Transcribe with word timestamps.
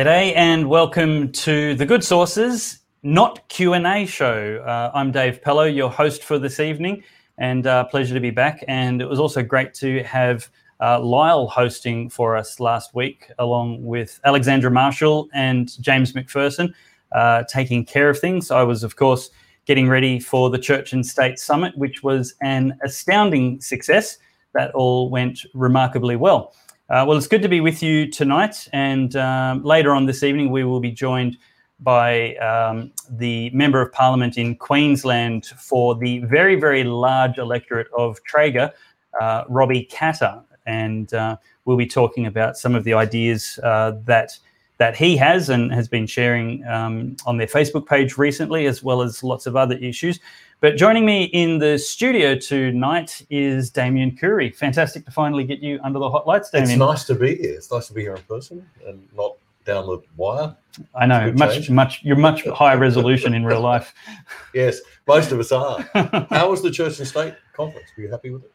G'day 0.00 0.32
and 0.34 0.66
welcome 0.66 1.30
to 1.32 1.74
the 1.74 1.84
Good 1.84 2.02
Sauce 2.02 2.78
Not 3.02 3.46
Q 3.50 3.74
and 3.74 3.86
A 3.86 4.06
show. 4.06 4.56
Uh, 4.66 4.90
I'm 4.94 5.12
Dave 5.12 5.42
Pellowe, 5.42 5.64
your 5.64 5.90
host 5.90 6.24
for 6.24 6.38
this 6.38 6.58
evening, 6.58 7.04
and 7.36 7.66
uh, 7.66 7.84
pleasure 7.84 8.14
to 8.14 8.20
be 8.20 8.30
back. 8.30 8.64
And 8.66 9.02
it 9.02 9.04
was 9.10 9.20
also 9.20 9.42
great 9.42 9.74
to 9.74 10.02
have 10.04 10.48
uh, 10.80 11.00
Lyle 11.00 11.48
hosting 11.48 12.08
for 12.08 12.34
us 12.34 12.60
last 12.60 12.94
week, 12.94 13.30
along 13.38 13.84
with 13.84 14.18
Alexandra 14.24 14.70
Marshall 14.70 15.28
and 15.34 15.78
James 15.82 16.14
McPherson, 16.14 16.72
uh, 17.12 17.42
taking 17.42 17.84
care 17.84 18.08
of 18.08 18.18
things. 18.18 18.50
I 18.50 18.62
was, 18.62 18.82
of 18.82 18.96
course, 18.96 19.28
getting 19.66 19.86
ready 19.86 20.18
for 20.18 20.48
the 20.48 20.58
Church 20.58 20.94
and 20.94 21.04
State 21.04 21.38
Summit, 21.38 21.76
which 21.76 22.02
was 22.02 22.34
an 22.40 22.78
astounding 22.82 23.60
success. 23.60 24.16
That 24.54 24.70
all 24.70 25.10
went 25.10 25.44
remarkably 25.52 26.16
well. 26.16 26.54
Uh, 26.90 27.04
well, 27.06 27.16
it's 27.16 27.28
good 27.28 27.40
to 27.40 27.48
be 27.48 27.60
with 27.60 27.84
you 27.84 28.10
tonight. 28.10 28.66
And 28.72 29.14
um, 29.14 29.62
later 29.62 29.94
on 29.94 30.06
this 30.06 30.24
evening, 30.24 30.50
we 30.50 30.64
will 30.64 30.80
be 30.80 30.90
joined 30.90 31.36
by 31.78 32.34
um, 32.38 32.90
the 33.08 33.48
Member 33.50 33.80
of 33.80 33.92
Parliament 33.92 34.36
in 34.36 34.56
Queensland 34.56 35.46
for 35.46 35.94
the 35.94 36.18
very, 36.18 36.56
very 36.56 36.82
large 36.82 37.38
electorate 37.38 37.86
of 37.96 38.20
Traeger, 38.24 38.72
uh, 39.20 39.44
Robbie 39.48 39.88
Katter. 39.88 40.42
And 40.66 41.14
uh, 41.14 41.36
we'll 41.64 41.76
be 41.76 41.86
talking 41.86 42.26
about 42.26 42.56
some 42.56 42.74
of 42.74 42.82
the 42.82 42.94
ideas 42.94 43.60
uh, 43.62 43.92
that 44.06 44.36
that 44.80 44.96
he 44.96 45.14
has 45.14 45.50
and 45.50 45.70
has 45.74 45.88
been 45.88 46.06
sharing 46.06 46.66
um, 46.66 47.14
on 47.26 47.36
their 47.36 47.46
Facebook 47.46 47.86
page 47.86 48.16
recently, 48.16 48.64
as 48.64 48.82
well 48.82 49.02
as 49.02 49.22
lots 49.22 49.44
of 49.44 49.54
other 49.54 49.76
issues. 49.76 50.18
But 50.60 50.78
joining 50.78 51.04
me 51.04 51.24
in 51.24 51.58
the 51.58 51.76
studio 51.76 52.34
tonight 52.34 53.20
is 53.28 53.68
Damien 53.68 54.16
Coory. 54.16 54.48
Fantastic 54.48 55.04
to 55.04 55.10
finally 55.10 55.44
get 55.44 55.58
you 55.58 55.80
under 55.84 55.98
the 55.98 56.08
hot 56.08 56.26
lights, 56.26 56.48
Damien. 56.48 56.70
It's 56.70 56.78
nice 56.78 57.04
to 57.04 57.14
be 57.14 57.36
here. 57.36 57.56
It's 57.56 57.70
nice 57.70 57.88
to 57.88 57.92
be 57.92 58.00
here 58.00 58.14
in 58.14 58.22
person 58.22 58.66
and 58.86 59.06
not 59.14 59.36
down 59.66 59.86
the 59.86 60.00
wire. 60.16 60.56
I 60.94 61.04
know, 61.04 61.30
much, 61.32 61.56
change. 61.56 61.70
much. 61.70 62.02
You're 62.02 62.16
much 62.16 62.46
higher 62.46 62.78
resolution 62.78 63.34
in 63.34 63.44
real 63.44 63.60
life. 63.60 63.92
yes, 64.54 64.80
most 65.06 65.30
of 65.30 65.38
us 65.40 65.52
are. 65.52 65.82
How 66.30 66.50
was 66.50 66.62
the 66.62 66.70
church 66.70 66.98
and 66.98 67.06
state 67.06 67.34
conference? 67.52 67.88
Were 67.98 68.04
you 68.04 68.10
happy 68.10 68.30
with 68.30 68.44
it? 68.44 68.52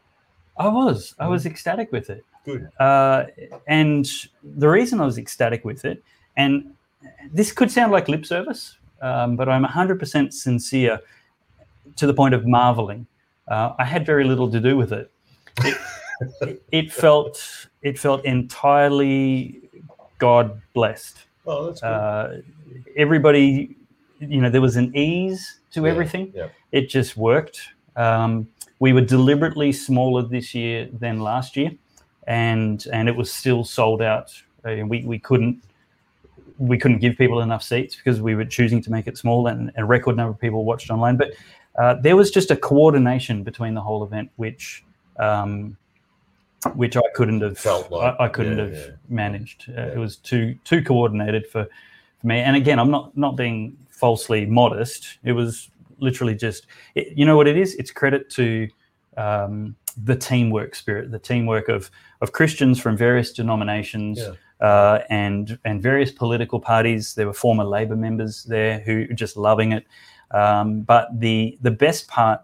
I 0.58 0.70
was. 0.70 1.14
I 1.20 1.28
was 1.28 1.44
mm. 1.44 1.52
ecstatic 1.52 1.92
with 1.92 2.10
it. 2.10 2.26
Good. 2.46 2.68
Uh, 2.80 3.26
and 3.68 4.10
the 4.44 4.70
reason 4.70 5.00
I 5.00 5.06
was 5.06 5.20
ecstatic 5.20 5.64
with 5.64 5.86
it, 5.86 6.04
and 6.38 6.76
this 7.32 7.52
could 7.52 7.72
sound 7.72 7.92
like 7.92 8.08
lip 8.08 8.26
service, 8.26 8.78
um, 9.02 9.36
but 9.36 9.50
I'm 9.50 9.64
100% 9.64 10.34
sincere 10.34 11.00
to 11.96 12.08
the 12.08 12.14
point 12.14 12.34
of 12.34 12.46
marveling. 12.46 13.08
Uh, 13.48 13.74
I 13.78 13.86
had 13.86 14.06
very 14.06 14.24
little 14.24 14.50
to 14.52 14.60
do 14.60 14.76
with 14.76 14.92
it. 14.92 15.12
It, 15.64 16.64
it, 16.72 16.92
felt 16.92 17.68
it 17.82 18.00
felt 18.00 18.26
entirely 18.26 19.62
God 20.18 20.62
blessed. 20.74 21.18
Oh, 21.46 21.68
that's 21.68 21.84
uh, 21.84 22.42
everybody, 22.96 23.76
you 24.20 24.42
know, 24.42 24.50
there 24.50 24.62
was 24.62 24.76
an 24.76 24.96
ease 24.96 25.60
to 25.72 25.84
yeah, 25.84 25.90
everything. 25.90 26.32
Yeah. 26.34 26.48
It 26.72 26.90
just 26.90 27.16
worked. 27.16 27.60
Um, 27.96 28.48
we 28.80 28.94
were 28.94 29.02
deliberately 29.02 29.72
smaller 29.72 30.24
this 30.24 30.56
year 30.56 30.90
than 30.92 31.20
last 31.20 31.56
year, 31.56 31.72
and 32.28 32.86
and 32.92 33.08
it 33.08 33.16
was 33.16 33.32
still 33.32 33.64
sold 33.64 34.02
out. 34.02 34.34
Uh, 34.66 34.86
we 34.86 35.04
we 35.06 35.20
couldn't 35.20 35.64
we 36.58 36.78
couldn't 36.78 37.00
give 37.00 37.18
people 37.18 37.42
enough 37.42 37.64
seats 37.64 37.96
because 37.96 38.22
we 38.22 38.36
were 38.36 38.46
choosing 38.46 38.82
to 38.84 38.92
make 38.92 39.08
it 39.08 39.18
small, 39.18 39.48
and 39.48 39.72
a 39.78 39.86
record 39.86 40.16
number 40.16 40.32
of 40.32 40.40
people 40.40 40.66
watched 40.66 40.90
online. 40.90 41.18
But 41.18 41.34
uh, 41.78 41.96
there 41.96 42.16
was 42.16 42.32
just 42.32 42.52
a 42.52 42.56
coordination 42.56 43.44
between 43.44 43.74
the 43.74 43.82
whole 43.82 44.04
event, 44.04 44.30
which 44.38 44.84
um, 45.18 45.78
which 46.74 46.98
I 46.98 47.04
couldn't 47.14 47.42
have 47.42 47.58
felt 47.58 47.92
like, 47.92 48.16
I, 48.20 48.26
I 48.26 48.28
couldn't 48.28 48.58
yeah, 48.58 48.64
have 48.64 48.74
yeah. 48.74 48.92
managed. 49.10 49.70
Uh, 49.70 49.74
yeah. 49.74 49.88
It 49.88 49.98
was 49.98 50.18
too 50.18 50.56
too 50.64 50.84
coordinated 50.84 51.48
for, 51.48 51.68
for 52.20 52.28
me. 52.28 52.40
And 52.40 52.56
again, 52.56 52.80
I'm 52.80 52.92
not 52.92 53.16
not 53.18 53.36
being 53.36 53.78
falsely 53.90 54.46
modest. 54.46 55.20
It 55.24 55.34
was 55.34 55.70
literally 56.00 56.36
just 56.36 56.68
it, 56.96 57.18
you 57.18 57.26
know 57.26 57.36
what 57.36 57.48
it 57.48 57.58
is. 57.58 57.76
It's 57.76 57.92
credit 57.92 58.30
to 58.32 58.70
um, 59.18 59.76
the 60.04 60.16
teamwork 60.16 60.76
spirit, 60.76 61.12
the 61.12 61.20
teamwork 61.20 61.70
of 61.70 61.92
of 62.22 62.32
Christians 62.32 62.80
from 62.80 62.98
various 62.98 63.32
denominations. 63.32 64.20
Uh, 64.62 65.00
and 65.10 65.60
and 65.66 65.82
various 65.82 66.12
political 66.12 66.60
parties. 66.60 67.14
There 67.14 67.28
were 67.28 67.34
former 67.34 67.66
Labor 67.66 67.96
members 67.96 68.46
there 68.46 68.80
who 68.80 69.06
were 69.10 69.16
just 69.16 69.36
loving 69.36 69.74
it. 69.74 69.86
Um, 70.32 70.82
but 70.82 71.08
the 71.20 71.58
the 71.62 71.72
best 71.72 72.08
part 72.08 72.42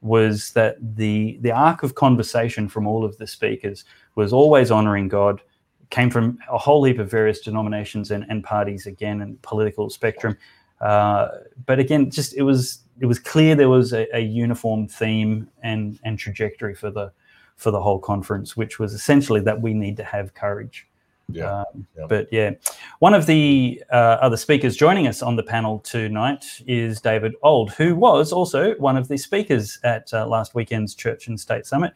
was 0.00 0.52
that 0.52 0.76
the 0.96 1.38
the 1.42 1.52
arc 1.52 1.82
of 1.82 1.94
conversation 1.94 2.68
from 2.68 2.86
all 2.86 3.04
of 3.04 3.16
the 3.18 3.26
speakers 3.26 3.84
was 4.14 4.32
always 4.32 4.70
honoring 4.70 5.08
God, 5.08 5.42
came 5.90 6.10
from 6.10 6.38
a 6.50 6.58
whole 6.58 6.84
heap 6.84 6.98
of 6.98 7.10
various 7.10 7.40
denominations 7.40 8.10
and, 8.10 8.24
and 8.28 8.42
parties 8.42 8.86
again 8.86 9.20
and 9.20 9.40
political 9.42 9.90
spectrum. 9.90 10.36
Uh, 10.80 11.28
but 11.66 11.78
again, 11.78 12.10
just 12.10 12.34
it 12.34 12.42
was 12.42 12.84
it 13.00 13.06
was 13.06 13.18
clear 13.18 13.54
there 13.54 13.68
was 13.68 13.92
a, 13.92 14.06
a, 14.16 14.20
uniform 14.20 14.88
theme 14.88 15.48
and 15.62 15.98
and 16.04 16.18
trajectory 16.18 16.74
for 16.74 16.90
the 16.90 17.12
for 17.56 17.70
the 17.70 17.80
whole 17.80 17.98
conference, 17.98 18.56
which 18.56 18.78
was 18.78 18.94
essentially 18.94 19.40
that 19.40 19.60
we 19.60 19.74
need 19.74 19.96
to 19.98 20.04
have 20.04 20.32
courage. 20.32 20.88
Yeah. 21.32 21.60
Um, 21.60 21.86
yeah. 21.96 22.06
But 22.08 22.28
yeah, 22.30 22.52
one 22.98 23.14
of 23.14 23.26
the 23.26 23.82
uh, 23.92 24.18
other 24.20 24.36
speakers 24.36 24.76
joining 24.76 25.06
us 25.06 25.22
on 25.22 25.36
the 25.36 25.42
panel 25.42 25.80
tonight 25.80 26.44
is 26.66 27.00
David 27.00 27.34
Ould, 27.44 27.70
who 27.70 27.94
was 27.94 28.32
also 28.32 28.74
one 28.76 28.96
of 28.96 29.08
the 29.08 29.16
speakers 29.16 29.78
at 29.84 30.12
uh, 30.12 30.26
last 30.26 30.54
weekend's 30.54 30.94
Church 30.94 31.28
and 31.28 31.38
State 31.38 31.66
Summit. 31.66 31.92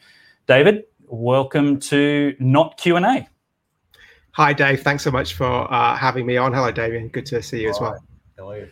David, 0.47 0.85
welcome 1.07 1.79
to 1.81 2.35
Not 2.39 2.77
Q 2.77 2.97
and 2.97 3.07
A. 3.07 3.29
Hi, 4.33 4.53
Dave. 4.53 4.83
Thanks 4.83 5.05
so 5.05 5.11
much 5.11 5.35
for 5.35 5.73
uh, 5.73 5.97
having 5.97 6.27
me 6.27 6.37
on. 6.37 6.53
Hello, 6.53 6.73
Damien. 6.73 7.09
Good 7.09 7.27
to 7.27 7.43
see 7.43 7.63
you 7.63 7.71
as 7.71 7.81
well. 7.81 7.97
How 8.37 8.51
are 8.51 8.59
you? 8.59 8.69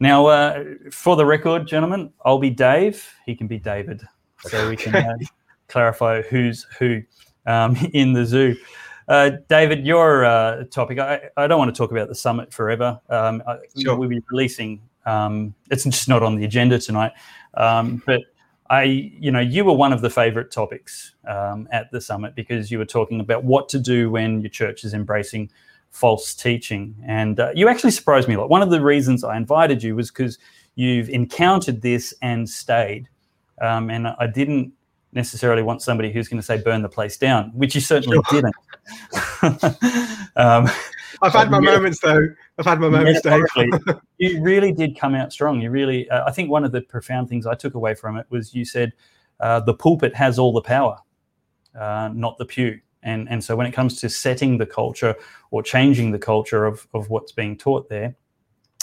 Now, 0.00 0.26
uh, 0.26 0.64
for 0.90 1.16
the 1.16 1.24
record, 1.24 1.66
gentlemen, 1.66 2.12
I'll 2.24 2.38
be 2.38 2.50
Dave. 2.50 3.08
He 3.26 3.34
can 3.34 3.46
be 3.46 3.58
David, 3.58 4.02
so 4.40 4.68
we 4.68 4.76
can 4.76 4.94
uh, 4.94 5.16
clarify 5.68 6.22
who's 6.22 6.66
who 6.78 7.02
um, 7.46 7.76
in 7.92 8.12
the 8.12 8.24
zoo. 8.24 8.54
Uh, 9.08 9.30
David, 9.48 9.86
your 9.86 10.26
uh, 10.26 10.64
topic, 10.64 10.98
I, 10.98 11.30
I, 11.36 11.46
don't 11.46 11.58
want 11.58 11.74
to 11.74 11.78
talk 11.78 11.90
about 11.92 12.08
the 12.08 12.14
summit 12.14 12.52
forever. 12.52 13.00
Um, 13.08 13.42
sure. 13.80 13.96
We'll 13.96 14.10
be 14.10 14.22
releasing, 14.30 14.82
um, 15.06 15.54
it's 15.70 15.84
just 15.84 16.10
not 16.10 16.22
on 16.22 16.36
the 16.36 16.44
agenda 16.44 16.78
tonight. 16.78 17.12
Um, 17.54 18.02
but 18.04 18.20
I, 18.68 18.82
you 18.82 19.30
know, 19.30 19.40
you 19.40 19.64
were 19.64 19.72
one 19.72 19.94
of 19.94 20.02
the 20.02 20.10
favorite 20.10 20.50
topics 20.50 21.14
um, 21.26 21.68
at 21.72 21.90
the 21.90 22.02
summit 22.02 22.34
because 22.34 22.70
you 22.70 22.76
were 22.76 22.84
talking 22.84 23.20
about 23.20 23.44
what 23.44 23.70
to 23.70 23.78
do 23.78 24.10
when 24.10 24.42
your 24.42 24.50
church 24.50 24.84
is 24.84 24.92
embracing 24.92 25.50
false 25.90 26.34
teaching. 26.34 26.94
And 27.06 27.40
uh, 27.40 27.52
you 27.54 27.68
actually 27.68 27.92
surprised 27.92 28.28
me 28.28 28.34
a 28.34 28.40
lot. 28.40 28.50
One 28.50 28.60
of 28.60 28.68
the 28.68 28.82
reasons 28.82 29.24
I 29.24 29.38
invited 29.38 29.82
you 29.82 29.96
was 29.96 30.10
because 30.10 30.38
you've 30.74 31.08
encountered 31.08 31.80
this 31.80 32.12
and 32.20 32.48
stayed. 32.48 33.08
Um, 33.62 33.88
and 33.90 34.08
I 34.08 34.26
didn't 34.26 34.72
necessarily 35.12 35.62
want 35.62 35.82
somebody 35.82 36.12
who's 36.12 36.28
going 36.28 36.40
to 36.40 36.46
say 36.46 36.58
burn 36.58 36.82
the 36.82 36.88
place 36.88 37.16
down, 37.16 37.50
which 37.54 37.74
you 37.74 37.80
certainly 37.80 38.18
sure. 38.30 38.42
didn't. 38.42 38.54
um, 40.36 40.68
I've 41.22 41.32
had 41.32 41.50
my 41.50 41.58
yeah, 41.58 41.72
moments 41.72 42.00
though. 42.00 42.28
I've 42.58 42.66
had 42.66 42.80
my 42.80 42.88
moments. 42.88 43.20
you 44.18 44.40
really 44.42 44.72
did 44.72 44.98
come 44.98 45.14
out 45.14 45.32
strong. 45.32 45.60
You 45.60 45.70
really, 45.70 46.08
uh, 46.10 46.24
I 46.26 46.30
think 46.30 46.50
one 46.50 46.64
of 46.64 46.72
the 46.72 46.82
profound 46.82 47.28
things 47.28 47.46
I 47.46 47.54
took 47.54 47.74
away 47.74 47.94
from 47.94 48.16
it 48.16 48.26
was 48.30 48.54
you 48.54 48.64
said 48.64 48.92
uh, 49.40 49.60
the 49.60 49.74
pulpit 49.74 50.14
has 50.14 50.38
all 50.38 50.52
the 50.52 50.62
power, 50.62 50.98
uh, 51.78 52.10
not 52.12 52.38
the 52.38 52.44
pew. 52.44 52.80
And 53.02 53.28
and 53.28 53.42
so 53.42 53.56
when 53.56 53.66
it 53.66 53.72
comes 53.72 54.00
to 54.00 54.08
setting 54.08 54.58
the 54.58 54.66
culture 54.66 55.14
or 55.50 55.62
changing 55.62 56.10
the 56.10 56.18
culture 56.18 56.66
of 56.66 56.86
of 56.94 57.10
what's 57.10 57.32
being 57.32 57.56
taught 57.56 57.88
there. 57.88 58.14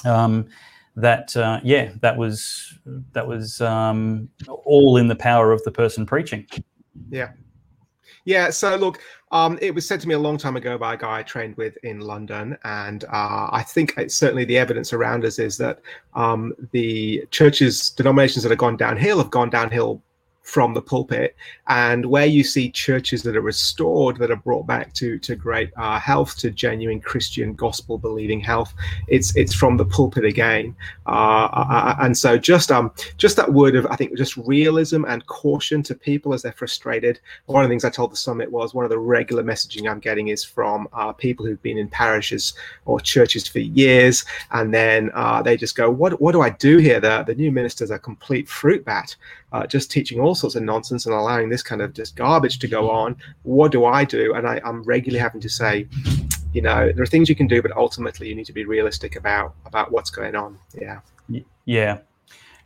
Um, 0.04 0.48
that 0.96 1.36
uh, 1.36 1.60
yeah 1.64 1.92
that 2.02 2.16
was 2.16 2.78
that 3.12 3.28
was 3.28 3.62
um, 3.62 4.30
all 4.48 4.98
in 4.98 5.08
the 5.08 5.16
power 5.16 5.52
of 5.52 5.64
the 5.64 5.72
person 5.72 6.06
preaching. 6.06 6.48
Yeah. 7.10 7.32
Yeah 8.24 8.50
so 8.50 8.76
look 8.76 9.00
um, 9.32 9.58
it 9.62 9.76
was 9.76 9.86
said 9.86 10.00
to 10.00 10.08
me 10.08 10.14
a 10.14 10.20
long 10.20 10.38
time 10.38 10.56
ago 10.56 10.78
by 10.78 10.94
a 10.94 10.98
guy 10.98 11.20
I 11.20 11.24
trained 11.24 11.58
with 11.58 11.76
in 11.84 12.00
London, 12.00 12.58
and 12.64 13.04
uh, 13.06 13.50
I 13.52 13.64
think 13.68 13.94
certainly 14.08 14.46
the 14.46 14.58
evidence 14.58 14.94
around 14.94 15.26
us 15.26 15.40
is 15.40 15.58
that 15.58 15.82
um, 16.14 16.54
the 16.72 17.26
churches, 17.32 17.90
denominations 17.90 18.44
that 18.44 18.50
have 18.50 18.60
gone 18.60 18.78
downhill, 18.78 19.18
have 19.18 19.32
gone 19.32 19.50
downhill 19.50 20.02
from 20.46 20.74
the 20.74 20.82
pulpit 20.82 21.36
and 21.68 22.06
where 22.06 22.28
you 22.28 22.44
see 22.44 22.70
churches 22.70 23.24
that 23.24 23.36
are 23.36 23.42
restored 23.42 24.18
that 24.18 24.30
are 24.30 24.36
brought 24.36 24.68
back 24.68 24.94
to 24.94 25.18
to 25.20 25.36
great 25.36 25.72
uh, 25.76 26.00
health 26.00 26.38
to 26.38 26.52
genuine 26.52 27.02
christian 27.02 27.54
gospel 27.56 27.98
believing 27.98 28.40
health 28.40 28.74
it's 29.08 29.36
it's 29.36 29.54
from 29.54 29.76
the 29.78 29.86
pulpit 29.86 30.24
again. 30.24 30.76
Uh, 31.08 31.50
uh, 31.52 31.68
uh, 31.70 31.96
and 32.02 32.18
so 32.18 32.38
just 32.38 32.72
um 32.72 32.92
just 33.18 33.36
that 33.36 33.52
word 33.52 33.76
of 33.76 33.86
i 33.88 33.96
think 33.96 34.16
just 34.18 34.38
realism 34.38 35.04
and 35.06 35.26
caution 35.26 35.82
to 35.82 35.96
people 35.96 36.34
as 36.34 36.42
they're 36.42 36.52
frustrated. 36.52 37.20
One 37.48 37.64
of 37.64 37.70
the 37.70 37.72
things 37.72 37.86
i 37.86 37.90
told 37.90 38.12
the 38.12 38.18
summit 38.18 38.52
was 38.52 38.74
one 38.74 38.86
of 38.86 38.90
the 38.90 39.00
regular 39.00 39.44
messaging 39.44 39.90
i'm 39.90 40.00
getting 40.00 40.28
is 40.30 40.44
from 40.44 40.88
uh, 40.94 41.12
people 41.12 41.46
who've 41.46 41.62
been 41.62 41.78
in 41.78 41.90
parishes 41.90 42.54
or 42.86 43.00
churches 43.00 43.48
for 43.48 43.60
years 43.60 44.26
and 44.52 44.74
then 44.74 45.10
uh, 45.14 45.42
they 45.42 45.58
just 45.58 45.76
go 45.76 45.90
what 45.90 46.22
what 46.22 46.34
do 46.34 46.42
i 46.42 46.50
do 46.50 46.78
here? 46.78 47.00
The, 47.00 47.24
the 47.24 47.36
new 47.36 47.52
minister's 47.52 47.92
a 47.92 48.00
complete 48.00 48.48
fruit 48.48 48.86
bat 48.86 49.16
uh, 49.56 49.66
just 49.66 49.90
teaching 49.90 50.20
all 50.20 50.36
sorts 50.36 50.56
of 50.56 50.64
nonsense 50.64 51.06
and 51.06 51.16
allowing 51.16 51.48
this 51.50 51.64
kind 51.64 51.82
of 51.82 51.94
just 51.94 52.16
garbage 52.18 52.60
to 52.60 52.68
go 52.68 52.90
on. 52.90 53.16
What 53.44 53.72
do 53.72 53.86
I 53.86 54.04
do? 54.04 54.34
And 54.34 54.46
I, 54.46 54.60
I'm 54.66 54.84
regularly 54.84 55.22
having 55.22 55.40
to 55.42 55.50
say, 55.50 55.88
you 56.52 56.62
know 56.62 56.92
there 56.92 57.04
are 57.04 57.06
things 57.06 57.30
you 57.30 57.36
can 57.36 57.48
do, 57.48 57.62
but 57.62 57.72
ultimately 57.86 58.28
you 58.30 58.36
need 58.36 58.46
to 58.48 58.54
be 58.54 58.66
realistic 58.66 59.16
about 59.16 59.56
about 59.66 59.92
what's 59.94 60.10
going 60.10 60.36
on. 60.36 60.58
Yeah. 60.74 61.00
Yeah. 61.66 62.00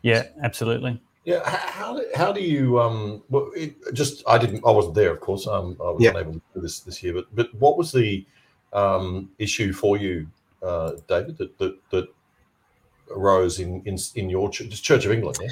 Yeah. 0.02 0.24
Absolutely. 0.44 1.00
Yeah, 1.26 1.48
how, 1.48 2.02
how 2.16 2.32
do 2.32 2.42
you 2.42 2.80
um? 2.80 3.22
Well, 3.30 3.52
it 3.56 3.76
just 3.94 4.24
I 4.28 4.38
didn't 4.40 4.64
I 4.66 4.72
wasn't 4.72 4.96
there, 4.96 5.12
of 5.12 5.20
course. 5.20 5.46
Um, 5.48 5.78
I 5.80 5.92
was 5.92 6.02
Yeah. 6.02 6.12
unable 6.12 6.34
to 6.34 6.42
do 6.56 6.62
this 6.62 6.80
this 6.80 7.04
year. 7.04 7.14
But 7.14 7.28
but 7.36 7.54
what 7.54 7.78
was 7.78 7.92
the 7.92 8.26
um 8.74 9.30
issue 9.38 9.74
for 9.74 9.98
you, 9.98 10.28
uh, 10.64 10.94
David? 11.08 11.38
That 11.38 11.58
that, 11.60 11.74
that 11.92 12.08
arose 13.12 13.60
in 13.60 13.82
in 13.86 13.98
in 14.16 14.30
your 14.30 14.50
church, 14.50 14.82
Church 14.82 15.06
of 15.06 15.12
England? 15.12 15.38
Yeah. 15.42 15.50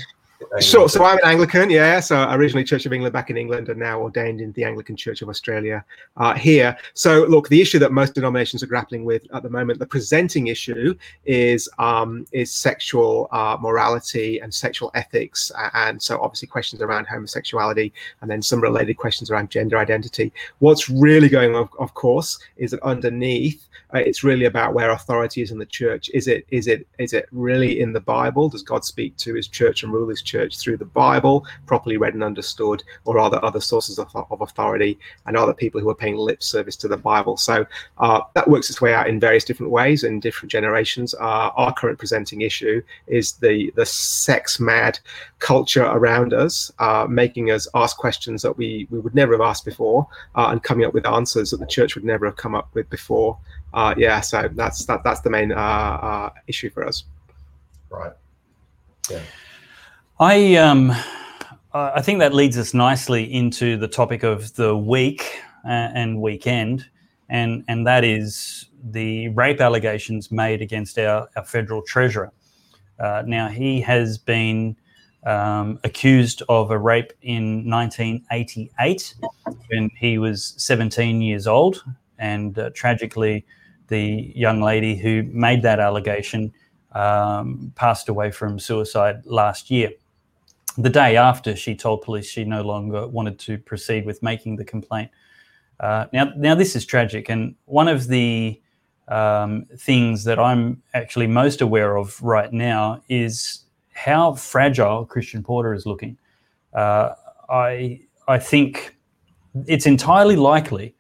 Sure. 0.60 0.88
So 0.88 1.04
I'm 1.04 1.18
an 1.18 1.26
Anglican, 1.26 1.70
yeah. 1.70 2.00
So 2.00 2.28
originally 2.32 2.64
Church 2.64 2.86
of 2.86 2.94
England 2.94 3.14
back 3.14 3.30
in 3.30 3.38
England 3.38 3.70
and 3.70 3.80
now 3.80 4.00
ordained 4.00 4.40
in 4.40 4.52
the 4.54 4.64
Anglican 4.64 4.96
Church 4.96 5.22
of 5.22 5.30
Australia 5.30 5.84
uh, 6.16 6.34
here. 6.36 6.78
So 6.94 7.26
look, 7.26 7.50
the 7.50 7.62
issue 7.62 7.80
that 7.80 7.92
most 7.92 8.14
denominations 8.14 8.62
are 8.62 8.68
grappling 8.68 9.04
with 9.04 9.24
at 9.34 9.44
the 9.44 9.50
moment, 9.50 9.80
the 9.80 9.86
presenting 9.86 10.48
issue 10.48 10.96
is 11.26 11.68
um, 11.80 12.26
is 12.32 12.54
sexual 12.54 13.28
uh, 13.32 13.58
morality 13.60 14.40
and 14.40 14.54
sexual 14.54 14.92
ethics, 14.94 15.52
and 15.74 16.02
so 16.02 16.20
obviously 16.22 16.48
questions 16.48 16.82
around 16.82 17.08
homosexuality, 17.08 17.92
and 18.22 18.30
then 18.30 18.42
some 18.42 18.62
related 18.62 18.96
questions 18.96 19.32
around 19.32 19.50
gender 19.50 19.78
identity. 19.78 20.32
What's 20.60 20.90
really 20.90 21.30
going 21.30 21.56
on, 21.56 21.70
of 21.80 21.94
course, 21.94 22.40
is 22.58 22.72
that 22.72 22.82
underneath 22.84 23.68
uh, 23.94 24.00
it's 24.00 24.24
really 24.24 24.46
about 24.46 24.74
where 24.74 24.92
authority 24.92 25.42
is 25.42 25.52
in 25.52 25.58
the 25.58 25.66
church. 25.66 26.10
Is 26.14 26.28
it 26.28 26.46
is 26.50 26.68
it 26.68 26.86
is 27.00 27.14
it 27.14 27.28
really 27.32 27.80
in 27.80 27.94
the 27.94 28.02
Bible? 28.02 28.50
Does 28.50 28.64
God 28.64 28.84
speak 28.84 29.16
to 29.18 29.34
His 29.34 29.48
church 29.48 29.84
and 29.84 29.94
rule 29.94 30.10
His 30.10 30.22
church 30.28 30.60
through 30.60 30.78
the 30.78 30.86
Bible, 30.86 31.46
properly 31.66 31.98
read 31.98 32.14
and 32.14 32.24
understood, 32.24 32.84
or 33.06 33.18
are 33.20 33.30
there 33.30 33.44
other 33.44 33.62
sources 33.62 33.98
of, 33.98 34.08
of 34.16 34.42
authority 34.42 35.00
and 35.26 35.38
are 35.38 35.46
there 35.46 35.56
people 35.56 35.82
who 35.82 35.90
are 35.90 35.96
paying 35.96 36.18
lip 36.18 36.44
service 36.44 36.76
to 36.78 36.88
the 36.88 36.98
Bible? 36.98 37.38
So 37.38 37.66
uh, 37.98 38.22
that 38.36 38.48
works 38.48 38.70
its 38.70 38.82
way 38.82 38.94
out 38.94 39.08
in 39.08 39.20
various 39.20 39.46
different 39.46 39.72
ways 39.72 40.04
in 40.04 40.20
different 40.20 40.52
generations. 40.52 41.16
Uh, 41.16 41.50
our 41.56 41.74
current 41.74 41.98
presenting 41.98 42.42
issue 42.42 42.82
is 43.08 43.34
the 43.34 43.72
the 43.76 43.86
sex 43.86 44.60
mad 44.60 45.00
culture 45.40 45.86
around 45.86 46.34
us, 46.34 46.72
uh, 46.80 47.06
making 47.10 47.52
us 47.52 47.68
ask 47.74 47.98
questions 47.98 48.42
that 48.42 48.58
we 48.58 48.88
we 48.90 49.00
would 49.00 49.16
never 49.16 49.34
have 49.34 49.42
asked 49.42 49.66
before, 49.66 50.08
uh, 50.36 50.48
and 50.52 50.64
coming 50.64 50.86
up 50.86 50.94
with 50.94 51.06
answers 51.08 51.52
that 51.52 51.60
the 51.60 51.66
church 51.66 51.96
would 51.96 52.04
never 52.04 52.26
have 52.26 52.36
come 52.36 52.56
up 52.56 52.70
with 52.74 52.90
before. 52.90 53.38
Uh, 53.74 53.94
yeah, 53.98 54.22
so 54.22 54.50
that's 54.54 54.86
that 54.86 55.04
that's 55.04 55.22
the 55.22 55.30
main 55.30 55.52
uh, 55.52 55.56
uh, 55.56 56.30
issue 56.48 56.70
for 56.70 56.86
us. 56.86 57.04
right. 59.12 59.28
I 60.20 60.56
um, 60.56 60.96
I 61.74 62.02
think 62.02 62.18
that 62.20 62.34
leads 62.34 62.58
us 62.58 62.74
nicely 62.74 63.32
into 63.32 63.78
the 63.78 63.88
topic 63.88 64.24
of 64.24 64.56
the 64.56 64.76
week 64.76 65.40
uh, 65.64 65.68
and 65.94 66.20
weekend, 66.20 66.88
and 67.30 67.64
and 67.68 67.86
that 67.86 68.04
is 68.04 68.68
the 68.84 69.28
rape 69.30 69.62
allegations 69.62 70.32
made 70.32 70.64
against 70.64 70.98
our, 70.98 71.30
our 71.36 71.46
federal 71.46 71.84
treasurer. 71.84 72.32
Uh, 73.00 73.22
now 73.28 73.48
he 73.48 73.80
has 73.82 74.18
been 74.18 74.76
um, 75.24 75.80
accused 75.84 76.42
of 76.50 76.72
a 76.72 76.80
rape 76.80 77.14
in 77.22 77.70
1988 77.70 79.14
when 79.68 79.92
he 80.00 80.18
was 80.18 80.56
17 80.58 81.22
years 81.22 81.46
old, 81.46 81.84
and 82.18 82.58
uh, 82.58 82.72
tragically, 82.74 83.46
the 83.88 84.34
young 84.36 84.64
lady 84.64 84.96
who 84.96 85.22
made 85.32 85.62
that 85.62 85.80
allegation 85.80 86.52
um, 86.94 87.72
passed 87.76 88.10
away 88.10 88.32
from 88.32 88.58
suicide 88.58 89.22
last 89.24 89.70
year 89.70 89.92
the 90.78 90.90
day 90.90 91.18
after 91.18 91.56
she 91.56 91.76
told 91.76 92.02
police 92.02 92.28
she 92.30 92.44
no 92.44 92.62
longer 92.62 93.08
wanted 93.08 93.40
to 93.40 93.58
proceed 93.58 94.06
with 94.06 94.22
making 94.22 94.58
the 94.58 94.66
complaint. 94.66 95.10
Uh, 95.80 96.06
now, 96.14 96.32
now 96.36 96.56
this 96.56 96.76
is 96.76 96.86
tragic, 96.86 97.30
and 97.30 97.56
one 97.66 97.88
of 97.88 98.08
the 98.08 98.60
um, 99.08 99.66
things 99.78 100.24
that 100.24 100.40
I'm 100.40 100.82
actually 100.94 101.28
most 101.28 101.62
aware 101.62 101.98
of 101.98 102.22
right 102.22 102.52
now 102.52 103.02
is 103.10 103.64
how 103.94 104.34
fragile 104.34 105.06
Christian 105.06 105.44
Porter 105.44 105.74
is 105.74 105.86
looking. 105.86 106.18
Uh, 106.74 107.14
I 107.50 108.02
I 108.28 108.40
think 108.40 108.96
it's 109.66 109.86
entirely 109.86 110.36
likely 110.36 110.96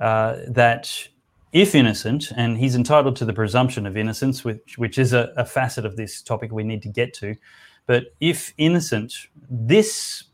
uh, 0.00 0.36
that 0.48 1.08
if 1.52 1.74
innocent, 1.74 2.30
and 2.36 2.58
he's 2.58 2.74
entitled 2.74 3.16
to 3.16 3.24
the 3.24 3.32
presumption 3.32 3.86
of 3.86 3.96
innocence, 3.96 4.44
which 4.44 4.76
which 4.76 4.98
is 4.98 5.12
a, 5.12 5.32
a 5.36 5.44
facet 5.44 5.86
of 5.86 5.96
this 5.96 6.22
topic 6.22 6.52
we 6.52 6.64
need 6.64 6.82
to 6.82 6.88
get 6.88 7.14
to. 7.14 7.34
But 7.88 8.14
if 8.20 8.52
innocent, 8.58 9.14
this 9.48 10.24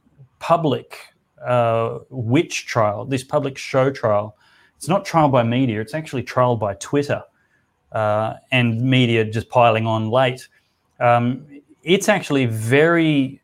public 0.40 0.98
uh, 1.46 2.00
witch 2.10 2.66
trial, 2.66 3.04
this 3.04 3.22
public 3.22 3.56
show 3.56 3.92
trial, 3.92 4.36
it's 4.76 4.88
not 4.88 5.04
trial 5.04 5.28
by 5.28 5.44
media, 5.44 5.80
it's 5.80 5.94
actually 5.94 6.24
trial 6.24 6.56
by 6.56 6.74
Twitter 6.74 7.22
uh, 7.92 8.34
and 8.50 8.82
media 8.82 9.24
just 9.24 9.48
piling 9.48 9.86
on 9.86 10.10
late. 10.10 10.48
Um, 10.98 11.46
it's 11.84 12.08
actually 12.08 12.46
very, 12.46 13.40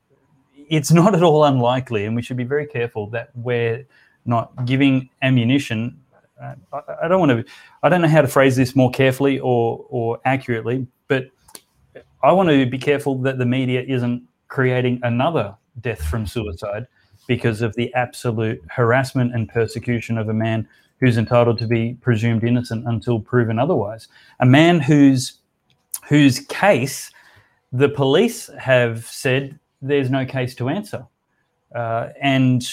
it's 0.68 0.90
not 0.90 1.14
at 1.14 1.22
all 1.22 1.44
unlikely, 1.44 2.04
and 2.04 2.16
we 2.16 2.22
should 2.22 2.36
be 2.36 2.42
very 2.42 2.66
careful 2.66 3.06
that 3.10 3.30
we're 3.36 3.86
not 4.24 4.64
giving 4.64 5.08
ammunition. 5.22 5.96
Uh, 6.42 6.56
I, 6.72 6.80
I 7.04 7.08
don't 7.08 7.20
want 7.20 7.46
to, 7.46 7.52
I 7.84 7.88
don't 7.88 8.02
know 8.02 8.08
how 8.08 8.22
to 8.22 8.28
phrase 8.28 8.56
this 8.56 8.74
more 8.74 8.90
carefully 8.90 9.38
or, 9.38 9.86
or 9.88 10.18
accurately, 10.24 10.88
I 12.22 12.32
want 12.32 12.48
to 12.50 12.66
be 12.66 12.78
careful 12.78 13.16
that 13.18 13.38
the 13.38 13.46
media 13.46 13.82
isn't 13.86 14.22
creating 14.48 15.00
another 15.02 15.54
death 15.80 16.02
from 16.02 16.26
suicide 16.26 16.86
because 17.26 17.62
of 17.62 17.74
the 17.76 17.92
absolute 17.94 18.62
harassment 18.68 19.34
and 19.34 19.48
persecution 19.48 20.18
of 20.18 20.28
a 20.28 20.34
man 20.34 20.68
who's 20.98 21.16
entitled 21.16 21.58
to 21.58 21.66
be 21.66 21.94
presumed 22.02 22.44
innocent 22.44 22.86
until 22.86 23.20
proven 23.20 23.58
otherwise. 23.58 24.08
A 24.40 24.46
man 24.46 24.80
whose 24.80 25.34
whose 26.08 26.40
case 26.40 27.10
the 27.72 27.88
police 27.88 28.50
have 28.58 29.06
said 29.06 29.58
there's 29.80 30.10
no 30.10 30.26
case 30.26 30.54
to 30.56 30.68
answer, 30.68 31.06
uh, 31.74 32.08
and 32.20 32.66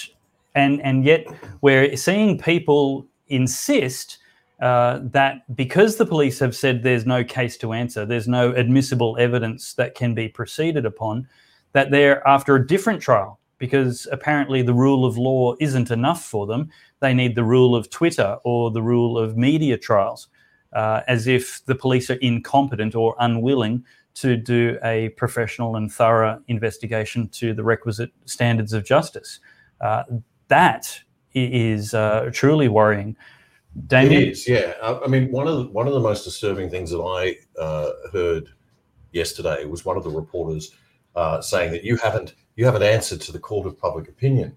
and 0.54 0.82
and 0.82 1.04
yet 1.04 1.26
we're 1.62 1.96
seeing 1.96 2.36
people 2.38 3.06
insist 3.28 4.17
uh, 4.60 5.00
that 5.02 5.54
because 5.56 5.96
the 5.96 6.06
police 6.06 6.38
have 6.40 6.54
said 6.54 6.82
there's 6.82 7.06
no 7.06 7.22
case 7.22 7.56
to 7.58 7.72
answer, 7.72 8.04
there's 8.04 8.28
no 8.28 8.52
admissible 8.52 9.16
evidence 9.18 9.74
that 9.74 9.94
can 9.94 10.14
be 10.14 10.28
proceeded 10.28 10.84
upon, 10.84 11.28
that 11.72 11.90
they're 11.90 12.26
after 12.26 12.56
a 12.56 12.66
different 12.66 13.00
trial 13.00 13.38
because 13.58 14.06
apparently 14.10 14.62
the 14.62 14.74
rule 14.74 15.04
of 15.04 15.18
law 15.18 15.54
isn't 15.60 15.90
enough 15.90 16.24
for 16.24 16.46
them. 16.46 16.70
They 17.00 17.12
need 17.12 17.34
the 17.34 17.44
rule 17.44 17.74
of 17.74 17.90
Twitter 17.90 18.38
or 18.44 18.70
the 18.70 18.82
rule 18.82 19.18
of 19.18 19.36
media 19.36 19.76
trials, 19.76 20.28
uh, 20.72 21.02
as 21.08 21.26
if 21.26 21.64
the 21.66 21.74
police 21.74 22.10
are 22.10 22.14
incompetent 22.14 22.94
or 22.94 23.14
unwilling 23.18 23.84
to 24.14 24.36
do 24.36 24.78
a 24.82 25.10
professional 25.10 25.76
and 25.76 25.92
thorough 25.92 26.40
investigation 26.48 27.28
to 27.28 27.54
the 27.54 27.62
requisite 27.62 28.10
standards 28.24 28.72
of 28.72 28.84
justice. 28.84 29.40
Uh, 29.80 30.02
that 30.48 31.00
is 31.34 31.94
uh, 31.94 32.30
truly 32.32 32.68
worrying. 32.68 33.16
Damien? 33.86 34.22
It 34.22 34.28
is, 34.28 34.48
yeah. 34.48 34.74
I, 34.82 35.06
mean, 35.06 35.30
one 35.30 35.46
of 35.46 35.56
the, 35.56 35.64
one 35.70 35.86
of 35.86 35.94
the 35.94 36.00
most 36.00 36.24
disturbing 36.24 36.70
things 36.70 36.90
that 36.90 37.00
I 37.00 37.36
uh, 37.60 37.90
heard 38.12 38.48
yesterday 39.12 39.64
was 39.64 39.84
one 39.84 39.96
of 39.96 40.04
the 40.04 40.10
reporters 40.10 40.74
uh, 41.16 41.40
saying 41.40 41.72
that 41.72 41.84
you 41.84 41.96
haven't 41.96 42.34
you 42.56 42.64
haven't 42.64 42.82
answered 42.82 43.20
to 43.20 43.32
the 43.32 43.38
court 43.38 43.66
of 43.66 43.78
public 43.78 44.08
opinion. 44.08 44.54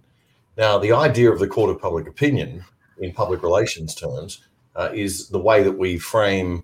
Now, 0.57 0.77
the 0.79 0.91
idea 0.91 1.31
of 1.31 1.39
the 1.39 1.47
court 1.47 1.69
of 1.69 1.79
public 1.79 2.07
opinion 2.07 2.65
in 2.99 3.13
public 3.13 3.43
relations 3.43 3.93
terms 3.93 4.43
uh, 4.75 4.89
is 4.93 5.29
the 5.29 5.39
way 5.39 5.63
that 5.63 5.71
we 5.71 5.97
frame 5.97 6.63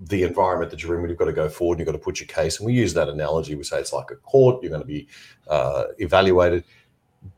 the 0.00 0.22
environment 0.22 0.70
that 0.70 0.82
you're 0.82 0.94
in 0.94 1.00
when 1.00 1.10
you've 1.10 1.18
got 1.18 1.26
to 1.26 1.32
go 1.32 1.48
forward 1.48 1.74
and 1.74 1.80
you've 1.80 1.86
got 1.86 1.98
to 1.98 2.04
put 2.04 2.20
your 2.20 2.26
case. 2.26 2.58
And 2.58 2.66
we 2.66 2.72
use 2.72 2.94
that 2.94 3.08
analogy. 3.08 3.54
We 3.54 3.64
say 3.64 3.78
it's 3.78 3.92
like 3.92 4.10
a 4.10 4.16
court, 4.16 4.62
you're 4.62 4.70
going 4.70 4.82
to 4.82 4.86
be 4.86 5.08
uh, 5.48 5.84
evaluated, 5.98 6.64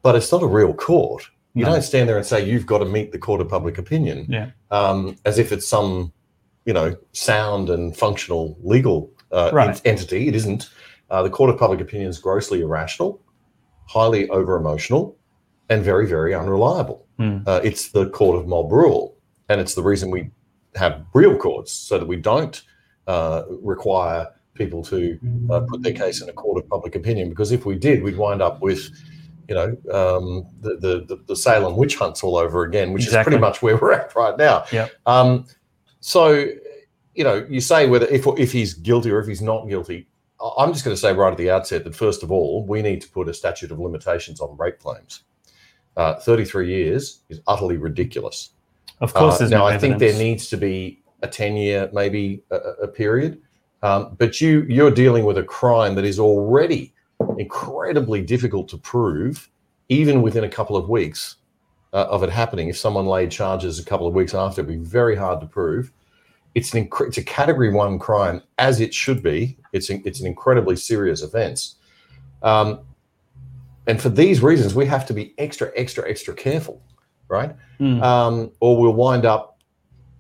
but 0.02 0.14
it's 0.14 0.30
not 0.30 0.42
a 0.42 0.46
real 0.46 0.75
court. 0.75 1.28
You 1.54 1.64
No. 1.64 1.73
don't 1.73 1.82
stand 1.82 2.09
there 2.09 2.16
and 2.16 2.25
say 2.26 2.44
you've 2.44 2.66
got 2.66 2.78
to 2.78 2.85
meet 2.87 3.12
the 3.12 3.18
court 3.18 3.40
of 3.40 3.49
public 3.49 3.76
opinion 3.78 4.26
Yeah. 4.28 4.50
um, 4.71 5.16
as 5.25 5.38
if 5.38 5.52
it's 5.52 5.66
some, 5.66 6.12
you 6.64 6.73
know, 6.73 6.97
sound 7.12 7.68
and 7.71 7.97
functional 7.97 8.56
legal 8.62 9.11
uh, 9.30 9.50
Right. 9.52 9.68
ent- 9.68 9.82
entity. 9.85 10.28
It 10.28 10.35
isn't. 10.35 10.68
Uh, 11.11 11.23
the 11.23 11.30
court 11.30 11.50
of 11.50 11.59
public 11.59 11.80
opinion 11.80 12.09
is 12.11 12.18
grossly 12.18 12.61
irrational, 12.61 13.21
highly 13.87 14.28
over 14.30 14.56
emotional, 14.56 15.16
and 15.68 15.82
very, 15.82 16.06
very 16.06 16.35
unreliable. 16.35 17.06
Hmm. 17.18 17.38
Uh, 17.47 17.61
it's 17.62 17.88
the 17.92 18.09
court 18.11 18.37
of 18.38 18.47
mob 18.47 18.73
rule, 18.73 19.14
and 19.49 19.61
it's 19.61 19.75
the 19.75 19.82
reason 19.82 20.11
we 20.11 20.30
have 20.75 21.02
real 21.14 21.37
courts 21.37 21.73
so 21.73 21.99
that 21.99 22.06
we 22.06 22.16
don't 22.16 22.62
uh, 23.06 23.42
require 23.62 24.28
people 24.54 24.82
to 24.85 25.18
uh, 25.50 25.61
put 25.61 25.82
their 25.82 25.92
case 25.92 26.23
in 26.23 26.28
a 26.28 26.32
court 26.32 26.62
of 26.62 26.68
public 26.68 26.94
opinion. 26.94 27.28
Because 27.30 27.52
if 27.52 27.64
we 27.66 27.75
did, 27.75 28.02
we'd 28.02 28.16
wind 28.16 28.40
up 28.42 28.61
with, 28.62 28.90
you 29.52 29.59
know, 29.59 30.16
um, 30.18 30.47
the, 30.62 31.04
the 31.06 31.23
the 31.26 31.37
Salem 31.37 31.76
witch 31.76 31.97
hunts 31.97 32.23
all 32.23 32.37
over 32.37 32.64
again, 32.64 32.92
which 32.92 33.06
is 33.06 33.12
pretty 33.12 33.37
much 33.38 33.61
where 33.61 33.76
we're 33.76 33.92
at 33.92 34.16
right 34.16 34.37
now. 34.38 34.64
Yep. 34.73 34.92
Um, 35.04 35.47
so, 36.00 36.47
you 37.14 37.23
know, 37.23 37.47
you 37.50 37.61
say 37.61 37.87
whether 37.87 38.06
if 38.06 38.26
if 38.38 38.50
he's 38.50 38.73
guilty 38.73 39.11
or 39.11 39.21
if 39.21 39.26
he's 39.26 39.42
not 39.42 39.68
guilty. 39.68 40.09
I'm 40.59 40.73
just 40.73 40.85
going 40.85 40.97
to 40.97 41.00
say 41.00 41.12
right 41.12 41.30
at 41.30 41.38
the 41.38 41.50
outset 41.50 41.85
that 41.85 41.94
first 41.94 42.25
of 42.25 42.32
all, 42.32 42.66
we 42.66 42.82
need 42.82 43.00
to 43.02 43.09
put 43.09 43.28
a 43.28 43.35
statute 43.35 43.71
of 43.71 43.78
limitations 43.78 44.40
on 44.40 44.56
rape 44.59 44.80
claims. 44.80 45.23
Uh, 45.97 46.14
33 46.14 46.68
years 46.68 47.21
is 47.28 47.40
utterly 47.47 47.76
ridiculous. 47.76 48.50
Of 49.00 49.14
course, 49.14 49.35
Uh, 49.35 49.38
there's 49.38 49.50
now 49.52 49.59
no 49.59 49.66
I 49.66 49.78
think 49.78 49.99
there 49.99 50.18
needs 50.18 50.49
to 50.49 50.56
be 50.56 51.00
a 51.23 51.28
ten 51.28 51.56
year, 51.56 51.90
maybe 51.92 52.42
a, 52.50 52.56
a 52.56 52.88
period. 52.88 53.40
Um, 53.82 54.16
but 54.18 54.40
you 54.40 54.62
you're 54.68 54.90
dealing 54.90 55.25
with 55.25 55.38
a 55.38 55.44
crime 55.44 55.94
that 55.97 56.04
is 56.04 56.18
already 56.18 56.94
incredibly 57.38 58.22
difficult 58.22 58.68
to 58.68 58.78
prove, 58.78 59.50
even 59.88 60.22
within 60.22 60.44
a 60.44 60.48
couple 60.48 60.76
of 60.76 60.88
weeks 60.88 61.36
uh, 61.92 62.06
of 62.08 62.22
it 62.22 62.30
happening. 62.30 62.68
If 62.68 62.78
someone 62.78 63.06
laid 63.06 63.30
charges 63.30 63.78
a 63.78 63.84
couple 63.84 64.06
of 64.06 64.14
weeks 64.14 64.34
after, 64.34 64.60
it'd 64.60 64.68
be 64.68 64.88
very 64.88 65.16
hard 65.16 65.40
to 65.40 65.46
prove. 65.46 65.92
It's 66.54 66.74
an 66.74 66.86
inc- 66.86 67.06
it's 67.06 67.18
a 67.18 67.24
category 67.24 67.70
one 67.72 67.98
crime, 67.98 68.42
as 68.58 68.80
it 68.80 68.92
should 68.92 69.22
be. 69.22 69.58
It's 69.72 69.88
an, 69.90 70.02
it's 70.04 70.20
an 70.20 70.26
incredibly 70.26 70.76
serious 70.76 71.22
offence, 71.22 71.76
um, 72.42 72.80
and 73.86 74.00
for 74.00 74.10
these 74.10 74.42
reasons, 74.42 74.74
we 74.74 74.86
have 74.86 75.06
to 75.06 75.14
be 75.14 75.34
extra, 75.38 75.72
extra, 75.74 76.08
extra 76.08 76.34
careful, 76.34 76.80
right? 77.28 77.54
Mm. 77.80 78.02
um, 78.02 78.52
or 78.60 78.80
we'll 78.80 78.92
wind 78.92 79.24
up, 79.24 79.58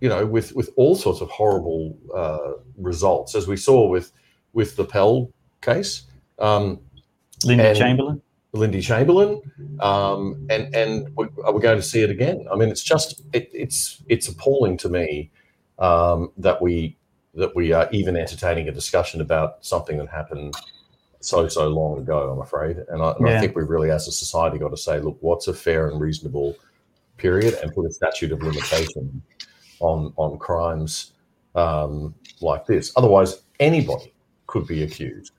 you 0.00 0.08
know, 0.08 0.26
with 0.26 0.54
with 0.56 0.70
all 0.76 0.96
sorts 0.96 1.20
of 1.20 1.30
horrible 1.30 1.96
uh, 2.14 2.52
results, 2.76 3.34
as 3.34 3.46
we 3.46 3.56
saw 3.56 3.86
with 3.86 4.12
with 4.52 4.74
the 4.76 4.84
Pell 4.84 5.30
case, 5.60 6.02
um, 6.38 6.80
Linda 7.44 7.68
and- 7.68 7.78
Chamberlain. 7.78 8.22
Lindy 8.54 8.82
Chamberlain, 8.82 9.40
um, 9.80 10.46
and 10.50 10.74
and 10.76 11.08
we, 11.16 11.26
are 11.42 11.54
we 11.54 11.60
going 11.62 11.78
to 11.78 11.82
see 11.82 12.02
it 12.02 12.10
again? 12.10 12.46
I 12.52 12.54
mean, 12.54 12.68
it's 12.68 12.82
just 12.82 13.22
it, 13.32 13.48
it's 13.54 14.02
it's 14.08 14.28
appalling 14.28 14.76
to 14.78 14.90
me 14.90 15.30
um, 15.78 16.30
that 16.36 16.60
we 16.60 16.98
that 17.34 17.56
we 17.56 17.72
are 17.72 17.88
even 17.92 18.14
entertaining 18.14 18.68
a 18.68 18.72
discussion 18.72 19.22
about 19.22 19.64
something 19.64 19.96
that 19.96 20.08
happened 20.10 20.54
so 21.20 21.48
so 21.48 21.68
long 21.68 21.98
ago. 21.98 22.30
I'm 22.30 22.42
afraid, 22.42 22.76
and 22.90 23.02
I, 23.02 23.12
and 23.12 23.26
I 23.26 23.40
think 23.40 23.56
we've 23.56 23.70
really, 23.70 23.90
as 23.90 24.06
a 24.06 24.12
society, 24.12 24.58
got 24.58 24.68
to 24.68 24.76
say, 24.76 25.00
look, 25.00 25.16
what's 25.20 25.48
a 25.48 25.54
fair 25.54 25.88
and 25.88 25.98
reasonable 25.98 26.54
period, 27.16 27.54
and 27.62 27.72
put 27.74 27.86
a 27.86 27.90
statute 27.90 28.32
of 28.32 28.42
limitation 28.42 29.22
on 29.80 30.12
on 30.16 30.38
crimes 30.38 31.12
um, 31.54 32.14
like 32.42 32.66
this. 32.66 32.92
Otherwise, 32.96 33.42
anybody 33.60 34.12
could 34.46 34.66
be 34.66 34.82
accused, 34.82 35.32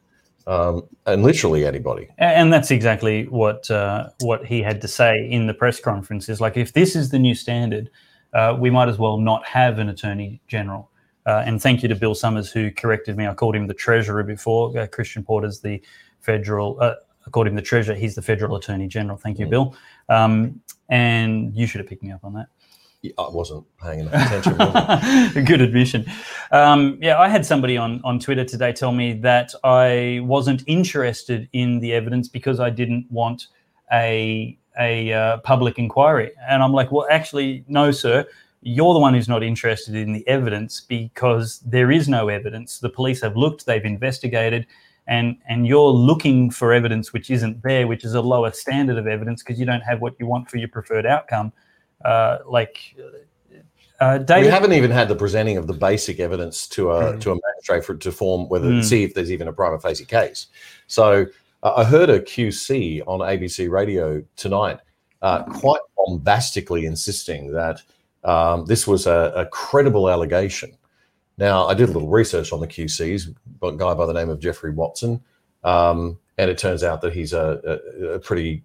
um, 0.48 0.84
and 1.06 1.24
literally 1.24 1.66
anybody. 1.66 2.10
And 2.18 2.52
that's 2.52 2.72
exactly 2.72 3.26
what 3.28 3.70
uh, 3.72 4.10
what 4.22 4.46
he 4.46 4.62
had 4.62 4.82
to 4.82 4.88
say 4.88 5.30
in 5.30 5.48
the 5.48 5.54
press 5.54 5.80
conference. 5.80 6.30
Is 6.30 6.42
like, 6.42 6.58
if 6.58 6.74
this 6.74 6.96
is 6.96 7.10
the 7.10 7.20
new 7.20 7.36
standard, 7.36 7.90
uh, 8.34 8.56
we 8.60 8.70
might 8.70 8.90
as 8.90 8.98
well 8.98 9.18
not 9.18 9.46
have 9.46 9.80
an 9.80 9.90
attorney 9.90 10.42
general. 10.48 10.90
Uh, 11.26 11.44
and 11.46 11.62
thank 11.62 11.82
you 11.82 11.90
to 11.90 11.96
Bill 11.96 12.14
Summers 12.16 12.52
who 12.52 12.70
corrected 12.72 13.16
me. 13.16 13.28
I 13.28 13.34
called 13.34 13.56
him 13.56 13.68
the 13.68 13.74
treasurer 13.74 14.24
before. 14.24 14.78
Uh, 14.78 14.88
Christian 14.88 15.24
Porter's 15.24 15.62
the 15.62 15.82
federal. 16.20 16.78
Uh, 16.82 16.96
I 17.26 17.30
called 17.30 17.48
him 17.48 17.56
the 17.56 17.62
treasurer. 17.62 17.96
He's 17.96 18.16
the 18.16 18.22
federal 18.22 18.58
attorney 18.58 18.88
general. 18.88 19.18
Thank 19.18 19.40
you, 19.40 19.46
Mm. 19.46 19.50
Bill. 19.50 19.76
Um, 20.10 20.62
and 20.90 21.56
you 21.56 21.66
should 21.66 21.80
have 21.80 21.88
picked 21.88 22.04
me 22.04 22.12
up 22.12 22.26
on 22.26 22.34
that. 22.34 22.48
I 23.18 23.28
wasn't 23.30 23.66
paying 23.82 24.00
enough 24.00 24.14
attention. 24.14 25.46
Good 25.46 25.60
admission. 25.60 26.06
Um, 26.52 26.98
yeah, 27.02 27.20
I 27.20 27.28
had 27.28 27.46
somebody 27.46 27.76
on, 27.76 28.00
on 28.06 28.18
Twitter 28.18 28.46
today 28.46 28.72
tell 28.72 28.94
me 28.94 29.14
that 29.14 29.54
I 29.64 30.22
wasn't 30.24 30.64
interested 30.68 31.50
in 31.52 31.80
the 31.80 31.94
evidence 31.94 32.30
because 32.30 32.62
I 32.62 32.70
didn't 32.70 33.08
want 33.12 33.48
a 33.92 34.58
a 34.80 35.14
uh, 35.14 35.38
public 35.40 35.78
inquiry, 35.78 36.32
and 36.48 36.64
I'm 36.64 36.72
like, 36.72 36.92
well, 36.92 37.06
actually, 37.12 37.64
no, 37.68 37.92
sir. 37.92 38.26
You're 38.66 38.94
the 38.94 39.00
one 39.00 39.14
who's 39.14 39.28
not 39.28 39.44
interested 39.44 39.94
in 39.94 40.14
the 40.14 40.26
evidence 40.26 40.80
because 40.80 41.60
there 41.60 41.92
is 41.92 42.08
no 42.08 42.30
evidence. 42.30 42.80
The 42.80 42.90
police 42.90 43.22
have 43.22 43.36
looked, 43.36 43.66
they've 43.66 43.84
investigated, 43.84 44.66
and 45.06 45.36
and 45.50 45.68
you're 45.68 45.92
looking 45.92 46.50
for 46.50 46.72
evidence 46.72 47.12
which 47.12 47.30
isn't 47.30 47.62
there, 47.64 47.86
which 47.86 48.06
is 48.06 48.14
a 48.14 48.22
lower 48.22 48.52
standard 48.52 48.98
of 48.98 49.08
evidence 49.08 49.44
because 49.44 49.60
you 49.60 49.66
don't 49.66 49.82
have 49.82 50.00
what 50.00 50.16
you 50.20 50.26
want 50.26 50.50
for 50.50 50.56
your 50.56 50.70
preferred 50.70 51.06
outcome. 51.06 51.52
Uh, 52.04 52.40
like, 52.48 52.96
uh, 54.02 54.20
we 54.28 54.48
haven't 54.48 54.74
even 54.74 54.92
had 54.92 55.08
the 55.08 55.16
presenting 55.16 55.58
of 55.58 55.68
the 55.68 55.74
basic 55.74 56.20
evidence 56.20 56.68
to 56.68 56.92
a 56.92 57.14
Mm. 57.14 57.22
to 57.22 57.32
a 57.32 57.36
magistrate 57.36 57.86
for 57.86 57.96
to 57.96 58.12
form 58.12 58.50
whether 58.50 58.68
Mm. 58.68 58.84
see 58.84 59.04
if 59.04 59.14
there's 59.14 59.32
even 59.32 59.48
a 59.48 59.54
prima 59.54 59.80
facie 59.80 60.06
case. 60.06 60.48
So 60.88 61.26
uh, 61.64 61.74
I 61.78 61.84
heard 61.86 62.10
a 62.10 62.20
QC 62.20 63.02
on 63.08 63.20
ABC 63.22 63.70
Radio 63.70 64.22
tonight, 64.36 64.80
uh, 65.22 65.44
quite 65.44 65.80
bombastically 65.98 66.86
insisting 66.86 67.52
that 67.54 67.82
um, 68.26 68.66
this 68.66 68.88
was 68.88 69.06
a, 69.08 69.32
a 69.36 69.46
credible 69.46 70.10
allegation. 70.10 70.72
Now 71.38 71.68
I 71.68 71.74
did 71.74 71.90
a 71.90 71.92
little 71.92 72.10
research 72.10 72.52
on 72.52 72.60
the 72.60 72.68
QCs, 72.68 73.34
a 73.62 73.72
guy 73.74 73.94
by 73.94 74.06
the 74.06 74.14
name 74.14 74.30
of 74.30 74.40
Jeffrey 74.40 74.72
Watson, 74.72 75.22
um, 75.64 76.18
and 76.38 76.50
it 76.50 76.58
turns 76.58 76.84
out 76.84 77.02
that 77.02 77.14
he's 77.14 77.32
a, 77.34 77.62
a, 77.66 78.06
a 78.16 78.20
pretty 78.20 78.64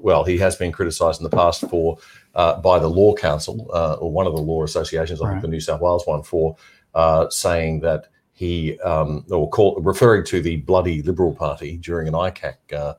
well, 0.00 0.22
he 0.24 0.38
has 0.38 0.54
been 0.56 0.70
criticised 0.72 1.20
in 1.20 1.24
the 1.24 1.36
past 1.36 1.62
for 1.68 1.98
uh, 2.34 2.60
by 2.60 2.78
the 2.78 2.88
Law 2.88 3.14
Council 3.14 3.70
uh, 3.72 3.94
or 3.94 4.10
one 4.10 4.26
of 4.26 4.34
the 4.34 4.42
law 4.42 4.64
associations, 4.64 5.20
I 5.20 5.26
Right. 5.26 5.30
think 5.32 5.42
the 5.42 5.48
New 5.48 5.60
South 5.60 5.80
Wales 5.80 6.06
one, 6.06 6.22
for 6.22 6.56
uh, 6.94 7.28
saying 7.30 7.80
that 7.80 8.08
he 8.32 8.78
um, 8.80 9.24
or 9.30 9.48
call, 9.48 9.76
referring 9.80 10.24
to 10.24 10.42
the 10.42 10.56
bloody 10.56 11.02
Liberal 11.02 11.34
Party 11.34 11.76
during 11.78 12.08
an 12.08 12.14
ICAC 12.14 12.56
uh, 12.72 12.94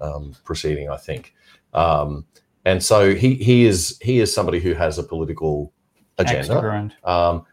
um, 0.00 0.34
proceeding, 0.44 0.90
I 0.90 0.96
think. 0.96 1.34
Um, 1.72 2.26
and 2.64 2.82
so 2.82 3.14
he 3.14 3.34
he 3.34 3.64
is 3.66 3.98
he 4.02 4.20
is 4.20 4.34
somebody 4.34 4.60
who 4.60 4.74
has 4.74 4.98
a 4.98 5.02
political 5.02 5.72
agenda 6.18 6.54
um, 7.04 7.46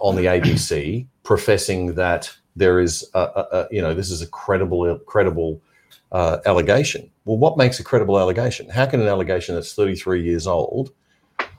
on 0.00 0.16
the 0.16 0.26
ABC, 0.26 1.06
professing 1.22 1.94
that 1.94 2.30
there 2.54 2.78
is, 2.78 3.08
a, 3.14 3.18
a, 3.18 3.46
a, 3.52 3.68
you 3.72 3.82
know, 3.82 3.94
this 3.94 4.10
is 4.10 4.22
a 4.22 4.28
credible, 4.28 4.96
credible 5.06 5.60
uh, 6.12 6.38
allegation. 6.46 7.10
Well, 7.24 7.38
what 7.38 7.56
makes 7.56 7.80
a 7.80 7.84
credible 7.84 8.18
allegation? 8.18 8.68
How 8.68 8.86
can 8.86 9.00
an 9.00 9.08
allegation 9.08 9.54
that's 9.54 9.74
33 9.74 10.22
years 10.22 10.46
old, 10.46 10.92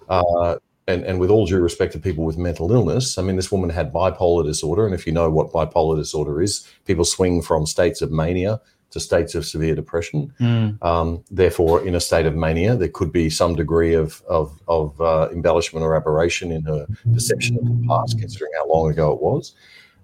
uh, 0.09 0.55
and, 0.87 1.03
and 1.03 1.19
with 1.19 1.29
all 1.29 1.45
due 1.45 1.59
respect 1.59 1.93
to 1.93 1.99
people 1.99 2.23
with 2.23 2.37
mental 2.37 2.71
illness, 2.71 3.17
I 3.17 3.23
mean, 3.23 3.35
this 3.35 3.51
woman 3.51 3.69
had 3.69 3.91
bipolar 3.91 4.45
disorder, 4.45 4.85
and 4.85 4.93
if 4.93 5.07
you 5.07 5.13
know 5.13 5.29
what 5.29 5.51
bipolar 5.51 5.97
disorder 5.97 6.41
is, 6.41 6.67
people 6.85 7.05
swing 7.05 7.41
from 7.41 7.65
states 7.65 8.01
of 8.01 8.11
mania 8.11 8.61
to 8.91 8.99
states 8.99 9.35
of 9.35 9.45
severe 9.45 9.75
depression. 9.75 10.33
Mm. 10.39 10.81
Um, 10.81 11.23
therefore, 11.29 11.85
in 11.85 11.95
a 11.95 11.99
state 11.99 12.25
of 12.25 12.35
mania, 12.35 12.75
there 12.75 12.87
could 12.87 13.11
be 13.11 13.29
some 13.29 13.55
degree 13.55 13.93
of 13.93 14.21
of, 14.29 14.61
of 14.67 14.99
uh, 15.01 15.27
embellishment 15.31 15.83
or 15.83 15.95
aberration 15.95 16.51
in 16.51 16.63
her 16.63 16.87
perception 17.13 17.57
of 17.57 17.65
the 17.65 17.87
past, 17.87 18.17
considering 18.19 18.51
how 18.57 18.67
long 18.69 18.89
ago 18.89 19.11
it 19.11 19.21
was. 19.21 19.53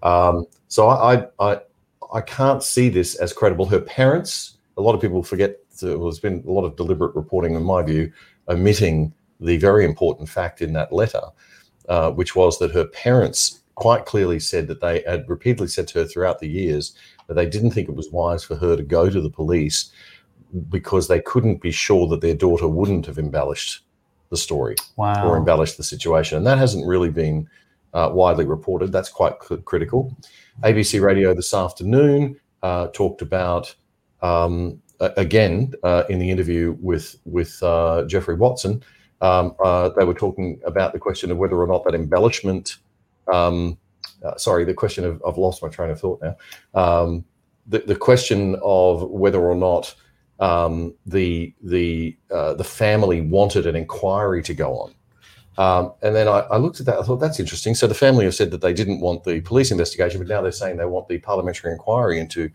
Um, 0.03 0.45
so 0.67 0.89
I, 0.89 1.13
I 1.13 1.27
I 1.39 1.61
I 2.11 2.21
can't 2.21 2.63
see 2.63 2.89
this 2.89 3.15
as 3.15 3.33
credible. 3.33 3.65
Her 3.65 3.79
parents, 3.79 4.57
a 4.77 4.81
lot 4.81 4.95
of 4.95 5.01
people 5.01 5.23
forget. 5.23 5.57
Well, 5.81 6.03
there's 6.03 6.19
been 6.19 6.43
a 6.45 6.51
lot 6.51 6.65
of 6.65 6.75
deliberate 6.75 7.15
reporting, 7.15 7.55
in 7.55 7.63
my 7.63 7.81
view, 7.81 8.11
omitting 8.47 9.13
the 9.39 9.57
very 9.57 9.83
important 9.83 10.29
fact 10.29 10.61
in 10.61 10.73
that 10.73 10.91
letter, 10.91 11.21
uh, 11.89 12.11
which 12.11 12.35
was 12.35 12.59
that 12.59 12.71
her 12.71 12.85
parents 12.85 13.61
quite 13.75 14.05
clearly 14.05 14.39
said 14.39 14.67
that 14.67 14.81
they 14.81 15.01
had 15.07 15.27
repeatedly 15.27 15.67
said 15.67 15.87
to 15.87 15.99
her 15.99 16.05
throughout 16.05 16.39
the 16.39 16.47
years 16.47 16.93
that 17.27 17.33
they 17.33 17.47
didn't 17.47 17.71
think 17.71 17.89
it 17.89 17.95
was 17.95 18.11
wise 18.11 18.43
for 18.43 18.55
her 18.55 18.75
to 18.75 18.83
go 18.83 19.09
to 19.09 19.21
the 19.21 19.29
police 19.29 19.91
because 20.69 21.07
they 21.07 21.21
couldn't 21.21 21.61
be 21.61 21.71
sure 21.71 22.07
that 22.07 22.21
their 22.21 22.35
daughter 22.35 22.67
wouldn't 22.67 23.05
have 23.05 23.17
embellished 23.17 23.83
the 24.29 24.37
story 24.37 24.75
or 25.25 25.37
embellished 25.37 25.77
the 25.77 25.83
situation. 25.83 26.37
And 26.37 26.45
that 26.45 26.57
hasn't 26.57 26.85
really 26.85 27.09
been 27.09 27.49
uh, 27.93 28.11
widely 28.13 28.45
reported. 28.45 28.91
That's 28.91 29.09
quite 29.09 29.39
cr- 29.39 29.55
critical. 29.55 30.15
ABC 30.63 31.01
Radio 31.01 31.33
this 31.33 31.53
afternoon 31.53 32.39
uh, 32.61 32.87
talked 32.87 33.21
about, 33.21 33.73
um, 34.21 34.81
again, 34.99 35.73
uh, 35.83 36.03
in 36.09 36.19
the 36.19 36.29
interview 36.29 36.75
with, 36.79 37.15
with 37.25 37.61
uh, 37.63 38.03
Jeffrey 38.05 38.35
Watson, 38.35 38.83
um, 39.21 39.55
uh, 39.63 39.89
they 39.89 40.05
were 40.05 40.13
talking 40.13 40.59
about 40.65 40.93
the 40.93 40.99
question 40.99 41.31
of 41.31 41.37
whether 41.37 41.59
or 41.61 41.67
not 41.67 41.83
that 41.85 41.95
embellishment. 41.95 42.77
Um, 43.31 43.77
uh, 44.23 44.35
sorry, 44.37 44.65
the 44.65 44.73
question 44.73 45.05
of 45.05 45.21
I've 45.25 45.37
lost 45.37 45.61
my 45.61 45.69
train 45.69 45.91
of 45.91 45.99
thought 45.99 46.21
now. 46.21 46.35
Um, 46.73 47.25
the, 47.67 47.79
the 47.79 47.95
question 47.95 48.55
of 48.63 49.03
whether 49.03 49.39
or 49.39 49.55
not 49.55 49.93
um, 50.39 50.95
the 51.05 51.53
the 51.61 52.17
uh, 52.31 52.55
the 52.55 52.63
family 52.63 53.21
wanted 53.21 53.67
an 53.67 53.75
inquiry 53.75 54.41
to 54.43 54.53
go 54.53 54.73
on. 54.73 54.93
Um, 55.57 55.93
and 56.01 56.15
then 56.15 56.27
I, 56.27 56.39
I 56.39 56.57
looked 56.57 56.79
at 56.79 56.85
that. 56.85 56.99
I 56.99 57.03
thought 57.03 57.17
that's 57.17 57.39
interesting. 57.39 57.75
So 57.75 57.87
the 57.87 57.93
family 57.93 58.25
have 58.25 58.35
said 58.35 58.51
that 58.51 58.61
they 58.61 58.73
didn't 58.73 59.01
want 59.01 59.23
the 59.23 59.41
police 59.41 59.71
investigation, 59.71 60.19
but 60.19 60.27
now 60.27 60.41
they're 60.41 60.51
saying 60.51 60.77
they 60.77 60.85
want 60.85 61.07
the 61.07 61.19
parliamentary 61.19 61.71
inquiry 61.71 62.19
into 62.19 62.49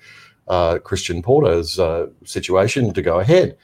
uh, 0.48 0.78
Christian 0.78 1.22
Porter's 1.22 1.78
uh, 1.78 2.06
situation 2.24 2.92
to 2.94 3.02
go 3.02 3.20
ahead. 3.20 3.56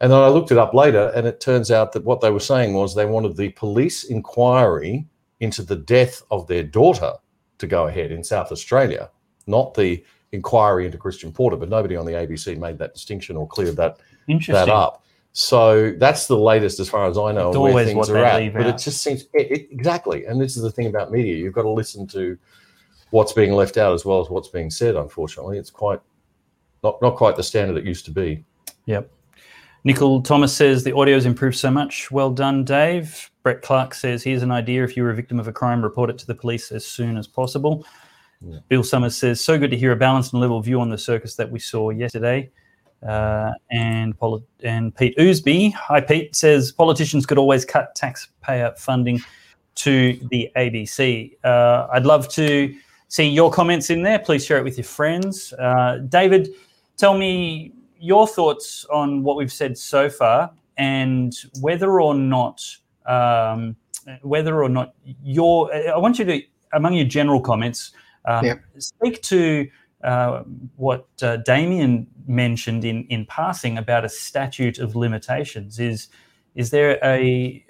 And 0.00 0.10
then 0.10 0.18
I 0.18 0.28
looked 0.28 0.50
it 0.50 0.58
up 0.58 0.72
later, 0.72 1.12
and 1.14 1.26
it 1.26 1.40
turns 1.40 1.70
out 1.70 1.92
that 1.92 2.04
what 2.04 2.20
they 2.20 2.30
were 2.30 2.40
saying 2.40 2.72
was 2.72 2.94
they 2.94 3.04
wanted 3.04 3.36
the 3.36 3.50
police 3.50 4.04
inquiry 4.04 5.06
into 5.40 5.62
the 5.62 5.76
death 5.76 6.22
of 6.30 6.46
their 6.46 6.62
daughter 6.62 7.12
to 7.58 7.66
go 7.66 7.86
ahead 7.86 8.10
in 8.10 8.24
South 8.24 8.50
Australia, 8.50 9.10
not 9.46 9.74
the 9.74 10.02
inquiry 10.32 10.86
into 10.86 10.96
Christian 10.96 11.32
Porter. 11.32 11.56
But 11.56 11.68
nobody 11.68 11.96
on 11.96 12.06
the 12.06 12.12
ABC 12.12 12.56
made 12.58 12.78
that 12.78 12.94
distinction 12.94 13.36
or 13.36 13.46
cleared 13.46 13.76
that 13.76 13.98
that 14.48 14.68
up. 14.68 14.99
So 15.32 15.92
that's 15.92 16.26
the 16.26 16.36
latest, 16.36 16.80
as 16.80 16.88
far 16.88 17.06
as 17.08 17.16
I 17.16 17.30
know, 17.32 17.50
It's 17.50 17.58
where 17.58 17.70
always 17.70 17.86
things 17.86 18.10
are 18.10 18.16
at. 18.18 18.52
But 18.52 18.66
it 18.66 18.78
just 18.78 19.00
seems 19.02 19.22
it, 19.34 19.50
it- 19.50 19.68
exactly, 19.70 20.26
and 20.26 20.40
this 20.40 20.56
is 20.56 20.62
the 20.62 20.72
thing 20.72 20.86
about 20.86 21.12
media: 21.12 21.36
you've 21.36 21.52
got 21.52 21.62
to 21.62 21.70
listen 21.70 22.06
to 22.08 22.36
what's 23.10 23.32
being 23.32 23.52
left 23.52 23.76
out 23.76 23.94
as 23.94 24.04
well 24.04 24.20
as 24.20 24.28
what's 24.28 24.48
being 24.48 24.70
said. 24.70 24.96
Unfortunately, 24.96 25.56
it's 25.56 25.70
quite 25.70 26.00
not 26.82 27.00
not 27.00 27.16
quite 27.16 27.36
the 27.36 27.42
standard 27.44 27.76
it 27.76 27.84
used 27.84 28.04
to 28.06 28.10
be. 28.10 28.44
Yep. 28.86 29.10
Nicole 29.84 30.20
Thomas 30.20 30.54
says 30.54 30.84
the 30.84 30.92
audio's 30.92 31.24
improved 31.24 31.56
so 31.56 31.70
much. 31.70 32.10
Well 32.10 32.30
done, 32.30 32.64
Dave. 32.64 33.30
Brett 33.44 33.62
Clark 33.62 33.94
says, 33.94 34.24
"Here's 34.24 34.42
an 34.42 34.50
idea: 34.50 34.82
if 34.82 34.96
you're 34.96 35.10
a 35.10 35.14
victim 35.14 35.38
of 35.38 35.46
a 35.46 35.52
crime, 35.52 35.80
report 35.80 36.10
it 36.10 36.18
to 36.18 36.26
the 36.26 36.34
police 36.34 36.72
as 36.72 36.84
soon 36.84 37.16
as 37.16 37.28
possible." 37.28 37.86
Yeah. 38.42 38.58
Bill 38.68 38.82
Summers 38.82 39.16
says, 39.16 39.42
"So 39.42 39.58
good 39.58 39.70
to 39.70 39.76
hear 39.76 39.92
a 39.92 39.96
balanced 39.96 40.32
and 40.32 40.40
level 40.40 40.60
view 40.60 40.80
on 40.80 40.90
the 40.90 40.98
circus 40.98 41.36
that 41.36 41.50
we 41.50 41.60
saw 41.60 41.90
yesterday." 41.90 42.50
Uh, 43.06 43.52
and 43.70 44.18
poli- 44.18 44.44
and 44.62 44.94
Pete 44.94 45.16
Oosby, 45.16 45.72
hi 45.72 46.00
Pete, 46.00 46.36
says 46.36 46.70
politicians 46.70 47.24
could 47.24 47.38
always 47.38 47.64
cut 47.64 47.94
taxpayer 47.94 48.74
funding 48.76 49.20
to 49.76 50.18
the 50.30 50.50
ABC. 50.56 51.36
Uh, 51.42 51.86
I'd 51.92 52.04
love 52.04 52.28
to 52.30 52.74
see 53.08 53.26
your 53.26 53.50
comments 53.50 53.88
in 53.88 54.02
there. 54.02 54.18
Please 54.18 54.44
share 54.44 54.58
it 54.58 54.64
with 54.64 54.76
your 54.76 54.84
friends. 54.84 55.54
Uh, 55.54 55.98
David, 56.08 56.50
tell 56.98 57.16
me 57.16 57.72
your 57.98 58.26
thoughts 58.26 58.84
on 58.92 59.22
what 59.22 59.36
we've 59.36 59.52
said 59.52 59.76
so 59.78 60.10
far 60.10 60.50
and 60.76 61.34
whether 61.60 62.00
or 62.00 62.14
not 62.14 62.64
um, 63.06 63.76
whether 64.22 64.62
or 64.62 64.68
not 64.68 64.94
your 65.22 65.72
I 65.74 65.98
want 65.98 66.18
you 66.18 66.24
to 66.24 66.42
among 66.72 66.94
your 66.94 67.06
general 67.06 67.40
comments 67.40 67.92
um, 68.24 68.44
yep. 68.44 68.60
speak 68.78 69.22
to 69.22 69.68
uh, 70.02 70.42
what 70.76 71.06
uh, 71.22 71.36
Damien 71.38 72.06
mentioned 72.26 72.84
in 72.84 73.04
in 73.04 73.26
passing 73.26 73.78
about 73.78 74.04
a 74.04 74.08
statute 74.08 74.78
of 74.78 74.96
limitations. 74.96 75.78
Is 75.78 76.08
is 76.54 76.70
there 76.70 76.98
a 77.04 77.64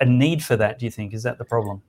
a 0.00 0.04
need 0.04 0.42
for 0.44 0.56
that? 0.56 0.78
Do 0.78 0.86
you 0.86 0.90
think 0.90 1.14
is 1.14 1.22
that 1.22 1.38
the 1.38 1.44
problem? 1.44 1.82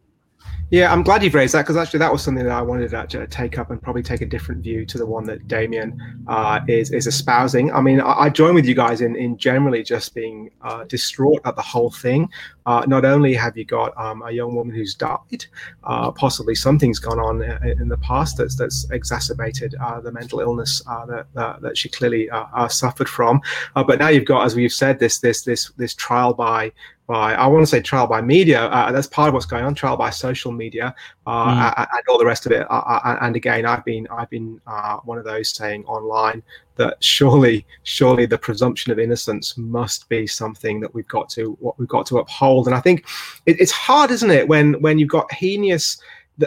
Yeah, 0.69 0.91
I'm 0.91 1.01
glad 1.01 1.23
you've 1.23 1.33
raised 1.33 1.53
that 1.53 1.61
because 1.61 1.77
actually 1.77 1.99
that 1.99 2.11
was 2.11 2.21
something 2.21 2.43
that 2.43 2.51
I 2.51 2.61
wanted 2.61 2.89
to 2.89 3.27
take 3.27 3.57
up 3.57 3.71
and 3.71 3.81
probably 3.81 4.03
take 4.03 4.19
a 4.19 4.25
different 4.25 4.61
view 4.61 4.85
to 4.87 4.97
the 4.97 5.05
one 5.05 5.23
that 5.23 5.47
Damien 5.47 6.25
uh, 6.27 6.59
is 6.67 6.91
is 6.91 7.07
espousing. 7.07 7.71
I 7.71 7.79
mean, 7.79 8.01
I, 8.01 8.23
I, 8.23 8.29
join 8.29 8.53
with 8.53 8.65
you 8.65 8.75
guys 8.75 8.99
in 8.99 9.15
in 9.15 9.37
generally 9.37 9.81
just 9.81 10.13
being 10.13 10.51
uh, 10.61 10.83
distraught 10.83 11.39
at 11.45 11.55
the 11.55 11.61
whole 11.61 11.89
thing. 11.89 12.29
Uh, 12.65 12.83
not 12.85 13.05
only 13.05 13.33
have 13.33 13.57
you 13.57 13.63
got 13.63 13.97
um, 13.97 14.21
a 14.23 14.31
young 14.31 14.55
woman 14.55 14.75
who's 14.75 14.93
died, 14.93 15.45
uh, 15.85 16.11
possibly 16.11 16.53
something's 16.53 16.99
gone 16.99 17.19
on 17.19 17.41
in 17.79 17.87
the 17.87 17.97
past 17.99 18.35
that's 18.35 18.57
that's 18.57 18.89
exacerbated 18.91 19.73
uh, 19.81 20.01
the 20.01 20.11
mental 20.11 20.41
illness 20.41 20.81
uh, 20.89 21.05
that, 21.05 21.27
that, 21.33 21.61
that 21.61 21.77
she 21.77 21.87
clearly 21.87 22.29
suffered 22.67 23.07
from, 23.07 23.39
but 23.73 23.99
now 23.99 24.09
you've 24.09 24.25
got, 24.25 24.45
as 24.45 24.53
we've 24.53 24.73
said, 24.73 24.99
this 24.99 25.19
this 25.19 25.43
this 25.43 25.71
this 25.77 25.93
trial 25.93 26.33
by 26.33 26.73
by 27.07 27.33
I 27.33 27.47
want 27.47 27.63
to 27.63 27.67
say 27.67 27.81
trial 27.81 28.05
by 28.05 28.21
media. 28.21 28.65
Uh, 28.65 28.91
that's 28.91 29.07
part 29.07 29.29
of 29.29 29.33
what's 29.33 29.45
going 29.45 29.63
on. 29.65 29.73
Trial 29.73 29.95
by 29.97 30.09
social 30.09 30.51
media 30.51 30.93
uh, 31.25 31.71
mm. 31.71 31.87
and, 31.91 32.03
all 32.09 32.19
the 32.19 32.25
rest 32.25 32.45
of 32.45 32.51
it. 32.51 32.69
Uh, 32.69 32.73
uh 32.73 33.17
and 33.21 33.35
again, 33.35 33.65
I've 33.65 33.85
been 33.85 34.07
I've 34.11 34.29
been 34.29 34.61
uh, 34.67 34.97
one 34.97 35.17
of 35.17 35.23
those 35.23 35.49
saying 35.49 35.85
online 35.85 36.43
that 36.75 37.01
surely 37.03 37.65
surely 37.83 38.25
the 38.25 38.37
presumption 38.37 38.91
of 38.91 38.99
innocence 38.99 39.57
must 39.57 40.07
be 40.09 40.27
something 40.27 40.79
that 40.81 40.93
we've 40.93 41.07
got 41.07 41.29
to 41.29 41.57
what 41.59 41.79
we've 41.79 41.87
got 41.87 42.05
to 42.07 42.19
uphold. 42.19 42.67
And 42.67 42.75
I 42.75 42.81
think 42.81 43.05
it, 43.45 43.59
it's 43.59 43.71
hard, 43.71 44.11
isn't 44.11 44.31
it, 44.31 44.47
when 44.47 44.73
when 44.81 44.99
you've 44.99 45.09
got 45.09 45.31
heinous 45.31 45.97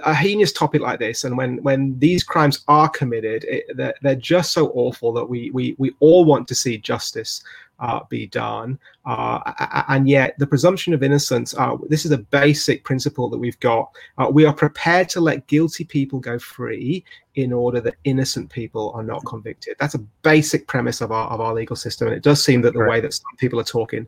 a 0.05 0.15
heinous 0.15 0.53
topic 0.53 0.81
like 0.81 1.01
this 1.01 1.25
and 1.25 1.37
when 1.37 1.61
when 1.65 1.99
these 1.99 2.23
crimes 2.23 2.63
are 2.69 2.89
committed 2.89 3.43
it, 3.43 3.65
they're, 3.75 3.95
they're, 4.03 4.15
just 4.15 4.53
so 4.53 4.69
awful 4.69 5.13
that 5.13 5.25
we 5.25 5.51
we 5.51 5.75
we 5.79 5.93
all 5.99 6.25
want 6.25 6.47
to 6.47 6.55
see 6.55 6.79
justice 6.79 7.43
uh, 7.81 8.01
be 8.09 8.27
done. 8.27 8.79
Uh, 9.07 9.41
and 9.89 10.09
yet, 10.09 10.39
the 10.39 10.47
presumption 10.47 10.93
of 10.93 11.03
innocence, 11.03 11.55
uh, 11.57 11.77
this 11.89 12.05
is 12.05 12.11
a 12.11 12.19
basic 12.19 12.85
principle 12.85 13.29
that 13.29 13.39
we've 13.39 13.59
got. 13.61 13.91
Uh, 14.19 14.29
we 14.31 14.45
are 14.45 14.53
prepared 14.53 15.09
to 15.09 15.21
let 15.21 15.47
guilty 15.47 15.85
people 15.85 16.21
go 16.21 16.39
free 16.39 17.05
in 17.37 17.53
order 17.53 17.81
that 17.81 17.95
innocent 18.05 18.51
people 18.51 18.93
are 18.95 19.03
not 19.03 19.25
convicted. 19.25 19.77
That's 19.79 19.95
a 19.95 20.01
basic 20.23 20.67
premise 20.67 21.01
of 21.01 21.13
our, 21.13 21.29
of 21.31 21.41
our 21.41 21.55
legal 21.55 21.77
system. 21.77 22.09
And 22.09 22.17
it 22.17 22.23
does 22.23 22.45
seem 22.45 22.61
that 22.63 22.75
the 22.75 22.81
right. 22.81 22.91
way 22.91 23.01
that 23.01 23.15
some 23.15 23.37
people 23.39 23.59
are 23.61 23.65
talking 23.65 24.07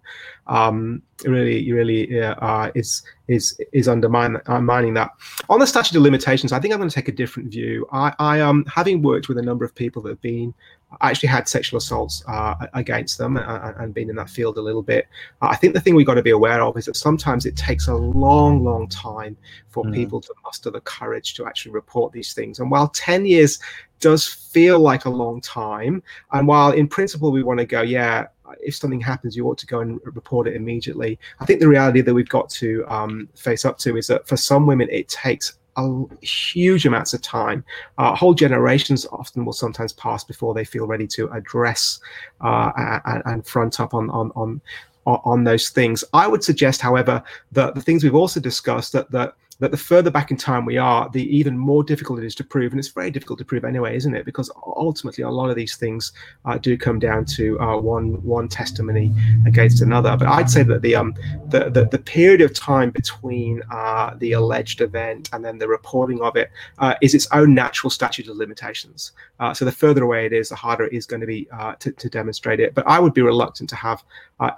um, 0.48 1.00
really, 1.24 1.72
really 1.72 2.20
uh, 2.20 2.70
is, 2.74 3.02
is, 3.28 3.58
is 3.72 3.88
undermining, 3.88 4.40
undermining 4.46 4.94
that. 4.94 5.12
On 5.48 5.60
the 5.60 5.66
statute 5.66 5.96
of 5.96 6.02
limitations, 6.02 6.52
I 6.52 6.58
think 6.58 6.74
I'm 6.74 6.80
going 6.80 6.90
to 6.90 6.94
take 6.94 7.08
a 7.08 7.12
different 7.12 7.50
view. 7.50 7.86
I, 7.92 8.12
I 8.18 8.40
um, 8.40 8.66
having 8.66 9.02
worked 9.02 9.28
with 9.28 9.38
a 9.38 9.42
number 9.42 9.64
of 9.64 9.74
people 9.74 10.02
that 10.02 10.10
have 10.10 10.20
been 10.20 10.52
actually 11.00 11.28
had 11.28 11.48
sexual 11.48 11.78
assaults 11.78 12.22
uh, 12.28 12.54
against 12.74 13.18
them 13.18 13.36
and, 13.36 13.76
and, 13.76 13.94
been 13.94 14.10
in 14.10 14.16
that 14.16 14.30
field 14.30 14.58
a 14.58 14.60
little 14.60 14.82
bit. 14.82 15.08
Uh, 15.40 15.48
I 15.50 15.56
think 15.56 15.74
the 15.74 15.80
thing 15.80 15.94
we've 15.94 16.06
got 16.06 16.14
to 16.14 16.22
be 16.22 16.30
aware 16.30 16.62
of 16.62 16.76
is 16.76 16.86
that 16.86 16.96
sometimes 16.96 17.46
it 17.46 17.56
takes 17.56 17.88
a 17.88 17.94
long, 17.94 18.64
long 18.64 18.88
time 18.88 19.36
for 19.68 19.84
mm. 19.84 19.94
people 19.94 20.20
to 20.20 20.34
muster 20.44 20.70
the 20.70 20.80
courage 20.82 21.34
to 21.34 21.46
actually 21.46 21.72
report 21.72 22.12
these 22.12 22.34
things. 22.34 22.58
And 22.58 22.70
while 22.70 22.88
10 22.88 23.26
years 23.26 23.58
does 24.00 24.26
feel 24.26 24.80
like 24.80 25.04
a 25.04 25.10
long 25.10 25.40
time, 25.40 26.02
and 26.32 26.46
while 26.46 26.72
in 26.72 26.88
principle 26.88 27.32
we 27.32 27.42
want 27.42 27.60
to 27.60 27.66
go, 27.66 27.82
yeah, 27.82 28.26
if 28.60 28.74
something 28.74 29.00
happens, 29.00 29.36
you 29.36 29.46
ought 29.48 29.58
to 29.58 29.66
go 29.66 29.80
and 29.80 30.00
report 30.04 30.46
it 30.46 30.56
immediately. 30.56 31.18
I 31.40 31.46
think 31.46 31.60
the 31.60 31.68
reality 31.68 32.00
that 32.02 32.12
we've 32.12 32.28
got 32.28 32.50
to 32.50 32.84
um, 32.88 33.28
face 33.34 33.64
up 33.64 33.78
to 33.78 33.96
is 33.96 34.06
that 34.08 34.26
for 34.26 34.36
some 34.36 34.66
women, 34.66 34.88
it 34.90 35.08
takes 35.08 35.58
a 35.76 36.04
huge 36.24 36.86
amounts 36.86 37.14
of 37.14 37.22
time. 37.22 37.64
Uh, 37.98 38.14
whole 38.14 38.34
generations 38.34 39.06
often 39.12 39.44
will 39.44 39.52
sometimes 39.52 39.92
pass 39.92 40.24
before 40.24 40.54
they 40.54 40.64
feel 40.64 40.86
ready 40.86 41.06
to 41.08 41.30
address 41.32 42.00
uh, 42.40 42.72
and, 43.06 43.22
and, 43.26 43.46
front 43.46 43.80
up 43.80 43.94
on 43.94 44.10
on 44.10 44.30
on 44.34 44.60
on 45.06 45.44
those 45.44 45.70
things. 45.70 46.04
I 46.12 46.26
would 46.26 46.44
suggest, 46.44 46.80
however, 46.80 47.22
that 47.52 47.74
the 47.74 47.80
things 47.80 48.04
we've 48.04 48.14
also 48.14 48.40
discussed 48.40 48.92
that 48.92 49.10
that 49.10 49.34
that 49.62 49.70
the 49.70 49.76
further 49.76 50.10
back 50.10 50.32
in 50.32 50.36
time 50.36 50.64
we 50.64 50.76
are, 50.76 51.08
the 51.10 51.24
even 51.34 51.56
more 51.56 51.84
difficult 51.84 52.18
it 52.18 52.24
is 52.24 52.34
to 52.34 52.42
prove. 52.42 52.72
And 52.72 52.80
it's 52.80 52.88
very 52.88 53.12
difficult 53.12 53.38
to 53.38 53.44
prove 53.44 53.64
anyway, 53.64 53.96
isn't 53.96 54.12
it? 54.12 54.24
Because 54.24 54.50
ultimately, 54.76 55.22
a 55.22 55.30
lot 55.30 55.50
of 55.50 55.56
these 55.56 55.76
things 55.76 56.12
uh, 56.44 56.58
do 56.58 56.76
come 56.76 56.98
down 56.98 57.24
to 57.36 57.60
uh, 57.60 57.76
one 57.76 58.20
one 58.24 58.48
testimony 58.48 59.14
against 59.46 59.80
another. 59.80 60.16
But 60.16 60.26
I'd 60.26 60.50
say 60.50 60.64
that 60.64 60.82
the 60.82 60.96
um 60.96 61.14
the 61.48 61.70
the, 61.70 61.84
the 61.86 61.98
period 61.98 62.40
of 62.40 62.52
time 62.52 62.90
between 62.90 63.62
uh, 63.70 64.16
the 64.18 64.32
alleged 64.32 64.80
event 64.80 65.30
and 65.32 65.44
then 65.44 65.58
the 65.58 65.68
reporting 65.68 66.20
of 66.22 66.34
it 66.34 66.50
uh, 66.78 66.94
is 67.00 67.14
its 67.14 67.28
own 67.30 67.54
natural 67.54 67.90
statute 67.90 68.26
of 68.26 68.36
limitations. 68.36 69.12
Uh, 69.38 69.54
so 69.54 69.64
the 69.64 69.70
further 69.70 70.02
away 70.02 70.26
it 70.26 70.32
is, 70.32 70.48
the 70.48 70.56
harder 70.56 70.86
it 70.86 70.92
is 70.92 71.06
going 71.06 71.20
to 71.20 71.26
be 71.26 71.46
uh, 71.52 71.74
to, 71.76 71.92
to 71.92 72.08
demonstrate 72.08 72.58
it. 72.58 72.74
But 72.74 72.86
I 72.88 72.98
would 72.98 73.14
be 73.14 73.22
reluctant 73.22 73.70
to 73.70 73.76
have 73.76 74.02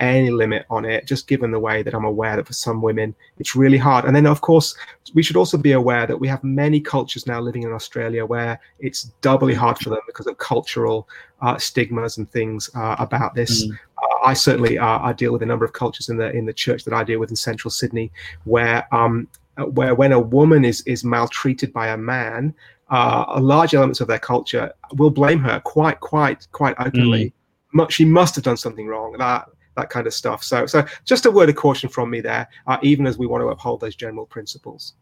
any 0.00 0.30
limit 0.30 0.64
on 0.70 0.86
it, 0.86 1.04
just 1.04 1.28
given 1.28 1.50
the 1.50 1.58
way 1.58 1.82
that 1.82 1.94
I'm 1.94 2.06
aware 2.06 2.36
that 2.36 2.46
for 2.46 2.54
some 2.54 2.80
women 2.80 3.14
it's 3.38 3.54
really 3.54 3.76
hard. 3.76 4.06
And 4.06 4.16
then 4.16 4.26
of 4.26 4.40
course 4.40 4.74
we 5.14 5.22
should 5.22 5.36
also 5.36 5.56
be 5.56 5.72
aware 5.72 6.06
that 6.06 6.18
we 6.18 6.28
have 6.28 6.42
many 6.42 6.80
cultures 6.80 7.26
now 7.26 7.40
living 7.40 7.62
in 7.62 7.72
Australia 7.72 8.24
where 8.24 8.60
it's 8.78 9.04
doubly 9.20 9.54
hard 9.54 9.78
for 9.78 9.90
them 9.90 10.00
because 10.06 10.26
of 10.26 10.38
cultural 10.38 11.08
uh, 11.42 11.58
stigmas 11.58 12.18
and 12.18 12.30
things 12.30 12.70
uh, 12.74 12.96
about 12.98 13.34
this. 13.34 13.66
Mm. 13.66 13.78
Uh, 13.98 14.26
I 14.26 14.34
certainly 14.34 14.78
uh, 14.78 14.98
I 15.00 15.12
deal 15.12 15.32
with 15.32 15.42
a 15.42 15.46
number 15.46 15.64
of 15.64 15.72
cultures 15.72 16.08
in 16.08 16.16
the 16.16 16.30
in 16.30 16.46
the 16.46 16.52
church 16.52 16.84
that 16.84 16.94
I 16.94 17.04
deal 17.04 17.20
with 17.20 17.30
in 17.30 17.36
Central 17.36 17.70
Sydney, 17.70 18.10
where 18.44 18.86
um, 18.94 19.28
where 19.72 19.94
when 19.94 20.12
a 20.12 20.20
woman 20.20 20.64
is 20.64 20.82
is 20.82 21.04
maltreated 21.04 21.72
by 21.72 21.88
a 21.88 21.96
man, 21.96 22.54
uh, 22.90 23.38
large 23.40 23.74
elements 23.74 24.00
of 24.00 24.08
their 24.08 24.18
culture 24.18 24.72
will 24.94 25.10
blame 25.10 25.38
her 25.40 25.60
quite 25.60 26.00
quite 26.00 26.46
quite 26.52 26.74
openly. 26.78 27.32
Mm. 27.74 27.90
She 27.90 28.04
must 28.04 28.36
have 28.36 28.44
done 28.44 28.56
something 28.56 28.86
wrong. 28.86 29.16
That 29.18 29.48
that 29.76 29.90
kind 29.90 30.06
of 30.06 30.14
stuff. 30.14 30.42
So, 30.42 30.66
so 30.66 30.84
just 31.04 31.26
a 31.26 31.30
word 31.30 31.48
of 31.48 31.56
caution 31.56 31.88
from 31.88 32.10
me 32.10 32.20
there, 32.20 32.48
uh, 32.66 32.78
even 32.82 33.06
as 33.06 33.18
we 33.18 33.26
want 33.26 33.42
to 33.42 33.48
uphold 33.48 33.80
those 33.80 33.96
general 33.96 34.26
principles. 34.26 34.94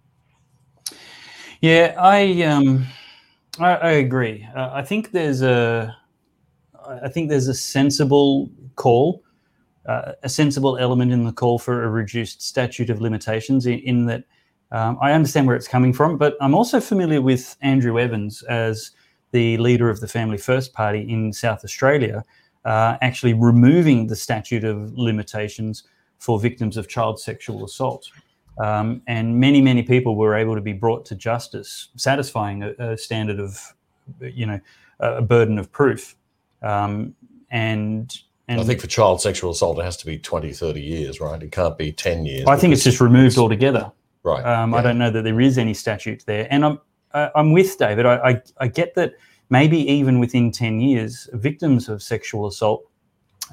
Yeah, 1.61 1.95
I 1.99 2.43
um, 2.43 2.87
I, 3.59 3.75
I 3.75 3.91
agree. 3.93 4.47
Uh, 4.55 4.71
I 4.73 4.83
think 4.83 5.13
there's 5.13 5.43
a 5.43 5.97
I 7.03 7.09
think 7.09 7.29
there's 7.29 7.49
a 7.49 7.55
sensible 7.55 8.51
call, 8.75 9.23
uh, 9.87 10.13
a 10.23 10.29
sensible 10.29 10.79
element 10.79 11.13
in 11.13 11.25
the 11.25 11.33
call 11.33 11.59
for 11.59 11.85
a 11.85 11.89
reduced 11.89 12.43
statute 12.43 12.91
of 12.91 13.01
limitations. 13.01 13.67
In, 13.67 13.79
in 13.81 14.07
that, 14.07 14.25
um, 14.73 14.99
I 15.01 15.13
understand 15.13 15.47
where 15.47 15.57
it's 15.57 15.69
coming 15.69 15.93
from, 15.93 16.17
but 16.17 16.37
I'm 16.41 16.55
also 16.55 16.81
familiar 16.81 17.21
with 17.21 17.57
Andrew 17.61 17.99
Evans 17.99 18.43
as 18.45 18.91
the 19.33 19.57
leader 19.59 19.89
of 19.89 20.01
the 20.01 20.09
Family 20.09 20.39
First 20.39 20.73
Party 20.73 21.01
in 21.09 21.33
South 21.33 21.65
Australia, 21.65 22.25
uh, 22.65 22.97
actually 23.01 23.35
removing 23.35 24.07
the 24.07 24.17
statute 24.17 24.65
of 24.65 24.97
limitations 24.97 25.85
for 26.19 26.39
victims 26.39 26.77
of 26.77 26.89
child 26.89 27.21
sexual 27.21 27.65
assault. 27.65 28.09
Um, 28.59 29.03
and 29.07 29.41
many, 29.41 29.61
many 29.61 29.83
people 29.83 30.15
were 30.15 30.35
able 30.35 30.55
to 30.55 30.61
be 30.61 30.73
brought 30.73 31.05
to 31.07 31.15
justice, 31.15 31.89
satisfying 31.97 32.63
a, 32.63 32.75
a 32.79 32.99
standard 32.99 33.41
of, 33.41 33.75
you 34.21 34.47
know, 34.47 34.61
a 35.01 35.23
burden 35.23 35.59
of 35.59 35.73
proof. 35.73 36.15
Um, 36.63 37.15
and, 37.51 38.17
and 38.47 38.61
I 38.61 38.65
think 38.65 38.81
for 38.81 38.87
child 38.87 39.21
sexual 39.21 39.51
assault, 39.51 39.79
it 39.79 39.85
has 39.85 39.97
to 39.99 40.07
be 40.07 40.19
20, 40.19 40.53
30 40.53 40.81
years, 40.81 41.21
right? 41.21 41.43
It 41.43 41.51
can't 41.51 41.77
be 41.77 41.93
10 41.93 42.27
years. 42.27 42.47
I 42.47 42.57
think 42.57 42.73
it's 42.73 42.85
just 42.85 43.01
removed 43.01 43.39
altogether. 43.39 43.91
Right. 44.23 44.45
Um, 44.45 44.73
yeah. 44.73 44.79
I 44.79 44.83
don't 44.83 44.99
know 44.99 45.11
that 45.11 45.23
there 45.25 45.41
is 45.41 45.59
any 45.59 45.75
statute 45.75 46.23
there. 46.27 46.47
And 46.51 46.65
I'm, 46.65 46.81
I'm 47.13 47.53
with 47.53 47.77
David. 47.79 48.07
I, 48.07 48.17
I, 48.17 48.43
I 48.59 48.69
get 48.69 48.95
that 48.95 49.15
maybe 49.53 49.79
even 49.93 50.19
within 50.19 50.51
10 50.51 50.81
years, 50.81 51.29
victims 51.35 51.87
of 51.87 52.03
sexual 52.03 52.47
assault, 52.47 52.85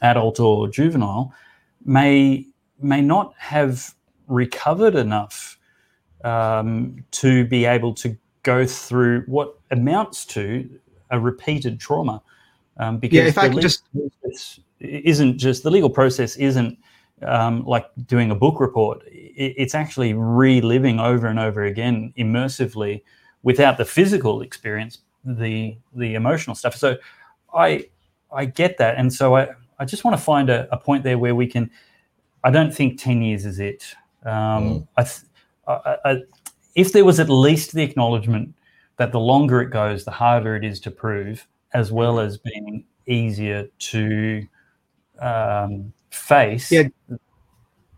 adult 0.01 0.39
or 0.39 0.69
juvenile, 0.69 1.33
may 1.83 2.45
may 2.81 3.01
not 3.01 3.33
have 3.37 3.93
recovered 4.27 4.95
enough 4.95 5.59
um, 6.23 7.03
to 7.11 7.43
be 7.45 7.65
able 7.65 7.93
to 7.93 8.17
go 8.43 8.65
through 8.65 9.23
what 9.27 9.59
amounts 9.71 10.25
to 10.25 10.69
a 11.11 11.19
repeated 11.19 11.81
trauma. 11.81 12.21
Um, 12.77 12.97
because 12.99 13.17
yeah, 13.17 13.25
if 13.25 13.37
I 13.37 13.49
can 13.49 13.59
just 13.59 13.83
isn't 14.79 15.37
just 15.37 15.63
the 15.63 15.71
legal 15.71 15.89
process 15.89 16.37
isn't 16.37 16.77
um, 17.23 17.65
like 17.65 17.87
doing 18.05 18.31
a 18.31 18.35
book 18.35 18.61
report. 18.61 19.03
it's 19.61 19.75
actually 19.75 20.13
reliving 20.13 20.97
over 21.01 21.27
and 21.27 21.39
over 21.39 21.63
again 21.63 22.13
immersively 22.17 23.01
without 23.43 23.77
the 23.77 23.85
physical 23.85 24.41
experience, 24.41 24.99
the 25.37 25.77
the 25.95 26.15
emotional 26.15 26.55
stuff. 26.55 26.75
So 26.75 26.97
I 27.53 27.85
I 28.31 28.45
get 28.45 28.77
that, 28.77 28.95
and 28.97 29.13
so 29.13 29.35
I 29.35 29.49
I 29.79 29.85
just 29.85 30.03
want 30.03 30.17
to 30.17 30.23
find 30.23 30.49
a, 30.49 30.67
a 30.73 30.77
point 30.77 31.03
there 31.03 31.17
where 31.17 31.35
we 31.35 31.47
can. 31.47 31.69
I 32.43 32.51
don't 32.51 32.73
think 32.73 33.01
ten 33.01 33.21
years 33.21 33.45
is 33.45 33.59
it. 33.59 33.83
Um, 34.25 34.31
mm. 34.31 34.87
I, 34.97 35.03
th- 35.03 35.25
I, 35.67 35.97
I, 36.05 36.21
if 36.75 36.93
there 36.93 37.05
was 37.05 37.19
at 37.19 37.29
least 37.29 37.73
the 37.73 37.83
acknowledgement 37.83 38.53
that 38.97 39.11
the 39.11 39.19
longer 39.19 39.61
it 39.61 39.69
goes, 39.69 40.05
the 40.05 40.11
harder 40.11 40.55
it 40.55 40.63
is 40.63 40.79
to 40.81 40.91
prove, 40.91 41.47
as 41.73 41.91
well 41.91 42.19
as 42.19 42.37
being 42.37 42.85
easier 43.07 43.67
to 43.79 44.45
um, 45.19 45.91
face. 46.11 46.71
Yeah. 46.71 46.87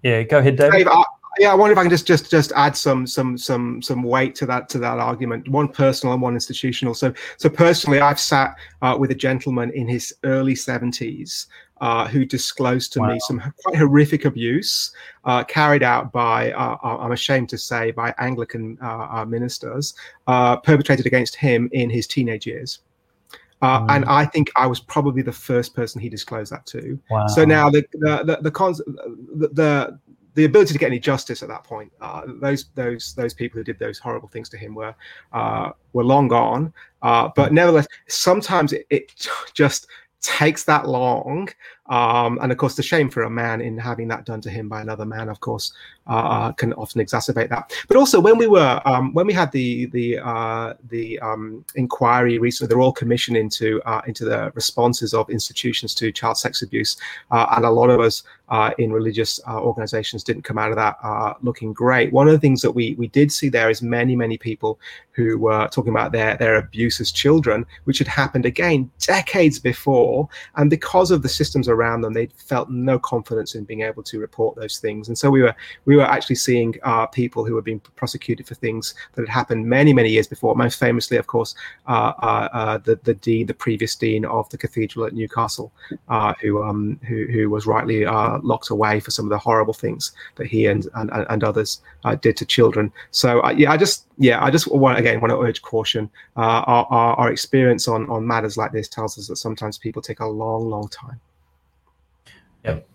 Yeah. 0.04 0.24
Go 0.24 0.40
ahead, 0.40 0.56
David. 0.58 0.72
Dave, 0.72 0.88
I, 0.88 1.04
yeah, 1.40 1.52
I 1.52 1.56
wonder 1.56 1.72
if 1.72 1.78
I 1.78 1.84
can 1.84 1.90
just 1.90 2.08
just 2.08 2.30
just 2.30 2.52
add 2.54 2.76
some 2.76 3.08
some 3.08 3.38
some 3.38 3.82
some 3.82 4.04
weight 4.04 4.36
to 4.36 4.46
that 4.48 4.70
to 4.70 4.80
that 4.80 5.00
argument. 5.00 5.48
One 5.48 5.68
personal 5.68 6.14
and 6.14 6.22
one 6.22 6.34
institutional. 6.34 6.94
So 6.94 7.14
so 7.38 7.50
personally, 7.50 8.00
I've 8.00 8.20
sat 8.20 8.56
uh, 8.82 8.98
with 9.00 9.12
a 9.12 9.16
gentleman 9.16 9.72
in 9.72 9.88
his 9.88 10.14
early 10.24 10.56
seventies 10.56 11.48
uh, 11.82 12.08
who 12.08 12.24
disclosed 12.26 12.94
to 12.94 13.00
wow. 13.00 13.14
me 13.14 13.20
some 13.20 13.42
quite 13.64 13.76
horrific 13.76 14.26
abuse 14.26 14.92
uh, 15.26 15.44
carried 15.44 15.84
out 15.84 16.12
by, 16.12 16.52
uh, 16.52 16.78
uh 16.84 16.98
I'm 17.00 17.12
ashamed 17.12 17.50
to 17.50 17.58
say, 17.58 17.92
by 17.92 18.14
Anglican 18.20 18.78
uh, 18.82 19.08
uh, 19.12 19.26
ministers 19.26 19.96
perpetrated 20.28 21.08
against 21.08 21.36
him 21.36 21.70
in 21.74 21.90
his 21.90 22.08
teenage 22.08 22.46
years. 22.46 22.80
And 23.64 24.06
I 24.06 24.26
think 24.26 24.52
I 24.56 24.68
was 24.68 24.80
probably 24.80 25.22
the 25.22 25.32
first 25.32 25.76
person 25.76 26.02
he 26.02 26.10
disclosed 26.10 26.52
that 26.52 26.66
to. 26.68 27.00
Wow. 27.10 27.28
So 27.28 27.46
now 27.46 27.70
the 27.70 27.84
the 27.94 28.24
the 28.24 28.38
the, 28.42 28.52
cons- 28.52 28.82
the, 28.86 29.50
the 29.54 30.00
the 30.34 30.46
ability 30.46 30.74
to 30.74 30.80
get 30.80 30.88
any 30.88 31.00
justice 31.00 31.44
at 31.44 31.50
that 31.50 31.64
point, 31.64 31.92
uh, 32.02 32.22
those 32.42 32.66
those 32.76 33.14
those 33.16 33.34
people 33.34 33.60
who 33.60 33.64
did 33.64 33.80
those 33.80 34.00
horrible 34.00 34.28
things 34.28 34.50
to 34.50 34.58
him 34.58 34.74
were 34.76 34.96
uh, 35.34 35.72
were 35.94 36.04
long 36.04 36.28
gone. 36.28 36.74
Uh, 37.02 37.30
but 37.36 37.52
nevertheless, 37.52 37.88
sometimes 38.08 38.74
it, 38.74 38.86
it, 38.90 39.28
just 39.54 39.88
takes 40.22 40.64
that 40.64 40.88
long 40.88 41.50
um, 41.92 42.40
and 42.42 42.54
of 42.54 42.58
course, 42.58 42.76
the 42.76 42.84
shame 42.84 43.10
for 43.10 43.24
a 43.24 43.30
man 43.30 43.60
in 43.60 43.78
having 43.78 44.08
that 44.08 44.26
done 44.26 44.40
to 44.42 44.50
him 44.50 44.70
by 44.70 44.80
another 44.82 45.06
man, 45.06 45.28
of 45.28 45.42
course, 45.42 45.74
uh, 46.08 46.14
uh, 46.14 46.52
can 46.54 46.72
often 46.74 47.00
exacerbate 47.00 47.50
that. 47.50 47.74
But 47.90 47.98
also, 47.98 48.20
when 48.20 48.38
we 48.38 48.48
were 48.48 48.82
um, 48.86 49.14
when 49.14 49.28
we 49.28 49.34
had 49.34 49.52
the 49.52 49.88
the 49.88 50.20
uh, 50.20 50.74
the 50.90 51.20
um, 51.20 51.66
inquiry 51.76 52.40
recently, 52.40 52.70
the 52.70 52.78
Royal 52.78 52.94
Commission 52.94 53.36
into 53.36 53.82
uh, 53.84 54.02
into 54.08 54.24
the 54.24 54.52
responses 54.56 55.14
of 55.14 55.30
institutions 55.30 55.94
to 55.96 56.14
child 56.14 56.38
sex 56.38 56.62
abuse, 56.62 56.96
uh, 57.30 57.48
and 57.58 57.66
a 57.66 57.70
lot 57.70 57.90
of 57.90 58.00
us 58.00 58.24
uh, 58.48 58.72
in 58.78 58.94
religious 58.94 59.40
organisations 59.48 60.24
didn't 60.24 60.44
come 60.44 60.58
out 60.58 60.70
of 60.72 60.78
that 60.78 60.96
looking 61.42 61.74
great. 61.74 62.14
One 62.14 62.28
of 62.28 62.34
the 62.34 62.40
things 62.40 62.62
that 62.62 62.72
we 62.72 62.96
we 62.96 63.10
did 63.10 63.34
see 63.34 63.50
there 63.50 63.70
is 63.70 63.82
many 63.82 64.16
many 64.16 64.38
people 64.38 64.80
who 65.12 65.38
were 65.38 65.68
talking 65.68 65.92
about 65.92 66.14
their 66.14 66.38
their 66.38 66.56
abuse 66.56 67.02
as 67.02 67.12
children, 67.12 67.66
which 67.84 68.00
had 68.00 68.08
happened 68.08 68.46
again 68.46 68.90
decades 69.00 69.60
before, 69.60 70.30
and 70.56 70.70
because 70.70 71.12
of 71.12 71.22
the 71.22 71.30
systems 71.30 71.68
around 71.68 71.81
around 71.82 72.02
them, 72.02 72.14
they 72.14 72.28
felt 72.28 72.70
no 72.70 73.00
confidence 73.00 73.56
in 73.56 73.64
being 73.64 73.82
able 73.82 74.04
to 74.04 74.20
report 74.20 74.56
those 74.56 74.78
things. 74.78 75.08
And 75.08 75.18
so 75.18 75.30
we 75.30 75.42
were 75.42 75.56
we 75.86 75.96
were 75.96 76.04
actually 76.04 76.36
seeing 76.36 76.76
uh, 76.84 77.08
people 77.08 77.46
who 77.46 77.56
were 77.56 77.62
being 77.62 77.80
prosecuted 77.96 78.48
for 78.48 78.56
things 78.56 78.94
that 79.14 79.22
had 79.22 79.30
happened 79.30 79.66
many 79.66 79.94
many 79.94 80.10
years 80.10 80.28
before. 80.28 80.56
Most 80.56 80.80
famously, 80.80 81.18
of 81.18 81.28
course, 81.28 81.56
uh, 81.88 82.14
uh, 82.22 82.50
uh 82.54 82.78
the 82.78 83.00
the 83.04 83.16
dean, 83.16 83.48
the 83.48 83.54
previous 83.54 83.96
dean 83.96 84.26
of 84.26 84.50
the 84.50 84.58
cathedral 84.58 85.06
at 85.06 85.14
Newcastle, 85.14 85.72
uh, 86.10 86.34
who 86.42 86.64
um 86.64 87.00
who 87.08 87.26
who 87.28 87.50
was 87.50 87.66
rightly 87.66 88.06
uh, 88.06 88.38
locked 88.44 88.70
away 88.70 89.00
for 89.00 89.12
some 89.12 89.26
of 89.26 89.30
the 89.30 89.38
horrible 89.38 89.74
things 89.74 90.12
that 90.36 90.48
he 90.48 90.68
and 90.68 90.88
and, 90.96 91.10
and 91.12 91.44
others 91.44 91.82
did 92.22 92.38
to 92.38 92.46
children. 92.46 92.92
So 93.12 93.50
yeah, 93.52 93.72
I 93.72 93.78
just 93.78 94.08
yeah, 94.18 94.44
I 94.44 94.52
just 94.52 94.68
want 94.72 95.00
again 95.00 95.20
want 95.22 95.32
to 95.32 95.40
urge 95.40 95.62
caution. 95.62 96.10
our, 96.36 96.86
our, 96.90 97.16
our 97.16 97.32
experience 97.32 97.88
on 97.88 98.10
on 98.10 98.28
matters 98.28 98.58
like 98.58 98.72
this 98.72 98.88
tells 98.88 99.18
us 99.18 99.28
that 99.28 99.38
sometimes 99.38 99.78
people 99.78 100.02
take 100.02 100.20
a 100.20 100.28
long 100.28 100.70
long 100.70 100.88
time. 100.90 101.20
Yep. 102.64 102.88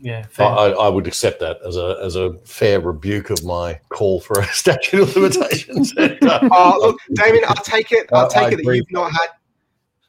Yeah, 0.00 0.24
I, 0.38 0.42
I, 0.70 0.88
would 0.88 1.06
accept 1.06 1.40
that 1.40 1.58
as 1.66 1.76
a 1.76 1.98
as 2.02 2.16
a 2.16 2.38
fair 2.46 2.80
rebuke 2.80 3.28
of 3.28 3.44
my 3.44 3.78
call 3.90 4.18
for 4.18 4.40
a 4.40 4.46
statute 4.52 5.02
of 5.02 5.14
limitations. 5.14 5.92
uh, 5.98 6.76
look, 6.78 6.98
Damien, 7.12 7.44
I'll 7.46 7.56
take 7.56 7.92
it. 7.92 8.08
I'll 8.10 8.28
take 8.28 8.44
I 8.44 8.48
it 8.52 8.64
that 8.64 8.76
you've 8.76 8.90
not 8.90 9.12
had. 9.12 9.28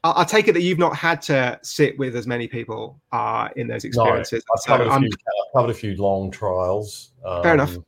I'll, 0.05 0.13
I'll, 0.13 0.25
take 0.25 0.47
it 0.47 0.53
that 0.53 0.61
you've 0.61 0.79
not 0.79 0.95
had 0.95 1.21
to 1.23 1.59
sit 1.61 1.99
with 1.99 2.15
as 2.15 2.25
many 2.25 2.47
people 2.47 3.01
uh, 3.11 3.49
in 3.57 3.67
those 3.67 3.83
experiences. 3.83 4.45
No, 4.47 4.53
I've, 4.53 4.61
so 4.61 4.67
covered 4.77 5.01
few, 5.01 5.09
I've, 5.09 5.53
covered 5.53 5.71
a 5.71 5.73
few, 5.73 5.97
long 5.97 6.31
trials. 6.31 7.11
Um, 7.25 7.43
fair 7.43 7.53
enough. 7.55 7.75
Of, 7.75 7.83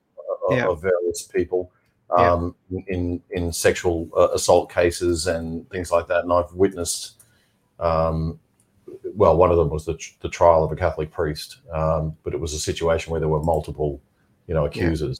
yeah. 0.49 0.67
of 0.67 0.81
various 0.81 1.23
people 1.23 1.71
um, 2.17 2.55
yeah. 2.69 2.81
in 2.87 3.21
in 3.31 3.53
sexual 3.53 4.09
uh, 4.15 4.29
assault 4.33 4.71
cases 4.71 5.27
and 5.27 5.69
things 5.69 5.89
like 5.91 6.07
that, 6.07 6.23
and 6.23 6.33
I've 6.33 6.51
witnessed 6.53 7.23
um, 7.79 8.39
well, 9.17 9.35
one 9.35 9.49
of 9.49 9.57
them 9.57 9.69
was 9.69 9.85
the, 9.85 9.97
the 10.21 10.29
trial 10.29 10.63
of 10.63 10.71
a 10.71 10.75
Catholic 10.75 11.11
priest, 11.11 11.57
um, 11.73 12.15
but 12.23 12.33
it 12.33 12.39
was 12.39 12.53
a 12.53 12.59
situation 12.59 13.11
where 13.11 13.19
there 13.19 13.27
were 13.27 13.41
multiple, 13.41 13.99
you 14.47 14.53
know, 14.53 14.65
accusers. 14.65 15.19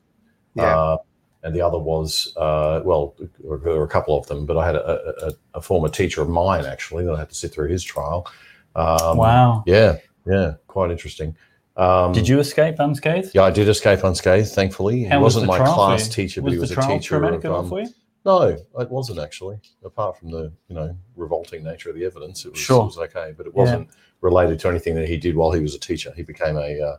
Yeah. 0.54 0.64
yeah. 0.64 0.78
Uh, 0.78 0.98
and 1.44 1.56
the 1.56 1.62
other 1.62 1.80
was, 1.80 2.34
uh, 2.38 2.82
well, 2.86 3.16
there 3.20 3.58
were 3.74 3.84
a 3.84 3.88
couple 3.88 4.18
of 4.18 4.28
them, 4.28 4.46
but 4.46 4.58
I 4.58 4.66
had 4.66 4.76
a, 4.76 5.28
a, 5.28 5.34
a, 5.56 5.62
former 5.62 5.88
teacher 5.88 6.22
of 6.22 6.30
mine 6.30 6.66
actually 6.66 7.06
that 7.06 7.14
I 7.14 7.20
had 7.20 7.30
to 7.30 7.36
sit 7.36 7.54
through 7.54 7.70
his 7.70 7.84
trial. 7.84 8.28
Um, 8.76 9.18
wow. 9.18 9.64
Yeah, 9.66 9.98
yeah, 10.26 10.56
quite 10.68 10.92
interesting. 10.92 11.36
Um, 11.76 12.12
did 12.12 12.28
you 12.28 12.40
escape 12.40 12.76
unscathed? 12.80 13.32
Yeah, 13.34 13.44
I 13.44 13.52
did 13.52 13.68
escape 13.68 14.04
unscathed, 14.04 14.50
thankfully. 14.50 15.04
How 15.06 15.18
he 15.18 15.24
wasn't 15.24 15.48
was 15.48 15.60
my 15.60 15.66
class 15.66 16.10
teacher, 16.10 16.42
but 16.42 16.52
he 16.52 16.60
was 16.60 16.72
a 16.72 16.82
teacher. 16.82 17.24
Of, 17.24 17.46
um, 17.46 17.70
for 17.70 17.82
you? 17.82 17.88
No, 18.28 18.42
it 18.42 18.92
wasn't 18.92 19.20
actually. 19.20 19.58
Apart 19.86 20.18
from 20.20 20.32
the 20.32 20.52
you 20.68 20.76
know 20.76 20.94
revolting 21.16 21.64
nature 21.64 21.90
of 21.90 21.96
the 21.96 22.04
evidence, 22.04 22.44
it 22.44 22.52
was, 22.52 22.60
sure. 22.60 22.82
it 22.82 22.86
was 22.88 22.98
okay. 22.98 23.34
But 23.36 23.48
it 23.48 23.56
wasn't 23.56 23.88
yeah. 23.88 23.96
related 24.20 24.60
to 24.60 24.68
anything 24.68 24.96
that 24.96 25.08
he 25.08 25.16
did 25.16 25.34
while 25.34 25.54
he 25.54 25.62
was 25.62 25.74
a 25.74 25.80
teacher. 25.80 26.12
He 26.14 26.24
became 26.24 26.58
a, 26.58 26.82
uh, 26.82 26.98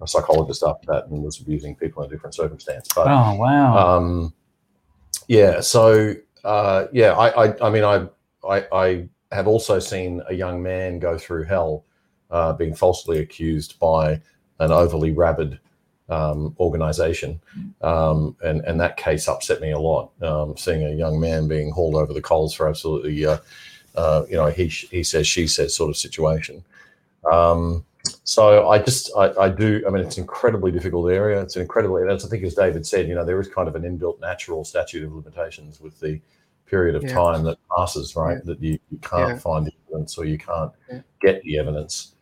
a 0.00 0.06
psychologist 0.06 0.62
after 0.64 0.86
that 0.92 1.08
and 1.08 1.20
was 1.20 1.40
abusing 1.40 1.74
people 1.74 2.04
in 2.04 2.08
a 2.08 2.12
different 2.12 2.36
circumstance. 2.36 2.86
But, 2.94 3.08
oh 3.08 3.34
wow! 3.34 3.96
Um, 3.96 4.32
yeah. 5.26 5.60
So 5.60 6.14
uh, 6.44 6.86
yeah, 6.92 7.10
I, 7.10 7.46
I, 7.46 7.66
I 7.66 7.70
mean 7.70 7.82
I, 7.82 8.06
I 8.48 8.66
I 8.72 9.08
have 9.32 9.48
also 9.48 9.80
seen 9.80 10.22
a 10.28 10.34
young 10.34 10.62
man 10.62 11.00
go 11.00 11.18
through 11.18 11.42
hell, 11.42 11.86
uh, 12.30 12.52
being 12.52 12.72
falsely 12.72 13.18
accused 13.18 13.80
by 13.80 14.22
an 14.60 14.70
overly 14.70 15.10
rabid 15.10 15.58
um, 16.08 16.54
organization. 16.58 17.40
Um, 17.82 18.36
and, 18.42 18.60
and 18.62 18.80
that 18.80 18.96
case 18.96 19.28
upset 19.28 19.60
me 19.60 19.72
a 19.72 19.78
lot, 19.78 20.10
um, 20.22 20.56
seeing 20.56 20.84
a 20.84 20.90
young 20.90 21.20
man 21.20 21.48
being 21.48 21.70
hauled 21.70 21.94
over 21.94 22.12
the 22.12 22.22
coals 22.22 22.54
for 22.54 22.68
absolutely, 22.68 23.26
uh, 23.26 23.38
uh, 23.94 24.24
you 24.28 24.36
know, 24.36 24.46
he, 24.46 24.68
he 24.68 25.02
says, 25.02 25.26
she 25.26 25.46
says 25.46 25.74
sort 25.74 25.90
of 25.90 25.96
situation. 25.96 26.64
Um, 27.30 27.84
so 28.24 28.68
I 28.68 28.78
just, 28.78 29.10
I, 29.16 29.32
I, 29.38 29.48
do, 29.48 29.82
I 29.86 29.90
mean, 29.90 30.04
it's 30.04 30.16
an 30.16 30.22
incredibly 30.22 30.70
difficult 30.70 31.10
area. 31.10 31.42
It's 31.42 31.56
an 31.56 31.62
incredibly, 31.62 32.04
that's, 32.06 32.24
I 32.24 32.28
think, 32.28 32.44
as 32.44 32.54
David 32.54 32.86
said, 32.86 33.08
you 33.08 33.14
know, 33.14 33.24
there 33.24 33.40
is 33.40 33.48
kind 33.48 33.68
of 33.68 33.74
an 33.74 33.82
inbuilt 33.82 34.20
natural 34.20 34.64
statute 34.64 35.04
of 35.04 35.12
limitations 35.12 35.80
with 35.80 35.98
the 36.00 36.20
period 36.66 36.94
of 36.94 37.02
yeah. 37.02 37.14
time 37.14 37.42
that 37.44 37.58
passes, 37.76 38.14
right? 38.16 38.38
Yeah. 38.38 38.42
That 38.44 38.62
you, 38.62 38.78
you 38.90 38.98
can't 38.98 39.30
yeah. 39.30 39.38
find 39.38 39.66
the 39.66 39.72
evidence 39.88 40.16
or 40.16 40.24
you 40.24 40.38
can't 40.38 40.72
get 41.20 41.42
the 41.42 41.58
evidence. 41.58 42.14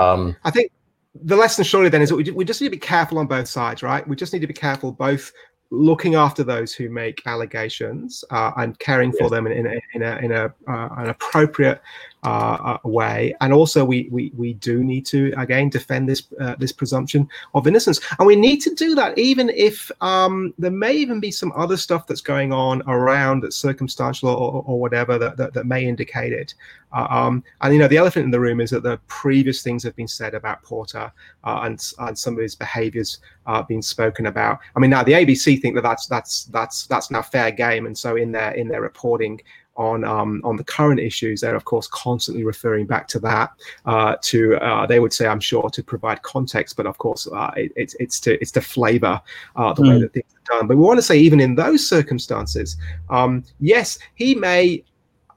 Um, 0.00 0.36
I 0.44 0.50
think 0.50 0.70
the 1.14 1.36
lesson 1.36 1.64
surely 1.64 1.88
then 1.88 2.02
is 2.02 2.08
that 2.08 2.16
we, 2.16 2.30
we 2.30 2.44
just 2.44 2.60
need 2.60 2.68
to 2.68 2.70
be 2.70 2.78
careful 2.78 3.18
on 3.18 3.26
both 3.26 3.48
sides, 3.48 3.82
right? 3.82 4.06
We 4.06 4.16
just 4.16 4.32
need 4.32 4.40
to 4.40 4.46
be 4.46 4.54
careful 4.54 4.92
both 4.92 5.32
looking 5.70 6.14
after 6.14 6.44
those 6.44 6.74
who 6.74 6.90
make 6.90 7.22
allegations 7.26 8.24
uh, 8.30 8.52
and 8.56 8.78
caring 8.78 9.10
yes. 9.10 9.18
for 9.18 9.30
them 9.30 9.46
in, 9.46 9.52
in 9.52 9.66
a, 9.66 9.80
in, 9.94 10.02
a, 10.02 10.16
in 10.18 10.32
a 10.32 10.44
uh, 10.68 10.88
an 10.98 11.08
appropriate 11.08 11.80
uh, 12.24 12.78
uh, 12.84 12.88
way. 12.88 13.34
And 13.40 13.52
also, 13.52 13.84
we, 13.84 14.08
we 14.10 14.32
we 14.36 14.54
do 14.54 14.84
need 14.84 15.04
to 15.06 15.32
again 15.36 15.68
defend 15.68 16.08
this 16.08 16.22
uh, 16.40 16.54
this 16.58 16.72
presumption 16.72 17.28
of 17.54 17.66
innocence, 17.66 18.00
and 18.18 18.26
we 18.26 18.36
need 18.36 18.58
to 18.58 18.74
do 18.74 18.94
that 18.94 19.18
even 19.18 19.50
if 19.50 19.90
um, 20.00 20.54
there 20.58 20.70
may 20.70 20.92
even 20.92 21.20
be 21.20 21.30
some 21.30 21.52
other 21.56 21.76
stuff 21.76 22.06
that's 22.06 22.20
going 22.20 22.52
on 22.52 22.82
around 22.86 23.42
that's 23.42 23.56
circumstantial 23.56 24.28
or, 24.28 24.62
or 24.66 24.80
whatever 24.80 25.18
that, 25.18 25.36
that, 25.36 25.52
that 25.54 25.66
may 25.66 25.84
indicate 25.84 26.32
it. 26.32 26.54
Uh, 26.92 27.06
um, 27.08 27.42
and 27.62 27.72
you 27.72 27.80
know, 27.80 27.88
the 27.88 27.96
elephant 27.96 28.24
in 28.24 28.30
the 28.30 28.38
room 28.38 28.60
is 28.60 28.70
that 28.70 28.82
the 28.82 28.98
previous 29.06 29.62
things 29.62 29.82
have 29.82 29.96
been 29.96 30.08
said 30.08 30.34
about 30.34 30.62
Porter 30.62 31.10
uh, 31.44 31.60
and 31.62 31.92
and 32.00 32.18
some 32.18 32.34
of 32.34 32.40
his 32.40 32.54
behaviours 32.54 33.18
uh, 33.46 33.62
being 33.62 33.82
spoken 33.82 34.26
about. 34.26 34.58
I 34.76 34.80
mean, 34.80 34.90
now 34.90 35.02
the 35.02 35.12
ABC 35.12 35.60
think 35.60 35.74
that 35.74 35.82
that's 35.82 36.06
that's 36.06 36.44
that's 36.44 36.86
that's 36.86 37.10
now 37.10 37.22
fair 37.22 37.50
game, 37.50 37.86
and 37.86 37.96
so 37.96 38.16
in 38.16 38.30
their 38.32 38.52
in 38.52 38.68
their 38.68 38.82
reporting 38.82 39.40
on 39.76 40.04
um, 40.04 40.40
on 40.44 40.56
the 40.56 40.64
current 40.64 41.00
issues, 41.00 41.40
they're 41.40 41.56
of 41.56 41.64
course 41.64 41.86
constantly 41.88 42.44
referring 42.44 42.86
back 42.86 43.08
to 43.08 43.18
that. 43.20 43.50
Uh, 43.86 44.16
to 44.22 44.56
uh, 44.56 44.86
they 44.86 45.00
would 45.00 45.12
say, 45.12 45.26
I'm 45.26 45.40
sure, 45.40 45.70
to 45.70 45.82
provide 45.82 46.22
context, 46.22 46.76
but 46.76 46.86
of 46.86 46.98
course, 46.98 47.26
uh, 47.26 47.50
it, 47.56 47.72
it's 47.76 47.94
it's 47.98 48.20
to 48.20 48.40
it's 48.40 48.50
to 48.52 48.60
flavour 48.60 49.20
uh, 49.56 49.72
the 49.72 49.82
mm. 49.82 49.88
way 49.88 50.00
that 50.00 50.12
things 50.12 50.26
are 50.34 50.58
done. 50.58 50.66
But 50.66 50.76
we 50.76 50.82
want 50.82 50.98
to 50.98 51.02
say, 51.02 51.18
even 51.18 51.40
in 51.40 51.54
those 51.54 51.86
circumstances, 51.86 52.76
um, 53.10 53.44
yes, 53.60 53.98
he 54.14 54.34
may 54.34 54.84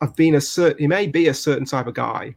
have 0.02 0.16
been 0.16 0.36
a 0.36 0.42
certain 0.42 0.80
he 0.80 0.88
may 0.88 1.08
be 1.08 1.28
a 1.28 1.34
certain 1.34 1.66
type 1.66 1.88
of 1.88 1.94
guy, 1.94 2.36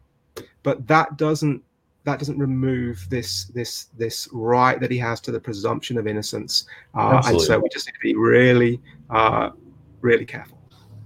but 0.63 0.87
that 0.87 1.17
doesn't 1.17 1.63
that 2.05 2.19
doesn't 2.19 2.39
remove 2.39 3.07
this 3.11 3.47
this 3.47 3.87
this 3.97 4.29
right 4.33 4.81
that 4.81 4.91
he 4.91 4.99
has 4.99 5.21
to 5.21 5.33
the 5.33 5.41
presumption 5.41 5.99
of 5.99 6.07
innocence. 6.07 6.67
Uh, 6.95 7.21
and 7.27 7.41
so 7.41 7.59
we 7.59 7.69
just 7.71 7.87
need 7.87 7.93
to 7.93 8.01
be 8.01 8.15
really 8.15 8.81
uh, 9.11 9.51
really 10.01 10.25
careful. 10.25 10.58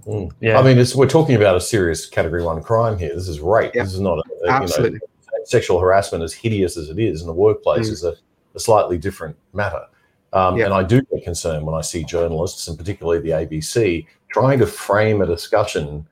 Mm. 0.05 0.31
Yeah. 0.41 0.59
I 0.59 0.63
mean, 0.63 0.85
we're 0.95 1.07
talking 1.07 1.35
about 1.35 1.55
a 1.55 1.61
serious 1.61 2.05
category 2.05 2.43
one 2.43 2.61
crime 2.61 2.97
here. 2.97 3.13
This 3.13 3.27
is 3.27 3.39
rape. 3.39 3.71
Yeah. 3.73 3.83
This 3.83 3.93
is 3.93 3.99
not 3.99 4.19
a, 4.19 4.49
Absolutely. 4.49 4.99
You 4.99 4.99
know, 5.31 5.43
sexual 5.45 5.79
harassment, 5.79 6.23
as 6.23 6.33
hideous 6.33 6.77
as 6.77 6.89
it 6.89 6.99
is 6.99 7.21
in 7.21 7.27
the 7.27 7.33
workplace, 7.33 7.89
mm. 7.89 7.93
is 7.93 8.03
a, 8.03 8.15
a, 8.55 8.59
slightly 8.59 8.97
different 8.97 9.35
matter. 9.53 9.85
Um, 10.31 10.57
yeah. 10.57 10.65
And 10.65 10.73
I 10.73 10.83
do 10.83 11.01
get 11.01 11.23
concerned 11.23 11.65
when 11.65 11.75
I 11.75 11.81
see 11.81 12.03
journalists, 12.03 12.67
and 12.67 12.77
particularly 12.77 13.19
the 13.19 13.29
ABC, 13.29 14.05
trying 14.31 14.59
to 14.59 14.67
frame 14.67 15.21
a 15.21 15.25
discussion 15.25 16.07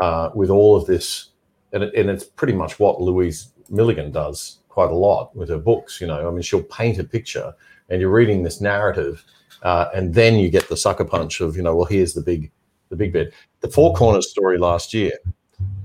uh, 0.00 0.30
with 0.34 0.50
all 0.50 0.76
of 0.76 0.86
this. 0.86 1.30
And, 1.72 1.82
it, 1.82 1.94
and 1.94 2.08
it's 2.08 2.24
pretty 2.24 2.52
much 2.52 2.78
what 2.78 3.00
Louise 3.00 3.48
Milligan 3.68 4.12
does 4.12 4.58
quite 4.68 4.90
a 4.90 4.94
lot 4.94 5.34
with 5.34 5.48
her 5.48 5.58
books. 5.58 6.00
You 6.00 6.06
know, 6.06 6.26
I 6.26 6.30
mean, 6.30 6.42
she'll 6.42 6.62
paint 6.62 6.98
a 6.98 7.04
picture, 7.04 7.52
and 7.88 8.00
you're 8.00 8.10
reading 8.10 8.42
this 8.42 8.60
narrative, 8.60 9.24
uh, 9.62 9.86
and 9.94 10.14
then 10.14 10.36
you 10.36 10.50
get 10.50 10.68
the 10.68 10.76
sucker 10.76 11.04
punch 11.04 11.40
of, 11.40 11.56
you 11.56 11.62
know, 11.62 11.74
well, 11.74 11.86
here's 11.86 12.14
the 12.14 12.20
big 12.20 12.50
the 12.94 13.04
big 13.04 13.12
bit. 13.12 13.34
The 13.60 13.68
Four 13.68 13.94
Corners 13.94 14.30
story 14.30 14.58
last 14.58 14.94
year 14.94 15.12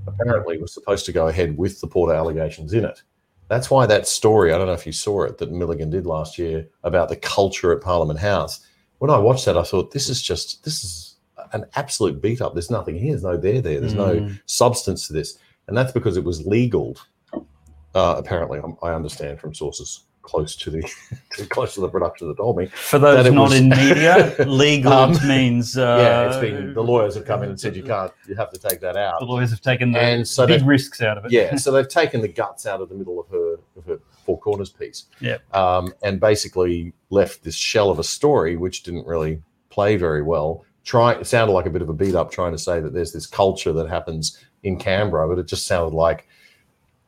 apparently 0.08 0.58
was 0.58 0.74
supposed 0.74 1.06
to 1.06 1.12
go 1.12 1.28
ahead 1.28 1.58
with 1.58 1.82
the 1.82 1.88
Porter 1.88 2.14
allegations 2.14 2.74
in 2.74 2.86
it. 2.86 3.02
That's 3.48 3.72
why 3.72 3.88
that 3.88 4.08
story, 4.08 4.54
I 4.54 4.58
don't 4.58 4.68
know 4.68 4.74
if 4.74 4.86
you 4.86 4.92
saw 4.92 5.24
it, 5.24 5.40
that 5.40 5.52
Milligan 5.52 5.90
did 5.90 6.06
last 6.06 6.38
year 6.38 6.68
about 6.84 7.10
the 7.10 7.16
culture 7.16 7.72
at 7.72 7.82
Parliament 7.82 8.20
House. 8.20 8.66
When 9.00 9.10
I 9.10 9.18
watched 9.18 9.46
that, 9.46 9.58
I 9.58 9.64
thought, 9.64 9.92
this 9.92 10.08
is 10.08 10.22
just, 10.22 10.64
this 10.64 10.84
is 10.84 11.16
an 11.54 11.66
absolute 11.76 12.22
beat 12.22 12.42
up. 12.42 12.54
There's 12.54 12.70
nothing 12.70 12.98
here. 12.98 13.12
There's 13.12 13.24
no 13.24 13.38
there 13.38 13.62
there. 13.62 13.80
There's 13.80 13.96
mm. 13.96 14.28
no 14.28 14.36
substance 14.46 15.08
to 15.08 15.14
this. 15.14 15.40
And 15.68 15.76
that's 15.76 15.92
because 15.92 16.16
it 16.18 16.24
was 16.24 16.46
legal, 16.46 16.98
uh, 17.34 18.16
apparently, 18.18 18.60
I 18.84 18.94
understand 18.94 19.40
from 19.40 19.56
sources 19.56 20.04
close 20.30 20.56
to 20.56 20.70
the 20.70 20.82
close 21.50 21.74
to 21.74 21.82
the 21.82 21.90
production 21.90 22.28
that 22.28 22.38
told 22.38 22.56
me. 22.56 22.68
For 22.68 23.00
those 23.00 23.32
not 23.32 23.50
was, 23.50 23.56
in 23.56 23.70
media, 23.70 24.36
legal 24.48 24.94
um, 24.94 25.12
means 25.28 25.76
uh, 25.76 25.98
yeah, 26.00 26.28
it's 26.28 26.38
been 26.38 26.74
the 26.74 26.84
lawyers 26.84 27.16
have 27.16 27.26
come 27.26 27.42
in 27.42 27.50
and 27.50 27.60
said 27.60 27.76
you 27.76 27.84
can't, 27.84 28.12
you 28.28 28.36
have 28.36 28.52
to 28.52 28.60
take 28.60 28.80
that 28.82 28.96
out. 28.96 29.20
The 29.20 29.26
lawyers 29.26 29.50
have 29.50 29.62
taken 29.62 29.92
the 29.92 30.00
and 30.00 30.28
so 30.28 30.46
big 30.46 30.64
risks 30.64 31.02
out 31.02 31.18
of 31.18 31.26
it. 31.26 31.32
Yeah, 31.32 31.56
so 31.56 31.72
they've 31.72 31.88
taken 31.88 32.22
the 32.22 32.28
guts 32.28 32.68
out 32.68 32.80
of 32.80 32.90
the 32.90 32.96
middle 32.96 33.20
of 33.20 33.28
her 33.30 33.56
of 33.76 33.86
her 33.86 34.00
four 34.24 34.40
corners 34.40 34.70
piece. 34.70 35.06
Yeah, 35.20 35.38
um, 35.52 35.94
and 36.04 36.20
basically 36.20 36.94
left 37.10 37.44
this 37.44 37.56
shell 37.56 37.90
of 37.90 37.98
a 37.98 38.04
story 38.04 38.56
which 38.56 38.84
didn't 38.84 39.08
really 39.08 39.42
play 39.72 39.98
very 39.98 40.22
well. 40.22 40.64
Try 40.84 41.14
it 41.14 41.26
sounded 41.26 41.54
like 41.54 41.66
a 41.66 41.72
bit 41.72 41.82
of 41.82 41.90
a 41.90 41.94
beat 41.94 42.14
up 42.14 42.32
trying 42.32 42.52
to 42.52 42.60
say 42.60 42.80
that 42.80 42.94
there's 42.94 43.14
this 43.14 43.26
culture 43.26 43.74
that 43.74 43.90
happens 43.90 44.40
in 44.62 44.78
Canberra, 44.78 45.28
but 45.28 45.40
it 45.40 45.48
just 45.48 45.66
sounded 45.66 45.96
like 45.96 46.28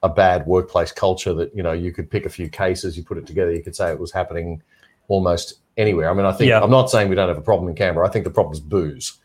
a 0.03 0.09
bad 0.09 0.45
workplace 0.47 0.91
culture 0.91 1.33
that 1.33 1.55
you 1.55 1.61
know 1.61 1.71
you 1.71 1.91
could 1.91 2.09
pick 2.09 2.25
a 2.25 2.29
few 2.29 2.49
cases 2.49 2.97
you 2.97 3.03
put 3.03 3.17
it 3.17 3.27
together 3.27 3.51
you 3.51 3.61
could 3.61 3.75
say 3.75 3.91
it 3.91 3.99
was 3.99 4.11
happening 4.11 4.61
almost 5.07 5.59
anywhere. 5.77 6.09
I 6.09 6.13
mean 6.13 6.25
i 6.25 6.31
think 6.31 6.49
yeah. 6.49 6.61
i'm 6.61 6.71
not 6.71 6.89
saying 6.89 7.09
we 7.09 7.15
don't 7.15 7.27
have 7.27 7.37
a 7.37 7.41
problem 7.41 7.69
in 7.69 7.75
canberra. 7.75 8.07
I 8.07 8.11
think 8.11 8.25
the 8.25 8.31
problem 8.31 8.53
is 8.53 8.59
booze. 8.59 9.17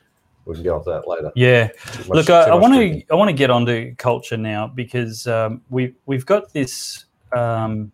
We 0.45 0.55
can 0.55 0.62
get 0.62 0.71
onto 0.71 0.93
that 0.93 1.09
later. 1.09 1.33
Yeah. 1.35 1.71
Much, 1.99 2.09
look 2.09 2.31
i 2.31 2.55
want 2.55 2.75
to 2.75 3.03
i 3.11 3.15
want 3.15 3.29
to 3.29 3.35
get 3.35 3.51
onto 3.51 3.95
culture 3.97 4.37
now 4.37 4.67
because 4.67 5.27
um, 5.27 5.62
we 5.71 5.95
we've 6.07 6.27
got 6.27 6.53
this 6.53 7.07
um, 7.33 7.91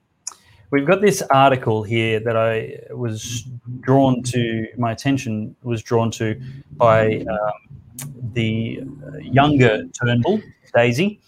we've 0.71 0.87
got 0.87 1.01
this 1.01 1.23
article 1.31 1.83
here 1.83 2.19
that 2.19 2.37
i 2.37 2.79
was 2.91 3.49
drawn 3.81 4.23
to 4.25 4.67
my 4.77 4.91
attention 4.91 5.55
was 5.63 5.83
drawn 5.83 6.11
to 6.11 6.41
by 6.73 7.19
um, 7.19 8.09
the 8.33 8.83
younger 9.21 9.85
turnbull 9.89 10.41
daisy 10.75 11.21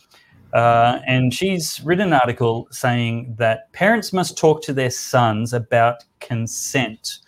uh, 0.55 1.01
and 1.07 1.35
she's 1.35 1.81
written 1.83 2.09
an 2.09 2.13
article 2.13 2.69
saying 2.71 3.35
that 3.39 3.73
parents 3.73 4.13
must 4.13 4.39
talk 4.39 4.63
to 4.63 4.73
their 4.73 4.91
sons 4.91 5.53
about 5.53 6.05
consent 6.21 7.19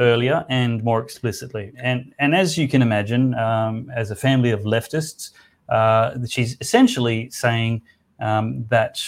earlier 0.00 0.44
and 0.48 0.82
more 0.82 1.00
explicitly. 1.00 1.72
And, 1.76 2.12
and 2.18 2.34
as 2.34 2.58
you 2.58 2.66
can 2.68 2.82
imagine, 2.82 3.34
um, 3.34 3.90
as 3.94 4.10
a 4.10 4.16
family 4.16 4.50
of 4.50 4.62
leftists, 4.62 5.30
uh, 5.68 6.18
she's 6.26 6.56
essentially 6.60 7.30
saying 7.30 7.80
um, 8.18 8.64
that 8.70 9.00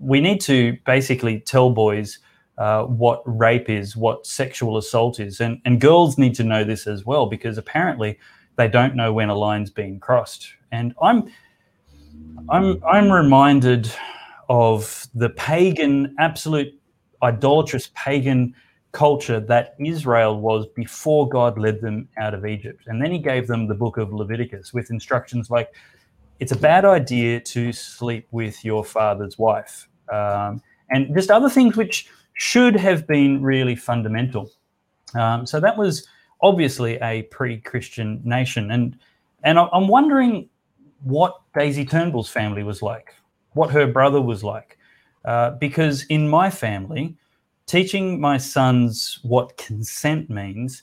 we 0.00 0.20
need 0.20 0.40
to 0.42 0.78
basically 0.86 1.40
tell 1.40 1.68
boys 1.68 2.18
uh, 2.56 2.84
what 2.84 3.22
rape 3.26 3.68
is, 3.68 3.96
what 3.96 4.26
sexual 4.26 4.78
assault 4.78 5.20
is. 5.20 5.40
And, 5.40 5.60
and 5.66 5.78
girls 5.78 6.16
need 6.16 6.34
to 6.36 6.44
know 6.44 6.64
this 6.64 6.86
as 6.86 7.04
well 7.04 7.26
because 7.26 7.58
apparently 7.58 8.18
they 8.56 8.66
don't 8.66 8.96
know 8.96 9.12
when 9.12 9.28
a 9.28 9.34
line's 9.34 9.70
been 9.70 10.00
crossed. 10.00 10.54
And 10.72 10.94
I'm 11.02 11.30
I'm 12.48 12.82
I'm 12.84 13.10
reminded 13.10 13.90
of 14.48 15.06
the 15.14 15.30
pagan, 15.30 16.14
absolute 16.18 16.74
idolatrous 17.22 17.90
pagan 17.94 18.54
culture 18.92 19.38
that 19.38 19.74
Israel 19.78 20.40
was 20.40 20.66
before 20.74 21.28
God 21.28 21.58
led 21.58 21.80
them 21.80 22.08
out 22.18 22.32
of 22.32 22.46
Egypt. 22.46 22.84
And 22.86 23.02
then 23.02 23.10
he 23.12 23.18
gave 23.18 23.46
them 23.46 23.68
the 23.68 23.74
book 23.74 23.98
of 23.98 24.12
Leviticus 24.12 24.72
with 24.72 24.90
instructions 24.90 25.50
like 25.50 25.74
it's 26.40 26.52
a 26.52 26.56
bad 26.56 26.84
idea 26.84 27.40
to 27.40 27.72
sleep 27.72 28.26
with 28.30 28.64
your 28.64 28.84
father's 28.84 29.38
wife. 29.38 29.88
Um, 30.10 30.62
and 30.90 31.14
just 31.14 31.30
other 31.30 31.50
things 31.50 31.76
which 31.76 32.08
should 32.34 32.76
have 32.76 33.06
been 33.06 33.42
really 33.42 33.76
fundamental. 33.76 34.50
Um, 35.14 35.44
so 35.44 35.60
that 35.60 35.76
was 35.76 36.06
obviously 36.40 36.96
a 37.02 37.22
pre-Christian 37.24 38.20
nation, 38.24 38.70
and 38.70 38.96
and 39.42 39.58
I'm 39.58 39.88
wondering 39.88 40.48
what 41.02 41.40
Daisy 41.54 41.84
Turnbull's 41.84 42.28
family 42.28 42.62
was 42.62 42.82
like, 42.82 43.14
what 43.52 43.70
her 43.70 43.86
brother 43.86 44.20
was 44.20 44.44
like. 44.44 44.78
Uh, 45.24 45.50
because 45.52 46.04
in 46.04 46.28
my 46.28 46.50
family, 46.50 47.16
teaching 47.66 48.20
my 48.20 48.38
sons 48.38 49.18
what 49.22 49.56
consent 49.56 50.30
means 50.30 50.82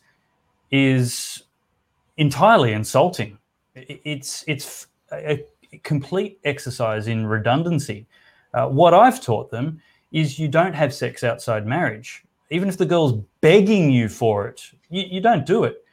is 0.71 1.43
entirely 2.17 2.73
insulting. 2.73 3.37
It's 3.75 4.43
it's 4.47 4.87
a 5.11 5.43
complete 5.83 6.39
exercise 6.43 7.07
in 7.07 7.25
redundancy. 7.25 8.07
Uh, 8.53 8.67
what 8.67 8.93
I've 8.93 9.21
taught 9.21 9.51
them 9.51 9.81
is 10.11 10.39
you 10.39 10.47
don't 10.47 10.73
have 10.73 10.93
sex 10.93 11.23
outside 11.23 11.65
marriage. 11.65 12.23
Even 12.51 12.69
if 12.69 12.77
the 12.77 12.85
girl's 12.85 13.13
begging 13.41 13.89
you 13.89 14.07
for 14.07 14.47
it, 14.47 14.61
you, 14.89 15.03
you 15.03 15.21
don't 15.21 15.45
do 15.45 15.63
it 15.63 15.84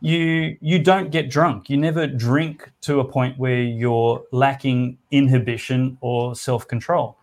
you 0.00 0.56
you 0.60 0.78
don't 0.78 1.10
get 1.10 1.30
drunk. 1.30 1.68
You 1.68 1.76
never 1.76 2.06
drink 2.06 2.70
to 2.82 3.00
a 3.00 3.04
point 3.04 3.38
where 3.38 3.62
you're 3.62 4.22
lacking 4.32 4.98
inhibition 5.10 5.98
or 6.00 6.34
self-control. 6.34 7.16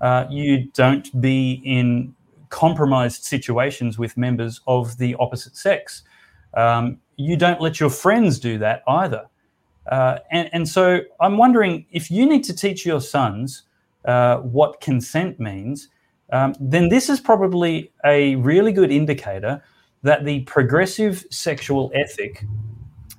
Uh, 0.00 0.26
you 0.30 0.66
don't 0.72 1.20
be 1.20 1.60
in 1.64 2.14
compromised 2.48 3.24
situations 3.24 3.98
with 3.98 4.16
members 4.16 4.60
of 4.66 4.96
the 4.98 5.14
opposite 5.18 5.56
sex. 5.56 6.02
Um, 6.54 6.98
you 7.16 7.36
don't 7.36 7.60
let 7.60 7.78
your 7.80 7.90
friends 7.90 8.38
do 8.38 8.58
that 8.58 8.82
either. 8.88 9.26
Uh, 9.90 10.18
and, 10.30 10.50
and 10.52 10.68
so 10.68 11.00
i'm 11.20 11.38
wondering 11.38 11.86
if 11.90 12.10
you 12.10 12.26
need 12.26 12.44
to 12.44 12.54
teach 12.54 12.84
your 12.84 13.00
sons 13.00 13.62
uh, 14.04 14.36
what 14.36 14.80
consent 14.80 15.40
means 15.40 15.88
um, 16.32 16.54
then 16.60 16.90
this 16.90 17.08
is 17.08 17.18
probably 17.18 17.90
a 18.04 18.36
really 18.36 18.72
good 18.72 18.92
indicator 18.92 19.62
that 20.02 20.24
the 20.24 20.40
progressive 20.40 21.24
sexual 21.30 21.90
ethic 21.94 22.44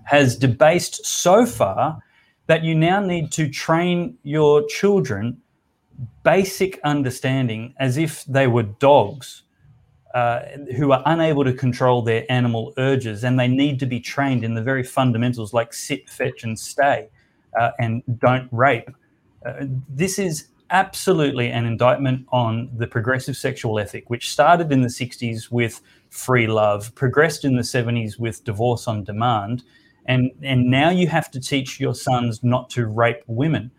has 0.03 0.35
debased 0.35 1.05
so 1.05 1.45
far 1.45 2.01
that 2.47 2.63
you 2.63 2.75
now 2.75 2.99
need 2.99 3.31
to 3.31 3.49
train 3.49 4.17
your 4.23 4.65
children 4.67 5.37
basic 6.23 6.79
understanding 6.83 7.73
as 7.79 7.97
if 7.97 8.25
they 8.25 8.47
were 8.47 8.63
dogs 8.63 9.43
uh, 10.13 10.41
who 10.75 10.91
are 10.91 11.01
unable 11.05 11.43
to 11.43 11.53
control 11.53 12.01
their 12.01 12.29
animal 12.29 12.73
urges 12.77 13.23
and 13.23 13.39
they 13.39 13.47
need 13.47 13.79
to 13.79 13.85
be 13.85 13.99
trained 13.99 14.43
in 14.43 14.53
the 14.53 14.61
very 14.61 14.83
fundamentals 14.83 15.53
like 15.53 15.73
sit, 15.73 16.09
fetch, 16.09 16.43
and 16.43 16.59
stay 16.59 17.07
uh, 17.59 17.71
and 17.79 18.03
don't 18.19 18.49
rape. 18.51 18.89
Uh, 19.45 19.53
this 19.87 20.19
is 20.19 20.47
absolutely 20.69 21.49
an 21.49 21.65
indictment 21.65 22.25
on 22.31 22.69
the 22.75 22.87
progressive 22.87 23.37
sexual 23.37 23.79
ethic, 23.79 24.09
which 24.09 24.31
started 24.31 24.71
in 24.71 24.81
the 24.81 24.87
60s 24.87 25.51
with 25.51 25.81
free 26.11 26.45
love, 26.45 26.93
progressed 26.93 27.43
in 27.43 27.55
the 27.55 27.63
70s 27.63 28.19
with 28.19 28.43
divorce 28.43 28.87
on 28.87 29.03
demand, 29.03 29.63
and, 30.05 30.31
and 30.43 30.69
now 30.69 30.89
you 30.89 31.07
have 31.07 31.31
to 31.31 31.39
teach 31.39 31.79
your 31.79 31.95
sons 31.95 32.43
not 32.43 32.69
to 32.69 32.85
rape 32.85 33.23
women. 33.27 33.71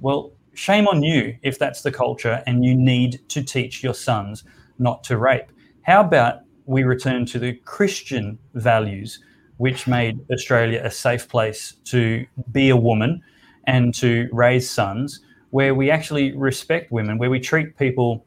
Well, 0.00 0.32
shame 0.54 0.88
on 0.88 1.02
you 1.02 1.36
if 1.42 1.58
that's 1.58 1.82
the 1.82 1.92
culture 1.92 2.42
and 2.46 2.64
you 2.64 2.74
need 2.74 3.20
to 3.28 3.42
teach 3.42 3.82
your 3.82 3.94
sons 3.94 4.44
not 4.78 5.04
to 5.04 5.18
rape. 5.18 5.52
How 5.82 6.00
about 6.00 6.40
we 6.66 6.82
return 6.82 7.26
to 7.26 7.38
the 7.38 7.54
Christian 7.64 8.38
values 8.54 9.20
which 9.58 9.86
made 9.86 10.18
Australia 10.30 10.80
a 10.82 10.90
safe 10.90 11.28
place 11.28 11.76
to 11.84 12.26
be 12.52 12.70
a 12.70 12.76
woman 12.76 13.22
and 13.66 13.94
to 13.94 14.28
raise 14.32 14.70
sons? 14.70 15.20
where 15.50 15.74
we 15.74 15.90
actually 15.90 16.32
respect 16.36 16.90
women, 16.90 17.18
where 17.18 17.30
we 17.30 17.40
treat 17.40 17.76
people 17.76 18.24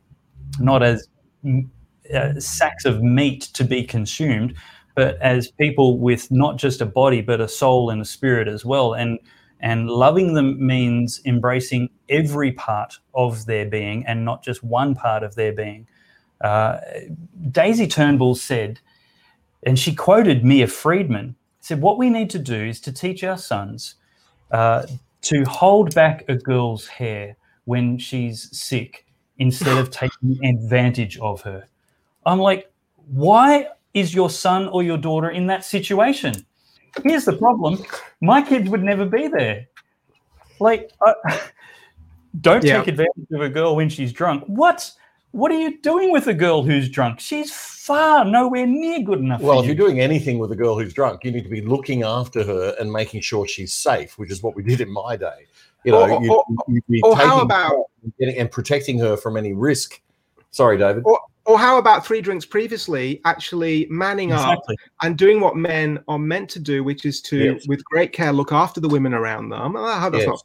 not 0.60 0.84
as 0.84 1.08
uh, 2.13 2.39
sacks 2.39 2.85
of 2.85 3.03
meat 3.03 3.41
to 3.53 3.63
be 3.63 3.83
consumed, 3.83 4.55
but 4.95 5.19
as 5.21 5.51
people 5.51 5.97
with 5.99 6.31
not 6.31 6.57
just 6.57 6.81
a 6.81 6.85
body 6.85 7.21
but 7.21 7.41
a 7.41 7.47
soul 7.47 7.89
and 7.89 8.01
a 8.01 8.05
spirit 8.05 8.47
as 8.47 8.65
well. 8.65 8.93
And 8.93 9.19
And 9.61 9.89
loving 9.89 10.33
them 10.33 10.57
means 10.59 11.21
embracing 11.25 11.89
every 12.09 12.51
part 12.51 12.99
of 13.13 13.45
their 13.45 13.65
being 13.65 14.05
and 14.05 14.25
not 14.25 14.43
just 14.43 14.61
one 14.63 14.93
part 14.93 15.23
of 15.23 15.35
their 15.35 15.53
being. 15.53 15.87
Uh, 16.41 16.79
Daisy 17.51 17.87
Turnbull 17.87 18.35
said, 18.35 18.81
and 19.65 19.79
she 19.79 19.95
quoted 19.95 20.43
Mia 20.43 20.67
Freedman, 20.67 21.35
said, 21.61 21.81
What 21.81 21.97
we 21.97 22.09
need 22.09 22.29
to 22.31 22.39
do 22.39 22.55
is 22.55 22.81
to 22.81 22.91
teach 22.91 23.23
our 23.23 23.37
sons 23.37 23.95
uh, 24.51 24.85
to 25.21 25.43
hold 25.45 25.93
back 25.95 26.25
a 26.27 26.35
girl's 26.35 26.87
hair 26.87 27.37
when 27.65 27.97
she's 27.97 28.49
sick 28.57 29.05
instead 29.37 29.77
of 29.77 29.89
taking 30.03 30.37
advantage 30.45 31.17
of 31.19 31.41
her. 31.43 31.69
I'm 32.25 32.39
like, 32.39 32.71
why 33.07 33.67
is 33.93 34.13
your 34.13 34.29
son 34.29 34.67
or 34.69 34.83
your 34.83 34.97
daughter 34.97 35.29
in 35.29 35.47
that 35.47 35.65
situation? 35.65 36.45
Here's 37.03 37.25
the 37.25 37.33
problem 37.33 37.83
my 38.21 38.41
kids 38.41 38.69
would 38.69 38.83
never 38.83 39.05
be 39.05 39.27
there. 39.27 39.67
Like, 40.59 40.91
uh, 41.05 41.13
don't 42.41 42.63
yeah. 42.63 42.79
take 42.79 42.89
advantage 42.89 43.27
of 43.31 43.41
a 43.41 43.49
girl 43.49 43.75
when 43.75 43.89
she's 43.89 44.13
drunk. 44.13 44.43
What? 44.47 44.91
What 45.31 45.51
are 45.51 45.59
you 45.59 45.81
doing 45.81 46.12
with 46.12 46.27
a 46.27 46.33
girl 46.33 46.62
who's 46.62 46.88
drunk? 46.88 47.19
She's 47.19 47.51
far 47.51 48.23
nowhere 48.23 48.67
near 48.67 49.01
good 49.01 49.17
enough. 49.17 49.41
Well, 49.41 49.62
if 49.62 49.65
you. 49.65 49.71
are 49.71 49.75
doing 49.75 49.99
anything 49.99 50.38
with 50.38 50.51
a 50.51 50.55
girl 50.55 50.77
who's 50.77 50.93
drunk, 50.93 51.23
you 51.23 51.31
need 51.31 51.43
to 51.43 51.49
be 51.49 51.62
looking 51.62 52.03
after 52.03 52.43
her 52.43 52.75
and 52.79 52.91
making 52.91 53.21
sure 53.21 53.47
she's 53.47 53.73
safe, 53.73 54.19
which 54.19 54.29
is 54.29 54.43
what 54.43 54.55
we 54.55 54.62
did 54.62 54.79
in 54.79 54.91
my 54.91 55.17
day. 55.17 55.47
You 55.83 55.93
know, 55.93 56.03
or, 56.03 56.23
you, 56.23 56.43
you'd 56.67 56.88
be 56.88 57.01
or 57.01 57.17
how 57.17 57.41
about 57.41 57.88
and 58.19 58.51
protecting 58.51 58.99
her 58.99 59.17
from 59.17 59.36
any 59.36 59.53
risk. 59.53 60.01
Sorry, 60.51 60.77
David. 60.77 61.01
Or, 61.03 61.19
or 61.45 61.60
how 61.60 61.77
about 61.77 62.06
three 62.06 62.21
drinks 62.21 62.45
previously 62.45 63.21
actually 63.25 63.88
manning 63.89 64.32
exactly. 64.32 64.75
up 64.75 64.79
and 65.01 65.17
doing 65.17 65.41
what 65.41 65.56
men 65.58 65.99
are 66.08 66.19
meant 66.19 66.49
to 66.51 66.60
do, 66.60 66.84
which 66.84 67.06
is 67.06 67.21
to, 67.21 67.38
yes. 67.38 67.67
with 67.67 67.84
great 67.84 68.13
care, 68.13 68.32
look 68.32 68.51
after 68.51 68.79
the 68.79 68.88
women 68.88 69.13
around 69.13 69.49
them. 69.49 69.75
Ah, 69.75 69.97
I 69.97 69.99
hope 69.99 70.13
that's 70.13 70.25
yes. 70.25 70.29
not 70.29 70.43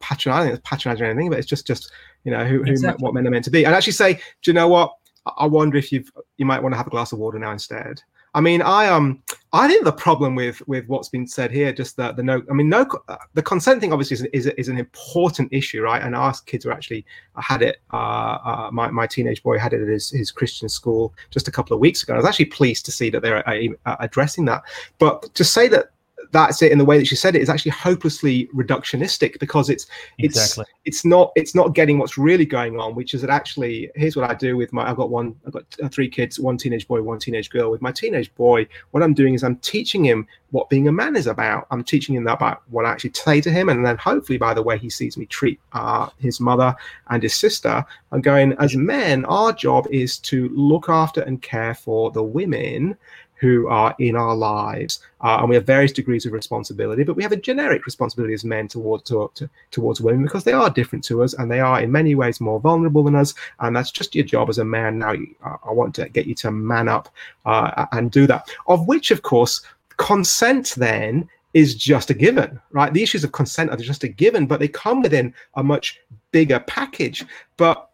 patronizing, 0.00 0.52
it's 0.52 0.68
patronizing 0.68 1.06
or 1.06 1.10
anything, 1.10 1.30
but 1.30 1.38
it's 1.38 1.48
just, 1.48 1.66
just 1.66 1.92
you 2.24 2.32
know, 2.32 2.44
who, 2.44 2.62
who 2.62 2.70
exactly. 2.70 3.02
what 3.02 3.14
men 3.14 3.26
are 3.26 3.30
meant 3.30 3.44
to 3.44 3.50
be. 3.50 3.64
And 3.64 3.74
actually 3.74 3.92
say, 3.92 4.14
do 4.14 4.50
you 4.50 4.52
know 4.52 4.68
what? 4.68 4.92
I 5.36 5.46
wonder 5.46 5.76
if 5.76 5.92
you've 5.92 6.10
you 6.38 6.46
might 6.46 6.62
want 6.62 6.72
to 6.72 6.76
have 6.78 6.86
a 6.86 6.90
glass 6.90 7.12
of 7.12 7.18
water 7.18 7.38
now 7.38 7.52
instead. 7.52 8.02
I 8.34 8.40
mean, 8.40 8.62
I 8.62 8.88
um, 8.88 9.22
I 9.52 9.66
think 9.66 9.84
the 9.84 9.92
problem 9.92 10.34
with 10.34 10.66
with 10.68 10.86
what's 10.88 11.08
been 11.08 11.26
said 11.26 11.50
here, 11.50 11.72
just 11.72 11.96
that 11.96 12.16
the 12.16 12.22
no, 12.22 12.42
I 12.50 12.52
mean, 12.52 12.68
no, 12.68 12.86
the 13.34 13.42
consent 13.42 13.80
thing 13.80 13.92
obviously 13.92 14.14
is, 14.14 14.46
is, 14.46 14.46
is 14.58 14.68
an 14.68 14.78
important 14.78 15.52
issue, 15.52 15.82
right? 15.82 16.02
And 16.02 16.14
our 16.14 16.34
kids 16.46 16.66
are 16.66 16.72
actually 16.72 17.06
uh, 17.36 17.42
had 17.42 17.62
it. 17.62 17.78
Uh, 17.92 17.96
uh, 17.96 18.70
my 18.72 18.90
my 18.90 19.06
teenage 19.06 19.42
boy 19.42 19.58
had 19.58 19.72
it 19.72 19.82
at 19.82 19.88
his, 19.88 20.10
his 20.10 20.30
Christian 20.30 20.68
school 20.68 21.14
just 21.30 21.48
a 21.48 21.50
couple 21.50 21.74
of 21.74 21.80
weeks 21.80 22.02
ago. 22.02 22.14
I 22.14 22.18
was 22.18 22.26
actually 22.26 22.46
pleased 22.46 22.84
to 22.86 22.92
see 22.92 23.08
that 23.10 23.22
they're 23.22 23.48
uh, 23.48 23.96
addressing 24.00 24.44
that. 24.46 24.62
But 24.98 25.34
to 25.34 25.44
say 25.44 25.68
that 25.68 25.90
that's 26.30 26.62
it 26.62 26.72
in 26.72 26.78
the 26.78 26.84
way 26.84 26.98
that 26.98 27.06
she 27.06 27.16
said 27.16 27.34
it 27.34 27.42
is 27.42 27.48
actually 27.48 27.70
hopelessly 27.70 28.48
reductionistic 28.54 29.38
because 29.38 29.70
it's 29.70 29.86
exactly. 30.18 30.64
it's 30.84 30.98
it's 30.98 31.04
not 31.04 31.32
it's 31.36 31.54
not 31.54 31.74
getting 31.74 31.98
what's 31.98 32.18
really 32.18 32.44
going 32.44 32.78
on 32.78 32.94
which 32.94 33.14
is 33.14 33.20
that 33.20 33.30
actually 33.30 33.90
here's 33.94 34.16
what 34.16 34.28
i 34.28 34.34
do 34.34 34.56
with 34.56 34.72
my 34.72 34.88
i've 34.88 34.96
got 34.96 35.10
one 35.10 35.34
i've 35.46 35.52
got 35.52 35.64
uh, 35.82 35.88
three 35.88 36.08
kids 36.08 36.40
one 36.40 36.56
teenage 36.56 36.88
boy 36.88 37.00
one 37.00 37.18
teenage 37.18 37.50
girl. 37.50 37.70
With 37.70 37.82
my 37.82 37.92
teenage 37.92 38.34
boy 38.34 38.66
what 38.90 39.02
i'm 39.02 39.14
doing 39.14 39.34
is 39.34 39.44
i'm 39.44 39.56
teaching 39.56 40.04
him 40.04 40.26
what 40.50 40.70
being 40.70 40.88
a 40.88 40.92
man 40.92 41.14
is 41.14 41.26
about. 41.26 41.66
I'm 41.70 41.84
teaching 41.84 42.14
him 42.14 42.24
that 42.24 42.34
about 42.34 42.62
what 42.70 42.86
i 42.86 42.90
actually 42.90 43.12
say 43.12 43.40
to 43.40 43.50
him 43.50 43.68
and 43.68 43.84
then 43.84 43.96
hopefully 43.96 44.38
by 44.38 44.54
the 44.54 44.62
way 44.62 44.78
he 44.78 44.90
sees 44.90 45.16
me 45.16 45.26
treat 45.26 45.60
uh, 45.72 46.08
his 46.18 46.40
mother 46.40 46.74
and 47.10 47.22
his 47.22 47.34
sister 47.34 47.84
i'm 48.12 48.20
going 48.20 48.54
as 48.54 48.74
men 48.74 49.24
our 49.26 49.52
job 49.52 49.86
is 49.90 50.18
to 50.18 50.48
look 50.50 50.88
after 50.88 51.20
and 51.22 51.42
care 51.42 51.74
for 51.74 52.10
the 52.10 52.22
women 52.22 52.96
who 53.40 53.68
are 53.68 53.94
in 53.98 54.16
our 54.16 54.34
lives, 54.34 55.00
uh, 55.20 55.38
and 55.40 55.48
we 55.48 55.54
have 55.54 55.66
various 55.66 55.92
degrees 55.92 56.26
of 56.26 56.32
responsibility. 56.32 57.04
But 57.04 57.16
we 57.16 57.22
have 57.22 57.32
a 57.32 57.36
generic 57.36 57.86
responsibility 57.86 58.34
as 58.34 58.44
men 58.44 58.68
towards 58.68 59.04
to, 59.04 59.30
to, 59.34 59.48
towards 59.70 60.00
women 60.00 60.22
because 60.22 60.44
they 60.44 60.52
are 60.52 60.70
different 60.70 61.04
to 61.04 61.22
us, 61.22 61.34
and 61.34 61.50
they 61.50 61.60
are 61.60 61.80
in 61.80 61.92
many 61.92 62.14
ways 62.14 62.40
more 62.40 62.60
vulnerable 62.60 63.04
than 63.04 63.14
us. 63.14 63.34
And 63.60 63.74
that's 63.74 63.90
just 63.90 64.14
your 64.14 64.24
job 64.24 64.48
as 64.48 64.58
a 64.58 64.64
man. 64.64 64.98
Now, 64.98 65.14
uh, 65.44 65.56
I 65.64 65.72
want 65.72 65.94
to 65.96 66.08
get 66.08 66.26
you 66.26 66.34
to 66.36 66.50
man 66.50 66.88
up 66.88 67.08
uh, 67.46 67.86
and 67.92 68.10
do 68.10 68.26
that. 68.26 68.48
Of 68.66 68.86
which, 68.88 69.10
of 69.10 69.22
course, 69.22 69.62
consent 69.96 70.74
then 70.76 71.28
is 71.54 71.74
just 71.74 72.10
a 72.10 72.14
given, 72.14 72.60
right? 72.72 72.92
The 72.92 73.02
issues 73.02 73.24
of 73.24 73.32
consent 73.32 73.70
are 73.70 73.76
just 73.76 74.04
a 74.04 74.08
given, 74.08 74.46
but 74.46 74.60
they 74.60 74.68
come 74.68 75.02
within 75.02 75.34
a 75.54 75.62
much 75.62 76.00
bigger 76.30 76.60
package. 76.60 77.24
But 77.56 77.87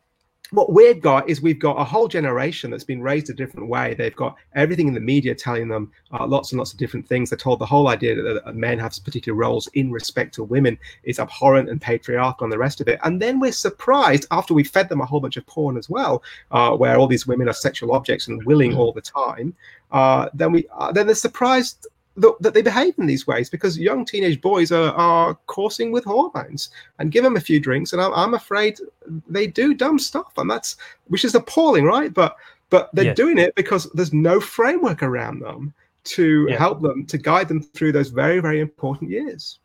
what 0.54 0.72
we've 0.72 1.00
got 1.00 1.28
is 1.28 1.42
we've 1.42 1.58
got 1.58 1.78
a 1.78 1.84
whole 1.84 2.08
generation 2.08 2.70
that's 2.70 2.84
been 2.84 3.02
raised 3.02 3.28
a 3.30 3.34
different 3.34 3.68
way. 3.68 3.94
They've 3.94 4.14
got 4.14 4.36
everything 4.54 4.88
in 4.88 4.94
the 4.94 5.00
media 5.00 5.34
telling 5.34 5.68
them 5.68 5.90
uh, 6.12 6.26
lots 6.26 6.52
and 6.52 6.58
lots 6.58 6.72
of 6.72 6.78
different 6.78 7.06
things. 7.06 7.30
They're 7.30 7.36
told 7.36 7.58
the 7.58 7.66
whole 7.66 7.88
idea 7.88 8.14
that 8.14 8.54
men 8.54 8.78
have 8.78 8.94
particular 9.04 9.36
roles 9.36 9.68
in 9.74 9.90
respect 9.90 10.34
to 10.34 10.44
women 10.44 10.78
is 11.02 11.18
abhorrent 11.18 11.68
and 11.68 11.80
patriarchal 11.80 12.44
and 12.44 12.52
the 12.52 12.58
rest 12.58 12.80
of 12.80 12.88
it. 12.88 13.00
And 13.04 13.20
then 13.20 13.40
we're 13.40 13.52
surprised 13.52 14.26
after 14.30 14.54
we've 14.54 14.68
fed 14.68 14.88
them 14.88 15.00
a 15.00 15.06
whole 15.06 15.20
bunch 15.20 15.36
of 15.36 15.46
porn 15.46 15.76
as 15.76 15.90
well, 15.90 16.22
uh, 16.50 16.76
where 16.76 16.96
all 16.96 17.06
these 17.06 17.26
women 17.26 17.48
are 17.48 17.54
sexual 17.54 17.92
objects 17.92 18.28
and 18.28 18.44
willing 18.44 18.76
all 18.76 18.92
the 18.92 19.00
time. 19.00 19.54
Uh, 19.92 20.28
then 20.34 20.52
we 20.52 20.66
uh, 20.76 20.90
then 20.90 21.06
they're 21.06 21.14
surprised 21.14 21.86
that 22.16 22.54
they 22.54 22.62
behave 22.62 22.94
in 22.98 23.06
these 23.06 23.26
ways 23.26 23.50
because 23.50 23.78
young 23.78 24.04
teenage 24.04 24.40
boys 24.40 24.70
are, 24.70 24.92
are 24.92 25.34
coursing 25.46 25.90
with 25.90 26.04
hormones 26.04 26.70
and 26.98 27.10
give 27.10 27.24
them 27.24 27.36
a 27.36 27.40
few 27.40 27.58
drinks 27.58 27.92
and 27.92 28.00
I'm, 28.00 28.12
I'm 28.14 28.34
afraid 28.34 28.78
they 29.28 29.46
do 29.46 29.74
dumb 29.74 29.98
stuff 29.98 30.32
and 30.36 30.48
that's 30.48 30.76
which 31.08 31.24
is 31.24 31.34
appalling 31.34 31.84
right 31.84 32.12
but 32.14 32.36
but 32.70 32.90
they're 32.92 33.06
yes. 33.06 33.16
doing 33.16 33.38
it 33.38 33.54
because 33.56 33.90
there's 33.92 34.12
no 34.12 34.40
framework 34.40 35.02
around 35.02 35.40
them 35.40 35.74
to 36.04 36.46
yeah. 36.48 36.56
help 36.56 36.82
them 36.82 37.04
to 37.06 37.18
guide 37.18 37.48
them 37.48 37.62
through 37.62 37.92
those 37.92 38.10
very 38.10 38.38
very 38.38 38.60
important 38.60 39.10
years 39.10 39.58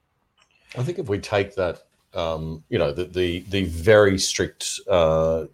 i 0.78 0.84
think 0.84 0.98
if 0.98 1.08
we 1.08 1.20
take 1.20 1.56
that 1.56 1.84
um, 2.16 2.64
you 2.70 2.80
know 2.80 2.92
the 2.92 3.06
the, 3.06 3.42
the 3.50 3.66
very 3.66 4.18
strict 4.18 4.80
uh, 4.90 5.46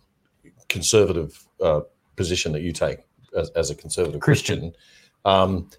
conservative 0.70 1.46
uh, 1.62 1.82
position 2.16 2.54
that 2.54 2.62
you 2.62 2.72
take 2.72 3.00
as, 3.38 3.50
as 3.50 3.70
a 3.70 3.76
conservative 3.76 4.22
christian, 4.22 4.72
christian 4.72 4.82
um, 5.26 5.70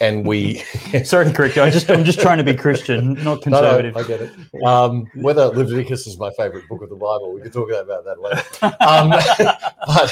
and 0.00 0.26
we 0.26 0.56
sorry 1.04 1.26
to 1.26 1.32
correct 1.32 1.56
you. 1.56 1.62
I 1.62 1.70
just 1.70 1.90
I'm 1.90 2.04
just 2.04 2.20
trying 2.20 2.38
to 2.38 2.44
be 2.44 2.54
Christian, 2.54 3.14
not 3.24 3.42
conservative. 3.42 3.94
No, 3.94 4.00
no, 4.00 4.04
I 4.04 4.08
get 4.08 4.20
it. 4.20 4.62
Um, 4.64 5.06
whether 5.14 5.46
Leviticus 5.46 6.06
is 6.06 6.18
my 6.18 6.30
favorite 6.30 6.68
book 6.68 6.82
of 6.82 6.88
the 6.88 6.96
Bible, 6.96 7.32
we 7.32 7.40
can 7.40 7.50
talk 7.50 7.70
about 7.70 8.04
that 8.04 8.20
later. 8.20 8.76
Um, 8.80 9.10
but 9.86 10.10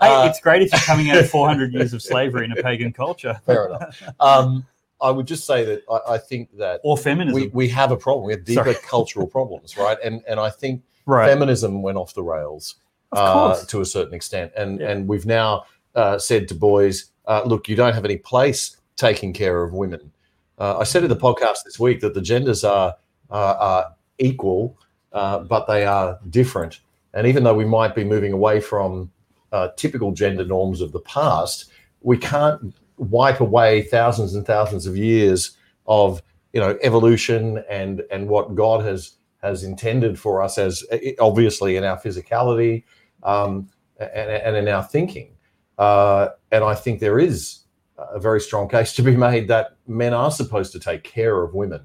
hey, 0.00 0.14
uh, 0.14 0.26
it's 0.26 0.40
great 0.40 0.62
if 0.62 0.72
you're 0.72 0.80
coming 0.80 1.10
out 1.10 1.18
of 1.18 1.30
400 1.30 1.72
years 1.72 1.92
of 1.92 2.02
slavery 2.02 2.44
in 2.44 2.52
a 2.52 2.62
pagan 2.62 2.92
culture. 2.92 3.40
Fair 3.46 3.66
enough. 3.66 4.02
Um, 4.20 4.66
I 5.00 5.10
would 5.10 5.26
just 5.26 5.46
say 5.46 5.64
that 5.64 5.82
I, 5.90 6.14
I, 6.14 6.18
think 6.18 6.56
that 6.58 6.80
or 6.84 6.96
feminism, 6.96 7.34
we, 7.34 7.48
we 7.48 7.68
have 7.68 7.90
a 7.90 7.96
problem. 7.96 8.24
We 8.24 8.32
have 8.32 8.44
deeper 8.44 8.72
sorry. 8.72 8.86
cultural 8.86 9.26
problems, 9.26 9.76
right? 9.76 9.98
And 10.02 10.22
and 10.28 10.38
I 10.38 10.50
think 10.50 10.82
right. 11.06 11.28
feminism 11.28 11.82
went 11.82 11.98
off 11.98 12.14
the 12.14 12.22
rails 12.22 12.76
uh, 13.12 13.62
to 13.64 13.80
a 13.80 13.84
certain 13.84 14.14
extent, 14.14 14.52
and 14.56 14.80
yeah. 14.80 14.90
and 14.90 15.08
we've 15.08 15.26
now 15.26 15.64
uh, 15.94 16.18
said 16.18 16.48
to 16.48 16.54
boys, 16.54 17.10
uh, 17.26 17.42
look, 17.44 17.68
you 17.68 17.76
don't 17.76 17.94
have 17.94 18.04
any 18.04 18.16
place 18.16 18.76
taking 18.96 19.32
care 19.32 19.62
of 19.62 19.72
women. 19.72 20.12
Uh, 20.58 20.78
I 20.78 20.84
said 20.84 21.02
in 21.02 21.08
the 21.08 21.16
podcast 21.16 21.64
this 21.64 21.78
week 21.78 22.00
that 22.00 22.14
the 22.14 22.20
genders 22.20 22.64
are, 22.64 22.94
uh, 23.30 23.56
are 23.58 23.94
equal, 24.18 24.78
uh, 25.12 25.40
but 25.40 25.66
they 25.66 25.84
are 25.84 26.18
different. 26.30 26.80
And 27.14 27.26
even 27.26 27.44
though 27.44 27.54
we 27.54 27.64
might 27.64 27.94
be 27.94 28.04
moving 28.04 28.32
away 28.32 28.60
from 28.60 29.10
uh, 29.52 29.68
typical 29.76 30.12
gender 30.12 30.44
norms 30.44 30.80
of 30.80 30.92
the 30.92 31.00
past, 31.00 31.70
we 32.00 32.16
can't 32.16 32.74
wipe 32.96 33.40
away 33.40 33.82
thousands 33.82 34.34
and 34.34 34.46
thousands 34.46 34.86
of 34.86 34.96
years 34.96 35.56
of 35.86 36.22
you 36.52 36.60
know 36.60 36.78
evolution 36.82 37.62
and 37.68 38.02
and 38.10 38.28
what 38.28 38.54
God 38.54 38.84
has 38.84 39.16
has 39.42 39.64
intended 39.64 40.18
for 40.18 40.40
us 40.42 40.58
as 40.58 40.84
obviously 41.18 41.76
in 41.76 41.84
our 41.84 41.98
physicality 41.98 42.84
um, 43.24 43.68
and, 43.98 44.30
and 44.30 44.56
in 44.56 44.68
our 44.68 44.84
thinking. 44.84 45.34
Uh, 45.78 46.28
and 46.52 46.62
I 46.62 46.74
think 46.74 47.00
there 47.00 47.18
is 47.18 47.61
a 48.10 48.18
very 48.18 48.40
strong 48.40 48.68
case 48.68 48.92
to 48.94 49.02
be 49.02 49.16
made 49.16 49.48
that 49.48 49.76
men 49.86 50.12
are 50.14 50.30
supposed 50.30 50.72
to 50.72 50.80
take 50.80 51.04
care 51.04 51.42
of 51.42 51.54
women. 51.54 51.80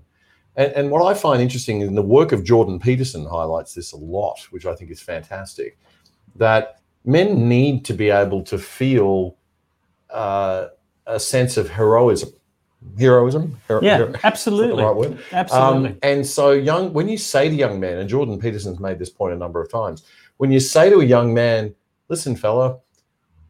And, 0.56 0.72
and 0.74 0.92
what 0.92 1.06
I 1.06 1.14
find 1.14 1.42
interesting 1.42 1.82
in 1.82 1.96
the 1.96 2.02
work 2.02 2.32
of 2.32 2.44
Jordan 2.44 2.80
Peterson 2.80 3.26
highlights 3.26 3.74
this 3.74 3.92
a 3.92 3.98
lot, 3.98 4.40
which 4.50 4.66
I 4.66 4.76
think 4.76 4.92
is 4.92 5.02
fantastic, 5.02 5.78
that 6.36 6.80
men 7.06 7.48
need 7.48 7.86
to 7.86 7.94
be 7.94 8.10
able 8.10 8.44
to 8.44 8.58
feel 8.58 9.38
uh, 10.10 10.68
a 11.06 11.20
sense 11.20 11.58
of 11.58 11.70
heroism. 11.70 12.32
Heroism? 12.98 13.60
Hero, 13.68 13.82
yeah, 13.82 13.98
hero, 13.98 14.14
absolutely. 14.24 14.84
Right 14.84 14.96
word? 14.96 15.18
Absolutely. 15.32 15.90
Um, 15.90 15.98
and 16.04 16.26
so, 16.26 16.52
young, 16.52 16.94
when 16.94 17.08
you 17.10 17.18
say 17.18 17.50
to 17.50 17.56
young 17.56 17.80
men, 17.80 17.98
and 17.98 18.08
Jordan 18.08 18.40
Peterson's 18.40 18.80
made 18.80 19.00
this 19.00 19.10
point 19.10 19.34
a 19.34 19.38
number 19.38 19.62
of 19.62 19.70
times, 19.70 20.04
when 20.38 20.52
you 20.52 20.60
say 20.60 20.90
to 20.90 21.00
a 21.00 21.06
young 21.06 21.34
man, 21.34 21.74
listen, 22.08 22.36
fella, 22.36 22.78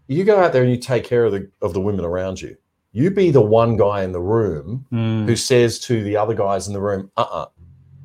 you 0.07 0.23
go 0.23 0.39
out 0.39 0.53
there 0.53 0.63
and 0.63 0.71
you 0.71 0.77
take 0.77 1.03
care 1.03 1.25
of 1.25 1.31
the 1.31 1.49
of 1.61 1.73
the 1.73 1.81
women 1.81 2.05
around 2.05 2.41
you. 2.41 2.57
You 2.91 3.11
be 3.11 3.31
the 3.31 3.41
one 3.41 3.77
guy 3.77 4.03
in 4.03 4.11
the 4.11 4.21
room 4.21 4.85
mm. 4.91 5.25
who 5.25 5.35
says 5.35 5.79
to 5.81 6.03
the 6.03 6.17
other 6.17 6.33
guys 6.33 6.67
in 6.67 6.73
the 6.73 6.81
room, 6.81 7.11
"Uh, 7.17 7.21
uh-uh, 7.21 7.41
uh 7.43 7.45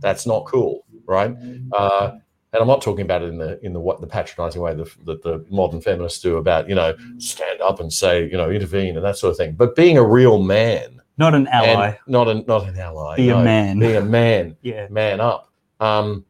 that's 0.01 0.27
not 0.27 0.45
cool," 0.47 0.85
right? 1.07 1.35
Uh, 1.73 2.13
and 2.53 2.61
I'm 2.61 2.69
not 2.69 2.83
talking 2.83 3.05
about 3.05 3.23
it 3.23 3.29
in 3.29 3.39
the 3.39 3.65
in 3.65 3.73
the 3.73 3.81
what 3.81 4.01
the 4.01 4.07
patronizing 4.07 4.61
way 4.61 4.75
that, 4.75 5.07
that 5.07 5.23
the 5.23 5.45
modern 5.51 5.81
feminists 5.81 6.21
do 6.21 6.37
about 6.37 6.69
you 6.69 6.75
know 6.75 6.95
stand 7.19 7.61
up 7.63 7.81
and 7.81 7.93
say 7.93 8.25
you 8.25 8.37
know 8.37 8.51
intervene 8.51 8.97
and 8.97 9.05
that 9.05 9.17
sort 9.17 9.31
of 9.31 9.37
thing. 9.37 9.55
But 9.55 9.75
being 9.77 9.97
a 9.97 10.05
real 10.05 10.43
man, 10.43 11.01
not 11.17 11.35
an 11.35 11.47
ally. 11.49 11.97
not 12.07 12.29
an 12.29 12.45
not 12.47 12.67
an 12.67 12.79
ally. 12.79 13.17
Be 13.17 13.31
a 13.31 13.43
man. 13.43 13.79
Be 13.79 13.95
a 13.95 14.03
man. 14.03 14.57
Yeah. 14.63 14.89
man 14.89 15.21
up. 15.21 15.51
Um, 15.81 16.25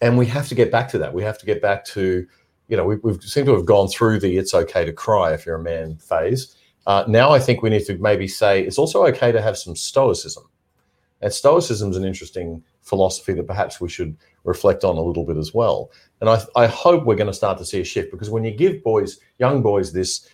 and 0.00 0.16
we 0.16 0.26
have 0.26 0.48
to 0.48 0.54
get 0.54 0.70
back 0.70 0.88
to 0.90 0.98
that. 0.98 1.12
We 1.12 1.22
have 1.22 1.38
to 1.38 1.46
get 1.46 1.60
back 1.60 1.84
to, 1.86 2.26
you 2.68 2.76
know, 2.76 2.84
we, 2.84 2.96
we've 2.96 3.22
seem 3.22 3.46
to 3.46 3.54
have 3.54 3.66
gone 3.66 3.88
through 3.88 4.20
the 4.20 4.36
"it's 4.36 4.54
okay 4.54 4.84
to 4.84 4.92
cry 4.92 5.32
if 5.32 5.44
you're 5.44 5.56
a 5.56 5.62
man" 5.62 5.96
phase. 5.96 6.54
Uh, 6.86 7.04
now 7.06 7.30
I 7.32 7.38
think 7.38 7.62
we 7.62 7.70
need 7.70 7.84
to 7.86 7.98
maybe 7.98 8.28
say 8.28 8.62
it's 8.62 8.78
also 8.78 9.04
okay 9.06 9.32
to 9.32 9.42
have 9.42 9.58
some 9.58 9.76
stoicism. 9.76 10.44
And 11.20 11.32
stoicism 11.32 11.90
is 11.90 11.96
an 11.96 12.04
interesting 12.04 12.62
philosophy 12.82 13.34
that 13.34 13.46
perhaps 13.46 13.80
we 13.80 13.88
should 13.88 14.16
reflect 14.44 14.84
on 14.84 14.96
a 14.96 15.02
little 15.02 15.24
bit 15.24 15.36
as 15.36 15.52
well. 15.52 15.90
And 16.20 16.30
I, 16.30 16.40
I 16.56 16.66
hope 16.66 17.04
we're 17.04 17.16
going 17.16 17.26
to 17.26 17.34
start 17.34 17.58
to 17.58 17.64
see 17.64 17.80
a 17.80 17.84
shift 17.84 18.10
because 18.10 18.30
when 18.30 18.44
you 18.44 18.52
give 18.52 18.82
boys, 18.82 19.18
young 19.38 19.62
boys, 19.62 19.92
this 19.92 20.28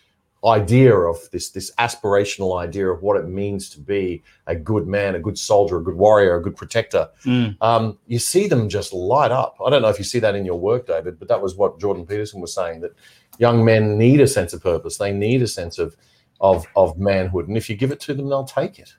idea 0.47 0.95
of 0.95 1.17
this 1.33 1.51
this 1.51 1.73
aspirational 1.77 2.59
idea 2.61 2.87
of 2.91 3.03
what 3.03 3.17
it 3.17 3.27
means 3.29 3.71
to 3.71 3.81
be 3.81 4.23
a 4.47 4.55
good 4.55 4.87
man, 4.87 5.15
a 5.15 5.19
good 5.19 5.39
soldier, 5.39 5.79
a 5.79 5.83
good 5.83 5.95
warrior, 5.97 6.37
a 6.37 6.43
good 6.43 6.57
protector, 6.57 7.09
Mm. 7.25 7.57
um, 7.63 7.99
you 8.07 8.19
see 8.19 8.47
them 8.49 8.69
just 8.69 8.93
light 8.93 9.31
up. 9.31 9.57
I 9.65 9.71
don't 9.71 9.83
know 9.83 9.89
if 9.89 9.99
you 9.99 10.05
see 10.05 10.19
that 10.21 10.35
in 10.35 10.45
your 10.45 10.59
work, 10.59 10.87
David, 10.87 11.19
but 11.19 11.29
that 11.29 11.41
was 11.41 11.57
what 11.57 11.81
Jordan 11.81 12.07
Peterson 12.07 12.41
was 12.41 12.55
saying 12.55 12.81
that 12.83 12.93
young 13.39 13.65
men 13.65 13.97
need 13.99 14.21
a 14.21 14.27
sense 14.27 14.53
of 14.53 14.63
purpose. 14.63 14.99
They 14.99 15.13
need 15.13 15.41
a 15.43 15.49
sense 15.49 15.79
of 15.79 15.97
of 16.41 16.67
of 16.77 16.99
manhood, 16.99 17.49
and 17.49 17.57
if 17.57 17.71
you 17.71 17.77
give 17.77 17.93
it 17.93 18.01
to 18.01 18.13
them, 18.15 18.29
they'll 18.29 18.45
take 18.45 18.79
it. 18.79 18.93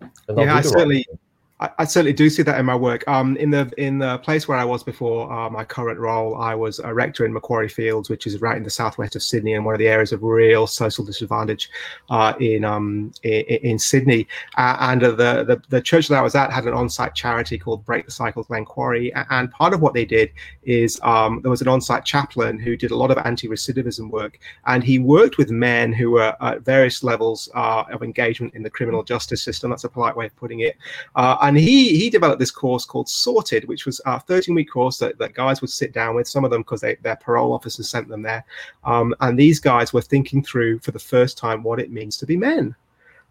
And 0.00 0.10
they'll 0.36 0.44
Yeah, 0.46 0.52
do 0.52 0.58
I 0.58 0.62
the 0.62 0.68
right 0.68 0.72
certainly- 0.78 1.02
thing. 1.04 1.18
I, 1.60 1.70
I 1.78 1.84
certainly 1.84 2.12
do 2.12 2.28
see 2.30 2.42
that 2.42 2.58
in 2.58 2.66
my 2.66 2.74
work. 2.74 3.06
Um, 3.06 3.36
in 3.36 3.50
the 3.50 3.70
in 3.76 3.98
the 3.98 4.18
place 4.18 4.48
where 4.48 4.58
I 4.58 4.64
was 4.64 4.82
before 4.82 5.30
uh, 5.32 5.50
my 5.50 5.64
current 5.64 5.98
role, 5.98 6.36
I 6.36 6.54
was 6.54 6.78
a 6.78 6.92
rector 6.92 7.24
in 7.24 7.32
Macquarie 7.32 7.68
Fields, 7.68 8.08
which 8.08 8.26
is 8.26 8.40
right 8.40 8.56
in 8.56 8.62
the 8.62 8.70
southwest 8.70 9.16
of 9.16 9.22
Sydney, 9.22 9.54
and 9.54 9.64
one 9.64 9.74
of 9.74 9.78
the 9.78 9.88
areas 9.88 10.12
of 10.12 10.22
real 10.22 10.66
social 10.66 11.04
disadvantage 11.04 11.70
uh, 12.08 12.32
in 12.40 12.64
um 12.64 13.12
in, 13.22 13.42
in 13.42 13.78
Sydney. 13.78 14.26
Uh, 14.56 14.76
and 14.80 15.02
the, 15.02 15.44
the 15.44 15.62
the 15.68 15.80
church 15.80 16.08
that 16.08 16.18
I 16.18 16.22
was 16.22 16.34
at 16.34 16.52
had 16.52 16.66
an 16.66 16.74
on-site 16.74 17.14
charity 17.14 17.58
called 17.58 17.84
Break 17.84 18.06
the 18.06 18.10
Cycle 18.10 18.42
Glenquarie, 18.44 19.12
and 19.30 19.50
part 19.50 19.74
of 19.74 19.80
what 19.80 19.94
they 19.94 20.04
did 20.04 20.30
is 20.62 20.98
um, 21.02 21.40
there 21.42 21.50
was 21.50 21.60
an 21.62 21.68
on-site 21.68 22.04
chaplain 22.04 22.58
who 22.58 22.76
did 22.76 22.90
a 22.90 22.96
lot 22.96 23.10
of 23.10 23.18
anti-recidivism 23.18 24.10
work, 24.10 24.38
and 24.66 24.82
he 24.82 24.98
worked 24.98 25.36
with 25.36 25.50
men 25.50 25.92
who 25.92 26.10
were 26.12 26.34
at 26.40 26.62
various 26.62 27.02
levels 27.02 27.48
uh, 27.54 27.84
of 27.92 28.02
engagement 28.02 28.54
in 28.54 28.62
the 28.62 28.70
criminal 28.70 29.02
justice 29.02 29.42
system. 29.42 29.70
That's 29.70 29.84
a 29.84 29.88
polite 29.88 30.16
way 30.16 30.26
of 30.26 30.36
putting 30.36 30.60
it. 30.60 30.76
Uh, 31.14 31.36
and 31.50 31.58
he 31.58 31.98
he 31.98 32.08
developed 32.10 32.38
this 32.38 32.50
course 32.50 32.84
called 32.84 33.08
Sorted, 33.08 33.66
which 33.66 33.86
was 33.86 34.00
a 34.06 34.20
13 34.20 34.54
week 34.54 34.70
course 34.70 34.98
that, 34.98 35.18
that 35.18 35.34
guys 35.34 35.60
would 35.60 35.70
sit 35.70 35.92
down 35.92 36.14
with. 36.14 36.28
Some 36.28 36.44
of 36.44 36.50
them 36.50 36.62
because 36.62 36.80
their 36.80 37.16
parole 37.16 37.52
officers 37.52 37.88
sent 37.88 38.08
them 38.08 38.22
there, 38.22 38.44
um, 38.84 39.14
and 39.20 39.38
these 39.38 39.58
guys 39.58 39.92
were 39.92 40.00
thinking 40.00 40.42
through 40.44 40.78
for 40.78 40.92
the 40.92 40.98
first 40.98 41.36
time 41.36 41.62
what 41.62 41.80
it 41.80 41.90
means 41.90 42.16
to 42.18 42.26
be 42.26 42.36
men. 42.36 42.74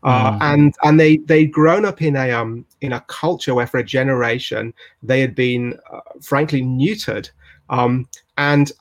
Uh, 0.03 0.31
Mm. 0.31 0.37
and 0.41 0.75
and 0.83 0.99
they 0.99 1.17
they'd 1.17 1.51
grown 1.51 1.83
up 1.85 2.01
in 2.01 2.15
a 2.15 2.31
um 2.31 2.65
in 2.81 2.93
a 2.93 3.01
culture 3.07 3.53
where 3.53 3.67
for 3.67 3.79
a 3.79 3.83
generation 3.83 4.73
they 5.03 5.19
had 5.19 5.35
been 5.35 5.77
uh, 5.91 5.99
frankly 6.21 6.61
neutered 6.61 7.29
um 7.69 8.07
and 8.37 8.71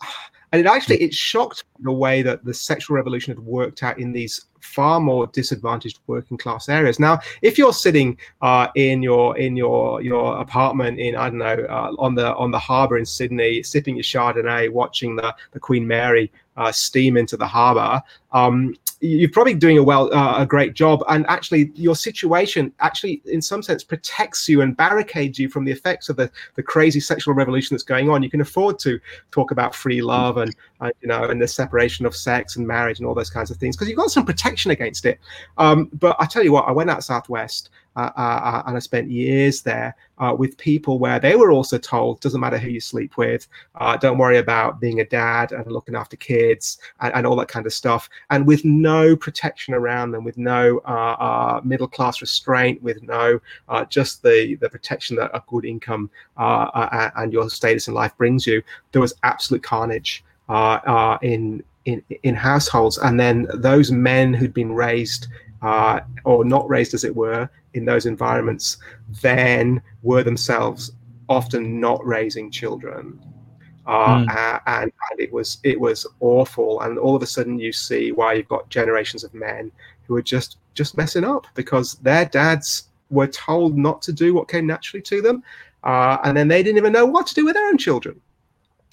and 0.53 0.61
it 0.61 0.67
actually 0.67 1.01
it 1.03 1.13
shocked 1.13 1.65
the 1.81 1.93
way 1.93 2.23
that 2.23 2.45
the 2.45 2.55
sexual 2.55 2.97
revolution 2.97 3.35
had 3.35 3.45
worked 3.45 3.83
out 3.83 3.99
in 3.99 4.13
these 4.13 4.47
far 4.61 5.01
more 5.01 5.27
disadvantaged 5.29 6.01
working 6.09 6.37
class 6.37 6.69
areas 6.69 6.99
now 6.99 7.19
if 7.43 7.57
you're 7.57 7.73
sitting 7.73 8.17
uh, 8.43 8.67
in 8.75 9.03
your 9.03 9.37
in 9.39 9.57
your 9.57 10.01
your 10.03 10.39
apartment 10.41 10.99
in 10.99 11.15
I 11.17 11.29
don't 11.29 11.39
know 11.39 11.67
uh, 11.69 11.93
on 11.99 12.15
the 12.15 12.35
on 12.37 12.51
the 12.51 12.59
harbour 12.59 12.99
in 12.99 13.07
Sydney, 13.07 13.63
sipping 13.63 13.97
your 13.97 14.03
Chardonnay, 14.03 14.71
watching 14.71 15.17
the 15.17 15.35
the 15.53 15.61
Queen 15.61 15.87
Mary 15.87 16.31
uh, 16.57 16.73
steam 16.73 17.17
into 17.17 17.37
the 17.37 17.47
harbour. 17.47 18.03
Um, 18.33 18.75
you're 19.01 19.31
probably 19.31 19.55
doing 19.55 19.79
a 19.79 19.83
well 19.83 20.13
uh, 20.13 20.43
a 20.43 20.47
great 20.47 20.75
job, 20.75 21.05
and 21.09 21.27
actually 21.29 21.71
your 21.75 21.95
situation 21.95 22.73
actually 22.81 23.23
in 23.27 23.41
some 23.41 23.63
sense 23.63 23.85
protects 23.85 24.49
you 24.49 24.61
and 24.61 24.77
barricades 24.77 25.39
you 25.39 25.49
from 25.49 25.65
the 25.65 25.73
effects 25.73 26.09
of 26.09 26.17
the 26.17 26.31
the 26.57 26.63
crazy 26.63 27.01
sexual 27.01 27.35
revolution 27.35 27.75
that's 27.75 27.85
going 27.85 28.11
on. 28.11 28.23
You 28.23 28.31
can 28.31 28.41
afford 28.41 28.79
to 28.81 28.99
talk 29.31 29.51
about 29.51 29.75
free 29.75 30.03
love 30.03 30.39
and 30.39 30.55
uh, 30.81 30.91
you 31.01 31.09
know 31.09 31.25
and 31.25 31.41
the 31.41 31.49
separation 31.49 32.07
of 32.07 32.17
sex 32.17 32.57
and 32.57 32.67
marriage 32.67 32.99
and 32.99 33.07
all 33.07 33.15
those 33.15 33.31
kinds 33.31 33.51
of 33.51 33.57
things 33.57 33.77
because 33.77 33.89
you've 33.89 33.99
got 33.99 34.11
some 34.11 34.27
protection 34.27 34.71
against 34.71 35.05
it. 35.05 35.21
Um, 35.59 35.91
but 35.93 36.17
I 36.19 36.27
tell 36.27 36.43
you 36.43 36.53
what, 36.53 36.67
I 36.67 36.73
went 36.73 36.91
out 36.91 37.05
southwest 37.05 37.71
uh, 37.99 38.21
uh, 38.21 38.63
and 38.67 38.77
I 38.77 38.81
spent 38.81 39.11
years 39.11 39.63
there 39.63 39.97
uh, 40.19 40.35
with 40.39 40.57
people 40.59 40.99
where 40.99 41.19
they 41.19 41.37
were 41.37 41.51
also 41.51 41.79
told 41.79 42.21
doesn't 42.21 42.41
matter 42.41 42.59
who 42.59 42.71
you 42.71 42.81
sleep 42.81 43.17
with, 43.17 43.49
uh, 43.77 43.97
don't 43.97 44.19
worry 44.19 44.39
about 44.39 44.81
being 44.81 45.01
a 45.01 45.05
dad 45.05 45.53
and 45.53 45.71
looking 45.71 45.95
after 45.95 46.17
kids 46.17 46.79
and, 47.01 47.15
and 47.15 47.27
all 47.27 47.37
that 47.37 47.49
kind 47.49 47.67
of 47.67 47.73
stuff, 47.73 48.09
and 48.31 48.47
with 48.47 48.65
no 48.65 49.17
protection 49.17 49.75
around 49.75 50.11
them, 50.11 50.25
with 50.25 50.39
no 50.39 50.79
uh, 50.87 51.17
uh, 51.19 51.61
middle 51.65 51.89
class 51.89 52.21
restraint, 52.21 52.83
with 52.83 53.03
no 53.03 53.41
uh, 53.69 53.85
just 53.85 54.23
the 54.23 54.57
the 54.61 54.69
protection 54.69 55.17
that 55.17 55.31
a 55.35 55.43
good 55.47 55.65
income 55.65 56.11
uh, 56.37 56.71
uh, 56.75 57.11
and 57.17 57.33
your 57.33 57.49
status 57.51 57.89
in 57.89 57.95
life 57.95 58.17
brings 58.17 58.47
you. 58.47 58.63
There 58.93 59.03
was 59.03 59.15
absolute 59.23 59.63
carnage 59.63 60.25
uh, 60.49 60.81
uh, 60.87 61.19
in 61.23 61.63
in 61.85 62.03
in 62.23 62.35
households, 62.35 62.99
and 62.99 63.19
then 63.19 63.47
those 63.55 63.91
men 63.91 64.35
who'd 64.35 64.55
been 64.55 64.73
raised 64.73 65.29
uh, 65.63 66.01
or 66.25 66.45
not 66.45 66.69
raised, 66.69 66.95
as 66.95 67.05
it 67.05 67.15
were, 67.15 67.49
in 67.79 67.85
those 67.87 68.07
environments, 68.07 68.77
then 69.23 69.81
were 70.03 70.23
themselves 70.23 70.93
often 71.29 71.81
not 71.81 72.05
raising 72.07 72.51
children. 72.51 73.19
Uh, 73.87 74.19
Mm. 74.19 74.61
and, 74.67 74.93
and 75.11 75.21
it 75.21 75.33
was 75.33 75.59
it 75.65 75.81
was 75.81 76.07
awful. 76.21 76.81
And 76.83 76.99
all 76.99 77.17
of 77.17 77.23
a 77.23 77.27
sudden, 77.27 77.59
you 77.59 77.73
see 77.73 78.13
why 78.13 78.35
you've 78.35 78.49
got 78.49 78.69
generations 78.69 79.25
of 79.25 79.33
men 79.33 79.73
who 80.07 80.15
are 80.17 80.23
just 80.23 80.59
just 80.75 80.97
messing 80.97 81.25
up 81.25 81.47
because 81.55 81.95
their 82.03 82.27
dads 82.27 82.91
were 83.11 83.27
told 83.27 83.79
not 83.79 84.03
to 84.03 84.13
do 84.13 84.35
what 84.35 84.47
came 84.49 84.67
naturally 84.67 85.03
to 85.03 85.23
them, 85.23 85.43
uh, 85.85 86.19
and 86.25 86.37
then 86.37 86.49
they 86.49 86.63
didn't 86.63 86.77
even 86.77 86.93
know 86.93 87.07
what 87.07 87.27
to 87.29 87.35
do 87.35 87.45
with 87.47 87.55
their 87.55 87.69
own 87.69 87.79
children. 87.79 88.21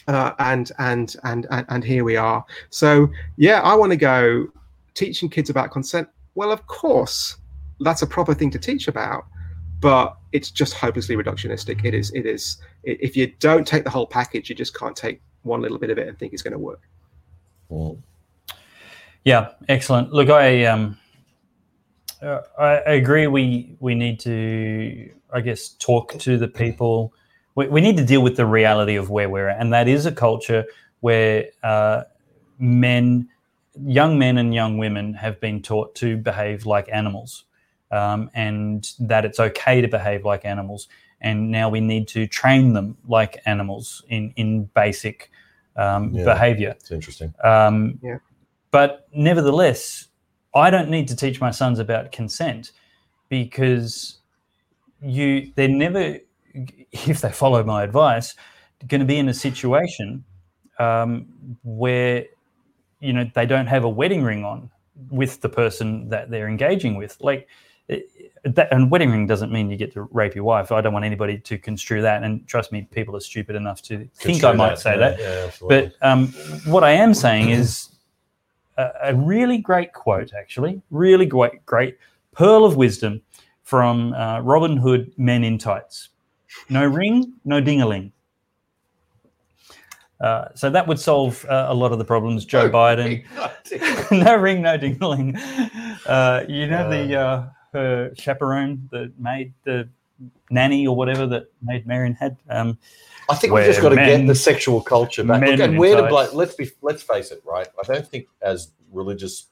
Uh, 0.07 0.31
and, 0.39 0.71
and 0.77 1.15
and 1.23 1.45
and 1.51 1.65
and 1.67 1.83
here 1.83 2.03
we 2.05 2.15
are. 2.15 2.45
So 2.69 3.09
yeah, 3.35 3.59
I 3.61 3.73
want 3.75 3.91
to 3.91 3.97
go 3.97 4.47
teaching 4.93 5.29
kids 5.29 5.49
about 5.49 5.71
consent. 5.71 6.07
Well, 6.35 6.51
of 6.51 6.61
course, 6.67 7.35
that's 7.79 8.01
a 8.01 8.07
proper 8.07 8.33
thing 8.33 8.51
to 8.51 8.59
teach 8.59 8.87
about, 8.87 9.25
but 9.81 10.17
it's 10.31 10.51
just 10.51 10.73
hopelessly 10.73 11.15
reductionistic. 11.15 11.83
It 11.83 11.93
is. 11.93 12.11
It 12.13 12.25
is. 12.25 12.57
i- 12.87 12.97
If 13.01 13.15
you 13.17 13.27
don't 13.39 13.65
take 13.67 13.83
the 13.83 13.89
whole 13.89 14.07
package, 14.07 14.49
you 14.49 14.55
just 14.55 14.77
can't 14.77 14.95
take 14.95 15.21
one 15.43 15.61
little 15.61 15.77
bit 15.77 15.89
of 15.89 15.97
it 15.97 16.07
and 16.07 16.17
think 16.17 16.33
it's 16.33 16.41
going 16.41 16.53
to 16.53 16.59
work. 16.59 16.81
Mm. 17.71 17.97
Yeah, 19.23 19.49
excellent. 19.69 20.13
Look, 20.13 20.29
I 20.29 20.65
um, 20.65 20.97
uh, 22.21 22.41
I, 22.59 22.65
I 22.77 22.91
agree. 22.93 23.27
We 23.27 23.75
we 23.79 23.95
need 23.95 24.19
to, 24.21 25.09
I 25.33 25.41
guess, 25.41 25.69
talk 25.69 26.13
to 26.19 26.37
the 26.37 26.47
people. 26.47 27.13
We, 27.55 27.67
we 27.67 27.81
need 27.81 27.97
to 27.97 28.05
deal 28.05 28.21
with 28.21 28.35
the 28.37 28.45
reality 28.45 28.95
of 28.95 29.09
where 29.09 29.29
we're 29.29 29.47
at, 29.49 29.59
and 29.59 29.73
that 29.73 29.87
is 29.87 30.05
a 30.05 30.11
culture 30.11 30.65
where 30.99 31.45
uh, 31.63 32.03
men, 32.59 33.27
young 33.83 34.17
men 34.19 34.37
and 34.37 34.53
young 34.53 34.77
women, 34.77 35.13
have 35.15 35.39
been 35.39 35.61
taught 35.61 35.95
to 35.95 36.17
behave 36.17 36.65
like 36.67 36.87
animals, 36.91 37.45
um, 37.95 38.29
and 38.33 38.91
that 38.99 39.25
it's 39.25 39.39
okay 39.39 39.81
to 39.81 39.87
behave 39.87 40.25
like 40.25 40.43
animals. 40.45 40.87
And 41.21 41.49
now 41.49 41.69
we 41.69 41.79
need 41.79 42.07
to 42.09 42.27
train 42.27 42.73
them 42.73 42.97
like 43.07 43.41
animals 43.45 44.03
in 44.09 44.33
in 44.35 44.65
basic 44.75 45.31
um, 45.77 46.11
Yeah. 46.13 46.25
behavior. 46.25 46.75
It's 46.79 46.91
interesting. 46.91 47.33
Um, 47.43 47.99
Yeah. 48.03 48.17
But 48.71 49.07
nevertheless, 49.13 50.09
I 50.53 50.69
don't 50.69 50.89
need 50.89 51.07
to 51.07 51.15
teach 51.15 51.39
my 51.39 51.51
sons 51.51 51.79
about 51.79 52.11
consent 52.11 52.71
because 53.29 54.17
you 55.01 55.51
they're 55.55 55.67
never, 55.67 56.17
if 56.91 57.21
they 57.21 57.31
follow 57.31 57.63
my 57.63 57.83
advice, 57.83 58.35
going 58.87 58.99
to 58.99 59.05
be 59.05 59.17
in 59.17 59.29
a 59.29 59.33
situation 59.33 60.23
um, 60.79 61.27
where 61.63 62.25
you 62.99 63.13
know 63.13 63.29
they 63.33 63.45
don't 63.45 63.67
have 63.67 63.83
a 63.83 63.89
wedding 63.89 64.23
ring 64.23 64.43
on 64.43 64.69
with 65.09 65.41
the 65.41 65.49
person 65.49 66.09
that 66.09 66.29
they're 66.29 66.47
engaging 66.47 66.95
with. 66.95 67.17
Like 67.21 67.47
it- 67.87 68.09
that, 68.45 68.71
and 68.71 68.91
wedding 68.91 69.11
ring 69.11 69.25
doesn't 69.25 69.51
mean 69.51 69.71
you 69.71 69.77
get 69.77 69.91
to 69.93 70.03
rape 70.11 70.35
your 70.35 70.43
wife. 70.43 70.71
I 70.71 70.79
don't 70.79 70.93
want 70.93 71.03
anybody 71.03 71.39
to 71.39 71.57
construe 71.57 72.01
that. 72.03 72.23
And 72.23 72.47
trust 72.47 72.71
me, 72.71 72.87
people 72.91 73.15
are 73.15 73.19
stupid 73.19 73.55
enough 73.55 73.81
to 73.83 74.07
think 74.13 74.43
I 74.43 74.51
might 74.51 74.77
say 74.77 74.91
yeah, 74.91 74.97
that. 74.97 75.19
Yeah. 75.19 75.51
But 75.67 75.93
um, 76.01 76.27
what 76.65 76.83
I 76.83 76.91
am 76.91 77.13
saying 77.15 77.49
is 77.49 77.89
a, 78.77 78.89
a 79.05 79.15
really 79.15 79.57
great 79.57 79.93
quote, 79.93 80.31
actually, 80.37 80.81
really 80.91 81.25
great, 81.25 81.65
great 81.65 81.97
pearl 82.33 82.65
of 82.65 82.75
wisdom 82.75 83.21
from 83.63 84.13
uh, 84.13 84.41
Robin 84.41 84.77
Hood, 84.77 85.11
Men 85.17 85.43
in 85.43 85.57
Tights. 85.57 86.09
No 86.69 86.85
ring, 86.85 87.33
no 87.45 87.61
dingaling. 87.61 88.11
Uh, 90.21 90.45
so 90.53 90.69
that 90.69 90.87
would 90.87 90.99
solve 90.99 91.43
uh, 91.45 91.65
a 91.69 91.73
lot 91.73 91.91
of 91.91 91.97
the 91.97 92.05
problems. 92.05 92.45
Joe 92.45 92.69
Biden, 92.69 93.25
no 94.11 94.35
ring, 94.35 94.61
no 94.61 94.77
dingaling. 94.77 95.35
Uh, 96.05 96.45
you 96.47 96.67
know 96.67 96.89
the 96.89 97.19
uh, 97.19 97.49
her 97.75 98.13
chaperone, 98.15 98.87
the 98.91 99.11
maid, 99.19 99.53
the 99.63 99.87
nanny 100.49 100.87
or 100.87 100.95
whatever 100.95 101.27
that 101.27 101.51
Maid 101.61 101.85
Marian 101.85 102.13
had. 102.13 102.37
Um, 102.49 102.77
I 103.29 103.35
think 103.35 103.53
we've 103.53 103.65
just 103.65 103.81
got 103.81 103.89
to 103.89 103.95
get 103.95 104.25
the 104.25 104.35
sexual 104.35 104.81
culture 104.81 105.23
back. 105.23 105.41
Look, 105.41 105.59
and 105.59 105.77
where 105.77 106.01
to 106.01 106.07
blame? 106.07 106.29
Let's 106.33 106.55
be. 106.55 106.69
Let's 106.81 107.03
face 107.03 107.31
it, 107.31 107.41
right? 107.45 107.67
I 107.79 107.93
don't 107.93 108.07
think 108.07 108.27
as 108.41 108.71
religious. 108.91 109.47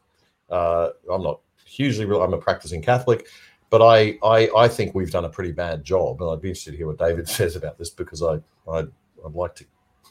Uh, 0.49 0.89
I'm 1.11 1.23
not 1.23 1.39
hugely. 1.65 2.05
real 2.05 2.21
I'm 2.21 2.33
a 2.33 2.37
practicing 2.37 2.81
Catholic, 2.81 3.27
but 3.69 3.81
I, 3.81 4.17
I 4.23 4.49
I 4.55 4.67
think 4.67 4.93
we've 4.93 5.11
done 5.11 5.25
a 5.25 5.29
pretty 5.29 5.51
bad 5.51 5.83
job, 5.83 6.21
and 6.21 6.29
I'd 6.29 6.41
be 6.41 6.49
interested 6.49 6.71
to 6.71 6.77
hear 6.77 6.87
what 6.87 6.99
David 6.99 7.27
says 7.37 7.55
about 7.55 7.77
this 7.77 7.89
because 7.89 8.21
I 8.21 8.35
I'd, 8.71 8.87
I'd 9.25 9.33
like 9.33 9.55
to 9.55 9.65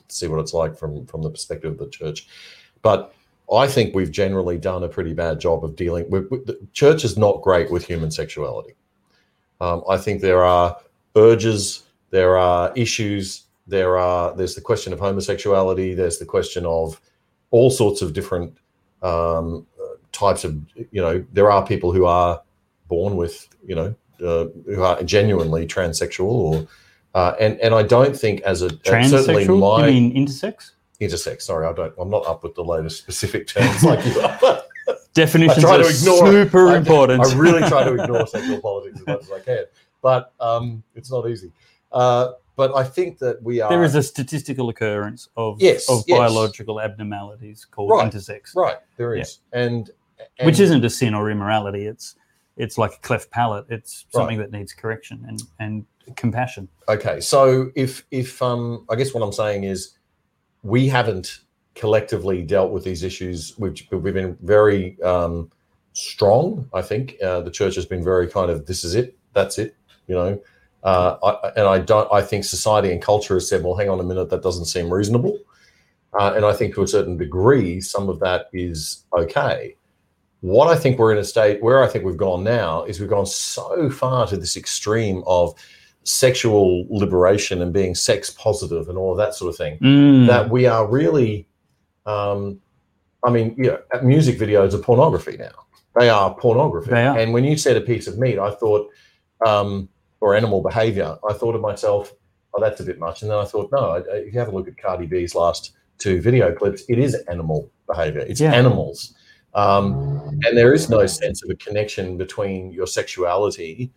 see 0.08 0.26
what 0.26 0.40
it's 0.40 0.52
like 0.52 0.76
from 0.76 1.06
from 1.06 1.22
the 1.22 1.30
perspective 1.30 1.72
of 1.72 1.78
the 1.78 1.88
church. 1.88 2.26
But 2.82 3.14
I 3.50 3.66
think 3.66 3.94
we've 3.94 4.10
generally 4.10 4.58
done 4.58 4.82
a 4.82 4.88
pretty 4.88 5.14
bad 5.14 5.40
job 5.40 5.64
of 5.64 5.76
dealing 5.76 6.08
with, 6.10 6.30
with 6.30 6.46
the 6.46 6.58
church 6.72 7.04
is 7.04 7.16
not 7.16 7.42
great 7.42 7.70
with 7.70 7.84
human 7.84 8.10
sexuality. 8.10 8.74
Um, 9.60 9.82
I 9.88 9.96
think 9.96 10.20
there 10.20 10.42
are 10.44 10.76
urges, 11.16 11.84
there 12.10 12.36
are 12.36 12.72
issues, 12.74 13.44
there 13.66 13.96
are 13.98 14.34
there's 14.34 14.54
the 14.54 14.60
question 14.60 14.92
of 14.92 15.00
homosexuality, 15.00 15.94
there's 15.94 16.18
the 16.18 16.24
question 16.24 16.66
of 16.66 17.00
all 17.50 17.70
sorts 17.70 18.02
of 18.02 18.12
different 18.12 18.56
um, 19.02 19.66
types 20.12 20.44
of 20.44 20.58
you 20.90 21.00
know 21.00 21.24
there 21.32 21.50
are 21.50 21.66
people 21.66 21.92
who 21.92 22.04
are 22.04 22.40
born 22.88 23.16
with 23.16 23.48
you 23.66 23.74
know 23.74 23.94
uh, 24.24 24.46
who 24.66 24.82
are 24.82 25.02
genuinely 25.02 25.66
transsexual 25.66 26.30
or 26.30 26.66
uh, 27.14 27.34
and 27.40 27.58
and 27.60 27.74
I 27.74 27.82
don't 27.82 28.16
think 28.16 28.40
as 28.42 28.62
a 28.62 28.70
certainly 28.84 29.44
Transsexual? 29.44 29.78
my 29.78 29.86
you 29.86 29.92
mean 29.92 30.26
intersex? 30.26 30.70
Intersex. 31.02 31.42
Sorry, 31.42 31.66
I 31.66 31.72
don't. 31.72 31.92
I'm 31.98 32.10
not 32.10 32.26
up 32.26 32.42
with 32.42 32.54
the 32.54 32.64
latest 32.64 32.98
specific 32.98 33.46
terms 33.46 33.82
like 33.84 34.04
you 34.06 34.20
are. 34.20 34.62
Definitions 35.14 35.64
are 35.64 35.80
it. 35.80 35.92
super 35.92 36.68
I- 36.68 36.76
important. 36.78 37.24
I 37.26 37.34
really 37.34 37.60
try 37.68 37.84
to 37.84 37.94
ignore 38.02 38.26
sexual 38.26 38.60
politics 38.60 39.00
as 39.00 39.06
much 39.06 39.22
as 39.22 39.30
I 39.30 39.40
can, 39.40 39.64
but 40.00 40.32
um, 40.40 40.82
it's 40.94 41.10
not 41.10 41.28
easy. 41.28 41.52
Uh, 41.92 42.32
but 42.56 42.74
I 42.74 42.84
think 42.84 43.18
that 43.18 43.42
we 43.42 43.60
are 43.60 43.68
there 43.70 43.82
is 43.84 43.94
a 43.94 44.02
statistical 44.02 44.68
occurrence 44.70 45.28
of 45.36 45.60
Yes, 45.60 45.88
of 45.90 46.04
yes. 46.06 46.18
biological 46.18 46.80
abnormalities 46.80 47.66
called 47.70 47.90
Right. 47.90 48.10
intersex, 48.10 48.54
right. 48.56 48.76
There 48.96 49.14
is, 49.14 49.40
and, 49.52 49.90
and 50.38 50.46
which 50.46 50.60
isn't 50.60 50.84
a 50.84 50.90
sin 50.90 51.14
or 51.14 51.30
immorality. 51.30 51.86
It's 51.86 52.16
it's 52.56 52.76
like 52.78 52.92
a 52.94 52.98
cleft 53.00 53.30
palate. 53.30 53.66
It's 53.68 54.06
something 54.10 54.38
that 54.38 54.50
needs 54.50 54.72
correction 54.72 55.24
and 55.28 55.42
and 55.58 55.84
compassion. 56.16 56.68
Okay, 56.88 57.20
so 57.20 57.70
if 57.74 58.06
if 58.10 58.40
um, 58.42 58.84
I 58.90 58.96
guess 58.96 59.12
what 59.14 59.22
I'm 59.22 59.32
saying 59.32 59.64
is, 59.64 59.96
we 60.62 60.88
haven't 60.88 61.40
collectively 61.74 62.42
dealt 62.42 62.70
with 62.70 62.84
these 62.84 63.02
issues. 63.02 63.54
We've 63.58 63.76
we've 63.90 64.14
been 64.14 64.36
very 64.42 65.00
um, 65.02 65.50
strong. 65.92 66.68
I 66.72 66.82
think 66.82 67.16
uh, 67.22 67.40
the 67.40 67.50
church 67.50 67.74
has 67.76 67.86
been 67.86 68.04
very 68.04 68.28
kind 68.28 68.50
of 68.50 68.66
this 68.66 68.84
is 68.84 68.94
it, 68.94 69.16
that's 69.32 69.58
it. 69.58 69.76
You 70.06 70.14
know, 70.14 70.42
uh, 70.82 71.16
I, 71.22 71.48
and 71.56 71.66
I 71.66 71.78
don't. 71.78 72.12
I 72.12 72.22
think 72.22 72.44
society 72.44 72.92
and 72.92 73.00
culture 73.00 73.34
has 73.34 73.48
said, 73.48 73.62
well, 73.62 73.74
hang 73.74 73.88
on 73.88 74.00
a 74.00 74.04
minute, 74.04 74.30
that 74.30 74.42
doesn't 74.42 74.66
seem 74.66 74.92
reasonable. 74.92 75.38
Uh, 76.18 76.34
and 76.36 76.44
I 76.44 76.52
think 76.52 76.74
to 76.74 76.82
a 76.82 76.88
certain 76.88 77.16
degree, 77.16 77.80
some 77.80 78.08
of 78.08 78.20
that 78.20 78.48
is 78.52 79.04
okay. 79.16 79.76
What 80.42 80.68
I 80.68 80.76
think 80.76 80.98
we're 80.98 81.12
in 81.12 81.18
a 81.18 81.24
state 81.24 81.62
where 81.62 81.82
I 81.82 81.88
think 81.88 82.04
we've 82.04 82.16
gone 82.16 82.44
now 82.44 82.82
is 82.84 83.00
we've 83.00 83.08
gone 83.08 83.26
so 83.26 83.88
far 83.88 84.26
to 84.26 84.36
this 84.36 84.56
extreme 84.56 85.22
of 85.26 85.54
sexual 86.04 86.86
liberation 86.90 87.62
and 87.62 87.72
being 87.72 87.94
sex 87.94 88.30
positive 88.30 88.88
and 88.88 88.98
all 88.98 89.12
of 89.12 89.18
that 89.18 89.34
sort 89.34 89.48
of 89.50 89.56
thing 89.56 89.78
Mm. 89.80 90.26
that 90.26 90.50
we 90.50 90.66
are 90.66 90.86
really 90.86 91.46
um 92.06 92.60
i 93.24 93.30
mean 93.30 93.54
you 93.56 93.64
know 93.70 93.78
music 94.02 94.38
videos 94.38 94.74
are 94.74 94.78
pornography 94.78 95.36
now 95.36 95.52
they 95.98 96.08
are 96.08 96.34
pornography 96.34 96.90
They 96.90 97.06
are. 97.06 97.16
and 97.18 97.32
when 97.32 97.44
you 97.44 97.56
said 97.56 97.76
a 97.76 97.80
piece 97.80 98.06
of 98.08 98.18
meat 98.18 98.38
i 98.38 98.50
thought 98.50 98.88
um 99.46 99.88
or 100.20 100.34
animal 100.34 100.60
behavior 100.60 101.16
i 101.28 101.32
thought 101.32 101.54
of 101.54 101.60
myself 101.60 102.12
oh 102.54 102.60
that's 102.60 102.80
a 102.80 102.84
bit 102.84 102.98
much 102.98 103.22
and 103.22 103.30
then 103.30 103.38
i 103.38 103.44
thought 103.44 103.70
no 103.70 103.94
if 103.94 104.32
you 104.34 104.38
have 104.40 104.48
a 104.48 104.50
look 104.56 104.66
at 104.66 104.76
cardi 104.76 105.06
b's 105.06 105.34
last 105.36 105.72
two 105.98 106.20
video 106.20 106.52
clips 106.52 106.82
it 106.88 106.98
is 106.98 107.14
animal 107.28 107.70
behavior 107.86 108.20
it's 108.22 108.40
Yeah. 108.40 108.52
animals 108.52 109.14
um 109.54 109.94
and 110.44 110.56
there 110.58 110.72
is 110.74 110.88
no 110.90 111.06
sense 111.06 111.44
of 111.44 111.50
a 111.50 111.54
connection 111.54 112.16
between 112.16 112.72
your 112.72 112.86
sexuality 112.88 113.92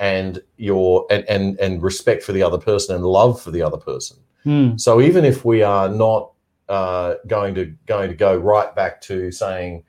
and 0.00 0.42
your 0.56 1.06
and, 1.10 1.24
and 1.28 1.60
and 1.60 1.82
respect 1.82 2.24
for 2.24 2.32
the 2.32 2.42
other 2.42 2.58
person 2.58 2.96
and 2.96 3.04
love 3.04 3.40
for 3.40 3.52
the 3.52 3.62
other 3.62 3.78
person 3.78 4.16
Mm. 4.46 4.80
so 4.80 5.02
even 5.02 5.26
if 5.26 5.44
we 5.44 5.62
are 5.62 5.90
not 5.90 6.32
uh, 6.70 7.16
going 7.26 7.54
to 7.56 7.74
going 7.86 8.08
to 8.08 8.16
go 8.16 8.36
right 8.36 8.74
back 8.74 9.00
to 9.02 9.30
saying, 9.32 9.82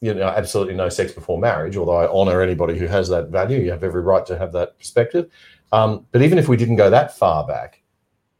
you 0.00 0.14
know, 0.14 0.28
absolutely 0.28 0.74
no 0.74 0.88
sex 0.90 1.10
before 1.12 1.38
marriage, 1.40 1.76
although 1.76 1.96
I 1.96 2.06
honour 2.06 2.42
anybody 2.42 2.78
who 2.78 2.86
has 2.86 3.08
that 3.08 3.30
value, 3.30 3.58
you 3.58 3.70
have 3.70 3.82
every 3.82 4.02
right 4.02 4.24
to 4.26 4.38
have 4.38 4.52
that 4.52 4.78
perspective. 4.78 5.30
Um, 5.72 6.06
but 6.12 6.22
even 6.22 6.38
if 6.38 6.46
we 6.46 6.56
didn't 6.56 6.76
go 6.76 6.90
that 6.90 7.16
far 7.16 7.46
back, 7.46 7.82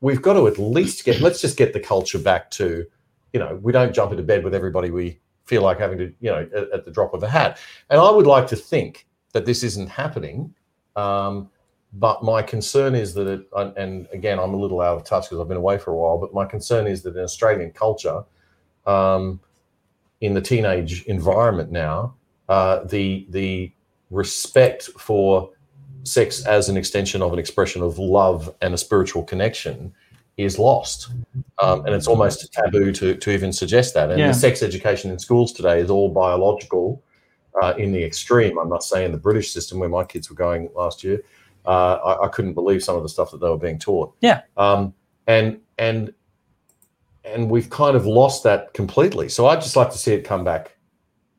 we've 0.01 0.23
got 0.23 0.35
to 0.35 0.47
at 0.47 0.59
least 0.59 1.05
get. 1.05 1.21
Let's 1.21 1.41
just 1.41 1.57
get 1.57 1.73
the 1.73 1.81
culture 1.81 2.19
back 2.19 2.51
to, 2.53 2.85
you 3.33 3.41
know, 3.41 3.59
we 3.63 3.73
don't 3.73 3.95
jump 3.95 4.13
into 4.13 4.23
bed 4.23 4.45
with 4.45 4.55
everybody 4.55 4.91
we 4.91 5.19
feel 5.47 5.63
like 5.63 5.79
having 5.79 5.99
to, 5.99 6.13
you 6.21 6.31
know, 6.31 6.47
at, 6.55 6.71
at 6.71 6.85
the 6.85 6.91
drop 6.91 7.15
of 7.15 7.23
a 7.23 7.29
hat. 7.29 7.59
And 7.89 7.99
I 7.99 8.11
would 8.11 8.27
like 8.27 8.47
to 8.49 8.57
think 8.57 9.07
that 9.33 9.47
this 9.47 9.63
isn't 9.63 9.89
happening. 9.89 10.55
Um, 10.97 11.51
but 11.93 12.23
my 12.25 12.43
concern 12.43 12.95
is 12.95 13.15
that 13.15 13.27
it, 13.27 13.47
and- 13.77 14.09
again, 14.13 14.39
I'm 14.39 14.53
a 14.55 14.57
little 14.57 14.81
out 14.81 14.97
of 14.97 15.05
touch 15.05 15.25
because 15.25 15.39
I've 15.41 15.49
been 15.49 15.57
away 15.57 15.79
for 15.79 15.93
a 15.93 15.95
while. 15.97 16.19
But 16.19 16.35
my 16.35 16.45
concern 16.45 16.87
is 16.87 17.03
that 17.03 17.17
in 17.17 17.23
Australian 17.23 17.71
culture, 17.71 18.25
um, 18.87 19.41
in 20.21 20.35
the 20.35 20.41
teenage 20.41 21.05
environment 21.05 21.71
now, 21.71 22.15
uh, 22.49 22.85
the 22.85 23.27
the 23.31 23.71
respect 24.11 24.85
for 24.99 25.51
sex 26.05 26.45
as 26.47 26.69
an 26.69 26.77
extension 26.77 27.21
of 27.23 27.33
an 27.33 27.39
expression 27.39 27.83
of 27.83 27.99
love 27.99 28.55
and 28.63 28.73
a 28.73 28.79
spiritual 28.79 29.23
connection 29.25 29.93
is 30.37 30.59
lost, 30.59 31.09
um, 31.61 31.85
and 31.87 31.95
it's 31.95 32.07
almost 32.07 32.53
taboo 32.53 32.93
to 32.93 33.15
to 33.17 33.31
even 33.31 33.53
suggest 33.53 33.95
that. 33.95 34.11
And 34.11 34.21
Yeah. 34.21 34.29
the 34.29 34.35
sex 34.35 34.63
education 34.63 35.11
in 35.11 35.19
schools 35.19 35.53
today 35.53 35.81
is 35.81 35.91
all 35.91 36.09
biological. 36.11 37.03
Uh, 37.63 37.73
in 37.79 37.91
the 37.91 38.05
extreme, 38.05 38.59
I'm 38.59 38.69
not 38.69 38.85
saying 38.85 39.13
the 39.13 39.19
British 39.19 39.51
system 39.53 39.79
where 39.79 39.89
my 39.89 40.05
kids 40.05 40.29
were 40.29 40.37
going 40.37 40.69
last 40.75 41.03
year, 41.03 41.23
uh, 41.65 41.95
I, 41.95 42.27
I 42.27 42.29
couldn't 42.29 42.53
believe 42.55 42.85
some 42.85 42.97
of 42.97 43.03
the 43.03 43.09
stuff 43.09 43.31
that 43.31 43.41
they 43.41 43.49
were 43.49 43.57
being 43.59 43.79
taught. 43.79 44.15
Yeah. 44.21 44.43
Um, 44.57 44.93
and 45.27 45.59
and 45.79 46.13
and 47.25 47.51
we've 47.51 47.71
kind 47.71 47.97
of 47.97 48.07
lost 48.07 48.45
that 48.45 48.73
completely. 48.75 49.29
So 49.29 49.47
I'd 49.47 49.61
just 49.61 49.75
like 49.75 49.91
to 49.91 49.99
see 49.99 50.13
it 50.13 50.23
come 50.23 50.45
back, 50.45 50.77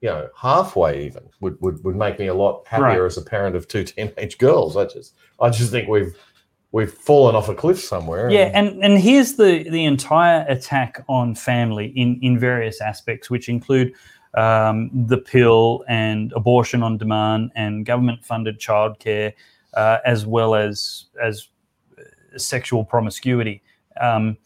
you 0.02 0.10
know, 0.10 0.28
halfway 0.36 1.06
even 1.06 1.24
would 1.40 1.60
would, 1.62 1.84
would 1.84 1.96
make 1.96 2.20
me 2.20 2.28
a 2.28 2.34
lot 2.34 2.64
happier 2.68 3.02
Right. 3.04 3.06
as 3.06 3.18
a 3.18 3.22
parent 3.22 3.56
of 3.56 3.68
two 3.68 3.84
teenage 3.86 4.38
girls. 4.38 4.76
I 4.76 4.86
just 4.86 5.14
I 5.40 5.50
just 5.50 5.72
think 5.72 5.88
we've 5.88 6.16
we've 6.72 6.92
fallen 6.92 7.36
off 7.36 7.48
a 7.48 7.56
cliff 7.56 7.80
somewhere. 7.80 8.30
Yeah, 8.30 8.52
and 8.54 8.84
and 8.84 8.98
here's 8.98 9.36
the 9.36 9.70
the 9.70 9.86
entire 9.86 10.46
attack 10.50 11.04
on 11.08 11.36
family 11.36 11.94
in 11.96 12.20
in 12.22 12.38
various 12.40 12.82
aspects, 12.82 13.30
which 13.30 13.48
include 13.50 13.94
um, 14.38 14.92
the 14.94 15.18
pill 15.18 15.84
and 15.90 16.32
abortion 16.34 16.84
on 16.84 16.98
demand 16.98 17.52
and 17.56 17.86
government 17.86 18.24
funded 18.24 18.60
childcare, 18.60 19.34
uh, 19.74 19.98
as 20.06 20.26
well 20.26 20.54
as 20.54 21.06
as 21.22 21.50
uh, 21.98 22.38
sexual 22.38 22.86
promiscuity. 22.86 23.62
Um, 24.00 24.38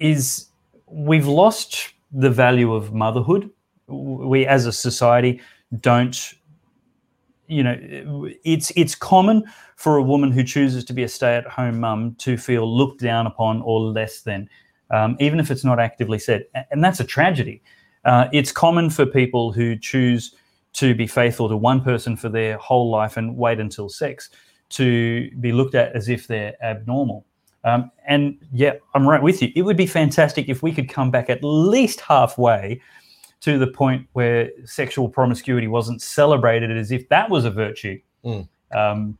is 0.00 0.48
we've 0.86 1.28
lost 1.28 1.94
the 2.12 2.28
value 2.28 2.74
of 2.74 2.92
motherhood. 2.92 3.48
We 3.86 4.46
as 4.46 4.66
a 4.66 4.72
society 4.72 5.40
don't 5.80 6.34
you 7.46 7.62
know 7.62 8.28
it's 8.44 8.72
it's 8.74 8.94
common 8.94 9.44
for 9.76 9.96
a 9.96 10.02
woman 10.02 10.32
who 10.32 10.42
chooses 10.42 10.84
to 10.84 10.92
be 10.92 11.02
a 11.02 11.08
stay-at-home 11.08 11.78
mum 11.78 12.14
to 12.16 12.36
feel 12.36 12.64
looked 12.76 13.00
down 13.00 13.26
upon 13.26 13.60
or 13.62 13.80
less 13.80 14.22
than 14.22 14.48
um, 14.90 15.16
even 15.20 15.38
if 15.38 15.50
it's 15.50 15.64
not 15.64 15.78
actively 15.78 16.18
said 16.18 16.46
and 16.70 16.82
that's 16.82 17.00
a 17.00 17.04
tragedy 17.04 17.60
uh, 18.04 18.28
it's 18.32 18.52
common 18.52 18.90
for 18.90 19.06
people 19.06 19.52
who 19.52 19.76
choose 19.76 20.34
to 20.74 20.94
be 20.94 21.06
faithful 21.06 21.48
to 21.48 21.56
one 21.56 21.80
person 21.80 22.16
for 22.16 22.28
their 22.28 22.56
whole 22.58 22.90
life 22.90 23.16
and 23.16 23.36
wait 23.36 23.60
until 23.60 23.88
sex 23.88 24.30
to 24.70 25.30
be 25.40 25.52
looked 25.52 25.74
at 25.74 25.94
as 25.94 26.08
if 26.08 26.26
they're 26.26 26.54
abnormal 26.62 27.24
um, 27.64 27.90
and 28.06 28.38
yeah 28.52 28.72
i'm 28.94 29.06
right 29.06 29.22
with 29.22 29.40
you 29.42 29.50
it 29.54 29.62
would 29.62 29.76
be 29.76 29.86
fantastic 29.86 30.48
if 30.48 30.62
we 30.62 30.72
could 30.72 30.88
come 30.88 31.10
back 31.10 31.30
at 31.30 31.38
least 31.42 32.00
halfway 32.00 32.80
to 33.44 33.58
the 33.58 33.66
point 33.66 34.06
where 34.14 34.50
sexual 34.64 35.06
promiscuity 35.06 35.68
wasn't 35.68 36.00
celebrated 36.00 36.74
as 36.74 36.90
if 36.90 37.06
that 37.10 37.28
was 37.28 37.44
a 37.44 37.50
virtue. 37.50 38.00
Mm. 38.24 38.48
Um, 38.74 39.18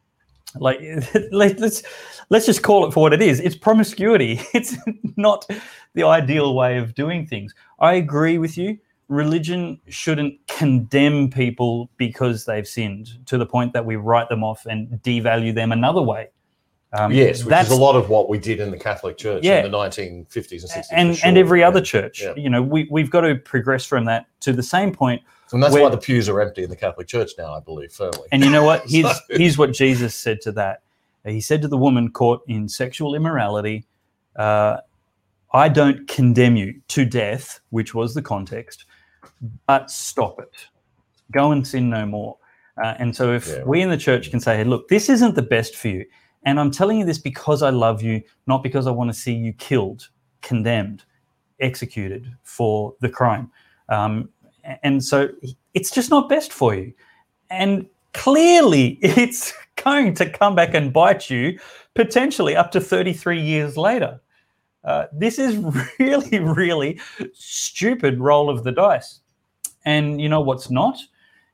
like 0.57 0.81
let, 1.33 1.59
let's 1.59 1.83
let's 2.31 2.47
just 2.47 2.63
call 2.63 2.87
it 2.87 2.93
for 2.93 3.01
what 3.01 3.13
it 3.13 3.23
is. 3.23 3.41
It's 3.41 3.57
promiscuity. 3.57 4.41
It's 4.55 4.77
not 5.17 5.47
the 5.95 6.05
ideal 6.05 6.55
way 6.55 6.79
of 6.79 6.95
doing 6.95 7.27
things. 7.27 7.55
I 7.79 7.95
agree 7.95 8.39
with 8.39 8.57
you. 8.59 8.79
Religion 9.09 9.81
shouldn't 9.89 10.39
condemn 10.49 11.31
people 11.31 11.91
because 11.99 12.45
they've 12.47 12.67
sinned 12.67 13.27
to 13.27 13.37
the 13.37 13.47
point 13.47 13.73
that 13.75 13.85
we 13.85 13.97
write 13.97 14.29
them 14.29 14.43
off 14.43 14.67
and 14.67 14.89
devalue 15.03 15.55
them 15.55 15.73
another 15.73 16.03
way. 16.03 16.31
Um, 16.95 17.13
yes, 17.13 17.43
which 17.43 17.51
that's 17.51 17.71
is 17.71 17.77
a 17.77 17.81
lot 17.81 17.97
of 17.97 18.09
what 18.09 18.29
we 18.29 18.39
did 18.39 18.61
in 18.61 18.71
the 18.71 18.79
Catholic 18.79 19.19
Church 19.19 19.43
Yeah. 19.43 19.65
in 19.65 19.71
the 19.71 19.77
1950s 19.77 20.63
and 20.63 20.71
60s. 20.71 20.87
and 20.93 21.17
sure. 21.17 21.29
and 21.29 21.37
every 21.37 21.63
other 21.63 21.81
church. 21.81 22.23
Yeah. 22.23 22.35
You 22.37 22.49
know, 22.49 22.63
we 22.63 22.87
we've 22.91 23.11
got 23.11 23.23
to 23.23 23.35
progress 23.35 23.85
from 23.85 24.05
that 24.05 24.27
to 24.41 24.53
the 24.53 24.63
same 24.63 24.93
point 24.93 25.21
And 25.53 25.63
that's 25.63 25.75
why 25.75 25.89
the 25.89 25.99
pews 25.99 26.29
are 26.29 26.41
empty 26.41 26.65
in 26.65 26.71
the 26.71 26.77
Catholic 26.77 27.07
Church 27.07 27.33
now, 27.39 27.55
I 27.55 27.61
believe, 27.61 27.93
firmly. 27.93 28.29
And 28.33 28.43
you 28.43 28.51
know 28.51 28.65
what? 28.65 28.85
Here's, 28.89 29.07
So- 29.07 29.21
here's 29.31 29.59
what 29.59 29.73
Jesus 29.73 30.15
said 30.15 30.41
to 30.43 30.53
that. 30.53 30.83
He 31.25 31.41
said 31.41 31.63
to 31.63 31.69
the 31.69 31.79
woman 31.79 32.11
caught 32.11 32.43
in 32.49 32.69
sexual 32.69 33.15
immorality, 33.15 33.87
uh, 34.37 34.79
I 35.55 35.69
don't 35.69 36.07
condemn 36.09 36.57
you 36.57 36.81
to 36.89 37.05
death, 37.05 37.61
which 37.71 37.95
was 37.95 38.13
the 38.13 38.21
context, 38.21 38.85
but 39.67 39.91
stop 39.91 40.41
it. 40.41 40.67
Go 41.31 41.53
and 41.53 41.67
sin 41.67 41.89
no 41.89 42.05
more. 42.05 42.37
Uh, 42.83 42.95
and 42.99 43.15
so, 43.15 43.33
if 43.33 43.49
yeah. 43.49 43.63
we 43.65 43.81
in 43.81 43.89
the 43.89 43.97
church 43.97 44.31
can 44.31 44.41
say, 44.41 44.57
hey, 44.57 44.65
look, 44.65 44.89
this 44.89 45.09
isn't 45.09 45.37
the 45.37 45.43
best 45.43 45.77
for 45.77 45.89
you, 45.89 46.05
and 46.45 46.59
I'm 46.59 46.73
telling 46.73 46.99
you 46.99 47.05
this 47.05 47.19
because 47.19 47.63
I 47.63 47.71
love 47.71 48.03
you, 48.03 48.21
not 48.47 48.63
because 48.63 48.87
I 48.87 48.91
want 48.91 49.11
to 49.11 49.19
see 49.19 49.33
you 49.33 49.53
killed, 49.53 50.09
condemned, 50.43 51.05
executed 51.61 52.37
for 52.43 52.95
the 53.01 53.09
crime. 53.09 53.51
Um, 53.89 54.29
and 54.83 55.05
so, 55.05 55.29
it's 55.75 55.91
just 55.91 56.11
not 56.11 56.29
best 56.29 56.53
for 56.53 56.75
you. 56.75 56.93
And 57.51 57.87
clearly, 58.13 58.99
it's 59.03 59.53
going 59.77 60.15
to 60.15 60.29
come 60.29 60.55
back 60.55 60.75
and 60.75 60.93
bite 60.93 61.31
you 61.31 61.59
potentially 61.95 62.57
up 62.57 62.71
to 62.73 62.81
33 62.81 63.41
years 63.41 63.77
later. 63.77 64.21
Uh, 64.85 65.07
this 65.13 65.39
is 65.39 65.57
really, 65.99 66.39
really 66.39 67.01
stupid 67.33 68.21
roll 68.21 68.51
of 68.51 68.65
the 68.65 68.73
dice. 68.73 69.21
And 69.85 70.21
you 70.21 70.29
know 70.29 70.41
what's 70.41 70.71
not? 70.71 70.99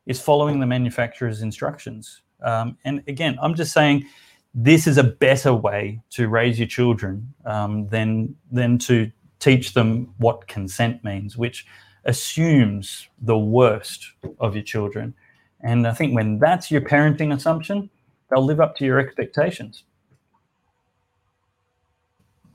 Is 0.07 0.21
following 0.21 0.61
the 0.61 0.67
manufacturer's 0.67 1.43
instructions. 1.43 2.23
Um, 2.43 2.77
and 2.85 3.03
again, 3.07 3.39
I'm 3.41 3.55
just 3.55 3.73
saying 3.73 4.07
this 4.55 4.87
is 4.87 4.99
a 4.99 5.05
better 5.05 5.55
way 5.55 6.01
to 6.11 6.29
raise 6.29 6.59
your 6.59 6.69
children 6.69 7.33
um, 7.45 7.87
than, 7.89 8.35
than 8.51 8.79
to 8.79 9.11
teach 9.39 9.75
them 9.75 10.13
what 10.19 10.47
consent 10.49 11.05
means, 11.05 11.37
which 11.37 11.67
assumes 12.05 13.09
the 13.21 13.39
worst 13.39 14.13
of 14.39 14.55
your 14.55 14.65
children. 14.65 15.15
And 15.63 15.87
I 15.87 15.93
think 15.93 16.15
when 16.15 16.39
that's 16.39 16.71
your 16.71 16.81
parenting 16.81 17.35
assumption, 17.35 17.91
they'll 18.31 18.45
live 18.45 18.61
up 18.61 18.77
to 18.77 18.85
your 18.85 18.99
expectations 18.99 19.85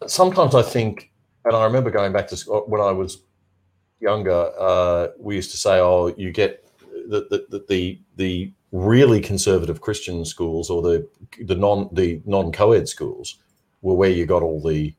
sometimes 0.07 0.55
I 0.55 0.61
think, 0.61 1.11
and 1.43 1.55
I 1.55 1.63
remember 1.63 1.91
going 1.91 2.11
back 2.11 2.27
to 2.27 2.37
school 2.37 2.63
when 2.67 2.81
I 2.81 2.91
was 2.91 3.21
younger, 3.99 4.51
uh, 4.57 5.07
we 5.19 5.35
used 5.35 5.51
to 5.51 5.57
say, 5.57 5.79
"Oh, 5.79 6.13
you 6.17 6.31
get 6.31 6.65
the 7.07 7.45
the 7.49 7.65
the, 7.67 7.99
the 8.15 8.51
really 8.71 9.21
conservative 9.21 9.81
Christian 9.81 10.25
schools 10.25 10.69
or 10.69 10.81
the 10.81 11.07
the 11.43 11.55
non 11.55 11.89
the 11.91 12.21
non 12.25 12.51
co-ed 12.51 12.87
schools 12.87 13.37
were 13.81 13.95
where 13.95 14.09
you 14.09 14.25
got 14.25 14.43
all 14.43 14.61
the 14.61 14.93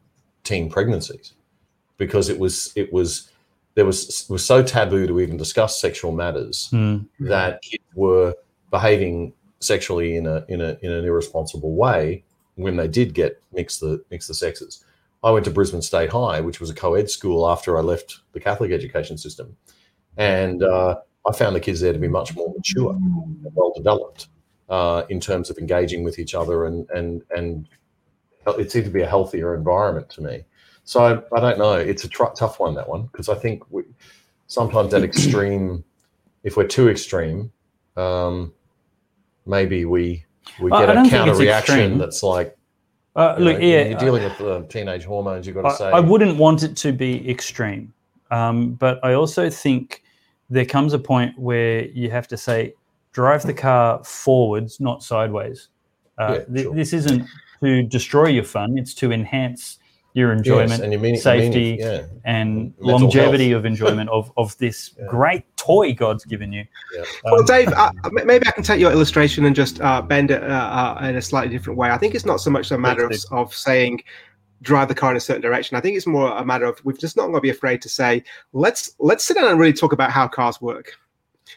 teen 0.45 0.71
pregnancies 0.71 1.35
because 1.99 2.29
it 2.29 2.39
was 2.39 2.73
it 2.77 2.93
was 2.93 3.31
there 3.77 3.85
was 3.85 4.27
was 4.29 4.45
so 4.45 4.63
taboo 4.63 5.07
to 5.07 5.21
even 5.21 5.37
discuss 5.37 5.81
sexual 5.81 6.11
matters 6.11 6.71
mm. 6.73 7.07
that 7.21 7.63
kids 7.63 7.85
were 7.95 8.35
behaving 8.71 9.33
sexually 9.61 10.17
in 10.17 10.27
a 10.27 10.45
in 10.49 10.61
a 10.61 10.77
in 10.83 10.91
an 10.91 11.05
irresponsible 11.05 11.75
way 11.77 12.25
when 12.57 12.77
they 12.77 12.89
did 12.89 13.15
get 13.15 13.41
mix 13.53 13.79
the 13.79 14.03
mix 14.11 14.27
the 14.27 14.35
sexes. 14.35 14.85
I 15.23 15.31
went 15.31 15.45
to 15.45 15.51
Brisbane 15.51 15.83
State 15.83 16.11
High, 16.11 16.41
which 16.41 16.59
was 16.61 16.71
a 16.71 16.75
co-ed 16.75 17.11
school 17.11 17.49
after 17.49 17.77
I 17.77 17.83
left 17.83 18.21
the 18.33 18.41
Catholic 18.41 18.73
education 18.73 19.19
system, 19.19 19.57
and 20.17 20.63
uh, 20.63 20.97
I 21.29 21.33
found 21.33 21.55
the 21.55 21.61
kids 21.61 21.81
there 21.81 21.93
to 21.93 21.99
be 21.99 22.09
much 22.09 22.35
more 22.35 22.53
mature, 22.55 22.93
and 22.93 23.47
well 23.55 23.73
developed 23.77 24.29
uh, 24.71 25.03
in 25.11 25.21
terms 25.21 25.51
of 25.51 25.59
engaging 25.59 26.03
with 26.03 26.19
each 26.19 26.35
other, 26.35 26.65
and 26.65 26.89
and 26.91 27.23
and 27.31 27.69
it 28.47 28.73
seemed 28.73 28.87
to 28.87 28.91
be 28.91 29.03
a 29.03 29.07
healthier 29.07 29.55
environment 29.55 30.09
to 30.11 30.23
me. 30.23 30.45
So 30.87 31.03
I, 31.05 31.37
I 31.37 31.41
don't 31.41 31.59
know. 31.59 31.73
It's 31.75 32.05
a 32.05 32.09
tr- 32.09 32.33
tough 32.37 32.61
one 32.61 32.75
that 32.75 32.89
one 32.89 33.03
because 33.03 33.29
I 33.29 33.35
think 33.35 33.65
we, 33.71 33.83
sometimes 34.47 34.93
that 34.93 35.03
extreme, 35.03 35.85
if 36.45 36.57
we're 36.57 36.69
too 36.69 36.89
extreme, 36.89 37.51
um, 37.97 38.55
maybe 39.47 39.85
we 39.85 40.25
we 40.61 40.71
get 40.71 40.89
a 40.89 41.09
counter 41.11 41.35
reaction 41.35 41.99
that's 41.99 42.23
like 42.23 42.57
uh, 43.17 43.35
look, 43.37 43.59
know, 43.59 43.67
yeah, 43.67 43.85
you're 43.85 43.99
dealing 43.99 44.23
with 44.23 44.41
uh, 44.41 44.63
teenage 44.69 45.05
hormones. 45.05 45.45
You've 45.45 45.57
got 45.57 45.63
to 45.63 45.69
I, 45.69 45.75
say. 45.75 45.91
I 45.91 46.01
wouldn't 46.01 46.39
want 46.39 46.63
it 46.63 46.77
to 46.77 46.93
be 46.93 47.29
extreme, 47.29 47.93
um, 48.31 48.75
but 48.75 49.05
I 49.05 49.15
also 49.15 49.51
think 49.51 50.05
there 50.51 50.67
comes 50.67 50.93
a 50.93 51.01
point 51.01 51.37
where 51.37 51.87
you 51.87 52.13
have 52.13 52.29
to 52.29 52.37
say, 52.37 52.75
drive 53.11 53.43
the 53.43 53.55
car 53.55 54.05
forwards, 54.05 54.79
not 54.79 55.03
sideways. 55.03 55.69
Uh, 56.17 56.39
yeah, 56.49 56.63
th- 56.63 56.75
This 56.75 56.93
isn't 56.93 57.27
to 57.61 57.83
destroy 57.83 58.29
your 58.29 58.45
fun; 58.45 58.79
it's 58.79 58.95
to 58.95 59.11
enhance 59.11 59.81
your 60.17 60.33
enjoyment, 60.33 60.71
yes, 60.71 60.81
and 60.81 60.93
your 60.93 61.01
meaning, 61.01 61.21
safety, 61.21 61.77
meaning, 61.77 61.79
yeah. 61.81 62.03
and 62.25 62.75
Mental 62.79 63.01
longevity 63.01 63.51
health. 63.51 63.59
of 63.59 63.67
enjoyment 63.67 64.09
of, 64.09 64.33
of 64.39 64.57
this 64.57 64.95
yeah. 64.99 65.05
great 65.09 65.45
toy 65.59 65.93
God's 65.93 66.25
given 66.25 66.55
you. 66.55 66.65
Yeah. 66.95 67.03
Um, 67.03 67.33
well, 67.33 67.43
Dave, 67.43 67.69
uh, 67.69 67.93
maybe 68.25 68.47
I 68.47 68.51
can 68.51 68.63
take 68.63 68.81
your 68.81 68.91
illustration 68.91 69.45
and 69.45 69.55
just 69.55 69.79
uh, 69.83 70.01
bend 70.01 70.31
it 70.31 70.43
uh, 70.43 70.47
uh, 70.47 71.05
in 71.05 71.17
a 71.17 71.23
slightly 71.23 71.55
different 71.55 71.79
way. 71.79 71.91
I 71.91 71.99
think 71.99 72.15
it's 72.15 72.25
not 72.25 72.41
so 72.41 72.49
much 72.49 72.71
a 72.71 72.79
matter 72.79 73.05
of, 73.05 73.15
of 73.31 73.55
saying 73.55 74.03
drive 74.63 74.89
the 74.89 74.95
car 74.95 75.11
in 75.11 75.19
a 75.19 75.21
certain 75.21 75.43
direction. 75.43 75.77
I 75.77 75.83
think 75.83 75.99
it's 75.99 76.07
more 76.07 76.35
a 76.35 76.45
matter 76.45 76.65
of 76.65 76.83
we've 76.83 76.99
just 76.99 77.15
not 77.19 77.25
going 77.25 77.35
to 77.35 77.41
be 77.43 77.51
afraid 77.51 77.83
to 77.83 77.91
say 77.91 78.25
let's 78.55 78.95
let's 78.99 79.23
sit 79.23 79.35
down 79.35 79.51
and 79.51 79.61
really 79.61 79.75
talk 79.75 79.93
about 79.93 80.11
how 80.11 80.27
cars 80.27 80.63
work. 80.63 80.93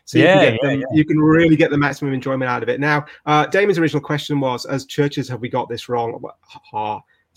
So 0.04 0.18
you, 0.18 0.26
yeah, 0.26 0.34
can 0.34 0.54
yeah, 0.62 0.70
them, 0.70 0.80
yeah. 0.82 0.86
you 0.92 1.06
can 1.06 1.18
really 1.18 1.56
get 1.56 1.72
the 1.72 1.78
maximum 1.78 2.14
enjoyment 2.14 2.50
out 2.50 2.62
of 2.62 2.68
it. 2.68 2.82
Now, 2.82 3.06
uh, 3.26 3.46
Damien's 3.46 3.80
original 3.80 4.02
question 4.02 4.40
was, 4.40 4.66
as 4.66 4.86
churches, 4.86 5.30
have 5.30 5.40
we 5.40 5.50
got 5.50 5.70
this 5.70 5.88
wrong? 5.88 6.22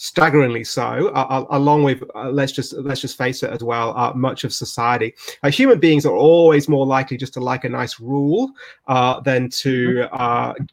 Staggeringly 0.03 0.64
so 0.64 1.12
uh, 1.14 1.26
uh, 1.30 1.44
along 1.50 1.84
with 1.84 2.03
uh, 2.16 2.28
let's 2.28 2.50
just 2.50 2.72
let's 2.72 3.00
just 3.00 3.16
face 3.16 3.44
it 3.44 3.50
as 3.50 3.62
well 3.62 3.96
uh, 3.96 4.12
much 4.14 4.42
of 4.42 4.53
society. 4.53 5.14
Uh, 5.44 5.50
human 5.50 5.78
beings 5.78 6.05
are 6.05 6.16
always 6.16 6.68
more 6.68 6.84
likely 6.84 7.16
just 7.16 7.32
to 7.32 7.38
like 7.38 7.62
a 7.62 7.68
nice 7.68 8.00
rule 8.00 8.50
uh, 8.88 9.20
than 9.20 9.48
to 9.48 10.05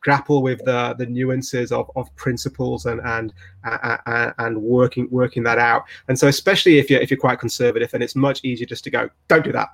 grapple 0.01 0.41
with 0.41 0.65
the 0.65 0.95
the 0.97 1.05
nuances 1.05 1.71
of, 1.71 1.91
of 1.95 2.13
principles 2.15 2.87
and 2.87 3.01
and 3.05 3.31
and 4.39 4.59
working 4.59 5.07
working 5.11 5.43
that 5.43 5.59
out. 5.59 5.83
And 6.07 6.17
so 6.17 6.27
especially 6.27 6.79
if 6.79 6.89
you're 6.89 6.99
if 6.99 7.11
you're 7.11 7.19
quite 7.19 7.39
conservative 7.39 7.93
and 7.93 8.01
it's 8.01 8.15
much 8.15 8.43
easier 8.43 8.65
just 8.65 8.83
to 8.85 8.89
go 8.89 9.11
don't 9.27 9.43
do 9.43 9.51
that. 9.51 9.69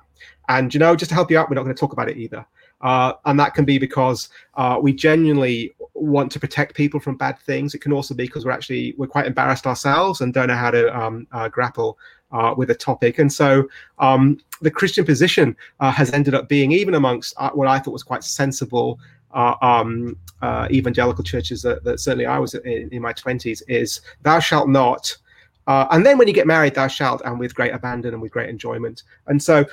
And 0.50 0.72
you 0.74 0.80
know 0.80 0.94
just 0.94 1.08
to 1.08 1.14
help 1.14 1.30
you 1.30 1.38
out 1.38 1.48
we're 1.48 1.54
not 1.54 1.62
going 1.64 1.74
to 1.74 1.80
talk 1.80 1.94
about 1.94 2.10
it 2.10 2.18
either. 2.18 2.44
Uh, 2.82 3.14
and 3.24 3.40
that 3.40 3.54
can 3.54 3.64
be 3.64 3.78
because 3.78 4.28
uh, 4.54 4.78
we 4.80 4.92
genuinely 4.92 5.74
want 5.96 6.30
to 6.32 6.40
protect 6.40 6.74
people 6.74 7.00
from 7.00 7.16
bad 7.16 7.38
things. 7.40 7.74
It 7.74 7.80
can 7.80 7.92
also 7.92 8.14
be 8.14 8.24
because 8.24 8.44
we're 8.44 8.52
actually 8.52 8.94
we're 8.96 9.06
quite 9.06 9.26
embarrassed 9.26 9.66
ourselves 9.66 10.20
and 10.20 10.32
don't 10.32 10.48
know 10.48 10.54
how 10.54 10.70
to 10.70 10.98
um, 10.98 11.26
uh, 11.32 11.48
grapple 11.48 11.98
uh, 12.32 12.54
with 12.56 12.70
a 12.70 12.74
topic. 12.74 13.18
And 13.18 13.32
so 13.32 13.68
um, 13.98 14.38
the 14.60 14.70
Christian 14.70 15.04
position 15.04 15.56
uh, 15.80 15.90
has 15.90 16.12
ended 16.12 16.34
up 16.34 16.48
being 16.48 16.72
even 16.72 16.94
amongst 16.94 17.34
uh, 17.38 17.50
what 17.50 17.68
I 17.68 17.78
thought 17.78 17.92
was 17.92 18.02
quite 18.02 18.24
sensible. 18.24 18.98
Um, 19.34 20.16
evangelical 20.70 21.22
churches 21.22 21.60
that, 21.60 21.84
that, 21.84 22.00
certainly 22.00 22.24
I 22.24 22.38
was 22.38 22.54
in, 22.54 22.88
in 22.90 23.02
my 23.02 23.12
20s 23.12 23.60
is 23.68 24.00
thou 24.22 24.38
shalt 24.40 24.66
not 24.66 25.14
and 25.66 26.06
then 26.06 26.16
when 26.16 26.26
you 26.26 26.32
get 26.32 26.46
married, 26.46 26.74
thou 26.74 26.86
shalt, 26.86 27.20
and 27.24 27.38
with 27.38 27.54
great 27.54 27.74
abandon 27.74 28.14
and 28.14 28.22
with 28.22 28.32
great 28.32 28.48
enjoyment. 28.48 29.02
And 29.26 29.42
so 29.42 29.66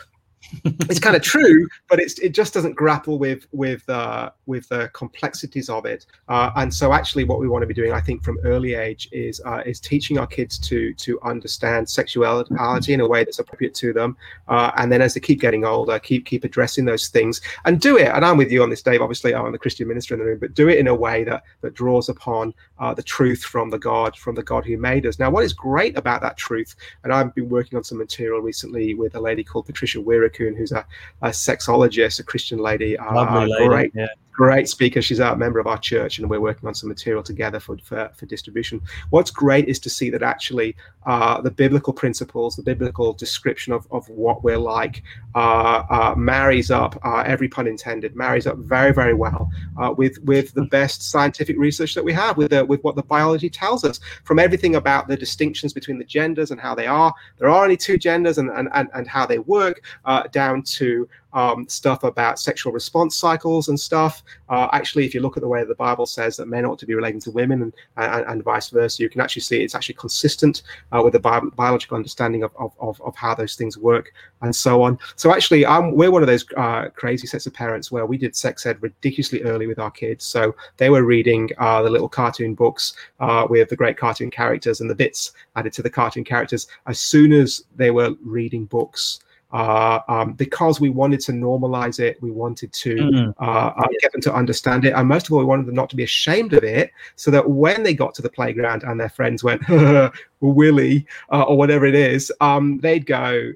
it's 0.63 0.99
kind 0.99 1.15
of 1.15 1.21
true, 1.21 1.67
but 1.89 1.99
it's 1.99 2.19
it 2.19 2.29
just 2.29 2.53
doesn't 2.53 2.73
grapple 2.73 3.19
with 3.19 3.47
with 3.51 3.87
uh, 3.89 4.31
with 4.45 4.67
the 4.69 4.89
complexities 4.93 5.69
of 5.69 5.85
it. 5.85 6.05
Uh, 6.27 6.51
and 6.55 6.73
so, 6.73 6.93
actually, 6.93 7.23
what 7.23 7.39
we 7.39 7.47
want 7.47 7.61
to 7.61 7.67
be 7.67 7.73
doing, 7.73 7.91
I 7.91 8.01
think, 8.01 8.23
from 8.23 8.37
early 8.43 8.75
age 8.75 9.09
is 9.11 9.41
uh, 9.45 9.61
is 9.65 9.79
teaching 9.79 10.17
our 10.17 10.27
kids 10.27 10.57
to 10.59 10.93
to 10.93 11.19
understand 11.21 11.89
sexuality 11.89 12.93
in 12.93 13.01
a 13.01 13.07
way 13.07 13.23
that's 13.23 13.39
appropriate 13.39 13.73
to 13.75 13.93
them. 13.93 14.17
Uh, 14.47 14.71
and 14.77 14.91
then, 14.91 15.01
as 15.01 15.13
they 15.13 15.19
keep 15.19 15.39
getting 15.39 15.65
older, 15.65 15.99
keep 15.99 16.25
keep 16.25 16.43
addressing 16.43 16.85
those 16.85 17.07
things 17.07 17.41
and 17.65 17.79
do 17.79 17.97
it. 17.97 18.07
And 18.07 18.25
I'm 18.25 18.37
with 18.37 18.51
you 18.51 18.63
on 18.63 18.69
this, 18.69 18.81
Dave. 18.81 19.01
Obviously, 19.01 19.33
I'm 19.33 19.51
the 19.51 19.57
Christian 19.57 19.87
minister 19.87 20.13
in 20.13 20.19
the 20.19 20.25
room, 20.25 20.39
but 20.39 20.53
do 20.53 20.69
it 20.69 20.77
in 20.77 20.87
a 20.87 20.95
way 20.95 21.23
that 21.23 21.43
that 21.61 21.73
draws 21.73 22.09
upon 22.09 22.53
uh, 22.79 22.93
the 22.93 23.03
truth 23.03 23.43
from 23.43 23.69
the 23.69 23.79
God 23.79 24.15
from 24.15 24.35
the 24.35 24.43
God 24.43 24.65
who 24.65 24.77
made 24.77 25.05
us. 25.05 25.19
Now, 25.19 25.29
what 25.29 25.43
is 25.43 25.53
great 25.53 25.97
about 25.97 26.21
that 26.21 26.37
truth, 26.37 26.75
and 27.03 27.13
I've 27.13 27.33
been 27.35 27.49
working 27.49 27.77
on 27.77 27.83
some 27.83 27.97
material 27.97 28.39
recently 28.39 28.93
with 28.93 29.15
a 29.15 29.19
lady 29.19 29.43
called 29.43 29.65
Patricia 29.65 30.01
Weir 30.01 30.29
who's 30.29 30.71
a, 30.71 30.85
a 31.21 31.29
sexologist, 31.29 32.19
a 32.19 32.23
Christian 32.23 32.59
lady. 32.59 32.97
Uh, 32.97 33.13
Lovely 33.13 33.51
lady. 33.51 33.67
Great, 33.67 33.91
yeah 33.93 34.07
great 34.33 34.67
speaker. 34.67 35.01
She's 35.01 35.19
a 35.19 35.35
member 35.35 35.59
of 35.59 35.67
our 35.67 35.77
church, 35.77 36.19
and 36.19 36.29
we're 36.29 36.41
working 36.41 36.67
on 36.67 36.75
some 36.75 36.89
material 36.89 37.23
together 37.23 37.59
for 37.59 37.77
for, 37.77 38.09
for 38.15 38.25
distribution. 38.25 38.81
What's 39.11 39.31
great 39.31 39.69
is 39.69 39.79
to 39.79 39.89
see 39.89 40.09
that 40.09 40.23
actually 40.23 40.75
uh, 41.05 41.39
the 41.41 41.51
biblical 41.51 41.93
principles, 41.93 42.55
the 42.55 42.63
biblical 42.63 43.13
description 43.13 43.71
of, 43.71 43.87
of 43.91 44.09
what 44.09 44.43
we're 44.43 44.57
like, 44.57 45.03
uh, 45.35 45.83
uh, 45.89 46.15
marries 46.17 46.71
up. 46.71 46.99
Uh, 47.05 47.23
every 47.25 47.47
pun 47.47 47.67
intended, 47.67 48.15
marries 48.15 48.47
up 48.47 48.57
very 48.57 48.91
very 48.91 49.13
well 49.13 49.49
uh, 49.79 49.93
with 49.95 50.17
with 50.23 50.53
the 50.53 50.65
best 50.65 51.11
scientific 51.11 51.57
research 51.57 51.93
that 51.93 52.03
we 52.03 52.13
have, 52.13 52.35
with 52.35 52.49
the, 52.51 52.65
with 52.65 52.83
what 52.83 52.95
the 52.95 53.03
biology 53.03 53.49
tells 53.49 53.85
us. 53.85 53.99
From 54.23 54.39
everything 54.39 54.75
about 54.75 55.07
the 55.07 55.15
distinctions 55.15 55.73
between 55.73 55.99
the 55.99 56.05
genders 56.05 56.51
and 56.51 56.59
how 56.59 56.73
they 56.73 56.87
are, 56.87 57.13
there 57.37 57.49
are 57.49 57.63
only 57.63 57.77
two 57.77 57.97
genders, 57.97 58.39
and 58.39 58.49
and 58.49 58.67
and, 58.73 58.89
and 58.95 59.07
how 59.07 59.25
they 59.25 59.39
work, 59.39 59.83
uh, 60.05 60.23
down 60.31 60.63
to 60.63 61.07
um, 61.33 61.67
stuff 61.67 62.03
about 62.03 62.39
sexual 62.39 62.71
response 62.71 63.15
cycles 63.15 63.67
and 63.67 63.79
stuff. 63.79 64.23
Uh, 64.49 64.67
actually, 64.71 65.05
if 65.05 65.13
you 65.13 65.21
look 65.21 65.37
at 65.37 65.41
the 65.41 65.47
way 65.47 65.63
the 65.63 65.75
Bible 65.75 66.05
says 66.05 66.37
that 66.37 66.47
men 66.47 66.65
ought 66.65 66.79
to 66.79 66.85
be 66.85 66.95
relating 66.95 67.19
to 67.21 67.31
women 67.31 67.61
and, 67.63 67.73
and, 67.97 68.25
and 68.27 68.43
vice 68.43 68.69
versa, 68.69 69.01
you 69.01 69.09
can 69.09 69.21
actually 69.21 69.41
see 69.41 69.61
it's 69.63 69.75
actually 69.75 69.95
consistent 69.95 70.63
uh, 70.91 71.01
with 71.03 71.13
the 71.13 71.19
bi- 71.19 71.41
biological 71.55 71.95
understanding 71.97 72.43
of, 72.43 72.51
of, 72.57 73.01
of, 73.01 73.15
how 73.15 73.33
those 73.33 73.55
things 73.55 73.77
work 73.77 74.11
and 74.41 74.55
so 74.55 74.81
on. 74.81 74.97
So 75.15 75.31
actually, 75.31 75.65
I'm, 75.65 75.95
we're 75.95 76.11
one 76.11 76.23
of 76.23 76.27
those 76.27 76.45
uh, 76.57 76.89
crazy 76.89 77.27
sets 77.27 77.45
of 77.45 77.53
parents 77.53 77.91
where 77.91 78.05
we 78.05 78.17
did 78.17 78.35
sex 78.35 78.65
ed 78.65 78.81
ridiculously 78.81 79.43
early 79.43 79.67
with 79.67 79.79
our 79.79 79.91
kids. 79.91 80.25
So 80.25 80.55
they 80.77 80.89
were 80.89 81.03
reading 81.03 81.49
uh, 81.57 81.81
the 81.83 81.89
little 81.89 82.09
cartoon 82.09 82.55
books 82.55 82.93
uh, 83.19 83.47
with 83.49 83.69
the 83.69 83.75
great 83.75 83.97
cartoon 83.97 84.31
characters 84.31 84.81
and 84.81 84.89
the 84.89 84.95
bits 84.95 85.31
added 85.55 85.73
to 85.73 85.81
the 85.81 85.89
cartoon 85.89 86.23
characters 86.23 86.67
as 86.87 86.99
soon 86.99 87.31
as 87.31 87.63
they 87.75 87.91
were 87.91 88.15
reading 88.23 88.65
books 88.65 89.19
uh, 89.53 89.99
um, 90.07 90.33
because 90.33 90.81
we 90.81 90.89
wanted 90.89 91.19
to 91.21 91.31
normalize 91.31 91.99
it. 91.99 92.21
We 92.21 92.31
wanted 92.31 92.73
to 92.73 92.95
mm. 92.95 93.33
uh, 93.39 93.73
uh, 93.77 93.87
get 94.01 94.11
them 94.11 94.21
to 94.21 94.33
understand 94.33 94.83
it. 94.83 94.93
And 94.93 95.07
most 95.07 95.27
of 95.27 95.33
all, 95.33 95.39
we 95.39 95.45
wanted 95.45 95.67
them 95.67 95.75
not 95.75 95.89
to 95.91 95.95
be 95.95 96.03
ashamed 96.03 96.53
of 96.53 96.63
it 96.63 96.91
so 97.15 97.29
that 97.31 97.49
when 97.49 97.83
they 97.83 97.93
got 97.93 98.15
to 98.15 98.23
the 98.23 98.29
playground 98.29 98.83
and 98.83 98.99
their 98.99 99.09
friends 99.09 99.43
went, 99.43 99.61
Willie, 100.41 101.05
uh, 101.31 101.43
or 101.43 101.55
whatever 101.55 101.85
it 101.85 101.95
is, 101.95 102.31
um, 102.41 102.79
they'd 102.79 103.05
go, 103.05 103.53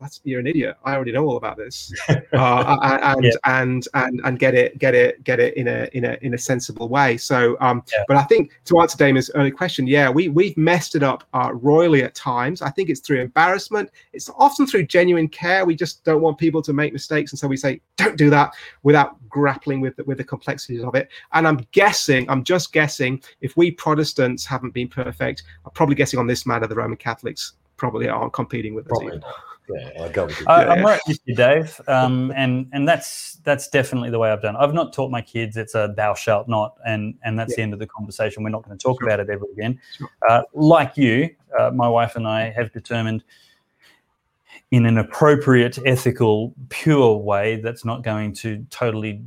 that's 0.00 0.20
you're 0.24 0.40
an 0.40 0.46
idiot. 0.46 0.76
I 0.84 0.94
already 0.94 1.12
know 1.12 1.26
all 1.26 1.36
about 1.36 1.56
this, 1.56 1.92
uh, 2.08 2.18
and, 2.32 3.24
yeah. 3.24 3.30
and 3.44 3.86
and 3.94 4.20
and 4.24 4.38
get 4.38 4.54
it, 4.54 4.78
get 4.78 4.94
it, 4.94 5.24
get 5.24 5.40
it 5.40 5.56
in 5.56 5.66
a 5.66 5.88
in 5.92 6.04
a 6.04 6.16
in 6.22 6.34
a 6.34 6.38
sensible 6.38 6.88
way. 6.88 7.16
So, 7.16 7.56
um, 7.60 7.82
yeah. 7.92 8.04
but 8.06 8.16
I 8.16 8.22
think 8.24 8.52
to 8.66 8.80
answer 8.80 8.96
Damien's 8.96 9.30
early 9.34 9.50
question, 9.50 9.86
yeah, 9.86 10.08
we 10.08 10.28
we've 10.28 10.56
messed 10.56 10.94
it 10.94 11.02
up 11.02 11.24
uh, 11.34 11.50
royally 11.52 12.04
at 12.04 12.14
times. 12.14 12.62
I 12.62 12.70
think 12.70 12.90
it's 12.90 13.00
through 13.00 13.20
embarrassment. 13.20 13.90
It's 14.12 14.30
often 14.38 14.66
through 14.66 14.84
genuine 14.84 15.28
care. 15.28 15.64
We 15.64 15.74
just 15.74 16.04
don't 16.04 16.22
want 16.22 16.38
people 16.38 16.62
to 16.62 16.72
make 16.72 16.92
mistakes, 16.92 17.32
and 17.32 17.38
so 17.38 17.48
we 17.48 17.56
say, 17.56 17.80
don't 17.96 18.16
do 18.16 18.30
that, 18.30 18.54
without 18.82 19.16
grappling 19.28 19.80
with 19.80 19.96
the, 19.96 20.04
with 20.04 20.18
the 20.18 20.24
complexities 20.24 20.82
of 20.84 20.94
it. 20.94 21.08
And 21.32 21.46
I'm 21.46 21.66
guessing, 21.72 22.28
I'm 22.30 22.44
just 22.44 22.72
guessing, 22.72 23.22
if 23.40 23.56
we 23.56 23.70
Protestants 23.70 24.44
haven't 24.44 24.72
been 24.72 24.88
perfect, 24.88 25.42
I'm 25.64 25.72
probably 25.72 25.94
guessing 25.94 26.18
on 26.18 26.26
this 26.26 26.46
matter, 26.46 26.66
the 26.66 26.74
Roman 26.74 26.96
Catholics 26.96 27.54
probably 27.76 28.08
aren't 28.08 28.32
competing 28.32 28.74
with 28.74 28.90
us. 28.92 29.22
Either. 29.70 29.92
Yeah, 29.94 30.02
I 30.02 30.08
go 30.08 30.26
with 30.26 30.40
you. 30.40 30.46
I, 30.46 30.76
am 30.76 30.84
right 30.84 31.00
with 31.06 31.18
you, 31.24 31.34
Dave. 31.34 31.80
Um, 31.88 32.32
and 32.36 32.68
and 32.72 32.88
that's 32.88 33.38
that's 33.44 33.68
definitely 33.68 34.10
the 34.10 34.18
way 34.18 34.30
I've 34.30 34.42
done. 34.42 34.56
I've 34.56 34.74
not 34.74 34.92
taught 34.92 35.10
my 35.10 35.22
kids 35.22 35.56
it's 35.56 35.74
a 35.74 35.92
thou 35.96 36.14
shalt 36.14 36.48
not, 36.48 36.76
and 36.86 37.14
and 37.22 37.38
that's 37.38 37.52
yeah. 37.52 37.56
the 37.56 37.62
end 37.62 37.72
of 37.72 37.78
the 37.78 37.86
conversation. 37.86 38.42
We're 38.42 38.50
not 38.50 38.64
going 38.64 38.76
to 38.76 38.82
talk 38.82 39.00
sure. 39.00 39.08
about 39.08 39.20
it 39.20 39.30
ever 39.30 39.44
again. 39.52 39.80
Sure. 39.96 40.08
Uh, 40.28 40.42
like 40.54 40.96
you, 40.96 41.30
uh, 41.58 41.70
my 41.70 41.88
wife 41.88 42.16
and 42.16 42.26
I 42.26 42.50
have 42.50 42.72
determined 42.72 43.24
in 44.70 44.84
an 44.84 44.98
appropriate, 44.98 45.78
ethical, 45.86 46.54
pure 46.68 47.16
way 47.16 47.56
that's 47.56 47.84
not 47.84 48.02
going 48.02 48.34
to 48.34 48.66
totally 48.70 49.22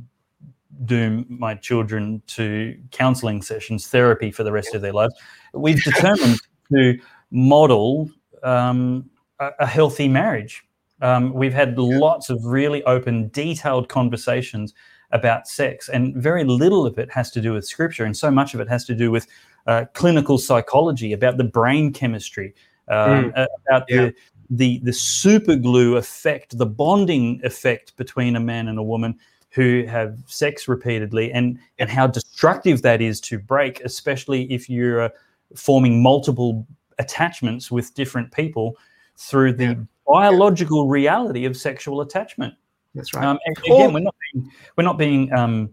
doom 0.84 1.26
my 1.28 1.54
children 1.54 2.22
to 2.26 2.76
counseling 2.90 3.42
sessions, 3.42 3.88
therapy 3.88 4.30
for 4.30 4.44
the 4.44 4.52
rest 4.52 4.74
of 4.74 4.82
their 4.82 4.92
lives. 4.92 5.14
We've 5.52 5.82
determined 5.82 6.40
to 6.72 6.98
model 7.30 8.10
um, 8.42 9.10
a, 9.58 9.66
healthy 9.66 10.08
marriage. 10.08 10.64
Um, 11.00 11.32
we've 11.32 11.54
had 11.54 11.78
lots 11.78 12.30
of 12.30 12.44
really 12.44 12.82
open, 12.84 13.28
detailed 13.28 13.88
conversations 13.88 14.74
about 15.10 15.48
sex, 15.48 15.88
and 15.88 16.14
very 16.16 16.44
little 16.44 16.86
of 16.86 16.98
it 16.98 17.10
has 17.10 17.30
to 17.32 17.40
do 17.40 17.52
with 17.52 17.66
scripture, 17.66 18.04
and 18.04 18.16
so 18.16 18.30
much 18.30 18.54
of 18.54 18.60
it 18.60 18.68
has 18.68 18.84
to 18.86 18.94
do 18.94 19.10
with 19.10 19.26
uh, 19.66 19.84
clinical 19.94 20.38
psychology, 20.38 21.12
about 21.12 21.36
the 21.36 21.44
brain 21.44 21.92
chemistry, 21.92 22.54
um, 22.88 23.32
mm. 23.32 23.46
about 23.66 23.84
yeah. 23.88 23.96
the 23.96 24.14
the 24.50 24.80
the 24.84 24.92
super 24.92 25.56
glue 25.56 25.96
effect, 25.96 26.56
the 26.56 26.66
bonding 26.66 27.40
effect 27.44 27.96
between 27.96 28.36
a 28.36 28.40
man 28.40 28.68
and 28.68 28.78
a 28.78 28.82
woman 28.82 29.18
who 29.50 29.84
have 29.86 30.18
sex 30.26 30.68
repeatedly, 30.68 31.32
and 31.32 31.58
and 31.78 31.90
how 31.90 32.06
destructive 32.06 32.82
that 32.82 33.00
is 33.00 33.20
to 33.20 33.38
break, 33.38 33.80
especially 33.80 34.50
if 34.52 34.68
you're 34.68 35.02
uh, 35.02 35.08
forming 35.56 36.02
multiple 36.02 36.66
attachments 36.98 37.70
with 37.70 37.94
different 37.94 38.32
people 38.32 38.76
through 39.16 39.54
the 39.54 39.64
yeah. 39.64 39.74
biological 40.06 40.88
reality 40.88 41.44
of 41.44 41.56
sexual 41.56 42.00
attachment. 42.00 42.54
That's 42.94 43.14
right. 43.14 43.24
Um, 43.24 43.38
again, 43.46 43.92
we're 43.92 44.00
not 44.00 44.14
being, 44.32 44.50
we're 44.76 44.84
not 44.84 44.98
being 44.98 45.32
um, 45.32 45.70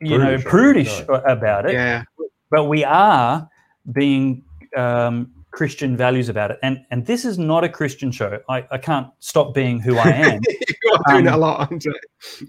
you 0.00 0.18
prudish, 0.18 0.44
know 0.44 0.50
prudish 0.50 1.08
no. 1.08 1.14
about 1.14 1.66
it. 1.66 1.72
Yeah. 1.72 2.04
But 2.50 2.64
we 2.64 2.84
are 2.84 3.48
being 3.92 4.44
um, 4.76 5.30
Christian 5.50 5.96
values 5.96 6.28
about 6.28 6.50
it. 6.50 6.58
And 6.62 6.84
and 6.90 7.06
this 7.06 7.24
is 7.24 7.38
not 7.38 7.64
a 7.64 7.68
Christian 7.68 8.10
show. 8.12 8.40
I, 8.48 8.66
I 8.70 8.78
can't 8.78 9.08
stop 9.18 9.54
being 9.54 9.80
who 9.80 9.96
I 9.96 10.10
am. 10.10 10.40
You're 10.82 10.98
doing 11.08 11.28
um, 11.28 11.34
a 11.34 11.36
lot, 11.36 11.72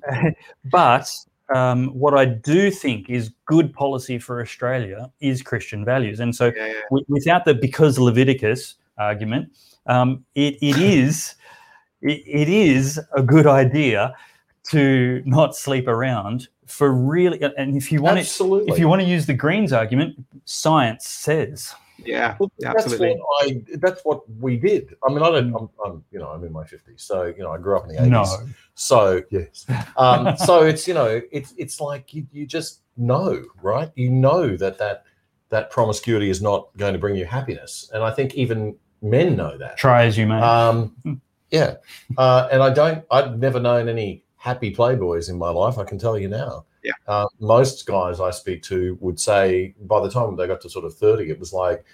but 0.71 1.09
um, 1.53 1.87
what 1.87 2.13
I 2.13 2.25
do 2.25 2.71
think 2.71 3.09
is 3.09 3.31
good 3.45 3.73
policy 3.73 4.17
for 4.19 4.41
Australia 4.41 5.11
is 5.19 5.41
Christian 5.41 5.83
values. 5.83 6.19
And 6.19 6.35
so 6.35 6.51
yeah, 6.55 6.67
yeah. 6.67 6.73
W- 6.89 7.05
without 7.09 7.45
the 7.45 7.53
because 7.53 7.99
Leviticus, 7.99 8.75
argument, 8.97 9.51
um, 9.87 10.25
it, 10.35 10.55
it 10.61 10.77
is 10.77 11.35
it, 12.01 12.23
it 12.25 12.49
is 12.49 12.99
a 13.15 13.21
good 13.21 13.47
idea 13.47 14.13
to 14.69 15.21
not 15.25 15.55
sleep 15.55 15.87
around 15.87 16.47
for 16.65 16.93
really. 16.93 17.41
And 17.57 17.75
if 17.75 17.91
you 17.91 18.01
want 18.01 18.19
absolutely. 18.19 18.67
to, 18.67 18.73
if 18.73 18.79
you 18.79 18.87
want 18.87 19.01
to 19.01 19.07
use 19.07 19.25
the 19.25 19.33
Greens 19.33 19.73
argument, 19.73 20.23
science 20.45 21.07
says. 21.07 21.73
Yeah, 22.03 22.35
well, 22.39 22.51
absolutely. 22.65 23.09
That's 23.09 23.19
what, 23.19 23.45
I, 23.45 23.77
that's 23.77 24.01
what 24.03 24.29
we 24.39 24.57
did. 24.57 24.95
I 25.07 25.13
mean, 25.13 25.21
I 25.21 25.29
don't. 25.29 25.55
I'm, 25.55 25.69
I'm, 25.85 26.03
you 26.11 26.17
know, 26.17 26.29
I'm 26.29 26.43
in 26.43 26.51
my 26.51 26.65
fifties, 26.65 27.03
so 27.03 27.25
you 27.25 27.43
know, 27.43 27.51
I 27.51 27.59
grew 27.59 27.77
up 27.77 27.83
in 27.83 27.89
the 27.89 28.01
eighties. 28.01 28.11
No. 28.11 28.25
So 28.73 29.21
yes. 29.29 29.67
Um, 29.97 30.35
so 30.35 30.63
it's 30.63 30.87
you 30.87 30.95
know, 30.95 31.21
it's 31.31 31.53
it's 31.57 31.79
like 31.79 32.11
you, 32.11 32.25
you 32.31 32.47
just 32.47 32.81
know, 32.97 33.43
right? 33.61 33.91
You 33.93 34.09
know 34.09 34.57
that 34.57 34.79
that 34.79 35.03
that 35.51 35.69
promiscuity 35.69 36.29
is 36.29 36.41
not 36.41 36.69
going 36.77 36.93
to 36.93 36.99
bring 36.99 37.15
you 37.15 37.25
happiness, 37.25 37.91
and 37.93 38.03
I 38.03 38.09
think 38.09 38.33
even 38.35 38.75
men 39.01 39.35
know 39.35 39.57
that. 39.57 39.77
Try 39.77 40.05
as 40.05 40.17
you 40.17 40.25
may. 40.25 40.39
Um, 40.39 40.95
hmm. 41.03 41.13
yeah, 41.51 41.75
uh, 42.17 42.47
and 42.51 42.63
I 42.63 42.73
don't. 42.73 43.05
I've 43.11 43.37
never 43.37 43.59
known 43.59 43.87
any 43.87 44.23
happy 44.37 44.73
playboys 44.73 45.29
in 45.29 45.37
my 45.37 45.49
life. 45.49 45.77
I 45.77 45.83
can 45.83 45.99
tell 45.99 46.17
you 46.17 46.27
now. 46.27 46.65
Yeah. 46.83 46.93
Uh, 47.07 47.27
most 47.39 47.85
guys 47.85 48.19
I 48.19 48.31
speak 48.31 48.63
to 48.63 48.97
would 49.01 49.19
say 49.19 49.75
by 49.81 50.01
the 50.01 50.09
time 50.09 50.35
they 50.35 50.47
got 50.47 50.61
to 50.61 50.69
sort 50.69 50.85
of 50.85 50.95
thirty, 50.95 51.29
it 51.29 51.39
was 51.39 51.53
like, 51.53 51.85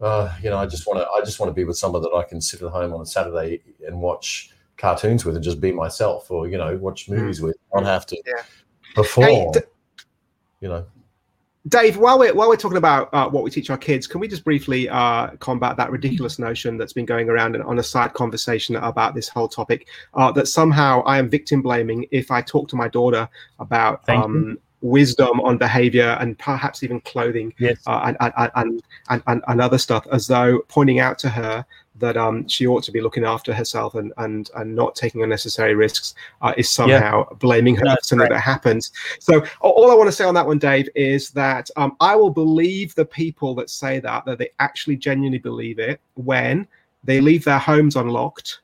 uh, 0.00 0.34
you 0.42 0.48
know, 0.48 0.56
I 0.56 0.66
just 0.66 0.86
want 0.86 1.00
to. 1.00 1.08
I 1.10 1.20
just 1.20 1.40
want 1.40 1.50
to 1.50 1.54
be 1.54 1.64
with 1.64 1.76
someone 1.76 2.02
that 2.02 2.14
I 2.14 2.22
can 2.22 2.40
sit 2.40 2.62
at 2.62 2.70
home 2.70 2.94
on 2.94 3.00
a 3.00 3.06
Saturday 3.06 3.60
and 3.86 4.00
watch 4.00 4.50
cartoons 4.78 5.24
with 5.24 5.34
and 5.34 5.44
just 5.44 5.60
be 5.60 5.72
myself, 5.72 6.30
or 6.30 6.48
you 6.48 6.56
know, 6.56 6.76
watch 6.76 7.06
hmm. 7.06 7.16
movies 7.16 7.40
mm. 7.40 7.44
with. 7.44 7.56
Not 7.74 7.84
have 7.84 8.06
to 8.06 8.22
yeah. 8.24 8.42
perform. 8.94 9.28
Hey, 9.28 9.50
th- 9.52 9.66
you 10.60 10.68
know. 10.68 10.86
Dave, 11.68 11.96
while 11.96 12.18
we're 12.18 12.34
while 12.34 12.48
we're 12.48 12.56
talking 12.56 12.78
about 12.78 13.08
uh, 13.12 13.28
what 13.28 13.44
we 13.44 13.50
teach 13.50 13.70
our 13.70 13.78
kids, 13.78 14.08
can 14.08 14.20
we 14.20 14.26
just 14.26 14.42
briefly 14.42 14.88
uh, 14.88 15.28
combat 15.36 15.76
that 15.76 15.92
ridiculous 15.92 16.40
notion 16.40 16.76
that's 16.76 16.92
been 16.92 17.06
going 17.06 17.28
around 17.28 17.54
on 17.56 17.78
a 17.78 17.82
side 17.82 18.14
conversation 18.14 18.74
about 18.76 19.14
this 19.14 19.28
whole 19.28 19.46
topic 19.46 19.86
uh, 20.14 20.32
that 20.32 20.48
somehow 20.48 21.02
I 21.02 21.18
am 21.18 21.30
victim 21.30 21.62
blaming 21.62 22.06
if 22.10 22.32
I 22.32 22.42
talk 22.42 22.68
to 22.70 22.76
my 22.76 22.88
daughter 22.88 23.28
about 23.60 24.08
um, 24.08 24.58
wisdom 24.80 25.40
on 25.40 25.56
behavior 25.56 26.16
and 26.20 26.36
perhaps 26.36 26.82
even 26.82 27.00
clothing 27.02 27.54
yes. 27.58 27.78
Uh, 27.86 28.12
and, 28.20 28.32
and, 28.36 28.82
and, 29.08 29.22
and, 29.28 29.44
and 29.46 29.60
other 29.60 29.78
stuff, 29.78 30.04
as 30.10 30.26
though 30.26 30.58
pointing 30.66 30.98
out 30.98 31.16
to 31.20 31.28
her 31.28 31.64
that 32.02 32.16
um, 32.16 32.46
she 32.48 32.66
ought 32.66 32.82
to 32.82 32.92
be 32.92 33.00
looking 33.00 33.24
after 33.24 33.54
herself 33.54 33.94
and 33.94 34.12
and, 34.18 34.50
and 34.56 34.74
not 34.74 34.94
taking 34.94 35.22
unnecessary 35.22 35.74
risks 35.74 36.14
uh, 36.42 36.52
is 36.56 36.68
somehow 36.68 37.26
yeah. 37.30 37.36
blaming 37.38 37.76
her 37.76 37.84
no, 37.84 37.94
for 37.94 38.02
something 38.02 38.28
right. 38.28 38.34
that 38.34 38.40
happens. 38.40 38.92
So 39.20 39.42
all 39.60 39.90
I 39.90 39.94
want 39.94 40.08
to 40.08 40.12
say 40.12 40.24
on 40.24 40.34
that 40.34 40.46
one, 40.46 40.58
Dave, 40.58 40.88
is 40.94 41.30
that 41.30 41.70
um, 41.76 41.96
I 42.00 42.16
will 42.16 42.30
believe 42.30 42.94
the 42.94 43.04
people 43.04 43.54
that 43.54 43.70
say 43.70 44.00
that 44.00 44.24
that 44.26 44.38
they 44.38 44.50
actually 44.58 44.96
genuinely 44.96 45.38
believe 45.38 45.78
it 45.78 46.00
when 46.14 46.66
they 47.04 47.20
leave 47.20 47.44
their 47.44 47.58
homes 47.58 47.96
unlocked, 47.96 48.60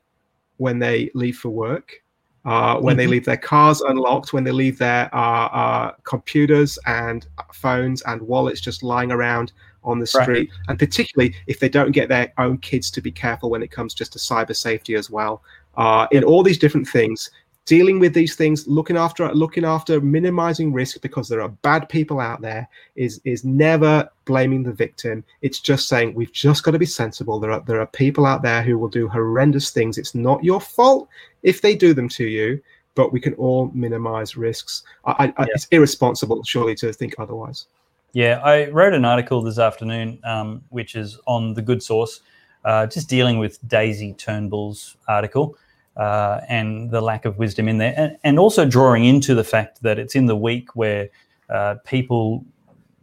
when 0.57 0.77
they 0.77 1.09
leave 1.15 1.37
for 1.37 1.49
work. 1.49 2.03
Uh, 2.45 2.79
when 2.79 2.93
mm-hmm. 2.93 2.99
they 2.99 3.07
leave 3.07 3.25
their 3.25 3.37
cars 3.37 3.81
unlocked, 3.81 4.31
when 4.31 4.45
they 4.45 4.51
leave 4.51 4.77
their 4.77 5.13
uh, 5.13 5.47
uh, 5.47 5.91
computers 6.03 6.79
and 6.85 7.27
phones 7.53 8.01
and 8.03 8.21
wallets 8.21 8.61
just 8.61 8.81
lying 8.81 9.11
around 9.11 9.51
on 9.83 9.99
the 9.99 10.07
street, 10.07 10.49
right. 10.49 10.59
and 10.67 10.79
particularly 10.79 11.35
if 11.47 11.59
they 11.59 11.69
don't 11.69 11.91
get 11.91 12.09
their 12.09 12.33
own 12.37 12.57
kids 12.57 12.91
to 12.91 13.01
be 13.01 13.11
careful 13.11 13.49
when 13.49 13.63
it 13.63 13.71
comes 13.71 13.93
just 13.93 14.13
to 14.13 14.19
cyber 14.19 14.55
safety 14.55 14.95
as 14.95 15.09
well. 15.09 15.41
Uh, 15.77 16.07
in 16.11 16.23
all 16.23 16.43
these 16.43 16.57
different 16.57 16.87
things, 16.87 17.29
dealing 17.69 17.99
with 17.99 18.15
these 18.15 18.35
things, 18.35 18.67
looking 18.67 18.97
after 18.97 19.31
looking 19.33 19.63
after 19.63 20.01
minimizing 20.01 20.73
risk 20.73 20.99
because 21.01 21.29
there 21.29 21.41
are 21.41 21.49
bad 21.49 21.87
people 21.87 22.19
out 22.19 22.41
there 22.41 22.67
is 22.95 23.21
is 23.25 23.45
never 23.45 24.09
blaming 24.25 24.63
the 24.63 24.73
victim. 24.73 25.23
It's 25.41 25.59
just 25.59 25.87
saying 25.87 26.15
we've 26.15 26.33
just 26.33 26.63
got 26.63 26.71
to 26.71 26.79
be 26.79 26.87
sensible. 26.87 27.39
There 27.39 27.51
are 27.51 27.61
there 27.61 27.79
are 27.79 27.85
people 27.85 28.25
out 28.25 28.41
there 28.41 28.63
who 28.63 28.77
will 28.79 28.89
do 28.89 29.07
horrendous 29.07 29.69
things. 29.69 29.97
It's 29.97 30.15
not 30.15 30.43
your 30.43 30.59
fault 30.59 31.07
if 31.43 31.61
they 31.61 31.75
do 31.75 31.93
them 31.93 32.09
to 32.09 32.25
you, 32.25 32.59
but 32.95 33.13
we 33.13 33.19
can 33.19 33.35
all 33.35 33.71
minimize 33.73 34.35
risks. 34.35 34.83
I, 35.05 35.11
I, 35.37 35.43
yeah. 35.43 35.53
It's 35.53 35.67
irresponsible, 35.71 36.43
surely, 36.43 36.75
to 36.75 36.91
think 36.91 37.15
otherwise. 37.19 37.67
Yeah, 38.13 38.41
I 38.43 38.69
wrote 38.69 38.93
an 38.93 39.05
article 39.05 39.41
this 39.43 39.59
afternoon, 39.59 40.19
um, 40.23 40.63
which 40.69 40.95
is 40.95 41.19
on 41.27 41.53
the 41.53 41.61
Good 41.61 41.83
Sauce, 41.83 42.21
uh, 42.65 42.87
just 42.87 43.07
dealing 43.07 43.37
with 43.37 43.65
Daisy 43.67 44.13
Turnbull's 44.13 44.97
article 45.07 45.55
uh, 45.95 46.41
and 46.49 46.89
the 46.89 47.01
lack 47.01 47.25
of 47.25 47.37
wisdom 47.37 47.67
in 47.67 47.77
there, 47.77 47.93
and, 47.95 48.17
and, 48.23 48.39
also 48.39 48.65
drawing 48.65 49.05
into 49.05 49.35
the 49.35 49.43
fact 49.43 49.81
that 49.83 49.99
it's 49.99 50.15
in 50.15 50.25
the 50.25 50.35
week 50.35 50.75
where 50.75 51.09
uh, 51.49 51.75
people, 51.85 52.43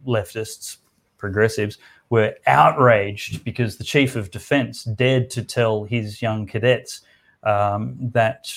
leftists, 0.05 0.77
progressives, 1.17 1.77
were 2.09 2.33
outraged 2.45 3.43
because 3.43 3.77
the 3.77 3.83
chief 3.83 4.15
of 4.15 4.31
defence 4.31 4.83
dared 4.83 5.29
to 5.29 5.43
tell 5.43 5.83
his 5.83 6.21
young 6.21 6.45
cadets 6.45 7.01
um, 7.43 7.95
that 7.99 8.51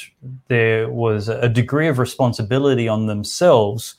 there 0.48 0.88
was 0.88 1.28
a 1.28 1.48
degree 1.48 1.88
of 1.88 1.98
responsibility 1.98 2.88
on 2.88 3.06
themselves 3.06 3.94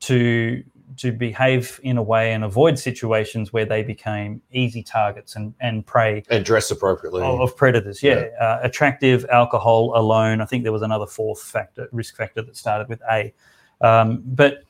to 0.00 0.62
to 0.96 1.12
behave 1.12 1.80
in 1.82 1.96
a 1.96 2.02
way 2.02 2.32
and 2.32 2.44
avoid 2.44 2.78
situations 2.78 3.52
where 3.52 3.64
they 3.64 3.82
became 3.82 4.40
easy 4.52 4.82
targets 4.82 5.36
and, 5.36 5.54
and 5.60 5.84
prey 5.86 6.22
and 6.30 6.44
dress 6.44 6.70
appropriately 6.70 7.22
of, 7.22 7.40
of 7.40 7.56
predators. 7.56 8.02
Yeah, 8.02 8.26
yeah. 8.26 8.44
Uh, 8.44 8.60
attractive 8.62 9.26
alcohol 9.30 9.92
alone. 9.96 10.40
I 10.40 10.44
think 10.44 10.62
there 10.62 10.72
was 10.72 10.82
another 10.82 11.06
fourth 11.06 11.42
factor, 11.42 11.88
risk 11.92 12.16
factor 12.16 12.42
that 12.42 12.56
started 12.56 12.88
with 12.88 13.00
A. 13.10 13.32
Um, 13.80 14.22
but 14.24 14.62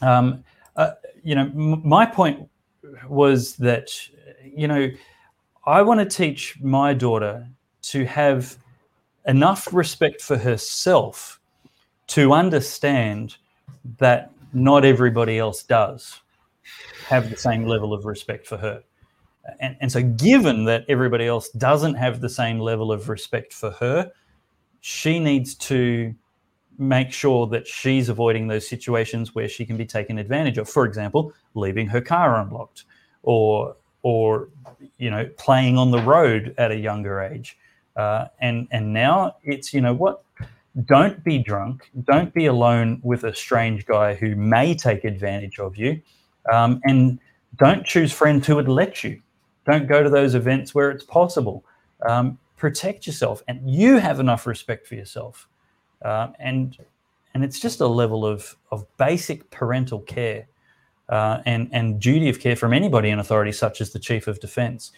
um, 0.00 0.44
uh, 0.76 0.92
you 1.22 1.34
know, 1.34 1.42
m- 1.42 1.86
my 1.86 2.06
point 2.06 2.48
was 3.08 3.56
that 3.56 3.90
you 4.44 4.66
know 4.66 4.90
I 5.66 5.82
want 5.82 6.00
to 6.00 6.06
teach 6.06 6.58
my 6.60 6.94
daughter 6.94 7.46
to 7.82 8.04
have 8.06 8.56
enough 9.26 9.72
respect 9.72 10.20
for 10.20 10.36
herself 10.36 11.40
to 12.08 12.32
understand 12.32 13.36
that 13.98 14.32
not 14.52 14.84
everybody 14.84 15.38
else 15.38 15.62
does 15.62 16.20
have 17.06 17.30
the 17.30 17.36
same 17.36 17.66
level 17.66 17.92
of 17.92 18.04
respect 18.04 18.46
for 18.46 18.56
her. 18.56 18.82
And, 19.60 19.76
and 19.80 19.90
so, 19.90 20.02
given 20.02 20.64
that 20.66 20.84
everybody 20.88 21.26
else 21.26 21.48
doesn't 21.50 21.94
have 21.94 22.20
the 22.20 22.28
same 22.28 22.60
level 22.60 22.92
of 22.92 23.08
respect 23.08 23.52
for 23.52 23.70
her, 23.72 24.12
she 24.80 25.18
needs 25.18 25.54
to 25.56 26.14
make 26.78 27.12
sure 27.12 27.46
that 27.48 27.66
she's 27.66 28.08
avoiding 28.08 28.46
those 28.46 28.68
situations 28.68 29.34
where 29.34 29.48
she 29.48 29.66
can 29.66 29.76
be 29.76 29.84
taken 29.84 30.18
advantage 30.18 30.58
of. 30.58 30.68
For 30.68 30.84
example, 30.84 31.32
leaving 31.54 31.88
her 31.88 32.00
car 32.00 32.40
unlocked 32.40 32.84
or 33.22 33.76
or 34.02 34.48
you 34.98 35.10
know 35.10 35.28
playing 35.38 35.78
on 35.78 35.90
the 35.90 36.02
road 36.02 36.54
at 36.58 36.70
a 36.70 36.76
younger 36.76 37.20
age 37.20 37.56
uh, 37.96 38.26
and 38.40 38.68
and 38.70 38.92
now 38.92 39.36
it's 39.44 39.72
you 39.72 39.80
know 39.80 39.94
what 39.94 40.24
don't 40.84 41.22
be 41.22 41.38
drunk. 41.38 41.90
Don't 42.04 42.32
be 42.32 42.46
alone 42.46 43.00
with 43.02 43.24
a 43.24 43.34
strange 43.34 43.84
guy 43.86 44.14
who 44.14 44.34
may 44.36 44.74
take 44.74 45.04
advantage 45.04 45.58
of 45.58 45.76
you. 45.76 46.00
Um, 46.52 46.80
and 46.84 47.18
don't 47.56 47.84
choose 47.84 48.12
friends 48.12 48.46
who 48.46 48.56
would 48.56 48.68
let 48.68 49.04
you. 49.04 49.20
Don't 49.70 49.86
go 49.86 50.02
to 50.02 50.10
those 50.10 50.34
events 50.34 50.74
where 50.74 50.90
it's 50.90 51.04
possible. 51.04 51.64
Um, 52.08 52.38
protect 52.56 53.06
yourself 53.06 53.42
and 53.48 53.68
you 53.68 53.98
have 53.98 54.18
enough 54.18 54.46
respect 54.46 54.86
for 54.86 54.94
yourself. 54.94 55.48
Uh, 56.04 56.28
and 56.38 56.78
and 57.34 57.44
it's 57.44 57.60
just 57.60 57.80
a 57.80 57.86
level 57.86 58.26
of 58.26 58.56
of 58.70 58.84
basic 58.96 59.50
parental 59.50 60.00
care 60.00 60.46
uh, 61.08 61.42
and, 61.46 61.68
and 61.72 62.00
duty 62.00 62.28
of 62.28 62.40
care 62.40 62.56
from 62.56 62.72
anybody 62.72 63.10
in 63.10 63.18
authority, 63.18 63.52
such 63.52 63.80
as 63.80 63.92
the 63.92 63.98
chief 63.98 64.26
of 64.26 64.40
defense, 64.40 64.92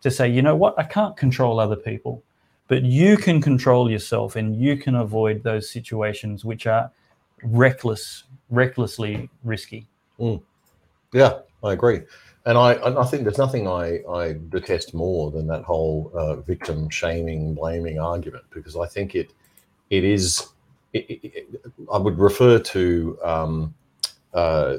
to 0.00 0.10
say, 0.10 0.28
you 0.28 0.42
know 0.42 0.56
what, 0.56 0.78
I 0.78 0.82
can't 0.82 1.16
control 1.16 1.60
other 1.60 1.76
people, 1.76 2.22
but 2.70 2.84
you 2.84 3.16
can 3.16 3.42
control 3.42 3.90
yourself 3.90 4.36
and 4.36 4.54
you 4.54 4.76
can 4.76 4.94
avoid 4.94 5.42
those 5.42 5.68
situations 5.68 6.44
which 6.44 6.68
are 6.68 6.88
reckless, 7.42 8.22
recklessly 8.48 9.28
risky. 9.42 9.88
Mm. 10.20 10.40
Yeah, 11.12 11.40
I 11.64 11.72
agree. 11.72 12.02
And 12.46 12.56
I, 12.56 12.74
I 12.74 13.04
think 13.06 13.24
there's 13.24 13.38
nothing 13.38 13.66
I, 13.66 13.98
I 14.08 14.36
detest 14.50 14.94
more 14.94 15.32
than 15.32 15.48
that 15.48 15.64
whole 15.64 16.12
uh, 16.14 16.36
victim 16.36 16.88
shaming, 16.90 17.54
blaming 17.54 17.98
argument, 17.98 18.44
because 18.54 18.76
I 18.76 18.86
think 18.86 19.16
it 19.16 19.32
it 19.90 20.04
is. 20.04 20.46
It, 20.92 21.06
it, 21.10 21.62
I 21.92 21.98
would 21.98 22.18
refer 22.20 22.60
to 22.60 23.18
um, 23.24 23.74
uh, 24.32 24.76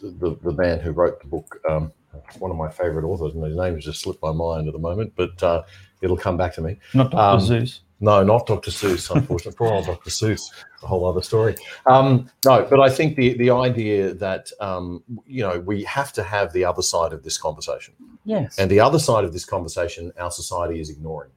the, 0.00 0.38
the 0.42 0.52
man 0.52 0.80
who 0.80 0.92
wrote 0.92 1.20
the 1.20 1.26
book, 1.28 1.60
um, 1.68 1.92
one 2.38 2.50
of 2.50 2.56
my 2.56 2.70
favorite 2.70 3.04
authors, 3.04 3.34
and 3.34 3.44
his 3.44 3.56
name 3.56 3.74
has 3.74 3.84
just 3.84 4.00
slipped 4.00 4.22
my 4.22 4.32
mind 4.32 4.66
at 4.66 4.72
the 4.72 4.80
moment, 4.80 5.12
but 5.14 5.42
uh, 5.42 5.62
it'll 6.02 6.16
come 6.16 6.36
back 6.36 6.54
to 6.54 6.60
me. 6.60 6.76
Not 6.92 7.10
Dr. 7.12 7.22
Um, 7.22 7.40
Seuss. 7.40 7.80
No, 8.00 8.24
not 8.24 8.48
Dr. 8.48 8.72
Seuss, 8.72 9.14
unfortunately. 9.14 9.52
Poor 9.56 9.72
old 9.72 9.86
Dr. 9.86 10.10
Seuss, 10.10 10.50
a 10.82 10.86
whole 10.88 11.06
other 11.06 11.22
story. 11.22 11.54
Um, 11.86 12.28
no, 12.44 12.66
but 12.68 12.80
I 12.80 12.90
think 12.90 13.14
the 13.14 13.34
the 13.34 13.50
idea 13.50 14.12
that 14.14 14.50
um, 14.60 15.04
you 15.24 15.42
know 15.42 15.60
we 15.60 15.84
have 15.84 16.12
to 16.14 16.22
have 16.24 16.52
the 16.52 16.64
other 16.64 16.82
side 16.82 17.12
of 17.12 17.22
this 17.22 17.38
conversation. 17.38 17.94
Yes. 18.24 18.58
And 18.58 18.68
the 18.68 18.80
other 18.80 18.98
side 18.98 19.24
of 19.24 19.32
this 19.32 19.44
conversation, 19.44 20.12
our 20.18 20.32
society 20.32 20.80
is 20.80 20.90
ignoring 20.90 21.30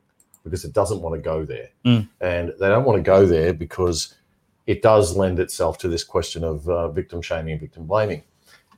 because 0.44 0.66
it 0.66 0.74
doesn't 0.74 1.02
want 1.02 1.16
to 1.16 1.22
go 1.22 1.46
there, 1.46 1.70
mm. 1.86 2.08
and 2.22 2.50
they 2.60 2.68
don't 2.68 2.84
want 2.84 2.98
to 2.98 3.04
go 3.04 3.28
there 3.28 3.54
because 3.54 4.16
it 4.66 4.82
does 4.82 5.16
lend 5.16 5.40
itself 5.40 5.78
to 5.78 5.88
this 5.88 6.04
question 6.04 6.44
of 6.44 6.68
uh, 6.68 6.90
victim 6.90 7.22
shaming, 7.22 7.60
victim 7.60 7.86
blaming. 7.86 8.24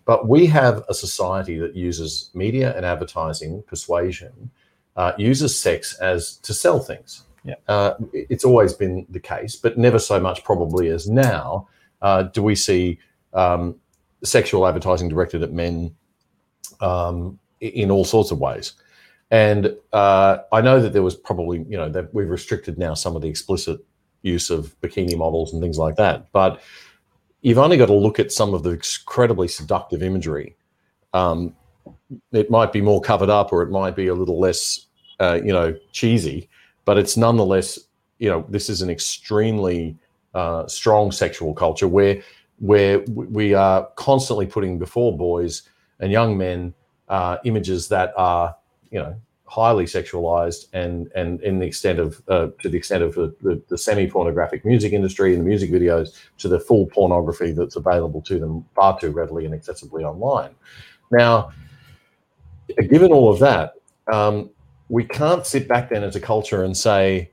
But 0.03 0.27
we 0.27 0.45
have 0.47 0.83
a 0.89 0.93
society 0.93 1.57
that 1.59 1.75
uses 1.75 2.31
media 2.33 2.75
and 2.75 2.85
advertising, 2.85 3.63
persuasion, 3.67 4.51
uh, 4.97 5.13
uses 5.17 5.59
sex 5.59 5.95
as 5.99 6.37
to 6.37 6.53
sell 6.53 6.79
things. 6.79 7.23
Yeah. 7.43 7.55
Uh, 7.67 7.93
it's 8.11 8.43
always 8.43 8.73
been 8.73 9.05
the 9.09 9.19
case, 9.19 9.55
but 9.55 9.77
never 9.77 9.99
so 9.99 10.19
much 10.19 10.43
probably 10.43 10.89
as 10.89 11.07
now 11.07 11.69
uh, 12.01 12.23
do 12.23 12.43
we 12.43 12.55
see 12.55 12.99
um, 13.33 13.75
sexual 14.23 14.67
advertising 14.67 15.07
directed 15.07 15.43
at 15.43 15.53
men 15.53 15.95
um, 16.81 17.39
in 17.61 17.89
all 17.89 18.03
sorts 18.03 18.31
of 18.31 18.39
ways. 18.39 18.73
And 19.29 19.75
uh, 19.93 20.39
I 20.51 20.61
know 20.61 20.81
that 20.81 20.93
there 20.93 21.03
was 21.03 21.15
probably, 21.15 21.65
you 21.69 21.77
know, 21.77 21.89
that 21.89 22.13
we've 22.13 22.29
restricted 22.29 22.77
now 22.77 22.93
some 22.93 23.15
of 23.15 23.21
the 23.21 23.27
explicit 23.27 23.79
use 24.21 24.49
of 24.49 24.79
bikini 24.81 25.17
models 25.17 25.53
and 25.53 25.61
things 25.61 25.77
like 25.77 25.95
that. 25.97 26.31
But 26.31 26.61
you've 27.41 27.57
only 27.57 27.77
got 27.77 27.87
to 27.87 27.93
look 27.93 28.19
at 28.19 28.31
some 28.31 28.53
of 28.53 28.63
the 28.63 28.71
incredibly 28.71 29.47
seductive 29.47 30.01
imagery. 30.01 30.55
Um, 31.13 31.55
it 32.31 32.49
might 32.49 32.71
be 32.71 32.81
more 32.81 33.01
covered 33.01 33.29
up, 33.29 33.51
or 33.51 33.61
it 33.61 33.69
might 33.69 33.95
be 33.95 34.07
a 34.07 34.15
little 34.15 34.39
less, 34.39 34.86
uh, 35.19 35.39
you 35.43 35.51
know, 35.51 35.75
cheesy, 35.91 36.49
but 36.85 36.97
it's 36.97 37.17
nonetheless, 37.17 37.79
you 38.19 38.29
know, 38.29 38.45
this 38.49 38.69
is 38.69 38.81
an 38.81 38.89
extremely 38.89 39.97
uh, 40.33 40.67
strong 40.67 41.11
sexual 41.11 41.53
culture 41.53 41.87
where 41.87 42.21
where 42.59 42.99
we 43.07 43.53
are 43.53 43.87
constantly 43.95 44.45
putting 44.45 44.79
before 44.79 45.15
boys 45.15 45.63
and 45.99 46.11
young 46.11 46.37
men 46.37 46.73
uh, 47.07 47.37
images 47.45 47.87
that 47.87 48.13
are, 48.17 48.55
you 48.89 48.99
know, 48.99 49.15
highly 49.45 49.85
sexualized 49.85 50.67
and 50.73 51.09
and 51.15 51.41
in 51.41 51.57
the 51.57 51.65
extent 51.65 51.99
of 51.99 52.21
uh, 52.27 52.47
to 52.61 52.67
the 52.67 52.77
extent 52.77 53.01
of 53.01 53.15
the, 53.15 53.33
the, 53.41 53.61
the, 53.69 53.77
semi-pornographic 53.77 54.65
music 54.65 54.91
industry 54.91 55.33
and 55.33 55.41
the 55.41 55.47
music 55.47 55.71
videos 55.71 56.19
to 56.37 56.49
the 56.49 56.59
full 56.59 56.85
pornography 56.87 57.51
that's 57.51 57.77
available 57.77 58.21
to 58.21 58.39
them 58.39 58.65
far 58.75 58.99
too 58.99 59.11
readily 59.11 59.45
and 59.45 59.53
accessibly 59.53 60.03
online. 60.03 60.53
Now 61.11 61.51
given 62.89 63.13
all 63.13 63.31
of 63.31 63.39
that 63.39 63.75
um, 64.11 64.49
we 64.89 65.03
can't 65.03 65.45
sit 65.45 65.67
back 65.67 65.89
then 65.89 66.03
as 66.03 66.15
a 66.15 66.19
culture 66.19 66.63
and 66.63 66.75
say 66.75 67.31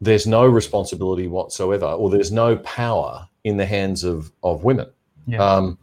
there's 0.00 0.26
no 0.26 0.46
responsibility 0.46 1.28
whatsoever 1.28 1.86
or 1.86 2.10
there's 2.10 2.32
no 2.32 2.56
power 2.56 3.28
in 3.44 3.56
the 3.56 3.66
hands 3.66 4.04
of 4.04 4.32
of 4.42 4.64
women 4.64 4.88
yeah. 5.26 5.44
um, 5.44 5.78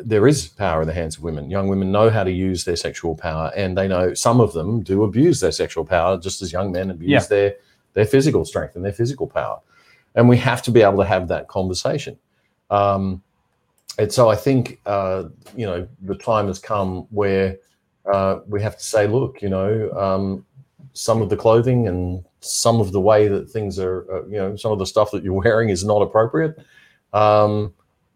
there 0.00 0.26
is 0.26 0.48
power 0.48 0.82
in 0.82 0.88
the 0.88 0.94
hands 0.94 1.16
of 1.16 1.22
women. 1.22 1.50
Young 1.50 1.68
women 1.68 1.92
know 1.92 2.10
how 2.10 2.24
to 2.24 2.30
use 2.30 2.64
their 2.64 2.76
sexual 2.76 3.14
power, 3.14 3.52
and 3.56 3.76
they 3.76 3.88
know 3.88 4.14
some 4.14 4.40
of 4.40 4.52
them 4.52 4.82
do 4.82 5.04
abuse 5.04 5.40
their 5.40 5.52
sexual 5.52 5.84
power, 5.84 6.18
just 6.18 6.42
as 6.42 6.52
young 6.52 6.72
men 6.72 6.90
abuse 6.90 7.10
yeah. 7.10 7.26
their 7.28 7.54
their 7.94 8.04
physical 8.04 8.44
strength 8.44 8.76
and 8.76 8.84
their 8.84 8.92
physical 8.92 9.26
power. 9.26 9.60
And 10.14 10.28
we 10.28 10.36
have 10.38 10.62
to 10.62 10.70
be 10.70 10.82
able 10.82 10.98
to 10.98 11.04
have 11.04 11.28
that 11.28 11.48
conversation. 11.48 12.18
Um, 12.70 13.22
and 13.98 14.12
so 14.12 14.28
I 14.28 14.36
think 14.36 14.80
uh, 14.86 15.24
you 15.54 15.66
know 15.66 15.88
the 16.02 16.16
time 16.16 16.48
has 16.48 16.58
come 16.58 17.06
where 17.10 17.58
uh, 18.12 18.40
we 18.46 18.62
have 18.62 18.76
to 18.76 18.84
say, 18.84 19.06
look, 19.06 19.42
you 19.42 19.48
know, 19.48 19.90
um, 19.92 20.44
some 20.92 21.20
of 21.20 21.28
the 21.28 21.36
clothing 21.36 21.88
and 21.88 22.24
some 22.40 22.80
of 22.80 22.92
the 22.92 23.00
way 23.00 23.28
that 23.28 23.50
things 23.50 23.78
are, 23.78 24.06
uh, 24.10 24.26
you 24.26 24.36
know, 24.36 24.56
some 24.56 24.72
of 24.72 24.78
the 24.78 24.86
stuff 24.86 25.10
that 25.10 25.22
you're 25.22 25.40
wearing 25.42 25.68
is 25.68 25.84
not 25.84 26.02
appropriate. 26.02 26.58
Um, 27.12 27.74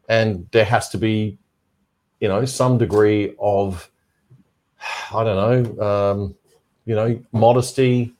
and 0.08 0.46
there 0.50 0.64
has 0.64 0.88
to 0.90 0.98
be 0.98 1.38
you 2.20 2.28
know 2.28 2.44
some 2.44 2.78
degree 2.78 3.34
of 3.38 3.90
I 5.12 5.24
don't 5.24 5.76
know, 5.76 5.86
um, 5.86 6.34
you 6.84 6.94
know, 6.94 7.20
modesty 7.32 8.14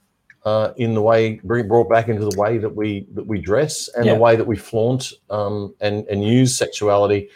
uh, 0.45 0.73
in 0.77 0.95
the 0.95 1.03
way 1.03 1.41
bring 1.45 1.69
brought 1.69 1.89
back 1.89 2.09
into 2.09 2.25
the 2.25 2.39
way 2.39 2.59
that 2.59 2.75
we 2.75 3.07
that 3.13 3.27
we 3.27 3.41
dress 3.41 3.89
and 3.89 4.07
yeah. 4.07 4.15
the 4.15 4.21
way 4.21 4.37
that 4.37 4.47
we 4.47 4.57
flaunt 4.57 5.13
um, 5.31 5.75
and 5.81 6.07
and 6.09 6.25
use 6.25 6.57
sexuality 6.57 7.29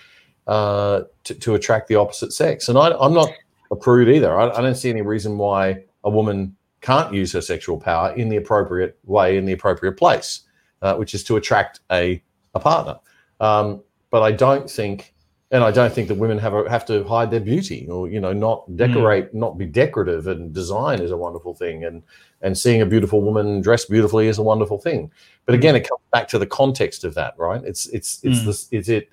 uh, 0.46 1.02
to, 1.24 1.34
to 1.34 1.54
attract 1.54 1.88
the 1.88 1.94
opposite 1.96 2.32
sex. 2.32 2.68
And 2.68 2.76
I, 2.76 2.88
am 3.04 3.14
not 3.14 3.30
a 3.70 3.76
prude 3.76 4.08
either. 4.08 4.38
I, 4.38 4.50
I, 4.50 4.60
don't 4.60 4.74
see 4.74 4.90
any 4.90 5.02
reason 5.02 5.38
why 5.38 5.84
a 6.04 6.10
woman 6.10 6.56
can't 6.80 7.14
use 7.14 7.32
her 7.32 7.40
sexual 7.40 7.78
power 7.78 8.14
in 8.14 8.28
the 8.28 8.36
appropriate 8.36 8.98
way 9.04 9.36
in 9.36 9.46
the 9.46 9.52
appropriate 9.52 9.96
place, 9.96 10.42
uh, 10.82 10.94
which 10.96 11.14
is 11.14 11.24
to 11.24 11.36
attract 11.36 11.80
a 11.90 12.22
a 12.54 12.60
partner. 12.60 12.98
Um, 13.40 13.82
but 14.10 14.22
I 14.22 14.32
don't 14.32 14.70
think 14.70 15.14
and 15.54 15.62
I 15.62 15.70
don't 15.70 15.92
think 15.92 16.08
that 16.08 16.16
women 16.16 16.36
have 16.38 16.52
a, 16.52 16.68
have 16.68 16.84
to 16.86 17.04
hide 17.04 17.30
their 17.30 17.40
beauty 17.40 17.86
or 17.88 18.08
you 18.08 18.18
know 18.18 18.32
not 18.32 18.64
hmm. 18.64 18.76
decorate, 18.76 19.26
mm. 19.26 19.34
not 19.34 19.56
be 19.56 19.66
decorative. 19.66 20.26
And 20.26 20.52
design 20.52 21.00
is 21.00 21.12
a 21.12 21.16
wonderful 21.16 21.54
thing, 21.54 21.84
and 21.84 22.02
and 22.42 22.58
seeing 22.58 22.82
a 22.82 22.86
beautiful 22.86 23.22
woman 23.22 23.60
dressed 23.60 23.88
beautifully 23.88 24.26
is 24.26 24.38
a 24.38 24.42
wonderful 24.42 24.78
thing. 24.78 25.12
But 25.46 25.54
hmm. 25.54 25.60
again, 25.60 25.76
it 25.76 25.88
comes 25.88 26.02
back 26.12 26.26
to 26.28 26.38
the 26.38 26.46
context 26.46 27.04
of 27.04 27.14
that, 27.14 27.34
right? 27.38 27.62
It's 27.64 27.86
it's 27.86 28.18
it's 28.24 28.40
mm. 28.40 28.46
this 28.46 28.68
is 28.72 28.88
it 28.88 29.10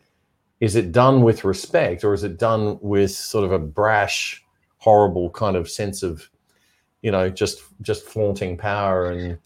is 0.61 0.75
it 0.75 0.91
done 0.91 1.23
with 1.23 1.43
respect 1.43 2.03
or 2.03 2.13
is 2.13 2.23
it 2.23 2.37
done 2.37 2.77
with 2.81 3.11
sort 3.11 3.43
of 3.43 3.51
a 3.51 3.59
brash, 3.59 4.45
horrible 4.77 5.29
kind 5.31 5.57
of 5.57 5.69
sense 5.69 6.03
of 6.03 6.29
you 7.01 7.11
know 7.11 7.29
just 7.29 7.63
just 7.81 8.05
flaunting 8.05 8.55
power 8.55 9.09
and 9.09 9.37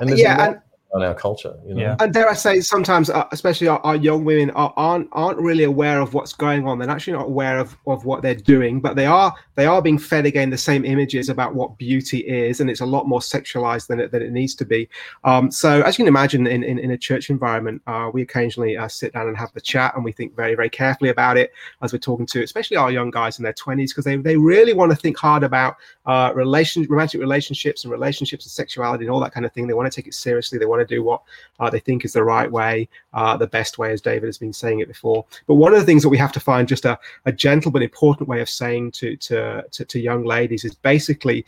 and 0.00 0.10
uh, 0.10 0.14
yeah. 0.14 0.54
On 0.92 1.02
our 1.02 1.14
culture. 1.14 1.54
You 1.66 1.74
know? 1.74 1.80
Yeah. 1.80 1.96
And 2.00 2.12
dare 2.12 2.28
I 2.28 2.34
say, 2.34 2.60
sometimes, 2.60 3.08
uh, 3.08 3.26
especially 3.32 3.68
our, 3.68 3.80
our 3.80 3.96
young 3.96 4.24
women, 4.24 4.50
are, 4.50 4.72
aren't 4.76 5.08
aren't 5.12 5.38
really 5.38 5.64
aware 5.64 6.00
of 6.00 6.14
what's 6.14 6.32
going 6.32 6.66
on. 6.66 6.78
They're 6.78 6.90
actually 6.90 7.14
not 7.14 7.26
aware 7.26 7.58
of, 7.58 7.76
of 7.86 8.04
what 8.04 8.22
they're 8.22 8.34
doing, 8.34 8.80
but 8.80 8.96
they 8.96 9.06
are 9.06 9.34
they 9.54 9.66
are 9.66 9.80
being 9.80 9.98
fed 9.98 10.26
again 10.26 10.50
the 10.50 10.58
same 10.58 10.84
images 10.84 11.28
about 11.28 11.54
what 11.54 11.78
beauty 11.78 12.18
is, 12.18 12.60
and 12.60 12.68
it's 12.68 12.80
a 12.80 12.86
lot 12.86 13.08
more 13.08 13.20
sexualized 13.20 13.86
than 13.86 14.00
it 14.00 14.12
than 14.12 14.22
it 14.22 14.32
needs 14.32 14.54
to 14.56 14.64
be. 14.64 14.88
Um, 15.24 15.50
so, 15.50 15.82
as 15.82 15.98
you 15.98 16.04
can 16.04 16.08
imagine, 16.08 16.46
in 16.46 16.62
in, 16.62 16.78
in 16.78 16.90
a 16.90 16.98
church 16.98 17.30
environment, 17.30 17.80
uh, 17.86 18.10
we 18.12 18.22
occasionally 18.22 18.76
uh, 18.76 18.88
sit 18.88 19.14
down 19.14 19.28
and 19.28 19.36
have 19.36 19.52
the 19.54 19.60
chat, 19.60 19.94
and 19.94 20.04
we 20.04 20.12
think 20.12 20.36
very 20.36 20.54
very 20.54 20.70
carefully 20.70 21.10
about 21.10 21.38
it 21.38 21.52
as 21.80 21.92
we're 21.92 21.98
talking 21.98 22.26
to, 22.26 22.42
especially 22.42 22.76
our 22.76 22.90
young 22.90 23.10
guys 23.10 23.38
in 23.38 23.42
their 23.42 23.54
twenties, 23.54 23.92
because 23.92 24.04
they 24.04 24.16
they 24.16 24.36
really 24.36 24.74
want 24.74 24.90
to 24.90 24.96
think 24.96 25.16
hard 25.16 25.42
about 25.42 25.76
uh, 26.04 26.32
relation 26.34 26.86
romantic 26.90 27.20
relationships 27.20 27.84
and 27.84 27.90
relationships 27.90 28.44
and 28.44 28.50
sexuality 28.50 29.04
and 29.04 29.10
all 29.10 29.20
that 29.20 29.32
kind 29.32 29.46
of 29.46 29.52
thing. 29.52 29.66
They 29.66 29.74
want 29.74 29.90
to 29.90 29.94
take 29.94 30.06
it 30.06 30.14
seriously. 30.14 30.58
They 30.58 30.66
want 30.66 30.81
to 30.82 30.94
do 30.94 31.02
what 31.02 31.22
uh, 31.60 31.70
they 31.70 31.80
think 31.80 32.04
is 32.04 32.12
the 32.12 32.24
right 32.24 32.50
way, 32.50 32.88
uh, 33.14 33.36
the 33.36 33.46
best 33.46 33.78
way, 33.78 33.92
as 33.92 34.00
David 34.00 34.26
has 34.26 34.38
been 34.38 34.52
saying 34.52 34.80
it 34.80 34.88
before. 34.88 35.24
But 35.46 35.54
one 35.54 35.72
of 35.72 35.80
the 35.80 35.86
things 35.86 36.02
that 36.02 36.08
we 36.08 36.18
have 36.18 36.32
to 36.32 36.40
find 36.40 36.68
just 36.68 36.84
a, 36.84 36.98
a 37.24 37.32
gentle 37.32 37.70
but 37.70 37.82
important 37.82 38.28
way 38.28 38.40
of 38.40 38.50
saying 38.50 38.92
to, 38.92 39.16
to, 39.16 39.64
to, 39.70 39.84
to 39.84 40.00
young 40.00 40.24
ladies 40.24 40.64
is 40.64 40.74
basically, 40.74 41.46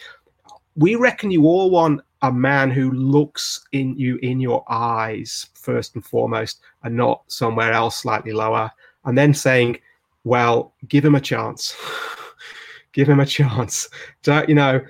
we 0.76 0.94
reckon 0.94 1.30
you 1.30 1.46
all 1.46 1.70
want 1.70 2.00
a 2.22 2.32
man 2.32 2.70
who 2.70 2.90
looks 2.90 3.66
in 3.72 3.94
you 3.96 4.16
in 4.22 4.40
your 4.40 4.64
eyes 4.68 5.48
first 5.54 5.94
and 5.94 6.04
foremost 6.04 6.60
and 6.82 6.96
not 6.96 7.22
somewhere 7.26 7.72
else 7.72 7.96
slightly 7.96 8.32
lower. 8.32 8.70
And 9.04 9.16
then 9.16 9.34
saying 9.34 9.78
well 10.24 10.72
give 10.88 11.04
him 11.04 11.14
a 11.14 11.20
chance. 11.20 11.76
Give 12.92 13.08
him 13.08 13.20
a 13.20 13.26
chance. 13.26 13.88
To 14.22 14.44
you 14.48 14.54
know 14.54 14.80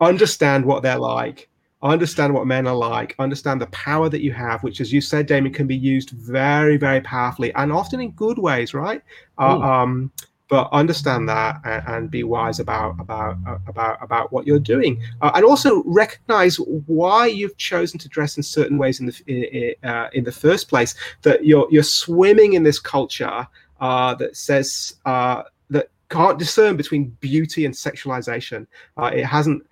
understand 0.00 0.64
what 0.64 0.82
they're 0.82 0.98
like 0.98 1.48
understand 1.84 2.32
what 2.32 2.46
men 2.46 2.66
are 2.66 2.74
like, 2.74 3.14
understand 3.18 3.60
the 3.60 3.66
power 3.66 4.08
that 4.08 4.22
you 4.22 4.32
have, 4.32 4.62
which, 4.62 4.80
as 4.80 4.92
you 4.92 5.00
said, 5.00 5.26
Damien, 5.26 5.52
can 5.52 5.66
be 5.66 5.76
used 5.76 6.10
very, 6.10 6.76
very 6.76 7.00
powerfully 7.02 7.54
and 7.54 7.70
often 7.70 8.00
in 8.00 8.10
good 8.12 8.38
ways, 8.38 8.72
right? 8.74 9.02
Uh, 9.38 9.60
um, 9.60 10.10
but 10.48 10.68
understand 10.72 11.28
that 11.28 11.60
and, 11.64 11.82
and, 11.86 12.10
be 12.10 12.22
wise 12.22 12.60
about 12.60 12.94
about 13.00 13.36
uh, 13.46 13.58
about 13.66 13.98
about 14.02 14.30
what 14.30 14.46
you're 14.46 14.58
doing, 14.58 15.02
uh, 15.22 15.30
and 15.34 15.44
also 15.44 15.82
recognize 15.86 16.56
why 16.86 17.26
you've 17.26 17.56
chosen 17.56 17.98
to 17.98 18.08
dress 18.08 18.36
in 18.36 18.42
certain 18.42 18.76
ways 18.76 19.00
in 19.00 19.06
the 19.06 19.22
in, 19.26 19.88
uh, 19.88 20.08
in 20.12 20.22
the 20.22 20.32
first 20.32 20.68
place. 20.68 20.94
That 21.22 21.46
you're 21.46 21.66
you're 21.70 21.82
swimming 21.82 22.52
in 22.52 22.62
this 22.62 22.78
culture 22.78 23.48
uh, 23.80 24.14
that 24.16 24.36
says 24.36 24.96
uh, 25.06 25.44
that 25.70 25.88
can't 26.10 26.38
discern 26.38 26.76
between 26.76 27.16
beauty 27.20 27.64
and 27.64 27.74
sexualization. 27.74 28.66
it 28.98 29.24
hasn't 29.24 29.66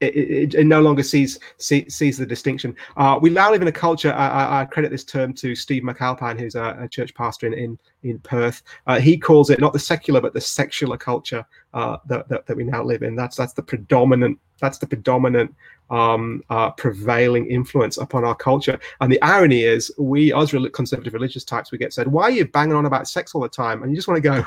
it, 0.00 0.14
it, 0.14 0.54
it, 0.54 0.64
no 0.64 0.80
longer 0.80 1.02
sees 1.02 1.38
see, 1.58 1.88
sees 1.88 2.18
the 2.18 2.26
distinction. 2.26 2.76
Uh, 2.96 3.18
we 3.20 3.30
now 3.30 3.50
live 3.50 3.62
in 3.62 3.68
a 3.68 3.72
culture. 3.72 4.12
I, 4.12 4.60
I, 4.60 4.64
credit 4.66 4.90
this 4.90 5.04
term 5.04 5.32
to 5.34 5.54
Steve 5.54 5.82
McAlpine, 5.82 6.38
who's 6.38 6.54
a, 6.54 6.76
a 6.80 6.88
church 6.88 7.14
pastor 7.14 7.46
in 7.46 7.54
in, 7.54 7.78
in 8.02 8.18
Perth. 8.20 8.62
Uh, 8.86 9.00
he 9.00 9.16
calls 9.16 9.50
it 9.50 9.60
not 9.60 9.72
the 9.72 9.78
secular 9.78 10.20
but 10.20 10.34
the 10.34 10.40
sexular 10.40 10.98
culture 10.98 11.44
uh, 11.74 11.96
that, 12.06 12.28
that, 12.28 12.46
that 12.46 12.56
we 12.56 12.64
now 12.64 12.82
live 12.82 13.02
in. 13.02 13.16
That's 13.16 13.36
that's 13.36 13.54
the 13.54 13.62
predominant 13.62 14.38
that's 14.60 14.78
the 14.78 14.86
predominant 14.86 15.54
um, 15.90 16.42
uh, 16.50 16.70
prevailing 16.70 17.46
influence 17.50 17.98
upon 17.98 18.24
our 18.24 18.34
culture. 18.34 18.78
And 19.00 19.12
the 19.12 19.20
irony 19.22 19.62
is, 19.62 19.92
we 19.98 20.34
as 20.34 20.54
conservative 20.72 21.14
religious 21.14 21.44
types, 21.44 21.72
we 21.72 21.78
get 21.78 21.92
said, 21.92 22.08
"Why 22.08 22.24
are 22.24 22.30
you 22.30 22.46
banging 22.46 22.74
on 22.74 22.86
about 22.86 23.08
sex 23.08 23.34
all 23.34 23.40
the 23.40 23.48
time?" 23.48 23.82
And 23.82 23.90
you 23.90 23.96
just 23.96 24.08
want 24.08 24.22
to 24.22 24.44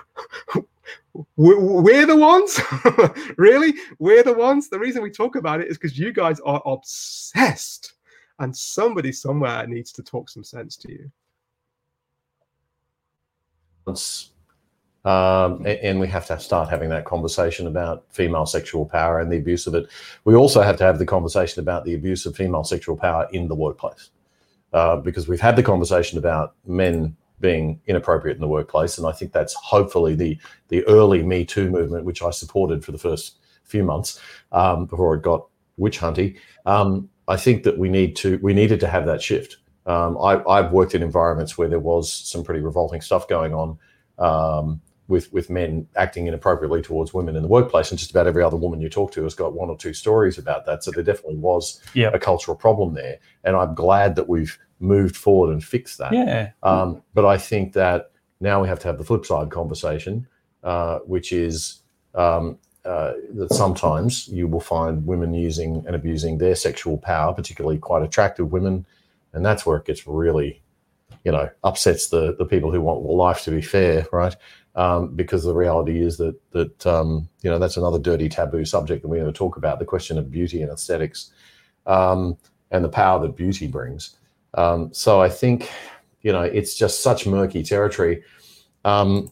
go, 0.54 0.66
we're 1.36 2.06
the 2.06 2.16
ones? 2.16 2.60
Really? 3.38 3.74
We're 4.00 4.24
the 4.24 4.34
ones? 4.34 4.70
The 4.70 4.80
reason 4.80 5.02
we 5.02 5.12
talk 5.12 5.36
about 5.36 5.62
it 5.62 5.68
is 5.68 5.78
because 5.78 5.98
you 5.98 6.12
guys 6.12 6.40
are 6.42 6.62
obsessed 6.66 7.94
and 8.40 8.56
somebody 8.56 9.12
somewhere 9.12 9.68
needs 9.68 9.92
to 9.94 10.04
talk 10.04 10.30
some 10.30 10.44
sense 10.44 10.76
to 10.78 10.92
you. 10.92 11.12
Um, 15.06 15.66
and 15.66 16.00
we 16.00 16.08
have 16.08 16.26
to 16.28 16.40
start 16.40 16.70
having 16.70 16.90
that 16.90 17.06
conversation 17.06 17.68
about 17.68 18.04
female 18.10 18.46
sexual 18.46 18.86
power 18.86 19.20
and 19.20 19.32
the 19.32 19.38
abuse 19.38 19.66
of 19.66 19.74
it. 19.74 19.88
We 20.26 20.36
also 20.36 20.62
have 20.62 20.78
to 20.78 20.84
have 20.84 21.00
the 21.00 21.06
conversation 21.06 21.62
about 21.62 21.86
the 21.86 21.96
abuse 21.96 22.26
of 22.26 22.36
female 22.36 22.66
sexual 22.66 22.98
power 22.98 23.28
in 23.32 23.48
the 23.48 23.56
workplace, 23.56 24.10
uh, 24.74 24.98
because 24.98 25.28
we've 25.28 25.40
had 25.40 25.56
the 25.56 25.64
conversation 25.64 26.18
about 26.18 26.56
men 26.68 27.16
being 27.40 27.80
inappropriate 27.88 28.36
in 28.36 28.42
the 28.42 28.48
workplace. 28.48 28.98
And 28.98 29.08
I 29.08 29.12
think 29.12 29.32
that's 29.32 29.54
hopefully 29.54 30.16
the 30.16 30.38
the 30.70 30.86
early 30.86 31.24
Me 31.24 31.46
Too 31.46 31.70
movement, 31.70 32.06
which 32.06 32.22
I 32.22 32.30
supported 32.32 32.84
for 32.84 32.92
the 32.92 32.98
first 32.98 33.38
few 33.64 33.84
months 33.84 34.20
um, 34.52 34.86
before 34.86 35.16
it 35.16 35.22
got 35.22 35.48
witch 35.78 36.00
hunty. 36.00 36.38
Um, 36.66 37.10
I 37.28 37.38
think 37.38 37.64
that 37.64 37.78
we 37.78 37.90
need 37.90 38.16
to 38.18 38.40
we 38.42 38.54
needed 38.54 38.80
to 38.82 38.88
have 38.88 39.06
that 39.06 39.22
shift. 39.22 39.58
Um, 39.86 40.18
I, 40.20 40.62
have 40.62 40.72
worked 40.72 40.94
in 40.94 41.02
environments 41.02 41.58
where 41.58 41.68
there 41.68 41.80
was 41.80 42.12
some 42.12 42.44
pretty 42.44 42.60
revolting 42.60 43.02
stuff 43.02 43.28
going 43.28 43.54
on 43.54 43.80
um, 44.20 44.82
with 45.10 45.34
with 45.34 45.50
men 45.50 45.86
acting 45.98 46.28
inappropriately 46.28 46.82
towards 46.82 47.14
women 47.14 47.36
in 47.36 47.42
the 47.42 47.50
workplace, 47.50 47.92
and 47.92 48.00
just 48.00 48.12
about 48.12 48.28
every 48.28 48.44
other 48.44 48.56
woman 48.56 48.80
you 48.80 48.90
talk 48.90 49.12
to 49.12 49.24
has 49.24 49.34
got 49.34 49.54
one 49.54 49.70
or 49.70 49.76
two 49.76 49.94
stories 49.94 50.38
about 50.38 50.66
that. 50.66 50.84
So 50.84 50.92
there 50.92 51.04
definitely 51.04 51.38
was 51.38 51.82
yep. 51.94 52.14
a 52.14 52.20
cultural 52.20 52.56
problem 52.56 52.94
there, 52.94 53.20
and 53.44 53.58
I'm 53.58 53.76
glad 53.76 54.16
that 54.16 54.30
we've 54.30 54.58
moved 54.80 55.18
forward 55.18 55.52
and 55.52 55.62
fixed 55.62 55.98
that. 55.98 56.14
Yeah. 56.14 56.52
Um, 56.64 57.02
but 57.14 57.26
I 57.26 57.38
think 57.38 57.74
that 57.74 58.12
now 58.40 58.62
we 58.62 58.70
have 58.70 58.80
to 58.80 58.88
have 58.88 58.98
the 58.98 59.04
flip 59.04 59.26
side 59.26 59.50
conversation, 59.52 60.26
uh, 60.64 61.00
which 61.00 61.34
is 61.34 61.82
um, 62.16 62.58
uh, 62.86 63.14
that 63.34 63.54
sometimes 63.54 64.28
you 64.30 64.48
will 64.48 64.62
find 64.62 65.06
women 65.06 65.34
using 65.34 65.84
and 65.86 65.96
abusing 65.96 66.38
their 66.38 66.56
sexual 66.56 66.98
power, 66.98 67.34
particularly 67.34 67.78
quite 67.78 68.04
attractive 68.04 68.52
women, 68.52 68.86
and 69.34 69.46
that's 69.46 69.66
where 69.66 69.78
it 69.78 69.86
gets 69.86 70.08
really, 70.08 70.62
you 71.26 71.32
know, 71.32 71.50
upsets 71.64 72.08
the 72.08 72.36
the 72.38 72.46
people 72.46 72.72
who 72.72 72.82
want 72.82 73.04
life 73.04 73.44
to 73.44 73.52
be 73.52 73.62
fair, 73.62 74.08
right? 74.14 74.36
Um, 74.76 75.16
because 75.16 75.44
the 75.44 75.54
reality 75.54 76.02
is 76.02 76.18
that 76.18 76.40
that 76.52 76.86
um, 76.86 77.28
you 77.42 77.50
know 77.50 77.60
that's 77.60 77.76
another 77.76 78.00
dirty 78.00 78.30
taboo 78.30 78.64
subject 78.66 79.02
that 79.02 79.08
we're 79.08 79.20
going 79.20 79.34
to 79.34 79.38
talk 79.38 79.58
about 79.58 79.80
the 79.80 79.86
question 79.86 80.18
of 80.18 80.32
beauty 80.32 80.62
and 80.62 80.72
aesthetics 80.72 81.32
um, 81.86 82.38
and 82.72 82.84
the 82.84 82.90
power 82.90 83.20
that 83.20 83.36
beauty 83.36 83.68
brings. 83.68 84.16
Um, 84.54 84.94
so 84.94 85.22
I 85.22 85.30
think, 85.30 85.70
you 86.22 86.32
know, 86.32 86.42
it's 86.42 86.76
just 86.76 87.04
such 87.04 87.28
murky 87.28 87.64
territory, 87.64 88.24
um, 88.86 89.32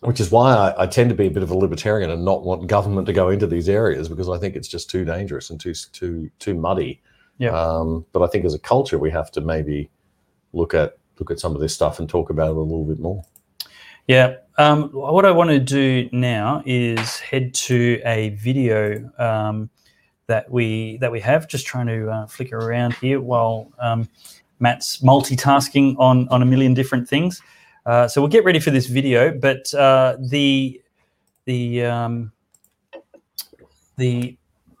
which 0.00 0.20
is 0.20 0.30
why 0.30 0.54
I, 0.54 0.82
I, 0.82 0.86
tend 0.86 1.10
to 1.10 1.16
be 1.16 1.26
a 1.26 1.30
bit 1.30 1.42
of 1.42 1.50
a 1.50 1.56
libertarian 1.56 2.10
and 2.10 2.24
not 2.24 2.44
want 2.44 2.66
government 2.66 3.06
to 3.06 3.12
go 3.12 3.30
into 3.30 3.46
these 3.46 3.68
areas 3.68 4.08
because 4.08 4.28
I 4.28 4.38
think 4.38 4.54
it's 4.54 4.68
just 4.68 4.90
too 4.90 5.04
dangerous 5.04 5.50
and 5.50 5.58
too 5.58 5.74
too 5.74 6.30
too 6.38 6.54
muddy. 6.54 7.02
Yeah. 7.38 7.50
Um, 7.50 8.06
but 8.12 8.22
I 8.22 8.28
think 8.28 8.44
as 8.44 8.54
a 8.54 8.58
culture, 8.58 8.98
we 8.98 9.10
have 9.10 9.30
to 9.32 9.40
maybe 9.40 9.90
look 10.52 10.74
at 10.74 10.98
look 11.18 11.30
at 11.30 11.40
some 11.40 11.54
of 11.54 11.60
this 11.60 11.74
stuff 11.74 11.98
and 11.98 12.08
talk 12.08 12.30
about 12.30 12.50
it 12.50 12.56
a 12.56 12.60
little 12.60 12.84
bit 12.84 13.00
more. 13.00 13.22
Yeah. 14.06 14.36
Um, 14.58 14.84
what 14.90 15.26
I 15.26 15.32
want 15.32 15.50
to 15.50 15.58
do 15.58 16.08
now 16.12 16.62
is 16.64 17.18
head 17.18 17.52
to 17.54 18.00
a 18.04 18.30
video 18.30 19.10
um, 19.18 19.68
that 20.28 20.50
we 20.50 20.96
that 20.98 21.10
we 21.10 21.20
have. 21.20 21.48
Just 21.48 21.66
trying 21.66 21.88
to 21.88 22.08
uh, 22.08 22.26
flicker 22.26 22.56
around 22.56 22.94
here 22.94 23.20
while 23.20 23.70
um, 23.78 24.08
Matt's 24.60 24.98
multitasking 24.98 25.96
on 25.98 26.28
on 26.28 26.40
a 26.40 26.46
million 26.46 26.72
different 26.72 27.08
things. 27.08 27.42
Uh, 27.84 28.08
so 28.08 28.20
we'll 28.20 28.30
get 28.30 28.44
ready 28.44 28.58
for 28.60 28.70
this 28.70 28.86
video, 28.86 29.36
but 29.36 29.72
uh, 29.74 30.16
the 30.30 30.80
the 31.44 31.84
um, 31.84 32.32
the 33.96 34.36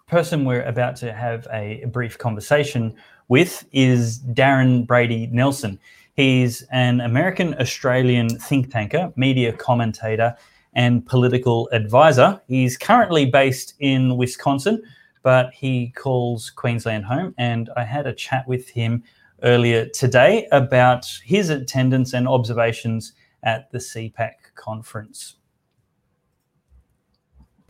person 0.06 0.44
we're 0.44 0.62
about 0.62 0.94
to 0.96 1.12
have 1.12 1.48
a, 1.52 1.82
a 1.82 1.86
brief 1.88 2.16
conversation 2.16 2.94
with 3.28 3.66
is 3.72 4.20
Darren 4.20 4.86
Brady 4.86 5.26
Nelson. 5.32 5.80
He's 6.16 6.62
an 6.72 7.02
American 7.02 7.54
Australian 7.60 8.30
think 8.30 8.70
tanker, 8.70 9.12
media 9.16 9.52
commentator, 9.52 10.34
and 10.72 11.04
political 11.04 11.68
advisor. 11.72 12.40
He's 12.48 12.78
currently 12.78 13.26
based 13.26 13.74
in 13.80 14.16
Wisconsin, 14.16 14.82
but 15.22 15.52
he 15.52 15.90
calls 15.90 16.48
Queensland 16.48 17.04
home. 17.04 17.34
And 17.36 17.68
I 17.76 17.84
had 17.84 18.06
a 18.06 18.14
chat 18.14 18.48
with 18.48 18.68
him 18.70 19.02
earlier 19.42 19.86
today 19.86 20.48
about 20.52 21.06
his 21.22 21.50
attendance 21.50 22.14
and 22.14 22.26
observations 22.26 23.12
at 23.42 23.70
the 23.70 23.78
CPAC 23.78 24.32
conference. 24.54 25.36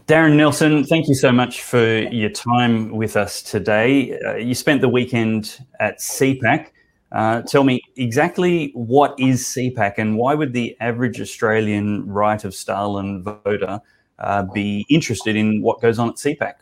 Darren 0.07 0.36
Nelson, 0.36 0.84
thank 0.84 1.09
you 1.09 1.16
so 1.16 1.32
much 1.32 1.62
for 1.62 1.84
your 1.99 2.30
time 2.30 2.90
with 2.90 3.16
us 3.16 3.42
today. 3.42 4.16
Uh, 4.20 4.34
you 4.36 4.55
spent 4.55 4.80
the 4.80 4.88
weekend 4.88 5.59
at 5.80 5.99
CPAC. 5.99 6.68
Uh, 7.13 7.43
tell 7.43 7.65
me 7.65 7.81
exactly 7.97 8.73
what 8.75 9.15
is 9.19 9.45
CPAC 9.45 9.95
and 9.97 10.17
why 10.17 10.35
would 10.35 10.53
the 10.53 10.77
average 10.81 11.21
Australian 11.21 12.07
right 12.07 12.45
of 12.45 12.55
Stalin 12.55 13.23
voter 13.23 13.81
uh, 14.19 14.43
be 14.43 14.85
interested 14.89 15.37
in 15.37 15.63
what 15.63 15.81
goes 15.81 15.99
on 15.99 16.09
at 16.09 16.17
CPAC? 16.17 16.55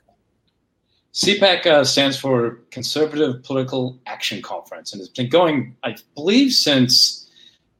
CPAC 1.14 1.66
uh, 1.66 1.84
stands 1.84 2.18
for 2.18 2.60
Conservative 2.70 3.42
Political 3.44 3.98
Action 4.06 4.42
Conference, 4.42 4.92
and 4.92 5.00
it's 5.00 5.10
been 5.10 5.28
going, 5.28 5.76
I 5.84 5.96
believe, 6.16 6.52
since 6.52 7.30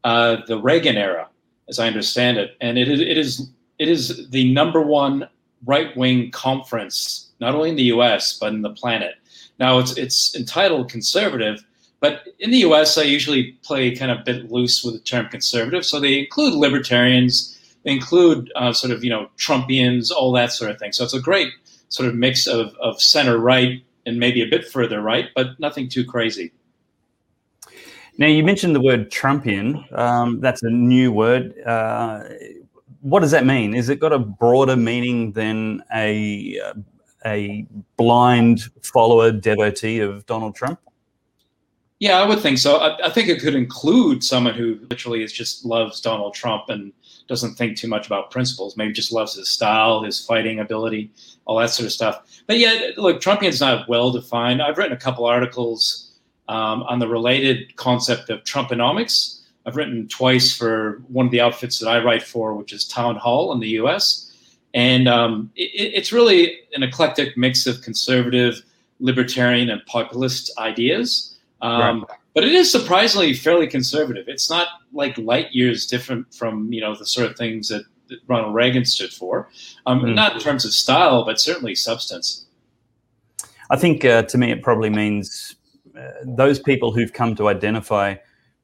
uh, 0.05 0.37
the 0.47 0.59
Reagan 0.59 0.97
era, 0.97 1.29
as 1.69 1.81
I 1.81 1.89
understand 1.89 2.39
it. 2.39 2.57
And 2.61 2.79
it, 2.79 2.89
it 2.89 3.19
is 3.19 3.51
it 3.81 3.89
is 3.89 4.31
the 4.31 4.53
number 4.53 4.81
one 4.81 5.29
right 5.67 5.97
wing 5.97 6.31
conference, 6.31 7.33
not 7.41 7.55
only 7.57 7.71
in 7.71 7.77
the 7.77 7.85
U.S. 7.85 8.39
but 8.39 8.53
in 8.53 8.63
the 8.63 8.71
planet. 8.71 9.17
Now, 9.59 9.79
it's 9.81 9.97
it's 9.97 10.37
entitled 10.37 10.89
conservative, 10.89 11.65
But 12.05 12.29
in 12.39 12.51
the 12.51 12.59
U.S., 12.59 12.99
I 12.99 13.03
usually 13.05 13.53
play 13.63 13.97
kind 13.97 14.11
of 14.11 14.19
a 14.19 14.23
bit 14.25 14.53
loose 14.53 14.85
with 14.85 14.93
the 14.93 15.01
term 15.01 15.27
conservative. 15.31 15.87
So 15.87 15.99
they 15.99 16.19
include 16.19 16.53
libertarians, 16.53 17.59
they 17.83 17.93
include 17.93 18.53
uh, 18.57 18.75
sort 18.75 18.93
of 18.93 19.03
you 19.03 19.09
know 19.09 19.31
Trumpians, 19.39 20.11
all 20.11 20.31
that 20.33 20.53
sort 20.53 20.71
of 20.71 20.79
thing. 20.79 20.93
So 20.93 21.03
it's 21.03 21.15
a 21.15 21.19
great 21.19 21.49
sort 21.89 22.07
of 22.07 22.15
mix 22.15 22.47
of, 22.47 22.75
of 22.79 23.01
center 23.01 23.39
right 23.39 23.83
and 24.05 24.19
maybe 24.19 24.43
a 24.43 24.47
bit 24.47 24.69
further 24.69 25.01
right, 25.01 25.31
but 25.35 25.59
nothing 25.59 25.89
too 25.89 26.05
crazy. 26.05 26.53
Now, 28.19 28.27
you 28.27 28.45
mentioned 28.45 28.75
the 28.77 28.83
word 28.83 29.11
Trumpian. 29.11 29.91
Um, 29.99 30.41
that's 30.41 30.63
a 30.63 30.69
new 30.69 31.11
word. 31.11 31.59
Uh, 31.65 32.25
what 33.01 33.21
does 33.21 33.31
that 33.31 33.47
mean? 33.47 33.73
Is 33.73 33.89
it 33.89 33.99
got 33.99 34.13
a 34.13 34.19
broader 34.19 34.77
meaning 34.77 35.33
than 35.33 35.83
a 35.95 36.61
a 37.25 37.67
blind 37.97 38.65
follower 38.83 39.33
devotee 39.33 40.01
of 40.01 40.27
Donald 40.27 40.55
Trump? 40.55 40.79
Yeah, 42.05 42.21
I 42.21 42.29
would 42.29 42.41
think 42.41 42.59
so. 42.59 42.77
I, 42.77 43.07
I, 43.07 43.09
think 43.09 43.31
it 43.31 43.41
could 43.41 43.55
include 43.55 44.23
someone 44.23 44.53
who 44.53 44.79
literally 44.91 45.23
is 45.23 45.33
just 45.33 45.65
loves 45.65 46.03
Donald 46.03 46.35
Trump 46.35 46.69
and 46.69 46.93
doesn't 47.29 47.55
think 47.55 47.79
too 47.79 47.89
much 47.89 48.07
about 48.07 48.31
principles. 48.31 48.77
Maybe 48.77 48.93
just 48.93 49.11
loves 49.11 49.37
his 49.37 49.51
style, 49.51 50.03
his 50.03 50.21
fighting 50.21 50.61
ability, 50.61 51.11
all 51.47 51.57
that 51.61 51.71
sort 51.71 51.87
of 51.87 51.93
stuff. 51.93 52.43
But 52.47 52.59
yeah, 52.59 52.91
look, 52.99 53.23
Trumpian's 53.23 53.63
not 53.63 53.89
well 53.89 54.11
defined. 54.11 54.61
I've 54.61 54.77
written 54.77 54.93
a 54.93 55.01
couple 55.01 55.25
articles 55.25 56.13
um, 56.47 56.83
on 56.83 56.99
the 56.99 57.09
related 57.09 57.75
concept 57.77 58.29
of 58.29 58.45
Trumponomics. 58.45 59.41
I've 59.65 59.77
written 59.77 60.07
twice 60.07 60.55
for 60.55 61.03
one 61.09 61.25
of 61.25 61.33
the 61.33 61.41
outfits 61.41 61.79
that 61.79 61.89
I 61.89 62.05
write 62.05 62.23
for, 62.23 62.53
which 62.53 62.75
is 62.75 62.85
Townhall 62.85 63.51
in 63.55 63.61
the 63.61 63.71
U.S. 63.81 64.31
And 64.75 65.09
um, 65.09 65.51
it, 65.57 65.71
it's 65.95 66.13
really 66.13 66.59
an 66.75 66.83
eclectic 66.83 67.39
mix 67.39 67.67
of 67.67 67.81
conservative, 67.81 68.61
libertarian, 69.01 69.71
and 69.71 69.81
populist 69.87 70.53
ideas. 70.59 71.34
Um, 71.65 72.01
right. 72.01 72.19
But 72.35 72.45
it 72.45 72.53
is 72.53 72.71
surprisingly 72.71 73.33
fairly 73.33 73.67
conservative. 73.67 74.29
It's 74.29 74.51
not 74.51 74.69
like 74.93 75.17
light 75.17 75.53
years 75.53 75.87
different 75.87 76.33
from 76.35 76.71
you 76.73 76.81
know 76.81 76.95
the 76.95 77.07
sort 77.07 77.31
of 77.31 77.37
things 77.37 77.69
that, 77.69 77.85
that 78.09 78.19
Ronald 78.29 78.55
Reagan 78.55 78.85
stood 78.85 79.13
for. 79.13 79.49
Um, 79.87 80.03
mm. 80.03 80.15
Not 80.15 80.35
in 80.35 80.41
terms 80.41 80.65
of 80.65 80.73
style, 80.73 81.25
but 81.25 81.41
certainly 81.41 81.75
substance. 81.75 82.47
I 83.71 83.77
think 83.77 84.05
uh, 84.05 84.23
to 84.25 84.39
me 84.39 84.51
it 84.51 84.63
probably 84.63 84.91
means 84.91 85.57
uh, 85.99 86.11
those 86.25 86.59
people 86.59 86.93
who've 86.93 87.13
come 87.13 87.35
to 87.37 87.49
identify 87.49 88.17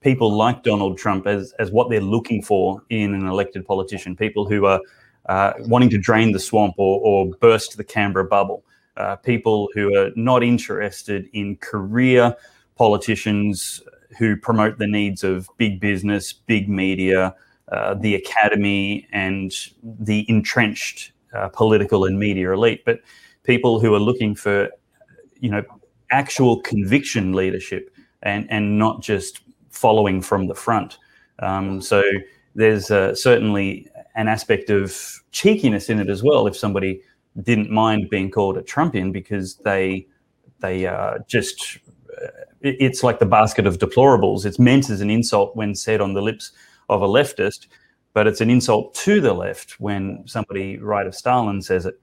people 0.02 0.32
like 0.32 0.62
Donald 0.62 0.98
Trump 0.98 1.26
as, 1.26 1.52
as 1.58 1.70
what 1.70 1.88
they're 1.90 2.00
looking 2.00 2.42
for 2.42 2.82
in 2.90 3.14
an 3.14 3.26
elected 3.26 3.66
politician, 3.66 4.16
people 4.16 4.46
who 4.46 4.66
are 4.66 4.80
uh, 5.28 5.52
wanting 5.60 5.90
to 5.90 5.98
drain 5.98 6.32
the 6.32 6.38
swamp 6.38 6.74
or, 6.76 7.00
or 7.00 7.30
burst 7.40 7.76
the 7.76 7.84
Canberra 7.84 8.24
bubble, 8.24 8.64
uh, 8.96 9.16
people 9.16 9.68
who 9.74 9.94
are 9.96 10.10
not 10.16 10.42
interested 10.42 11.28
in 11.32 11.56
career 11.56 12.34
politicians 12.80 13.82
who 14.18 14.34
promote 14.38 14.78
the 14.78 14.86
needs 14.86 15.22
of 15.22 15.50
big 15.58 15.80
business, 15.80 16.32
big 16.32 16.66
media, 16.66 17.34
uh, 17.70 17.92
the 17.92 18.14
academy, 18.14 19.06
and 19.12 19.52
the 19.82 20.24
entrenched 20.30 21.12
uh, 21.34 21.48
political 21.48 22.06
and 22.06 22.18
media 22.18 22.50
elite, 22.50 22.82
but 22.86 23.00
people 23.42 23.80
who 23.80 23.94
are 23.94 24.00
looking 24.00 24.34
for, 24.34 24.70
you 25.40 25.50
know, 25.50 25.62
actual 26.10 26.58
conviction 26.62 27.34
leadership 27.34 27.94
and 28.22 28.50
and 28.50 28.78
not 28.78 29.02
just 29.02 29.42
following 29.68 30.22
from 30.22 30.46
the 30.46 30.54
front. 30.54 30.96
Um, 31.40 31.82
so 31.82 32.02
there's 32.54 32.90
uh, 32.90 33.14
certainly 33.14 33.88
an 34.14 34.26
aspect 34.26 34.70
of 34.70 34.96
cheekiness 35.32 35.90
in 35.90 36.00
it 36.00 36.08
as 36.08 36.22
well. 36.22 36.46
If 36.46 36.56
somebody 36.56 37.02
didn't 37.42 37.70
mind 37.70 38.08
being 38.08 38.30
called 38.30 38.56
a 38.56 38.62
Trumpian 38.62 39.12
because 39.12 39.56
they 39.56 40.06
they 40.60 40.86
uh, 40.86 41.18
just 41.28 41.78
uh, 42.22 42.49
it's 42.60 43.02
like 43.02 43.18
the 43.18 43.26
basket 43.26 43.66
of 43.66 43.78
deplorables. 43.78 44.44
It's 44.44 44.58
meant 44.58 44.90
as 44.90 45.00
an 45.00 45.10
insult 45.10 45.56
when 45.56 45.74
said 45.74 46.00
on 46.00 46.14
the 46.14 46.22
lips 46.22 46.52
of 46.88 47.02
a 47.02 47.08
leftist, 47.08 47.66
but 48.12 48.26
it's 48.26 48.40
an 48.40 48.50
insult 48.50 48.94
to 48.96 49.20
the 49.20 49.32
left 49.32 49.80
when 49.80 50.22
somebody 50.26 50.78
right 50.78 51.06
of 51.06 51.14
Stalin 51.14 51.62
says 51.62 51.86
it. 51.86 52.00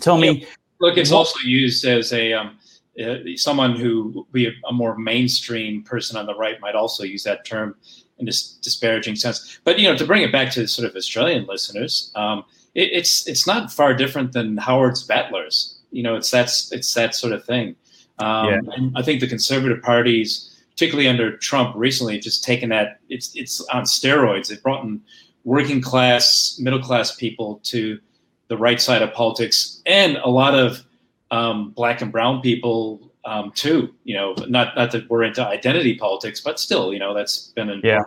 Tell 0.00 0.18
me. 0.18 0.46
Look, 0.80 0.96
it's 0.96 1.12
also 1.12 1.38
used 1.40 1.84
as 1.84 2.12
a 2.12 2.32
um, 2.32 2.58
uh, 3.02 3.16
someone 3.36 3.76
who 3.76 4.26
be 4.32 4.46
a, 4.46 4.52
a, 4.68 4.72
more 4.72 4.96
mainstream 4.96 5.82
person 5.82 6.16
on 6.16 6.26
the 6.26 6.34
right 6.34 6.60
might 6.60 6.74
also 6.74 7.04
use 7.04 7.22
that 7.24 7.44
term 7.44 7.74
in 8.18 8.26
this 8.26 8.54
disparaging 8.54 9.16
sense. 9.16 9.60
But 9.64 9.78
you 9.78 9.88
know, 9.88 9.96
to 9.96 10.06
bring 10.06 10.22
it 10.22 10.32
back 10.32 10.50
to 10.52 10.66
sort 10.66 10.88
of 10.88 10.96
Australian 10.96 11.46
listeners, 11.46 12.12
um, 12.14 12.44
it, 12.74 12.90
it's 12.92 13.26
it's 13.26 13.46
not 13.46 13.72
far 13.72 13.94
different 13.94 14.32
than 14.32 14.56
Howard's 14.56 15.02
battlers. 15.02 15.78
You 15.90 16.02
know, 16.02 16.16
it's 16.16 16.30
that's 16.30 16.72
it's 16.72 16.94
that 16.94 17.14
sort 17.14 17.32
of 17.32 17.44
thing. 17.44 17.76
Um, 18.20 18.48
yeah. 18.48 18.60
And 18.76 18.96
I 18.96 19.02
think 19.02 19.20
the 19.20 19.26
conservative 19.26 19.82
parties, 19.82 20.62
particularly 20.70 21.08
under 21.08 21.36
Trump 21.38 21.74
recently, 21.76 22.14
have 22.14 22.22
just 22.22 22.44
taken 22.44 22.68
that 22.70 23.00
it's 23.08 23.34
it's 23.34 23.60
on 23.68 23.84
steroids. 23.84 24.48
They've 24.48 24.62
brought 24.62 24.84
in 24.84 25.00
working 25.44 25.80
class, 25.80 26.58
middle 26.60 26.80
class 26.80 27.14
people 27.14 27.60
to 27.64 27.98
the 28.48 28.56
right 28.56 28.80
side 28.80 29.02
of 29.02 29.12
politics, 29.12 29.82
and 29.86 30.16
a 30.18 30.28
lot 30.28 30.54
of 30.54 30.84
um, 31.30 31.70
black 31.70 32.02
and 32.02 32.12
brown 32.12 32.40
people 32.40 33.12
um, 33.24 33.52
too. 33.52 33.94
You 34.04 34.16
know, 34.16 34.34
not 34.48 34.76
not 34.76 34.92
that 34.92 35.08
we're 35.08 35.22
into 35.24 35.46
identity 35.46 35.96
politics, 35.96 36.40
but 36.40 36.60
still, 36.60 36.92
you 36.92 36.98
know, 36.98 37.14
that's 37.14 37.48
been 37.48 37.70
an 37.70 37.80
yeah. 37.82 38.02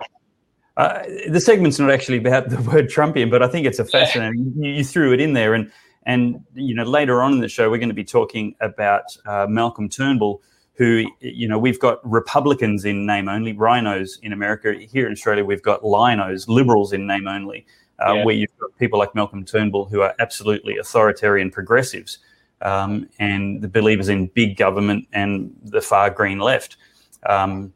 Uh, 0.75 1.03
the 1.29 1.39
segment's 1.39 1.77
not 1.77 1.91
actually 1.91 2.17
about 2.17 2.49
the 2.49 2.59
word 2.63 2.89
Trumpian, 2.89 3.29
but 3.29 3.43
I 3.43 3.47
think 3.47 3.67
it's 3.67 3.79
a 3.79 3.85
fascinating. 3.85 4.53
You, 4.57 4.71
you, 4.71 4.83
threw 4.83 5.13
it 5.13 5.21
in 5.21 5.33
there, 5.33 5.53
and 5.53 5.71
and 6.05 6.43
you 6.53 6.75
know 6.75 6.83
later 6.83 7.21
on 7.21 7.33
in 7.33 7.39
the 7.39 7.47
show 7.47 7.69
we're 7.69 7.77
going 7.77 7.89
to 7.89 7.95
be 7.95 8.03
talking 8.03 8.55
about 8.61 9.03
uh, 9.25 9.45
Malcolm 9.49 9.89
Turnbull, 9.89 10.41
who 10.73 11.05
you 11.19 11.47
know 11.47 11.57
we've 11.57 11.79
got 11.79 11.99
Republicans 12.09 12.85
in 12.85 13.05
name 13.05 13.27
only, 13.29 13.53
RINOs 13.53 14.19
in 14.21 14.33
America. 14.33 14.73
Here 14.73 15.05
in 15.05 15.13
Australia, 15.13 15.43
we've 15.45 15.63
got 15.63 15.83
LINOs, 15.83 16.47
Liberals 16.47 16.93
in 16.93 17.07
name 17.07 17.27
only, 17.27 17.65
uh, 18.05 18.13
yeah. 18.13 18.25
where 18.25 18.35
you've 18.35 18.57
got 18.59 18.75
people 18.77 18.99
like 18.99 19.13
Malcolm 19.15 19.45
Turnbull 19.45 19.85
who 19.85 20.01
are 20.01 20.13
absolutely 20.19 20.77
authoritarian 20.77 21.51
progressives 21.51 22.19
um, 22.61 23.09
and 23.19 23.61
the 23.61 23.67
believers 23.67 24.09
in 24.09 24.27
big 24.27 24.57
government 24.57 25.07
and 25.13 25.55
the 25.63 25.81
far 25.81 26.09
green 26.09 26.39
left. 26.39 26.77
Um, 27.25 27.73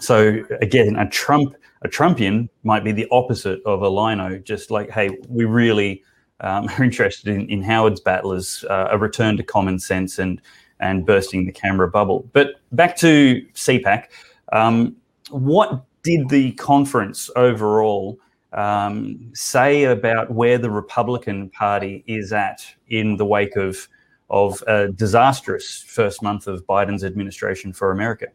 so 0.00 0.44
again, 0.60 0.96
a 0.96 1.08
Trump 1.08 1.54
a 1.82 1.88
Trumpian 1.88 2.48
might 2.64 2.82
be 2.82 2.92
the 2.92 3.06
opposite 3.10 3.62
of 3.64 3.82
a 3.82 3.88
Lino, 3.88 4.38
just 4.38 4.70
like, 4.70 4.90
hey, 4.90 5.16
we 5.28 5.44
really 5.44 6.02
um, 6.40 6.68
are 6.78 6.84
interested 6.84 7.28
in, 7.28 7.48
in 7.48 7.62
Howard's 7.62 8.00
battlers, 8.00 8.64
uh, 8.68 8.88
a 8.90 8.98
return 8.98 9.36
to 9.36 9.42
common 9.42 9.78
sense 9.78 10.18
and 10.18 10.40
and 10.80 11.04
bursting 11.04 11.44
the 11.44 11.52
Canberra 11.52 11.90
bubble. 11.90 12.28
But 12.32 12.60
back 12.70 12.96
to 12.98 13.44
CPAC, 13.54 14.04
um, 14.52 14.96
what 15.30 15.84
did 16.04 16.28
the 16.28 16.52
conference 16.52 17.30
overall 17.34 18.18
um, 18.52 19.30
say 19.34 19.84
about 19.84 20.30
where 20.30 20.56
the 20.56 20.70
Republican 20.70 21.50
Party 21.50 22.04
is 22.06 22.32
at 22.32 22.64
in 22.88 23.16
the 23.16 23.26
wake 23.26 23.56
of 23.56 23.88
of 24.30 24.62
a 24.66 24.88
disastrous 24.88 25.82
first 25.86 26.22
month 26.22 26.46
of 26.46 26.66
Biden's 26.66 27.02
administration 27.02 27.72
for 27.72 27.90
America? 27.90 28.26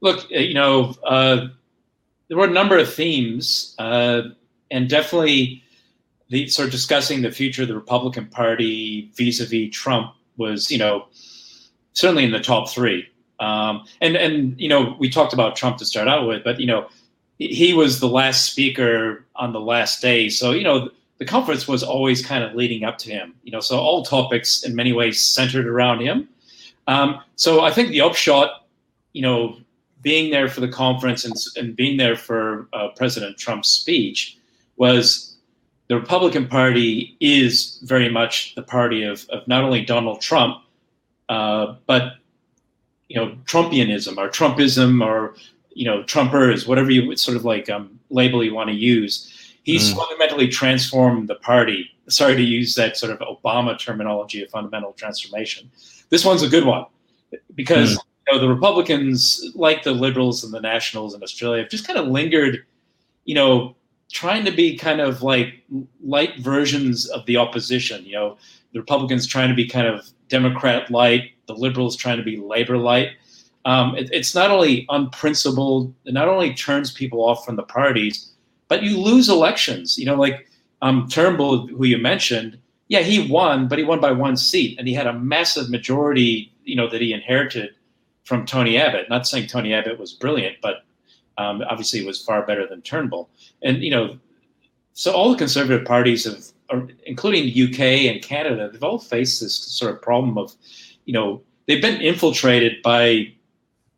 Look, 0.00 0.26
uh, 0.32 0.38
you 0.38 0.54
know, 0.54 0.94
uh, 1.04 1.46
there 2.28 2.36
were 2.36 2.46
a 2.46 2.50
number 2.50 2.78
of 2.78 2.92
themes, 2.92 3.74
uh, 3.78 4.22
and 4.70 4.88
definitely 4.88 5.63
the 6.28 6.48
sort 6.48 6.66
of 6.66 6.72
discussing 6.72 7.22
the 7.22 7.30
future 7.30 7.62
of 7.62 7.68
the 7.68 7.74
Republican 7.74 8.26
Party 8.26 9.10
vis-a-vis 9.14 9.70
Trump 9.70 10.14
was, 10.36 10.70
you 10.70 10.78
know, 10.78 11.06
certainly 11.92 12.24
in 12.24 12.32
the 12.32 12.40
top 12.40 12.68
three. 12.68 13.08
Um, 13.40 13.84
and 14.00 14.16
and 14.16 14.60
you 14.60 14.68
know, 14.68 14.96
we 14.98 15.10
talked 15.10 15.32
about 15.32 15.56
Trump 15.56 15.78
to 15.78 15.84
start 15.84 16.08
out 16.08 16.26
with, 16.26 16.44
but 16.44 16.60
you 16.60 16.66
know, 16.66 16.88
he 17.38 17.74
was 17.74 17.98
the 17.98 18.08
last 18.08 18.44
speaker 18.46 19.24
on 19.34 19.52
the 19.52 19.60
last 19.60 20.00
day, 20.00 20.28
so 20.28 20.52
you 20.52 20.62
know 20.62 20.88
the 21.18 21.24
conference 21.24 21.66
was 21.66 21.82
always 21.82 22.24
kind 22.24 22.44
of 22.44 22.54
leading 22.54 22.84
up 22.84 22.98
to 22.98 23.10
him. 23.10 23.34
You 23.42 23.52
know, 23.52 23.60
so 23.60 23.78
all 23.78 24.04
topics 24.04 24.62
in 24.62 24.74
many 24.74 24.92
ways 24.92 25.22
centered 25.22 25.66
around 25.66 26.00
him. 26.00 26.28
Um, 26.86 27.20
so 27.36 27.62
I 27.62 27.70
think 27.70 27.88
the 27.88 28.02
upshot, 28.02 28.66
you 29.12 29.22
know, 29.22 29.56
being 30.02 30.30
there 30.30 30.48
for 30.48 30.60
the 30.60 30.68
conference 30.68 31.24
and, 31.24 31.34
and 31.56 31.74
being 31.74 31.96
there 31.96 32.16
for 32.16 32.68
uh, 32.72 32.88
President 32.96 33.36
Trump's 33.38 33.68
speech 33.68 34.38
was 34.76 35.33
the 35.88 35.96
Republican 35.96 36.46
Party 36.48 37.16
is 37.20 37.78
very 37.82 38.08
much 38.08 38.54
the 38.54 38.62
party 38.62 39.02
of, 39.02 39.26
of 39.30 39.46
not 39.46 39.64
only 39.64 39.84
Donald 39.84 40.20
Trump, 40.20 40.62
uh, 41.28 41.74
but 41.86 42.14
you 43.08 43.16
know 43.16 43.36
Trumpianism 43.44 44.16
or 44.16 44.28
Trumpism 44.28 45.04
or 45.04 45.34
you 45.74 45.84
know 45.84 46.02
Trumpers, 46.04 46.66
whatever 46.66 46.90
you 46.90 47.14
sort 47.16 47.36
of 47.36 47.44
like 47.44 47.68
um, 47.68 47.98
label 48.10 48.42
you 48.42 48.54
want 48.54 48.70
to 48.70 48.76
use. 48.76 49.30
He's 49.62 49.92
mm. 49.92 49.96
fundamentally 49.96 50.48
transformed 50.48 51.28
the 51.28 51.36
party. 51.36 51.90
Sorry 52.08 52.36
to 52.36 52.42
use 52.42 52.74
that 52.74 52.96
sort 52.96 53.12
of 53.12 53.18
Obama 53.20 53.78
terminology 53.78 54.42
of 54.42 54.50
fundamental 54.50 54.92
transformation. 54.92 55.70
This 56.10 56.24
one's 56.24 56.42
a 56.42 56.48
good 56.48 56.64
one 56.64 56.86
because 57.54 57.96
mm. 57.96 57.98
you 58.26 58.34
know 58.34 58.40
the 58.40 58.48
Republicans, 58.48 59.52
like 59.54 59.82
the 59.82 59.92
Liberals 59.92 60.44
and 60.44 60.52
the 60.52 60.60
Nationals 60.60 61.14
in 61.14 61.22
Australia, 61.22 61.62
have 61.62 61.70
just 61.70 61.86
kind 61.86 61.98
of 61.98 62.08
lingered, 62.08 62.64
you 63.24 63.34
know, 63.34 63.74
trying 64.14 64.44
to 64.46 64.52
be 64.52 64.78
kind 64.78 65.00
of 65.00 65.22
like 65.22 65.48
light 66.02 66.38
versions 66.38 67.06
of 67.10 67.26
the 67.26 67.36
opposition. 67.36 68.06
You 68.06 68.12
know, 68.12 68.38
the 68.72 68.80
Republicans 68.80 69.26
trying 69.26 69.48
to 69.48 69.54
be 69.54 69.66
kind 69.68 69.88
of 69.88 70.08
Democrat 70.28 70.90
light, 70.90 71.32
the 71.48 71.54
Liberals 71.54 71.96
trying 71.96 72.16
to 72.18 72.22
be 72.22 72.36
Labor 72.38 72.78
light. 72.78 73.10
um, 73.64 73.96
it, 73.96 74.08
it's 74.12 74.34
not 74.34 74.50
only 74.50 74.86
unprincipled, 74.88 75.92
it 76.04 76.14
not 76.14 76.28
only 76.28 76.54
turns 76.54 76.92
people 76.92 77.24
off 77.24 77.44
from 77.44 77.56
the 77.56 77.62
parties, 77.62 78.32
but 78.68 78.82
you 78.82 78.98
lose 78.98 79.28
elections. 79.28 79.98
You 79.98 80.06
know, 80.06 80.16
like 80.16 80.46
um, 80.82 81.08
Turnbull, 81.08 81.66
who 81.68 81.84
you 81.84 81.98
mentioned, 81.98 82.58
yeah, 82.88 83.00
he 83.00 83.30
won, 83.30 83.68
but 83.68 83.78
he 83.78 83.84
won 83.84 84.00
by 84.00 84.12
one 84.12 84.36
seat, 84.36 84.78
and 84.78 84.86
he 84.86 84.94
had 84.94 85.06
a 85.06 85.18
massive 85.18 85.70
majority, 85.70 86.52
you 86.64 86.76
know, 86.76 86.88
that 86.88 87.00
he 87.00 87.12
inherited 87.12 87.70
from 88.24 88.44
Tony 88.44 88.76
Abbott. 88.78 89.08
Not 89.08 89.26
saying 89.26 89.46
Tony 89.46 89.72
Abbott 89.72 89.98
was 89.98 90.12
brilliant, 90.12 90.56
but 90.62 90.84
um, 91.38 91.62
obviously 91.68 92.00
it 92.00 92.06
was 92.06 92.22
far 92.22 92.44
better 92.46 92.66
than 92.66 92.82
Turnbull. 92.82 93.30
And 93.64 93.82
you 93.82 93.90
know, 93.90 94.18
so 94.92 95.12
all 95.12 95.30
the 95.30 95.36
conservative 95.36 95.84
parties 95.84 96.24
have, 96.24 96.92
including 97.06 97.44
the 97.44 97.64
UK 97.64 98.12
and 98.12 98.22
Canada, 98.22 98.70
they've 98.70 98.84
all 98.84 98.98
faced 98.98 99.40
this 99.40 99.56
sort 99.56 99.92
of 99.92 100.00
problem 100.00 100.38
of, 100.38 100.54
you 101.04 101.12
know, 101.12 101.42
they've 101.66 101.82
been 101.82 102.00
infiltrated 102.00 102.80
by 102.82 103.32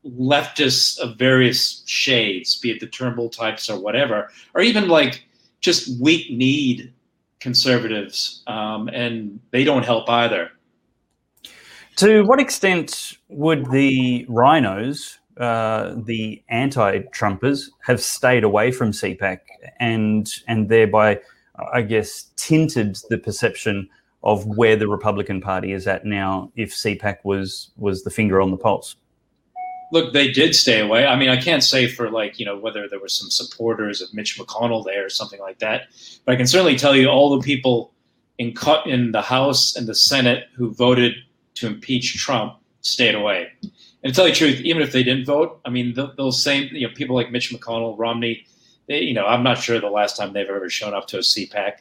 leftists 0.07 0.99
of 0.99 1.19
various 1.19 1.83
shades, 1.87 2.57
be 2.57 2.71
it 2.71 2.81
the 2.81 2.87
Turnbull 2.87 3.29
types 3.29 3.69
or 3.69 3.79
whatever, 3.79 4.31
or 4.55 4.63
even 4.63 4.89
like 4.89 5.25
just 5.61 6.01
weak 6.01 6.31
need 6.31 6.93
conservatives, 7.41 8.43
um, 8.47 8.89
and 8.89 9.41
they 9.51 9.65
don't 9.65 9.85
help 9.85 10.09
either. 10.09 10.51
To 11.97 12.23
what 12.25 12.41
extent 12.41 13.17
would 13.29 13.71
the 13.71 14.27
RINOs, 14.29 15.19
uh, 15.39 15.95
the 15.97 16.43
anti-Trumpers, 16.49 17.69
have 17.85 18.01
stayed 18.01 18.45
away 18.45 18.71
from 18.71 18.91
CPAC 18.91 19.41
and 19.79 20.33
and 20.49 20.69
thereby, 20.69 21.21
I 21.73 21.83
guess, 21.83 22.31
tinted 22.37 22.99
the 23.11 23.19
perception 23.19 23.89
of 24.23 24.45
where 24.47 24.77
the 24.77 24.89
Republican 24.89 25.41
Party 25.41 25.73
is 25.73 25.87
at 25.87 26.05
now 26.05 26.51
if 26.57 26.73
CPAC 26.73 27.19
was 27.25 27.71
was 27.77 28.03
the 28.05 28.11
finger 28.11 28.41
on 28.41 28.51
the 28.51 28.57
pulse? 28.57 28.97
Look, 29.93 30.13
they 30.13 30.33
did 30.33 30.57
stay 30.57 30.81
away. 30.81 31.07
I 31.07 31.15
mean, 31.17 31.29
I 31.29 31.41
can't 31.41 31.63
say 31.63 31.87
for 31.87 32.11
like, 32.11 32.41
you 32.41 32.45
know, 32.45 32.57
whether 32.57 32.89
there 32.89 32.99
were 32.99 33.09
some 33.09 33.31
supporters 33.31 34.03
of 34.03 34.13
Mitch 34.13 34.37
McConnell 34.37 34.85
there 34.85 35.07
or 35.07 35.09
something 35.09 35.39
like 35.39 35.61
that, 35.61 35.83
but 36.25 36.33
I 36.33 36.37
can 36.37 36.47
certainly 36.47 36.77
tell 36.77 36.97
you 36.97 37.09
all 37.09 37.37
the 37.37 37.45
people 37.45 37.93
in 38.39 38.53
cut 38.53 38.87
in 38.87 39.13
the 39.13 39.23
House 39.23 39.77
and 39.77 39.87
the 39.87 39.95
Senate 39.95 40.49
who 40.57 40.75
voted 40.75 41.15
to 41.55 41.67
impeach 41.69 42.17
Trump 42.17 42.57
stayed 42.81 43.15
away. 43.15 43.49
And 44.07 44.15
to 44.15 44.21
tell 44.21 44.29
you 44.29 44.35
the 44.35 44.39
truth, 44.39 44.61
even 44.61 44.83
if 44.83 44.93
they 44.93 45.03
didn't 45.03 45.25
vote, 45.25 45.59
I 45.65 45.71
mean, 45.71 45.93
those 46.17 46.41
same 46.41 46.69
you 46.71 46.87
know 46.87 46.95
people 46.95 47.17
like 47.17 47.33
Mitch 47.33 47.53
McConnell, 47.53 47.99
Romney, 47.99 48.47
they, 48.87 49.01
you 49.01 49.13
know, 49.13 49.27
I'm 49.27 49.43
not 49.43 49.59
sure 49.59 49.81
the 49.81 49.89
last 49.89 50.17
time 50.17 50.33
they've 50.33 50.49
ever 50.49 50.71
shown 50.71 50.95
up 50.95 51.09
to 51.09 51.17
a 51.17 51.23
CPAC. 51.23 51.79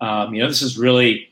Um, 0.00 0.34
you 0.34 0.42
know, 0.42 0.48
this 0.48 0.60
is 0.60 0.76
really 0.76 1.28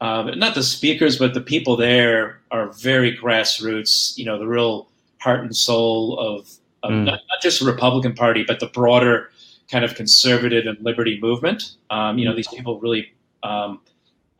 um, 0.00 0.38
not 0.38 0.54
the 0.54 0.62
speakers, 0.62 1.18
but 1.18 1.34
the 1.34 1.42
people 1.42 1.76
there 1.76 2.40
are 2.50 2.68
very 2.72 3.14
grassroots. 3.14 4.16
You 4.16 4.24
know, 4.24 4.38
the 4.38 4.46
real 4.46 4.88
heart 5.18 5.40
and 5.40 5.54
soul 5.54 6.18
of, 6.18 6.48
of 6.82 6.92
mm. 6.92 7.04
not, 7.04 7.20
not, 7.28 7.42
just 7.42 7.60
the 7.60 7.66
Republican 7.66 8.14
Party, 8.14 8.42
but 8.42 8.58
the 8.58 8.68
broader 8.68 9.30
kind 9.70 9.84
of 9.84 9.96
conservative 9.96 10.64
and 10.64 10.82
liberty 10.82 11.20
movement. 11.20 11.72
Um, 11.90 12.16
you 12.16 12.24
know, 12.24 12.34
these 12.34 12.48
people 12.48 12.80
really 12.80 13.12
um, 13.42 13.82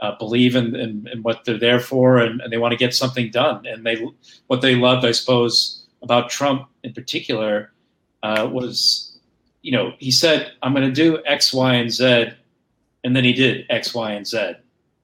uh, 0.01 0.16
believe 0.18 0.56
in, 0.56 0.74
in, 0.74 1.09
in, 1.12 1.22
what 1.22 1.44
they're 1.44 1.59
there 1.59 1.81
for, 1.81 2.18
and, 2.18 2.40
and 2.40 2.52
they 2.52 2.59
want 2.59 2.72
to 2.72 2.78
get 2.78 2.94
something 2.94 3.31
done. 3.31 3.66
And 3.66 3.85
they, 3.85 4.06
what 4.47 4.62
they 4.62 4.74
loved, 4.74 5.05
I 5.05 5.12
suppose, 5.12 5.85
about 6.02 6.31
Trump 6.31 6.68
in 6.82 6.93
particular 6.93 7.72
uh, 8.22 8.48
was, 8.51 9.18
you 9.62 9.72
know, 9.72 9.93
he 9.98 10.10
said, 10.10 10.52
"I'm 10.62 10.74
going 10.74 10.86
to 10.86 10.93
do 10.93 11.22
X, 11.27 11.52
Y, 11.52 11.74
and 11.74 11.90
Z," 11.90 12.28
and 13.05 13.14
then 13.14 13.24
he 13.24 13.32
did 13.32 13.66
X, 13.68 13.94
Y, 13.94 14.12
and 14.12 14.27
Z. 14.27 14.55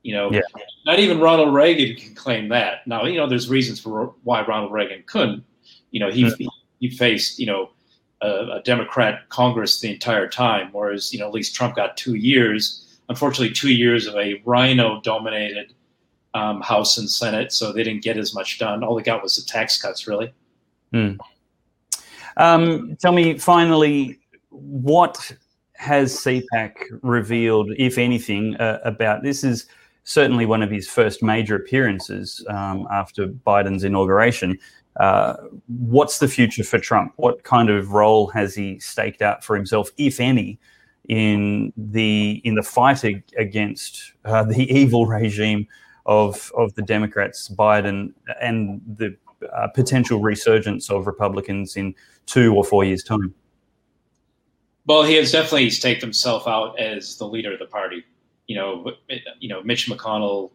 You 0.02 0.14
know, 0.14 0.31
yeah. 0.31 0.40
not 0.85 1.01
even 1.01 1.18
Ronald 1.18 1.52
Reagan 1.52 1.97
can 1.97 2.14
claim 2.14 2.48
that. 2.51 2.86
Now, 2.86 3.06
you 3.06 3.16
know, 3.16 3.27
there's 3.28 3.48
reasons 3.48 3.81
for 3.81 4.14
why 4.23 4.47
Ronald 4.47 4.73
Reagan 4.73 5.02
couldn't. 5.06 5.44
You 5.90 6.01
know, 6.01 6.10
he 6.10 6.24
mm-hmm. 6.24 6.44
he, 6.78 6.90
faced 6.90 7.39
you 7.39 7.47
know 7.47 7.70
a, 8.20 8.28
a, 8.59 8.62
Democrat 8.64 9.28
Congress 9.28 9.81
the 9.81 9.90
entire 9.90 10.28
time, 10.28 10.68
whereas 10.73 11.12
you 11.12 11.18
know 11.18 11.27
at 11.27 11.35
least 11.35 11.55
Trump 11.55 11.74
got 11.74 11.97
two 11.97 12.14
years. 12.14 12.85
Unfortunately, 13.08 13.52
two 13.52 13.72
years 13.72 14.06
of 14.06 14.14
a 14.16 14.42
RINO-dominated 14.44 15.74
um, 16.34 16.60
House 16.60 16.98
and 16.98 17.08
Senate, 17.08 17.52
so 17.52 17.72
they 17.72 17.82
didn't 17.82 18.02
get 18.02 18.18
as 18.18 18.34
much 18.34 18.58
done. 18.58 18.84
All 18.84 18.96
they 18.96 19.02
got 19.02 19.22
was 19.22 19.36
the 19.36 19.50
tax 19.50 19.80
cuts, 19.80 20.06
really. 20.06 20.32
Mm. 20.92 21.18
Um, 22.36 22.96
tell 23.00 23.12
me 23.12 23.38
finally, 23.38 24.18
what 24.50 25.32
has 25.74 26.14
CPAC 26.14 26.74
revealed, 27.02 27.70
if 27.78 27.98
anything, 27.98 28.56
uh, 28.56 28.80
about 28.84 29.22
this? 29.22 29.44
Is 29.44 29.66
certainly 30.04 30.46
one 30.46 30.62
of 30.62 30.70
his 30.70 30.88
first 30.88 31.22
major 31.22 31.56
appearances 31.56 32.44
um, 32.48 32.86
after 32.90 33.26
Biden's 33.26 33.84
inauguration. 33.84 34.58
Uh, 35.00 35.36
what's 35.66 36.18
the 36.18 36.28
future 36.28 36.64
for 36.64 36.78
Trump? 36.78 37.12
What 37.16 37.42
kind 37.42 37.68
of 37.68 37.92
role 37.92 38.28
has 38.28 38.54
he 38.54 38.78
staked 38.78 39.20
out 39.20 39.44
for 39.44 39.54
himself, 39.54 39.90
if 39.98 40.20
any, 40.20 40.58
in 41.08 41.72
the 41.76 42.40
in 42.44 42.54
the 42.54 42.62
fight 42.62 43.04
against 43.36 44.12
uh, 44.24 44.44
the 44.44 44.70
evil 44.72 45.06
regime 45.06 45.66
of 46.06 46.52
of 46.56 46.74
the 46.74 46.82
Democrats, 46.82 47.48
Biden, 47.48 48.12
and 48.40 48.80
the 48.86 49.16
uh, 49.54 49.68
potential 49.68 50.20
resurgence 50.20 50.90
of 50.90 51.06
Republicans 51.06 51.76
in 51.76 51.94
two 52.26 52.54
or 52.54 52.64
four 52.64 52.84
years' 52.84 53.02
time? 53.02 53.34
Well, 54.86 55.02
he 55.02 55.14
has 55.14 55.32
definitely 55.32 55.70
staked 55.70 56.00
himself 56.00 56.46
out 56.46 56.78
as 56.78 57.16
the 57.16 57.26
leader 57.26 57.52
of 57.52 57.58
the 57.58 57.66
party 57.66 58.04
you 58.46 58.56
know, 58.56 58.92
you 59.40 59.48
know, 59.48 59.62
Mitch 59.62 59.88
McConnell, 59.88 60.52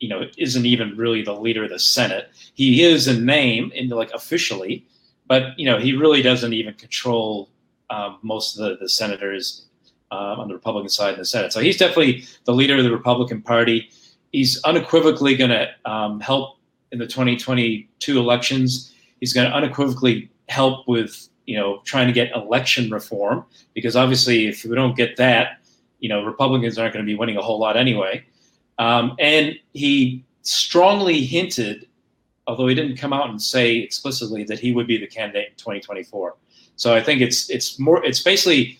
you 0.00 0.08
know, 0.08 0.24
isn't 0.36 0.66
even 0.66 0.96
really 0.96 1.22
the 1.22 1.34
leader 1.34 1.64
of 1.64 1.70
the 1.70 1.78
Senate. 1.78 2.30
He 2.54 2.82
is 2.82 3.08
in 3.08 3.24
name, 3.24 3.70
in 3.74 3.88
like 3.88 4.10
officially, 4.12 4.86
but 5.26 5.58
you 5.58 5.66
know, 5.66 5.78
he 5.78 5.94
really 5.94 6.22
doesn't 6.22 6.52
even 6.52 6.74
control 6.74 7.50
um, 7.90 8.18
most 8.22 8.58
of 8.58 8.64
the, 8.64 8.76
the 8.76 8.88
senators 8.88 9.66
um, 10.16 10.40
on 10.40 10.48
the 10.48 10.54
Republican 10.54 10.88
side 10.88 11.14
in 11.14 11.18
the 11.18 11.24
Senate. 11.24 11.52
So 11.52 11.60
he's 11.60 11.76
definitely 11.76 12.24
the 12.44 12.52
leader 12.52 12.76
of 12.76 12.84
the 12.84 12.92
Republican 12.92 13.42
Party. 13.42 13.90
He's 14.32 14.62
unequivocally 14.64 15.36
going 15.36 15.50
to 15.50 15.68
um, 15.84 16.20
help 16.20 16.58
in 16.92 16.98
the 16.98 17.06
2022 17.06 18.18
elections. 18.18 18.94
He's 19.20 19.32
going 19.32 19.48
to 19.48 19.54
unequivocally 19.54 20.30
help 20.48 20.86
with 20.86 21.28
you 21.46 21.56
know 21.56 21.80
trying 21.84 22.06
to 22.06 22.12
get 22.12 22.32
election 22.34 22.90
reform 22.90 23.44
because 23.74 23.96
obviously 23.96 24.46
if 24.46 24.64
we 24.64 24.74
don't 24.74 24.96
get 24.96 25.16
that 25.16 25.58
you 26.00 26.08
know, 26.08 26.24
Republicans 26.24 26.78
aren't 26.78 26.92
going 26.92 27.04
to 27.04 27.10
be 27.10 27.16
winning 27.16 27.36
a 27.36 27.42
whole 27.42 27.58
lot 27.58 27.76
anyway. 27.76 28.24
Um, 28.78 29.16
and 29.18 29.54
he 29.72 30.24
strongly 30.42 31.24
hinted, 31.24 31.86
although 32.46 32.66
he 32.66 32.74
didn't 32.74 32.96
come 32.96 33.12
out 33.12 33.30
and 33.30 33.40
say 33.40 33.76
explicitly 33.76 34.44
that 34.44 34.58
he 34.58 34.72
would 34.72 34.86
be 34.86 34.98
the 34.98 35.06
candidate 35.06 35.48
in 35.48 35.56
2024. 35.56 36.36
So 36.76 36.94
I 36.94 37.02
think 37.02 37.22
it's 37.22 37.48
it's 37.48 37.78
more 37.78 38.04
it's 38.04 38.22
basically 38.22 38.78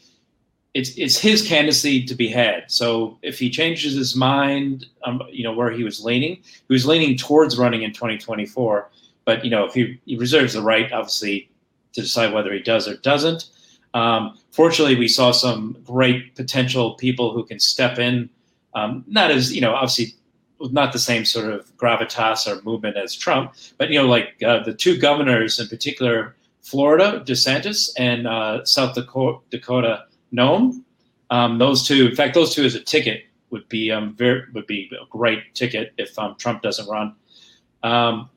it's 0.76 0.90
it's 0.96 1.18
his 1.18 1.46
candidacy 1.46 2.04
to 2.04 2.14
be 2.14 2.28
had. 2.28 2.70
So 2.70 3.18
if 3.22 3.38
he 3.38 3.48
changes 3.48 3.94
his 3.94 4.14
mind, 4.14 4.86
um, 5.04 5.22
you 5.30 5.42
know 5.42 5.52
where 5.52 5.70
he 5.70 5.84
was 5.84 6.04
leaning, 6.04 6.36
he 6.36 6.72
was 6.72 6.86
leaning 6.86 7.16
towards 7.16 7.56
running 7.58 7.82
in 7.82 7.92
2024. 7.92 8.90
But 9.24 9.44
you 9.44 9.50
know 9.50 9.64
if 9.64 9.74
he, 9.74 9.98
he 10.04 10.16
reserves 10.16 10.52
the 10.52 10.62
right, 10.62 10.92
obviously, 10.92 11.50
to 11.94 12.02
decide 12.02 12.32
whether 12.32 12.52
he 12.52 12.60
does 12.60 12.86
or 12.86 12.96
doesn't. 12.98 13.48
Um, 13.94 14.38
fortunately, 14.50 14.96
we 14.96 15.08
saw 15.08 15.30
some 15.32 15.78
great 15.84 16.34
potential 16.34 16.94
people 16.94 17.32
who 17.32 17.42
can 17.44 17.58
step 17.58 17.98
in, 17.98 18.28
um, 18.74 19.02
not 19.06 19.30
as, 19.30 19.54
you 19.54 19.62
know, 19.62 19.72
obviously 19.72 20.14
not 20.60 20.92
the 20.92 20.98
same 20.98 21.24
sort 21.24 21.50
of 21.50 21.74
gravitas 21.78 22.46
or 22.46 22.62
movement 22.62 22.98
as 22.98 23.16
Trump, 23.16 23.54
but, 23.78 23.88
you 23.90 23.98
know, 23.98 24.06
like 24.06 24.42
uh, 24.42 24.62
the 24.64 24.74
two 24.74 24.98
governors 24.98 25.58
in 25.58 25.66
particular, 25.68 26.36
Florida, 26.60 27.22
DeSantis, 27.26 27.88
and 27.98 28.26
uh, 28.26 28.62
South 28.66 28.94
Dakota, 28.94 29.38
Dakota 29.48 30.04
Noem. 30.36 30.82
Um, 31.30 31.58
those 31.58 31.86
two, 31.86 32.06
in 32.06 32.14
fact, 32.14 32.34
those 32.34 32.54
two 32.54 32.64
as 32.64 32.74
a 32.74 32.80
ticket 32.80 33.24
would 33.50 33.68
be 33.68 33.90
um, 33.90 34.14
very 34.14 34.42
would 34.52 34.66
be 34.66 34.90
a 35.00 35.06
great 35.10 35.54
ticket 35.54 35.92
if 35.98 36.18
um, 36.18 36.36
Trump 36.38 36.62
doesn't 36.62 36.88
run. 36.88 37.14
Um, 37.82 38.30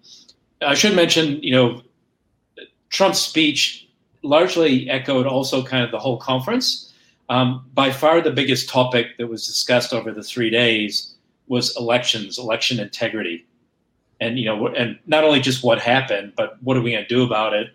I 0.62 0.74
should 0.74 0.96
mention, 0.96 1.42
you 1.42 1.52
know, 1.52 1.82
Trump's 2.90 3.20
speech 3.20 3.88
largely 4.22 4.90
echoed 4.90 5.26
also 5.26 5.64
kind 5.64 5.84
of 5.84 5.92
the 5.92 6.00
whole 6.00 6.18
conference. 6.18 6.94
Um, 7.30 7.66
by 7.74 7.92
far, 7.92 8.22
the 8.22 8.32
biggest 8.32 8.70
topic 8.70 9.18
that 9.18 9.28
was 9.28 9.46
discussed 9.46 9.94
over 9.94 10.12
the 10.12 10.24
three 10.24 10.50
days 10.50 11.16
was 11.48 11.76
elections, 11.78 12.38
election 12.38 12.80
integrity, 12.80 13.46
and 14.20 14.38
you 14.38 14.46
know, 14.46 14.68
and 14.68 14.98
not 15.06 15.24
only 15.24 15.40
just 15.40 15.64
what 15.64 15.80
happened, 15.80 16.34
but 16.36 16.62
what 16.64 16.76
are 16.76 16.82
we 16.82 16.92
going 16.92 17.04
to 17.04 17.08
do 17.08 17.24
about 17.24 17.54
it, 17.54 17.70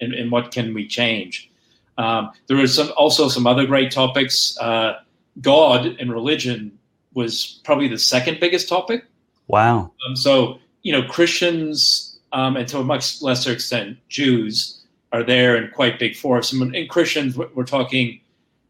and, 0.00 0.14
and, 0.14 0.30
what 0.30 0.52
can 0.52 0.74
we 0.74 0.86
change. 0.86 1.50
Um, 1.98 2.30
there 2.46 2.56
was 2.56 2.74
some 2.74 2.92
also 2.96 3.28
some 3.28 3.46
other 3.46 3.66
great 3.66 3.90
topics. 3.90 4.56
Uh, 4.58 5.00
God 5.40 5.86
and 6.00 6.12
religion 6.12 6.78
was 7.14 7.60
probably 7.64 7.88
the 7.88 7.98
second 7.98 8.40
biggest 8.40 8.68
topic. 8.68 9.04
Wow. 9.48 9.92
Um, 10.06 10.16
so 10.16 10.58
you 10.82 10.92
know, 10.92 11.02
Christians 11.02 12.18
um, 12.32 12.56
and 12.56 12.68
to 12.68 12.78
a 12.78 12.84
much 12.84 13.20
lesser 13.20 13.52
extent 13.52 13.98
Jews 14.08 14.80
are 15.12 15.22
there 15.22 15.56
in 15.56 15.70
quite 15.70 15.98
big 15.98 16.16
force. 16.16 16.52
And 16.52 16.74
in 16.74 16.86
Christians, 16.86 17.36
we're 17.36 17.64
talking, 17.64 18.20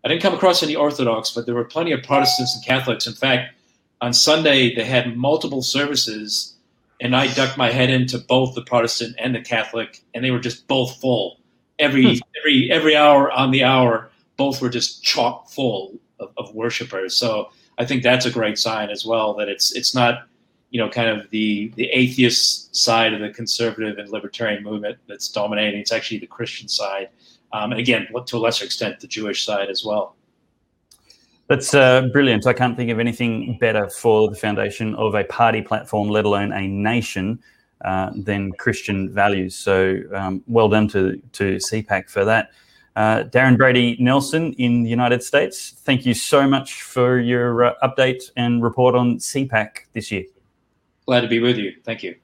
I 0.04 0.08
didn't 0.08 0.22
come 0.22 0.34
across 0.34 0.62
any 0.62 0.76
Orthodox, 0.76 1.30
but 1.30 1.46
there 1.46 1.54
were 1.54 1.64
plenty 1.64 1.90
of 1.92 2.02
Protestants 2.02 2.54
and 2.54 2.64
Catholics. 2.64 3.06
In 3.08 3.12
fact, 3.12 3.54
on 4.00 4.12
Sunday, 4.12 4.72
they 4.74 4.84
had 4.84 5.16
multiple 5.16 5.62
services 5.62 6.54
and 7.00 7.14
I 7.14 7.32
ducked 7.34 7.56
my 7.56 7.70
head 7.70 7.90
into 7.90 8.18
both 8.18 8.54
the 8.54 8.62
Protestant 8.62 9.14
and 9.18 9.34
the 9.34 9.40
Catholic, 9.40 10.02
and 10.14 10.24
they 10.24 10.30
were 10.30 10.40
just 10.40 10.66
both 10.66 11.00
full. 11.00 11.37
Every 11.78 12.20
every 12.38 12.70
every 12.70 12.96
hour 12.96 13.30
on 13.30 13.50
the 13.50 13.64
hour, 13.64 14.10
both 14.36 14.60
were 14.60 14.68
just 14.68 15.02
chock 15.02 15.48
full 15.48 15.98
of, 16.18 16.30
of 16.36 16.54
worshipers. 16.54 17.16
So 17.16 17.50
I 17.78 17.84
think 17.84 18.02
that's 18.02 18.26
a 18.26 18.30
great 18.30 18.58
sign 18.58 18.90
as 18.90 19.04
well 19.04 19.34
that 19.34 19.48
it's 19.48 19.72
it's 19.72 19.94
not 19.94 20.26
you 20.70 20.80
know 20.80 20.88
kind 20.88 21.08
of 21.08 21.30
the 21.30 21.72
the 21.76 21.88
atheist 21.90 22.74
side 22.74 23.14
of 23.14 23.20
the 23.20 23.30
conservative 23.30 23.98
and 23.98 24.08
libertarian 24.10 24.62
movement 24.62 24.98
that's 25.08 25.28
dominating. 25.28 25.80
It's 25.80 25.92
actually 25.92 26.18
the 26.18 26.26
Christian 26.26 26.68
side, 26.68 27.08
um, 27.52 27.72
and 27.72 27.80
again, 27.80 28.08
to 28.26 28.36
a 28.36 28.38
lesser 28.38 28.64
extent, 28.64 29.00
the 29.00 29.06
Jewish 29.06 29.44
side 29.44 29.70
as 29.70 29.84
well. 29.84 30.16
That's 31.48 31.72
uh, 31.72 32.02
brilliant. 32.12 32.46
I 32.46 32.52
can't 32.52 32.76
think 32.76 32.90
of 32.90 32.98
anything 32.98 33.56
better 33.58 33.88
for 33.88 34.28
the 34.28 34.36
foundation 34.36 34.94
of 34.96 35.14
a 35.14 35.24
party 35.24 35.62
platform, 35.62 36.10
let 36.10 36.26
alone 36.26 36.52
a 36.52 36.68
nation, 36.68 37.38
uh, 37.82 38.10
than 38.14 38.52
Christian 38.52 39.12
values. 39.12 39.54
So 39.54 40.00
um, 40.14 40.42
well 40.46 40.68
done 40.68 40.88
to 40.88 41.20
to 41.32 41.56
CPAC 41.56 42.10
for 42.10 42.24
that. 42.24 42.50
Uh, 42.96 43.24
Darren 43.24 43.56
Brady 43.56 43.96
Nelson 44.00 44.52
in 44.54 44.82
the 44.82 44.90
United 44.90 45.22
States, 45.22 45.76
thank 45.84 46.04
you 46.04 46.14
so 46.14 46.48
much 46.48 46.82
for 46.82 47.20
your 47.20 47.64
uh, 47.64 47.74
update 47.82 48.30
and 48.36 48.60
report 48.62 48.96
on 48.96 49.18
CPAC 49.18 49.86
this 49.92 50.10
year. 50.10 50.24
Glad 51.06 51.20
to 51.20 51.28
be 51.28 51.38
with 51.38 51.58
you. 51.58 51.74
Thank 51.84 52.02
you. 52.02 52.16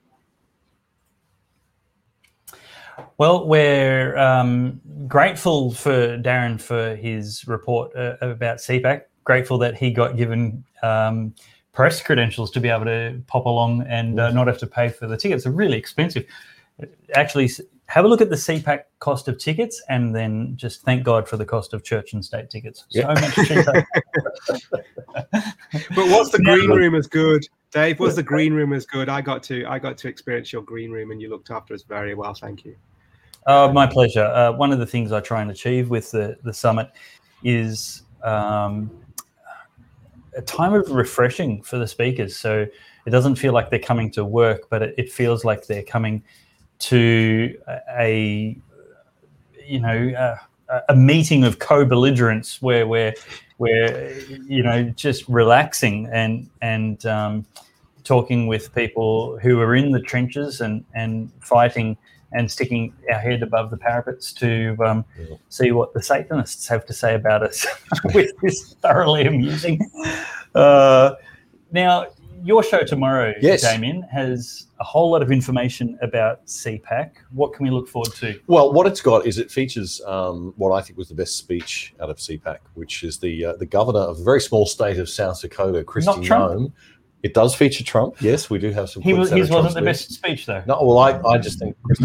Well, 3.18 3.46
we're 3.46 4.16
um, 4.16 4.80
grateful 5.06 5.72
for 5.72 6.18
Darren 6.18 6.60
for 6.60 6.96
his 6.96 7.46
report 7.46 7.94
uh, 7.94 8.16
about 8.20 8.58
CPAC 8.58 9.02
grateful 9.24 9.58
that 9.58 9.76
he 9.76 9.90
got 9.90 10.16
given 10.16 10.64
um, 10.82 11.34
press 11.74 12.00
credentials 12.00 12.50
to 12.52 12.60
be 12.60 12.68
able 12.68 12.84
to 12.84 13.20
pop 13.26 13.44
along 13.44 13.82
and 13.82 14.18
uh, 14.18 14.30
not 14.30 14.46
have 14.46 14.58
to 14.58 14.66
pay 14.66 14.88
for 14.88 15.06
the 15.06 15.16
tickets. 15.16 15.44
They're 15.44 15.52
really 15.52 15.76
expensive. 15.76 16.24
Actually, 17.14 17.50
have 17.86 18.04
a 18.04 18.08
look 18.08 18.20
at 18.20 18.30
the 18.30 18.36
CPAC 18.36 18.84
cost 19.00 19.28
of 19.28 19.38
tickets 19.38 19.82
and 19.88 20.14
then 20.14 20.56
just 20.56 20.82
thank 20.82 21.04
God 21.04 21.28
for 21.28 21.36
the 21.36 21.44
cost 21.44 21.74
of 21.74 21.84
church 21.84 22.14
and 22.14 22.24
state 22.24 22.48
tickets. 22.48 22.86
So 22.88 23.00
yep. 23.00 23.20
much 23.20 23.34
cheaper. 23.46 23.86
but 25.32 26.08
what's 26.10 26.30
the 26.30 26.40
green 26.42 26.70
room 26.70 26.94
as 26.94 27.06
good? 27.06 27.46
Dave, 27.72 27.98
was 28.00 28.16
the 28.16 28.22
green 28.22 28.54
room 28.54 28.72
as 28.72 28.86
good? 28.86 29.08
I 29.08 29.20
got 29.20 29.42
to 29.44 29.66
I 29.66 29.78
got 29.78 29.98
to 29.98 30.08
experience 30.08 30.52
your 30.52 30.62
green 30.62 30.90
room 30.92 31.10
and 31.10 31.20
you 31.20 31.28
looked 31.28 31.50
after 31.50 31.74
us 31.74 31.82
very 31.82 32.14
well. 32.14 32.32
Thank 32.32 32.64
you. 32.64 32.76
Uh, 33.46 33.70
my 33.74 33.86
pleasure. 33.86 34.24
Uh, 34.24 34.52
one 34.52 34.72
of 34.72 34.78
the 34.78 34.86
things 34.86 35.12
I 35.12 35.20
try 35.20 35.42
and 35.42 35.50
achieve 35.50 35.90
with 35.90 36.10
the, 36.12 36.38
the 36.44 36.52
summit 36.52 36.90
is 37.42 38.04
um, 38.22 38.90
a 40.36 40.42
time 40.42 40.74
of 40.74 40.90
refreshing 40.90 41.62
for 41.62 41.78
the 41.78 41.86
speakers. 41.86 42.36
So 42.36 42.66
it 43.06 43.10
doesn't 43.10 43.36
feel 43.36 43.52
like 43.52 43.70
they're 43.70 43.78
coming 43.78 44.10
to 44.12 44.24
work, 44.24 44.68
but 44.70 44.82
it, 44.82 44.94
it 44.98 45.12
feels 45.12 45.44
like 45.44 45.66
they're 45.66 45.82
coming 45.82 46.22
to 46.80 47.56
a, 47.96 48.56
you 49.66 49.80
know, 49.80 50.38
a, 50.68 50.80
a 50.88 50.96
meeting 50.96 51.44
of 51.44 51.58
co-belligerents 51.58 52.60
where 52.62 52.86
we're, 52.86 53.14
we're, 53.58 54.12
you 54.46 54.62
know, 54.62 54.84
just 54.84 55.28
relaxing 55.28 56.08
and 56.12 56.48
and 56.60 57.06
um, 57.06 57.46
talking 58.02 58.46
with 58.46 58.74
people 58.74 59.38
who 59.38 59.60
are 59.60 59.74
in 59.74 59.92
the 59.92 60.00
trenches 60.00 60.60
and 60.60 60.84
and 60.94 61.30
fighting 61.40 61.96
and 62.34 62.50
sticking 62.50 62.92
our 63.10 63.18
head 63.18 63.42
above 63.42 63.70
the 63.70 63.76
parapets 63.76 64.32
to 64.34 64.76
um, 64.84 65.04
yeah. 65.18 65.36
see 65.48 65.70
what 65.70 65.94
the 65.94 66.02
Satanists 66.02 66.68
have 66.68 66.84
to 66.86 66.92
say 66.92 67.14
about 67.14 67.42
us, 67.42 67.64
which 68.12 68.30
is 68.42 68.76
thoroughly 68.82 69.26
amusing. 69.26 69.80
Uh, 70.54 71.14
now, 71.72 72.08
your 72.44 72.62
show 72.62 72.84
tomorrow, 72.84 73.32
yes. 73.40 73.62
Damien, 73.62 74.02
has 74.02 74.66
a 74.78 74.84
whole 74.84 75.10
lot 75.10 75.22
of 75.22 75.32
information 75.32 75.98
about 76.02 76.44
CPAC. 76.44 77.12
What 77.30 77.54
can 77.54 77.64
we 77.64 77.70
look 77.70 77.88
forward 77.88 78.12
to? 78.16 78.38
Well, 78.46 78.72
what 78.72 78.86
it's 78.86 79.00
got 79.00 79.26
is 79.26 79.38
it 79.38 79.50
features 79.50 80.02
um, 80.06 80.52
what 80.56 80.72
I 80.72 80.82
think 80.82 80.98
was 80.98 81.08
the 81.08 81.14
best 81.14 81.38
speech 81.38 81.94
out 82.02 82.10
of 82.10 82.18
CPAC, 82.18 82.58
which 82.74 83.02
is 83.02 83.18
the 83.18 83.46
uh, 83.46 83.56
the 83.56 83.64
governor 83.64 84.00
of 84.00 84.18
the 84.18 84.24
very 84.24 84.40
small 84.40 84.66
state 84.66 84.98
of 84.98 85.08
South 85.08 85.40
Dakota, 85.40 85.82
Kristi 85.84 86.26
Noem, 86.26 86.72
it 87.24 87.32
does 87.32 87.54
feature 87.54 87.82
Trump. 87.82 88.20
Yes, 88.20 88.50
we 88.50 88.58
do 88.58 88.70
have 88.72 88.90
some. 88.90 89.02
He 89.02 89.14
was, 89.14 89.30
his 89.30 89.48
wasn't 89.48 89.74
the 89.76 89.82
best 89.82 90.12
speech, 90.12 90.44
though. 90.44 90.62
No, 90.66 90.78
well, 90.82 90.98
I, 90.98 91.18
I 91.26 91.38
just 91.38 91.58
think 91.58 91.74
it 91.90 91.98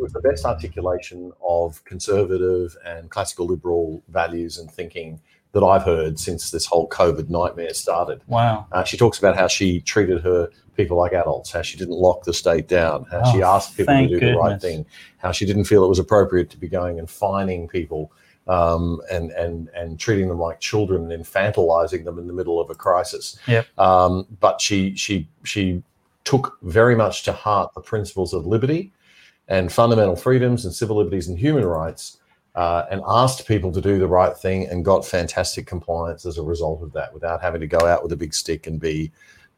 was 0.00 0.12
the 0.12 0.20
best 0.22 0.44
articulation 0.44 1.32
of 1.46 1.84
conservative 1.84 2.76
and 2.86 3.10
classical 3.10 3.46
liberal 3.46 4.00
values 4.08 4.58
and 4.58 4.70
thinking 4.70 5.20
that 5.50 5.64
I've 5.64 5.82
heard 5.82 6.20
since 6.20 6.52
this 6.52 6.66
whole 6.66 6.88
COVID 6.88 7.28
nightmare 7.28 7.74
started. 7.74 8.22
Wow. 8.28 8.68
Uh, 8.70 8.84
she 8.84 8.96
talks 8.96 9.18
about 9.18 9.36
how 9.36 9.48
she 9.48 9.80
treated 9.80 10.20
her 10.22 10.48
people 10.76 10.96
like 10.96 11.14
adults, 11.14 11.50
how 11.50 11.62
she 11.62 11.76
didn't 11.76 11.94
lock 11.94 12.22
the 12.22 12.32
state 12.32 12.68
down, 12.68 13.06
how 13.10 13.22
oh, 13.24 13.32
she 13.32 13.42
asked 13.42 13.76
people 13.76 13.94
to 13.94 14.06
do 14.06 14.20
goodness. 14.20 14.34
the 14.34 14.38
right 14.38 14.60
thing, 14.60 14.86
how 15.18 15.32
she 15.32 15.46
didn't 15.46 15.64
feel 15.64 15.84
it 15.84 15.88
was 15.88 15.98
appropriate 15.98 16.48
to 16.50 16.56
be 16.58 16.68
going 16.68 17.00
and 17.00 17.10
fining 17.10 17.66
people 17.66 18.12
um, 18.46 19.00
and 19.10 19.30
and 19.32 19.68
and 19.74 19.98
treating 19.98 20.28
them 20.28 20.38
like 20.38 20.60
children 20.60 21.10
and 21.10 21.24
infantilizing 21.24 22.04
them 22.04 22.18
in 22.18 22.26
the 22.26 22.32
middle 22.32 22.60
of 22.60 22.70
a 22.70 22.74
crisis. 22.74 23.38
Yep. 23.46 23.66
Um, 23.78 24.26
but 24.40 24.60
she 24.60 24.94
she 24.96 25.28
she 25.44 25.82
took 26.24 26.58
very 26.62 26.96
much 26.96 27.22
to 27.24 27.32
heart 27.32 27.74
the 27.74 27.80
principles 27.80 28.32
of 28.32 28.46
liberty 28.46 28.92
and 29.48 29.70
fundamental 29.70 30.16
freedoms 30.16 30.64
and 30.64 30.74
civil 30.74 30.96
liberties 30.96 31.28
and 31.28 31.38
human 31.38 31.64
rights. 31.64 32.18
Uh, 32.56 32.86
and 32.88 33.02
asked 33.08 33.48
people 33.48 33.72
to 33.72 33.80
do 33.80 33.98
the 33.98 34.06
right 34.06 34.36
thing 34.36 34.64
and 34.68 34.84
got 34.84 35.04
fantastic 35.04 35.66
compliance 35.66 36.24
as 36.24 36.38
a 36.38 36.42
result 36.42 36.80
of 36.84 36.92
that 36.92 37.12
without 37.12 37.42
having 37.42 37.60
to 37.60 37.66
go 37.66 37.84
out 37.84 38.00
with 38.00 38.12
a 38.12 38.16
big 38.16 38.32
stick 38.32 38.68
and 38.68 38.78
be 38.78 39.10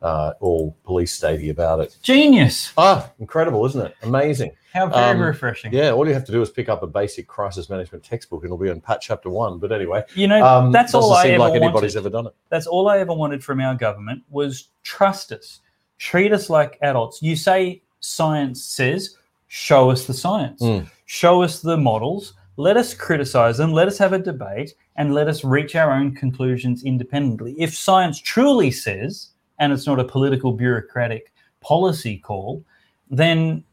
uh, 0.02 0.32
all 0.40 0.76
police 0.84 1.18
statey 1.18 1.50
about 1.50 1.80
it. 1.80 1.96
Genius. 2.02 2.72
Ah, 2.76 3.10
incredible, 3.18 3.64
isn't 3.66 3.86
it? 3.86 3.94
Amazing. 4.02 4.52
How 4.72 4.86
very 4.88 5.12
um, 5.12 5.20
refreshing. 5.20 5.72
Yeah, 5.72 5.92
all 5.92 6.06
you 6.06 6.12
have 6.12 6.26
to 6.26 6.32
do 6.32 6.42
is 6.42 6.50
pick 6.50 6.68
up 6.68 6.82
a 6.82 6.86
basic 6.86 7.26
crisis 7.26 7.70
management 7.70 8.04
textbook 8.04 8.42
and 8.42 8.48
it'll 8.48 8.58
be 8.58 8.68
on 8.68 8.80
Pat 8.80 9.00
chapter 9.00 9.30
one. 9.30 9.58
But 9.58 9.72
anyway, 9.72 10.04
you 10.14 10.26
know, 10.26 10.44
um, 10.44 10.70
that's 10.70 10.92
all 10.92 11.14
I 11.14 11.28
ever 11.28 11.38
like 11.38 11.54
anybody's 11.54 11.94
wanted. 11.94 12.08
ever 12.08 12.10
done 12.10 12.26
it. 12.26 12.34
That's 12.50 12.66
all 12.66 12.88
I 12.88 12.98
ever 12.98 13.14
wanted 13.14 13.42
from 13.42 13.60
our 13.60 13.74
government 13.74 14.22
was 14.28 14.68
trust 14.82 15.32
us, 15.32 15.60
treat 15.98 16.30
us 16.30 16.50
like 16.50 16.78
adults. 16.82 17.22
You 17.22 17.36
say 17.36 17.82
science 18.00 18.62
says, 18.62 19.16
show 19.48 19.88
us 19.90 20.06
the 20.06 20.12
science, 20.12 20.60
mm. 20.60 20.86
show 21.06 21.42
us 21.42 21.60
the 21.60 21.78
models, 21.78 22.34
let 22.58 22.76
us 22.76 22.92
criticize 22.92 23.56
them, 23.56 23.72
let 23.72 23.88
us 23.88 23.96
have 23.96 24.12
a 24.12 24.18
debate, 24.18 24.74
and 24.96 25.14
let 25.14 25.26
us 25.26 25.42
reach 25.42 25.74
our 25.74 25.90
own 25.90 26.14
conclusions 26.14 26.84
independently. 26.84 27.54
If 27.58 27.74
science 27.74 28.20
truly 28.20 28.70
says, 28.70 29.30
and 29.58 29.72
it's 29.72 29.86
not 29.86 30.00
a 30.00 30.04
political 30.04 30.52
bureaucratic 30.52 31.32
policy 31.60 32.18
call, 32.18 32.64
then 33.10 33.64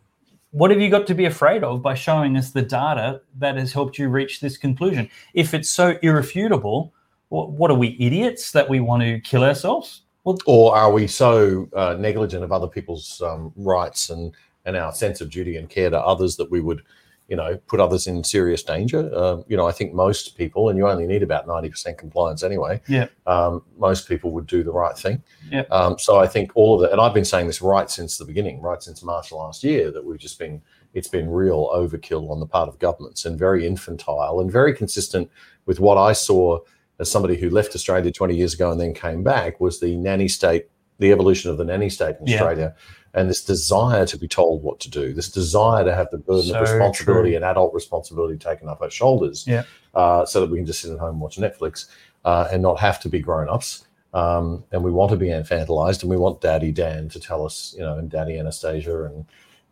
what 0.52 0.70
have 0.70 0.80
you 0.80 0.90
got 0.90 1.08
to 1.08 1.16
be 1.16 1.26
afraid 1.26 1.64
of 1.64 1.82
by 1.82 1.96
showing 1.96 2.38
us 2.38 2.52
the 2.52 2.62
data 2.62 3.22
that 3.40 3.58
has 3.58 3.74
helped 3.74 3.98
you 3.98 4.10
reach 4.10 4.40
this 4.40 4.58
conclusion? 4.58 5.10
If 5.34 5.54
it's 5.54 5.70
so 5.70 5.98
irrefutable, 6.02 6.94
what 7.30 7.72
are 7.72 7.78
we 7.78 7.98
idiots 8.00 8.52
that 8.52 8.70
we 8.70 8.80
want 8.80 9.02
to 9.02 9.20
kill 9.22 9.44
ourselves? 9.44 10.04
Well, 10.24 10.38
or 10.46 10.76
are 10.76 10.92
we 10.92 11.08
so 11.08 11.68
uh, 11.76 11.96
negligent 12.00 12.44
of 12.44 12.52
other 12.52 12.68
people's 12.68 13.22
um, 13.22 13.52
rights 13.56 14.10
and 14.10 14.34
and 14.66 14.78
our 14.78 14.94
sense 14.94 15.20
of 15.20 15.30
duty 15.30 15.58
and 15.58 15.70
care 15.70 15.90
to 15.90 16.00
others 16.00 16.38
that 16.38 16.50
we 16.50 16.62
would 16.62 16.84
you 17.28 17.36
know, 17.36 17.58
put 17.68 17.80
others 17.80 18.06
in 18.08 18.24
serious 18.24 18.64
danger. 18.64 19.10
Uh, 19.14 19.38
you 19.48 19.56
know, 19.56 19.66
I 19.66 19.72
think 19.72 19.94
most 19.94 20.38
people, 20.38 20.70
and 20.70 20.78
you 20.78 20.88
only 20.88 21.08
need 21.08 21.24
about 21.24 21.48
90% 21.48 21.98
compliance 21.98 22.44
anyway. 22.44 22.82
Yeah. 22.88 23.08
Um, 23.26 23.64
most 23.78 24.08
people 24.08 24.32
would 24.32 24.46
do 24.46 24.62
the 24.62 24.72
right 24.72 24.98
thing. 24.98 25.24
Yeah. 25.50 25.64
Um, 25.72 25.98
so 25.98 26.20
I 26.20 26.28
think 26.28 26.52
all 26.56 26.76
of 26.76 26.82
that, 26.82 26.92
and 26.92 27.00
I've 27.00 27.14
been 27.14 27.26
saying 27.26 27.48
this 27.48 27.62
right 27.62 27.90
since 27.90 28.18
the 28.18 28.26
beginning, 28.26 28.62
right 28.62 28.84
since 28.84 29.04
March 29.04 29.32
last 29.32 29.64
year, 29.64 29.90
that 29.92 30.04
we've 30.04 30.20
just 30.20 30.38
been, 30.38 30.62
it's 30.94 31.08
been 31.08 31.30
real 31.30 31.70
overkill 31.74 32.30
on 32.30 32.40
the 32.40 32.46
part 32.46 32.68
of 32.68 32.78
governments 32.78 33.26
and 33.26 33.40
very 33.40 33.66
infantile 33.66 34.42
and 34.42 34.52
very 34.52 34.74
consistent 34.74 35.32
with 35.66 35.80
what 35.80 35.98
I 35.98 36.12
saw 36.14 36.60
as 37.00 37.10
somebody 37.10 37.38
who 37.38 37.50
left 37.50 37.74
Australia 37.74 38.12
20 38.12 38.36
years 38.36 38.54
ago 38.54 38.72
and 38.72 38.80
then 38.80 38.94
came 38.94 39.24
back 39.24 39.60
was 39.60 39.80
the 39.80 39.96
nanny 39.96 40.28
state, 40.28 40.68
the 41.00 41.12
evolution 41.12 41.50
of 41.50 41.58
the 41.58 41.64
nanny 41.64 41.90
state 41.90 42.18
in 42.20 42.28
yeah. 42.28 42.36
Australia 42.36 42.76
and 43.14 43.30
this 43.30 43.44
desire 43.44 44.06
to 44.08 44.18
be 44.18 44.28
told 44.28 44.64
what 44.64 44.80
to 44.80 44.90
do, 44.90 45.14
this 45.14 45.30
desire 45.30 45.84
to 45.84 45.94
have 45.94 46.10
the 46.12 46.18
burden 46.18 46.50
so 46.50 46.56
of 46.56 46.62
responsibility 46.62 47.30
true. 47.30 47.36
and 47.36 47.46
adult 47.46 47.74
responsibility 47.74 48.38
taken 48.38 48.68
off 48.68 48.82
our 48.82 48.90
shoulders, 48.90 49.46
yeah. 49.48 49.64
uh, 49.94 50.26
so 50.26 50.42
that 50.42 50.50
we 50.50 50.58
can 50.58 50.66
just 50.66 50.82
sit 50.82 50.92
at 50.92 51.00
home 51.00 51.12
and 51.12 51.22
watch 51.22 51.38
Netflix 51.38 51.88
uh, 52.26 52.48
and 52.52 52.62
not 52.62 52.80
have 52.80 53.00
to 53.02 53.10
be 53.10 53.20
grown 53.20 53.50
ups. 53.50 53.86
Um, 54.14 54.64
and 54.72 54.84
we 54.84 54.92
want 54.92 55.10
to 55.12 55.18
be 55.18 55.28
infantilized, 55.28 56.02
and 56.02 56.10
we 56.10 56.18
want 56.18 56.42
Daddy 56.42 56.72
Dan 56.72 57.10
to 57.10 57.20
tell 57.20 57.46
us, 57.46 57.74
you 57.78 57.84
know, 57.84 57.98
and 57.98 58.10
Daddy 58.10 58.38
Anastasia 58.38 59.06
and 59.06 59.26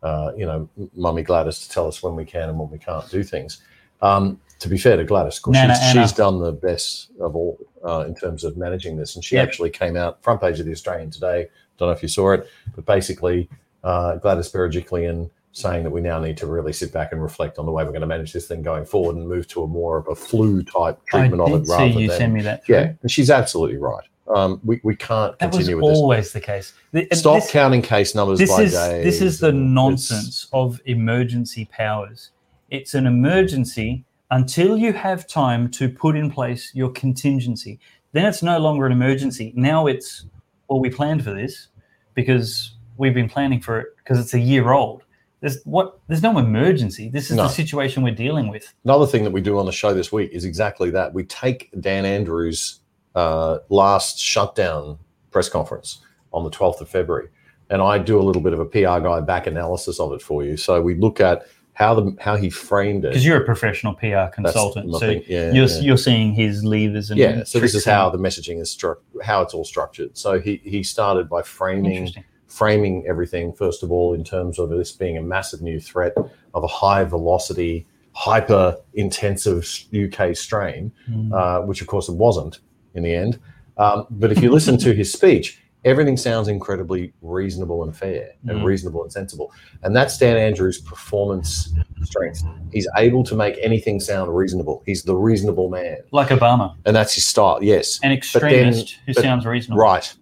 uh, 0.04 0.32
you 0.36 0.46
know, 0.46 0.68
Mummy 0.96 1.22
Gladys 1.22 1.60
to 1.60 1.70
tell 1.70 1.88
us 1.88 2.02
when 2.02 2.16
we 2.16 2.26
can 2.26 2.50
and 2.50 2.58
when 2.58 2.70
we 2.70 2.80
can't 2.80 3.08
do 3.10 3.24
things. 3.24 3.62
Um, 4.02 4.40
to 4.60 4.68
be 4.68 4.78
fair 4.78 4.98
to 4.98 5.04
Gladys, 5.04 5.38
of 5.38 5.44
course, 5.44 5.58
she's, 5.58 5.92
she's, 5.92 6.12
done 6.12 6.40
the 6.40 6.52
best 6.52 7.12
of 7.20 7.36
all 7.36 7.60
uh, 7.86 8.06
in 8.08 8.16
terms 8.16 8.44
of 8.44 8.58
managing 8.58 8.98
this, 8.98 9.16
and 9.16 9.24
she 9.24 9.36
yep. 9.36 9.48
actually 9.48 9.70
came 9.70 9.96
out 9.96 10.24
front 10.24 10.42
page 10.42 10.60
of 10.60 10.66
the 10.66 10.72
Australian 10.72 11.12
today 11.12 11.48
don't 11.82 11.90
know 11.90 11.94
if 11.94 12.02
you 12.04 12.08
saw 12.10 12.32
it, 12.34 12.48
but 12.76 12.86
basically 12.86 13.50
uh, 13.84 14.16
Gladys 14.18 14.50
Berejiklian 14.52 15.30
saying 15.52 15.84
that 15.84 15.90
we 15.90 16.00
now 16.00 16.20
need 16.20 16.38
to 16.38 16.46
really 16.48 16.72
sit 16.72 16.94
back 16.94 17.12
and 17.12 17.22
reflect 17.22 17.58
on 17.58 17.66
the 17.66 17.72
way 17.72 17.84
we're 17.84 17.90
going 17.90 18.02
to 18.02 18.08
manage 18.08 18.32
this 18.32 18.48
thing 18.48 18.62
going 18.62 18.86
forward 18.86 19.18
and 19.18 19.28
move 19.28 19.48
to 19.50 19.64
a 19.64 19.68
more 19.68 19.98
of 19.98 20.08
a 20.08 20.16
flu 20.16 20.62
type 20.64 20.98
treatment 21.08 21.42
I 21.42 21.46
of 21.52 21.64
it 21.64 21.68
rather 21.68 21.88
you 21.88 22.08
than 22.08 22.18
send 22.18 22.34
me 22.34 22.42
that. 22.44 22.62
Yeah, 22.70 22.94
and 23.02 23.12
she's 23.12 23.30
absolutely 23.30 23.78
right. 23.78 24.06
Um, 24.34 24.62
we, 24.64 24.80
we 24.84 24.96
can't 24.96 25.38
That 25.40 25.48
was 25.48 25.58
continue 25.58 25.76
with 25.78 25.92
this. 25.92 25.98
always 25.98 26.32
the 26.32 26.40
case. 26.40 26.74
Th- 26.94 27.08
and 27.12 27.20
Stop 27.20 27.42
this- 27.42 27.52
counting 27.52 27.82
case 27.82 28.16
numbers 28.16 28.40
this 28.40 28.50
by 28.50 28.62
is 28.62 28.72
days. 28.74 29.04
this 29.04 29.22
is 29.22 29.40
the 29.40 29.52
nonsense 29.52 30.48
of 30.54 30.80
emergency 30.86 31.66
powers. 31.66 32.30
It's 32.70 32.94
an 32.94 33.06
emergency 33.08 34.06
until 34.30 34.78
you 34.78 34.94
have 34.94 35.28
time 35.28 35.70
to 35.72 35.90
put 35.90 36.16
in 36.16 36.32
place 36.32 36.72
your 36.74 36.92
contingency. 36.92 37.80
Then 38.14 38.26
it's 38.26 38.42
no 38.44 38.58
longer 38.60 38.86
an 38.86 38.94
emergency. 38.94 39.52
Now 39.56 39.88
it's 39.88 40.26
well, 40.70 40.80
we 40.80 40.90
planned 40.90 41.26
for 41.26 41.34
this 41.34 41.68
because 42.14 42.76
we've 42.98 43.14
been 43.14 43.30
planning 43.30 43.60
for 43.62 43.80
it 43.80 43.88
because 43.98 44.20
it's 44.20 44.34
a 44.34 44.40
year 44.40 44.72
old. 44.72 45.04
There's 45.40 45.62
what 45.64 46.00
there's 46.08 46.22
no 46.22 46.38
emergency. 46.38 47.10
This 47.10 47.32
is 47.32 47.38
No. 47.38 47.44
the 47.44 47.50
situation 47.50 48.04
we're 48.04 48.14
dealing 48.14 48.48
with. 48.50 48.72
Another 48.84 49.08
thing 49.08 49.24
that 49.24 49.32
we 49.32 49.42
do 49.42 49.58
on 49.58 49.66
the 49.66 49.72
show 49.72 49.94
this 49.94 50.12
week 50.12 50.32
is 50.32 50.46
exactly 50.46 50.92
that. 50.92 51.14
We 51.14 51.24
take 51.24 51.70
Dan 51.80 52.06
Andrews' 52.06 52.80
uh, 53.16 53.58
last 53.70 54.20
shutdown 54.20 55.00
press 55.32 55.50
conference 55.50 56.00
on 56.32 56.44
the 56.44 56.52
12th 56.52 56.82
of 56.82 56.90
February, 56.90 57.30
and 57.70 57.82
I 57.82 57.98
do 57.98 58.20
a 58.20 58.24
little 58.24 58.42
bit 58.42 58.54
of 58.54 58.60
a 58.60 58.66
PR 58.66 59.00
guy 59.04 59.20
back 59.22 59.48
analysis 59.48 60.00
of 60.00 60.14
it 60.14 60.22
for 60.22 60.44
you. 60.44 60.58
So 60.58 60.80
we 60.82 60.94
look 60.96 61.20
at 61.20 61.48
how 61.82 61.96
the 61.96 62.16
how 62.20 62.36
he 62.36 62.50
framed 62.50 63.04
it. 63.06 63.10
Because 63.10 63.26
you're 63.26 63.42
a 63.42 63.46
professional 63.46 63.94
PR 63.96 64.28
consultant, 64.32 64.94
so. 64.96 65.10
Yeah, 65.10 65.52
you're 65.52 65.66
yeah. 65.68 65.80
you're 65.80 65.98
seeing 65.98 66.34
his 66.34 66.64
levers 66.64 67.10
and 67.10 67.20
yeah. 67.20 67.44
So 67.44 67.60
this 67.60 67.74
is 67.74 67.84
how 67.84 68.10
the 68.12 68.20
messaging 68.20 68.62
is 68.62 68.70
struck, 68.70 69.00
how 69.24 69.42
it's 69.42 69.54
all 69.54 69.66
structured. 69.66 70.16
So 70.16 70.40
he 70.40 70.62
he 70.64 70.84
started 70.84 71.28
by 71.28 71.42
framing 71.42 72.14
framing 72.48 73.06
everything 73.08 73.54
first 73.54 73.82
of 73.82 73.92
all 73.92 74.14
in 74.14 74.24
terms 74.24 74.60
of 74.60 74.70
this 74.70 74.92
being 74.92 75.18
a 75.18 75.22
massive 75.22 75.62
new 75.62 75.80
threat 75.80 76.14
of 76.54 76.64
a 76.64 76.68
high 76.68 77.04
velocity, 77.04 77.88
hyper 78.12 78.78
intensive 78.94 79.60
UK 79.94 80.36
strain, 80.36 80.92
Mm. 81.10 81.34
uh, 81.34 81.66
which 81.66 81.82
of 81.82 81.88
course 81.88 82.10
it 82.10 82.16
wasn't 82.16 82.60
in 82.94 83.04
the 83.04 83.16
end. 83.16 83.40
Um, 83.78 84.06
but 84.12 84.32
if 84.32 84.44
you 84.44 84.52
listen 84.52 84.78
to 84.80 84.94
his 84.94 85.12
speech, 85.12 85.61
everything 85.84 86.16
sounds 86.18 86.48
incredibly 86.48 87.12
reasonable 87.22 87.84
and 87.84 87.96
fair 87.96 88.32
and 88.48 88.60
Mm. 88.60 88.64
reasonable 88.66 89.02
and 89.04 89.12
sensible. 89.12 89.52
And 89.84 89.96
that's 89.96 90.18
Dan 90.18 90.38
Andrews' 90.38 90.80
performance 90.80 91.74
strength. 92.04 92.44
He's 92.72 92.88
able 92.98 93.24
to 93.24 93.36
make 93.36 93.58
anything 93.62 94.00
sound 94.00 94.36
reasonable. 94.36 94.84
He's 94.86 95.04
the 95.04 95.16
reasonable 95.16 95.70
man. 95.70 95.98
like 96.12 96.30
Obama, 96.30 96.76
And 96.86 96.96
that's 96.96 97.14
his 97.16 97.26
style, 97.26 97.60
yes. 97.62 98.00
an 98.04 98.10
then- 98.10 98.18
extremist 98.18 98.98
who 99.08 99.14
but- 99.14 99.24
sounds 99.24 99.46
reasonable. 99.46 99.82
Right, 99.82 100.14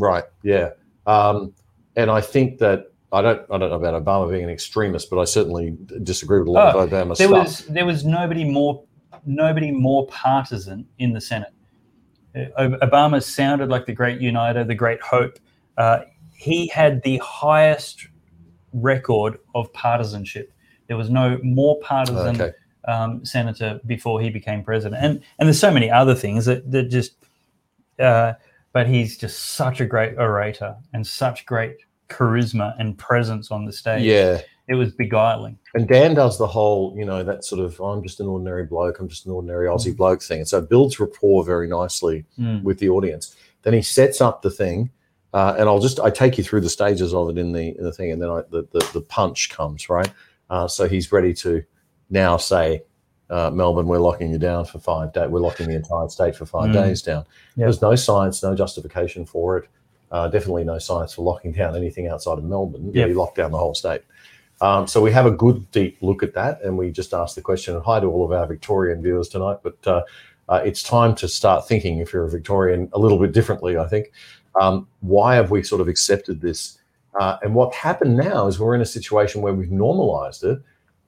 right, 0.00 0.24
yeah. 0.42 0.70
Um, 1.06 1.52
and 1.96 2.10
I 2.10 2.20
think 2.20 2.58
that 2.58 2.86
I 3.10 3.22
don't, 3.22 3.40
I 3.50 3.56
don't 3.56 3.70
know 3.70 3.76
about 3.76 4.04
Obama 4.04 4.30
being 4.30 4.44
an 4.44 4.50
extremist, 4.50 5.08
but 5.10 5.18
I 5.18 5.24
certainly 5.24 5.74
disagree 6.02 6.40
with 6.40 6.48
a 6.48 6.50
lot 6.50 6.74
Oh, 6.74 6.80
of 6.80 6.90
Obama 6.90 7.16
there 7.16 7.26
stuff. 7.28 7.30
was 7.46 7.66
there 7.68 7.86
was 7.86 8.04
nobody 8.04 8.44
more 8.44 8.82
nobody 9.24 9.70
more 9.70 10.06
partisan 10.08 10.86
in 10.98 11.12
the 11.14 11.20
Senate. 11.20 11.52
Ob- 12.58 12.80
Obama 12.80 13.22
sounded 13.22 13.68
like 13.68 13.86
the 13.86 13.92
great 13.92 14.20
uniter, 14.20 14.64
the 14.64 14.74
great 14.74 15.00
hope. 15.00 15.38
Uh, 15.76 16.00
he 16.34 16.68
had 16.68 17.02
the 17.02 17.18
highest 17.18 18.08
record 18.72 19.38
of 19.54 19.72
partisanship. 19.72 20.52
There 20.86 20.96
was 20.96 21.10
no 21.10 21.38
more 21.42 21.78
partisan 21.80 22.40
okay. 22.40 22.56
um, 22.86 23.24
senator 23.24 23.80
before 23.86 24.20
he 24.20 24.30
became 24.30 24.62
president, 24.62 25.02
and 25.04 25.22
and 25.38 25.48
there's 25.48 25.60
so 25.60 25.70
many 25.70 25.90
other 25.90 26.14
things 26.14 26.46
that 26.46 26.70
that 26.70 26.84
just. 26.84 27.14
Uh, 27.98 28.34
but 28.72 28.86
he's 28.86 29.16
just 29.16 29.56
such 29.56 29.80
a 29.80 29.86
great 29.86 30.16
orator 30.18 30.76
and 30.92 31.04
such 31.04 31.46
great 31.46 31.78
charisma 32.08 32.74
and 32.78 32.96
presence 32.96 33.50
on 33.50 33.64
the 33.64 33.72
stage. 33.72 34.04
Yeah. 34.04 34.40
It 34.68 34.74
was 34.74 34.92
beguiling. 34.92 35.58
And 35.74 35.88
Dan 35.88 36.14
does 36.14 36.38
the 36.38 36.46
whole, 36.46 36.94
you 36.96 37.04
know, 37.04 37.22
that 37.24 37.44
sort 37.44 37.60
of 37.60 37.80
I'm 37.80 38.02
just 38.02 38.20
an 38.20 38.26
ordinary 38.26 38.64
bloke, 38.64 38.98
I'm 39.00 39.08
just 39.08 39.26
an 39.26 39.32
ordinary 39.32 39.66
Aussie 39.66 39.96
bloke 39.96 40.22
thing. 40.22 40.40
And 40.40 40.48
so 40.48 40.58
it 40.58 40.68
builds 40.68 41.00
rapport 41.00 41.44
very 41.44 41.68
nicely 41.68 42.24
Mm. 42.38 42.62
with 42.62 42.78
the 42.78 42.88
audience. 42.90 43.34
Then 43.62 43.72
he 43.74 43.82
sets 43.82 44.20
up 44.20 44.42
the 44.42 44.50
thing, 44.50 44.90
uh, 45.34 45.54
and 45.58 45.68
I'll 45.68 45.80
just 45.80 45.98
I 46.00 46.10
take 46.10 46.38
you 46.38 46.44
through 46.44 46.60
the 46.60 46.68
stages 46.70 47.12
of 47.14 47.28
it 47.30 47.38
in 47.38 47.52
the 47.52 47.76
in 47.76 47.82
the 47.84 47.92
thing, 47.92 48.12
and 48.12 48.20
then 48.22 48.30
I, 48.30 48.42
the, 48.50 48.66
the 48.72 48.88
the 48.94 49.00
punch 49.00 49.50
comes 49.50 49.88
right. 49.88 50.10
Uh, 50.50 50.68
so 50.68 50.88
he's 50.88 51.10
ready 51.12 51.34
to 51.34 51.62
now 52.10 52.36
say, 52.38 52.82
uh, 53.28 53.50
Melbourne, 53.50 53.86
we're 53.86 53.98
locking 53.98 54.30
you 54.30 54.38
down 54.38 54.64
for 54.64 54.78
five 54.78 55.12
days. 55.12 55.28
We're 55.28 55.40
locking 55.40 55.68
the 55.68 55.74
entire 55.76 56.08
state 56.08 56.34
for 56.36 56.46
five 56.46 56.70
Mm. 56.70 56.72
days 56.74 57.02
down. 57.02 57.24
Yeah. 57.56 57.66
There's 57.66 57.82
no 57.82 57.94
science, 57.96 58.42
no 58.42 58.54
justification 58.54 59.26
for 59.26 59.58
it. 59.58 59.68
Uh, 60.10 60.26
definitely 60.28 60.64
no 60.64 60.78
science 60.78 61.12
for 61.12 61.20
locking 61.20 61.52
down 61.52 61.76
anything 61.76 62.06
outside 62.08 62.38
of 62.38 62.44
Melbourne. 62.44 62.90
Yeah, 62.94 63.00
Yep. 63.00 63.08
he 63.08 63.14
locked 63.14 63.36
down 63.36 63.50
the 63.52 63.58
whole 63.58 63.74
state. 63.74 64.00
Um, 64.60 64.86
so 64.86 65.00
we 65.00 65.12
have 65.12 65.26
a 65.26 65.30
good 65.30 65.70
deep 65.70 65.98
look 66.00 66.22
at 66.22 66.34
that, 66.34 66.62
and 66.62 66.76
we 66.76 66.90
just 66.90 67.14
ask 67.14 67.34
the 67.34 67.42
question. 67.42 67.74
And 67.76 67.84
hi 67.84 68.00
to 68.00 68.06
all 68.06 68.24
of 68.24 68.32
our 68.32 68.46
Victorian 68.46 69.02
viewers 69.02 69.28
tonight, 69.28 69.58
but 69.62 69.86
uh, 69.86 70.02
uh, 70.48 70.62
it's 70.64 70.82
time 70.82 71.14
to 71.16 71.28
start 71.28 71.68
thinking, 71.68 71.98
if 71.98 72.12
you're 72.12 72.24
a 72.24 72.30
Victorian, 72.30 72.88
a 72.92 72.98
little 72.98 73.18
bit 73.18 73.32
differently. 73.32 73.76
I 73.76 73.86
think. 73.86 74.12
Um, 74.60 74.88
why 75.00 75.36
have 75.36 75.50
we 75.50 75.62
sort 75.62 75.80
of 75.80 75.88
accepted 75.88 76.40
this? 76.40 76.78
Uh, 77.18 77.36
and 77.42 77.54
what 77.54 77.74
happened 77.74 78.16
now 78.16 78.46
is 78.46 78.58
we're 78.58 78.74
in 78.74 78.80
a 78.80 78.86
situation 78.86 79.40
where 79.42 79.54
we've 79.54 79.70
normalised 79.70 80.42
it, 80.42 80.58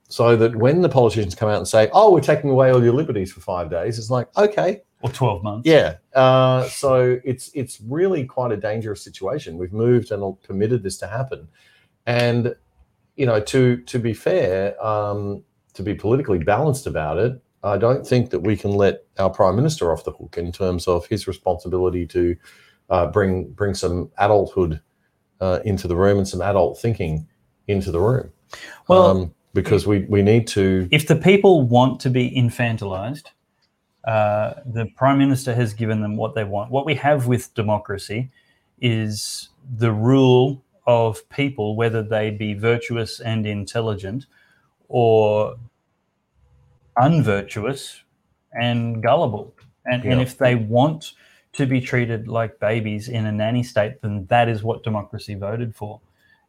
so 0.07 0.35
that 0.37 0.55
when 0.55 0.81
the 0.81 0.89
politicians 0.89 1.35
come 1.35 1.49
out 1.49 1.57
and 1.57 1.67
say, 1.67 1.89
"Oh, 1.93 2.13
we're 2.13 2.21
taking 2.21 2.49
away 2.49 2.71
all 2.71 2.83
your 2.83 2.93
liberties 2.93 3.33
for 3.33 3.41
five 3.41 3.69
days," 3.69 3.99
it's 3.99 4.09
like, 4.09 4.29
okay, 4.37 4.81
or 5.01 5.09
12 5.09 5.43
months. 5.43 5.67
yeah. 5.67 5.95
Uh, 6.13 6.63
so 6.69 7.19
it's 7.25 7.51
it's 7.53 7.81
really 7.81 8.25
quite 8.25 8.51
a 8.51 8.57
dangerous 8.57 9.01
situation. 9.03 9.57
We've 9.57 9.73
moved 9.73 10.11
and 10.11 10.41
permitted 10.43 10.83
this 10.83 10.97
to 10.99 11.07
happen, 11.07 11.47
and 12.05 12.55
you 13.15 13.25
know, 13.25 13.39
to 13.39 13.77
to 13.77 13.99
be 13.99 14.13
fair, 14.13 14.81
um, 14.83 15.43
to 15.73 15.83
be 15.83 15.93
politically 15.93 16.39
balanced 16.39 16.87
about 16.87 17.17
it, 17.17 17.41
I 17.63 17.77
don't 17.77 18.05
think 18.05 18.29
that 18.31 18.39
we 18.39 18.57
can 18.57 18.71
let 18.71 19.03
our 19.19 19.29
prime 19.29 19.55
minister 19.55 19.91
off 19.91 20.03
the 20.03 20.11
hook 20.11 20.37
in 20.37 20.51
terms 20.51 20.87
of 20.87 21.05
his 21.07 21.27
responsibility 21.27 22.05
to 22.07 22.35
uh, 22.89 23.07
bring 23.07 23.51
bring 23.51 23.73
some 23.73 24.11
adulthood 24.17 24.81
uh, 25.39 25.59
into 25.65 25.87
the 25.87 25.95
room 25.95 26.17
and 26.17 26.27
some 26.27 26.41
adult 26.41 26.79
thinking 26.79 27.27
into 27.67 27.91
the 27.91 27.99
room. 27.99 28.31
Well, 28.87 29.05
um, 29.05 29.33
because 29.53 29.85
we 29.85 30.05
we 30.09 30.21
need 30.21 30.47
to. 30.47 30.87
if 30.91 31.07
the 31.07 31.15
people 31.15 31.61
want 31.63 31.99
to 32.01 32.09
be 32.09 32.31
infantilized, 32.31 33.27
uh, 34.05 34.53
the 34.65 34.87
prime 34.95 35.17
minister 35.17 35.53
has 35.53 35.73
given 35.73 36.01
them 36.01 36.17
what 36.17 36.35
they 36.35 36.43
want. 36.43 36.71
What 36.71 36.85
we 36.85 36.95
have 36.95 37.27
with 37.27 37.53
democracy 37.53 38.29
is 38.79 39.49
the 39.77 39.91
rule 39.91 40.63
of 40.91 41.27
people, 41.29 41.75
whether 41.75 42.03
they 42.03 42.29
be 42.29 42.53
virtuous 42.53 43.21
and 43.21 43.45
intelligent 43.45 44.25
or 44.89 45.55
unvirtuous 46.97 48.03
and 48.51 49.01
gullible. 49.01 49.55
And, 49.85 50.03
and 50.03 50.21
if 50.21 50.37
they 50.37 50.55
want 50.55 51.13
to 51.53 51.65
be 51.65 51.79
treated 51.79 52.27
like 52.27 52.59
babies 52.59 53.07
in 53.07 53.25
a 53.25 53.31
nanny 53.31 53.63
state, 53.63 54.01
then 54.01 54.25
that 54.27 54.49
is 54.49 54.63
what 54.63 54.83
democracy 54.83 55.33
voted 55.33 55.75
for. 55.75 56.01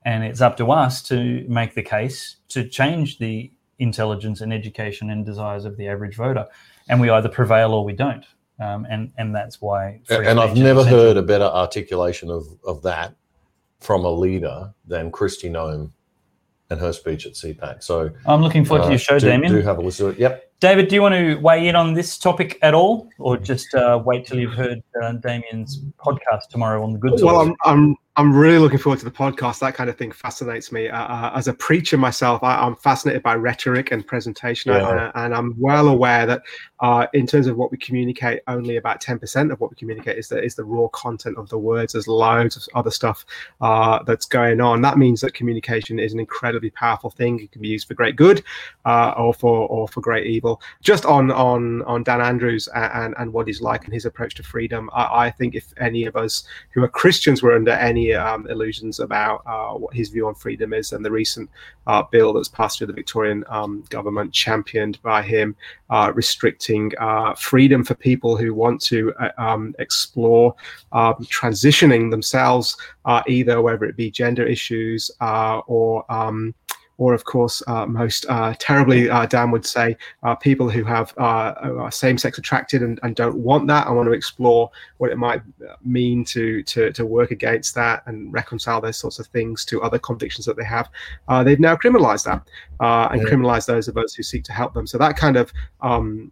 And 0.05 0.25
it's 0.25 0.41
up 0.41 0.57
to 0.57 0.73
us 0.73 1.03
to 1.05 1.47
make 1.49 1.75
the 1.75 1.83
case 1.83 2.37
to 2.49 2.69
change 2.69 3.19
the 3.19 3.53
intelligence 3.79 4.41
and 4.41 4.53
education 4.53 5.11
and 5.11 5.25
desires 5.25 5.65
of 5.65 5.77
the 5.77 5.87
average 5.89 6.17
voter. 6.17 6.47
And 6.89 7.01
we 7.01 7.11
either 7.11 7.29
prevail 7.29 7.73
or 7.73 7.85
we 7.85 7.93
don't. 7.93 8.25
Um, 8.61 8.87
and, 8.91 9.13
and 9.17 9.35
that's 9.35 9.61
why. 9.61 10.01
and 10.11 10.39
I've 10.41 10.57
never 10.57 10.81
essential. 10.81 10.99
heard 10.99 11.17
a 11.17 11.23
better 11.23 11.45
articulation 11.45 12.29
of, 12.29 12.47
of 12.65 12.83
that 12.83 13.15
from 13.83 14.05
a 14.05 14.11
leader 14.11 14.73
than 14.87 15.11
Kristi 15.11 15.51
Noem 15.51 15.91
and 16.71 16.81
her 16.81 16.93
speech 16.93 17.27
at 17.27 17.33
CPAC. 17.33 17.83
So 17.83 18.11
I'm 18.27 18.41
looking 18.41 18.65
forward 18.65 18.83
to 18.83 18.89
uh, 18.89 18.91
your 18.91 18.99
show, 18.99 19.19
do, 19.19 19.27
Damien. 19.27 19.53
Do 19.53 19.61
have 19.61 19.79
a 19.79 19.83
listen 19.83 20.07
to 20.07 20.13
it. 20.13 20.19
Yep. 20.19 20.53
David, 20.61 20.89
do 20.89 20.95
you 20.95 21.03
want 21.03 21.15
to 21.15 21.35
weigh 21.37 21.67
in 21.67 21.75
on 21.75 21.93
this 21.93 22.17
topic 22.17 22.57
at 22.63 22.73
all, 22.73 23.11
or 23.19 23.37
just 23.37 23.75
uh, 23.75 24.01
wait 24.05 24.27
till 24.27 24.39
you've 24.39 24.55
heard 24.55 24.81
uh, 25.03 25.13
Damien's 25.15 25.81
podcast 25.99 26.49
tomorrow 26.51 26.85
on 26.85 26.93
the 26.93 27.01
good 27.01 27.21
Well, 27.21 27.41
I'm, 27.41 27.57
I'm 27.65 27.97
I'm 28.17 28.35
really 28.37 28.59
looking 28.59 28.79
forward 28.79 28.99
to 28.99 29.07
the 29.07 29.11
podcast. 29.11 29.61
That 29.61 29.75
kind 29.75 29.89
of 29.89 29.97
thing 29.97 30.13
fascinates 30.13 30.71
me. 30.71 30.87
Uh, 30.87 31.03
uh, 31.03 31.33
as 31.35 31.49
a 31.49 31.55
preacher 31.55 31.97
myself, 31.97 32.43
I, 32.43 32.57
I'm 32.57 32.77
fascinated 32.77 33.23
by 33.23 33.37
rhetoric 33.37 33.91
and 33.91 34.07
presentation, 34.07 34.71
Yeah. 34.71 34.83
uh, 34.83 35.13
and 35.15 35.35
I'm 35.35 35.55
well 35.59 35.89
aware 35.89 36.27
that 36.27 36.43
uh, 36.81 37.07
in 37.15 37.27
terms 37.27 37.47
of 37.47 37.57
what 37.57 37.71
we 37.71 37.79
communicate, 37.79 38.43
only 38.49 38.77
about 38.77 39.01
10% 39.01 39.51
of 39.51 39.61
what 39.61 39.71
we 39.71 39.77
communicate 39.77 40.19
is 40.19 40.29
the 40.29 40.43
is 40.43 40.55
the 40.55 40.65
raw 40.65 40.89
content 40.89 41.39
of 41.39 41.49
the 41.49 41.57
words. 41.57 41.95
There's 41.95 42.07
loads 42.07 42.55
of 42.57 42.65
other 42.75 42.91
stuff 42.91 43.25
uh, 43.63 44.03
that's 44.03 44.27
going 44.27 44.61
on. 44.61 44.83
That 44.83 44.99
means 44.99 45.23
that 45.23 45.33
communication 45.33 45.99
is 45.99 46.13
an 46.13 46.21
incredibly 46.21 46.71
powerful 46.71 47.09
thing. 47.09 47.41
It 47.41 47.51
can 47.51 47.63
be 47.63 47.69
used 47.69 47.89
for 47.89 47.95
great 47.95 48.17
good 48.17 48.43
uh, 48.85 49.15
or 49.17 49.33
for 49.33 49.67
or 49.69 49.89
for 49.89 50.03
great 50.03 50.27
evil. 50.27 50.61
Just 50.83 51.07
on 51.07 51.31
on 51.31 51.81
on 51.85 52.03
Dan 52.03 52.21
Andrews 52.21 52.69
and 52.75 52.93
and, 52.93 53.15
and 53.17 53.33
what 53.33 53.47
he's 53.47 53.63
like 53.63 53.85
and 53.85 53.95
his 53.95 54.05
approach 54.05 54.35
to 54.35 54.43
freedom, 54.43 54.91
I, 54.93 55.27
I 55.27 55.31
think 55.31 55.55
if 55.55 55.73
any 55.79 56.05
of 56.05 56.15
us 56.15 56.45
who 56.75 56.83
are 56.85 56.89
Christians 56.89 57.43
were 57.43 57.55
under 57.55 57.71
any 57.71 58.02
um, 58.15 58.47
illusions 58.49 59.01
about 59.01 59.43
uh, 59.47 59.73
what 59.75 59.95
his 59.95 60.09
view 60.09 60.27
on 60.27 60.35
freedom 60.35 60.73
is, 60.73 60.93
and 60.93 61.05
the 61.05 61.11
recent 61.11 61.49
uh, 61.87 62.03
bill 62.03 62.33
that's 62.33 62.49
passed 62.49 62.79
through 62.79 62.89
the 62.89 62.93
Victorian 62.93 63.45
um, 63.49 63.85
government, 63.91 64.33
championed 64.33 65.01
by 65.03 65.23
him, 65.23 65.55
uh, 65.91 66.13
restricting 66.15 66.91
uh, 66.99 67.35
freedom 67.35 67.85
for 67.85 67.95
people 67.95 68.37
who 68.37 68.55
want 68.55 68.81
to 68.83 69.13
uh, 69.21 69.31
um, 69.39 69.75
explore 69.79 70.55
um, 70.93 71.15
transitioning 71.27 72.11
themselves, 72.11 72.77
either 73.29 73.63
whether 73.63 73.85
it 73.85 73.97
be 73.97 74.11
gender 74.11 74.47
issues 74.47 75.11
or 75.21 76.05
um, 76.13 76.55
or 77.03 77.15
of 77.15 77.25
course, 77.25 77.65
uh, 77.67 77.85
most 77.85 78.27
uh, 78.29 78.55
terribly, 78.61 79.11
uh, 79.11 79.27
Dan 79.27 79.51
would 79.51 79.67
say, 79.67 79.97
uh, 80.23 80.37
people 80.37 80.71
who 80.71 80.85
have 80.85 81.13
uh, 81.19 81.91
same-sex 81.91 82.39
attracted 82.39 82.81
and, 82.81 83.01
and, 83.03 83.17
don't 83.17 83.35
want 83.35 83.67
that 83.67 83.89
and 83.89 83.97
want 83.97 84.07
to 84.07 84.13
explore 84.13 84.71
what 84.99 85.11
it 85.11 85.19
might 85.19 85.43
mean 85.85 86.25
to, 86.25 86.63
to 86.63 86.93
to 86.93 87.05
work 87.05 87.33
against 87.33 87.75
that 87.75 88.05
and 88.07 88.33
reconcile 88.33 88.81
those 88.81 88.97
sorts 88.97 89.19
of 89.19 89.27
things 89.27 89.65
to 89.65 89.83
other 89.83 89.99
convictions 89.99 90.47
that 90.47 90.57
they 90.57 90.65
have. 90.65 90.89
they've 91.45 91.59
now 91.59 91.75
criminalized 91.75 92.25
that 92.25 92.41
and 93.13 93.21
yeah. 93.21 93.29
criminalized 93.29 93.67
those 93.67 93.89
of 93.89 93.97
us 93.97 94.15
who 94.15 94.23
seek 94.23 94.45
to 94.45 94.53
help 94.53 94.73
them. 94.73 94.87
So 94.87 94.97
that 94.99 95.17
kind 95.17 95.37
of 95.37 95.53
um, 95.81 96.31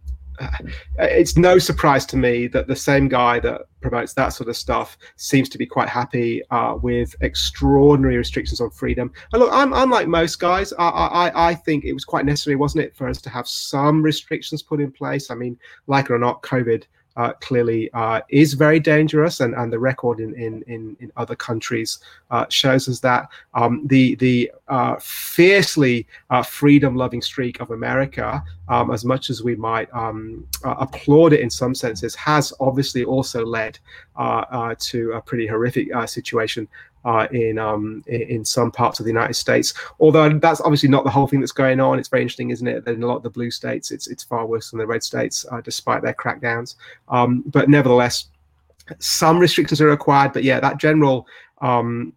it's 0.99 1.37
no 1.37 1.59
surprise 1.59 2.05
to 2.07 2.17
me 2.17 2.47
that 2.47 2.67
the 2.67 2.75
same 2.75 3.07
guy 3.07 3.39
that 3.39 3.61
promotes 3.81 4.13
that 4.13 4.29
sort 4.29 4.49
of 4.49 4.55
stuff 4.55 4.97
seems 5.15 5.49
to 5.49 5.57
be 5.57 5.65
quite 5.65 5.89
happy 5.89 6.41
uh, 6.51 6.77
with 6.81 7.15
extraordinary 7.21 8.17
restrictions 8.17 8.61
on 8.61 8.69
freedom. 8.69 9.11
And 9.33 9.41
look, 9.41 9.51
I'm, 9.51 9.73
I'm 9.73 9.89
like 9.89 10.07
most 10.07 10.39
guys. 10.39 10.73
I, 10.73 10.87
I, 10.87 11.49
I 11.49 11.55
think 11.55 11.85
it 11.85 11.93
was 11.93 12.05
quite 12.05 12.25
necessary, 12.25 12.55
wasn't 12.55 12.85
it, 12.85 12.95
for 12.95 13.07
us 13.07 13.21
to 13.21 13.29
have 13.29 13.47
some 13.47 14.01
restrictions 14.01 14.61
put 14.61 14.79
in 14.79 14.91
place? 14.91 15.31
I 15.31 15.35
mean, 15.35 15.57
like 15.87 16.05
it 16.05 16.11
or 16.11 16.19
not, 16.19 16.41
COVID 16.43 16.83
uh, 17.17 17.33
clearly 17.41 17.89
uh, 17.93 18.21
is 18.29 18.53
very 18.53 18.79
dangerous, 18.79 19.39
and, 19.39 19.53
and 19.55 19.71
the 19.71 19.79
record 19.79 20.19
in, 20.19 20.33
in, 20.35 20.63
in, 20.67 20.95
in 20.99 21.11
other 21.17 21.35
countries 21.35 21.99
uh, 22.29 22.45
shows 22.49 22.87
us 22.87 22.99
that. 23.01 23.27
Um, 23.53 23.85
the 23.87 24.15
the 24.15 24.51
uh, 24.67 24.95
fiercely 24.99 26.07
uh, 26.29 26.43
freedom 26.43 26.95
loving 26.95 27.21
streak 27.21 27.59
of 27.59 27.71
America, 27.71 28.43
um, 28.69 28.91
as 28.91 29.03
much 29.03 29.29
as 29.29 29.43
we 29.43 29.55
might 29.55 29.93
um, 29.93 30.47
uh, 30.63 30.75
applaud 30.79 31.33
it 31.33 31.41
in 31.41 31.49
some 31.49 31.75
senses, 31.75 32.15
has 32.15 32.53
obviously 32.59 33.03
also 33.03 33.45
led 33.45 33.77
to 34.77 35.11
a 35.13 35.21
pretty 35.21 35.47
horrific 35.47 35.89
situation 36.07 36.67
uh, 37.05 37.27
in 37.31 37.57
um, 37.57 38.03
in 38.07 38.45
some 38.45 38.71
parts 38.71 38.99
of 38.99 39.05
the 39.05 39.11
United 39.11 39.33
States. 39.33 39.73
Although 39.99 40.37
that's 40.39 40.61
obviously 40.61 40.89
not 40.89 41.03
the 41.03 41.09
whole 41.09 41.27
thing 41.27 41.39
that's 41.39 41.51
going 41.51 41.79
on. 41.79 41.99
It's 41.99 42.09
very 42.09 42.21
interesting, 42.21 42.51
isn't 42.51 42.67
it? 42.67 42.85
That 42.85 42.95
in 42.95 43.03
a 43.03 43.07
lot 43.07 43.17
of 43.17 43.23
the 43.23 43.29
blue 43.29 43.51
states, 43.51 43.91
it's 43.91 44.07
it's 44.07 44.23
far 44.23 44.45
worse 44.45 44.71
than 44.71 44.79
the 44.79 44.87
red 44.87 45.03
states, 45.03 45.45
uh, 45.51 45.61
despite 45.61 46.01
their 46.01 46.13
crackdowns. 46.13 46.75
Um, 47.09 47.43
but 47.47 47.69
nevertheless, 47.69 48.27
some 48.99 49.39
restrictions 49.39 49.81
are 49.81 49.87
required. 49.87 50.33
But 50.33 50.43
yeah, 50.43 50.59
that 50.59 50.77
general 50.77 51.27
um, 51.61 52.13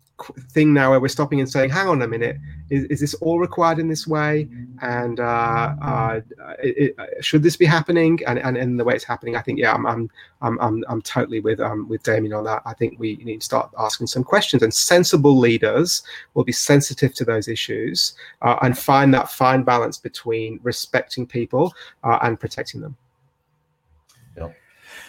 thing 0.50 0.72
now 0.72 0.90
where 0.90 1.00
we're 1.00 1.08
stopping 1.08 1.40
and 1.40 1.50
saying, 1.50 1.70
hang 1.70 1.88
on 1.88 2.00
a 2.02 2.08
minute, 2.08 2.36
is, 2.70 2.84
is 2.84 3.00
this 3.00 3.14
all 3.14 3.38
required 3.38 3.78
in 3.78 3.88
this 3.88 4.06
way? 4.06 4.48
And 4.80 5.18
uh, 5.18 5.74
uh, 5.82 6.20
it, 6.62 6.94
it, 6.98 7.24
should 7.24 7.42
this 7.42 7.56
be 7.56 7.64
happening? 7.64 8.20
And, 8.26 8.38
and 8.38 8.56
in 8.56 8.76
the 8.76 8.84
way 8.84 8.94
it's 8.94 9.04
happening, 9.04 9.36
I 9.36 9.42
think, 9.42 9.58
yeah, 9.58 9.72
I'm, 9.72 9.86
I'm, 9.86 10.10
I'm, 10.40 10.60
I'm, 10.60 10.84
I'm 10.88 11.02
totally 11.02 11.40
with, 11.40 11.60
um, 11.60 11.88
with 11.88 12.02
Damien 12.04 12.32
on 12.32 12.44
that. 12.44 12.62
I 12.64 12.74
think 12.74 12.98
we 12.98 13.16
need 13.16 13.40
to 13.40 13.44
start 13.44 13.70
asking 13.78 14.06
some 14.06 14.22
questions 14.24 14.62
and 14.62 14.72
sensible 14.72 15.36
leaders 15.36 16.02
will 16.34 16.44
be 16.44 16.52
sensitive 16.52 17.12
to 17.14 17.24
those 17.24 17.48
issues 17.48 18.14
uh, 18.42 18.56
and 18.62 18.78
find 18.78 19.12
that 19.14 19.30
fine 19.30 19.62
balance 19.62 19.98
between 19.98 20.60
respecting 20.62 21.26
people 21.26 21.74
uh, 22.04 22.18
and 22.22 22.38
protecting 22.38 22.80
them. 22.80 22.96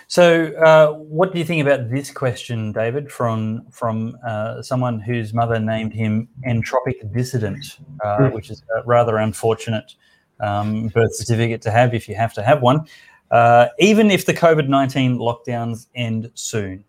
So, 0.07 0.53
uh, 0.53 0.93
what 0.93 1.33
do 1.33 1.39
you 1.39 1.45
think 1.45 1.65
about 1.65 1.89
this 1.89 2.11
question, 2.11 2.71
David, 2.71 3.11
from 3.11 3.65
from 3.71 4.17
uh, 4.25 4.61
someone 4.61 4.99
whose 4.99 5.33
mother 5.33 5.59
named 5.59 5.93
him 5.93 6.27
entropic 6.47 7.11
dissident, 7.13 7.79
uh, 8.03 8.17
mm. 8.17 8.33
which 8.33 8.51
is 8.51 8.63
a 8.77 8.83
rather 8.85 9.17
unfortunate 9.17 9.95
um, 10.39 10.89
birth 10.89 11.15
certificate 11.15 11.61
to 11.63 11.71
have 11.71 11.93
if 11.93 12.07
you 12.07 12.15
have 12.15 12.33
to 12.33 12.43
have 12.43 12.61
one. 12.61 12.85
Uh, 13.31 13.67
even 13.79 14.11
if 14.11 14.25
the 14.25 14.33
COVID 14.33 14.67
nineteen 14.67 15.17
lockdowns 15.17 15.87
end 15.95 16.29
soon, 16.35 16.83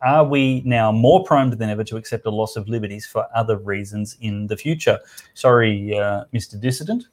are 0.00 0.24
we 0.24 0.62
now 0.64 0.90
more 0.90 1.22
primed 1.24 1.52
than 1.52 1.68
ever 1.68 1.84
to 1.84 1.96
accept 1.96 2.24
a 2.26 2.30
loss 2.30 2.56
of 2.56 2.68
liberties 2.68 3.06
for 3.06 3.26
other 3.34 3.58
reasons 3.58 4.16
in 4.20 4.46
the 4.46 4.56
future? 4.56 4.98
Sorry, 5.34 5.98
uh, 5.98 6.24
Mr. 6.32 6.58
Dissident. 6.60 7.04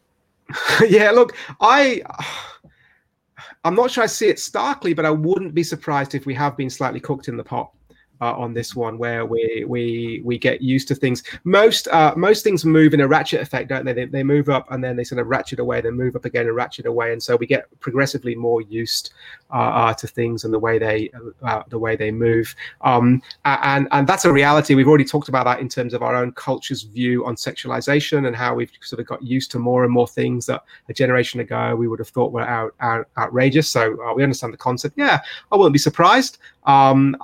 yeah, 0.88 1.12
look, 1.12 1.36
I. 1.60 2.02
I'm 3.64 3.76
not 3.76 3.92
sure 3.92 4.04
I 4.04 4.08
see 4.08 4.30
it 4.30 4.40
starkly, 4.40 4.94
but 4.94 5.06
I 5.06 5.12
wouldn't 5.12 5.54
be 5.54 5.64
surprised 5.64 6.16
if 6.16 6.26
we 6.26 6.34
have 6.36 6.56
been 6.56 6.70
slightly 6.70 7.00
cooked 7.00 7.28
in 7.28 7.36
the 7.36 7.44
pot 7.44 7.72
uh, 8.22 8.34
on 8.34 8.54
this 8.54 8.76
one 8.76 8.98
where 8.98 9.26
we 9.26 9.66
we 9.68 10.22
we 10.24 10.38
get 10.38 10.62
used 10.62 10.88
to 10.90 10.96
things. 10.96 11.24
Most 11.44 11.88
uh, 11.90 12.14
most 12.16 12.44
things 12.44 12.66
move 12.66 12.94
in 12.94 13.02
a 13.02 13.08
ratchet 13.08 13.42
effect, 13.42 13.70
don't 13.70 13.86
they? 13.86 13.94
they? 13.94 14.06
They 14.06 14.24
move 14.24 14.50
up 14.50 14.72
and 14.72 14.84
then 14.84 14.96
they 14.96 15.04
sort 15.04 15.20
of 15.20 15.28
ratchet 15.28 15.60
away, 15.60 15.82
then 15.82 15.94
move 15.94 16.16
up 16.16 16.26
again 16.26 16.48
and 16.48 16.56
ratchet 16.56 16.86
away, 16.86 17.12
and 17.12 17.22
so 17.22 17.36
we 17.36 17.46
get 17.46 17.68
progressively 17.80 18.36
more 18.36 18.62
used 18.62 19.14
uh, 19.52 19.56
uh 19.56 19.94
to 19.94 20.08
things 20.08 20.44
and 20.44 20.54
the 20.54 20.60
way 20.60 20.78
they 20.78 21.10
uh, 21.44 21.64
the 21.70 21.80
way 21.80 21.96
they 21.96 22.12
move. 22.12 22.56
Um, 22.82 23.22
and 23.46 23.88
and 23.92 24.08
that's 24.08 24.26
a 24.26 24.32
reality. 24.32 24.76
We've 24.76 24.88
already 24.88 25.06
talked 25.06 25.30
about 25.30 25.46
that 25.46 25.60
in 25.60 25.70
terms 25.70 25.94
of 25.94 26.04
our 26.04 26.16
own 26.16 26.32
culture's 26.34 26.84
view 26.84 27.26
on 27.26 27.36
sexualization 27.36 28.28
and 28.28 28.36
how 28.36 28.56
we've 28.56 28.72
sort 28.82 29.00
of 29.00 29.08
got 29.08 29.22
used 29.24 29.52
to 29.52 29.60
more 29.60 29.84
and 29.84 29.92
more 29.92 30.08
things 30.08 30.46
that 30.48 30.64
a 30.88 30.94
generation 30.94 31.40
ago 31.40 31.76
we 31.76 31.88
would 31.88 32.00
have 32.00 32.10
thought 32.10 32.32
were 32.32 32.42
out, 32.42 32.76
out 32.80 33.08
outrageous. 33.18 33.70
So 33.70 34.02
uh, 34.04 34.14
we 34.14 34.24
understand 34.24 34.54
the 34.54 34.58
concept. 34.58 34.96
Yeah, 34.98 35.20
I 35.52 35.56
wouldn't 35.56 35.74
be 35.74 35.80
surprised. 35.80 36.38
Um, 36.66 37.16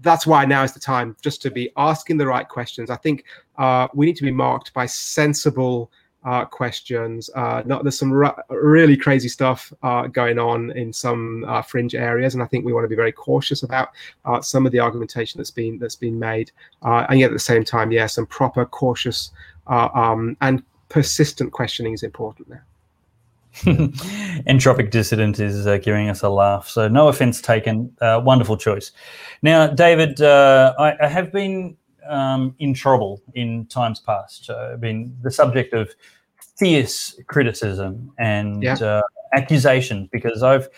that's 0.00 0.26
why 0.26 0.44
now 0.44 0.62
is 0.62 0.72
the 0.72 0.80
time 0.80 1.16
just 1.22 1.42
to 1.42 1.50
be 1.50 1.70
asking 1.76 2.16
the 2.16 2.26
right 2.26 2.48
questions. 2.48 2.90
I 2.90 2.96
think 2.96 3.24
uh, 3.58 3.88
we 3.94 4.06
need 4.06 4.16
to 4.16 4.24
be 4.24 4.30
marked 4.30 4.72
by 4.72 4.86
sensible 4.86 5.90
uh, 6.28 6.44
questions. 6.44 7.30
Uh, 7.34 7.62
not 7.64 7.82
there's 7.84 7.98
some 7.98 8.12
really 8.50 8.96
crazy 8.96 9.28
stuff 9.28 9.72
uh, 9.82 10.06
going 10.08 10.38
on 10.38 10.70
in 10.72 10.92
some 10.92 11.44
uh, 11.48 11.62
fringe 11.62 11.94
areas, 11.94 12.34
and 12.34 12.42
I 12.42 12.46
think 12.46 12.66
we 12.66 12.72
want 12.72 12.84
to 12.84 12.88
be 12.88 12.96
very 12.96 13.12
cautious 13.12 13.62
about 13.62 13.88
uh, 14.26 14.42
some 14.42 14.66
of 14.66 14.72
the 14.72 14.80
argumentation 14.80 15.38
that's 15.38 15.50
been 15.50 15.78
that's 15.78 15.96
been 15.96 16.18
made. 16.18 16.52
and 16.82 17.18
yet 17.18 17.30
at 17.30 17.32
the 17.32 17.38
same 17.38 17.64
time, 17.64 17.90
yeah, 17.90 18.06
some 18.06 18.26
proper, 18.26 18.66
cautious, 18.66 19.30
um, 19.68 20.36
and 20.42 20.62
persistent 20.90 21.52
questioning 21.52 21.94
is 21.94 22.02
important 22.02 22.48
now. 22.50 22.60
Entropic 24.46 24.90
Dissident 24.90 25.40
is 25.40 25.66
uh, 25.66 25.78
giving 25.78 26.10
us 26.10 26.22
a 26.22 26.28
laugh. 26.28 26.68
So, 26.68 26.86
no 26.88 27.08
offense 27.08 27.40
taken. 27.40 27.90
Uh, 28.00 28.20
wonderful 28.22 28.56
choice. 28.56 28.92
Now, 29.42 29.66
David, 29.66 30.20
uh, 30.20 30.74
I, 30.78 30.94
I, 31.00 31.08
have 31.08 31.32
been 31.32 31.76
um, 32.08 32.54
in 32.58 32.74
trouble 32.74 33.20
in 33.34 33.66
times 33.66 34.00
past. 34.00 34.50
Uh, 34.50 34.70
I've 34.74 34.80
been 34.80 35.16
the 35.22 35.30
subject 35.30 35.74
of 35.74 35.92
fierce 36.58 37.18
criticism 37.26 38.12
and 38.18 38.62
yeah. 38.62 38.74
Uh, 38.74 39.02
accusations 39.34 40.08
because 40.10 40.42
I've 40.42 40.68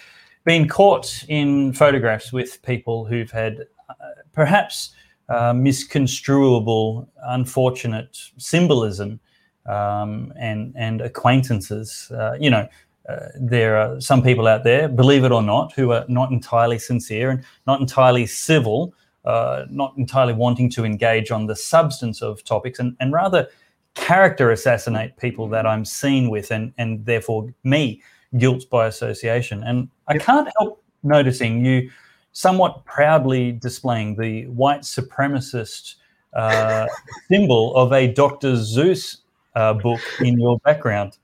been 0.44 0.68
caught 0.68 1.24
in 1.28 1.72
photographs 1.72 2.32
with 2.32 2.60
people 2.62 3.04
who've 3.04 3.30
had 3.30 3.66
uh, 3.88 3.94
perhaps 4.32 4.94
misconstruable, 5.30 7.06
unfortunate 7.22 8.18
symbolism 8.36 9.20
um, 9.66 10.32
and 10.36 10.72
and 10.76 11.00
acquaintances. 11.00 12.10
Uh, 12.10 12.36
you 12.40 12.50
know, 12.50 12.66
uh, 13.08 13.28
there 13.38 13.76
are 13.76 14.00
some 14.00 14.22
people 14.22 14.46
out 14.46 14.64
there, 14.64 14.88
believe 14.88 15.24
it 15.24 15.32
or 15.32 15.42
not, 15.42 15.72
who 15.72 15.92
are 15.92 16.04
not 16.08 16.30
entirely 16.30 16.78
sincere 16.78 17.30
and 17.30 17.44
not 17.66 17.80
entirely 17.80 18.26
civil, 18.26 18.94
uh, 19.24 19.64
not 19.70 19.94
entirely 19.96 20.32
wanting 20.32 20.70
to 20.70 20.84
engage 20.84 21.30
on 21.30 21.46
the 21.46 21.56
substance 21.56 22.22
of 22.22 22.42
topics, 22.44 22.78
and, 22.78 22.96
and 23.00 23.12
rather 23.12 23.48
character 23.94 24.50
assassinate 24.50 25.16
people 25.16 25.48
that 25.48 25.66
I'm 25.66 25.84
seen 25.84 26.30
with, 26.30 26.50
and 26.50 26.72
and 26.78 27.04
therefore 27.04 27.52
me 27.64 28.02
guilt 28.38 28.64
by 28.70 28.86
association. 28.86 29.62
And 29.64 29.88
I 30.06 30.18
can't 30.18 30.48
help 30.58 30.82
noticing 31.02 31.64
you 31.64 31.90
somewhat 32.32 32.84
proudly 32.84 33.52
displaying 33.52 34.16
the 34.16 34.46
white 34.46 34.82
supremacist 34.82 35.96
uh, 36.34 36.86
symbol 37.28 37.74
of 37.74 37.92
a 37.92 38.12
Dr. 38.12 38.52
Seuss 38.52 39.18
uh, 39.56 39.74
book 39.74 40.00
in 40.20 40.38
your 40.38 40.58
background. 40.60 41.18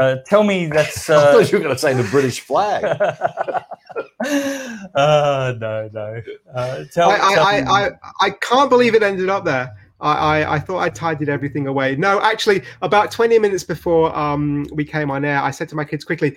Uh, 0.00 0.16
tell 0.26 0.42
me 0.42 0.66
that's. 0.66 1.08
Uh, 1.08 1.18
I 1.28 1.32
thought 1.32 1.52
you 1.52 1.58
were 1.58 1.64
going 1.64 1.74
to 1.74 1.80
say 1.80 1.94
the 1.94 2.02
British 2.04 2.40
flag. 2.40 2.84
uh, 4.94 5.54
no, 5.58 5.90
no. 5.92 6.22
Uh, 6.54 6.84
tell, 6.92 7.10
I, 7.10 7.18
tell 7.18 7.44
I, 7.44 7.58
I, 7.58 7.86
I, 7.86 7.90
I, 8.20 8.30
can't 8.30 8.68
believe 8.68 8.94
it 8.94 9.02
ended 9.02 9.30
up 9.30 9.44
there. 9.44 9.74
I, 10.00 10.12
I, 10.12 10.54
I, 10.54 10.58
thought 10.58 10.78
I 10.78 10.88
tidied 10.88 11.28
everything 11.28 11.66
away. 11.66 11.96
No, 11.96 12.20
actually, 12.20 12.62
about 12.82 13.10
20 13.10 13.38
minutes 13.38 13.64
before 13.64 14.14
um, 14.16 14.66
we 14.72 14.84
came 14.84 15.10
on 15.10 15.24
air, 15.24 15.40
I 15.40 15.50
said 15.50 15.68
to 15.70 15.76
my 15.76 15.84
kids 15.84 16.04
quickly, 16.04 16.36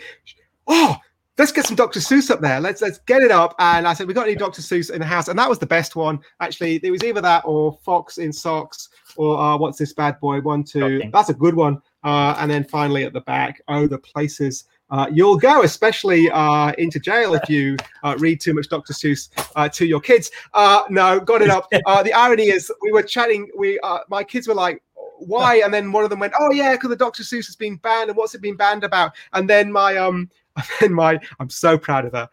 Oh, 0.68 0.96
let's 1.40 1.52
get 1.52 1.66
some 1.66 1.76
Dr. 1.76 2.00
Seuss 2.00 2.30
up 2.30 2.42
there. 2.42 2.60
Let's 2.60 2.82
let's 2.82 3.00
get 3.00 3.22
it 3.22 3.32
up. 3.32 3.56
And 3.60 3.88
I 3.88 3.94
said, 3.94 4.08
we 4.08 4.14
got 4.14 4.28
any 4.28 4.36
Dr. 4.36 4.62
Seuss 4.62 4.92
in 4.92 5.00
the 5.00 5.06
house, 5.06 5.28
and 5.28 5.40
that 5.40 5.50
was 5.50 5.58
the 5.58 5.66
best 5.66 5.96
one. 5.96 6.20
Actually, 6.40 6.80
it 6.84 6.92
was 6.92 7.04
either 7.04 7.22
that 7.22 7.44
or 7.46 7.80
Fox 7.84 8.18
in 8.18 8.32
Socks 8.32 8.90
or 9.16 9.40
uh, 9.40 9.58
what's 9.58 9.80
this 9.80 9.94
bad 9.94 10.20
boy? 10.20 10.42
One, 10.42 10.64
two. 10.64 11.02
That's 11.12 11.30
a 11.30 11.34
good 11.34 11.56
one. 11.56 11.82
Uh, 12.04 12.36
and 12.38 12.50
then 12.50 12.64
finally 12.64 13.04
at 13.04 13.14
the 13.14 13.22
back, 13.22 13.62
oh, 13.68 13.88
the 13.88 13.98
places 13.98 14.66
uh, 14.92 15.08
you'll 15.12 15.38
go, 15.38 15.64
especially 15.64 16.30
uh, 16.32 16.72
into 16.78 17.00
jail 17.00 17.34
if 17.34 17.50
you 17.50 17.78
uh, 18.04 18.16
read 18.20 18.42
too 18.42 18.54
much 18.54 18.70
Dr. 18.70 18.94
Seuss 18.94 19.30
uh, 19.56 19.70
to 19.70 19.86
your 19.86 20.00
kids. 20.00 20.32
Uh, 20.54 20.84
no, 20.90 21.20
got 21.20 21.42
it 21.42 21.50
up. 21.50 21.68
Uh, 21.86 22.04
the 22.04 22.14
irony 22.14 22.44
is, 22.44 22.72
we 22.82 22.92
were 22.92 23.02
chatting. 23.02 23.50
We 23.58 23.80
my 24.10 24.24
kids 24.24 24.48
were 24.48 24.54
like, 24.54 24.84
"Why?" 25.18 25.62
And 25.64 25.74
then 25.74 25.92
one 25.92 26.04
of 26.04 26.10
them 26.10 26.20
went, 26.20 26.34
"Oh 26.40 26.52
yeah, 26.52 26.74
because 26.74 26.90
the 26.90 26.96
Dr. 26.96 27.24
Seuss 27.24 27.48
has 27.48 27.56
been 27.56 27.78
banned. 27.78 28.10
And 28.10 28.18
what's 28.18 28.36
it 28.36 28.42
been 28.42 28.56
banned 28.56 28.84
about?" 28.84 29.14
And 29.34 29.50
then 29.50 29.72
my 29.72 29.98
um. 29.98 30.30
And 30.82 30.94
my, 30.94 31.18
I'm 31.40 31.50
so 31.50 31.78
proud 31.78 32.06
of 32.06 32.12
her. 32.12 32.30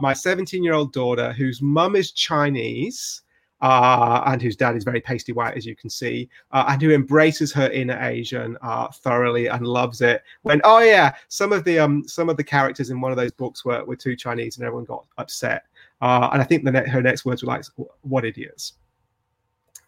my 0.00 0.12
17 0.12 0.62
year 0.62 0.74
old 0.74 0.92
daughter, 0.92 1.32
whose 1.32 1.60
mum 1.60 1.96
is 1.96 2.12
Chinese, 2.12 3.22
uh, 3.64 4.22
and 4.26 4.42
whose 4.42 4.56
dad 4.56 4.76
is 4.76 4.84
very 4.84 5.00
pasty 5.00 5.32
white, 5.32 5.56
as 5.56 5.64
you 5.64 5.74
can 5.74 5.88
see, 5.88 6.28
uh, 6.52 6.66
and 6.68 6.82
who 6.82 6.90
embraces 6.90 7.50
her 7.50 7.70
inner 7.70 7.98
Asian 7.98 8.58
uh, 8.60 8.88
thoroughly 8.88 9.46
and 9.46 9.66
loves 9.66 10.02
it. 10.02 10.22
When 10.42 10.60
oh 10.64 10.80
yeah, 10.80 11.14
some 11.28 11.50
of 11.50 11.64
the 11.64 11.78
um 11.78 12.06
some 12.06 12.28
of 12.28 12.36
the 12.36 12.44
characters 12.44 12.90
in 12.90 13.00
one 13.00 13.10
of 13.10 13.16
those 13.16 13.32
books 13.32 13.64
were 13.64 13.82
were 13.86 13.96
too 13.96 14.16
Chinese, 14.16 14.58
and 14.58 14.66
everyone 14.66 14.84
got 14.84 15.06
upset. 15.16 15.62
Uh, 16.02 16.28
and 16.34 16.42
I 16.42 16.44
think 16.44 16.64
the 16.64 16.72
ne- 16.72 16.88
her 16.88 17.00
next 17.00 17.24
words 17.24 17.42
were 17.42 17.46
like, 17.46 17.64
"What 18.02 18.26
idiots." 18.26 18.74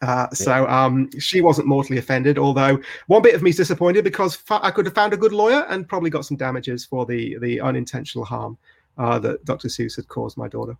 Uh, 0.01 0.29
so 0.31 0.67
um, 0.69 1.11
she 1.19 1.43
wasn't 1.43 1.69
mortally 1.69 1.99
offended, 1.99 2.39
although 2.39 2.79
one 3.09 3.21
bit 3.21 3.35
of 3.35 3.43
me 3.43 3.51
is 3.51 3.57
disappointed 3.57 4.05
because 4.05 4.37
fa- 4.37 4.61
I 4.63 4.71
could 4.71 4.87
have 4.87 4.95
found 4.95 5.13
a 5.13 5.19
good 5.19 5.33
lawyer 5.33 5.67
and 5.69 5.87
probably 5.87 6.09
got 6.09 6.25
some 6.25 6.39
damages 6.39 6.87
for 6.87 7.05
the 7.05 7.37
the 7.41 7.61
unintentional 7.61 8.25
harm 8.25 8.57
uh, 8.97 9.19
that 9.19 9.45
Dr. 9.45 9.69
Seuss 9.69 9.97
had 9.97 10.09
caused 10.09 10.39
my 10.39 10.49
daughter. 10.49 10.79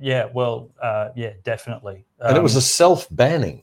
Yeah, 0.00 0.26
well, 0.32 0.70
uh, 0.82 1.08
yeah, 1.16 1.32
definitely. 1.44 2.04
and 2.20 2.36
it 2.36 2.42
was 2.42 2.54
Um, 2.54 2.58
a 2.58 2.62
self-banning. 2.62 3.62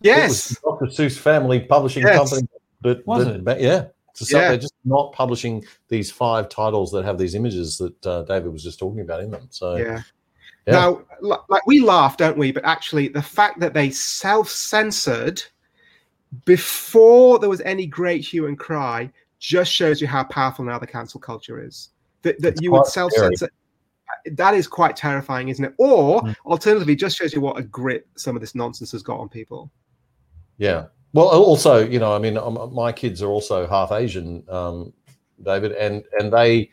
Yes, 0.00 0.52
It 0.52 0.58
was 0.64 0.78
Dr. 0.80 0.86
Seuss 1.04 1.18
Family 1.18 1.60
Publishing 1.60 2.02
Yes. 2.04 2.16
Company. 2.30 2.48
But, 2.80 3.06
Was 3.06 3.24
but- 3.24 3.34
it? 3.36 3.44
but 3.44 3.60
yeah. 3.60 3.86
So 4.14 4.24
so 4.24 4.38
Yeah. 4.38 4.48
they're 4.48 4.58
just 4.58 4.74
not 4.84 5.12
publishing 5.12 5.64
these 5.88 6.10
five 6.10 6.48
titles 6.48 6.90
that 6.92 7.04
have 7.04 7.18
these 7.18 7.34
images 7.36 7.78
that 7.78 8.06
uh, 8.06 8.22
David 8.22 8.52
was 8.52 8.62
just 8.64 8.78
talking 8.80 9.00
about 9.00 9.20
in 9.20 9.30
them. 9.30 9.46
So 9.50 9.76
yeah. 9.76 10.02
Yeah. 10.66 10.72
Now, 10.72 11.02
like 11.48 11.66
we 11.66 11.80
laugh, 11.80 12.16
don't 12.16 12.36
we? 12.36 12.52
But 12.52 12.64
actually, 12.64 13.08
the 13.08 13.22
fact 13.22 13.58
that 13.60 13.74
they 13.74 13.90
self-censored 13.90 15.42
before 16.44 17.38
there 17.38 17.48
was 17.48 17.60
any 17.62 17.86
great 17.86 18.24
hue 18.24 18.46
and 18.46 18.58
cry 18.58 19.10
just 19.38 19.72
shows 19.72 20.00
you 20.00 20.06
how 20.06 20.24
powerful 20.24 20.64
now 20.64 20.78
the 20.78 20.86
cancel 20.86 21.20
culture 21.20 21.62
is. 21.64 21.90
That 22.22 22.40
that 22.42 22.54
It's 22.54 22.62
you 22.62 22.72
would 22.72 22.86
self-censor. 22.86 23.48
That 24.32 24.54
is 24.54 24.66
quite 24.66 24.96
terrifying, 24.96 25.48
isn't 25.48 25.64
it? 25.64 25.74
Or 25.78 26.22
Mm. 26.22 26.34
alternatively, 26.46 26.96
just 26.96 27.16
shows 27.16 27.32
you 27.34 27.40
what 27.40 27.58
a 27.58 27.62
grip 27.62 28.06
some 28.16 28.36
of 28.36 28.40
this 28.40 28.54
nonsense 28.54 28.92
has 28.92 29.02
got 29.02 29.18
on 29.20 29.28
people. 29.28 29.70
Yeah. 30.58 30.86
Well, 31.12 31.28
also, 31.28 31.86
you 31.86 31.98
know, 31.98 32.14
I 32.14 32.18
mean, 32.18 32.36
um, 32.36 32.70
my 32.74 32.92
kids 32.92 33.22
are 33.22 33.28
also 33.30 33.66
half 33.66 33.92
Asian, 33.92 34.44
um, 34.48 34.92
David, 35.42 35.72
and 35.72 36.04
and 36.18 36.32
they, 36.32 36.70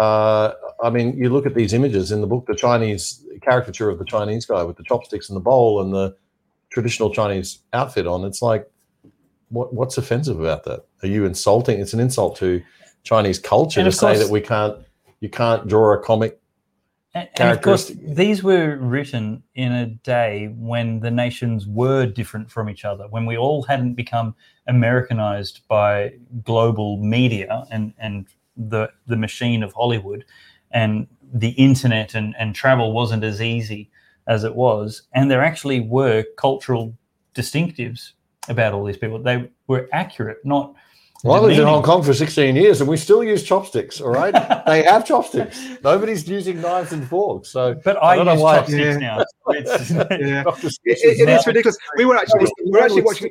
uh, 0.00 0.52
I 0.82 0.90
mean, 0.90 1.16
you 1.16 1.30
look 1.30 1.46
at 1.46 1.54
these 1.54 1.72
images 1.72 2.12
in 2.12 2.20
the 2.20 2.26
book, 2.26 2.46
the 2.46 2.54
Chinese 2.54 3.24
caricature 3.42 3.88
of 3.90 3.98
the 3.98 4.04
Chinese 4.04 4.46
guy 4.46 4.62
with 4.62 4.76
the 4.76 4.84
chopsticks 4.84 5.28
and 5.28 5.36
the 5.36 5.40
bowl 5.40 5.80
and 5.82 5.92
the 5.92 6.14
traditional 6.70 7.10
Chinese 7.12 7.58
outfit 7.72 8.06
on. 8.06 8.24
It's 8.24 8.40
like, 8.42 8.70
what 9.48 9.74
what's 9.74 9.98
offensive 9.98 10.38
about 10.40 10.64
that? 10.64 10.84
Are 11.02 11.08
you 11.08 11.24
insulting? 11.24 11.80
It's 11.80 11.92
an 11.92 12.00
insult 12.00 12.36
to 12.36 12.62
Chinese 13.02 13.38
culture 13.38 13.80
And 13.80 13.86
to 13.86 13.88
of 13.88 13.94
say 13.94 14.06
course- 14.14 14.18
that 14.20 14.30
we 14.32 14.40
can't, 14.40 14.76
you 15.20 15.28
can't 15.28 15.66
draw 15.66 15.92
a 15.94 15.98
comic. 15.98 16.38
And, 17.14 17.28
and 17.36 17.50
of 17.50 17.60
course, 17.60 17.92
these 18.02 18.42
were 18.42 18.76
written 18.76 19.42
in 19.54 19.72
a 19.72 19.86
day 19.86 20.54
when 20.56 21.00
the 21.00 21.10
nations 21.10 21.66
were 21.66 22.06
different 22.06 22.50
from 22.50 22.70
each 22.70 22.84
other, 22.86 23.06
when 23.08 23.26
we 23.26 23.36
all 23.36 23.62
hadn't 23.64 23.94
become 23.94 24.34
Americanized 24.66 25.60
by 25.68 26.14
global 26.42 26.96
media 26.96 27.66
and, 27.70 27.92
and 27.98 28.28
the, 28.56 28.90
the 29.06 29.16
machine 29.16 29.62
of 29.62 29.74
Hollywood, 29.74 30.24
and 30.70 31.06
the 31.34 31.50
internet 31.50 32.14
and, 32.14 32.34
and 32.38 32.54
travel 32.54 32.92
wasn't 32.92 33.24
as 33.24 33.42
easy 33.42 33.90
as 34.26 34.44
it 34.44 34.54
was. 34.54 35.02
And 35.12 35.30
there 35.30 35.42
actually 35.42 35.80
were 35.80 36.24
cultural 36.38 36.96
distinctives 37.34 38.12
about 38.48 38.72
all 38.72 38.84
these 38.84 38.96
people. 38.96 39.22
They 39.22 39.50
were 39.66 39.88
accurate, 39.92 40.38
not. 40.44 40.74
Well, 41.24 41.36
I 41.44 41.46
lived 41.46 41.60
in. 41.60 41.66
Hong 41.66 41.82
Kong 41.82 42.02
for 42.02 42.12
16 42.14 42.56
years 42.56 42.80
and 42.80 42.90
we 42.90 42.96
still 42.96 43.22
use 43.22 43.44
chopsticks, 43.44 44.00
all 44.00 44.10
right? 44.10 44.32
they 44.66 44.82
have 44.82 45.06
chopsticks. 45.06 45.60
Nobody's 45.84 46.26
using 46.28 46.60
knives 46.60 46.92
and 46.92 47.06
forks. 47.06 47.48
So 47.50 47.74
But 47.84 47.96
I 48.02 48.08
I, 48.12 48.16
don't 48.16 48.26
know 48.26 48.32
use 48.32 48.40
why- 48.42 48.56
chopsticks 48.58 48.78
Yeah. 48.80 48.96
now. 48.98 49.24
It's, 49.48 49.90
Yeah. 49.90 50.44
It, 50.46 50.64
is 50.64 50.78
it- 50.84 51.20
it 51.20 51.26
now- 51.26 51.36
is 51.38 51.46
ridiculous. 51.46 51.76
We 51.96 52.04
were 52.06 52.16
actually 52.16 52.46
we 52.64 52.70
were 52.72 52.80
actually 52.82 53.02
watching 53.02 53.30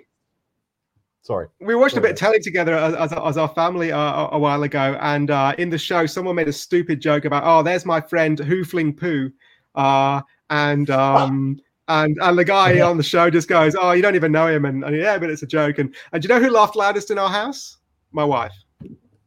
Sorry. 1.23 1.47
we 1.59 1.75
watched 1.75 1.97
a 1.97 2.01
bit 2.01 2.11
of 2.11 2.17
telly 2.17 2.39
together 2.39 2.73
as, 2.73 2.95
as, 2.95 3.13
as 3.13 3.37
our 3.37 3.47
family 3.49 3.91
uh, 3.91 3.99
a, 3.99 4.29
a 4.33 4.39
while 4.39 4.63
ago, 4.63 4.97
and 5.01 5.29
uh, 5.29 5.53
in 5.59 5.69
the 5.69 5.77
show, 5.77 6.05
someone 6.07 6.35
made 6.35 6.47
a 6.47 6.53
stupid 6.53 6.99
joke 6.99 7.25
about, 7.25 7.43
"Oh, 7.45 7.61
there's 7.61 7.85
my 7.85 8.01
friend 8.01 8.39
Hoofling 8.39 8.97
Poo," 8.97 9.31
uh, 9.75 10.21
and 10.49 10.89
um, 10.89 11.59
and 11.89 12.17
and 12.21 12.37
the 12.39 12.43
guy 12.43 12.81
on 12.81 12.97
the 12.97 13.03
show 13.03 13.29
just 13.29 13.47
goes, 13.47 13.75
"Oh, 13.79 13.91
you 13.91 14.01
don't 14.01 14.15
even 14.15 14.31
know 14.31 14.47
him," 14.47 14.65
and, 14.65 14.83
and 14.83 14.95
yeah, 14.97 15.19
but 15.19 15.29
it's 15.29 15.43
a 15.43 15.47
joke. 15.47 15.77
And 15.77 15.93
and 16.11 16.23
do 16.23 16.27
you 16.27 16.33
know 16.33 16.43
who 16.43 16.51
laughed 16.51 16.75
loudest 16.75 17.11
in 17.11 17.19
our 17.19 17.29
house? 17.29 17.77
My 18.11 18.23
wife. 18.23 18.53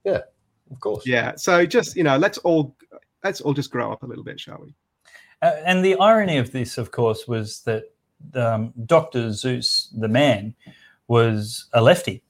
Yeah, 0.05 0.21
of 0.71 0.81
course. 0.81 1.07
Yeah. 1.07 1.35
So 1.37 1.65
just 1.67 1.97
you 1.97 2.05
know, 2.05 2.17
let's 2.17 2.39
all 2.39 2.77
let's 3.23 3.41
all 3.41 3.55
just 3.55 3.71
grow 3.71 3.93
up 3.93 4.03
a 4.03 4.07
little 4.07 4.25
bit, 4.25 4.39
shall 4.39 4.61
we? 4.63 4.75
Uh, 5.43 5.53
and 5.65 5.85
the 5.85 5.97
irony 5.97 6.39
of 6.39 6.53
this, 6.53 6.79
of 6.79 6.91
course, 6.91 7.27
was 7.27 7.61
that 7.63 7.85
um, 8.35 8.73
Dr. 8.87 9.29
Seuss, 9.29 9.89
the 9.99 10.09
man, 10.09 10.55
was 11.09 11.67
a 11.73 11.83
lefty. 11.83 12.23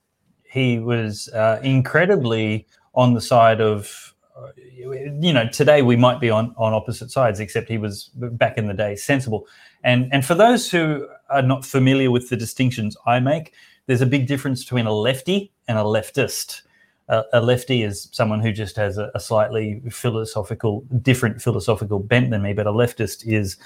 He 0.44 0.78
was 0.78 1.28
uh, 1.28 1.60
incredibly 1.62 2.66
on 2.94 3.14
the 3.14 3.20
side 3.20 3.60
of, 3.60 4.14
uh, 4.36 4.48
you 4.56 5.32
know, 5.32 5.48
today 5.48 5.82
we 5.82 5.97
might 5.97 6.20
be 6.20 6.31
on, 6.31 6.55
on 6.56 6.72
opposite 6.72 7.10
sides, 7.10 7.40
except 7.40 7.68
he 7.68 7.78
was 7.78 8.10
back 8.14 8.56
in 8.56 8.66
the 8.66 8.74
day 8.74 8.97
sensible. 8.97 9.47
And, 9.82 10.09
and 10.12 10.24
for 10.24 10.35
those 10.35 10.70
who 10.70 11.06
are 11.31 11.43
not 11.43 11.64
familiar 11.64 12.10
with 12.10 12.31
the 12.31 12.36
distinctions 12.36 12.97
I 13.06 13.20
make, 13.20 13.52
there's 13.86 14.01
a 14.01 14.06
big 14.06 14.27
difference 14.27 14.62
between 14.65 14.86
a 14.86 14.93
lefty 14.93 15.52
and 15.69 15.78
a 15.78 15.82
leftist. 15.82 16.62
Uh, 17.09 17.23
a 17.32 17.40
lefty 17.40 17.82
is 17.82 18.09
someone 18.12 18.40
who 18.40 18.51
just 18.51 18.77
has 18.77 18.97
a, 18.97 19.11
a 19.15 19.20
slightly 19.20 19.82
philosophical, 19.90 20.81
different 21.02 21.40
philosophical 21.40 21.98
bent 21.98 22.31
than 22.31 22.43
me, 22.43 22.52
but 22.52 22.66
a 22.66 22.73
leftist 22.73 23.27
is 23.27 23.59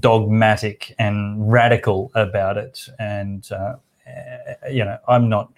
dogmatic 0.00 0.94
and 0.98 1.50
radical 1.50 2.10
about 2.14 2.56
it. 2.56 2.88
And, 2.98 3.46
uh, 3.50 3.76
uh, 4.06 4.68
you 4.70 4.84
know, 4.84 4.98
I'm 5.06 5.28
not 5.28 5.52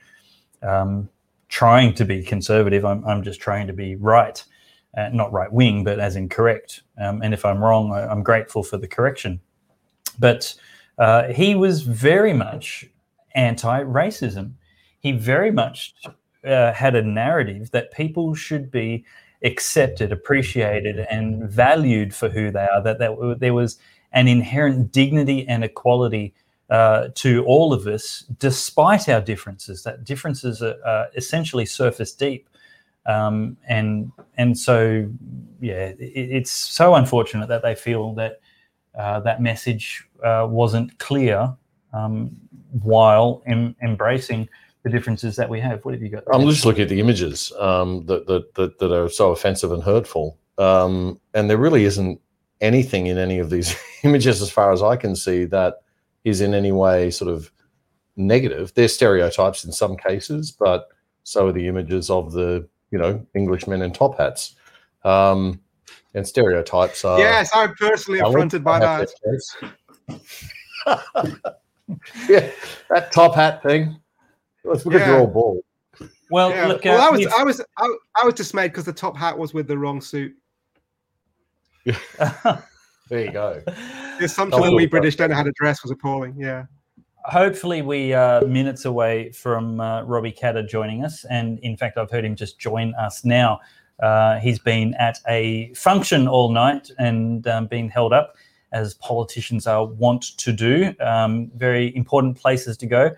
um, 0.63 1.09
trying 1.49 1.95
to 1.95 2.05
be 2.05 2.23
conservative, 2.23 2.85
I'm, 2.85 3.05
I'm 3.05 3.23
just 3.23 3.41
trying 3.41 3.67
to 3.69 3.73
be 3.73 3.97
right. 3.97 4.43
Uh, 4.97 5.09
not 5.13 5.33
right 5.33 5.53
wing, 5.53 5.85
but 5.85 6.01
as 6.01 6.17
in 6.17 6.29
correct. 6.29 6.83
Um, 6.99 7.23
and 7.23 7.33
if 7.33 7.45
I'm 7.45 7.63
wrong, 7.63 7.93
I, 7.93 8.09
I'm 8.09 8.25
grateful 8.25 8.65
for 8.65 8.77
the 8.77 8.89
correction. 8.89 9.41
But 10.19 10.53
uh, 10.99 11.29
he 11.29 11.55
was 11.55 11.83
very 11.83 12.33
much 12.33 12.90
anti 13.35 13.83
racism. 13.83 14.53
He 15.01 15.13
very 15.13 15.51
much 15.51 15.95
uh, 16.45 16.73
had 16.73 16.95
a 16.95 17.03
narrative 17.03 17.71
that 17.71 17.93
people 17.93 18.35
should 18.35 18.71
be 18.71 19.05
accepted, 19.43 20.13
appreciated, 20.13 20.99
and 21.11 21.49
valued 21.51 22.15
for 22.15 22.29
who 22.29 22.51
they 22.51 22.67
are. 22.67 22.83
That, 22.83 22.99
that 22.99 23.37
there 23.41 23.55
was 23.55 23.79
an 24.13 24.29
inherent 24.29 24.93
dignity 24.93 25.47
and 25.47 25.65
equality 25.65 26.35
uh, 26.69 27.09
to 27.15 27.45
all 27.47 27.73
of 27.73 27.87
us, 27.87 28.25
despite 28.39 29.09
our 29.09 29.21
differences. 29.21 29.83
That 29.83 30.05
differences 30.05 30.63
are, 30.63 30.77
are 30.85 31.09
essentially 31.17 31.67
surface 31.67 32.13
deep, 32.13 32.49
um, 33.07 33.57
and 33.69 34.13
and 34.37 34.59
so 34.59 35.11
yeah, 35.61 35.93
it, 35.99 35.99
it's 35.99 36.51
so 36.51 36.95
unfortunate 36.95 37.49
that 37.49 37.63
they 37.63 37.75
feel 37.75 38.15
that 38.15 38.41
uh, 38.97 39.21
that 39.21 39.43
message 39.43 40.05
uh, 40.23 40.47
wasn't 40.49 40.99
clear 40.99 41.57
um, 41.93 42.31
while 42.83 43.43
em- 43.47 43.75
embracing 43.83 44.49
the 44.83 44.91
differences 44.91 45.37
that 45.37 45.49
we 45.49 45.61
have. 45.61 45.85
What 45.85 45.95
have 45.95 46.03
you 46.03 46.09
got? 46.09 46.25
I'm 46.33 46.49
just 46.49 46.65
looking 46.65 46.83
at 46.83 46.89
the 46.89 47.01
images 47.01 47.53
um, 47.59 48.07
that, 48.07 48.27
that, 48.27 48.55
that, 48.55 48.79
that 48.79 48.93
are 48.93 49.09
so 49.09 49.33
offensive 49.33 49.73
and 49.73 49.83
hurtful. 49.83 50.39
Um, 50.59 51.21
and 51.35 51.51
there 51.51 51.59
really 51.59 51.85
isn't 51.85 52.21
anything 52.61 53.07
in 53.07 53.19
any 53.19 53.39
of 53.39 53.51
these 53.51 53.77
images, 54.03 54.41
as 54.43 54.51
far 54.51 54.73
as 54.73 54.83
I 54.83 54.97
can 54.97 55.17
see, 55.17 55.45
that 55.47 55.83
is 56.25 56.41
in 56.41 56.55
any 56.55 56.73
way 56.73 57.11
sort 57.11 57.31
of 57.31 57.51
negative. 58.17 58.73
They're 58.75 58.89
stereotypes 58.89 59.65
in 59.65 59.73
some 59.73 59.97
cases, 59.97 60.51
but 60.51 60.89
so 61.25 61.49
are 61.49 61.53
the 61.53 61.69
images 61.69 62.11
of 62.11 62.33
the, 62.33 62.69
you 62.91 62.99
know, 62.99 63.25
Englishmen 63.35 63.83
in 63.83 63.93
top 63.93 64.19
hats. 64.19 64.57
Um, 65.05 65.61
and 66.15 66.27
stereotypes 66.27 67.05
are. 67.05 67.19
yes, 67.19 67.51
I'm 67.55 67.75
personally 67.75 68.21
affronted 68.21 68.65
by 68.65 68.81
that. 68.81 69.09
their 71.91 71.99
case. 72.27 72.29
yeah, 72.29 72.51
that 72.91 73.13
top 73.13 73.35
hat 73.35 73.63
thing. 73.63 73.97
It's 74.65 74.85
because 74.85 75.01
Yeah. 75.01 75.09
you're 75.09 75.21
all 75.21 75.27
bald. 75.27 75.65
Well, 76.31 76.51
Yeah. 76.51 76.67
look, 76.69 76.85
well, 76.85 77.01
uh, 77.01 77.07
I 77.07 77.11
was 77.11 77.19
we've- 77.19 77.33
I 77.37 77.43
was 77.45 77.61
I, 77.79 77.97
I 78.23 78.25
was 78.25 78.35
dismayed 78.35 78.71
because 78.73 78.85
the 78.85 78.93
top 78.93 79.17
hat 79.17 79.37
was 79.37 79.53
with 79.55 79.67
the 79.69 79.77
wrong 79.79 80.01
suit. 80.01 80.35
There 83.09 83.25
you 83.25 83.33
go. 83.33 83.61
The 83.67 84.25
assumption 84.27 84.61
that 84.63 84.73
we 84.73 84.87
British 84.87 85.17
don't 85.17 85.31
know 85.31 85.35
how 85.37 85.43
to 85.43 85.51
dress 85.57 85.83
was 85.83 85.91
appalling. 85.91 86.37
Yeah. 86.39 86.67
hopefully 87.25 87.83
we 87.83 88.13
are 88.13 88.41
minutes 88.43 88.85
away 88.85 89.33
from 89.33 89.81
uh, 89.81 90.03
Robbie 90.05 90.31
Katter 90.33 90.67
joining 90.67 91.05
us, 91.05 91.25
and 91.25 91.59
in 91.59 91.77
fact, 91.77 91.99
I've 91.99 92.11
heard 92.11 92.25
him 92.25 92.37
just 92.37 92.61
join 92.61 92.95
us 92.95 93.25
now. 93.25 93.59
Uh, 94.01 94.39
he's 94.39 94.59
been 94.61 94.95
at 94.95 95.19
a 95.29 95.75
function 95.75 96.29
all 96.29 96.53
night 96.53 96.89
and 96.99 97.47
um, 97.49 97.67
been 97.67 97.89
held 97.89 98.13
up, 98.13 98.37
as 98.73 98.95
politicians 98.95 99.67
are 99.67 99.85
wont 99.85 100.37
to 100.39 100.53
do. 100.53 100.95
Um, 101.01 101.51
very 101.57 101.95
important 101.97 102.37
places 102.37 102.77
to 102.79 102.87
go 102.87 103.11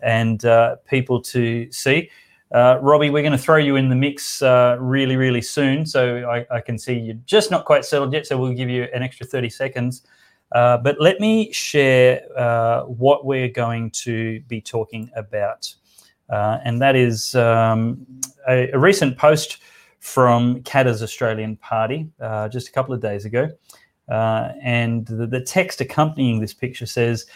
and 0.00 0.44
uh, 0.44 0.76
people 0.88 1.20
to 1.22 1.70
see. 1.72 2.10
Uh, 2.50 2.78
Robbie, 2.80 3.10
we're 3.10 3.22
going 3.22 3.32
to 3.32 3.38
throw 3.38 3.56
you 3.56 3.76
in 3.76 3.88
the 3.88 3.94
mix 3.94 4.40
uh, 4.40 4.76
really, 4.80 5.16
really 5.16 5.42
soon. 5.42 5.84
So 5.84 6.28
I, 6.30 6.46
I 6.50 6.60
can 6.60 6.78
see 6.78 6.94
you're 6.94 7.16
just 7.26 7.50
not 7.50 7.64
quite 7.64 7.84
settled 7.84 8.12
yet. 8.12 8.26
So 8.26 8.38
we'll 8.38 8.54
give 8.54 8.70
you 8.70 8.84
an 8.94 9.02
extra 9.02 9.26
30 9.26 9.50
seconds. 9.50 10.02
Uh, 10.52 10.78
but 10.78 10.98
let 10.98 11.20
me 11.20 11.52
share 11.52 12.22
uh, 12.36 12.84
what 12.84 13.26
we're 13.26 13.50
going 13.50 13.90
to 13.90 14.40
be 14.48 14.62
talking 14.62 15.10
about. 15.14 15.74
Uh, 16.30 16.58
and 16.64 16.80
that 16.80 16.96
is 16.96 17.34
um, 17.34 18.06
a, 18.48 18.70
a, 18.70 18.78
recent 18.78 19.16
post 19.16 19.58
from 20.00 20.62
Katter's 20.62 21.02
Australian 21.02 21.56
Party 21.56 22.08
just 22.50 22.68
a 22.68 22.72
couple 22.72 22.94
of 22.94 23.00
days 23.00 23.24
ago. 23.24 23.50
Uh, 24.08 24.52
and 24.62 25.06
the, 25.06 25.26
the, 25.26 25.40
text 25.40 25.80
accompanying 25.80 26.40
this 26.40 26.54
picture 26.54 26.86
says 26.86 27.26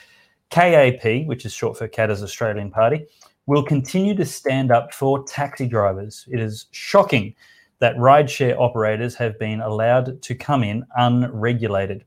KAP, 0.50 1.26
which 1.26 1.44
is 1.44 1.52
short 1.52 1.76
for 1.76 1.86
Katter's 1.86 2.22
Australian 2.22 2.70
Party, 2.70 3.06
will 3.46 3.62
continue 3.62 4.14
to 4.14 4.24
stand 4.24 4.70
up 4.70 4.94
for 4.94 5.22
taxi 5.24 5.66
drivers. 5.66 6.26
It 6.30 6.40
is 6.40 6.66
shocking 6.70 7.34
that 7.80 7.96
rideshare 7.96 8.56
operators 8.58 9.14
have 9.16 9.38
been 9.38 9.60
allowed 9.60 10.22
to 10.22 10.34
come 10.34 10.62
in 10.62 10.84
unregulated. 10.96 12.04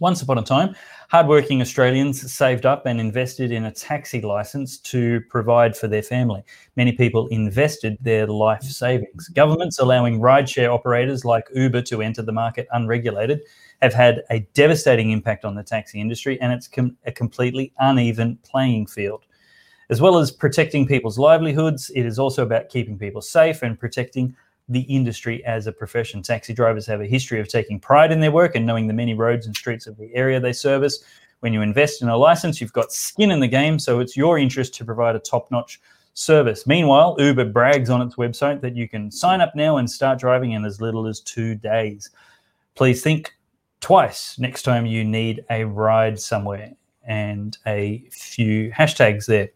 Once 0.00 0.22
upon 0.22 0.38
a 0.38 0.42
time, 0.42 0.76
hardworking 1.10 1.60
Australians 1.60 2.32
saved 2.32 2.64
up 2.64 2.86
and 2.86 3.00
invested 3.00 3.50
in 3.50 3.64
a 3.64 3.72
taxi 3.72 4.20
license 4.20 4.78
to 4.78 5.20
provide 5.28 5.76
for 5.76 5.88
their 5.88 6.02
family. 6.02 6.42
Many 6.76 6.92
people 6.92 7.26
invested 7.28 7.98
their 8.00 8.26
life 8.28 8.62
savings. 8.62 9.28
Governments 9.28 9.80
allowing 9.80 10.20
rideshare 10.20 10.72
operators 10.72 11.24
like 11.24 11.48
Uber 11.52 11.82
to 11.82 12.00
enter 12.00 12.22
the 12.22 12.32
market 12.32 12.68
unregulated 12.72 13.40
have 13.82 13.94
had 13.94 14.22
a 14.30 14.40
devastating 14.54 15.10
impact 15.10 15.44
on 15.44 15.54
the 15.54 15.62
taxi 15.62 16.00
industry, 16.00 16.40
and 16.40 16.52
it's 16.52 16.68
com- 16.68 16.96
a 17.06 17.12
completely 17.12 17.72
uneven 17.78 18.38
playing 18.42 18.86
field. 18.86 19.24
As 19.90 20.00
well 20.00 20.18
as 20.18 20.30
protecting 20.30 20.86
people's 20.86 21.18
livelihoods, 21.18 21.90
it 21.94 22.04
is 22.04 22.18
also 22.18 22.42
about 22.42 22.68
keeping 22.68 22.98
people 22.98 23.22
safe 23.22 23.62
and 23.62 23.78
protecting 23.78 24.34
the 24.68 24.80
industry 24.82 25.42
as 25.46 25.66
a 25.66 25.72
profession. 25.72 26.22
Taxi 26.22 26.52
drivers 26.52 26.86
have 26.86 27.00
a 27.00 27.06
history 27.06 27.40
of 27.40 27.48
taking 27.48 27.80
pride 27.80 28.12
in 28.12 28.20
their 28.20 28.32
work 28.32 28.54
and 28.54 28.66
knowing 28.66 28.86
the 28.86 28.92
many 28.92 29.14
roads 29.14 29.46
and 29.46 29.56
streets 29.56 29.86
of 29.86 29.96
the 29.96 30.14
area 30.14 30.38
they 30.38 30.52
service. 30.52 31.02
When 31.40 31.54
you 31.54 31.62
invest 31.62 32.02
in 32.02 32.08
a 32.08 32.16
license, 32.16 32.60
you've 32.60 32.72
got 32.72 32.92
skin 32.92 33.30
in 33.30 33.40
the 33.40 33.48
game, 33.48 33.78
so 33.78 34.00
it's 34.00 34.16
your 34.16 34.38
interest 34.38 34.74
to 34.74 34.84
provide 34.84 35.16
a 35.16 35.20
top 35.20 35.50
notch 35.50 35.80
service. 36.12 36.66
Meanwhile, 36.66 37.16
Uber 37.18 37.46
brags 37.46 37.88
on 37.88 38.02
its 38.02 38.16
website 38.16 38.60
that 38.60 38.76
you 38.76 38.88
can 38.88 39.10
sign 39.10 39.40
up 39.40 39.54
now 39.54 39.76
and 39.76 39.88
start 39.88 40.18
driving 40.18 40.52
in 40.52 40.64
as 40.64 40.80
little 40.80 41.06
as 41.06 41.20
two 41.20 41.54
days. 41.54 42.10
Please 42.74 43.02
think 43.02 43.32
twice 43.80 44.38
next 44.38 44.62
time 44.62 44.86
you 44.86 45.04
need 45.04 45.44
a 45.50 45.64
ride 45.64 46.18
somewhere 46.18 46.72
and 47.04 47.56
a 47.66 48.04
few 48.10 48.70
hashtags 48.70 49.26
there. 49.26 49.48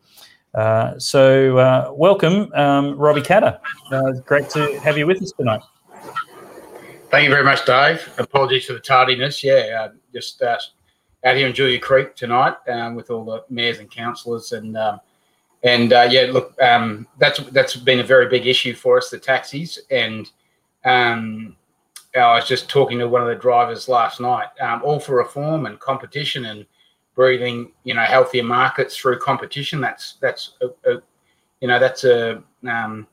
Uh, 0.55 0.99
so, 0.99 1.57
uh, 1.59 1.91
welcome, 1.95 2.53
um, 2.55 2.97
Robbie 2.97 3.23
Katter. 3.23 3.59
Uh, 3.91 4.13
great 4.27 4.51
to 4.51 4.79
have 4.81 4.99
you 4.99 5.07
with 5.07 5.23
us 5.23 5.33
tonight. 5.33 5.63
Thank 7.11 7.25
you 7.25 7.31
very 7.31 7.45
much, 7.45 7.65
Dave. 7.65 8.09
Apologies 8.19 8.67
for 8.67 8.75
the 8.75 8.81
tardiness. 8.81 9.43
Yeah, 9.43 9.79
uh, 9.81 9.93
just 10.13 10.41
uh, 10.43 10.59
out 11.25 11.37
here 11.37 11.47
in 11.47 11.55
Julia 11.55 11.79
Creek 11.79 12.17
tonight 12.17 12.57
um, 12.69 12.95
with 12.95 13.11
all 13.11 13.25
the 13.25 13.45
mayors 13.51 13.79
and 13.79 13.91
councillors, 13.91 14.53
and 14.53 14.77
um, 14.77 15.01
and 15.63 15.91
yeah, 15.91 16.29
look, 16.31 16.61
um, 16.61 17.07
that's 17.19 17.39
that's 17.51 17.77
been 17.77 18.01
a 18.01 18.05
very 18.05 18.29
big 18.29 18.47
issue 18.47 18.75
for 18.75 18.97
us, 18.99 19.11
the 19.11 19.19
taxis, 19.19 19.79
and 19.91 20.31
um, 20.85 21.57
I 22.15 22.35
was 22.35 22.47
just 22.47 22.69
talking 22.69 22.99
to 22.99 23.09
one 23.09 23.23
of 23.23 23.29
the 23.29 23.35
drivers 23.35 23.89
last 23.89 24.21
night, 24.21 24.49
um, 24.61 24.83
all 24.85 25.01
for 25.01 25.17
reform 25.17 25.67
and 25.67 25.81
competition 25.81 26.47
and 26.47 26.67
breathing, 27.15 27.73
you 27.85 27.95
know, 27.95 28.03
healthier 28.03 28.43
markets 28.43 28.97
through 28.97 29.19
competition. 29.19 29.81
That's 29.81 30.15
that's 30.21 30.55
a, 30.61 30.67
a 30.91 31.03
you 31.61 31.69
know 31.69 31.79
that's 31.79 32.05
a 32.05 32.43
um, 32.69 33.07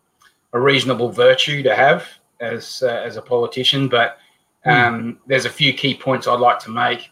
a 0.54 0.60
reasonable 0.60 1.12
virtue 1.12 1.64
to 1.64 1.76
have 1.76 2.06
as 2.42 2.84
uh, 2.84 3.02
as 3.06 3.18
a 3.18 3.22
politician. 3.22 3.88
But 3.88 4.18
hmm. 4.64 4.70
um, 4.70 5.04
mm. 5.04 5.18
there's 5.28 5.46
a 5.46 5.50
few 5.50 5.74
key 5.74 5.96
points 5.96 6.28
I'd 6.28 6.40
like 6.40 6.60
to 6.60 6.72
make 6.72 7.12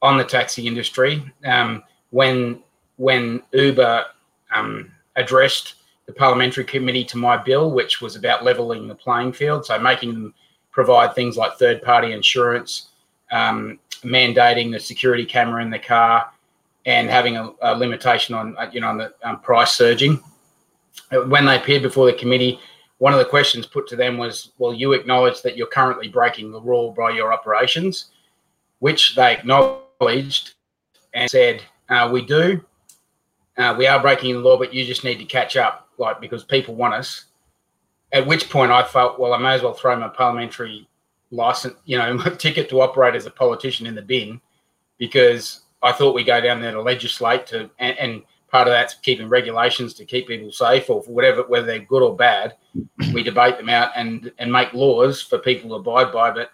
on 0.00 0.16
the 0.16 0.24
taxi 0.24 0.66
industry. 0.66 1.22
Um, 1.44 1.82
when 2.10 2.62
when 2.96 3.42
Uber 3.52 4.06
um, 4.54 4.90
addressed 5.16 5.74
the 6.06 6.12
parliamentary 6.12 6.64
committee 6.64 7.04
to 7.04 7.18
my 7.18 7.36
bill, 7.36 7.70
which 7.70 8.00
was 8.00 8.16
about 8.16 8.44
levelling 8.44 8.88
the 8.88 8.94
playing 8.94 9.32
field, 9.32 9.66
so 9.66 9.78
making 9.78 10.14
them 10.14 10.34
provide 10.70 11.14
things 11.14 11.36
like 11.36 11.56
third 11.58 11.82
party 11.82 12.12
insurance, 12.12 12.88
um, 13.30 13.78
mandating 14.04 14.70
the 14.70 14.80
security 14.80 15.24
camera 15.24 15.62
in 15.62 15.70
the 15.70 15.78
car, 15.78 16.30
and 16.86 17.10
having 17.10 17.36
a, 17.36 17.50
a 17.62 17.76
limitation 17.76 18.34
on 18.34 18.56
uh, 18.58 18.70
you 18.72 18.80
know 18.80 18.88
on 18.88 18.98
the 18.98 19.12
um, 19.22 19.40
price 19.40 19.72
surging. 19.72 20.20
Uh, 21.12 21.22
when 21.22 21.44
they 21.44 21.56
appeared 21.56 21.82
before 21.82 22.06
the 22.06 22.16
committee, 22.16 22.58
one 22.98 23.12
of 23.12 23.18
the 23.18 23.24
questions 23.24 23.66
put 23.66 23.86
to 23.88 23.96
them 23.96 24.18
was, 24.18 24.52
"Well, 24.58 24.72
you 24.72 24.92
acknowledge 24.92 25.42
that 25.42 25.56
you're 25.56 25.66
currently 25.66 26.08
breaking 26.08 26.50
the 26.50 26.60
law 26.60 26.92
by 26.92 27.10
your 27.10 27.32
operations," 27.32 28.10
which 28.78 29.14
they 29.14 29.32
acknowledged 29.32 30.54
and 31.14 31.30
said, 31.30 31.62
uh, 31.88 32.08
"We 32.12 32.24
do. 32.24 32.64
Uh, 33.56 33.74
we 33.76 33.88
are 33.88 34.00
breaking 34.00 34.34
the 34.34 34.40
law, 34.40 34.56
but 34.56 34.72
you 34.72 34.84
just 34.84 35.02
need 35.02 35.18
to 35.18 35.24
catch 35.24 35.56
up, 35.56 35.88
like 35.98 36.20
because 36.20 36.44
people 36.44 36.74
want 36.74 36.94
us." 36.94 37.24
At 38.12 38.26
which 38.26 38.48
point 38.48 38.72
I 38.72 38.82
felt, 38.82 39.18
well, 39.18 39.34
I 39.34 39.38
may 39.38 39.54
as 39.54 39.62
well 39.62 39.74
throw 39.74 39.98
my 39.98 40.08
parliamentary 40.08 40.88
license, 41.30 41.74
you 41.84 41.98
know, 41.98 42.14
my 42.24 42.30
ticket 42.30 42.68
to 42.70 42.80
operate 42.80 43.14
as 43.14 43.26
a 43.26 43.30
politician 43.30 43.86
in 43.86 43.94
the 43.94 44.02
bin 44.02 44.40
because 44.98 45.62
I 45.82 45.92
thought 45.92 46.14
we 46.14 46.24
go 46.24 46.40
down 46.40 46.60
there 46.60 46.72
to 46.72 46.82
legislate 46.82 47.46
to, 47.48 47.70
and, 47.78 47.98
and, 47.98 48.22
part 48.50 48.66
of 48.66 48.72
that's 48.72 48.94
keeping 48.94 49.28
regulations 49.28 49.92
to 49.92 50.06
keep 50.06 50.26
people 50.26 50.50
safe 50.50 50.88
or 50.88 51.02
whatever, 51.02 51.42
whether 51.42 51.66
they're 51.66 51.80
good 51.80 52.02
or 52.02 52.16
bad. 52.16 52.54
We 53.12 53.22
debate 53.22 53.58
them 53.58 53.68
out 53.68 53.90
and 53.94 54.32
and 54.38 54.50
make 54.50 54.72
laws 54.72 55.20
for 55.20 55.38
people 55.38 55.68
to 55.68 55.74
abide 55.76 56.12
by. 56.12 56.30
But 56.30 56.50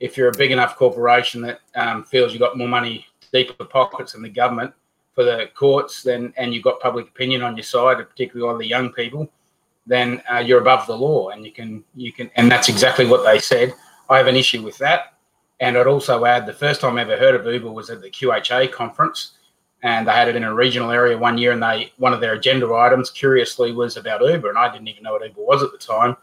if 0.00 0.16
you're 0.16 0.30
a 0.30 0.36
big 0.36 0.50
enough 0.50 0.76
corporation 0.76 1.40
that 1.42 1.60
um, 1.76 2.04
feels 2.04 2.32
you've 2.32 2.40
got 2.40 2.58
more 2.58 2.68
money 2.68 3.06
deeper 3.32 3.64
pockets 3.64 4.12
than 4.12 4.22
the 4.22 4.28
government 4.28 4.72
for 5.14 5.24
the 5.24 5.48
courts, 5.54 6.02
then 6.02 6.32
and 6.36 6.52
you've 6.52 6.64
got 6.64 6.80
public 6.80 7.08
opinion 7.08 7.42
on 7.42 7.56
your 7.56 7.64
side, 7.64 7.98
particularly 7.98 8.50
all 8.50 8.58
the 8.58 8.66
young 8.66 8.92
people, 8.92 9.30
then 9.88 10.22
uh, 10.32 10.38
you're 10.38 10.60
above 10.60 10.86
the 10.86 10.96
law, 10.96 11.30
and 11.30 11.44
you 11.44 11.52
can 11.52 11.82
you 11.96 12.12
can, 12.12 12.30
and 12.36 12.50
that's 12.50 12.68
exactly 12.68 13.06
what 13.06 13.24
they 13.24 13.38
said. 13.38 13.74
I 14.08 14.18
have 14.18 14.26
an 14.26 14.36
issue 14.36 14.62
with 14.62 14.78
that. 14.78 15.14
And 15.60 15.76
I'd 15.76 15.86
also 15.86 16.24
add 16.24 16.46
the 16.46 16.52
first 16.52 16.80
time 16.80 16.98
I 16.98 17.02
ever 17.02 17.16
heard 17.16 17.34
of 17.34 17.52
Uber 17.52 17.72
was 17.72 17.90
at 17.90 18.00
the 18.00 18.10
QHA 18.10 18.70
conference, 18.70 19.32
and 19.82 20.06
they 20.06 20.12
had 20.12 20.28
it 20.28 20.36
in 20.36 20.44
a 20.44 20.54
regional 20.54 20.90
area 20.90 21.18
one 21.18 21.36
year. 21.36 21.52
And 21.52 21.62
they 21.62 21.92
one 21.96 22.12
of 22.12 22.20
their 22.20 22.34
agenda 22.34 22.72
items, 22.74 23.10
curiously, 23.10 23.72
was 23.72 23.96
about 23.96 24.20
Uber, 24.20 24.48
and 24.48 24.58
I 24.58 24.70
didn't 24.70 24.88
even 24.88 25.02
know 25.02 25.12
what 25.12 25.26
Uber 25.26 25.40
was 25.42 25.62
at 25.62 25.72
the 25.72 25.78
time. 25.78 26.16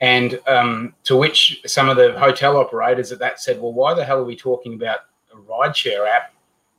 And 0.00 0.40
um, 0.48 0.94
to 1.04 1.16
which 1.16 1.62
some 1.64 1.88
of 1.88 1.96
the 1.96 2.18
hotel 2.18 2.56
operators 2.56 3.12
at 3.12 3.20
that 3.20 3.40
said, 3.40 3.60
"Well, 3.60 3.72
why 3.72 3.94
the 3.94 4.04
hell 4.04 4.18
are 4.18 4.24
we 4.24 4.36
talking 4.36 4.74
about 4.74 5.00
a 5.32 5.36
rideshare 5.36 6.06
app 6.06 6.34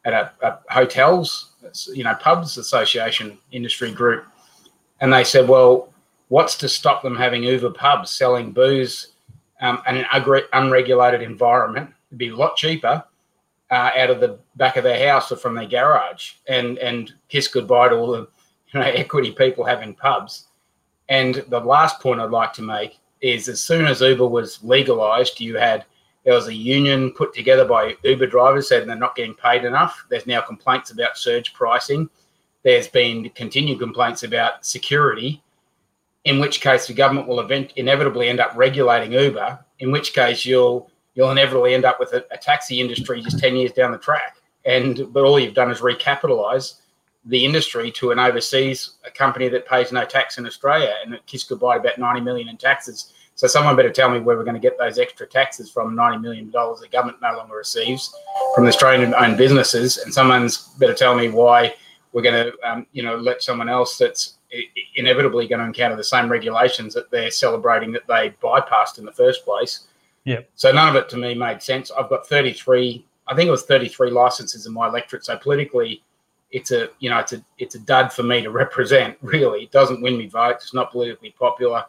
at 0.05 0.13
a, 0.13 0.31
a 0.41 0.59
hotels, 0.71 1.53
you 1.93 2.03
know, 2.03 2.13
pubs 2.15 2.57
association 2.57 3.39
industry 3.51 3.91
group?" 3.91 4.25
And 4.99 5.11
they 5.11 5.23
said, 5.23 5.49
"Well, 5.49 5.92
what's 6.27 6.55
to 6.57 6.69
stop 6.69 7.03
them 7.03 7.15
having 7.15 7.43
Uber 7.43 7.71
pubs 7.71 8.11
selling 8.11 8.51
booze?" 8.51 9.09
um, 9.61 9.81
and 9.87 9.97
an 9.97 10.43
unregulated 10.53 11.21
environment 11.21 11.89
It'd 12.13 12.19
be 12.19 12.29
a 12.29 12.35
lot 12.35 12.55
cheaper 12.55 13.03
uh, 13.71 13.89
out 13.97 14.11
of 14.11 14.19
the 14.19 14.37
back 14.55 14.77
of 14.77 14.83
their 14.83 15.09
house 15.09 15.31
or 15.31 15.35
from 15.35 15.55
their 15.55 15.65
garage 15.65 16.33
and 16.47 16.77
and 16.77 17.11
kiss 17.27 17.47
goodbye 17.47 17.89
to 17.89 17.95
all 17.95 18.11
the 18.11 18.27
you 18.71 18.79
know 18.79 18.81
equity 18.85 19.31
people 19.31 19.63
having 19.63 19.95
pubs. 19.95 20.45
And 21.09 21.43
the 21.47 21.59
last 21.59 21.99
point 21.99 22.19
I'd 22.19 22.29
like 22.29 22.53
to 22.53 22.61
make 22.61 22.99
is 23.21 23.49
as 23.49 23.61
soon 23.63 23.87
as 23.87 24.01
Uber 24.01 24.27
was 24.27 24.63
legalized, 24.63 25.39
you 25.39 25.57
had 25.57 25.85
there 26.23 26.35
was 26.35 26.47
a 26.49 26.53
union 26.53 27.11
put 27.13 27.33
together 27.33 27.65
by 27.65 27.97
Uber 28.03 28.27
drivers 28.27 28.69
saying 28.69 28.85
they're 28.85 28.95
not 28.95 29.15
getting 29.15 29.33
paid 29.33 29.65
enough. 29.65 30.05
There's 30.09 30.27
now 30.27 30.41
complaints 30.41 30.91
about 30.91 31.17
surge 31.17 31.51
pricing. 31.55 32.11
There's 32.61 32.87
been 32.87 33.31
continued 33.31 33.79
complaints 33.79 34.21
about 34.21 34.67
security 34.67 35.41
in 36.25 36.39
which 36.39 36.61
case 36.61 36.87
the 36.87 36.93
government 36.93 37.27
will 37.27 37.39
event, 37.39 37.73
inevitably 37.75 38.29
end 38.29 38.39
up 38.39 38.51
regulating 38.55 39.11
Uber, 39.11 39.59
in 39.79 39.91
which 39.91 40.13
case 40.13 40.45
you'll 40.45 40.89
you'll 41.15 41.31
inevitably 41.31 41.73
end 41.73 41.85
up 41.85 41.99
with 41.99 42.11
a, 42.13 42.25
a, 42.31 42.37
taxi 42.37 42.81
industry 42.81 43.21
just 43.21 43.37
10 43.37 43.55
years 43.55 43.71
down 43.71 43.91
the 43.91 43.97
track. 43.99 44.37
And 44.65 45.13
but 45.13 45.23
all 45.23 45.39
you've 45.39 45.53
done 45.53 45.69
is 45.69 45.79
recapitalize 45.79 46.79
the 47.25 47.45
industry 47.45 47.91
to 47.91 48.11
an 48.11 48.19
overseas 48.19 48.95
company 49.13 49.47
that 49.49 49.67
pays 49.67 49.91
no 49.91 50.05
tax 50.05 50.37
in 50.37 50.45
Australia 50.45 50.93
and 51.03 51.13
it 51.13 51.25
kissed 51.25 51.49
goodbye 51.49 51.77
about 51.77 51.97
90 51.97 52.21
million 52.21 52.49
in 52.49 52.57
taxes. 52.57 53.13
So 53.35 53.47
someone 53.47 53.75
better 53.75 53.91
tell 53.91 54.09
me 54.09 54.19
where 54.19 54.37
we're 54.37 54.43
going 54.43 54.55
to 54.55 54.59
get 54.59 54.77
those 54.77 54.99
extra 54.99 55.25
taxes 55.25 55.71
from 55.71 55.95
90 55.95 56.19
million 56.19 56.49
dollars 56.49 56.81
the 56.81 56.87
government 56.87 57.19
no 57.21 57.35
longer 57.35 57.55
receives 57.55 58.13
from 58.55 58.65
the 58.65 58.69
Australian 58.69 59.13
owned 59.15 59.37
businesses. 59.37 59.97
And 59.97 60.13
someone's 60.13 60.69
better 60.79 60.93
tell 60.93 61.15
me 61.15 61.29
why 61.29 61.73
we're 62.11 62.21
going 62.21 62.51
to 62.51 62.69
um, 62.69 62.85
you 62.91 63.03
know 63.03 63.15
let 63.15 63.41
someone 63.41 63.69
else 63.69 63.97
that's 63.97 64.37
inevitably 64.95 65.47
going 65.47 65.59
to 65.59 65.65
encounter 65.65 65.95
the 65.95 66.03
same 66.03 66.29
regulations 66.29 66.93
that 66.93 67.09
they're 67.11 67.31
celebrating 67.31 67.91
that 67.91 68.07
they 68.07 68.33
bypassed 68.41 68.99
in 68.99 69.05
the 69.05 69.11
first 69.11 69.43
place. 69.45 69.87
Yeah. 70.25 70.41
So 70.55 70.71
none 70.71 70.89
of 70.89 70.95
it 70.95 71.09
to 71.09 71.17
me 71.17 71.35
made 71.35 71.61
sense. 71.61 71.91
I've 71.91 72.09
got 72.09 72.27
33, 72.27 73.05
I 73.27 73.35
think 73.35 73.47
it 73.47 73.51
was 73.51 73.63
33 73.65 74.11
licenses 74.11 74.65
in 74.65 74.73
my 74.73 74.87
electorate. 74.87 75.25
So 75.25 75.37
politically, 75.37 76.03
it's 76.51 76.71
a 76.71 76.89
you 76.99 77.09
know 77.09 77.17
it's 77.17 77.33
a 77.33 77.43
it's 77.57 77.73
a 77.73 77.79
dud 77.79 78.13
for 78.13 78.21
me 78.21 78.41
to 78.41 78.51
represent. 78.51 79.17
Really, 79.23 79.63
it 79.63 79.71
doesn't 79.71 80.01
win 80.01 80.17
me 80.17 80.27
votes. 80.27 80.65
It's 80.65 80.73
not 80.73 80.91
politically 80.91 81.31
popular, 81.31 81.83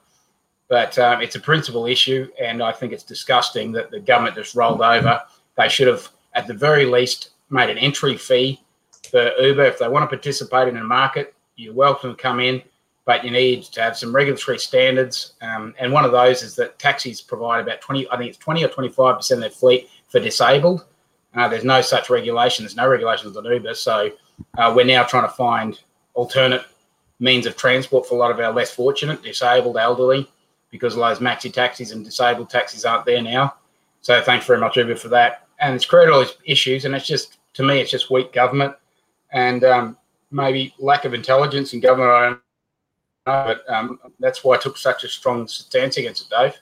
but 0.69 0.99
um, 0.99 1.21
it's 1.21 1.35
a 1.35 1.41
principal 1.41 1.85
issue, 1.85 2.29
and 2.41 2.63
I 2.63 2.73
think 2.73 2.93
it's 2.95 3.03
disgusting 3.03 3.73
that 3.73 3.91
the 3.91 4.01
government 4.01 4.37
just 4.37 4.55
rolled 4.55 4.81
over. 4.81 5.21
They 5.57 5.69
should 5.69 5.89
have 5.89 6.09
at 6.35 6.47
the 6.47 6.55
very 6.55 6.85
least, 6.85 7.31
made 7.51 7.71
an 7.71 7.79
entry 7.79 8.17
fee 8.17 8.61
for 9.11 9.33
Uber. 9.41 9.65
If 9.65 9.79
they 9.79 9.89
want 9.89 10.03
to 10.03 10.15
participate 10.17 10.69
in 10.69 10.77
a 10.77 10.85
market, 10.85 11.35
you're 11.57 11.75
welcome 11.75 12.11
to 12.11 12.23
come 12.23 12.41
in, 12.41 12.63
but 13.05 13.25
you 13.25 13.31
need 13.31 13.65
to 13.65 13.81
have 13.81 13.97
some 13.97 14.15
regulatory 14.15 14.59
standards. 14.59 15.35
Um, 15.43 15.75
and 15.79 15.93
one 15.93 16.05
of 16.05 16.13
those 16.13 16.43
is 16.43 16.55
that 16.57 16.79
taxis 16.79 17.21
provide 17.21 17.61
about 17.61 17.81
20, 17.81 18.09
I 18.11 18.17
think 18.17 18.31
it's 18.31 18.39
20 18.39 18.65
or 18.65 18.69
25% 18.69 19.31
of 19.33 19.41
their 19.41 19.51
fleet 19.51 19.89
for 20.09 20.21
disabled. 20.21 20.85
Uh, 21.35 21.49
there's 21.49 21.65
no 21.65 21.81
such 21.81 22.11
regulation. 22.11 22.65
There's 22.65 22.77
no 22.77 22.89
regulations 22.89 23.37
on 23.37 23.45
Uber. 23.45 23.75
So 23.75 24.11
uh, 24.57 24.73
we're 24.75 24.87
now 24.87 25.03
trying 25.05 25.25
to 25.25 25.35
find 25.35 25.79
alternate 26.15 26.63
means 27.19 27.47
of 27.47 27.57
transport 27.57 28.07
for 28.07 28.15
a 28.15 28.19
lot 28.19 28.31
of 28.31 28.39
our 28.41 28.53
less 28.53 28.71
fortunate, 28.71 29.23
disabled, 29.23 29.77
elderly, 29.77 30.29
because 30.71 30.95
a 30.95 30.99
those 30.99 31.19
maxi 31.19 31.53
taxis 31.53 31.93
and 31.93 32.05
disabled 32.05 32.51
taxis 32.51 32.85
aren't 32.85 33.05
there 33.05 33.23
now. 33.23 33.55
So 34.01 34.21
thanks 34.21 34.47
very 34.47 34.61
much, 34.61 34.77
Uber, 34.77 34.97
for 34.97 35.09
that. 35.09 35.47
And 35.61 35.75
it's 35.75 35.87
created 35.87 36.13
all 36.13 36.21
these 36.21 36.37
issues, 36.45 36.85
and 36.85 36.95
it's 36.95 37.07
just 37.07 37.39
to 37.55 37.63
me, 37.63 37.81
it's 37.81 37.91
just 37.91 38.11
weak 38.11 38.33
government 38.33 38.75
and 39.33 39.65
um, 39.65 39.97
maybe 40.31 40.75
lack 40.79 41.05
of 41.05 41.15
intelligence 41.15 41.73
in 41.73 41.81
government. 41.81 42.11
I 42.11 42.23
don't 42.27 42.41
know, 43.27 43.55
but 43.67 43.75
um, 43.75 43.99
that's 44.21 44.45
why 44.45 44.57
I 44.57 44.59
took 44.59 44.77
such 44.77 45.05
a 45.05 45.09
strong 45.09 45.47
stance 45.49 45.97
against 45.97 46.23
it, 46.23 46.31
Dave. 46.31 46.55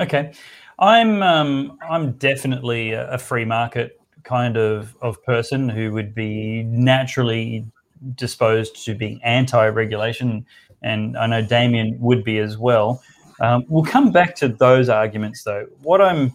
Okay, 0.00 0.32
I'm 0.78 1.22
um, 1.22 1.78
I'm 1.88 2.12
definitely 2.12 2.92
a 2.92 3.18
free 3.18 3.44
market 3.44 4.00
kind 4.22 4.56
of 4.56 4.96
of 5.02 5.22
person 5.24 5.68
who 5.68 5.92
would 5.92 6.14
be 6.14 6.62
naturally 6.64 7.66
disposed 8.14 8.84
to 8.84 8.94
being 8.94 9.20
anti-regulation, 9.24 10.46
and 10.82 11.16
I 11.16 11.26
know 11.26 11.42
Damien 11.42 11.96
would 12.00 12.22
be 12.22 12.38
as 12.38 12.56
well. 12.56 13.02
Um, 13.40 13.64
we'll 13.68 13.84
come 13.84 14.10
back 14.12 14.34
to 14.36 14.48
those 14.48 14.88
arguments, 14.88 15.42
though. 15.44 15.66
What 15.82 16.00
I'm, 16.00 16.32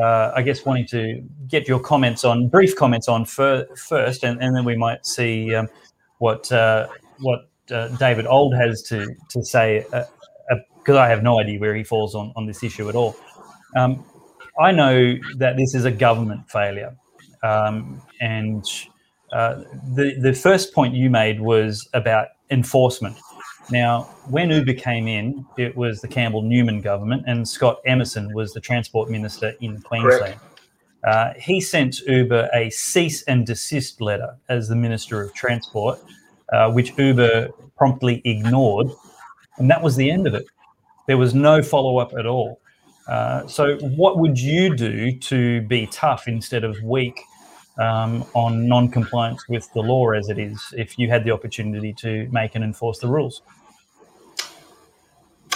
uh, 0.00 0.32
I 0.34 0.42
guess, 0.42 0.64
wanting 0.64 0.86
to 0.88 1.22
get 1.48 1.66
your 1.66 1.80
comments 1.80 2.24
on, 2.24 2.48
brief 2.48 2.76
comments 2.76 3.08
on 3.08 3.24
fir- 3.24 3.66
first, 3.76 4.22
and, 4.24 4.40
and 4.42 4.54
then 4.54 4.64
we 4.64 4.76
might 4.76 5.06
see 5.06 5.54
um, 5.54 5.68
what 6.18 6.50
uh, 6.52 6.88
what 7.20 7.48
uh, 7.70 7.88
David 7.96 8.26
Ould 8.26 8.54
has 8.54 8.82
to 8.82 9.06
to 9.30 9.44
say, 9.44 9.84
because 9.90 10.08
uh, 10.88 10.94
uh, 10.94 10.98
I 10.98 11.08
have 11.08 11.22
no 11.22 11.40
idea 11.40 11.58
where 11.58 11.74
he 11.74 11.84
falls 11.84 12.14
on 12.14 12.32
on 12.36 12.46
this 12.46 12.62
issue 12.62 12.88
at 12.88 12.94
all. 12.94 13.16
Um, 13.76 14.04
I 14.60 14.72
know 14.72 15.14
that 15.36 15.56
this 15.56 15.74
is 15.74 15.84
a 15.84 15.90
government 15.90 16.50
failure, 16.50 16.96
um, 17.42 18.02
and 18.20 18.64
uh, 19.32 19.62
the 19.94 20.16
the 20.20 20.34
first 20.34 20.74
point 20.74 20.94
you 20.94 21.10
made 21.10 21.40
was 21.40 21.88
about 21.94 22.28
enforcement. 22.50 23.16
Now, 23.70 24.04
when 24.28 24.50
Uber 24.50 24.74
came 24.74 25.06
in, 25.06 25.44
it 25.58 25.76
was 25.76 26.00
the 26.00 26.08
Campbell 26.08 26.42
Newman 26.42 26.80
government, 26.80 27.24
and 27.26 27.46
Scott 27.46 27.80
Emerson 27.84 28.32
was 28.32 28.54
the 28.54 28.60
transport 28.60 29.10
minister 29.10 29.52
in 29.60 29.80
Queensland. 29.82 30.40
Uh, 31.04 31.32
he 31.38 31.60
sent 31.60 32.00
Uber 32.00 32.48
a 32.54 32.70
cease 32.70 33.22
and 33.24 33.46
desist 33.46 34.00
letter 34.00 34.36
as 34.48 34.68
the 34.68 34.74
minister 34.74 35.20
of 35.20 35.34
transport, 35.34 35.98
uh, 36.52 36.70
which 36.72 36.96
Uber 36.98 37.50
promptly 37.76 38.22
ignored, 38.24 38.88
and 39.58 39.70
that 39.70 39.82
was 39.82 39.96
the 39.96 40.10
end 40.10 40.26
of 40.26 40.34
it. 40.34 40.46
There 41.06 41.18
was 41.18 41.34
no 41.34 41.62
follow 41.62 41.98
up 41.98 42.14
at 42.18 42.26
all. 42.26 42.60
Uh, 43.06 43.46
so, 43.46 43.76
what 43.78 44.18
would 44.18 44.38
you 44.38 44.74
do 44.76 45.12
to 45.18 45.62
be 45.62 45.86
tough 45.86 46.26
instead 46.26 46.64
of 46.64 46.82
weak 46.82 47.20
um, 47.78 48.24
on 48.34 48.66
non-compliance 48.66 49.48
with 49.48 49.72
the 49.72 49.80
law 49.80 50.10
as 50.10 50.28
it 50.28 50.38
is 50.38 50.74
if 50.76 50.98
you 50.98 51.08
had 51.08 51.24
the 51.24 51.30
opportunity 51.30 51.92
to 51.94 52.28
make 52.30 52.54
and 52.54 52.64
enforce 52.64 52.98
the 52.98 53.08
rules? 53.08 53.40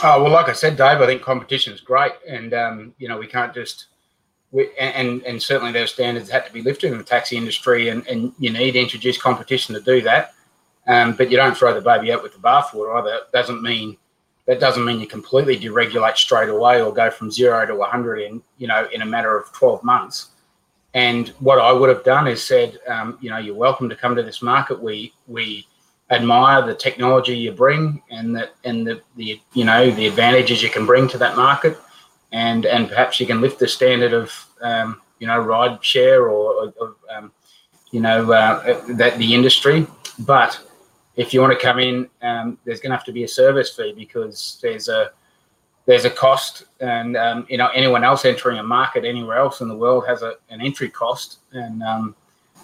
Oh, 0.05 0.21
well, 0.21 0.33
like 0.33 0.49
I 0.49 0.53
said, 0.53 0.77
Dave, 0.77 1.01
I 1.01 1.07
think 1.07 1.23
competition 1.23 1.73
is 1.73 1.81
great, 1.81 2.13
and 2.29 2.53
um, 2.55 2.95
you 2.99 3.09
know 3.09 3.19
we 3.19 3.27
can't 3.29 3.55
just 3.55 3.87
we, 4.51 4.71
and 4.79 5.23
and 5.23 5.41
certainly 5.41 5.73
those 5.73 5.93
standards 5.93 6.29
had 6.29 6.45
to 6.45 6.53
be 6.53 6.61
lifted 6.61 6.91
in 6.91 6.99
the 6.99 7.05
taxi 7.05 7.37
industry, 7.37 7.89
and, 7.89 8.07
and 8.09 8.33
you 8.39 8.51
need 8.53 8.73
to 8.73 8.81
introduce 8.81 9.17
competition 9.17 9.75
to 9.75 9.81
do 9.81 10.01
that. 10.03 10.35
Um, 10.89 11.15
but 11.15 11.31
you 11.31 11.37
don't 11.37 11.57
throw 11.57 11.73
the 11.73 11.81
baby 11.81 12.13
out 12.13 12.23
with 12.23 12.33
the 12.33 12.41
bathwater 12.41 12.97
either. 12.99 13.11
That 13.11 13.33
doesn't 13.33 13.63
mean 13.63 13.97
that 14.47 14.59
doesn't 14.59 14.85
mean 14.85 14.99
you 14.99 15.07
completely 15.07 15.57
deregulate 15.57 16.17
straight 16.17 16.49
away 16.49 16.83
or 16.83 16.93
go 16.93 17.09
from 17.09 17.31
zero 17.31 17.65
to 17.65 17.77
100 17.77 18.17
in 18.19 18.43
you 18.59 18.67
know 18.67 18.89
in 18.93 19.03
a 19.03 19.07
matter 19.07 19.37
of 19.37 19.53
12 19.53 19.85
months. 19.85 20.31
And 20.95 21.29
what 21.39 21.59
I 21.59 21.73
would 21.73 21.89
have 21.89 22.05
done 22.05 22.27
is 22.27 22.43
said, 22.43 22.79
um, 22.87 23.17
you 23.21 23.31
know, 23.31 23.39
you're 23.39 23.55
welcome 23.55 23.89
to 23.89 23.97
come 23.97 24.17
to 24.17 24.23
this 24.23 24.43
market. 24.43 24.83
We 24.83 25.15
we 25.29 25.67
admire 26.13 26.65
the 26.65 26.75
technology 26.75 27.37
you 27.37 27.51
bring 27.51 28.03
and 28.11 28.37
that 28.37 28.55
and 28.65 28.87
the, 28.87 29.01
the 29.17 29.41
you 29.55 29.65
know 29.65 29.91
the 29.91 30.07
advantages 30.07 30.63
you 30.63 30.71
can 30.71 30.87
bring 30.87 31.09
to 31.09 31.19
that 31.19 31.37
market, 31.37 31.77
and 32.33 32.67
and 32.67 32.89
perhaps 32.89 33.19
you 33.19 33.27
can 33.27 33.41
lift 33.41 33.59
the 33.59 33.67
standard 33.67 34.13
of 34.13 34.31
um, 34.61 35.01
you 35.19 35.27
know 35.27 35.39
ride 35.39 35.83
share 35.85 36.29
or, 36.29 36.73
or 36.79 36.97
um, 37.15 37.33
you 37.91 38.01
know 38.01 38.31
uh, 38.31 38.85
that 38.95 39.19
the 39.19 39.35
industry. 39.35 39.87
But 40.21 40.61
if 41.17 41.33
you 41.33 41.41
want 41.41 41.59
to 41.59 41.59
come 41.59 41.79
in, 41.79 42.09
um, 42.21 42.59
there's 42.65 42.81
going 42.81 42.91
to 42.91 42.97
have 42.97 43.07
to 43.07 43.13
be 43.13 43.25
a 43.25 43.29
service 43.29 43.75
fee 43.75 43.95
because 43.97 44.59
there's 44.63 44.89
a 44.89 45.11
there's 45.87 46.05
a 46.05 46.11
cost, 46.11 46.65
and 46.81 47.17
um, 47.17 47.47
you 47.49 47.57
know 47.57 47.69
anyone 47.69 48.05
else 48.05 48.27
entering 48.27 48.59
a 48.59 48.63
market 48.63 49.05
anywhere 49.05 49.39
else 49.39 49.63
in 49.63 49.69
the 49.69 49.77
world 49.77 50.07
has 50.07 50.23
a, 50.23 50.35
an 50.51 50.61
entry 50.61 50.91
cost, 50.91 51.39
and 51.53 51.83
um, 51.83 52.15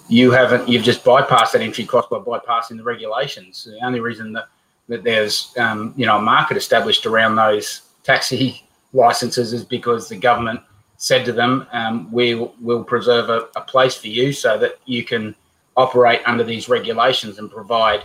you 0.09 0.31
haven't 0.31 0.69
you've 0.69 0.85
just 0.85 1.05
bypassed 1.05 1.53
that 1.53 1.61
entry 1.61 1.85
cost 1.85 2.11
by 2.11 2.19
bypassing 2.19 2.77
the 2.77 2.83
regulations. 2.83 3.65
The 3.65 3.85
only 3.85 4.01
reason 4.01 4.33
that 4.33 4.49
that 4.89 5.05
there's 5.05 5.55
um, 5.59 5.93
you 5.97 6.07
know 6.07 6.17
a 6.17 6.23
market 6.23 6.57
established 6.57 7.07
around 7.07 7.37
those 7.37 7.83
taxi 8.05 8.67
licenses 8.93 9.53
is 9.53 9.65
because 9.65 10.09
the 10.09 10.17
government 10.17 10.61
said 10.97 11.25
to 11.27 11.33
them, 11.33 11.67
um, 11.73 12.11
"We 12.11 12.35
will 12.35 12.85
preserve 12.85 13.29
a, 13.29 13.49
a, 13.55 13.61
place 13.61 13.97
for 13.97 14.09
you 14.09 14.33
so 14.33 14.59
that 14.59 14.79
you 14.87 15.05
can 15.05 15.35
operate 15.77 16.21
under 16.27 16.43
these 16.43 16.69
regulations 16.69 17.39
and 17.39 17.51
provide 17.51 18.03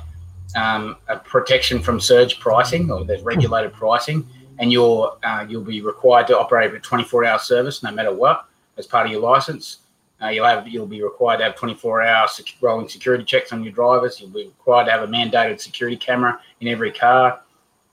um, 0.56 0.98
a 1.08 1.18
protection 1.18 1.82
from 1.82 2.00
surge 2.00 2.40
pricing 2.40 2.92
or 2.92 3.04
there's 3.06 3.24
regulated 3.24 3.74
pricing." 3.74 4.28
and 4.60 4.72
you're 4.72 5.18
uh, 5.24 5.46
you'll 5.48 5.64
be 5.64 5.82
required 5.82 6.28
to 6.28 6.38
operate 6.38 6.74
a 6.74 6.80
24-hour 6.80 7.40
service 7.40 7.84
no 7.84 7.92
matter 7.92 8.14
what 8.14 8.46
as 8.78 8.88
part 8.88 9.06
of 9.06 9.12
your 9.12 9.22
license. 9.22 9.80
Uh, 10.22 10.27
you'll 10.27 10.45
have 10.45 10.68
you'll 10.68 10.85
be 10.85 11.03
required 11.03 11.38
to 11.38 11.44
have 11.44 11.56
24-hour 11.56 12.27
sec- 12.27 12.56
rolling 12.61 12.88
security 12.88 13.23
checks 13.23 13.52
on 13.52 13.64
your 13.64 13.73
drivers. 13.73 14.19
You'll 14.19 14.30
be 14.30 14.45
required 14.45 14.85
to 14.85 14.91
have 14.91 15.03
a 15.03 15.07
mandated 15.07 15.60
security 15.60 15.98
camera 15.98 16.40
in 16.61 16.68
every 16.68 16.91
car, 16.91 17.41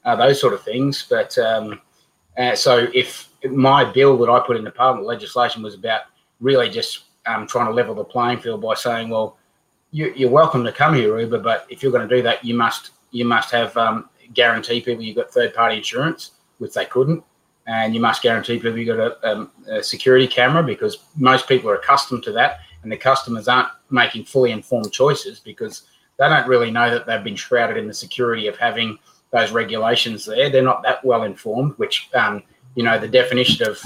uh, 0.04 0.16
those 0.16 0.40
sort 0.40 0.52
of 0.52 0.62
things. 0.62 1.06
But 1.08 1.36
um, 1.38 1.80
uh, 2.38 2.54
so 2.54 2.88
if 2.94 3.30
my 3.44 3.84
bill 3.84 4.16
that 4.18 4.30
I 4.30 4.40
put 4.40 4.56
in 4.56 4.64
the 4.64 4.70
Parliament 4.70 5.06
legislation 5.06 5.62
was 5.62 5.74
about 5.74 6.02
really 6.40 6.70
just 6.70 7.04
um, 7.26 7.46
trying 7.46 7.66
to 7.66 7.72
level 7.72 7.94
the 7.94 8.04
playing 8.04 8.38
field 8.38 8.62
by 8.62 8.74
saying, 8.74 9.08
well, 9.08 9.36
you, 9.90 10.28
are 10.28 10.30
welcome 10.30 10.62
to 10.64 10.72
come 10.72 10.94
here, 10.94 11.18
Uber, 11.18 11.40
but 11.40 11.66
if 11.68 11.82
you're 11.82 11.92
going 11.92 12.08
to 12.08 12.16
do 12.16 12.22
that, 12.22 12.44
you 12.44 12.54
must 12.54 12.90
you 13.10 13.24
must 13.24 13.50
have 13.50 13.76
um, 13.76 14.08
guarantee 14.34 14.80
people 14.80 15.02
you've 15.02 15.16
got 15.16 15.32
third 15.32 15.52
party 15.52 15.76
insurance 15.76 16.32
which 16.58 16.74
they 16.74 16.84
couldn't. 16.84 17.24
And 17.70 17.94
you 17.94 18.00
must 18.00 18.20
guarantee 18.20 18.58
people 18.58 18.76
you've 18.76 18.96
got 18.96 18.98
a, 18.98 19.30
um, 19.30 19.50
a 19.68 19.80
security 19.80 20.26
camera 20.26 20.62
because 20.62 20.98
most 21.16 21.46
people 21.46 21.70
are 21.70 21.76
accustomed 21.76 22.24
to 22.24 22.32
that, 22.32 22.60
and 22.82 22.90
the 22.90 22.96
customers 22.96 23.46
aren't 23.46 23.68
making 23.90 24.24
fully 24.24 24.50
informed 24.50 24.92
choices 24.92 25.38
because 25.38 25.82
they 26.18 26.28
don't 26.28 26.48
really 26.48 26.72
know 26.72 26.90
that 26.90 27.06
they've 27.06 27.22
been 27.22 27.36
shrouded 27.36 27.76
in 27.76 27.86
the 27.86 27.94
security 27.94 28.48
of 28.48 28.56
having 28.56 28.98
those 29.30 29.52
regulations 29.52 30.24
there. 30.24 30.50
They're 30.50 30.62
not 30.62 30.82
that 30.82 31.04
well 31.04 31.22
informed, 31.22 31.74
which 31.76 32.08
um, 32.14 32.42
you 32.74 32.82
know 32.82 32.98
the 32.98 33.06
definition 33.08 33.68
of 33.68 33.80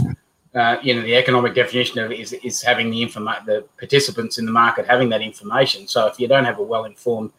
uh, 0.54 0.78
you 0.82 0.94
know 0.94 1.02
the 1.02 1.14
economic 1.16 1.54
definition 1.54 1.98
of 1.98 2.10
is 2.10 2.32
is 2.32 2.62
having 2.62 2.90
the 2.90 3.04
informa- 3.04 3.44
the 3.44 3.66
participants 3.78 4.38
in 4.38 4.46
the 4.46 4.52
market 4.52 4.86
having 4.86 5.10
that 5.10 5.20
information. 5.20 5.86
So 5.86 6.06
if 6.06 6.18
you 6.18 6.26
don't 6.26 6.44
have 6.44 6.58
a 6.58 6.62
well 6.62 6.86
informed 6.86 7.32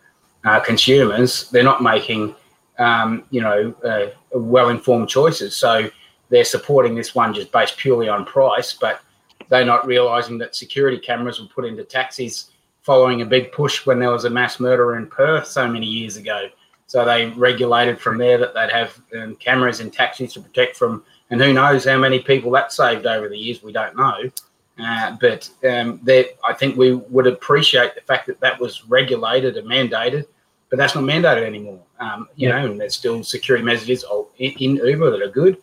uh, 0.43 0.59
consumers, 0.59 1.49
they're 1.49 1.63
not 1.63 1.81
making 1.81 2.35
um, 2.77 3.23
you 3.29 3.41
know, 3.41 3.73
uh, 3.83 4.07
well-informed 4.37 5.09
choices. 5.09 5.55
So 5.55 5.89
they're 6.29 6.43
supporting 6.43 6.95
this 6.95 7.13
one 7.15 7.33
just 7.33 7.51
based 7.51 7.77
purely 7.77 8.09
on 8.09 8.25
price, 8.25 8.73
but 8.73 9.01
they're 9.49 9.65
not 9.65 9.85
realizing 9.85 10.37
that 10.39 10.55
security 10.55 10.97
cameras 10.97 11.39
were 11.39 11.47
put 11.47 11.65
into 11.65 11.83
taxis 11.83 12.51
following 12.81 13.21
a 13.21 13.25
big 13.25 13.51
push 13.51 13.85
when 13.85 13.99
there 13.99 14.11
was 14.11 14.25
a 14.25 14.29
mass 14.29 14.59
murder 14.59 14.95
in 14.95 15.07
Perth 15.07 15.47
so 15.47 15.67
many 15.67 15.85
years 15.85 16.17
ago. 16.17 16.47
So 16.87 17.03
they 17.03 17.27
regulated 17.31 17.99
from 17.99 18.17
there 18.17 18.37
that 18.37 18.53
they'd 18.53 18.71
have 18.71 18.99
um, 19.19 19.35
cameras 19.37 19.79
in 19.79 19.89
taxis 19.89 20.33
to 20.33 20.41
protect 20.41 20.77
from, 20.77 21.03
and 21.31 21.41
who 21.41 21.51
knows 21.51 21.85
how 21.85 21.97
many 21.97 22.19
people 22.19 22.51
that 22.51 22.71
saved 22.71 23.05
over 23.05 23.27
the 23.27 23.37
years. 23.37 23.63
We 23.63 23.71
don't 23.71 23.95
know. 23.95 24.29
Uh, 24.77 25.15
but 25.19 25.49
um, 25.67 26.01
I 26.07 26.53
think 26.53 26.77
we 26.77 26.93
would 26.93 27.27
appreciate 27.27 27.95
the 27.95 28.01
fact 28.01 28.27
that 28.27 28.39
that 28.41 28.59
was 28.59 28.85
regulated 28.85 29.57
and 29.57 29.67
mandated 29.67 30.25
but 30.69 30.77
that's 30.77 30.95
not 30.95 31.03
mandated 31.03 31.43
anymore. 31.45 31.79
Um, 31.99 32.27
you 32.35 32.49
yeah. 32.49 32.59
know, 32.59 32.71
and 32.71 32.79
there's 32.79 32.95
still 32.95 33.23
security 33.23 33.63
messages 33.63 34.03
in, 34.37 34.51
in 34.59 34.75
Uber 34.75 35.11
that 35.11 35.21
are 35.21 35.29
good, 35.29 35.57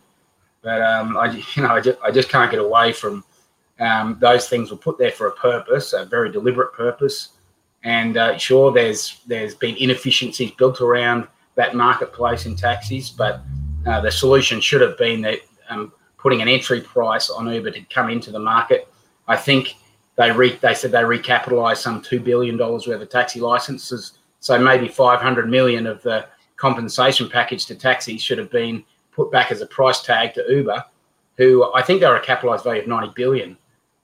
but 0.63 0.81
um, 0.81 1.17
I, 1.17 1.31
you 1.55 1.63
know, 1.63 1.69
I 1.69 1.81
just, 1.81 1.99
I 2.03 2.11
just 2.11 2.29
can't 2.29 2.49
get 2.49 2.59
away 2.59 2.93
from 2.93 3.23
um, 3.79 4.17
those 4.19 4.47
things 4.47 4.71
were 4.71 4.77
put 4.77 4.97
there 4.97 5.11
for 5.11 5.27
a 5.27 5.31
purpose, 5.31 5.93
a 5.93 6.05
very 6.05 6.31
deliberate 6.31 6.73
purpose. 6.73 7.29
And 7.83 8.17
uh, 8.17 8.37
sure, 8.37 8.71
there's 8.71 9.19
there's 9.27 9.55
been 9.55 9.75
inefficiencies 9.75 10.51
built 10.51 10.79
around 10.79 11.27
that 11.55 11.75
marketplace 11.75 12.45
in 12.45 12.55
taxis, 12.55 13.09
but 13.09 13.41
uh, 13.85 13.99
the 13.99 14.11
solution 14.11 14.61
should 14.61 14.81
have 14.81 14.97
been 14.97 15.21
that 15.21 15.39
um, 15.69 15.91
putting 16.17 16.41
an 16.41 16.47
entry 16.47 16.79
price 16.79 17.29
on 17.29 17.51
Uber 17.51 17.71
to 17.71 17.81
come 17.83 18.09
into 18.09 18.31
the 18.31 18.39
market. 18.39 18.87
I 19.27 19.35
think 19.35 19.75
they 20.15 20.31
re, 20.31 20.57
they 20.61 20.73
said 20.73 20.91
they 20.91 20.99
recapitalised 20.99 21.77
some 21.77 22.01
two 22.01 22.19
billion 22.19 22.55
dollars 22.55 22.87
worth 22.87 23.01
of 23.01 23.09
taxi 23.09 23.41
licenses. 23.41 24.13
So 24.39 24.57
maybe 24.57 24.87
500 24.87 25.49
million 25.49 25.87
of 25.87 26.01
the 26.03 26.27
compensation 26.55 27.29
package 27.29 27.65
to 27.65 27.75
taxis 27.75 28.21
should 28.21 28.37
have 28.37 28.51
been 28.51 28.83
put 29.15 29.31
back 29.31 29.51
as 29.51 29.61
a 29.61 29.65
price 29.65 30.01
tag 30.01 30.33
to 30.35 30.45
Uber, 30.49 30.83
who 31.37 31.71
I 31.73 31.81
think 31.81 32.01
they're 32.01 32.15
a 32.15 32.21
capitalised 32.21 32.63
value 32.63 32.81
of 32.81 32.87
90 32.87 33.13
billion. 33.15 33.57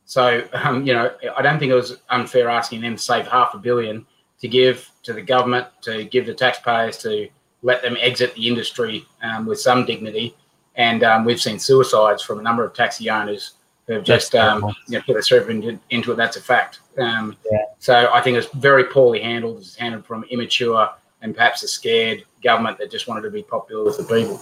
So 0.06 0.48
um, 0.53 0.86
you 0.86 0.94
know, 0.94 1.11
I 1.38 1.41
don't 1.41 1.60
think 1.60 1.72
it 1.72 1.76
was 1.76 1.98
unfair 2.10 2.49
asking 2.49 2.81
them 2.81 2.95
to 2.95 3.02
save 3.02 3.27
half 3.27 3.53
a 3.53 3.57
billion 3.57 4.06
to 4.40 4.48
give 4.48 4.90
to 5.03 5.14
the 5.14 5.22
government, 5.22 5.68
to 5.81 6.06
give 6.06 6.26
to 6.26 6.34
taxpayers, 6.34 6.98
to 6.99 7.27
let 7.61 7.81
them 7.81 7.98
exit 7.99 8.34
the 8.36 8.48
industry 8.48 9.06
um, 9.22 9.45
with 9.45 9.60
some 9.60 9.86
dignity. 9.86 10.36
And 10.76 11.03
um, 11.03 11.26
we've 11.26 11.41
seen 11.41 11.60
suicides 11.60 12.23
from 12.23 12.40
a 12.40 12.41
number 12.41 12.64
of 12.64 12.73
taxi 12.73 13.10
owners 13.10 13.53
who 13.86 13.94
have 13.94 14.03
just 14.03 14.36
um, 14.36 14.64
you 14.88 14.98
know, 14.98 15.02
put 15.02 15.14
their 15.14 15.22
server 15.22 15.52
into, 15.52 15.80
into, 15.90 16.11
it. 16.11 16.15
That's 16.15 16.38
a 16.38 16.41
fact. 16.41 16.80
Um, 16.98 17.36
yeah. 17.52 17.64
So 17.80 18.10
I 18.14 18.22
think 18.22 18.38
it's 18.38 18.48
very 18.53 18.86
poorly 18.86 19.19
handled. 19.19 19.57
It's 19.60 19.76
handled 19.76 20.06
from 20.06 20.23
immature 20.26 20.90
and 21.22 21.36
perhaps 21.36 21.64
a 21.64 21.68
scared 21.68 22.23
government 22.44 22.77
that 22.77 22.91
just 22.91 23.07
wanted 23.07 23.23
to 23.23 23.31
be 23.31 23.44
popular 23.44 23.84
with 23.84 23.98
the 23.98 24.03
people. 24.03 24.40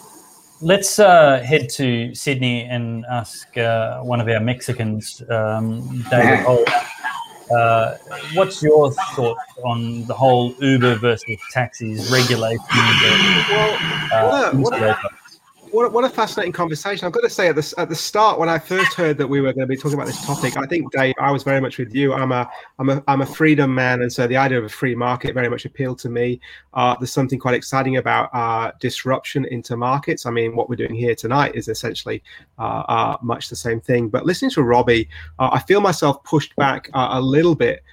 Let's 0.60 0.98
uh, 0.98 1.40
head 1.44 1.70
to 1.76 2.16
Sydney 2.16 2.64
and 2.64 3.06
ask 3.10 3.56
uh, 3.58 4.02
one 4.02 4.20
of 4.20 4.28
our 4.28 4.40
Mexicans, 4.40 5.22
um, 5.30 6.04
David 6.10 6.46
uh, 7.52 7.96
what's 8.34 8.62
your 8.62 8.92
thought 9.16 9.38
on 9.64 10.06
the 10.06 10.14
whole 10.14 10.54
Uber 10.60 10.96
versus 10.96 11.38
taxis 11.52 12.12
regulation? 12.12 12.66
Well, 12.72 13.78
uh, 14.12 14.52
what, 14.54 14.82
a, 14.82 14.98
what, 15.72 15.92
what, 15.92 16.04
a 16.04 16.10
fascinating 16.10 16.52
conversation. 16.52 17.06
I've 17.06 17.12
got 17.12 17.22
to 17.22 17.30
say, 17.30 17.48
at 17.50 17.56
the, 17.56 17.74
at 17.78 17.90
the 17.90 17.96
start, 17.96 18.40
when 18.40 18.50
I 18.50 18.60
first 18.60 18.94
heard 18.94 19.18
that 19.18 19.28
we 19.28 19.42
were 19.42 19.54
going 19.54 19.68
to 19.68 19.68
be 19.68 19.76
talking 19.76 19.94
about 19.94 20.08
this 20.08 20.24
topic, 20.26 20.58
I 20.58 20.66
think, 20.66 20.92
Dave, 20.92 21.14
I 21.20 21.32
was 21.32 21.44
very 21.44 21.62
much 21.62 21.78
with 21.78 21.94
you. 21.94 22.14
I'm 22.14 22.32
a, 22.32 22.50
I'm 22.80 22.90
a, 22.90 23.04
I'm 23.08 23.22
a 23.22 23.26
freedom 23.26 23.74
man. 23.74 24.02
And 24.02 24.12
so 24.12 24.28
the 24.28 24.38
idea 24.38 24.58
of 24.58 24.66
a 24.66 24.70
free 24.70 24.96
market 24.96 25.34
very 25.34 25.50
much 25.50 25.66
appealed 25.66 26.00
to 26.00 26.10
me. 26.10 26.40
Uh, 26.74 26.96
there's 27.00 27.12
something 27.12 27.40
quite 27.40 27.56
exciting 27.56 27.98
about 27.98 28.30
uh, 28.34 28.72
disruption 28.80 29.46
into 29.46 29.78
markets. 29.78 30.26
I 30.26 30.32
mean, 30.32 30.56
what 30.56 30.70
we're 30.70 30.76
doing 30.76 30.96
here 30.96 31.16
tonight 31.16 31.56
is 31.56 31.68
essentially 31.68 32.24
uh, 32.60 32.84
uh 32.88 33.18
much 33.22 33.50
the 33.50 33.56
same 33.56 33.80
thing. 33.80 34.10
But 34.10 34.26
listening 34.26 34.52
to 34.52 34.64
Robbie, 34.64 35.10
uh, 35.40 35.50
I 35.52 35.60
feel 35.60 35.82
myself 35.82 36.24
pushed 36.24 36.56
back 36.56 36.90
uh, 36.94 37.10
a 37.12 37.22
little 37.22 37.56
bit 37.56 37.84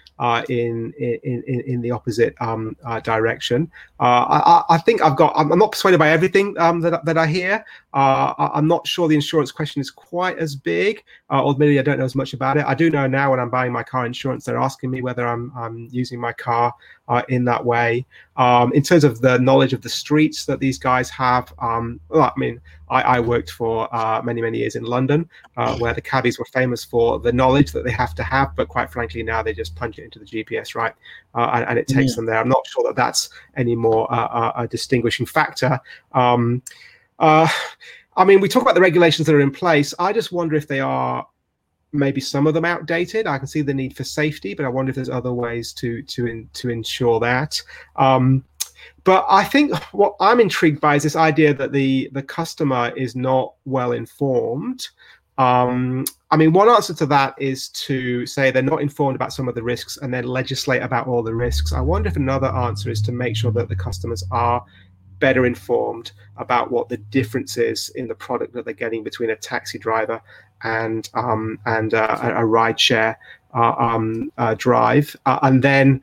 in, 0.48 0.92
in 0.98 1.42
in 1.46 1.60
in 1.66 1.80
the 1.80 1.90
opposite 1.90 2.34
um, 2.40 2.76
uh, 2.84 3.00
direction. 3.00 3.70
Uh, 4.00 4.62
I, 4.68 4.74
I, 4.74 4.78
think 4.78 5.02
I've 5.02 5.16
got. 5.16 5.32
I'm, 5.36 5.58
not 5.58 5.72
persuaded 5.72 5.98
by 5.98 6.10
everything 6.10 6.56
um, 6.58 6.80
that 6.80 7.04
that 7.04 7.18
I 7.18 7.26
hear. 7.26 7.64
Uh, 7.92 8.34
I, 8.38 8.58
am 8.58 8.66
not 8.66 8.86
sure 8.86 9.08
the 9.08 9.14
insurance 9.14 9.52
question 9.52 9.80
is 9.80 9.90
quite 9.90 10.38
as 10.38 10.54
big. 10.54 11.02
Uh, 11.30 11.48
admittedly, 11.48 11.78
I 11.78 11.82
don't 11.82 11.98
know 11.98 12.04
as 12.04 12.14
much 12.14 12.32
about 12.32 12.56
it. 12.56 12.64
I 12.66 12.74
do 12.74 12.90
know 12.90 13.06
now 13.06 13.30
when 13.30 13.40
I'm 13.40 13.50
buying 13.50 13.72
my 13.72 13.82
car 13.82 14.06
insurance, 14.06 14.44
they're 14.44 14.58
asking 14.58 14.90
me 14.90 15.02
whether 15.02 15.26
I'm, 15.26 15.52
I'm 15.56 15.88
using 15.90 16.20
my 16.20 16.32
car 16.32 16.74
uh, 17.08 17.22
in 17.28 17.44
that 17.44 17.64
way. 17.64 18.04
Um, 18.36 18.72
in 18.72 18.82
terms 18.82 19.04
of 19.04 19.20
the 19.20 19.38
knowledge 19.38 19.72
of 19.72 19.82
the 19.82 19.88
streets 19.88 20.46
that 20.46 20.60
these 20.60 20.78
guys 20.78 21.10
have, 21.10 21.52
um, 21.58 22.00
well, 22.08 22.32
I 22.34 22.38
mean, 22.38 22.60
I, 22.88 23.02
I 23.02 23.20
worked 23.20 23.50
for 23.50 23.94
uh, 23.94 24.22
many, 24.22 24.40
many 24.40 24.58
years 24.58 24.76
in 24.76 24.84
London, 24.84 25.28
uh, 25.56 25.76
where 25.78 25.94
the 25.94 26.00
cabbies 26.00 26.38
were 26.38 26.44
famous 26.46 26.84
for 26.84 27.18
the 27.18 27.32
knowledge 27.32 27.72
that 27.72 27.84
they 27.84 27.90
have 27.90 28.14
to 28.16 28.22
have, 28.22 28.54
but 28.56 28.68
quite 28.68 28.90
frankly, 28.90 29.22
now 29.22 29.42
they 29.42 29.52
just 29.52 29.74
punch 29.74 29.98
it 29.98 30.04
into 30.04 30.18
the 30.18 30.26
GPS, 30.26 30.74
right? 30.74 30.94
Uh, 31.34 31.50
and, 31.54 31.64
and, 31.68 31.78
it 31.78 31.86
takes 31.86 32.12
yeah. 32.12 32.16
them 32.16 32.26
there. 32.26 32.38
I'm 32.38 32.48
not 32.48 32.66
sure 32.66 32.84
that 32.84 32.96
that's 32.96 33.30
any 33.56 33.74
more 33.74 34.12
uh, 34.12 34.52
a 34.56 34.68
distinguishing 34.68 35.26
factor. 35.26 35.80
Um, 36.12 36.62
uh, 37.18 37.48
I 38.16 38.24
mean, 38.24 38.40
we 38.40 38.48
talk 38.48 38.62
about 38.62 38.74
the 38.74 38.80
regulations 38.80 39.26
that 39.26 39.34
are 39.34 39.40
in 39.40 39.50
place. 39.50 39.94
I 39.98 40.12
just 40.12 40.30
wonder 40.30 40.54
if 40.54 40.68
they 40.68 40.80
are 40.80 41.26
maybe 41.94 42.20
some 42.20 42.46
of 42.46 42.54
them 42.54 42.64
outdated. 42.64 43.26
I 43.26 43.38
can 43.38 43.46
see 43.46 43.62
the 43.62 43.72
need 43.72 43.96
for 43.96 44.04
safety, 44.04 44.52
but 44.54 44.66
I 44.66 44.68
wonder 44.68 44.90
if 44.90 44.96
there's 44.96 45.08
other 45.08 45.32
ways 45.32 45.72
to 45.74 46.02
to 46.02 46.26
in, 46.26 46.50
to 46.54 46.68
ensure 46.68 47.20
that. 47.20 47.60
Um, 47.96 48.44
but 49.04 49.24
I 49.28 49.44
think 49.44 49.74
what 49.92 50.16
I'm 50.20 50.40
intrigued 50.40 50.80
by 50.80 50.96
is 50.96 51.04
this 51.04 51.16
idea 51.16 51.54
that 51.54 51.72
the 51.72 52.10
the 52.12 52.22
customer 52.22 52.92
is 52.96 53.16
not 53.16 53.54
well 53.64 53.92
informed. 53.92 54.88
Um, 55.36 56.04
I 56.30 56.36
mean, 56.36 56.52
one 56.52 56.68
answer 56.68 56.94
to 56.94 57.06
that 57.06 57.34
is 57.38 57.68
to 57.70 58.24
say 58.24 58.50
they're 58.50 58.62
not 58.62 58.82
informed 58.82 59.16
about 59.16 59.32
some 59.32 59.48
of 59.48 59.56
the 59.56 59.62
risks 59.62 59.96
and 59.96 60.14
then 60.14 60.24
legislate 60.24 60.82
about 60.82 61.08
all 61.08 61.24
the 61.24 61.34
risks. 61.34 61.72
I 61.72 61.80
wonder 61.80 62.08
if 62.08 62.16
another 62.16 62.48
answer 62.48 62.90
is 62.90 63.02
to 63.02 63.12
make 63.12 63.36
sure 63.36 63.50
that 63.52 63.68
the 63.68 63.74
customers 63.74 64.22
are 64.30 64.64
better 65.18 65.46
informed 65.46 66.12
about 66.36 66.70
what 66.70 66.88
the 66.88 66.96
difference 66.96 67.56
is 67.56 67.88
in 67.90 68.06
the 68.06 68.14
product 68.14 68.52
that 68.52 68.64
they're 68.64 68.74
getting 68.74 69.02
between 69.02 69.30
a 69.30 69.36
taxi 69.36 69.78
driver 69.78 70.20
and 70.64 71.08
um, 71.14 71.58
and 71.66 71.94
uh, 71.94 72.18
a, 72.22 72.30
a 72.30 72.46
rideshare 72.46 73.16
uh, 73.54 73.74
um, 73.78 74.32
uh, 74.36 74.54
drive, 74.58 75.14
uh, 75.26 75.38
and 75.42 75.62
then 75.62 76.02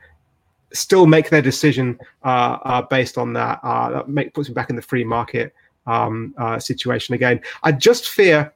still 0.74 1.06
make 1.06 1.30
their 1.30 1.42
decision 1.42 2.00
uh, 2.24 2.58
uh, 2.64 2.82
based 2.84 3.18
on 3.18 3.34
that. 3.34 3.60
that 3.64 4.08
make, 4.08 4.34
puts 4.34 4.48
them 4.48 4.54
back 4.54 4.70
in 4.70 4.76
the 4.78 4.82
free 4.82 5.04
market 5.04 5.54
um, 5.86 6.34
situation 6.60 7.14
again. 7.14 7.42
I 7.64 7.74
just 7.74 8.08
fear. 8.08 8.54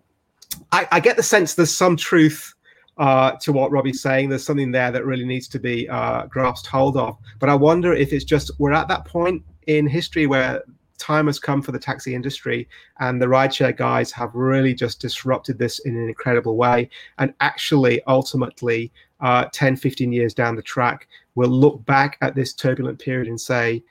I, 0.71 0.87
I, 0.93 0.99
get 1.01 1.17
the 1.17 1.23
sense 1.23 1.55
there's 1.55 1.75
some 1.75 1.97
truth 1.97 2.53
to 2.97 3.51
what 3.51 3.71
Robbie's 3.71 4.01
saying. 4.01 4.29
There's 4.29 4.45
something 4.45 4.71
there 4.71 4.91
that 4.91 5.05
really 5.05 5.25
needs 5.25 5.49
to 5.49 5.59
be 5.59 5.87
grasped 6.29 6.67
hold 6.67 6.95
of. 6.95 7.17
But 7.39 7.49
I 7.49 7.55
wonder 7.55 7.93
if 7.93 8.13
it's 8.13 8.23
just 8.23 8.51
we're 8.59 8.71
at 8.71 8.87
that 8.87 9.03
point 9.03 9.43
in 9.67 9.87
history 9.87 10.27
where 10.27 10.63
time 10.97 11.27
has 11.27 11.39
come 11.39 11.61
for 11.61 11.71
the 11.71 11.79
taxi 11.79 12.15
industry 12.15 12.67
and 12.99 13.21
the 13.21 13.25
rideshare 13.25 13.75
guys 13.75 14.11
have 14.11 14.33
really 14.33 14.73
just 14.73 14.99
disrupted 14.99 15.57
this 15.57 15.79
in 15.79 15.95
an 15.95 16.07
incredible 16.07 16.55
way. 16.55 16.89
And 17.17 17.33
actually 17.41 18.01
ultimately 18.07 18.91
uh, 19.21 19.45
10 19.53 19.77
15 19.77 20.11
years 20.11 20.33
down 20.33 20.55
the 20.55 20.61
track 20.61 21.07
we'll 21.35 21.49
look 21.49 21.85
back 21.85 22.17
at 22.21 22.35
this 22.35 22.53
turbulent 22.53 22.99
period 22.99 23.27
and 23.27 23.39
say 23.39 23.83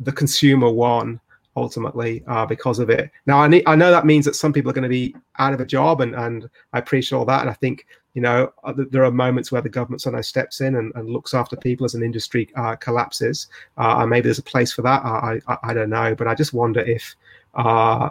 the 0.00 0.12
consumer 0.12 0.70
won 0.70 1.20
ultimately 1.56 2.22
uh, 2.26 2.46
because 2.46 2.78
of 2.78 2.88
it 2.90 3.10
now 3.26 3.38
I, 3.38 3.62
I 3.66 3.76
know 3.76 3.90
that 3.90 4.06
means 4.06 4.24
that 4.24 4.36
some 4.36 4.52
people 4.52 4.70
are 4.70 4.74
going 4.74 4.82
to 4.82 4.88
be 4.88 5.14
out 5.38 5.52
of 5.52 5.60
a 5.60 5.66
job 5.66 6.00
and, 6.00 6.14
and 6.14 6.48
i 6.72 6.78
appreciate 6.78 7.16
all 7.16 7.24
that 7.26 7.42
and 7.42 7.50
i 7.50 7.54
think 7.54 7.86
you 8.14 8.20
know, 8.20 8.52
uh, 8.64 8.74
there 8.76 9.04
are 9.04 9.10
moments 9.10 9.50
where 9.50 9.62
the 9.62 9.68
government 9.68 10.02
sometimes 10.02 10.28
steps 10.28 10.60
in 10.60 10.76
and, 10.76 10.92
and 10.94 11.08
looks 11.08 11.32
after 11.32 11.56
people 11.56 11.86
as 11.86 11.94
an 11.94 12.02
industry 12.02 12.50
uh, 12.56 12.76
collapses. 12.76 13.48
Uh, 13.78 13.96
and 14.00 14.10
maybe 14.10 14.24
there's 14.24 14.38
a 14.38 14.42
place 14.42 14.72
for 14.72 14.82
that. 14.82 15.02
I, 15.02 15.40
I, 15.48 15.58
I, 15.62 15.74
don't 15.74 15.88
know, 15.88 16.14
but 16.14 16.28
I 16.28 16.34
just 16.34 16.52
wonder 16.52 16.80
if 16.80 17.14
uh, 17.54 18.10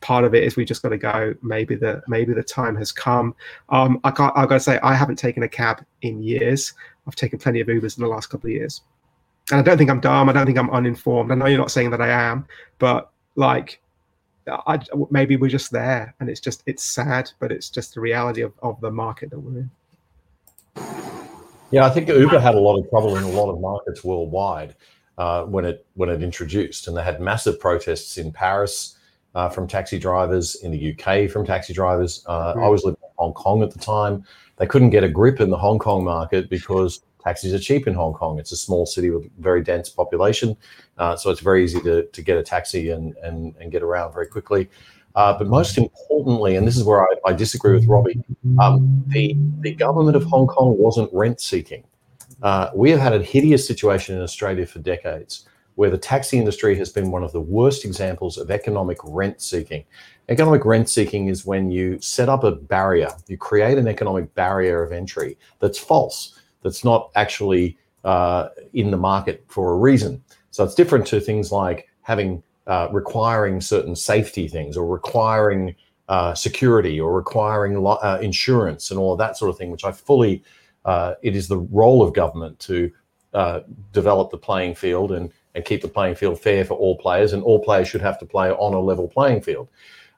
part 0.00 0.24
of 0.24 0.34
it 0.34 0.44
is 0.44 0.54
we 0.54 0.64
just 0.64 0.82
got 0.82 0.90
to 0.90 0.98
go. 0.98 1.34
Maybe 1.42 1.74
the 1.74 2.02
maybe 2.06 2.32
the 2.32 2.44
time 2.44 2.76
has 2.76 2.92
come. 2.92 3.34
Um, 3.70 4.00
I 4.04 4.12
got 4.12 4.36
I 4.36 4.46
got 4.46 4.54
to 4.54 4.60
say 4.60 4.78
I 4.82 4.94
haven't 4.94 5.16
taken 5.16 5.42
a 5.42 5.48
cab 5.48 5.84
in 6.02 6.22
years. 6.22 6.72
I've 7.06 7.16
taken 7.16 7.38
plenty 7.38 7.60
of 7.60 7.66
Ubers 7.66 7.98
in 7.98 8.04
the 8.04 8.08
last 8.08 8.28
couple 8.28 8.48
of 8.48 8.52
years, 8.52 8.82
and 9.50 9.60
I 9.60 9.62
don't 9.62 9.78
think 9.78 9.90
I'm 9.90 10.00
dumb. 10.00 10.28
I 10.28 10.32
don't 10.32 10.46
think 10.46 10.58
I'm 10.58 10.70
uninformed. 10.70 11.32
I 11.32 11.34
know 11.34 11.46
you're 11.46 11.58
not 11.58 11.70
saying 11.70 11.90
that 11.90 12.00
I 12.00 12.08
am, 12.08 12.46
but 12.78 13.10
like 13.36 13.80
I, 14.48 14.80
maybe 15.10 15.36
we're 15.36 15.50
just 15.50 15.70
there 15.70 16.14
and 16.20 16.28
it's 16.28 16.40
just 16.40 16.62
it's 16.66 16.82
sad 16.82 17.30
but 17.38 17.52
it's 17.52 17.70
just 17.70 17.94
the 17.94 18.00
reality 18.00 18.42
of, 18.42 18.52
of 18.62 18.80
the 18.80 18.90
market 18.90 19.30
that 19.30 19.38
we're 19.38 19.60
in 19.60 19.70
yeah 21.70 21.84
i 21.84 21.90
think 21.90 22.08
uber 22.08 22.40
had 22.40 22.54
a 22.54 22.58
lot 22.58 22.78
of 22.78 22.88
trouble 22.90 23.16
in 23.16 23.22
a 23.22 23.28
lot 23.28 23.50
of 23.50 23.60
markets 23.60 24.02
worldwide 24.02 24.74
uh, 25.18 25.44
when 25.44 25.64
it 25.64 25.86
when 25.94 26.08
it 26.08 26.22
introduced 26.22 26.88
and 26.88 26.96
they 26.96 27.04
had 27.04 27.20
massive 27.20 27.60
protests 27.60 28.16
in 28.16 28.32
paris 28.32 28.96
uh, 29.34 29.48
from 29.48 29.68
taxi 29.68 29.98
drivers 29.98 30.56
in 30.56 30.70
the 30.70 30.92
uk 30.92 31.30
from 31.30 31.44
taxi 31.44 31.72
drivers 31.72 32.24
uh, 32.26 32.54
mm. 32.54 32.64
i 32.64 32.68
was 32.68 32.82
living 32.84 33.00
in 33.02 33.10
hong 33.18 33.32
kong 33.34 33.62
at 33.62 33.70
the 33.70 33.78
time 33.78 34.24
they 34.56 34.66
couldn't 34.66 34.90
get 34.90 35.04
a 35.04 35.08
grip 35.08 35.40
in 35.40 35.50
the 35.50 35.58
hong 35.58 35.78
kong 35.78 36.02
market 36.02 36.48
because 36.48 37.02
taxis 37.22 37.52
are 37.54 37.58
cheap 37.58 37.86
in 37.86 37.94
Hong 37.94 38.12
Kong. 38.12 38.38
It's 38.38 38.52
a 38.52 38.56
small 38.56 38.86
city 38.86 39.10
with 39.10 39.30
very 39.38 39.62
dense 39.62 39.88
population, 39.88 40.56
uh, 40.98 41.16
so 41.16 41.30
it's 41.30 41.40
very 41.40 41.64
easy 41.64 41.80
to, 41.82 42.04
to 42.06 42.22
get 42.22 42.38
a 42.38 42.42
taxi 42.42 42.90
and, 42.90 43.16
and, 43.22 43.54
and 43.60 43.70
get 43.70 43.82
around 43.82 44.12
very 44.12 44.26
quickly. 44.26 44.68
Uh, 45.14 45.36
but 45.36 45.48
most 45.48 45.76
importantly, 45.76 46.56
and 46.56 46.66
this 46.66 46.76
is 46.76 46.84
where 46.84 47.02
I, 47.02 47.08
I 47.26 47.32
disagree 47.32 47.74
with 47.74 47.86
Robbie, 47.86 48.22
um, 48.60 49.04
the, 49.08 49.36
the 49.60 49.74
government 49.74 50.16
of 50.16 50.24
Hong 50.24 50.46
Kong 50.46 50.76
wasn't 50.78 51.10
rent 51.12 51.40
seeking. 51.40 51.84
Uh, 52.42 52.70
we 52.74 52.90
have 52.90 53.00
had 53.00 53.12
a 53.12 53.22
hideous 53.22 53.66
situation 53.66 54.16
in 54.16 54.22
Australia 54.22 54.66
for 54.66 54.78
decades 54.78 55.46
where 55.74 55.90
the 55.90 55.98
taxi 55.98 56.38
industry 56.38 56.76
has 56.76 56.90
been 56.90 57.10
one 57.10 57.22
of 57.22 57.32
the 57.32 57.40
worst 57.40 57.84
examples 57.84 58.38
of 58.38 58.50
economic 58.50 58.98
rent 59.04 59.40
seeking. 59.40 59.84
Economic 60.28 60.64
rent 60.64 60.88
seeking 60.88 61.28
is 61.28 61.46
when 61.46 61.70
you 61.70 62.00
set 62.00 62.28
up 62.28 62.44
a 62.44 62.52
barrier, 62.52 63.08
you 63.28 63.36
create 63.36 63.78
an 63.78 63.88
economic 63.88 64.32
barrier 64.34 64.82
of 64.82 64.92
entry 64.92 65.38
that's 65.58 65.78
false 65.78 66.39
that's 66.62 66.84
not 66.84 67.10
actually 67.14 67.76
uh, 68.04 68.48
in 68.72 68.90
the 68.90 68.96
market 68.96 69.44
for 69.48 69.72
a 69.72 69.76
reason. 69.76 70.22
So 70.50 70.64
it's 70.64 70.74
different 70.74 71.06
to 71.08 71.20
things 71.20 71.52
like 71.52 71.88
having 72.02 72.42
uh, 72.66 72.88
requiring 72.92 73.60
certain 73.60 73.96
safety 73.96 74.48
things 74.48 74.76
or 74.76 74.86
requiring 74.86 75.74
uh, 76.08 76.34
security 76.34 77.00
or 77.00 77.12
requiring 77.12 77.80
lo- 77.80 77.98
uh, 78.02 78.18
insurance 78.20 78.90
and 78.90 78.98
all 78.98 79.12
of 79.12 79.18
that 79.18 79.36
sort 79.36 79.48
of 79.48 79.56
thing, 79.56 79.70
which 79.70 79.84
I 79.84 79.92
fully, 79.92 80.42
uh, 80.84 81.14
it 81.22 81.36
is 81.36 81.46
the 81.46 81.58
role 81.58 82.02
of 82.02 82.14
government 82.14 82.58
to 82.60 82.90
uh, 83.32 83.60
develop 83.92 84.30
the 84.30 84.36
playing 84.36 84.74
field 84.74 85.12
and, 85.12 85.32
and 85.54 85.64
keep 85.64 85.82
the 85.82 85.88
playing 85.88 86.16
field 86.16 86.40
fair 86.40 86.64
for 86.64 86.74
all 86.74 86.96
players, 86.96 87.32
and 87.32 87.42
all 87.42 87.62
players 87.62 87.88
should 87.88 88.00
have 88.00 88.18
to 88.18 88.26
play 88.26 88.50
on 88.50 88.74
a 88.74 88.80
level 88.80 89.06
playing 89.06 89.40
field. 89.40 89.68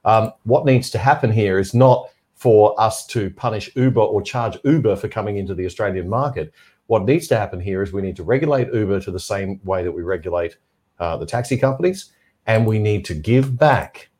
Um, 0.04 0.32
what 0.44 0.64
needs 0.64 0.88
to 0.90 0.98
happen 0.98 1.30
here 1.30 1.58
is 1.58 1.74
not 1.74 2.08
for 2.42 2.74
us 2.80 3.06
to 3.06 3.30
punish 3.30 3.70
Uber 3.76 4.00
or 4.00 4.20
charge 4.20 4.58
Uber 4.64 4.96
for 4.96 5.06
coming 5.06 5.36
into 5.36 5.54
the 5.54 5.64
Australian 5.64 6.08
market. 6.08 6.52
What 6.88 7.04
needs 7.04 7.28
to 7.28 7.38
happen 7.38 7.60
here 7.60 7.84
is 7.84 7.92
we 7.92 8.02
need 8.02 8.16
to 8.16 8.24
regulate 8.24 8.74
Uber 8.74 8.98
to 9.02 9.12
the 9.12 9.20
same 9.20 9.60
way 9.62 9.84
that 9.84 9.92
we 9.92 10.02
regulate 10.02 10.56
uh, 10.98 11.16
the 11.16 11.24
taxi 11.24 11.56
companies, 11.56 12.10
and 12.46 12.66
we 12.66 12.80
need 12.80 13.04
to 13.04 13.14
give 13.14 13.56
back 13.56 14.10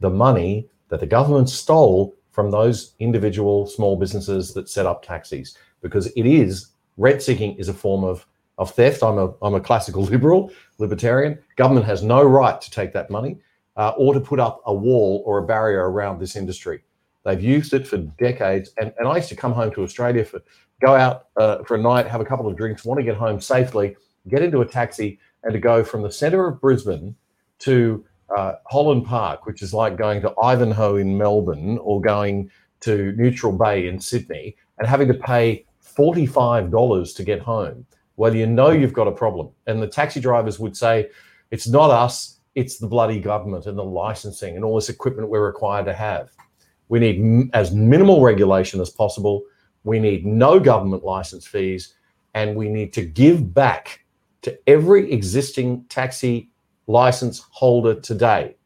the 0.00 0.10
money 0.10 0.68
that 0.88 1.00
the 1.00 1.06
government 1.06 1.48
stole 1.48 2.14
from 2.30 2.50
those 2.50 2.94
individual 2.98 3.66
small 3.66 3.96
businesses 3.96 4.52
that 4.52 4.68
set 4.68 4.84
up 4.84 5.02
taxis 5.02 5.56
because 5.80 6.08
it 6.08 6.26
is 6.26 6.72
rent 6.98 7.22
seeking 7.22 7.56
is 7.56 7.70
a 7.70 7.74
form 7.74 8.04
of 8.04 8.26
of 8.58 8.70
theft. 8.72 9.02
I'm 9.02 9.16
a 9.16 9.32
I'm 9.40 9.54
a 9.54 9.60
classical 9.60 10.02
liberal 10.14 10.50
libertarian. 10.76 11.38
Government 11.56 11.86
has 11.86 12.02
no 12.02 12.22
right 12.22 12.60
to 12.60 12.70
take 12.70 12.92
that 12.92 13.08
money 13.08 13.38
uh, 13.78 13.94
or 13.96 14.12
to 14.12 14.20
put 14.20 14.40
up 14.40 14.60
a 14.66 14.74
wall 14.74 15.22
or 15.24 15.38
a 15.38 15.46
barrier 15.46 15.90
around 15.90 16.20
this 16.20 16.36
industry. 16.36 16.84
They've 17.24 17.42
used 17.42 17.72
it 17.72 17.86
for 17.86 17.98
decades, 17.98 18.70
and, 18.78 18.92
and 18.98 19.06
I 19.06 19.16
used 19.16 19.28
to 19.28 19.36
come 19.36 19.52
home 19.52 19.72
to 19.74 19.82
Australia 19.82 20.24
for 20.24 20.42
go 20.84 20.94
out 20.94 21.28
uh, 21.36 21.62
for 21.62 21.76
a 21.76 21.80
night, 21.80 22.08
have 22.08 22.20
a 22.20 22.24
couple 22.24 22.46
of 22.48 22.56
drinks, 22.56 22.84
want 22.84 22.98
to 22.98 23.04
get 23.04 23.16
home 23.16 23.40
safely, 23.40 23.96
get 24.28 24.42
into 24.42 24.60
a 24.60 24.66
taxi, 24.66 25.18
and 25.44 25.52
to 25.52 25.58
go 25.58 25.84
from 25.84 26.02
the 26.02 26.10
centre 26.10 26.46
of 26.46 26.60
Brisbane 26.60 27.14
to 27.60 28.04
uh, 28.36 28.54
Holland 28.66 29.04
Park, 29.06 29.46
which 29.46 29.62
is 29.62 29.72
like 29.72 29.96
going 29.96 30.20
to 30.22 30.34
Ivanhoe 30.42 30.96
in 30.96 31.16
Melbourne 31.16 31.78
or 31.78 32.00
going 32.00 32.50
to 32.80 33.12
Neutral 33.12 33.52
Bay 33.52 33.86
in 33.86 34.00
Sydney, 34.00 34.56
and 34.78 34.88
having 34.88 35.06
to 35.08 35.14
pay 35.14 35.64
$45 35.96 37.16
to 37.16 37.24
get 37.24 37.40
home. 37.40 37.86
Well, 38.16 38.34
you 38.34 38.46
know 38.46 38.70
you've 38.70 38.92
got 38.92 39.06
a 39.06 39.12
problem. 39.12 39.50
And 39.66 39.80
the 39.80 39.86
taxi 39.86 40.20
drivers 40.20 40.58
would 40.58 40.76
say, 40.76 41.10
it's 41.50 41.68
not 41.68 41.90
us, 41.90 42.40
it's 42.54 42.78
the 42.78 42.86
bloody 42.86 43.20
government 43.20 43.66
and 43.66 43.78
the 43.78 43.84
licensing 43.84 44.56
and 44.56 44.64
all 44.64 44.74
this 44.74 44.88
equipment 44.88 45.28
we're 45.28 45.46
required 45.46 45.86
to 45.86 45.94
have. 45.94 46.30
We 46.92 46.98
need 46.98 47.20
m- 47.20 47.48
as 47.54 47.72
minimal 47.72 48.20
regulation 48.20 48.78
as 48.78 48.90
possible. 48.90 49.44
We 49.82 49.98
need 49.98 50.26
no 50.26 50.60
government 50.60 51.02
license 51.04 51.46
fees. 51.46 51.94
And 52.34 52.54
we 52.54 52.68
need 52.68 52.92
to 52.92 53.02
give 53.02 53.54
back 53.54 54.04
to 54.42 54.58
every 54.68 55.10
existing 55.10 55.86
taxi 55.88 56.50
license 56.88 57.46
holder 57.48 57.98
today. 57.98 58.56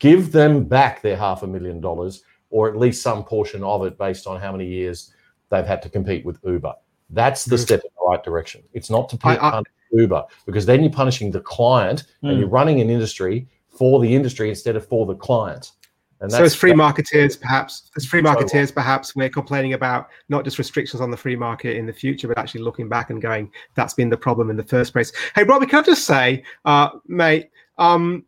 Give 0.00 0.32
them 0.32 0.64
back 0.64 1.02
their 1.02 1.16
half 1.16 1.44
a 1.44 1.46
million 1.46 1.80
dollars 1.80 2.24
or 2.50 2.68
at 2.68 2.76
least 2.76 3.00
some 3.00 3.22
portion 3.22 3.62
of 3.62 3.86
it 3.86 3.96
based 3.96 4.26
on 4.26 4.40
how 4.40 4.50
many 4.50 4.66
years 4.66 5.12
they've 5.48 5.64
had 5.64 5.80
to 5.82 5.88
compete 5.88 6.24
with 6.24 6.40
Uber. 6.44 6.74
That's 7.10 7.44
the 7.44 7.54
mm. 7.54 7.60
step 7.60 7.82
in 7.84 7.90
the 7.94 8.10
right 8.10 8.24
direction. 8.24 8.64
It's 8.72 8.90
not 8.90 9.08
to 9.10 9.16
punish 9.16 9.68
Uber 9.92 10.24
because 10.46 10.66
then 10.66 10.82
you're 10.82 10.90
punishing 10.90 11.30
the 11.30 11.42
client 11.42 12.06
mm. 12.24 12.30
and 12.30 12.32
hmm. 12.32 12.40
you're 12.40 12.48
running 12.48 12.80
an 12.80 12.90
industry 12.90 13.46
for 13.68 14.00
the 14.00 14.16
industry 14.16 14.48
instead 14.48 14.74
of 14.74 14.84
for 14.84 15.06
the 15.06 15.14
client. 15.14 15.70
And 16.20 16.32
so 16.32 16.42
as 16.42 16.54
free 16.54 16.72
marketeers, 16.72 17.40
perhaps 17.40 17.90
as 17.96 18.04
free 18.04 18.20
marketeers, 18.20 18.74
perhaps 18.74 19.14
we're 19.14 19.30
complaining 19.30 19.74
about 19.74 20.08
not 20.28 20.44
just 20.44 20.58
restrictions 20.58 21.00
on 21.00 21.10
the 21.10 21.16
free 21.16 21.36
market 21.36 21.76
in 21.76 21.86
the 21.86 21.92
future, 21.92 22.26
but 22.26 22.38
actually 22.38 22.62
looking 22.62 22.88
back 22.88 23.10
and 23.10 23.22
going, 23.22 23.50
that's 23.76 23.94
been 23.94 24.10
the 24.10 24.16
problem 24.16 24.50
in 24.50 24.56
the 24.56 24.64
first 24.64 24.92
place. 24.92 25.12
Hey, 25.36 25.44
Robbie, 25.44 25.66
can 25.66 25.80
I 25.80 25.82
just 25.82 26.04
say, 26.04 26.42
uh, 26.64 26.90
mate, 27.06 27.50
um, 27.78 28.24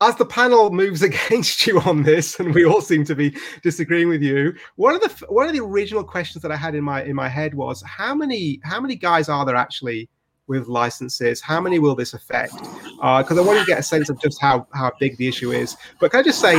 as 0.00 0.16
the 0.16 0.24
panel 0.24 0.70
moves 0.70 1.02
against 1.02 1.66
you 1.66 1.80
on 1.80 2.02
this, 2.02 2.40
and 2.40 2.54
we 2.54 2.64
all 2.64 2.80
seem 2.80 3.04
to 3.04 3.14
be 3.14 3.36
disagreeing 3.62 4.08
with 4.08 4.22
you, 4.22 4.54
one 4.76 4.94
of 4.94 5.00
the 5.00 5.26
one 5.26 5.46
of 5.46 5.52
the 5.52 5.60
original 5.60 6.04
questions 6.04 6.42
that 6.42 6.50
I 6.50 6.56
had 6.56 6.74
in 6.74 6.84
my 6.84 7.04
in 7.04 7.14
my 7.14 7.28
head 7.28 7.54
was 7.54 7.82
how 7.82 8.14
many 8.14 8.60
how 8.64 8.80
many 8.80 8.96
guys 8.96 9.28
are 9.28 9.44
there 9.44 9.56
actually 9.56 10.08
with 10.46 10.66
licenses? 10.66 11.40
How 11.40 11.60
many 11.60 11.78
will 11.78 11.94
this 11.94 12.14
affect? 12.14 12.54
Because 12.54 13.38
uh, 13.38 13.42
I 13.42 13.44
want 13.44 13.60
to 13.60 13.66
get 13.66 13.78
a 13.78 13.82
sense 13.82 14.08
of 14.08 14.20
just 14.20 14.40
how, 14.40 14.66
how 14.74 14.92
big 14.98 15.16
the 15.16 15.28
issue 15.28 15.52
is. 15.52 15.76
But 16.00 16.10
can 16.10 16.20
I 16.20 16.22
just 16.22 16.40
say, 16.40 16.54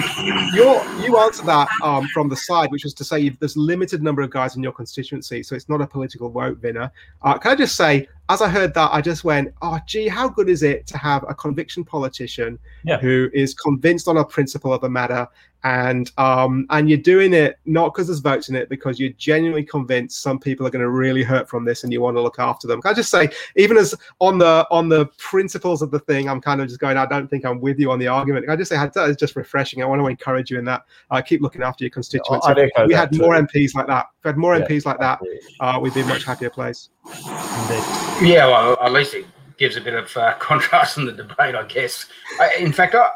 you 0.54 0.82
you 1.04 1.18
answered 1.18 1.46
that 1.46 1.68
um, 1.84 2.08
from 2.14 2.30
the 2.30 2.36
side, 2.36 2.72
which 2.72 2.84
was 2.84 2.94
to 2.96 3.04
say 3.04 3.30
there's 3.30 3.58
limited 3.58 4.02
number 4.02 4.22
of 4.22 4.30
guys 4.30 4.56
in 4.56 4.64
your 4.64 4.72
constituency, 4.72 5.44
so 5.44 5.56
it's 5.56 5.70
not 5.70 5.82
a 5.82 5.88
political 5.88 6.30
vote 6.30 6.62
winner. 6.62 6.92
Uh, 7.22 7.38
can 7.38 7.52
I 7.52 7.56
just 7.56 7.76
say, 7.76 8.08
as 8.30 8.42
I 8.42 8.50
heard 8.50 8.74
that, 8.74 8.92
I 8.94 9.02
just 9.02 9.24
went, 9.24 9.54
oh, 9.62 9.80
gee, 9.86 10.08
how 10.08 10.30
good 10.30 10.50
is 10.50 10.64
it 10.64 10.88
to 10.88 10.98
have 10.98 11.26
a 11.28 11.36
conviction 11.36 11.84
politician 11.84 12.58
yeah. 12.84 12.98
who 12.98 13.30
is 13.34 13.54
convinced 13.54 14.08
on 14.08 14.18
a 14.18 14.26
principle 14.26 14.74
of 14.74 14.84
a 14.84 14.90
matter 14.90 15.28
and 15.64 16.12
um, 16.18 16.66
and 16.72 16.90
you're 16.90 16.98
doing 16.98 17.34
it 17.34 17.58
not 17.66 17.94
because 17.94 18.08
there's 18.08 18.20
votes 18.20 18.50
in 18.50 18.56
it, 18.56 18.68
because 18.68 19.00
you're 19.00 19.14
genuinely 19.14 19.64
convinced 19.64 20.22
some 20.22 20.38
people 20.38 20.68
are 20.68 20.70
going 20.70 20.82
to 20.82 20.90
really 20.90 21.24
hurt 21.24 21.48
from 21.48 21.64
this, 21.64 21.84
and 21.84 21.94
you 21.94 22.02
want 22.02 22.18
to 22.18 22.22
look 22.22 22.38
after 22.38 22.68
them. 22.68 22.82
Can 22.82 22.92
I 22.92 22.94
just 22.94 23.10
say, 23.10 23.30
even 23.56 23.78
as 23.78 23.96
on 24.20 24.38
the 24.38 24.68
on 24.70 24.90
the 24.90 25.06
principles 25.18 25.82
of 25.82 25.90
the 25.90 26.00
thing, 26.00 26.28
I'm 26.28 26.42
kind 26.42 26.60
of 26.60 26.68
just 26.68 26.80
going. 26.80 26.98
I 26.98 27.06
don't 27.06 27.30
think 27.30 27.46
I'm 27.46 27.62
with 27.62 27.80
you 27.80 27.92
on 27.92 28.00
the 28.00 28.08
argument. 28.08 28.46
Can 28.46 28.54
I 28.54 28.58
just 28.58 28.70
say 28.70 28.76
that 28.76 29.10
is 29.10 29.16
just 29.16 29.36
refreshing. 29.36 29.82
I 29.82 29.86
want 29.86 30.02
to 30.02 30.08
encourage 30.08 30.52
you 30.52 30.60
in 30.60 30.66
that. 30.66 30.84
Uh, 31.10 31.22
keep 31.22 31.42
looking 31.42 31.64
after 31.64 31.86
your 31.86 31.92
constituents. 31.92 32.46
Yeah, 32.46 32.86
we 32.86 32.94
had 32.94 33.16
more 33.18 33.36
MPs 33.36 33.74
like 33.74 33.88
that. 33.88 34.08
If 34.24 34.28
we 34.28 34.30
had 34.30 34.38
more 34.38 34.58
yeah, 34.58 34.66
MPs 34.66 34.86
like 34.86 35.00
that, 35.00 35.20
uh, 35.60 35.78
we'd 35.82 35.94
be 35.94 36.00
a 36.00 36.06
much 36.06 36.24
happier 36.24 36.50
place. 36.50 36.88
Indeed. 37.06 37.84
Yeah, 38.22 38.46
well, 38.48 38.78
at 38.82 38.94
least 38.94 39.16
it 39.16 39.26
gives 39.58 39.76
a 39.76 39.82
bit 39.82 39.96
of 39.96 40.16
uh, 40.16 40.36
contrast 40.40 40.98
in 40.98 41.06
the 41.06 41.12
debate, 41.12 41.56
I 41.56 41.64
guess. 41.68 42.06
I, 42.40 42.54
in 42.58 42.72
fact, 42.72 42.96
I, 42.96 43.10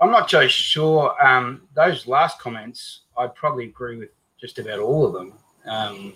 I'm 0.00 0.10
not 0.10 0.28
so 0.28 0.48
sure. 0.48 1.14
Um, 1.24 1.68
those 1.74 2.08
last 2.08 2.40
comments, 2.40 3.02
I'd 3.16 3.32
probably 3.36 3.66
agree 3.66 3.96
with 3.96 4.08
just 4.40 4.58
about 4.58 4.80
all 4.80 5.06
of 5.06 5.12
them. 5.12 5.34
Um, 5.66 6.14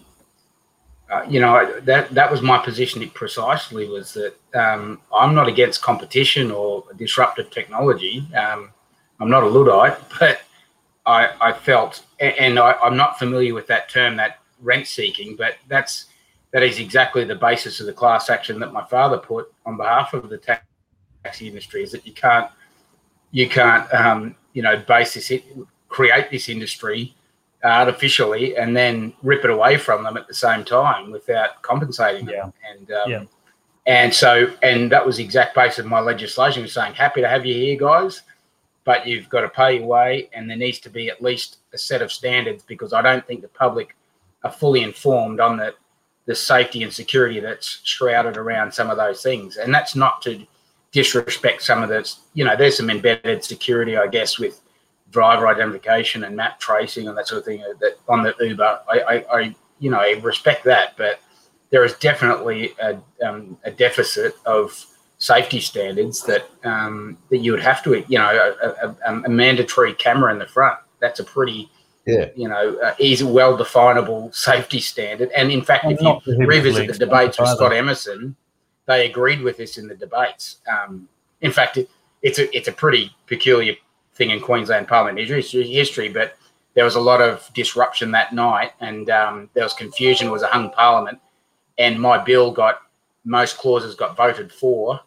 uh, 1.09 1.25
you 1.29 1.39
know, 1.39 1.81
that 1.83 2.11
that 2.11 2.29
was 2.29 2.43
my 2.43 2.59
position 2.59 3.09
precisely 3.11 3.89
was 3.89 4.15
that 4.15 4.35
um, 4.55 5.01
I'm 5.15 5.33
not 5.33 5.47
against 5.47 5.81
competition 5.81 6.51
or 6.51 6.83
disruptive 6.97 7.51
technology. 7.51 8.27
Um, 8.35 8.73
I'm 9.21 9.31
not 9.31 9.45
a 9.45 9.47
Luddite, 9.47 9.97
but 10.19 10.41
I, 11.07 11.31
I 11.41 11.53
felt, 11.53 12.05
and 12.21 12.59
I, 12.59 12.73
I'm 12.83 12.97
not 12.97 13.19
familiar 13.19 13.55
with 13.55 13.67
that 13.67 13.89
term, 13.91 14.17
that 14.17 14.41
rent 14.61 14.87
seeking, 14.87 15.37
but 15.37 15.57
that's 15.69 16.07
that 16.53 16.63
is 16.63 16.79
exactly 16.79 17.25
the 17.25 17.35
basis 17.35 17.81
of 17.81 17.87
the 17.87 17.93
class 17.93 18.31
action 18.31 18.61
that 18.61 18.73
my 18.73 18.85
father 18.85 19.19
put 19.19 19.53
on 19.67 19.77
behalf 19.77 20.15
of 20.15 20.29
the 20.29 20.39
taxi 20.39 21.49
industry. 21.49 21.83
Is 21.83 21.91
that 21.93 22.07
you 22.07 22.13
can't 22.13 22.51
you 23.33 23.49
can't 23.49 23.93
um, 23.93 24.37
you 24.53 24.63
know 24.63 24.77
base 24.87 25.15
this 25.15 25.33
create 25.89 26.31
this 26.31 26.49
industry 26.49 27.15
artificially 27.65 28.57
and 28.57 28.77
then 28.77 29.13
rip 29.23 29.45
it 29.45 29.51
away 29.51 29.77
from 29.77 30.05
them 30.05 30.17
at 30.17 30.29
the 30.29 30.35
same 30.35 30.65
time 30.65 31.11
without 31.11 31.61
compensating 31.63 32.27
them. 32.27 32.53
And 32.71 32.91
um, 32.93 33.11
yeah. 33.11 33.25
and 33.87 34.15
so 34.15 34.53
and 34.63 34.93
that 34.93 35.05
was 35.05 35.17
the 35.17 35.25
exact 35.25 35.55
base 35.55 35.79
of 35.79 35.87
my 35.87 36.01
legislation 36.01 36.63
was 36.63 36.73
saying 36.73 36.95
happy 36.95 37.21
to 37.21 37.29
have 37.29 37.45
you 37.45 37.55
here 37.55 37.77
guys, 37.77 38.23
but 38.85 39.07
you've 39.07 39.29
got 39.29 39.41
to 39.41 39.49
pay 39.49 39.79
your 39.79 39.87
way 39.87 40.29
and 40.33 40.49
there 40.49 40.57
needs 40.57 40.79
to 40.81 40.91
be 40.91 41.09
at 41.09 41.23
least 41.23 41.59
a 41.73 41.79
set 41.79 42.03
of 42.03 42.13
standards 42.13 42.63
because 42.63 42.93
I 42.93 43.03
don't 43.03 43.27
think 43.27 43.43
the 43.43 43.49
public 43.49 43.97
are 44.43 44.53
fully 44.53 44.83
informed 44.83 45.41
on 45.41 45.57
the 45.57 45.75
the 46.27 46.35
safety 46.35 46.83
and 46.83 46.93
security 46.93 47.41
that's 47.41 47.81
shrouded 47.85 48.37
around 48.37 48.73
some 48.73 48.91
of 48.91 48.97
those 48.97 49.23
things. 49.23 49.57
And 49.57 49.75
that's 49.75 49.95
not 49.95 50.23
to 50.23 50.47
disrespect 50.93 51.63
some 51.63 51.83
of 51.83 51.89
the, 51.89 52.11
you 52.33 52.45
know, 52.45 52.57
there's 52.57 52.77
some 52.77 52.89
embedded 52.89 53.45
security, 53.45 53.97
I 53.97 54.07
guess, 54.07 54.39
with 54.39 54.61
driver 55.11 55.47
identification 55.49 56.25
and 56.25 56.35
map 56.35 56.59
tracing 56.59 57.09
and 57.09 57.19
that 57.19 57.29
sort 57.29 57.41
of 57.41 57.45
thing 57.45 57.63
that 57.81 57.99
on 58.09 58.23
the 58.23 58.35
Uber. 58.41 58.81
I, 58.89 59.01
I, 59.01 59.39
I 59.39 59.57
you 59.81 59.91
know, 59.91 59.99
I 59.99 60.19
respect 60.23 60.65
that, 60.65 60.97
but 60.97 61.21
there 61.71 61.85
is 61.85 61.95
definitely 61.95 62.75
a, 62.81 62.97
um, 63.27 63.59
a 63.65 63.71
deficit 63.71 64.35
of 64.47 64.87
safety 65.25 65.59
standards 65.59 66.23
that 66.25 66.51
um, 66.65 67.17
that 67.31 67.39
you 67.39 67.51
would 67.51 67.63
have 67.63 67.83
to, 67.83 68.05
you 68.09 68.19
know, 68.19 68.53
a, 68.63 68.95
a, 69.07 69.23
a, 69.25 69.29
mandatory 69.31 69.95
camera 69.95 70.31
in 70.31 70.39
the 70.39 70.47
front. 70.47 70.79
That's 71.01 71.19
a 71.19 71.25
pretty, 71.25 71.71
yeah. 72.07 72.27
you 72.37 72.47
know, 72.47 72.79
uh, 72.81 72.93
easy, 72.99 73.25
well 73.25 73.57
definable 73.57 74.31
safety 74.33 74.81
standard. 74.81 75.31
And 75.35 75.51
in 75.51 75.63
fact, 75.63 75.87
if 75.89 75.99
you 75.99 76.47
revisit 76.47 76.89
the 76.89 76.99
debates 76.99 77.41
with 77.41 77.49
Scott 77.49 77.73
Emerson, 77.73 78.37
they 78.85 79.09
agreed 79.09 79.41
with 79.41 79.57
this 79.57 79.79
in 79.79 79.89
the 79.89 79.95
debates. 79.95 80.59
Um, 80.71 81.09
in 81.41 81.53
fact, 81.53 81.79
it, 81.79 81.89
it's 82.21 82.39
a 82.39 82.55
it's 82.55 82.69
a 82.69 82.73
pretty 82.73 83.11
peculiar 83.27 83.77
thing 84.17 84.29
in 84.29 84.41
Queensland 84.41 84.89
Parliament 84.89 85.27
history, 85.27 86.11
but 86.11 86.37
there 86.75 86.85
was 86.85 86.97
a 86.97 87.01
lot 87.01 87.23
of 87.23 87.51
disruption 87.55 88.11
that 88.11 88.35
night, 88.35 88.73
and 88.81 89.09
um, 89.09 89.49
there 89.55 89.65
was 89.65 89.73
confusion. 89.73 90.29
It 90.29 90.33
was 90.33 90.43
a 90.43 90.49
hung 90.49 90.69
Parliament, 90.71 91.19
and 91.79 91.99
my 91.99 92.23
bill 92.23 92.53
got 92.53 92.83
most 93.25 93.57
clauses 93.57 93.95
got 93.95 94.19
voted 94.19 94.53
for. 94.53 95.01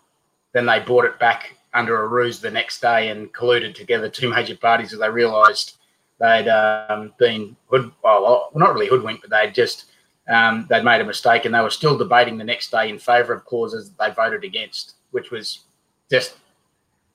Then 0.58 0.66
they 0.66 0.80
brought 0.80 1.06
it 1.06 1.20
back 1.20 1.56
under 1.76 2.02
a 2.02 2.08
ruse 2.08 2.40
the 2.40 2.50
next 2.50 2.82
day 2.82 3.10
and 3.10 3.32
colluded 3.32 3.76
together 3.76 4.10
two 4.10 4.28
major 4.28 4.58
parties 4.58 4.92
as 4.92 4.98
they 4.98 5.08
realised 5.08 5.78
they'd 6.20 6.50
um, 6.50 7.14
been 7.20 7.56
hood 7.70 7.92
well, 8.04 8.50
not 8.56 8.74
really 8.74 8.88
hoodwinked, 8.88 9.22
but 9.22 9.30
they'd 9.30 9.54
just 9.54 9.86
um, 10.28 10.66
they'd 10.68 10.84
made 10.84 11.00
a 11.00 11.06
mistake 11.06 11.46
and 11.46 11.54
they 11.54 11.62
were 11.62 11.70
still 11.70 11.96
debating 11.96 12.40
the 12.40 12.44
next 12.44 12.72
day 12.72 12.90
in 12.90 12.98
favour 12.98 13.34
of 13.34 13.46
clauses 13.46 13.92
that 13.92 13.98
they 14.00 14.16
voted 14.16 14.44
against, 14.44 14.96
which 15.12 15.30
was 15.30 15.66
just 16.10 16.38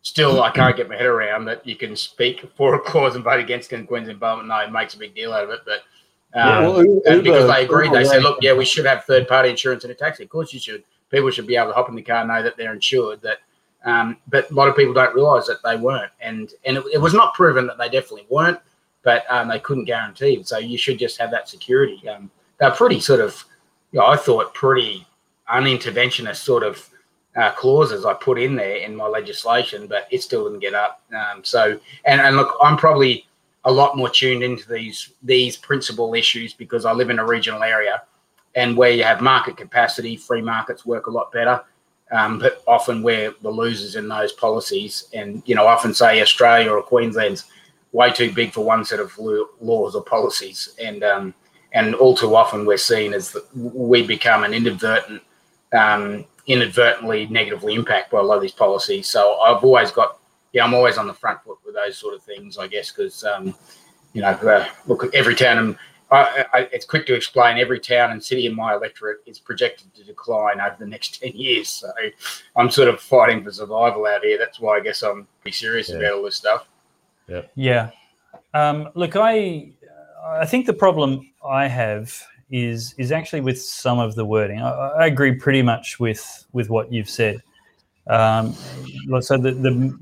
still 0.03 0.41
I 0.41 0.53
can't 0.53 0.77
get 0.77 0.89
my 0.89 0.95
head 0.95 1.07
around 1.07 1.47
that 1.47 1.67
you 1.67 1.75
can 1.75 1.97
speak 1.97 2.49
for 2.57 2.77
a 2.77 2.79
clause 2.79 3.17
and 3.17 3.25
vote 3.25 3.41
against 3.41 3.73
it 3.73 3.81
in 3.81 3.89
Queensland 3.89 4.21
Parliament. 4.21 4.51
No, 4.51 4.59
it 4.59 4.71
makes 4.71 4.95
a 4.95 4.99
big 4.99 5.17
deal 5.17 5.33
out 5.33 5.43
of 5.43 5.51
it, 5.51 5.63
but. 5.65 5.81
Um, 6.35 6.49
yeah. 6.49 6.61
well, 6.61 7.23
because 7.23 7.53
they 7.53 7.65
agreed, 7.65 7.93
they 7.93 8.05
said, 8.05 8.23
"Look, 8.23 8.39
yeah, 8.41 8.55
we 8.55 8.65
should 8.65 8.87
have 8.87 9.05
third-party 9.05 9.51
insurance 9.51 9.85
in 9.85 9.91
a 9.91 9.95
taxi. 9.95 10.23
Of 10.23 10.31
course, 10.31 10.53
you 10.55 10.61
should. 10.61 10.85
People 11.13 11.31
should 11.31 11.47
be 11.47 11.55
able 11.55 11.69
to 11.69 11.75
hop 11.75 11.89
in 11.89 11.95
the 11.95 12.03
car, 12.03 12.17
and 12.23 12.29
know 12.29 12.43
that 12.43 12.57
they're 12.57 12.75
insured. 12.75 13.23
That, 13.23 13.39
um, 13.85 14.17
but 14.27 14.51
a 14.51 14.55
lot 14.55 14.69
of 14.69 14.75
people 14.75 14.95
don't 14.95 15.15
realise 15.15 15.47
that 15.47 15.63
they 15.63 15.77
weren't, 15.77 16.11
and 16.21 16.51
and 16.65 16.79
it, 16.79 16.85
it 16.95 16.99
was 16.99 17.15
not 17.15 17.35
proven 17.35 17.69
that 17.69 17.79
they 17.79 17.89
definitely 17.89 18.27
weren't. 18.29 18.59
but 19.03 19.25
um, 19.31 19.49
they 19.49 19.59
couldn't 19.59 19.85
guarantee. 19.85 20.43
So 20.45 20.59
you 20.59 20.79
should 20.79 20.99
just 20.99 21.19
have 21.19 21.31
that 21.31 21.49
security. 21.49 22.09
Um, 22.09 22.31
they're 22.59 22.71
pretty 22.71 23.01
sort 23.01 23.21
of, 23.21 23.45
you 23.91 24.01
know, 24.01 24.07
I 24.07 24.17
thought 24.17 24.55
pretty 24.55 25.07
uninterventionist 25.53 26.37
sort 26.37 26.63
of 26.63 26.89
uh, 27.37 27.51
clauses 27.53 28.05
I 28.05 28.15
put 28.15 28.39
in 28.39 28.55
there 28.55 28.77
in 28.77 28.95
my 28.95 29.07
legislation, 29.07 29.87
but 29.87 30.07
it 30.11 30.23
still 30.23 30.45
didn't 30.45 30.61
get 30.61 30.75
up. 30.75 31.03
Um, 31.13 31.43
so, 31.43 31.79
and, 32.05 32.21
and 32.21 32.37
look, 32.37 32.57
I'm 32.63 32.77
probably 32.77 33.27
a 33.65 33.73
lot 33.73 33.97
more 33.97 34.09
tuned 34.09 34.43
into 34.43 34.69
these 34.69 35.11
these 35.23 35.57
principal 35.57 36.15
issues 36.15 36.53
because 36.53 36.85
I 36.85 36.93
live 36.93 37.11
in 37.11 37.21
a 37.21 37.27
regional 37.27 37.63
area, 37.63 38.03
and 38.55 38.77
where 38.77 38.91
you 38.91 39.05
have 39.05 39.21
market 39.21 39.57
capacity, 39.57 40.17
free 40.17 40.43
markets 40.43 40.85
work 40.85 41.07
a 41.07 41.11
lot 41.11 41.33
better. 41.33 41.63
Um, 42.11 42.39
but 42.39 42.63
often 42.67 43.03
we're 43.03 43.35
the 43.41 43.51
losers 43.51 43.97
in 43.97 44.07
those 44.07 44.33
policies, 44.33 45.09
and 45.15 45.43
you 45.47 45.55
know, 45.55 45.67
often 45.67 45.95
say 45.95 46.21
Australia 46.21 46.71
or 46.71 46.83
Queensland's 46.83 47.45
way 47.93 48.13
too 48.13 48.33
big 48.33 48.53
for 48.53 48.65
one 48.65 48.85
set 48.85 49.01
of 49.01 49.17
laws 49.19 49.95
or 49.95 50.05
policies, 50.05 50.75
and 50.79 51.03
um, 51.03 51.35
and 51.73 51.95
all 51.95 52.15
too 52.15 52.37
often 52.37 52.67
we're 52.67 52.77
seen 52.77 53.15
as 53.15 53.33
the, 53.33 53.45
we 53.55 54.07
become 54.07 54.45
an 54.45 54.53
inadvertent 54.53 55.23
um, 55.73 56.27
inadvertently 56.47 57.27
negatively 57.27 57.75
impacted 57.75 58.11
by 58.13 58.19
a 58.19 58.23
lot 58.23 58.37
of 58.37 58.43
these 58.43 58.53
policies. 58.53 59.07
So 59.09 59.39
I've 59.41 59.63
always 59.63 59.91
got, 59.91 60.19
yeah, 60.53 60.65
I'm 60.65 60.75
always 60.75 60.99
on 60.99 61.07
the 61.07 61.15
front 61.15 61.43
foot 61.43 61.59
with 61.65 61.75
those 61.75 61.97
sort 61.97 62.15
of 62.15 62.23
things, 62.23 62.59
I 62.59 62.67
guess, 62.67 62.91
because, 62.91 63.25
um, 63.25 63.55
you 64.13 64.23
know, 64.23 64.29
uh, 64.29 64.67
look, 64.87 65.05
at 65.05 65.15
every 65.15 65.35
town, 65.35 65.59
and 65.59 65.77
I, 66.13 66.45
I, 66.53 66.59
it's 66.73 66.85
quick 66.85 67.07
to 67.07 67.15
explain, 67.15 67.59
every 67.59 67.81
town 67.81 68.11
and 68.11 68.23
city 68.23 68.47
in 68.47 68.55
my 68.55 68.75
electorate 68.75 69.21
is 69.27 69.39
projected 69.39 69.95
to 69.95 70.05
decline 70.05 70.61
over 70.61 70.77
the 70.79 70.87
next 70.87 71.21
10 71.23 71.33
years. 71.35 71.69
So 71.69 71.91
I'm 72.57 72.71
sort 72.71 72.89
of 72.89 73.01
fighting 73.01 73.43
for 73.43 73.51
survival 73.51 74.07
out 74.07 74.23
here. 74.23 74.39
That's 74.39 74.61
why 74.61 74.77
I 74.77 74.81
guess 74.81 75.03
I'm 75.03 75.27
pretty 75.41 75.57
serious 75.57 75.89
yeah. 75.89 75.97
about 75.97 76.13
all 76.13 76.23
this 76.23 76.37
stuff. 76.37 76.69
Yeah. 77.29 77.43
Yeah. 77.55 77.91
Um, 78.55 78.91
look, 78.95 79.17
I, 79.17 79.73
I 80.23 80.45
think 80.45 80.67
the 80.67 80.75
problem 80.75 81.33
I 81.49 81.67
have 81.67 82.15
is 82.51 82.95
is 82.99 83.13
actually 83.13 83.41
with 83.41 83.61
some 83.61 83.99
of 83.99 84.15
the 84.15 84.27
wording. 84.27 84.61
I, 84.61 84.69
I 84.71 85.07
agree 85.07 85.35
pretty 85.35 85.63
much 85.63 85.99
with 85.99 86.47
with 86.53 86.69
what 86.69 86.93
you've 86.93 87.09
said. 87.09 87.43
Um, 88.09 88.55
so 89.21 89.39
the, 89.39 89.53
the 89.53 89.99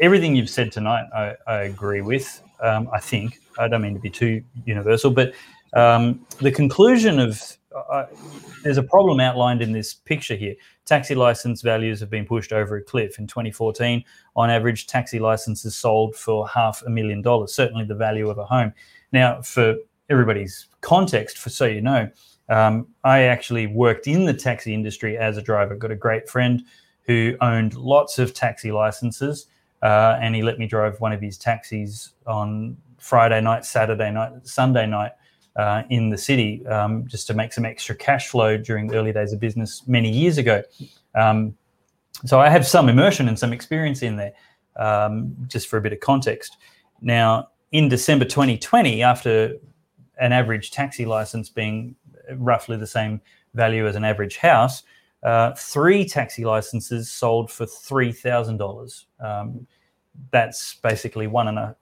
everything 0.00 0.34
you've 0.34 0.50
said 0.50 0.72
tonight, 0.72 1.06
I, 1.14 1.34
I 1.46 1.56
agree 1.62 2.00
with. 2.00 2.42
Um, 2.62 2.88
I 2.92 3.00
think 3.00 3.40
I 3.58 3.68
don't 3.68 3.82
mean 3.82 3.94
to 3.94 4.00
be 4.00 4.10
too 4.10 4.42
universal, 4.64 5.10
but 5.10 5.34
um, 5.74 6.24
the 6.40 6.52
conclusion 6.52 7.18
of 7.18 7.56
uh, 7.74 8.06
there's 8.62 8.78
a 8.78 8.82
problem 8.82 9.20
outlined 9.20 9.62
in 9.62 9.72
this 9.72 9.94
picture 9.94 10.36
here. 10.36 10.54
Taxi 10.84 11.14
license 11.14 11.62
values 11.62 12.00
have 12.00 12.10
been 12.10 12.26
pushed 12.26 12.52
over 12.52 12.76
a 12.76 12.82
cliff. 12.82 13.18
In 13.18 13.26
2014, 13.26 14.04
on 14.36 14.50
average, 14.50 14.86
taxi 14.86 15.18
licenses 15.18 15.76
sold 15.76 16.14
for 16.14 16.46
half 16.48 16.82
a 16.86 16.90
million 16.90 17.22
dollars, 17.22 17.54
certainly 17.54 17.84
the 17.84 17.94
value 17.94 18.28
of 18.28 18.38
a 18.38 18.44
home. 18.44 18.72
Now, 19.12 19.42
for 19.42 19.76
everybody's 20.10 20.68
context, 20.80 21.38
for 21.38 21.50
so 21.50 21.64
you 21.64 21.80
know, 21.80 22.10
um, 22.48 22.88
I 23.04 23.22
actually 23.22 23.66
worked 23.66 24.06
in 24.06 24.24
the 24.24 24.34
taxi 24.34 24.74
industry 24.74 25.16
as 25.16 25.36
a 25.36 25.42
driver. 25.42 25.74
Got 25.74 25.90
a 25.90 25.96
great 25.96 26.28
friend 26.28 26.62
who 27.04 27.36
owned 27.40 27.74
lots 27.74 28.18
of 28.18 28.34
taxi 28.34 28.70
licenses, 28.72 29.46
uh, 29.82 30.18
and 30.20 30.34
he 30.34 30.42
let 30.42 30.58
me 30.58 30.66
drive 30.66 31.00
one 31.00 31.12
of 31.12 31.20
his 31.20 31.36
taxis 31.36 32.12
on 32.26 32.76
Friday 32.98 33.40
night, 33.40 33.64
Saturday 33.64 34.10
night, 34.10 34.32
Sunday 34.44 34.86
night 34.86 35.12
uh, 35.56 35.82
in 35.90 36.10
the 36.10 36.18
city, 36.18 36.64
um, 36.66 37.06
just 37.08 37.26
to 37.26 37.34
make 37.34 37.52
some 37.52 37.64
extra 37.64 37.94
cash 37.94 38.28
flow 38.28 38.56
during 38.56 38.86
the 38.86 38.96
early 38.96 39.12
days 39.12 39.32
of 39.32 39.40
business 39.40 39.82
many 39.86 40.10
years 40.10 40.38
ago. 40.38 40.62
Um, 41.14 41.56
so 42.24 42.38
I 42.38 42.48
have 42.48 42.66
some 42.66 42.88
immersion 42.88 43.28
and 43.28 43.38
some 43.38 43.52
experience 43.52 44.02
in 44.02 44.16
there, 44.16 44.32
um, 44.76 45.34
just 45.48 45.68
for 45.68 45.76
a 45.76 45.80
bit 45.80 45.92
of 45.92 46.00
context. 46.00 46.56
Now, 47.00 47.48
in 47.72 47.88
December 47.88 48.24
2020, 48.24 49.02
after 49.02 49.56
an 50.18 50.32
average 50.32 50.70
taxi 50.70 51.04
license 51.04 51.48
being 51.48 51.96
roughly 52.36 52.76
the 52.76 52.86
same 52.86 53.20
value 53.54 53.86
as 53.88 53.96
an 53.96 54.04
average 54.04 54.36
house, 54.36 54.84
uh, 55.22 55.52
three 55.54 56.04
taxi 56.04 56.44
licenses 56.44 57.10
sold 57.10 57.50
for 57.50 57.66
three 57.66 58.12
thousand 58.12 58.54
um, 58.54 58.58
dollars. 58.58 59.06
That's 60.30 60.74
basically 60.74 61.26
one 61.26 61.48
and 61.48 61.58
a 61.58 61.76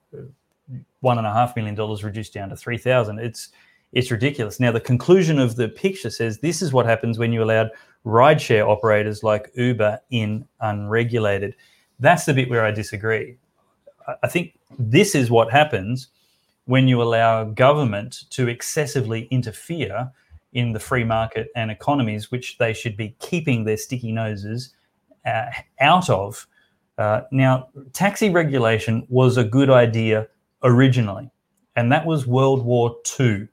one 1.00 1.18
and 1.18 1.26
a 1.26 1.32
half 1.32 1.56
million 1.56 1.74
dollars 1.74 2.04
reduced 2.04 2.34
down 2.34 2.48
to 2.50 2.56
three 2.56 2.78
thousand. 2.78 3.18
It's 3.18 3.48
it's 3.92 4.10
ridiculous. 4.10 4.60
Now 4.60 4.72
the 4.72 4.80
conclusion 4.80 5.38
of 5.38 5.56
the 5.56 5.68
picture 5.68 6.10
says 6.10 6.38
this 6.38 6.62
is 6.62 6.72
what 6.72 6.86
happens 6.86 7.18
when 7.18 7.32
you 7.32 7.42
allowed 7.42 7.70
rideshare 8.04 8.66
operators 8.66 9.22
like 9.22 9.50
Uber 9.54 10.00
in 10.10 10.46
unregulated. 10.60 11.56
That's 11.98 12.24
the 12.24 12.34
bit 12.34 12.48
where 12.48 12.64
I 12.64 12.70
disagree. 12.70 13.36
I 14.22 14.28
think 14.28 14.58
this 14.78 15.14
is 15.14 15.30
what 15.30 15.50
happens 15.50 16.08
when 16.64 16.88
you 16.88 17.02
allow 17.02 17.44
government 17.44 18.24
to 18.30 18.48
excessively 18.48 19.22
interfere 19.30 20.10
in 20.52 20.72
the 20.72 20.80
free 20.80 21.04
market 21.04 21.48
and 21.54 21.70
economies, 21.70 22.30
which 22.30 22.58
they 22.58 22.72
should 22.72 22.96
be 22.96 23.14
keeping 23.20 23.64
their 23.64 23.76
sticky 23.76 24.12
noses 24.12 24.74
uh, 25.26 25.46
out 25.80 26.10
of. 26.10 26.46
Uh, 26.98 27.22
now, 27.30 27.68
taxi 27.92 28.30
regulation 28.30 29.06
was 29.08 29.36
a 29.36 29.44
good 29.44 29.70
idea 29.70 30.28
originally, 30.62 31.30
and 31.76 31.90
that 31.90 32.04
was 32.04 32.26
World 32.26 32.64
War 32.64 32.96
II. 33.18 33.48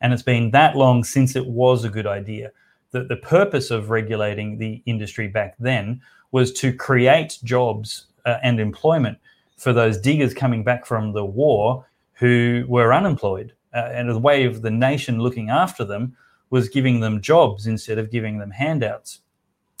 And 0.00 0.12
it's 0.12 0.22
been 0.22 0.50
that 0.50 0.76
long 0.76 1.04
since 1.04 1.36
it 1.36 1.46
was 1.46 1.84
a 1.84 1.88
good 1.88 2.06
idea. 2.06 2.52
That 2.90 3.08
the 3.08 3.16
purpose 3.16 3.70
of 3.70 3.90
regulating 3.90 4.58
the 4.58 4.82
industry 4.86 5.28
back 5.28 5.54
then 5.58 6.00
was 6.32 6.52
to 6.54 6.72
create 6.72 7.38
jobs 7.44 8.06
uh, 8.24 8.36
and 8.42 8.60
employment 8.60 9.18
for 9.56 9.72
those 9.72 9.98
diggers 9.98 10.34
coming 10.34 10.62
back 10.62 10.84
from 10.84 11.12
the 11.12 11.24
war 11.24 11.86
who 12.14 12.64
were 12.68 12.92
unemployed. 12.92 13.52
Uh, 13.76 13.90
and 13.92 14.08
the 14.08 14.18
way 14.18 14.44
of 14.44 14.62
the 14.62 14.70
nation 14.70 15.20
looking 15.20 15.50
after 15.50 15.84
them 15.84 16.16
was 16.50 16.68
giving 16.70 17.00
them 17.00 17.20
jobs 17.20 17.66
instead 17.66 17.98
of 17.98 18.10
giving 18.10 18.38
them 18.38 18.50
handouts. 18.50 19.20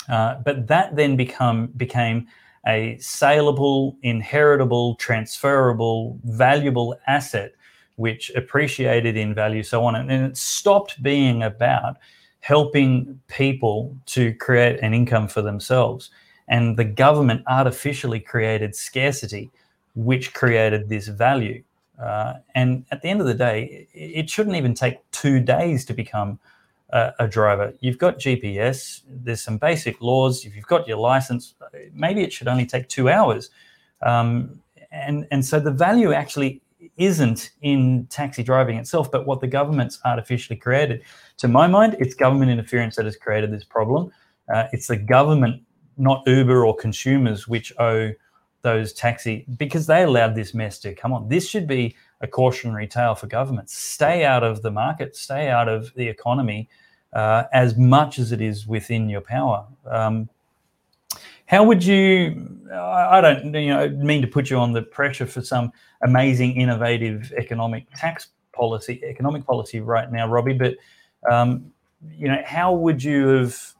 Uh, 0.08 0.34
but 0.44 0.66
that 0.66 0.94
then 0.94 1.16
become 1.16 1.68
became 1.76 2.26
a 2.66 2.98
saleable, 2.98 3.96
inheritable, 4.02 4.96
transferable, 4.96 6.18
valuable 6.24 6.96
asset, 7.06 7.52
which 7.94 8.30
appreciated 8.34 9.16
in 9.16 9.32
value, 9.34 9.62
so 9.62 9.84
on. 9.84 9.94
And 9.94 10.10
it 10.10 10.36
stopped 10.36 11.02
being 11.02 11.44
about 11.44 11.96
helping 12.40 13.20
people 13.28 13.96
to 14.06 14.34
create 14.34 14.78
an 14.80 14.92
income 14.94 15.28
for 15.28 15.42
themselves. 15.42 16.10
And 16.48 16.76
the 16.76 16.84
government 16.84 17.42
artificially 17.46 18.20
created 18.20 18.74
scarcity, 18.74 19.50
which 19.94 20.34
created 20.34 20.88
this 20.88 21.08
value. 21.08 21.62
Uh, 22.00 22.34
and 22.54 22.84
at 22.90 23.02
the 23.02 23.08
end 23.08 23.20
of 23.20 23.26
the 23.26 23.34
day, 23.34 23.88
it 23.92 24.28
shouldn't 24.28 24.56
even 24.56 24.74
take 24.74 24.98
two 25.12 25.40
days 25.40 25.84
to 25.86 25.94
become 25.94 26.38
a, 26.90 27.12
a, 27.20 27.28
driver. 27.28 27.72
You've 27.80 27.98
got 27.98 28.18
GPS, 28.18 29.02
there's 29.08 29.42
some 29.42 29.56
basic 29.56 30.00
laws. 30.00 30.44
If 30.44 30.54
you've 30.54 30.66
got 30.66 30.86
your 30.86 30.98
license, 30.98 31.54
maybe 31.92 32.22
it 32.22 32.32
should 32.32 32.48
only 32.48 32.66
take 32.66 32.88
two 32.88 33.08
hours. 33.08 33.50
Um, 34.02 34.60
and, 34.92 35.26
and 35.30 35.44
so 35.44 35.58
the 35.58 35.70
value 35.70 36.12
actually 36.12 36.60
isn't 36.96 37.50
in 37.62 38.06
taxi 38.06 38.42
driving 38.42 38.76
itself, 38.76 39.10
but 39.10 39.26
what 39.26 39.40
the 39.40 39.46
government's 39.46 39.98
artificially 40.04 40.56
created. 40.56 41.02
To 41.38 41.48
my 41.48 41.66
mind, 41.66 41.96
it's 41.98 42.14
government 42.14 42.50
interference 42.50 42.96
that 42.96 43.04
has 43.04 43.16
created 43.16 43.50
this 43.50 43.64
problem. 43.64 44.12
Uh, 44.52 44.64
it's 44.72 44.86
the 44.86 44.96
government, 44.96 45.62
not 45.96 46.22
Uber 46.26 46.64
or 46.64 46.76
consumers, 46.76 47.48
which 47.48 47.72
owe 47.78 48.12
those 48.62 48.92
taxi 48.92 49.44
because 49.56 49.86
they 49.86 50.02
allowed 50.02 50.34
this 50.34 50.54
mess 50.54 50.78
to 50.80 50.94
come 50.94 51.12
on. 51.12 51.28
This 51.28 51.48
should 51.48 51.66
be 51.66 51.94
a 52.20 52.26
cautionary 52.26 52.86
tale 52.86 53.14
for 53.14 53.26
governments. 53.26 53.76
Stay 53.76 54.24
out 54.24 54.42
of 54.42 54.62
the 54.62 54.70
market, 54.70 55.14
stay 55.16 55.48
out 55.48 55.68
of 55.68 55.92
the 55.94 56.08
economy 56.08 56.68
uh, 57.12 57.44
as 57.52 57.76
much 57.76 58.18
as 58.18 58.32
it 58.32 58.40
is 58.40 58.66
within 58.66 59.08
your 59.08 59.20
power. 59.20 59.66
Um, 59.88 60.28
how 61.46 61.62
would 61.62 61.84
you? 61.84 62.60
I 62.72 63.20
don't 63.20 63.54
you 63.54 63.68
know 63.68 63.88
mean 63.88 64.20
to 64.22 64.28
put 64.28 64.50
you 64.50 64.58
on 64.58 64.72
the 64.72 64.82
pressure 64.82 65.26
for 65.26 65.40
some 65.40 65.72
amazing, 66.02 66.56
innovative 66.56 67.32
economic 67.36 67.86
tax 67.94 68.28
policy, 68.52 69.00
economic 69.04 69.46
policy 69.46 69.80
right 69.80 70.10
now, 70.10 70.26
Robbie. 70.26 70.54
But 70.54 70.74
um, 71.30 71.72
you 72.10 72.28
know, 72.28 72.42
how 72.44 72.74
would 72.74 73.02
you 73.02 73.28
have? 73.28 73.74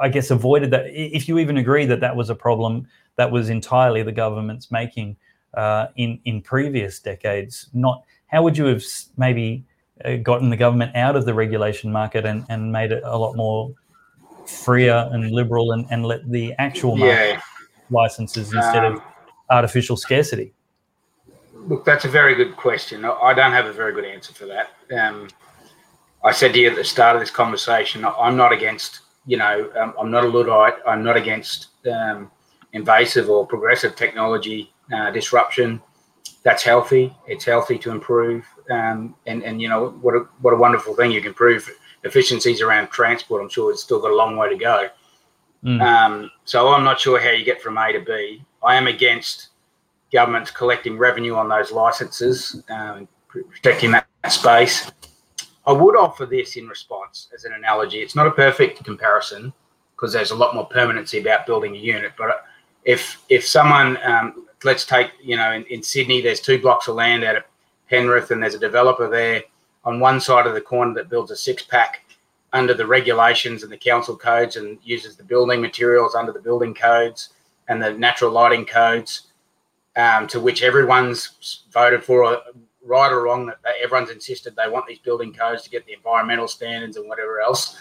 I 0.00 0.08
guess 0.08 0.30
avoided 0.30 0.70
that 0.70 0.86
if 0.86 1.28
you 1.28 1.40
even 1.40 1.56
agree 1.56 1.84
that 1.86 2.00
that 2.00 2.14
was 2.14 2.30
a 2.30 2.34
problem 2.34 2.86
that 3.18 3.30
was 3.30 3.50
entirely 3.50 4.02
the 4.02 4.12
government's 4.12 4.70
making 4.70 5.16
uh, 5.54 5.88
in 5.96 6.18
in 6.24 6.40
previous 6.40 7.00
decades. 7.00 7.68
Not 7.74 8.02
how 8.28 8.42
would 8.42 8.56
you 8.56 8.64
have 8.66 8.82
maybe 9.16 9.64
uh, 10.04 10.16
gotten 10.16 10.48
the 10.48 10.56
government 10.56 10.96
out 10.96 11.16
of 11.16 11.26
the 11.26 11.34
regulation 11.34 11.92
market 11.92 12.24
and, 12.24 12.46
and 12.48 12.72
made 12.72 12.92
it 12.92 13.02
a 13.04 13.18
lot 13.18 13.36
more 13.36 13.74
freer 14.46 15.08
and 15.12 15.30
liberal 15.32 15.72
and, 15.72 15.86
and 15.90 16.06
let 16.06 16.28
the 16.30 16.54
actual 16.58 16.96
market 16.96 17.34
yeah. 17.34 17.40
licenses 17.90 18.52
instead 18.52 18.84
um, 18.84 18.94
of 18.94 19.02
artificial 19.50 19.96
scarcity? 19.96 20.52
Look, 21.54 21.84
that's 21.84 22.04
a 22.04 22.08
very 22.08 22.34
good 22.34 22.56
question. 22.56 23.04
I 23.04 23.34
don't 23.34 23.52
have 23.52 23.66
a 23.66 23.72
very 23.72 23.92
good 23.92 24.04
answer 24.04 24.32
for 24.32 24.46
that. 24.46 24.70
Um, 24.96 25.28
I 26.24 26.32
said 26.32 26.52
to 26.54 26.60
you 26.60 26.70
at 26.70 26.76
the 26.76 26.84
start 26.84 27.16
of 27.16 27.20
this 27.20 27.30
conversation, 27.30 28.04
I'm 28.04 28.36
not 28.36 28.52
against, 28.52 29.00
you 29.26 29.36
know, 29.36 29.70
um, 29.76 29.94
I'm 29.98 30.10
not 30.10 30.24
a 30.24 30.28
Luddite. 30.28 30.74
I'm 30.86 31.02
not 31.02 31.16
against 31.16 31.68
um, 31.90 32.30
invasive 32.72 33.30
or 33.30 33.46
progressive 33.46 33.96
technology 33.96 34.72
uh, 34.94 35.10
disruption. 35.10 35.80
that's 36.42 36.62
healthy. 36.62 37.14
It's 37.26 37.44
healthy 37.44 37.78
to 37.78 37.90
improve, 37.90 38.44
um, 38.70 39.14
and 39.26 39.42
and 39.42 39.60
you 39.60 39.68
know 39.68 39.90
what 40.00 40.14
a, 40.14 40.20
what 40.40 40.54
a 40.54 40.56
wonderful 40.56 40.94
thing 40.94 41.10
you 41.10 41.20
can 41.20 41.28
improve 41.28 41.70
efficiencies 42.04 42.60
around 42.62 42.88
transport. 42.88 43.42
I'm 43.42 43.48
sure 43.48 43.70
it's 43.70 43.82
still 43.82 44.00
got 44.00 44.10
a 44.10 44.16
long 44.16 44.36
way 44.36 44.48
to 44.48 44.56
go. 44.56 44.88
Mm. 45.64 45.82
Um, 45.82 46.30
so 46.44 46.68
I'm 46.68 46.84
not 46.84 47.00
sure 47.00 47.20
how 47.20 47.30
you 47.30 47.44
get 47.44 47.60
from 47.60 47.76
A 47.78 47.92
to 47.92 48.00
B. 48.00 48.44
I 48.62 48.76
am 48.76 48.86
against 48.86 49.48
governments 50.12 50.50
collecting 50.50 50.96
revenue 50.96 51.34
on 51.34 51.48
those 51.48 51.72
licenses, 51.72 52.62
um, 52.70 53.08
protecting 53.28 53.90
that 53.90 54.06
space. 54.30 54.90
I 55.66 55.72
would 55.72 55.96
offer 55.96 56.24
this 56.24 56.56
in 56.56 56.66
response 56.66 57.28
as 57.34 57.44
an 57.44 57.52
analogy. 57.52 57.98
It's 57.98 58.16
not 58.16 58.26
a 58.26 58.30
perfect 58.30 58.84
comparison 58.84 59.52
because 59.94 60.12
there's 60.12 60.30
a 60.30 60.36
lot 60.36 60.54
more 60.54 60.66
permanency 60.66 61.18
about 61.18 61.44
building 61.44 61.74
a 61.74 61.78
unit. 61.78 62.12
But 62.16 62.44
if 62.88 63.22
if 63.28 63.46
someone, 63.46 63.98
um, 64.02 64.46
let's 64.64 64.86
take, 64.86 65.10
you 65.22 65.36
know, 65.36 65.52
in, 65.52 65.62
in 65.64 65.82
Sydney, 65.82 66.22
there's 66.22 66.40
two 66.40 66.58
blocks 66.58 66.88
of 66.88 66.94
land 66.94 67.22
out 67.22 67.36
of 67.36 67.44
Penrith, 67.90 68.30
and 68.30 68.42
there's 68.42 68.54
a 68.54 68.58
developer 68.58 69.10
there 69.10 69.42
on 69.84 70.00
one 70.00 70.18
side 70.20 70.46
of 70.46 70.54
the 70.54 70.60
corner 70.60 70.94
that 70.94 71.10
builds 71.10 71.30
a 71.30 71.36
six 71.36 71.62
pack 71.62 72.02
under 72.54 72.72
the 72.72 72.86
regulations 72.86 73.62
and 73.62 73.70
the 73.70 73.76
council 73.76 74.16
codes 74.16 74.56
and 74.56 74.78
uses 74.82 75.16
the 75.16 75.22
building 75.22 75.60
materials 75.60 76.14
under 76.14 76.32
the 76.32 76.40
building 76.40 76.72
codes 76.72 77.34
and 77.68 77.82
the 77.82 77.92
natural 77.92 78.30
lighting 78.30 78.64
codes 78.64 79.28
um, 79.96 80.26
to 80.26 80.40
which 80.40 80.62
everyone's 80.62 81.64
voted 81.70 82.02
for 82.02 82.38
right 82.86 83.12
or 83.12 83.24
wrong 83.24 83.44
that 83.44 83.60
everyone's 83.82 84.10
insisted 84.10 84.56
they 84.56 84.68
want 84.68 84.86
these 84.86 84.98
building 85.00 85.30
codes 85.30 85.62
to 85.62 85.68
get 85.68 85.84
the 85.84 85.92
environmental 85.92 86.48
standards 86.48 86.96
and 86.96 87.06
whatever 87.06 87.38
else 87.40 87.76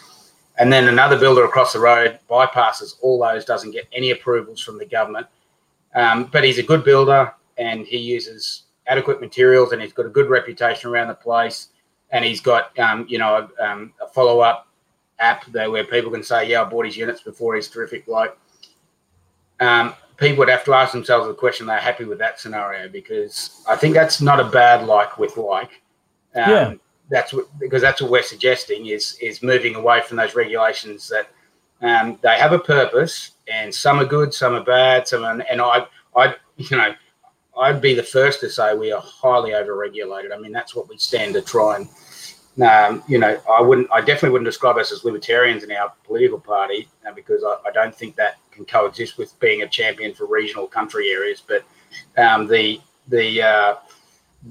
and 0.58 0.72
then 0.72 0.88
another 0.88 1.18
builder 1.18 1.46
across 1.46 1.74
the 1.74 1.80
road 1.80 2.20
bypasses 2.30 2.96
all 3.02 3.20
those 3.20 3.46
doesn't 3.46 3.72
get 3.72 3.88
any 3.92 4.12
approvals 4.12 4.62
from 4.62 4.78
the 4.78 4.86
government 4.86 5.28
um, 5.96 6.30
but 6.32 6.44
he's 6.44 6.58
a 6.58 6.64
good 6.64 6.84
builder 6.84 7.34
and 7.58 7.86
he 7.86 7.98
uses 7.98 8.64
adequate 8.88 9.20
materials 9.22 9.72
and 9.72 9.82
he's 9.82 9.94
got 9.94 10.06
a 10.06 10.10
good 10.10 10.30
reputation 10.30 10.90
around 10.90 11.08
the 11.08 11.14
place 11.14 11.70
and 12.12 12.24
he's 12.24 12.42
got 12.42 12.78
um, 12.80 13.06
you 13.10 13.18
know 13.18 13.48
a, 13.60 13.64
um, 13.64 13.94
a 14.02 14.08
follow 14.08 14.40
up 14.40 14.68
app 15.20 15.46
there 15.48 15.72
where 15.72 15.84
people 15.84 16.12
can 16.12 16.24
say, 16.24 16.50
"Yeah, 16.50 16.62
I 16.62 16.66
bought 16.66 16.86
his 16.86 16.98
units 16.98 17.22
before. 17.22 17.56
He's 17.56 17.68
terrific." 17.68 18.08
Like, 18.08 18.38
um, 19.60 19.94
people 20.18 20.40
would 20.40 20.50
have 20.50 20.64
to 20.66 20.74
ask 20.74 20.92
themselves 20.92 21.28
the 21.28 21.34
question: 21.34 21.68
They're 21.68 21.80
happy 21.80 22.06
with 22.06 22.20
that 22.20 22.40
scenario 22.40 22.90
because 22.90 23.64
I 23.68 23.76
think 23.76 23.94
that's 23.94 24.22
not 24.22 24.40
a 24.40 24.46
bad 24.46 24.86
like 24.86 25.18
with 25.18 25.38
like. 25.38 25.82
Um, 26.36 26.50
yeah. 26.50 26.74
That's 27.10 27.34
what 27.34 27.48
because 27.60 27.82
that's 27.82 28.02
what 28.02 28.12
we're 28.12 28.24
suggesting 28.24 28.88
is 28.88 29.18
is 29.22 29.42
moving 29.42 29.76
away 29.76 30.02
from 30.02 30.18
those 30.18 30.36
regulations 30.36 31.10
that 31.10 31.30
um, 31.82 32.20
they 32.22 32.38
have 32.38 32.54
a 32.54 32.60
purpose 32.60 33.32
and 33.48 33.74
some 33.74 34.00
are 34.00 34.06
good, 34.06 34.34
some 34.34 34.54
are 34.54 34.64
bad, 34.64 35.08
some 35.08 35.24
are, 35.24 35.40
and 35.50 35.62
I 35.62 35.86
I 36.16 36.36
you 36.58 36.76
know 36.76 36.94
I'd 37.58 37.82
be 37.82 37.96
the 37.96 38.04
first 38.04 38.40
to 38.42 38.50
say 38.50 38.76
we 38.76 38.92
are 38.92 39.02
highly 39.02 39.52
overregulated. 39.52 40.34
I 40.34 40.38
mean, 40.38 40.52
that's 40.52 40.76
what 40.76 40.88
we 40.90 40.98
stand 40.98 41.34
to 41.34 41.42
try 41.42 41.78
and, 41.78 41.90
um, 42.62 43.04
you 43.08 43.18
know, 43.18 43.40
I 43.50 43.62
wouldn't, 43.62 43.88
I 43.92 44.00
definitely 44.00 44.32
wouldn't 44.32 44.48
describe 44.48 44.78
us 44.78 44.92
as 44.92 45.04
libertarians 45.04 45.64
in 45.64 45.72
our 45.72 45.92
political 46.06 46.40
party 46.40 46.88
uh, 47.08 47.14
because 47.14 47.44
I, 47.44 47.58
I, 47.68 47.72
don't 47.72 47.94
think 47.94 48.16
that 48.16 48.38
can 48.52 48.66
coexist 48.66 49.18
with 49.18 49.40
being 49.40 49.62
a 49.62 49.68
champion 49.68 50.14
for 50.14 50.26
regional 50.26 50.66
country 50.66 51.10
areas. 51.10 51.42
But 51.46 51.64
um, 52.18 52.48
the 52.48 52.82
the 53.10 53.44
uh, 53.44 53.76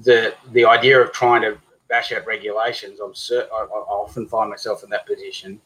the 0.03 0.33
the 0.51 0.65
idea 0.65 1.01
of 1.01 1.11
trying 1.11 1.41
to 1.41 1.57
bash 1.89 2.11
out 2.11 2.25
regulations, 2.25 2.99
I'm 2.99 3.15
certain 3.15 3.49
I, 3.53 3.63
I 3.63 3.65
often 3.65 4.27
find 4.27 4.49
myself 4.49 4.83
in 4.83 4.89
that 4.89 5.05
position. 5.05 5.61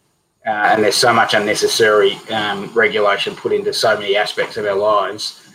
Uh, 0.46 0.50
and 0.50 0.84
there's 0.84 0.96
so 0.96 1.14
much 1.14 1.36
unnecessary 1.36 2.14
um, 2.32 2.72
regulation 2.74 3.36
put 3.36 3.54
into 3.54 3.72
so 3.72 3.96
many 3.98 4.16
aspects 4.16 4.58
of 4.58 4.66
our 4.66 4.76
lives 4.76 5.52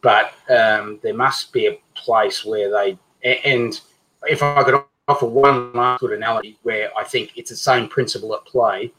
but 0.00 0.34
um, 0.50 0.98
there 1.02 1.14
must 1.14 1.52
be 1.52 1.66
a 1.66 1.78
place 1.94 2.44
where 2.44 2.70
they 2.70 2.98
and 3.44 3.80
if 4.24 4.42
I 4.42 4.62
could 4.62 4.82
offer 5.08 5.26
one 5.26 5.72
last 5.72 6.00
good 6.00 6.12
analogy 6.12 6.58
where 6.62 6.90
I 6.96 7.04
think 7.04 7.32
it's 7.36 7.50
the 7.50 7.56
same 7.56 7.88
principle 7.88 8.34
at 8.34 8.44
play. 8.44 8.92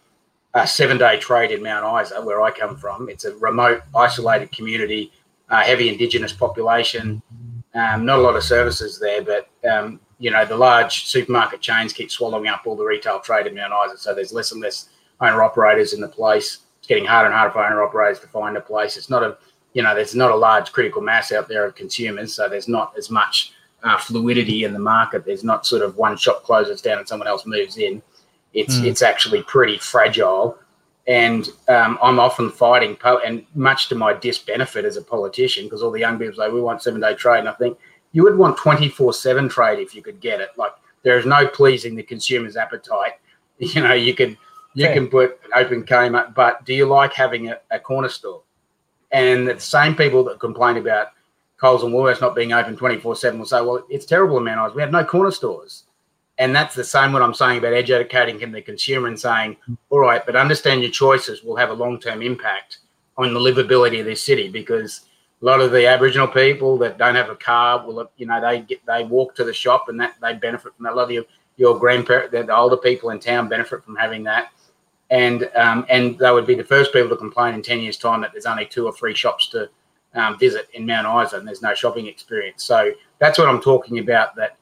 A 0.55 0.65
seven-day 0.65 1.19
trade 1.19 1.51
in 1.51 1.61
Mount 1.61 2.01
Isa, 2.01 2.19
where 2.23 2.41
I 2.41 2.49
come 2.49 2.75
from, 2.75 3.07
it's 3.07 3.25
a 3.25 3.35
remote, 3.35 3.83
isolated 3.95 4.51
community, 4.51 5.11
uh, 5.49 5.61
heavy 5.61 5.89
Indigenous 5.89 6.33
population. 6.33 7.21
Um, 7.75 8.03
not 8.03 8.17
a 8.17 8.21
lot 8.21 8.35
of 8.35 8.43
services 8.43 8.99
there, 8.99 9.21
but 9.21 9.47
um, 9.69 9.99
you 10.19 10.29
know 10.31 10.45
the 10.45 10.57
large 10.57 11.05
supermarket 11.05 11.61
chains 11.61 11.93
keep 11.93 12.11
swallowing 12.11 12.47
up 12.47 12.63
all 12.65 12.75
the 12.75 12.85
retail 12.85 13.19
trade 13.19 13.47
in 13.47 13.55
Mount 13.55 13.73
Isa, 13.87 13.97
so 13.97 14.13
there's 14.13 14.33
less 14.33 14.51
and 14.51 14.61
less 14.61 14.89
owner 15.21 15.41
operators 15.41 15.93
in 15.93 16.01
the 16.01 16.07
place. 16.07 16.59
It's 16.79 16.87
getting 16.87 17.05
harder 17.05 17.27
and 17.27 17.35
harder 17.35 17.51
for 17.51 17.65
owner 17.65 17.81
operators 17.83 18.19
to 18.19 18.27
find 18.27 18.55
a 18.57 18.61
place. 18.61 18.97
It's 18.97 19.09
not 19.09 19.23
a 19.23 19.37
you 19.73 19.83
know, 19.83 19.93
there's 19.93 20.15
not 20.15 20.31
a 20.31 20.35
large 20.35 20.71
critical 20.71 21.01
mass 21.01 21.31
out 21.31 21.47
there 21.47 21.65
of 21.65 21.75
consumers, 21.75 22.33
so 22.33 22.49
there's 22.49 22.67
not 22.67 22.93
as 22.97 23.09
much 23.09 23.53
uh, 23.83 23.97
fluidity 23.97 24.63
in 24.63 24.73
the 24.73 24.79
market. 24.79 25.25
There's 25.25 25.43
not 25.43 25.65
sort 25.65 25.81
of 25.81 25.95
one 25.95 26.17
shop 26.17 26.43
closes 26.43 26.81
down 26.81 26.97
and 26.97 27.07
someone 27.07 27.27
else 27.27 27.45
moves 27.45 27.77
in. 27.77 28.01
It's 28.53 28.77
mm. 28.77 28.85
it's 28.85 29.01
actually 29.01 29.43
pretty 29.43 29.77
fragile, 29.77 30.57
and 31.07 31.47
um, 31.67 31.99
I'm 32.01 32.19
often 32.19 32.49
fighting, 32.49 32.95
po- 32.95 33.19
and 33.19 33.45
much 33.53 33.89
to 33.89 33.95
my 33.95 34.13
disbenefit 34.13 34.85
as 34.85 34.97
a 34.97 35.03
politician, 35.03 35.65
because 35.65 35.83
all 35.83 35.91
the 35.91 35.99
young 35.99 36.17
people 36.17 36.35
say 36.35 36.49
we 36.49 36.61
want 36.61 36.81
seven 36.81 36.99
day 36.99 37.13
trade, 37.13 37.39
and 37.39 37.49
I 37.49 37.53
think 37.53 37.77
you 38.11 38.23
would 38.23 38.37
want 38.37 38.57
24 38.57 39.13
seven 39.13 39.49
trade 39.49 39.79
if 39.79 39.93
you 39.93 40.01
could 40.01 40.19
get 40.19 40.41
it. 40.41 40.49
Like 40.57 40.73
there 41.03 41.17
is 41.17 41.25
no 41.25 41.47
pleasing 41.47 41.95
the 41.95 42.03
consumer's 42.03 42.57
appetite. 42.57 43.13
You 43.61 43.81
know, 43.81 43.91
you 43.91 44.13
can 44.13 44.37
you 44.73 44.85
yeah. 44.85 44.93
can 44.93 45.09
put 45.09 45.37
open 45.53 45.83
Kmart, 45.83 46.33
but 46.33 46.63
do 46.63 46.73
you 46.73 46.85
like 46.85 47.11
having 47.11 47.49
a, 47.49 47.59
a 47.71 47.77
corner 47.77 48.07
store? 48.07 48.41
And 49.11 49.45
the 49.45 49.59
same 49.59 49.95
people 49.95 50.23
that 50.23 50.39
complain 50.39 50.77
about 50.77 51.07
Coles 51.59 51.83
and 51.83 51.93
Woolworths 51.93 52.21
not 52.21 52.35
being 52.35 52.53
open 52.53 52.77
24 52.77 53.17
7 53.17 53.37
will 53.37 53.45
say, 53.45 53.61
well, 53.61 53.85
it's 53.89 54.05
terrible 54.05 54.37
in 54.37 54.45
Mount 54.45 54.69
Isa. 54.69 54.75
We 54.75 54.81
have 54.81 54.91
no 54.91 55.03
corner 55.03 55.31
stores. 55.31 55.83
And 56.37 56.55
that's 56.55 56.73
the 56.73 56.85
same 56.85 57.11
what 57.11 57.21
I'm 57.21 57.33
saying 57.33 57.57
about 57.57 57.73
educating 57.73 58.39
the 58.51 58.61
consumer 58.61 59.09
and 59.09 59.19
saying, 59.19 59.57
all 59.89 59.99
right, 59.99 60.25
but 60.25 60.37
understand 60.37 60.81
your 60.81 60.91
choices 60.91 61.43
will 61.43 61.57
have 61.57 61.69
a 61.69 61.73
long 61.73 61.99
term 61.99 62.21
impact 62.21 62.77
on 63.17 63.33
the 63.33 63.39
livability 63.39 63.99
of 63.99 64.05
this 64.05 64.23
city 64.23 64.47
because 64.47 65.01
a 65.41 65.45
lot 65.45 65.61
of 65.61 65.71
the 65.71 65.87
Aboriginal 65.87 66.27
people 66.27 66.77
that 66.79 66.97
don't 66.97 67.15
have 67.15 67.29
a 67.29 67.35
car 67.35 67.85
will, 67.85 68.11
you 68.17 68.25
know, 68.25 68.41
they 68.41 68.61
get 68.61 68.85
they 68.85 69.03
walk 69.03 69.35
to 69.35 69.43
the 69.43 69.53
shop 69.53 69.85
and 69.87 69.99
that 69.99 70.15
they 70.21 70.33
benefit 70.33 70.75
from 70.75 70.83
that. 70.83 70.93
A 70.93 70.95
lot 70.95 71.03
of 71.03 71.11
your, 71.11 71.25
your 71.57 71.79
grandparents, 71.79 72.31
the 72.31 72.55
older 72.55 72.77
people 72.77 73.11
in 73.11 73.19
town 73.19 73.47
benefit 73.47 73.83
from 73.83 73.95
having 73.95 74.23
that 74.23 74.51
and 75.09 75.49
um, 75.55 75.85
and 75.89 76.17
they 76.17 76.31
would 76.31 76.45
be 76.45 76.55
the 76.55 76.63
first 76.63 76.93
people 76.93 77.09
to 77.09 77.15
complain 77.15 77.55
in 77.55 77.61
10 77.61 77.79
years 77.79 77.97
time 77.97 78.21
that 78.21 78.31
there's 78.31 78.45
only 78.45 78.65
two 78.65 78.85
or 78.85 78.93
three 78.93 79.15
shops 79.15 79.47
to 79.49 79.69
um, 80.13 80.37
visit 80.37 80.69
in 80.73 80.85
Mount 80.85 81.27
Isa 81.27 81.37
and 81.37 81.47
there's 81.47 81.61
no 81.61 81.73
shopping 81.73 82.07
experience. 82.07 82.63
So 82.63 82.91
that's 83.17 83.37
what 83.37 83.47
I'm 83.47 83.61
talking 83.61 83.99
about. 83.99 84.35
That 84.35 84.57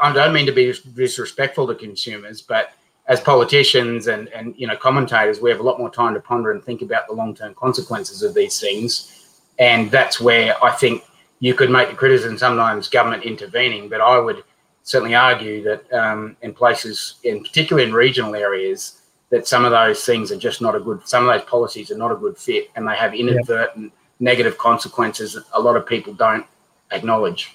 I, 0.00 0.12
don't 0.12 0.32
mean 0.32 0.46
to 0.46 0.52
be 0.52 0.72
disrespectful 0.94 1.66
to 1.66 1.74
consumers, 1.74 2.40
but 2.42 2.72
as 3.06 3.20
politicians 3.20 4.06
and 4.06 4.28
and 4.28 4.54
you 4.56 4.66
know 4.66 4.76
commentators, 4.76 5.40
we 5.40 5.50
have 5.50 5.60
a 5.60 5.64
lot 5.64 5.78
more 5.78 5.90
time 5.90 6.14
to 6.14 6.20
ponder 6.20 6.52
and 6.52 6.64
think 6.64 6.82
about 6.82 7.06
the 7.06 7.12
long 7.12 7.34
term 7.34 7.54
consequences 7.54 8.22
of 8.22 8.34
these 8.34 8.58
things, 8.60 9.19
and 9.60 9.90
that's 9.90 10.20
where 10.20 10.62
I 10.64 10.72
think 10.72 11.04
you 11.38 11.54
could 11.54 11.70
make 11.70 11.90
the 11.90 11.94
criticism 11.94 12.36
sometimes 12.38 12.88
government 12.88 13.24
intervening, 13.24 13.88
but 13.88 14.00
I 14.00 14.18
would 14.18 14.42
certainly 14.82 15.14
argue 15.14 15.62
that 15.62 15.92
um, 15.92 16.36
in 16.42 16.54
places, 16.54 17.16
in 17.22 17.42
particular 17.42 17.82
in 17.82 17.92
regional 17.92 18.34
areas, 18.34 19.02
that 19.28 19.46
some 19.46 19.64
of 19.64 19.70
those 19.70 20.04
things 20.04 20.32
are 20.32 20.36
just 20.36 20.60
not 20.60 20.74
a 20.74 20.80
good 20.80 21.06
some 21.06 21.28
of 21.28 21.32
those 21.32 21.48
policies 21.48 21.90
are 21.90 21.96
not 21.96 22.10
a 22.10 22.16
good 22.16 22.36
fit 22.36 22.68
and 22.74 22.88
they 22.88 22.96
have 22.96 23.14
inadvertent 23.14 23.84
yep. 23.84 23.92
negative 24.18 24.58
consequences 24.58 25.34
that 25.34 25.44
a 25.52 25.60
lot 25.60 25.76
of 25.76 25.86
people 25.86 26.12
don't 26.12 26.44
acknowledge. 26.90 27.54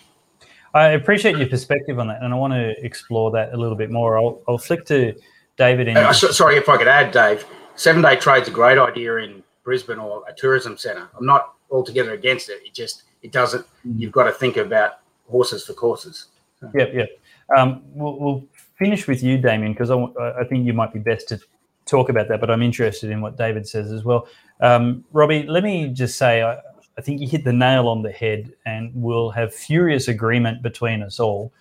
I 0.74 0.90
appreciate 0.90 1.38
your 1.38 1.48
perspective 1.48 2.00
on 2.00 2.08
that 2.08 2.22
and 2.22 2.34
i 2.34 2.38
want 2.38 2.54
to 2.54 2.74
explore 2.86 3.30
that 3.32 3.54
a 3.54 3.58
little 3.58 3.76
bit 3.76 3.92
more. 3.92 4.18
I'll, 4.18 4.42
I'll 4.48 4.58
flick 4.58 4.86
to 4.86 5.14
david 5.58 5.90
uh, 5.90 6.14
sorry 6.14 6.58
if 6.58 6.68
i 6.68 6.78
could 6.78 6.88
add 6.88 7.12
dave 7.12 7.46
seven 7.76 8.02
day 8.02 8.16
trade's 8.16 8.48
a 8.48 8.52
great 8.52 8.78
idea 8.78 9.16
in 9.18 9.44
brisbane 9.66 10.00
or 10.00 10.24
a 10.30 10.34
tourism 10.34 10.78
centre. 10.78 11.10
I'm 11.18 11.26
not 11.26 11.55
altogether 11.76 12.14
against 12.14 12.50
it. 12.50 12.62
It 12.66 12.74
just 12.74 13.04
it 13.22 13.32
doesn't 13.32 13.66
you've 13.98 14.12
got 14.12 14.24
to 14.26 14.32
think 14.32 14.58
about 14.58 15.00
horses 15.30 15.66
for 15.66 15.74
courses. 15.74 16.28
Yep 16.74 16.94
yep 16.94 17.10
um, 17.56 17.84
we'll, 17.94 18.20
we'll 18.20 18.48
finish 18.78 19.08
with 19.08 19.22
you 19.24 19.38
damien 19.38 19.74
because 19.74 19.92
I, 19.92 19.98
I 20.40 20.44
think 20.46 20.66
you 20.66 20.74
might 20.74 20.94
be 20.94 21.00
best 21.00 21.30
to 21.30 21.40
talk 21.86 22.10
about 22.10 22.28
that, 22.30 22.40
but 22.40 22.50
I'm 22.50 22.62
interested 22.62 23.10
in 23.12 23.22
what 23.22 23.38
David 23.38 23.68
says 23.68 23.92
as 23.92 24.04
well. 24.04 24.28
Um, 24.62 25.04
Robbie, 25.12 25.46
let 25.48 25.64
me 25.64 25.90
just 25.90 26.18
say, 26.18 26.42
I, 26.42 26.58
I, 26.98 27.02
think 27.02 27.22
you 27.22 27.28
hit 27.28 27.44
the 27.44 27.54
nail 27.54 27.88
on 27.88 28.02
the 28.02 28.12
head, 28.12 28.54
and 28.66 28.92
we'll 28.96 29.30
have 29.32 29.54
furious 29.54 30.08
agreement 30.08 30.64
between 30.64 31.04
us 31.04 31.20
all 31.20 31.52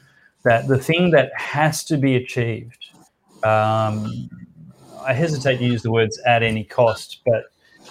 that 0.44 0.68
the 0.68 0.78
thing 0.78 1.10
that 1.10 1.30
has 1.36 1.84
to 1.84 1.96
be 1.96 2.16
achieved, 2.16 2.86
um, 3.42 4.28
I 5.00 5.12
hesitate 5.12 5.58
to 5.58 5.64
use 5.64 5.82
the 5.82 5.90
words 5.90 6.18
at 6.26 6.42
any 6.42 6.64
cost, 6.64 7.20
but 7.26 7.44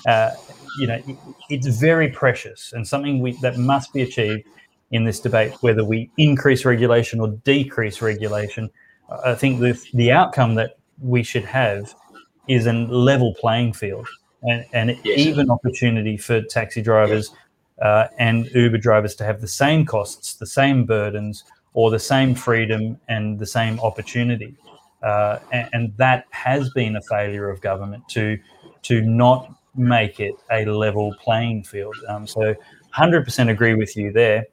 uh, 0.07 0.31
you 0.77 0.87
know, 0.87 1.01
it's 1.49 1.67
very 1.67 2.09
precious 2.09 2.73
and 2.73 2.87
something 2.87 3.19
we, 3.19 3.33
that 3.41 3.57
must 3.57 3.93
be 3.93 4.01
achieved 4.01 4.43
in 4.91 5.03
this 5.03 5.19
debate, 5.19 5.53
whether 5.61 5.83
we 5.83 6.09
increase 6.17 6.65
regulation 6.65 7.19
or 7.19 7.29
decrease 7.43 8.01
regulation. 8.01 8.69
I 9.25 9.33
think 9.35 9.59
the, 9.59 9.79
the 9.93 10.11
outcome 10.11 10.55
that 10.55 10.77
we 11.01 11.23
should 11.23 11.45
have 11.45 11.93
is 12.47 12.65
a 12.67 12.73
level 12.73 13.33
playing 13.39 13.73
field 13.73 14.07
and, 14.43 14.65
and 14.73 14.89
yes. 15.03 15.19
even 15.19 15.49
opportunity 15.49 16.17
for 16.17 16.41
taxi 16.41 16.81
drivers 16.81 17.31
uh, 17.81 18.07
and 18.19 18.47
Uber 18.53 18.77
drivers 18.77 19.15
to 19.15 19.23
have 19.23 19.41
the 19.41 19.47
same 19.47 19.85
costs, 19.85 20.35
the 20.35 20.45
same 20.45 20.85
burdens, 20.85 21.43
or 21.73 21.89
the 21.89 21.99
same 21.99 22.35
freedom 22.35 22.99
and 23.07 23.39
the 23.39 23.45
same 23.45 23.79
opportunity. 23.79 24.55
Uh, 25.01 25.39
and, 25.51 25.69
and, 25.73 25.97
that 25.97 26.25
has 26.29 26.69
been 26.69 26.95
a 26.95 27.01
failure 27.01 27.49
of 27.49 27.59
government 27.59 28.07
to 28.07 28.39
to 28.83 29.01
not 29.01 29.53
make 29.75 30.19
it 30.19 30.35
a 30.51 30.65
level 30.65 31.15
playing 31.19 31.63
field. 31.63 31.95
Um, 32.07 32.27
so, 32.27 32.55
100% 32.95 33.49
agree 33.49 33.73
with 33.73 33.95
you 33.97 34.11
there, 34.11 34.45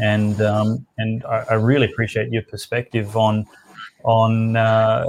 and 0.00 0.40
um, 0.40 0.86
and 0.98 1.24
I, 1.24 1.44
I, 1.50 1.54
really 1.54 1.90
appreciate 1.90 2.30
your 2.30 2.42
perspective 2.42 3.16
on 3.16 3.46
on 4.04 4.56
uh, 4.56 5.06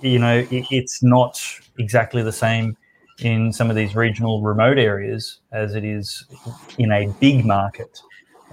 you 0.00 0.18
know 0.18 0.46
it, 0.50 0.66
it's 0.70 1.02
not 1.02 1.40
exactly 1.78 2.22
the 2.22 2.32
same 2.32 2.76
in 3.20 3.52
some 3.52 3.70
of 3.70 3.76
these 3.76 3.94
regional 3.94 4.42
remote 4.42 4.78
areas 4.78 5.40
as 5.52 5.74
it 5.74 5.84
is 5.84 6.24
in 6.78 6.92
a 6.92 7.08
big 7.20 7.44
market. 7.44 8.00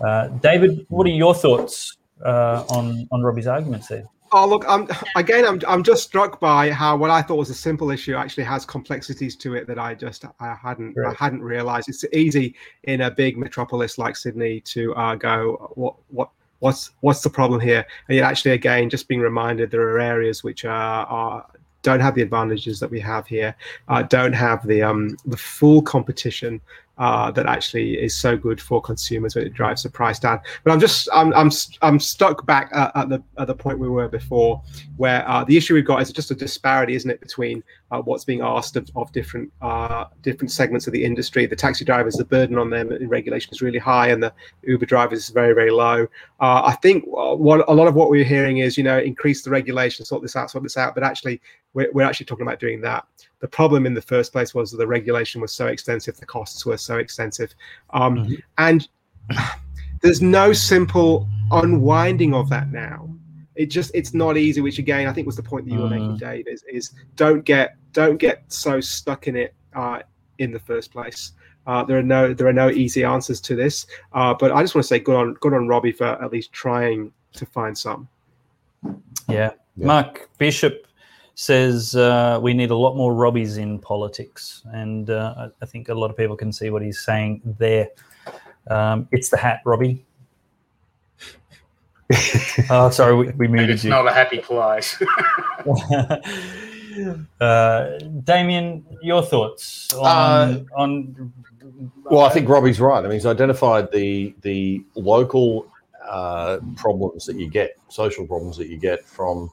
Uh, 0.04 0.28
David, 0.28 0.86
what 0.90 1.06
are 1.08 1.12
your 1.12 1.34
thoughts 1.34 1.98
uh, 2.26 2.64
on 2.70 3.08
on 3.12 3.22
Robbie's 3.22 3.48
arguments 3.48 3.88
there? 3.88 4.06
Oh 4.32 4.48
look, 4.48 4.66
I'm 4.68 4.88
again. 5.16 5.46
I'm 5.46 5.62
I'm 5.68 5.84
just 5.84 6.04
struck 6.04 6.40
by 6.40 6.72
how 6.72 6.96
what 6.96 7.10
I 7.10 7.22
thought 7.22 7.36
was 7.36 7.50
a 7.50 7.56
simple 7.56 7.90
issue 7.90 8.16
actually 8.16 8.44
has 8.44 8.66
complexities 8.66 9.36
to 9.38 9.56
it 9.56 9.68
that 9.68 9.80
I 9.80 9.96
just 9.96 10.26
I 10.40 10.54
hadn't 10.54 10.94
right. 10.96 11.16
I 11.20 11.24
hadn't 11.24 11.42
realised. 11.42 11.90
It's 11.90 12.06
easy 12.14 12.56
in 12.84 13.02
a 13.02 13.12
big 13.12 13.38
metropolis 13.38 13.98
like 13.98 14.16
Sydney 14.16 14.62
to 14.62 14.94
uh, 14.96 15.16
go 15.16 15.72
what 15.76 15.96
what 16.10 16.30
what's 16.60 16.92
what's 17.02 17.22
the 17.22 17.30
problem 17.30 17.60
here, 17.60 17.86
and 18.08 18.18
yet 18.18 18.26
actually 18.26 18.52
again 18.52 18.90
just 18.90 19.08
being 19.08 19.22
reminded 19.22 19.72
there 19.72 19.82
are 19.82 20.00
areas 20.00 20.44
which 20.44 20.66
are, 20.66 21.06
are 21.06 21.46
don't 21.82 22.00
have 22.00 22.16
the 22.16 22.22
advantages 22.22 22.80
that 22.80 22.92
we 22.92 23.00
have 23.00 23.26
here, 23.26 23.56
uh, 23.88 24.04
don't 24.04 24.34
have 24.34 24.66
the 24.68 24.82
um, 24.82 25.18
the 25.26 25.38
full 25.38 25.82
competition 25.82 26.62
uh, 27.00 27.32
that 27.32 27.46
actually 27.46 27.94
is 27.94 28.16
so 28.16 28.38
good 28.38 28.62
for 28.62 28.82
consumers 28.82 29.34
when 29.36 29.48
it 29.48 29.54
drives 29.54 29.84
the 29.84 29.90
price 29.90 30.20
down. 30.20 30.40
But 30.64 30.72
I'm 30.72 30.80
just 30.80 31.08
I'm 31.12 31.34
I'm 31.34 31.50
I'm 31.82 32.00
stuck 32.00 32.46
back 32.46 32.70
at, 32.74 32.92
at 32.96 33.10
the 33.10 33.24
at 33.38 33.48
the 33.48 33.56
point 33.56 33.80
we 33.80 33.90
were 33.90 34.10
before, 34.10 34.62
where 34.98 35.28
uh, 35.28 35.44
the 35.46 35.58
issue 35.58 35.74
we've 35.74 35.86
got 35.86 36.02
is 36.02 36.12
just 36.12 36.30
a 36.30 36.36
disparity, 36.36 36.96
isn't 36.96 37.10
it, 37.10 37.22
between 37.22 37.64
uh, 37.92 38.02
what's 38.02 38.24
being 38.24 38.42
asked 38.42 38.76
of, 38.76 38.90
of 38.96 39.12
different 39.12 39.52
uh, 39.62 40.06
different 40.22 40.52
segments 40.52 40.88
of 40.88 40.94
the 40.94 41.04
industry. 41.04 41.46
The 41.46 41.56
taxi 41.56 41.84
drivers, 41.84 42.16
the 42.16 42.26
burden 42.26 42.58
on 42.58 42.70
them 42.70 42.92
in 42.92 43.10
regulation 43.10 43.52
is 43.52 43.62
really 43.62 43.80
high, 43.80 44.10
and 44.10 44.22
the 44.22 44.34
Uber 44.64 44.86
drivers 44.86 45.20
is 45.20 45.30
very 45.30 45.54
very 45.54 45.72
low. 45.72 46.04
Uh, 46.40 46.64
I 46.66 46.76
think 46.82 47.04
what 47.06 47.68
a 47.68 47.74
lot 47.74 47.88
of 47.88 47.96
what 47.96 48.10
we're 48.10 48.24
hearing 48.24 48.60
is 48.60 48.78
you 48.78 48.84
know 48.84 49.00
increase 49.00 49.42
the 49.44 49.50
regulation, 49.50 50.06
sort 50.06 50.22
this 50.22 50.36
out, 50.36 50.52
sort 50.52 50.64
this 50.64 50.78
out, 50.78 50.94
but 50.94 51.04
actually 51.04 51.42
we're, 51.74 51.92
we're 51.92 52.04
actually 52.04 52.26
talking 52.26 52.46
about 52.46 52.60
doing 52.60 52.82
that. 52.82 53.06
The 53.40 53.48
problem 53.48 53.86
in 53.86 53.94
the 53.94 54.02
first 54.02 54.32
place 54.32 54.54
was 54.54 54.72
that 54.72 54.78
the 54.78 54.88
regulation 54.88 55.42
was 55.42 55.52
so 55.52 55.68
extensive, 55.68 56.18
the 56.18 56.26
costs 56.26 56.66
were 56.66 56.78
so 56.78 56.98
extensive, 56.98 57.54
um, 57.92 58.18
mm-hmm. 58.18 58.34
and 58.58 58.88
there's 60.02 60.22
no 60.22 60.54
simple 60.54 61.28
unwinding 61.52 62.34
of 62.34 62.50
that 62.50 62.72
now. 62.72 63.10
It 63.60 63.66
just 63.66 63.92
it's 63.94 64.14
not 64.14 64.38
easy. 64.38 64.62
Which 64.62 64.80
again, 64.80 65.06
I 65.06 65.12
think 65.12 65.28
was 65.28 65.36
the 65.36 65.44
point 65.44 65.66
that 65.66 65.74
you 65.74 65.80
were 65.80 65.90
making, 65.90 66.16
mm. 66.16 66.20
Dave. 66.20 66.48
Is, 66.48 66.64
is 66.64 66.94
don't 67.18 67.44
get 67.44 67.76
don't 67.92 68.16
get 68.16 68.44
so 68.48 68.80
stuck 68.80 69.28
in 69.28 69.36
it 69.36 69.54
uh, 69.76 70.00
in 70.38 70.52
the 70.52 70.60
first 70.60 70.94
place. 70.94 71.34
Uh, 71.68 71.84
there 71.84 71.98
are 71.98 72.04
no 72.04 72.34
there 72.34 72.48
are 72.48 72.54
no 72.54 72.70
easy 72.70 73.04
answers 73.04 73.42
to 73.42 73.58
this, 73.58 73.86
uh, 74.14 74.34
but 74.34 74.54
I 74.54 74.62
just 74.62 74.76
want 74.76 74.86
to 74.86 74.88
say 74.88 74.98
good 74.98 75.18
on 75.18 75.34
good 75.36 75.54
on 75.54 75.68
Robbie 75.68 75.92
for 75.92 76.06
at 76.06 76.32
least 76.32 76.54
trying 76.54 77.12
to 77.34 77.46
find 77.46 77.78
some. 77.78 78.08
Yeah, 79.28 79.52
yeah. 79.76 79.86
Mark 79.86 80.30
Bishop 80.38 80.88
says 81.36 81.98
uh, 81.98 82.40
we 82.42 82.54
need 82.54 82.72
a 82.72 82.76
lot 82.76 82.96
more 82.96 83.12
Robbies 83.12 83.58
in 83.58 83.78
politics, 83.78 84.64
and 84.72 85.10
uh, 85.10 85.50
I 85.62 85.66
think 85.66 85.90
a 85.90 85.94
lot 85.94 86.10
of 86.10 86.16
people 86.16 86.38
can 86.38 86.54
see 86.54 86.70
what 86.70 86.82
he's 86.82 87.02
saying 87.02 87.42
there. 87.60 87.90
Um, 88.70 89.10
it's 89.12 89.28
the 89.28 89.38
hat, 89.38 89.62
Robbie. 89.66 90.06
oh, 92.70 92.90
sorry, 92.90 93.16
we, 93.16 93.32
we 93.32 93.48
muted 93.48 93.72
it's 93.72 93.84
you. 93.84 93.90
It's 93.90 93.96
not 93.96 94.08
a 94.08 94.14
happy 94.14 94.40
place. 94.40 95.02
uh, 97.42 97.98
Damien, 98.24 98.86
your 99.02 99.22
thoughts 99.22 99.94
on, 99.94 100.06
uh, 100.06 100.64
on? 100.76 101.34
Well, 102.06 102.26
I 102.26 102.30
think 102.30 102.50
Robbie's 102.50 102.80
right. 102.80 103.00
I 103.00 103.04
mean, 103.04 103.12
he's 103.12 103.26
identified 103.26 103.92
the 103.92 104.34
the 104.42 104.84
local 104.96 105.68
uh, 106.08 106.60
problems 106.76 107.26
that 107.26 107.36
you 107.36 107.50
get, 107.50 107.78
social 107.90 108.26
problems 108.26 108.58
that 108.58 108.68
you 108.68 108.78
get 108.78 109.06
from 109.06 109.52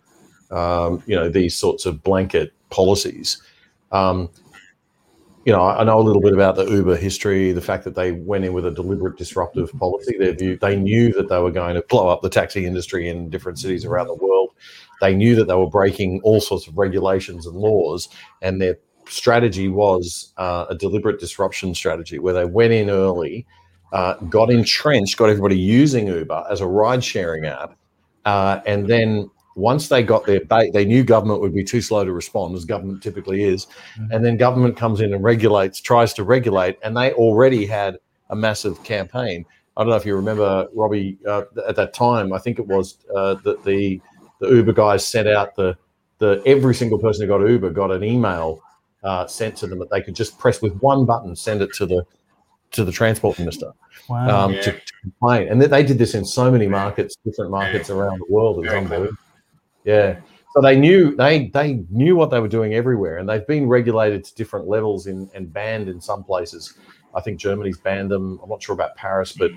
um, 0.51 1.03
you 1.07 1.15
know 1.15 1.29
these 1.29 1.55
sorts 1.55 1.87
of 1.87 2.03
blanket 2.03 2.53
policies. 2.71 3.43
Um, 3.93 4.31
you 5.47 5.53
know, 5.53 5.63
I 5.63 5.85
know 5.85 6.01
a 6.01 6.03
little 6.03 6.21
bit 6.21 6.33
about 6.33 6.57
the 6.57 6.65
Uber 6.69 6.97
history, 6.97 7.53
the 7.53 7.61
fact 7.61 7.85
that 7.85 7.95
they 7.95 8.11
went 8.11 8.45
in 8.45 8.53
with 8.53 8.67
a 8.67 8.71
deliberate 8.73 9.17
disruptive 9.17 9.73
policy. 9.79 10.17
They 10.19 10.33
view, 10.33 10.59
they 10.61 10.75
knew 10.75 11.13
that 11.13 11.29
they 11.29 11.39
were 11.39 11.53
going 11.53 11.77
to 11.77 11.83
blow 11.83 12.09
up 12.09 12.23
the 12.23 12.29
taxi 12.29 12.67
industry 12.67 13.09
in 13.09 13.31
different 13.31 13.61
cities 13.61 13.85
around 13.85 14.09
the 14.09 14.17
world. 14.17 14.51
They 15.01 15.15
knew 15.15 15.37
that 15.37 15.47
they 15.47 15.55
were 15.55 15.71
breaking 15.71 16.21
all 16.25 16.41
sorts 16.41 16.67
of 16.67 16.77
regulations 16.77 17.47
and 17.47 17.55
laws, 17.55 18.09
and 18.43 18.61
their 18.61 18.77
strategy 19.09 19.69
was 19.69 20.33
uh, 20.37 20.67
a 20.69 20.75
deliberate 20.75 21.21
disruption 21.21 21.77
strategy 21.77 22.19
where 22.19 22.35
they 22.35 22.45
went 22.45 22.73
in 22.73 22.91
early, 22.91 23.47
uh, 23.93 24.15
got 24.15 24.51
entrenched, 24.51 25.17
got 25.17 25.31
everybody 25.31 25.57
using 25.57 26.09
Uber 26.09 26.45
as 26.51 26.61
a 26.61 26.67
ride 26.67 27.05
sharing 27.05 27.47
app, 27.47 27.77
uh, 28.25 28.59
and 28.67 28.89
then 28.89 29.31
once 29.57 29.89
they 29.89 30.03
got 30.03 30.27
their 30.27 30.45
bait, 30.45 30.73
they 30.73 30.85
knew 30.85 31.03
government 31.03 31.41
would 31.41 31.55
be 31.55 31.65
too 31.65 31.81
slow 31.81 32.05
to 32.05 32.13
respond, 32.13 32.55
as 32.55 32.65
government 32.65 33.03
typically 33.03 33.43
is. 33.43 33.67
Mm-hmm. 33.99 34.13
And 34.13 34.25
then 34.25 34.37
government 34.37 34.77
comes 34.77 35.01
in 35.01 35.15
and 35.15 35.25
regulates, 35.25 35.81
tries 35.81 36.13
to 36.15 36.25
regulate, 36.25 36.79
and 36.85 36.97
they 36.97 37.13
already 37.15 37.65
had 37.67 37.99
a 38.31 38.37
massive 38.37 38.83
campaign. 38.85 39.47
I 39.77 39.83
don't 39.83 39.91
know 39.91 39.97
if 39.97 40.05
you 40.05 40.15
remember, 40.15 40.69
Robbie, 40.75 41.19
uh, 41.27 41.43
at 41.67 41.75
that 41.77 41.95
time, 41.95 42.33
I 42.33 42.39
think 42.39 42.59
it 42.59 42.67
was 42.67 42.99
uh, 43.15 43.35
that 43.45 43.65
the, 43.65 44.01
the 44.41 44.49
Uber 44.49 44.73
guys 44.73 45.07
sent 45.07 45.27
out 45.27 45.57
the, 45.57 45.77
the 46.19 46.43
every 46.45 46.75
single 46.75 46.99
person 46.99 47.23
who 47.23 47.29
got 47.29 47.47
Uber 47.47 47.71
got 47.71 47.91
an 47.91 48.05
email 48.05 48.61
uh, 49.05 49.27
sent 49.27 49.57
to 49.57 49.67
them 49.67 49.79
that 49.79 49.91
they 49.91 50.03
could 50.03 50.15
just 50.15 50.39
press 50.39 50.61
with 50.61 50.75
one 50.81 51.07
button, 51.07 51.35
send 51.35 51.63
it 51.63 51.73
to 51.75 51.87
the 51.87 52.05
to 52.73 52.85
the 52.85 52.91
transport 52.91 53.39
minister 53.39 53.73
wow. 54.09 54.45
um, 54.45 54.53
yeah. 54.53 54.61
to, 54.61 54.73
to, 54.73 54.93
complain. 55.03 55.49
And 55.49 55.63
they, 55.63 55.67
they 55.69 55.83
did 55.85 55.99
this 55.99 56.15
in 56.15 56.25
so 56.25 56.51
many 56.51 56.67
markets, 56.67 57.17
different 57.25 57.53
markets 57.53 57.91
around 57.91 58.19
the 58.19 58.33
world. 58.33 58.59
It 58.59 58.69
was 58.69 58.75
unbelievable. 58.75 59.17
Yeah. 59.87 60.21
So 60.53 60.61
they 60.61 60.79
knew 60.79 61.15
they 61.17 61.49
they 61.49 61.85
knew 61.91 62.17
what 62.17 62.31
they 62.31 62.41
were 62.41 62.49
doing 62.49 62.75
everywhere, 62.75 63.19
and 63.19 63.29
they've 63.29 63.47
been 63.47 63.69
regulated 63.69 64.25
to 64.25 64.35
different 64.35 64.67
levels 64.67 65.07
in, 65.07 65.31
and 65.35 65.53
banned 65.53 65.89
in 65.89 66.01
some 66.01 66.25
places. 66.25 66.75
I 67.15 67.21
think 67.21 67.39
Germany's 67.39 67.79
banned 67.79 68.11
them. 68.11 68.41
I'm 68.43 68.49
not 68.49 68.63
sure 68.63 68.75
about 68.75 68.97
Paris, 68.97 69.33
but 69.33 69.51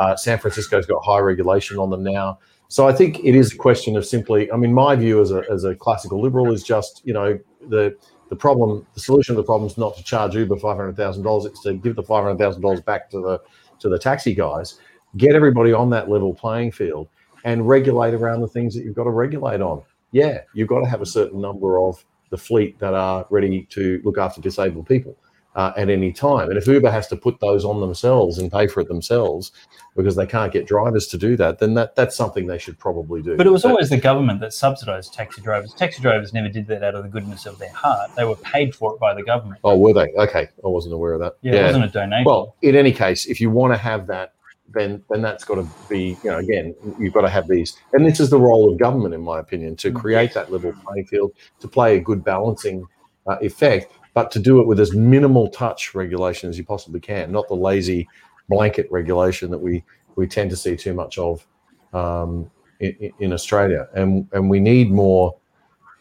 uh, 0.00 0.16
San 0.16 0.38
Francisco's 0.38 0.86
got 0.86 1.04
high 1.04 1.18
regulation 1.18 1.78
on 1.78 1.90
them 1.90 2.02
now. 2.02 2.38
So 2.68 2.88
I 2.88 2.92
think 2.92 3.20
it 3.24 3.34
is 3.34 3.52
a 3.52 3.56
question 3.56 3.96
of 3.96 4.06
simply. 4.06 4.50
I 4.50 4.56
mean, 4.56 4.72
my 4.72 4.96
view 4.96 5.20
as 5.20 5.30
a 5.32 5.42
as 5.50 5.64
a 5.64 5.74
classical 5.74 6.20
liberal 6.20 6.52
is 6.52 6.62
just 6.62 7.02
you 7.04 7.12
know 7.12 7.38
the 7.68 7.96
the 8.30 8.36
problem, 8.36 8.86
the 8.94 9.00
solution 9.00 9.34
to 9.34 9.40
the 9.40 9.46
problem 9.46 9.68
is 9.68 9.76
not 9.76 9.96
to 9.96 10.04
charge 10.04 10.34
Uber 10.34 10.56
five 10.56 10.76
hundred 10.76 10.96
thousand 10.96 11.24
dollars. 11.24 11.44
It's 11.46 11.62
to 11.64 11.74
give 11.74 11.96
the 11.96 12.02
five 12.02 12.24
hundred 12.24 12.38
thousand 12.38 12.62
dollars 12.62 12.80
back 12.80 13.10
to 13.10 13.20
the 13.20 13.40
to 13.80 13.88
the 13.88 13.98
taxi 13.98 14.34
guys, 14.34 14.78
get 15.16 15.34
everybody 15.34 15.72
on 15.72 15.90
that 15.90 16.08
level 16.08 16.32
playing 16.32 16.72
field, 16.72 17.08
and 17.44 17.68
regulate 17.68 18.14
around 18.14 18.40
the 18.40 18.48
things 18.48 18.74
that 18.74 18.84
you've 18.84 18.96
got 18.96 19.04
to 19.04 19.10
regulate 19.10 19.60
on. 19.60 19.82
Yeah, 20.12 20.40
you've 20.54 20.68
got 20.68 20.80
to 20.80 20.86
have 20.86 21.02
a 21.02 21.06
certain 21.06 21.40
number 21.40 21.78
of 21.78 22.04
the 22.30 22.38
fleet 22.38 22.78
that 22.78 22.94
are 22.94 23.26
ready 23.30 23.64
to 23.70 24.00
look 24.04 24.18
after 24.18 24.40
disabled 24.40 24.86
people 24.86 25.16
uh, 25.54 25.72
at 25.76 25.88
any 25.88 26.12
time. 26.12 26.48
And 26.48 26.58
if 26.58 26.66
Uber 26.66 26.90
has 26.90 27.06
to 27.08 27.16
put 27.16 27.38
those 27.40 27.64
on 27.64 27.80
themselves 27.80 28.38
and 28.38 28.50
pay 28.50 28.66
for 28.66 28.80
it 28.80 28.88
themselves 28.88 29.52
because 29.96 30.16
they 30.16 30.26
can't 30.26 30.52
get 30.52 30.66
drivers 30.66 31.06
to 31.08 31.18
do 31.18 31.36
that, 31.36 31.58
then 31.58 31.74
that, 31.74 31.94
that's 31.94 32.16
something 32.16 32.46
they 32.46 32.58
should 32.58 32.78
probably 32.78 33.22
do. 33.22 33.36
But 33.36 33.46
it 33.46 33.50
was 33.50 33.64
always 33.64 33.90
the 33.90 33.98
government 33.98 34.40
that 34.40 34.52
subsidised 34.52 35.12
taxi 35.14 35.42
drivers. 35.42 35.72
Taxi 35.74 36.02
drivers 36.02 36.32
never 36.32 36.48
did 36.48 36.66
that 36.68 36.82
out 36.82 36.94
of 36.94 37.04
the 37.04 37.08
goodness 37.08 37.46
of 37.46 37.58
their 37.58 37.72
heart. 37.72 38.10
They 38.16 38.24
were 38.24 38.36
paid 38.36 38.74
for 38.74 38.94
it 38.94 39.00
by 39.00 39.14
the 39.14 39.22
government. 39.22 39.60
Oh, 39.62 39.76
were 39.78 39.92
they? 39.92 40.12
Okay, 40.14 40.48
I 40.64 40.68
wasn't 40.68 40.94
aware 40.94 41.12
of 41.12 41.20
that. 41.20 41.34
Yeah, 41.42 41.54
yeah. 41.54 41.60
it 41.60 41.66
wasn't 41.66 41.84
a 41.84 41.88
donation. 41.88 42.24
Well, 42.24 42.56
in 42.62 42.74
any 42.74 42.92
case, 42.92 43.26
if 43.26 43.40
you 43.40 43.50
want 43.50 43.72
to 43.72 43.78
have 43.78 44.06
that 44.08 44.34
then 44.74 45.02
then 45.10 45.22
that's 45.22 45.44
got 45.44 45.56
to 45.56 45.68
be 45.88 46.16
you 46.22 46.30
know 46.30 46.38
again 46.38 46.74
you've 46.98 47.12
got 47.12 47.22
to 47.22 47.28
have 47.28 47.48
these 47.48 47.78
and 47.92 48.06
this 48.06 48.20
is 48.20 48.30
the 48.30 48.38
role 48.38 48.70
of 48.70 48.78
government 48.78 49.14
in 49.14 49.20
my 49.20 49.38
opinion 49.38 49.76
to 49.76 49.90
mm. 49.90 49.94
create 49.94 50.32
that 50.34 50.50
level 50.50 50.72
playing 50.84 51.06
field 51.06 51.32
to 51.60 51.68
play 51.68 51.96
a 51.96 52.00
good 52.00 52.24
balancing 52.24 52.86
uh, 53.26 53.36
effect 53.40 53.92
but 54.12 54.30
to 54.30 54.38
do 54.38 54.60
it 54.60 54.66
with 54.66 54.78
as 54.78 54.94
minimal 54.94 55.48
touch 55.48 55.94
regulation 55.94 56.50
as 56.50 56.58
you 56.58 56.64
possibly 56.64 57.00
can 57.00 57.32
not 57.32 57.48
the 57.48 57.54
lazy 57.54 58.08
blanket 58.48 58.86
regulation 58.90 59.50
that 59.50 59.58
we 59.58 59.82
we 60.16 60.26
tend 60.26 60.50
to 60.50 60.56
see 60.56 60.76
too 60.76 60.94
much 60.94 61.18
of 61.18 61.46
um, 61.92 62.50
in, 62.80 63.12
in, 63.18 63.32
Australia. 63.32 63.88
And 63.94 64.28
and 64.32 64.48
we 64.50 64.60
need 64.60 64.90
more 64.90 65.36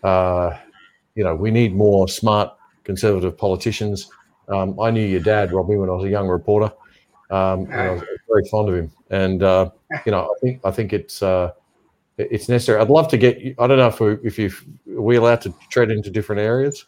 uh, 0.03 0.57
you 1.15 1.23
know 1.23 1.35
we 1.35 1.51
need 1.51 1.75
more 1.75 2.07
smart 2.07 2.55
conservative 2.83 3.37
politicians. 3.37 4.09
Um, 4.49 4.79
I 4.79 4.91
knew 4.91 5.05
your 5.05 5.21
dad 5.21 5.53
Robbie 5.53 5.77
when 5.77 5.89
I 5.89 5.93
was 5.93 6.05
a 6.05 6.09
young 6.09 6.27
reporter 6.27 6.71
um, 7.33 7.67
I 7.71 7.89
was 7.89 8.03
very 8.29 8.47
fond 8.49 8.69
of 8.69 8.75
him, 8.75 8.91
and 9.09 9.41
uh, 9.41 9.71
you 10.05 10.11
know, 10.11 10.25
I 10.25 10.39
think 10.39 10.61
I 10.63 10.69
think 10.69 10.93
it's 10.93 11.23
uh, 11.23 11.51
it's 12.17 12.47
necessary. 12.47 12.79
I'd 12.79 12.89
love 12.91 13.07
to 13.07 13.17
get. 13.17 13.37
I 13.57 13.65
don't 13.65 13.77
know 13.77 13.87
if 13.87 13.99
we 13.99 14.17
if 14.23 14.37
you 14.37 14.51
are 14.95 15.01
we 15.01 15.15
allowed 15.15 15.41
to 15.41 15.53
tread 15.71 15.89
into 15.89 16.11
different 16.11 16.41
areas. 16.41 16.85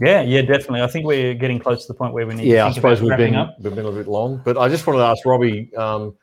Yeah, 0.00 0.22
yeah, 0.22 0.42
definitely. 0.42 0.82
I 0.82 0.86
think 0.86 1.04
we're 1.04 1.34
getting 1.34 1.58
close 1.58 1.82
to 1.86 1.92
the 1.92 1.98
point 1.98 2.14
where 2.14 2.26
we 2.26 2.34
need. 2.36 2.46
Yeah, 2.46 2.62
to 2.62 2.68
I 2.68 2.72
suppose 2.72 3.02
we've 3.02 3.16
been 3.16 3.34
up. 3.34 3.56
we've 3.58 3.74
been 3.74 3.86
a 3.86 3.90
bit 3.90 4.06
long, 4.06 4.40
but 4.44 4.56
I 4.56 4.68
just 4.68 4.86
wanted 4.86 5.00
to 5.00 5.06
ask 5.06 5.26
Robbie. 5.26 5.74
Um, 5.74 6.14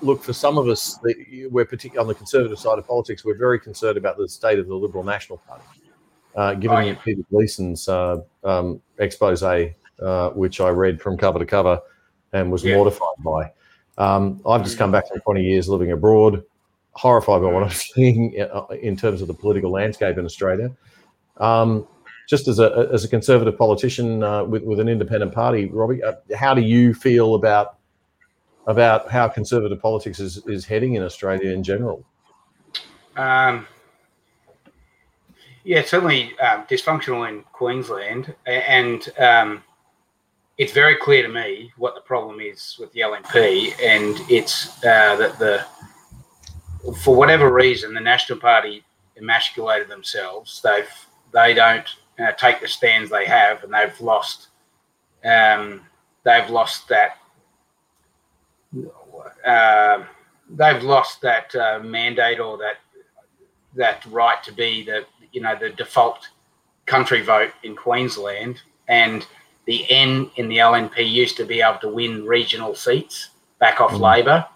look, 0.00 0.22
for 0.22 0.32
some 0.32 0.56
of 0.56 0.68
us, 0.68 0.96
we're 1.50 1.64
particularly 1.64 1.98
on 1.98 2.06
the 2.06 2.14
conservative 2.14 2.60
side 2.60 2.78
of 2.78 2.86
politics. 2.86 3.24
We're 3.24 3.38
very 3.38 3.58
concerned 3.58 3.98
about 3.98 4.18
the 4.18 4.28
state 4.28 4.60
of 4.60 4.68
the 4.68 4.74
Liberal 4.74 5.02
National 5.02 5.38
Party, 5.38 5.64
uh, 6.36 6.54
given 6.54 6.76
oh, 6.76 6.80
yeah. 6.80 6.94
Peter 7.04 7.22
Gleeson's 7.28 7.88
uh, 7.88 8.18
um, 8.44 8.80
expose, 8.98 9.42
uh, 9.42 9.64
which 10.30 10.60
I 10.60 10.68
read 10.68 11.02
from 11.02 11.16
cover 11.16 11.40
to 11.40 11.46
cover, 11.46 11.80
and 12.34 12.52
was 12.52 12.62
yeah. 12.62 12.74
mortified 12.74 13.16
by. 13.20 13.52
Um, 13.96 14.42
I've 14.46 14.64
just 14.64 14.76
come 14.76 14.90
back 14.90 15.08
from 15.08 15.20
20 15.20 15.42
years 15.42 15.68
living 15.68 15.92
abroad, 15.92 16.42
horrified 16.92 17.40
by 17.40 17.48
what 17.50 17.62
I'm 17.62 17.70
seeing 17.94 18.38
uh, 18.38 18.66
in 18.82 18.96
terms 18.96 19.22
of 19.22 19.28
the 19.28 19.34
political 19.34 19.70
landscape 19.70 20.18
in 20.18 20.24
Australia. 20.26 20.70
Um, 21.38 21.86
just 22.28 22.48
as 22.48 22.58
a 22.58 22.88
as 22.92 23.04
a 23.04 23.08
conservative 23.08 23.58
politician 23.58 24.22
uh, 24.22 24.44
with 24.44 24.62
with 24.62 24.80
an 24.80 24.88
independent 24.88 25.32
party, 25.32 25.66
Robbie, 25.66 26.02
uh, 26.02 26.14
how 26.36 26.54
do 26.54 26.62
you 26.62 26.94
feel 26.94 27.34
about 27.34 27.78
about 28.66 29.10
how 29.10 29.28
conservative 29.28 29.80
politics 29.80 30.20
is 30.20 30.38
is 30.46 30.64
heading 30.64 30.94
in 30.94 31.02
Australia 31.02 31.50
in 31.50 31.62
general? 31.62 32.04
Um, 33.16 33.66
yeah, 35.64 35.82
certainly 35.82 36.38
um, 36.38 36.64
dysfunctional 36.64 37.28
in 37.28 37.42
Queensland, 37.52 38.34
and 38.46 39.06
um, 39.18 39.62
it's 40.56 40.72
very 40.72 40.96
clear 40.96 41.22
to 41.22 41.28
me 41.28 41.72
what 41.76 41.94
the 41.94 42.00
problem 42.00 42.40
is 42.40 42.76
with 42.78 42.92
the 42.92 43.00
LNP, 43.00 43.74
and 43.82 44.18
it's 44.30 44.78
uh, 44.84 45.16
that 45.16 45.38
the 45.38 45.64
for 47.02 47.16
whatever 47.16 47.52
reason 47.52 47.94
the 47.94 48.00
National 48.00 48.38
Party 48.38 48.84
emasculated 49.16 49.88
themselves. 49.88 50.60
They've 50.62 50.88
they 51.32 51.54
don't 51.54 51.88
uh, 52.18 52.32
take 52.32 52.60
the 52.60 52.68
stands 52.68 53.10
they 53.10 53.26
have, 53.26 53.64
and 53.64 53.72
they've 53.72 54.00
lost. 54.00 54.48
Um, 55.24 55.82
they've 56.22 56.48
lost 56.48 56.88
that. 56.88 57.18
Uh, 59.44 60.04
they've 60.50 60.82
lost 60.82 61.20
that 61.22 61.54
uh, 61.54 61.80
mandate 61.82 62.38
or 62.38 62.58
that 62.58 62.76
that 63.74 64.04
right 64.06 64.42
to 64.44 64.52
be 64.52 64.84
the 64.84 65.04
you 65.32 65.40
know 65.40 65.56
the 65.58 65.70
default 65.70 66.28
country 66.86 67.22
vote 67.22 67.50
in 67.64 67.74
Queensland, 67.74 68.60
and 68.86 69.26
the 69.66 69.90
N 69.90 70.30
in 70.36 70.48
the 70.48 70.58
LNP 70.58 71.10
used 71.10 71.36
to 71.38 71.44
be 71.44 71.60
able 71.60 71.78
to 71.80 71.88
win 71.88 72.24
regional 72.24 72.74
seats 72.74 73.30
back 73.58 73.80
off 73.80 73.92
mm. 73.92 74.00
Labor, 74.00 74.46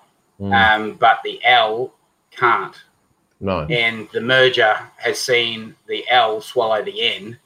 mm. 0.41 0.53
Um, 0.53 0.95
but 0.95 1.21
the 1.25 1.41
L 1.45 1.93
can't. 2.31 2.77
No. 3.41 3.61
And 3.61 4.09
the 4.13 4.21
merger 4.21 4.79
has 4.97 5.19
seen 5.19 5.75
the 5.87 6.05
L 6.11 6.41
swallow 6.41 6.83
the 6.83 7.01
N, 7.01 7.39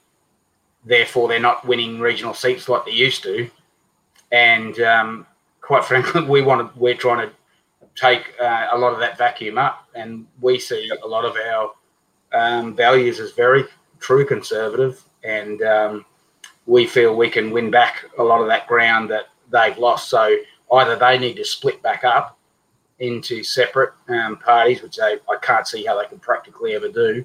therefore 0.85 1.29
they're 1.29 1.41
not 1.41 1.67
winning 1.67 2.01
regional 2.01 2.35
seats 2.35 2.69
like 2.69 2.85
they 2.85 2.93
used 2.93 3.23
to. 3.25 3.51
And 4.31 4.79
um, 4.81 5.27
quite 5.61 5.85
frankly, 5.91 6.25
we 6.25 6.43
want 6.43 6.73
to, 6.73 6.79
we're 6.79 6.97
trying 6.97 7.29
to 7.29 7.35
take 7.95 8.33
uh, 8.41 8.69
a 8.73 8.79
lot 8.79 8.93
of 8.93 9.01
that 9.01 9.19
vacuum 9.19 9.59
up, 9.59 9.87
and 9.95 10.27
we 10.41 10.59
see 10.59 10.91
a 11.03 11.07
lot 11.07 11.25
of 11.25 11.37
our 11.37 11.73
um, 12.33 12.75
values 12.75 13.21
as 13.21 13.33
very 13.33 13.65
true 14.01 14.25
conservative, 14.25 15.03
and 15.23 15.63
um, 15.63 16.05
we 16.67 16.87
feel 16.87 17.17
we 17.17 17.31
can 17.31 17.51
win 17.51 17.71
back 17.71 18.05
a 18.19 18.23
lot 18.23 18.41
of 18.41 18.47
that 18.49 18.67
ground 18.67 19.11
that 19.11 19.29
they've 19.51 19.77
lost. 19.79 20.09
So 20.09 20.37
either 20.73 20.97
they 20.97 21.19
need 21.19 21.35
to 21.37 21.45
split 21.45 21.83
back 21.83 22.05
up 22.05 22.39
into 22.99 23.43
separate 23.43 23.93
um, 24.09 24.37
parties, 24.37 24.83
which 24.83 24.97
they, 24.97 25.19
I 25.29 25.37
can't 25.43 25.67
see 25.67 25.85
how 25.85 26.01
they 26.01 26.07
can 26.07 26.19
practically 26.19 26.75
ever 26.75 26.89
do, 26.89 27.25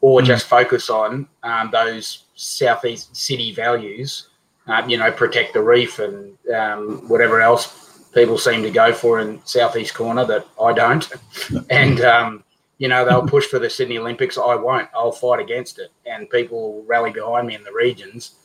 or 0.00 0.20
mm. 0.20 0.24
just 0.24 0.46
focus 0.46 0.88
on 0.88 1.26
um, 1.42 1.70
those 1.72 2.24
southeast 2.36 3.14
city 3.16 3.52
values. 3.52 4.28
Um, 4.68 4.88
you 4.88 4.98
know, 4.98 5.12
protect 5.12 5.54
the 5.54 5.62
reef 5.62 6.00
and 6.00 6.36
um, 6.52 7.08
whatever 7.08 7.40
else 7.40 8.08
people 8.12 8.38
seem 8.38 8.62
to 8.62 8.70
go 8.70 8.92
for 8.92 9.20
in 9.20 9.40
southeast 9.44 9.94
corner 9.94 10.24
that 10.24 10.46
I 10.60 10.72
don't. 10.72 11.08
and 11.70 12.00
um, 12.00 12.44
you 12.78 12.88
know, 12.88 13.04
they'll 13.04 13.26
push 13.26 13.46
for 13.46 13.58
the 13.58 13.70
Sydney 13.70 13.98
Olympics. 13.98 14.38
I 14.38 14.54
won't. 14.54 14.88
I'll 14.94 15.12
fight 15.12 15.40
against 15.40 15.78
it, 15.78 15.92
and 16.04 16.28
people 16.30 16.72
will 16.72 16.82
rally 16.84 17.10
behind 17.10 17.46
me 17.46 17.54
in 17.54 17.62
the 17.62 17.72
regions. 17.72 18.36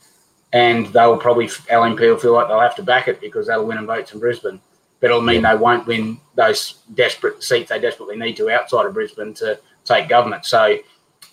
And 0.52 0.86
they'll 0.88 1.16
probably 1.16 1.46
LNP 1.46 2.00
will 2.00 2.18
feel 2.18 2.34
like 2.34 2.48
they'll 2.48 2.60
have 2.60 2.76
to 2.76 2.82
back 2.82 3.08
it 3.08 3.20
because 3.20 3.46
they'll 3.46 3.66
win 3.66 3.78
in 3.78 3.86
votes 3.86 4.12
in 4.12 4.20
Brisbane 4.20 4.60
but 5.02 5.10
it'll 5.10 5.20
mean 5.20 5.42
yeah. 5.42 5.52
they 5.52 5.60
won't 5.60 5.86
win 5.86 6.16
those 6.36 6.78
desperate 6.94 7.42
seats 7.42 7.68
they 7.68 7.80
desperately 7.80 8.16
need 8.16 8.36
to 8.36 8.48
outside 8.48 8.86
of 8.86 8.94
Brisbane 8.94 9.34
to 9.34 9.58
take 9.84 10.08
government. 10.08 10.46
So 10.46 10.78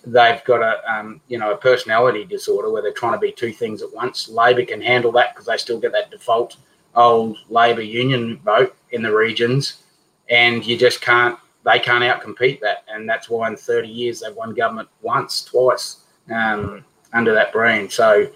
they've 0.04 0.44
got 0.44 0.60
a 0.60 0.92
um, 0.92 1.20
you 1.28 1.38
know 1.38 1.52
a 1.52 1.56
personality 1.56 2.24
disorder 2.24 2.70
where 2.70 2.82
they're 2.82 2.92
trying 2.92 3.12
to 3.12 3.18
be 3.18 3.32
two 3.32 3.52
things 3.52 3.80
at 3.80 3.94
once. 3.94 4.28
Labor 4.28 4.64
can 4.64 4.82
handle 4.82 5.12
that 5.12 5.32
because 5.32 5.46
they 5.46 5.56
still 5.56 5.78
get 5.78 5.92
that 5.92 6.10
default 6.10 6.56
old 6.96 7.38
Labor 7.48 7.82
union 7.82 8.38
vote 8.38 8.76
in 8.90 9.02
the 9.02 9.14
regions, 9.14 9.84
and 10.28 10.66
you 10.66 10.76
just 10.76 11.00
can't. 11.00 11.38
They 11.64 11.78
can't 11.78 12.02
outcompete 12.02 12.58
that, 12.60 12.84
and 12.88 13.08
that's 13.08 13.30
why 13.30 13.46
in 13.46 13.56
30 13.56 13.86
years 13.86 14.20
they've 14.20 14.34
won 14.34 14.52
government 14.52 14.88
once, 15.02 15.44
twice 15.44 15.98
um, 16.34 16.84
under 17.12 17.34
that 17.34 17.52
brand. 17.52 17.92
So 17.92 18.26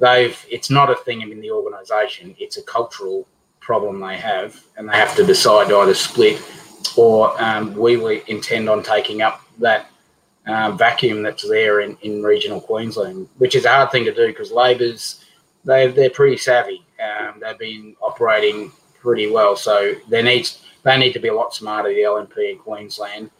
they've. 0.00 0.38
It's 0.48 0.70
not 0.70 0.90
a 0.90 0.96
thing 0.96 1.20
in 1.22 1.40
the 1.40 1.50
organisation; 1.50 2.34
it's 2.38 2.56
a 2.56 2.62
cultural 2.62 3.26
problem 3.60 4.00
they 4.00 4.16
have, 4.16 4.60
and 4.76 4.88
they 4.88 4.94
have 4.94 5.14
to 5.16 5.24
decide 5.24 5.68
to 5.68 5.76
either 5.78 5.94
split 5.94 6.42
or 6.96 7.40
um, 7.42 7.74
we 7.74 8.22
intend 8.26 8.68
on 8.68 8.82
taking 8.82 9.22
up 9.22 9.40
that 9.58 9.90
uh, 10.46 10.72
vacuum 10.72 11.22
that's 11.22 11.46
there 11.48 11.80
in, 11.80 11.96
in 12.02 12.22
regional 12.22 12.60
Queensland, 12.60 13.28
which 13.38 13.54
is 13.54 13.64
a 13.64 13.68
hard 13.68 13.90
thing 13.90 14.04
to 14.04 14.14
do 14.14 14.26
because 14.28 14.50
Labor's 14.50 15.24
they 15.64 15.88
they're 15.88 16.10
pretty 16.10 16.36
savvy. 16.36 16.82
Um, 17.00 17.40
they've 17.40 17.58
been 17.58 17.94
operating 18.00 18.72
pretty 19.00 19.30
well, 19.30 19.56
so 19.56 19.94
there 20.08 20.22
needs 20.22 20.64
they 20.82 20.98
need 20.98 21.12
to 21.12 21.18
be 21.18 21.28
a 21.28 21.34
lot 21.34 21.54
smarter. 21.54 21.90
The 21.90 22.00
LNP 22.00 22.52
in 22.52 22.58
Queensland, 22.58 23.30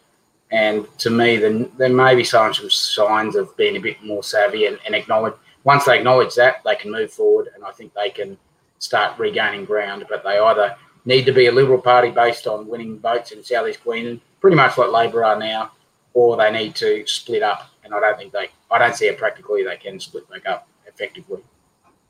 and 0.50 0.86
to 0.98 1.10
me, 1.10 1.36
then 1.36 1.70
there 1.78 1.88
may 1.88 2.14
be 2.14 2.24
some 2.24 2.52
signs 2.52 3.36
of 3.36 3.56
being 3.56 3.76
a 3.76 3.80
bit 3.80 4.02
more 4.04 4.22
savvy 4.22 4.66
and, 4.66 4.78
and 4.86 4.94
acknowledge. 4.94 5.34
Once 5.64 5.84
they 5.84 5.98
acknowledge 5.98 6.34
that, 6.34 6.62
they 6.64 6.74
can 6.74 6.90
move 6.90 7.12
forward, 7.12 7.48
and 7.54 7.64
I 7.64 7.70
think 7.72 7.92
they 7.94 8.10
can 8.10 8.38
start 8.78 9.18
regaining 9.18 9.64
ground. 9.64 10.06
But 10.08 10.24
they 10.24 10.38
either 10.38 10.76
need 11.04 11.26
to 11.26 11.32
be 11.32 11.46
a 11.46 11.52
Liberal 11.52 11.80
Party 11.80 12.10
based 12.10 12.46
on 12.46 12.66
winning 12.66 12.98
votes 12.98 13.32
in 13.32 13.42
Southeast 13.42 13.82
Queensland, 13.82 14.20
pretty 14.40 14.56
much 14.56 14.78
like 14.78 14.90
Labor 14.90 15.24
are 15.24 15.38
now, 15.38 15.72
or 16.14 16.36
they 16.36 16.50
need 16.50 16.74
to 16.76 17.06
split 17.06 17.42
up. 17.42 17.70
And 17.84 17.94
I 17.94 18.00
don't 18.00 18.16
think 18.18 18.32
they, 18.32 18.48
I 18.70 18.78
don't 18.78 18.94
see 18.94 19.06
it 19.06 19.18
practically 19.18 19.64
they 19.64 19.76
can 19.76 19.98
split 20.00 20.28
back 20.30 20.46
up 20.46 20.68
effectively. 20.86 21.42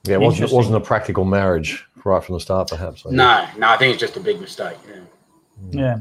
Yeah, 0.05 0.14
it 0.14 0.20
wasn't, 0.20 0.51
it 0.51 0.55
wasn't 0.55 0.77
a 0.77 0.81
practical 0.81 1.24
marriage 1.24 1.85
right 2.05 2.22
from 2.22 2.35
the 2.35 2.40
start, 2.40 2.68
perhaps. 2.68 3.05
no, 3.05 3.47
no, 3.59 3.68
I 3.68 3.77
think 3.77 3.93
it's 3.93 4.01
just 4.01 4.16
a 4.16 4.20
big 4.20 4.40
mistake. 4.40 4.77
Yeah. 4.89 5.01
Yeah. 5.70 6.01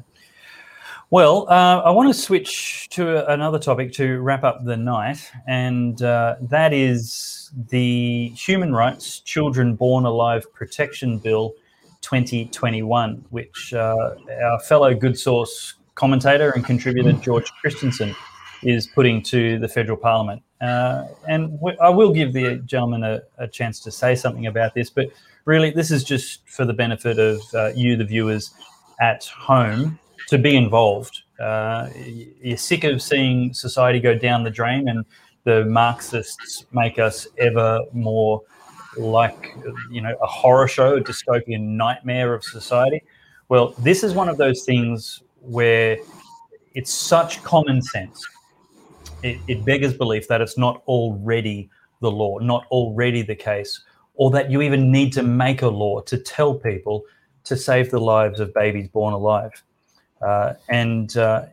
Well, 1.11 1.48
uh, 1.49 1.81
I 1.84 1.90
want 1.90 2.14
to 2.14 2.14
switch 2.14 2.88
to 2.91 3.27
another 3.31 3.57
topic 3.57 3.91
to 3.94 4.19
wrap 4.19 4.44
up 4.44 4.64
the 4.64 4.77
night, 4.77 5.18
and 5.48 5.99
uh, 6.03 6.36
that 6.40 6.72
is 6.72 7.49
the 7.69 8.27
Human 8.36 8.76
Rights 8.76 9.19
Children 9.22 9.73
Born 9.73 10.06
Alive 10.06 10.45
Protection 10.53 11.18
Bill 11.18 11.56
2021, 12.02 13.26
which 13.31 13.73
uh, 13.73 14.14
our 14.44 14.60
fellow 14.60 14.94
Good 14.94 15.18
Sauce 15.18 15.73
commentator 15.95 16.52
and 16.52 16.64
contributor 16.64 17.14
George 17.14 17.52
Christensen 17.60 18.15
is 18.61 18.86
putting 18.86 19.23
to 19.23 19.57
the 19.57 19.68
federal 19.68 19.98
parliament. 19.98 20.44
Uh, 20.61 21.07
and 21.27 21.53
w- 21.53 21.77
I 21.81 21.90
will 21.90 22.14
give 22.14 22.34
the 22.34 22.57
gentleman 22.57 23.03
a, 23.03 23.22
a, 23.40 23.48
chance 23.48 23.80
to 23.80 23.90
say 23.90 24.14
something 24.14 24.45
about 24.45 24.76
this, 24.76 24.91
but 24.91 25.07
really, 25.45 25.72
this 25.72 25.90
is 25.90 26.03
just 26.03 26.48
for 26.48 26.65
the 26.65 26.73
benefit 26.73 27.18
of 27.18 27.41
uh, 27.56 27.72
you, 27.73 27.95
the 27.95 28.06
viewers 28.06 28.53
at 29.02 29.26
home 29.26 29.98
to 30.30 30.38
be 30.38 30.56
involved. 30.56 31.23
Uh, 31.39 31.89
you're 32.41 32.57
sick 32.57 32.84
of 32.84 33.01
seeing 33.01 33.53
society 33.53 33.99
go 33.99 34.15
down 34.15 34.43
the 34.43 34.49
drain, 34.49 34.88
and 34.88 35.06
the 35.43 35.65
Marxists 35.65 36.65
make 36.72 36.99
us 36.99 37.27
ever 37.38 37.81
more 37.93 38.41
like 38.97 39.56
you 39.89 40.01
know 40.01 40.15
a 40.22 40.27
horror 40.27 40.68
show, 40.68 40.97
a 40.97 41.01
dystopian 41.01 41.61
nightmare 41.61 42.34
of 42.34 42.43
society. 42.43 43.03
Well, 43.47 43.73
this 43.80 44.03
is 44.03 44.14
one 44.14 44.30
of 44.30 44.38
those 44.38 44.64
things 44.64 45.23
where 45.41 45.97
it's 46.76 46.93
such 46.93 47.43
common 47.43 47.81
sense. 47.81 48.23
It, 49.23 49.39
it 49.47 49.65
beggars 49.65 49.97
belief 49.97 50.27
that 50.27 50.41
it's 50.41 50.57
not 50.57 50.84
already 50.88 51.69
the 52.01 52.11
law, 52.11 52.38
not 52.38 52.65
already 52.68 53.23
the 53.23 53.35
case, 53.35 53.81
or 54.14 54.30
that 54.31 54.51
you 54.51 54.61
even 54.61 54.91
need 54.91 55.11
to 55.14 55.23
make 55.23 55.64
a 55.64 55.68
law 55.68 56.01
to 56.01 56.18
tell 56.18 56.53
people 56.53 57.03
to 57.45 57.57
save 57.57 57.89
the 57.89 57.99
lives 57.99 58.39
of 58.39 58.53
babies 58.53 58.88
born 58.88 59.14
alive. 59.14 59.64
Uh, 60.22 60.54
and 60.70 61.16
uh, 61.18 61.46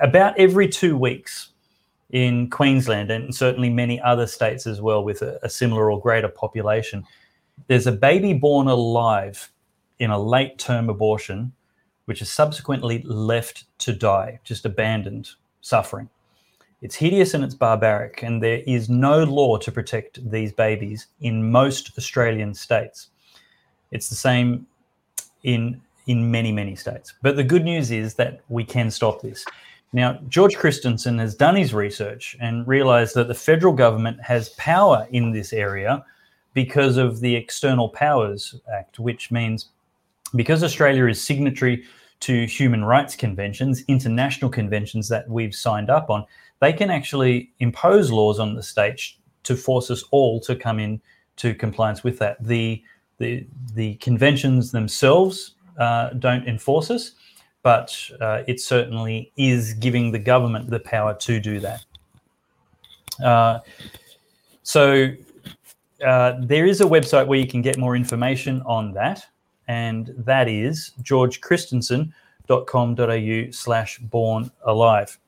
about 0.00 0.38
every 0.38 0.68
two 0.68 0.96
weeks 0.96 1.50
in 2.10 2.48
Queensland, 2.48 3.10
and 3.10 3.34
certainly 3.34 3.70
many 3.70 4.00
other 4.00 4.26
states 4.26 4.66
as 4.66 4.80
well, 4.80 5.02
with 5.02 5.22
a, 5.22 5.38
a 5.42 5.48
similar 5.48 5.90
or 5.90 6.00
greater 6.00 6.28
population, 6.28 7.04
there's 7.66 7.86
a 7.86 7.92
baby 7.92 8.32
born 8.32 8.68
alive 8.68 9.50
in 9.98 10.10
a 10.10 10.18
late 10.18 10.58
term 10.58 10.88
abortion, 10.88 11.52
which 12.04 12.20
is 12.20 12.30
subsequently 12.30 13.02
left 13.02 13.64
to 13.78 13.92
die, 13.92 14.38
just 14.44 14.64
abandoned, 14.64 15.30
suffering. 15.60 16.08
It's 16.82 16.96
hideous 16.96 17.32
and 17.32 17.42
it's 17.42 17.54
barbaric, 17.54 18.22
and 18.22 18.42
there 18.42 18.62
is 18.66 18.90
no 18.90 19.24
law 19.24 19.56
to 19.56 19.72
protect 19.72 20.30
these 20.30 20.52
babies 20.52 21.06
in 21.20 21.50
most 21.50 21.96
Australian 21.96 22.52
states. 22.52 23.08
It's 23.90 24.08
the 24.08 24.16
same 24.16 24.66
in 25.44 25.80
in 26.06 26.30
many 26.30 26.52
many 26.52 26.74
states. 26.74 27.14
But 27.22 27.36
the 27.36 27.44
good 27.44 27.64
news 27.64 27.90
is 27.90 28.14
that 28.14 28.40
we 28.48 28.64
can 28.64 28.90
stop 28.90 29.22
this. 29.22 29.44
Now, 29.92 30.18
George 30.28 30.56
Christensen 30.56 31.18
has 31.18 31.36
done 31.36 31.54
his 31.54 31.72
research 31.72 32.36
and 32.40 32.66
realized 32.66 33.14
that 33.14 33.28
the 33.28 33.34
federal 33.34 33.72
government 33.72 34.20
has 34.20 34.48
power 34.50 35.06
in 35.12 35.30
this 35.30 35.52
area 35.52 36.04
because 36.52 36.96
of 36.96 37.20
the 37.20 37.36
External 37.36 37.88
Powers 37.90 38.56
Act, 38.72 38.98
which 38.98 39.30
means 39.30 39.70
because 40.34 40.64
Australia 40.64 41.06
is 41.06 41.22
signatory 41.22 41.84
to 42.20 42.46
human 42.46 42.84
rights 42.84 43.14
conventions, 43.14 43.84
international 43.86 44.50
conventions 44.50 45.08
that 45.08 45.28
we've 45.28 45.54
signed 45.54 45.90
up 45.90 46.10
on, 46.10 46.24
they 46.60 46.72
can 46.72 46.90
actually 46.90 47.52
impose 47.60 48.10
laws 48.10 48.38
on 48.38 48.54
the 48.54 48.62
states 48.62 49.18
to 49.44 49.54
force 49.54 49.90
us 49.90 50.02
all 50.10 50.40
to 50.40 50.56
come 50.56 50.80
in 50.80 51.00
to 51.36 51.54
compliance 51.54 52.02
with 52.02 52.18
that. 52.18 52.42
The 52.42 52.82
the 53.18 53.46
the 53.74 53.94
conventions 53.96 54.72
themselves 54.72 55.53
uh, 55.78 56.10
don't 56.10 56.46
enforce 56.46 56.90
us, 56.90 57.12
but 57.62 57.98
uh, 58.20 58.42
it 58.46 58.60
certainly 58.60 59.32
is 59.36 59.72
giving 59.74 60.12
the 60.12 60.18
government 60.18 60.70
the 60.70 60.80
power 60.80 61.14
to 61.14 61.40
do 61.40 61.60
that. 61.60 61.84
Uh, 63.22 63.60
so 64.62 65.10
uh, 66.04 66.34
there 66.40 66.66
is 66.66 66.80
a 66.80 66.84
website 66.84 67.26
where 67.26 67.38
you 67.38 67.46
can 67.46 67.62
get 67.62 67.78
more 67.78 67.96
information 67.96 68.60
on 68.66 68.92
that, 68.92 69.26
and 69.68 70.12
that 70.18 70.48
is 70.48 70.90
georgechristensen.com.au 71.02 73.50
slash 73.50 73.98
born 73.98 74.50
alive. 74.64 75.18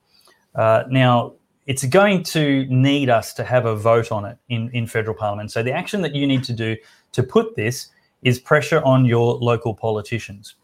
Uh, 0.54 0.84
now, 0.90 1.32
it's 1.66 1.84
going 1.84 2.22
to 2.22 2.64
need 2.66 3.10
us 3.10 3.34
to 3.34 3.44
have 3.44 3.66
a 3.66 3.74
vote 3.74 4.12
on 4.12 4.24
it 4.24 4.38
in, 4.48 4.70
in 4.70 4.86
federal 4.86 5.16
parliament. 5.16 5.50
So 5.50 5.62
the 5.62 5.72
action 5.72 6.00
that 6.02 6.14
you 6.14 6.26
need 6.26 6.44
to 6.44 6.52
do 6.52 6.76
to 7.12 7.22
put 7.22 7.56
this 7.56 7.88
is 8.22 8.38
pressure 8.38 8.82
on 8.84 9.04
your 9.04 9.34
local 9.36 9.74
politicians. 9.74 10.54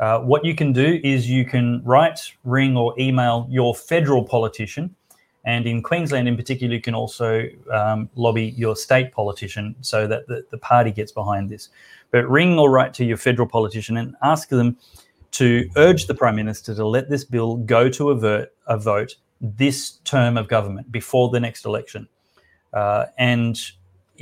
Uh, 0.00 0.18
what 0.20 0.44
you 0.44 0.54
can 0.54 0.72
do 0.72 1.00
is 1.04 1.30
you 1.30 1.44
can 1.44 1.80
write, 1.84 2.32
ring, 2.44 2.76
or 2.76 2.94
email 2.98 3.46
your 3.48 3.74
federal 3.74 4.24
politician. 4.24 4.94
And 5.44 5.66
in 5.66 5.82
Queensland, 5.82 6.28
in 6.28 6.36
particular, 6.36 6.74
you 6.74 6.80
can 6.80 6.94
also 6.94 7.48
um, 7.72 8.08
lobby 8.14 8.54
your 8.56 8.76
state 8.76 9.12
politician 9.12 9.74
so 9.80 10.06
that 10.06 10.26
the, 10.26 10.44
the 10.50 10.58
party 10.58 10.90
gets 10.90 11.12
behind 11.12 11.50
this. 11.50 11.68
But 12.10 12.28
ring 12.28 12.58
or 12.58 12.70
write 12.70 12.94
to 12.94 13.04
your 13.04 13.16
federal 13.16 13.48
politician 13.48 13.96
and 13.96 14.14
ask 14.22 14.48
them 14.48 14.76
to 15.32 15.68
urge 15.76 16.06
the 16.06 16.14
Prime 16.14 16.36
Minister 16.36 16.74
to 16.74 16.86
let 16.86 17.08
this 17.08 17.24
bill 17.24 17.56
go 17.56 17.88
to 17.90 18.10
a, 18.10 18.46
a 18.66 18.78
vote 18.78 19.16
this 19.40 19.98
term 20.04 20.36
of 20.36 20.48
government 20.48 20.92
before 20.92 21.30
the 21.30 21.40
next 21.40 21.64
election. 21.64 22.08
Uh, 22.72 23.06
and 23.18 23.58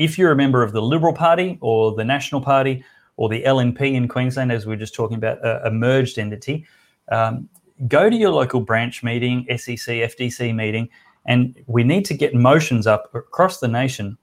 if 0.00 0.16
you're 0.16 0.32
a 0.32 0.36
member 0.36 0.62
of 0.62 0.72
the 0.72 0.80
Liberal 0.80 1.12
Party 1.12 1.58
or 1.60 1.94
the 1.94 2.04
National 2.04 2.40
Party 2.40 2.82
or 3.18 3.28
the 3.28 3.42
LNP 3.42 3.82
in 3.82 4.08
Queensland, 4.08 4.50
as 4.50 4.64
we 4.64 4.72
are 4.72 4.78
just 4.78 4.94
talking 4.94 5.18
about, 5.18 5.44
a, 5.44 5.66
a 5.66 5.70
merged 5.70 6.18
entity, 6.18 6.66
um, 7.12 7.46
go 7.86 8.08
to 8.08 8.16
your 8.16 8.30
local 8.30 8.62
branch 8.62 9.02
meeting, 9.02 9.44
SEC, 9.58 9.76
FDC 9.76 10.54
meeting, 10.54 10.88
and 11.26 11.54
we 11.66 11.84
need 11.84 12.06
to 12.06 12.14
get 12.14 12.34
motions 12.34 12.86
up 12.86 13.14
across 13.14 13.60
the 13.60 13.68
nation 13.68 14.16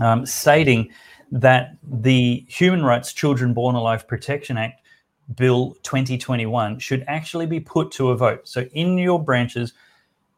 um, 0.00 0.24
stating 0.24 0.88
that 1.30 1.76
the 1.82 2.46
Human 2.48 2.82
Rights 2.82 3.12
Children 3.12 3.52
Born 3.52 3.74
Alive 3.74 4.08
Protection 4.08 4.56
Act, 4.56 4.80
Bill 5.36 5.76
2021, 5.82 6.78
should 6.78 7.04
actually 7.08 7.44
be 7.44 7.60
put 7.60 7.90
to 7.92 8.08
a 8.08 8.16
vote. 8.16 8.48
So 8.48 8.62
in 8.72 8.96
your 8.96 9.22
branches, 9.22 9.74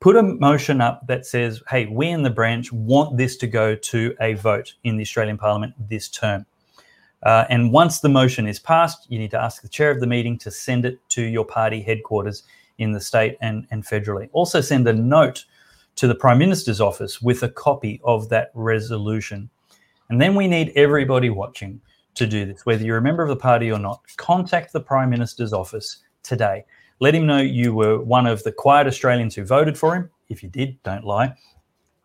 put 0.03 0.17
a 0.17 0.23
motion 0.23 0.81
up 0.81 1.07
that 1.07 1.25
says, 1.25 1.63
hey, 1.71 1.87
we 1.87 2.09
in 2.09 2.25
the 2.25 2.31
branch 2.31 2.73
want 2.73 3.17
this 3.17 3.37
to 3.37 3.47
go 3.47 3.77
to 3.77 4.13
a 4.21 4.35
vote 4.35 4.75
in 4.83 4.97
the 4.97 5.03
Australian 5.03 5.39
Parliament 5.39 5.73
this 5.89 6.09
term. 6.09 6.45
Uh, 7.23 7.45
and 7.49 7.73
once 7.73 8.01
the 8.01 8.09
motion 8.09 8.49
is 8.49 8.59
passed, 8.59 9.07
you 9.09 9.17
need 9.17 9.31
to 9.31 9.41
ask 9.41 9.63
the 9.63 9.69
chair 9.69 9.93
of 9.93 10.01
the 10.01 10.07
meeting 10.09 10.37
to 10.37 10.51
send 10.51 10.85
it 10.85 10.99
to 11.11 11.23
your 11.23 11.45
party 11.45 11.81
headquarters 11.81 12.43
in 12.79 12.91
the 12.91 13.01
state 13.01 13.39
and, 13.41 13.65
and 13.71 13.85
federally. 13.85 14.29
Also, 14.33 14.61
send 14.61 14.89
a 14.89 14.93
note 14.93 15.45
to 15.95 16.09
the 16.09 16.17
Prime 16.17 16.39
Minister's 16.39 16.81
office 16.81 17.23
with 17.23 17.45
a 17.45 17.49
copy 17.49 18.01
of 18.03 18.29
that 18.29 18.51
resolution. 18.55 19.49
And 20.09 20.21
then 20.21 20.35
we 20.35 20.49
need 20.49 20.73
everybody 20.75 21.31
watching 21.31 21.81
to 22.15 22.27
do 22.27 22.45
this, 22.45 22.67
whether 22.67 22.85
you're 22.85 22.99
a 22.99 23.03
member 23.03 23.23
of 23.23 23.29
the 23.29 23.37
party 23.37 23.71
or 23.71 23.79
not. 23.79 24.01
Contact 24.17 24.73
the 24.73 24.81
Prime 24.81 25.11
Minister's 25.11 25.53
office 25.53 25.99
today 26.25 26.65
let 27.01 27.15
him 27.15 27.27
know 27.27 27.39
you 27.39 27.75
were 27.75 28.01
one 28.01 28.27
of 28.27 28.43
the 28.43 28.53
quiet 28.53 28.87
Australians 28.87 29.35
who 29.35 29.45
voted 29.45 29.77
for 29.79 29.95
him. 29.95 30.11
If 30.29 30.43
you 30.43 30.49
did, 30.49 30.83
don't 30.83 31.05
lie. 31.05 31.35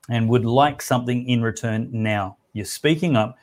And 0.10 0.30
would 0.30 0.46
like 0.46 0.82
something 0.82 1.28
in 1.28 1.42
return 1.42 1.90
now. 1.92 2.38
You're 2.54 2.66
speaking 2.66 3.16
up 3.16 3.38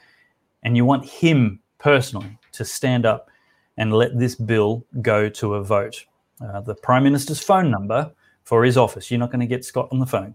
and 0.63 0.77
you 0.77 0.85
want 0.85 1.05
him 1.05 1.61
personally 1.79 2.39
to 2.53 2.65
stand 2.65 3.07
up 3.07 3.29
and 3.77 3.93
let 3.93 4.19
this 4.19 4.35
bill 4.35 4.85
go 5.03 5.29
to 5.29 5.55
a 5.55 5.65
vote. 5.65 6.05
Uh, 6.41 6.61
the 6.61 6.75
Prime 6.75 7.05
Minister's 7.05 7.41
phone 7.41 7.71
number 7.71 8.11
for 8.45 8.65
his 8.65 8.77
office, 8.77 9.11
you're 9.11 9.21
not 9.21 9.31
going 9.31 9.41
to 9.41 9.47
get 9.47 9.65
Scott 9.65 9.89
on 9.93 9.99
the 9.99 10.07
phone. 10.07 10.35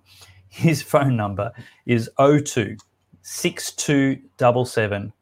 His 0.50 0.82
phone 0.82 1.16
number 1.16 1.52
is 1.86 2.10
02 2.18 2.76
6277 3.22 5.14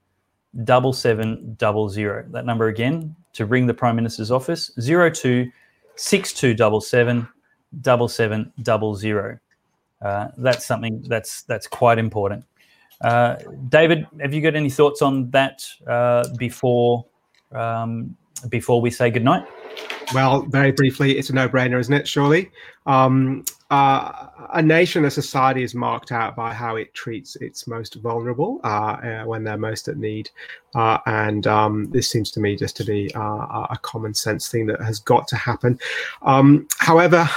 7700. 0.56 2.32
That 2.32 2.46
number 2.46 2.68
again 2.68 3.16
to 3.34 3.46
ring 3.46 3.68
the 3.68 3.74
Prime 3.74 3.96
Minister's 3.96 4.32
office 4.32 4.72
02 4.80 5.52
6277 5.98 7.28
7700. 8.08 9.40
Uh, 10.00 10.28
that's 10.38 10.66
something 10.66 11.04
that's 11.08 11.42
that's 11.44 11.68
quite 11.68 11.98
important. 11.98 12.46
Uh, 13.02 13.36
David, 13.70 14.08
have 14.22 14.34
you 14.34 14.42
got 14.42 14.56
any 14.56 14.70
thoughts 14.70 15.02
on 15.02 15.30
that 15.32 15.66
uh, 15.88 16.28
before 16.38 17.06
um, 17.52 18.16
before 18.50 18.80
we 18.82 18.92
say 18.92 19.10
goodnight? 19.10 19.46
Well, 20.14 20.44
very 20.44 20.72
briefly, 20.72 21.18
it's 21.18 21.30
a 21.30 21.34
no-brainer, 21.34 21.80
isn't 21.80 21.94
it? 21.94 22.08
Surely, 22.08 22.50
um, 22.86 23.44
uh, 23.70 24.28
a 24.54 24.62
nation, 24.62 25.04
a 25.04 25.12
society 25.12 25.62
is 25.62 25.76
marked 25.76 26.14
out 26.14 26.36
by 26.36 26.54
how 26.54 26.78
it 26.78 26.94
treats 26.94 27.36
its 27.38 27.68
most 27.68 27.96
vulnerable 27.96 28.62
uh, 28.64 28.68
uh, 28.68 29.24
when 29.26 29.44
they're 29.44 29.58
most 29.58 29.90
at 29.90 29.98
need. 29.98 30.30
Uh, 30.74 30.98
and 31.06 31.48
um, 31.48 31.90
this 31.92 32.10
seems 32.10 32.32
to 32.32 32.40
me 32.40 32.56
just 32.56 32.78
to 32.78 32.86
be 32.86 33.14
uh, 33.16 33.68
a 33.70 33.78
common 33.82 34.14
sense 34.14 34.48
thing 34.48 34.66
that 34.68 34.80
has 34.82 35.00
got 35.00 35.28
to 35.28 35.36
happen. 35.36 35.78
Um, 36.22 36.68
however, 36.78 37.28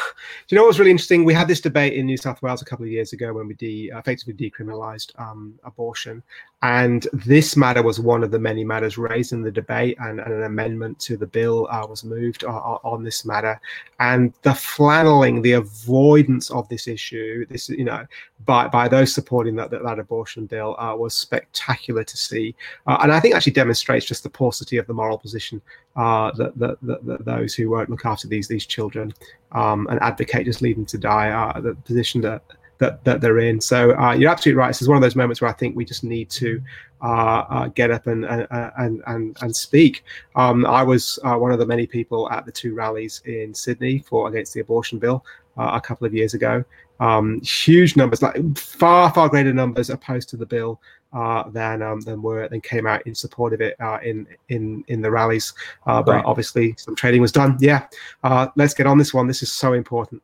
do 0.47 0.55
you 0.55 0.57
know 0.57 0.62
what 0.62 0.68
was 0.68 0.78
really 0.78 0.92
interesting? 0.92 1.25
We 1.25 1.34
had 1.34 1.49
this 1.49 1.60
debate 1.60 1.94
in 1.94 2.07
New 2.07 2.17
South 2.17 2.41
Wales 2.42 2.62
a 2.62 2.65
couple 2.65 2.84
of 2.84 2.92
years 2.92 3.12
ago 3.12 3.33
when 3.33 3.49
we 3.49 3.55
de- 3.55 3.89
effectively 3.89 4.34
decriminalised 4.34 5.18
um, 5.18 5.59
abortion. 5.65 6.23
And 6.62 7.06
this 7.14 7.56
matter 7.56 7.82
was 7.82 7.98
one 7.98 8.22
of 8.22 8.30
the 8.30 8.39
many 8.39 8.64
matters 8.64 8.98
raised 8.98 9.32
in 9.32 9.40
the 9.40 9.50
debate, 9.50 9.97
and, 9.98 10.20
and 10.20 10.32
an 10.32 10.42
amendment 10.42 10.98
to 11.00 11.16
the 11.16 11.26
bill 11.26 11.66
uh, 11.70 11.86
was 11.89 12.05
moved 12.05 12.44
on 12.44 13.02
this 13.02 13.24
matter. 13.24 13.58
And 13.98 14.34
the 14.42 14.52
flanneling, 14.52 15.40
the 15.40 15.52
avoidance 15.52 16.50
of 16.50 16.68
this 16.68 16.86
issue, 16.86 17.47
this 17.47 17.70
you 17.70 17.84
know, 17.84 18.06
by 18.44 18.68
by 18.68 18.89
those 18.89 19.14
supporting 19.14 19.56
that 19.56 19.70
that, 19.70 19.82
that 19.84 19.98
abortion 19.98 20.44
bill 20.44 20.76
uh, 20.78 20.94
was 20.94 21.14
spectacular 21.14 22.05
to 22.05 22.16
see, 22.16 22.55
uh, 22.86 22.98
and 23.02 23.10
I 23.10 23.20
think 23.20 23.34
actually 23.34 23.52
demonstrates 23.52 24.05
just 24.05 24.22
the 24.22 24.30
paucity 24.30 24.76
of 24.76 24.86
the 24.86 24.94
moral 24.94 25.16
position 25.16 25.62
uh, 25.97 26.30
that, 26.32 26.58
that, 26.58 26.76
that, 26.82 27.06
that, 27.06 27.24
those 27.24 27.55
who 27.55 27.70
won't 27.70 27.89
look 27.89 28.05
after 28.05 28.28
these 28.28 28.48
these 28.48 28.66
children 28.66 29.14
um, 29.52 29.86
and 29.89 29.98
advocate 30.02 30.44
just 30.44 30.60
leave 30.60 30.76
them 30.76 30.86
to 30.86 30.98
die, 30.98 31.30
uh, 31.30 31.58
the 31.58 31.74
position 31.74 32.20
that 32.20 32.42
that, 32.81 33.05
that 33.05 33.20
they're 33.20 33.39
in. 33.39 33.60
So 33.60 33.97
uh, 33.97 34.12
you're 34.12 34.31
absolutely 34.31 34.59
right. 34.59 34.68
This 34.68 34.83
is 34.83 34.89
one 34.89 34.97
of 34.97 35.02
those 35.02 35.15
moments 35.15 35.41
where 35.41 35.50
I 35.50 35.55
think 35.55 35.76
we 35.76 35.84
just 35.84 36.02
need 36.02 36.28
to 36.31 36.60
uh, 37.02 37.44
uh, 37.49 37.68
get 37.68 37.91
up 37.91 38.07
and 38.07 38.25
and 38.25 39.02
and 39.07 39.36
and 39.41 39.57
speak. 39.57 40.05
Um, 40.34 40.67
I 40.67 40.83
was 40.83 41.18
uh, 41.25 41.36
one 41.36 41.52
of 41.52 41.59
the 41.59 41.67
many 41.67 41.86
people 41.86 42.31
at 42.31 42.44
the 42.44 42.52
two 42.52 42.75
rallies 42.75 43.23
in 43.25 43.55
Sydney 43.55 44.00
for 44.00 44.28
against 44.28 44.52
the 44.55 44.60
abortion 44.60 44.99
bill 44.99 45.25
uh, 45.57 45.70
a 45.75 45.81
couple 45.81 46.07
of 46.07 46.15
years 46.15 46.34
ago. 46.34 46.65
Um, 46.99 47.41
huge 47.41 47.97
numbers, 47.97 48.20
like 48.20 48.59
far 48.59 49.12
far 49.12 49.28
greater 49.28 49.55
numbers 49.55 49.89
opposed 49.89 50.28
to 50.31 50.36
the 50.36 50.44
bill 50.44 50.81
uh, 51.12 51.49
than 51.50 51.83
um, 51.83 52.00
than 52.00 52.20
were 52.23 52.49
than 52.49 52.60
came 52.60 52.86
out 52.86 53.07
in 53.07 53.15
support 53.15 53.52
of 53.52 53.60
it 53.60 53.76
uh, 53.81 53.99
in 54.02 54.26
in 54.49 54.84
in 54.89 55.00
the 55.00 55.10
rallies. 55.10 55.55
Uh, 55.86 56.02
but 56.02 56.25
obviously, 56.25 56.75
some 56.76 56.94
trading 56.94 57.20
was 57.20 57.33
done. 57.33 57.57
Yeah, 57.60 57.86
uh, 58.25 58.49
let's 58.57 58.75
get 58.75 58.86
on 58.86 58.99
this 58.99 59.15
one. 59.15 59.26
This 59.26 59.42
is 59.42 59.52
so 59.52 59.73
important. 59.73 60.23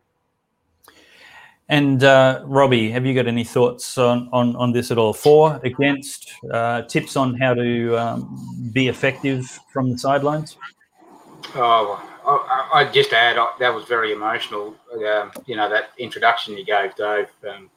And 1.68 2.04
uh, 2.04 2.42
Robbie, 2.44 2.90
have 2.92 3.04
you 3.04 3.14
got 3.14 3.26
any 3.26 3.42
thoughts 3.42 3.98
on, 3.98 4.28
on, 4.32 4.54
on 4.54 4.72
this 4.72 4.92
at 4.92 4.98
all? 4.98 5.12
For, 5.12 5.60
against, 5.64 6.32
uh, 6.52 6.82
tips 6.82 7.16
on 7.16 7.34
how 7.34 7.54
to 7.54 7.96
um, 7.96 8.70
be 8.72 8.86
effective 8.86 9.58
from 9.72 9.90
the 9.90 9.98
sidelines? 9.98 10.56
Oh, 11.56 12.00
I, 12.26 12.82
would 12.84 12.92
just 12.92 13.12
add 13.12 13.38
uh, 13.38 13.48
that 13.58 13.72
was 13.72 13.84
very 13.84 14.12
emotional. 14.12 14.74
Um, 14.92 15.30
you 15.46 15.56
know 15.56 15.68
that 15.68 15.90
introduction 15.98 16.56
you 16.56 16.64
gave, 16.64 16.94
Dave. 16.96 17.28
Um, 17.48 17.70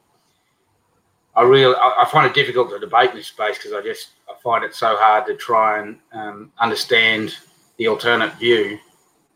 I 1.36 1.42
really 1.42 1.74
I, 1.74 2.02
I, 2.02 2.10
find 2.10 2.26
it 2.26 2.34
difficult 2.34 2.70
to 2.70 2.78
debate 2.78 3.10
in 3.10 3.16
this 3.16 3.28
space 3.28 3.56
because 3.58 3.72
I 3.72 3.80
just 3.80 4.08
I 4.28 4.34
find 4.42 4.64
it 4.64 4.74
so 4.74 4.96
hard 4.96 5.26
to 5.26 5.36
try 5.36 5.78
and 5.78 5.98
um, 6.12 6.52
understand 6.58 7.36
the 7.76 7.86
alternate 7.86 8.34
view 8.34 8.78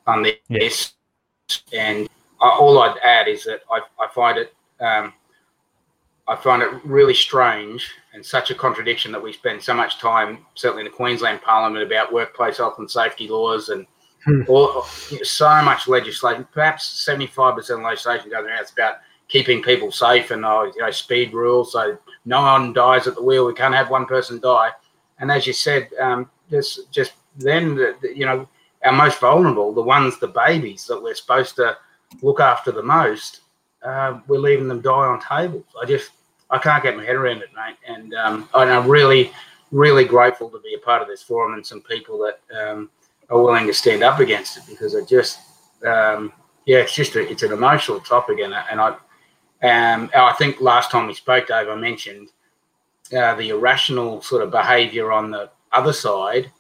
on 0.06 0.22
this. 0.22 0.36
Yes. 0.48 0.94
And 1.72 2.08
all 2.40 2.78
I'd 2.80 2.98
add 2.98 3.28
is 3.28 3.44
that 3.44 3.60
I, 3.70 3.80
I 4.02 4.08
find 4.14 4.38
it 4.38 4.54
um, 4.80 5.12
I 6.26 6.36
find 6.36 6.62
it 6.62 6.70
really 6.84 7.14
strange 7.14 7.90
and 8.14 8.24
such 8.24 8.50
a 8.50 8.54
contradiction 8.54 9.12
that 9.12 9.22
we 9.22 9.32
spend 9.32 9.62
so 9.62 9.74
much 9.74 9.98
time, 9.98 10.46
certainly 10.54 10.80
in 10.80 10.90
the 10.90 10.96
Queensland 10.96 11.42
Parliament, 11.42 11.84
about 11.84 12.12
workplace 12.12 12.56
health 12.58 12.78
and 12.78 12.90
safety 12.90 13.28
laws 13.28 13.68
and 13.68 13.86
Hmm. 14.26 14.40
all, 14.48 14.80
so 15.22 15.60
much 15.62 15.86
legislation. 15.86 16.48
Perhaps 16.50 17.04
seventy-five 17.04 17.56
percent 17.56 17.80
of 17.80 17.84
legislation 17.84 18.30
goes 18.30 18.46
around. 18.46 18.58
It's 18.62 18.72
about 18.72 18.94
keeping 19.28 19.62
people 19.62 19.92
safe 19.92 20.30
and 20.30 20.46
uh, 20.46 20.62
you 20.74 20.80
know 20.80 20.90
speed 20.90 21.34
rules, 21.34 21.72
so 21.72 21.98
no 22.24 22.40
one 22.40 22.72
dies 22.72 23.06
at 23.06 23.16
the 23.16 23.22
wheel. 23.22 23.46
We 23.46 23.52
can't 23.52 23.74
have 23.74 23.90
one 23.90 24.06
person 24.06 24.40
die. 24.40 24.70
And 25.18 25.30
as 25.30 25.46
you 25.46 25.52
said, 25.52 25.90
um, 26.00 26.30
just 26.50 26.90
just 26.90 27.12
then, 27.36 27.74
the, 27.74 27.96
the- 28.00 28.16
you 28.16 28.24
know, 28.24 28.48
our 28.82 28.92
most 28.92 29.20
vulnerable, 29.20 29.74
the 29.74 29.82
ones, 29.82 30.18
the 30.18 30.28
babies 30.28 30.86
that 30.86 31.02
we're 31.02 31.14
supposed 31.14 31.54
to 31.56 31.76
look 32.22 32.40
after 32.40 32.72
the 32.72 32.82
most, 32.82 33.40
uh, 33.82 34.20
we're 34.26 34.38
leaving 34.38 34.68
them 34.68 34.80
die 34.80 34.90
on 34.90 35.20
tables. 35.20 35.64
I 35.80 35.86
just 35.86 36.10
I 36.50 36.58
can't 36.58 36.82
get 36.82 36.96
my 36.96 37.04
head 37.04 37.16
around 37.16 37.38
it, 37.38 37.50
mate. 37.54 37.76
And 37.86 38.14
um, 38.14 38.48
and 38.54 38.70
I'm 38.70 38.88
really, 38.88 39.32
really 39.72 40.04
grateful 40.04 40.48
to 40.50 40.60
be 40.60 40.74
a 40.74 40.78
part 40.78 41.02
of 41.02 41.08
this 41.08 41.22
forum 41.22 41.54
and 41.54 41.66
some 41.66 41.80
people 41.82 42.18
that 42.18 42.40
um, 42.56 42.90
are 43.30 43.42
willing 43.42 43.66
to 43.66 43.74
stand 43.74 44.02
up 44.02 44.20
against 44.20 44.56
it 44.58 44.64
because 44.68 44.94
it 44.94 45.08
just, 45.08 45.38
um, 45.86 46.32
yeah, 46.66 46.78
it's 46.78 46.94
just 46.94 47.14
a, 47.16 47.28
it's 47.30 47.42
an 47.42 47.52
emotional 47.52 48.00
topic, 48.00 48.38
and 48.40 48.54
I- 48.54 48.66
and 48.70 48.80
I, 48.80 48.88
um, 49.62 50.10
I 50.14 50.32
think 50.34 50.60
last 50.60 50.90
time 50.90 51.06
we 51.06 51.14
spoke, 51.14 51.46
Dave, 51.48 51.68
I 51.68 51.74
mentioned 51.74 52.28
uh, 53.16 53.34
the 53.34 53.48
irrational 53.50 54.20
sort 54.22 54.42
of 54.42 54.50
behaviour 54.50 55.10
on 55.12 55.30
the 55.30 55.50
other 55.72 55.92
side 55.92 56.50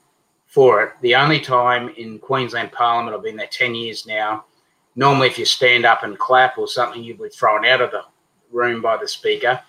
for 0.46 0.82
it. 0.82 0.92
The 1.02 1.14
only 1.14 1.40
time 1.40 1.90
in 1.96 2.18
Queensland 2.18 2.72
Parliament, 2.72 3.16
I've 3.16 3.22
been 3.22 3.36
there 3.36 3.46
ten 3.46 3.74
years 3.74 4.06
now. 4.06 4.44
Normally, 4.96 5.28
if 5.28 5.38
you 5.38 5.44
stand 5.44 5.84
up 5.84 6.02
and 6.02 6.18
clap 6.18 6.58
or 6.58 6.68
something, 6.68 7.02
you'd 7.02 7.20
be 7.20 7.28
thrown 7.28 7.64
out 7.64 7.80
of 7.80 7.90
the 7.90 8.04
room 8.50 8.80
by 8.80 8.96
the 8.96 9.08
speaker. 9.08 9.60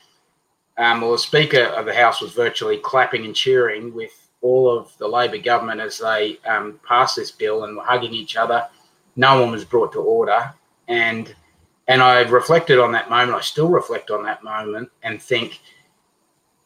Um, 0.77 1.01
well, 1.01 1.13
the 1.13 1.17
Speaker 1.17 1.63
of 1.63 1.85
the 1.85 1.93
House 1.93 2.21
was 2.21 2.33
virtually 2.33 2.77
clapping 2.77 3.25
and 3.25 3.35
cheering 3.35 3.93
with 3.93 4.29
all 4.41 4.69
of 4.77 4.95
the 4.97 5.07
Labor 5.07 5.37
government 5.37 5.79
as 5.79 5.97
they 5.99 6.37
um, 6.45 6.79
passed 6.87 7.15
this 7.15 7.31
bill 7.31 7.63
and 7.63 7.77
were 7.77 7.83
hugging 7.83 8.13
each 8.13 8.35
other. 8.35 8.67
No 9.15 9.41
one 9.41 9.51
was 9.51 9.63
brought 9.63 9.93
to 9.93 9.99
order, 9.99 10.53
and 10.89 11.33
and 11.87 12.01
I 12.01 12.21
reflected 12.21 12.79
on 12.79 12.91
that 12.91 13.09
moment. 13.09 13.37
I 13.37 13.41
still 13.41 13.69
reflect 13.69 14.11
on 14.11 14.23
that 14.23 14.43
moment 14.43 14.89
and 15.03 15.21
think 15.21 15.61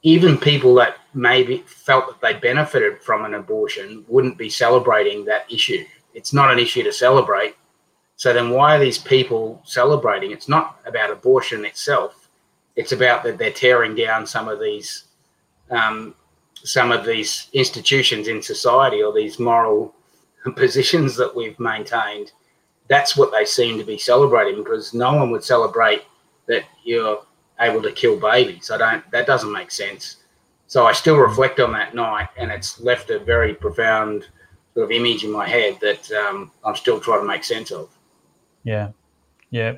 even 0.02 0.38
people 0.38 0.74
that 0.76 0.98
maybe 1.14 1.64
felt 1.68 2.08
that 2.08 2.22
they 2.22 2.40
benefited 2.40 3.04
from 3.04 3.26
an 3.26 3.34
abortion 3.34 4.06
wouldn't 4.08 4.38
be 4.38 4.50
celebrating 4.50 5.26
that 5.26 5.52
issue. 5.52 5.86
It's 6.14 6.34
not 6.34 6.52
an 6.52 6.58
issue 6.58 6.84
to 6.84 6.94
celebrate. 6.94 7.56
So 8.20 8.34
then, 8.34 8.50
why 8.50 8.76
are 8.76 8.80
these 8.80 8.98
people 8.98 9.62
celebrating? 9.64 10.32
It's 10.32 10.50
not 10.50 10.82
about 10.86 11.10
abortion 11.10 11.64
itself. 11.64 12.28
It's 12.76 12.92
about 12.92 13.24
that 13.24 13.38
they're 13.38 13.50
tearing 13.50 13.96
down 13.96 14.28
some 14.28 14.50
of 14.50 14.60
these, 14.60 15.06
um, 15.72 16.14
some 16.54 16.92
of 16.92 17.06
these 17.06 17.48
institutions 17.54 18.28
in 18.28 18.42
society 18.42 19.02
or 19.02 19.14
these 19.14 19.40
moral 19.40 19.96
positions 20.58 21.16
that 21.16 21.34
we've 21.34 21.58
maintained. 21.62 22.34
That's 22.90 23.16
what 23.16 23.32
they 23.32 23.46
seem 23.46 23.78
to 23.78 23.86
be 23.86 23.98
celebrating 23.98 24.62
because 24.62 24.94
no 24.94 25.14
one 25.14 25.32
would 25.32 25.46
celebrate 25.46 26.04
that 26.48 26.66
you're 26.84 27.24
able 27.62 27.82
to 27.84 27.92
kill 27.94 28.20
babies. 28.20 28.70
I 28.70 28.78
don't. 28.78 29.12
That 29.12 29.28
doesn't 29.28 29.54
make 29.54 29.72
sense. 29.72 30.18
So 30.68 30.86
I 30.86 30.92
still 30.92 31.16
reflect 31.16 31.62
on 31.62 31.72
that 31.72 31.96
night, 31.96 32.28
and 32.36 32.52
it's 32.52 32.82
left 32.82 33.12
a 33.12 33.20
very 33.20 33.54
profound 33.54 34.28
sort 34.74 34.84
of 34.84 34.92
image 34.92 35.24
in 35.24 35.32
my 35.32 35.48
head 35.48 35.78
that 35.80 36.12
um, 36.12 36.52
I'm 36.66 36.76
still 36.76 37.00
trying 37.00 37.22
to 37.22 37.26
make 37.26 37.46
sense 37.46 37.72
of. 37.72 37.90
Yeah, 38.70 38.92
yeah. 39.50 39.78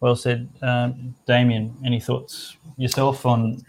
Well 0.00 0.14
said, 0.14 0.50
um, 0.60 1.14
Damien. 1.26 1.74
Any 1.82 1.98
thoughts 1.98 2.58
yourself 2.76 3.24
on 3.24 3.64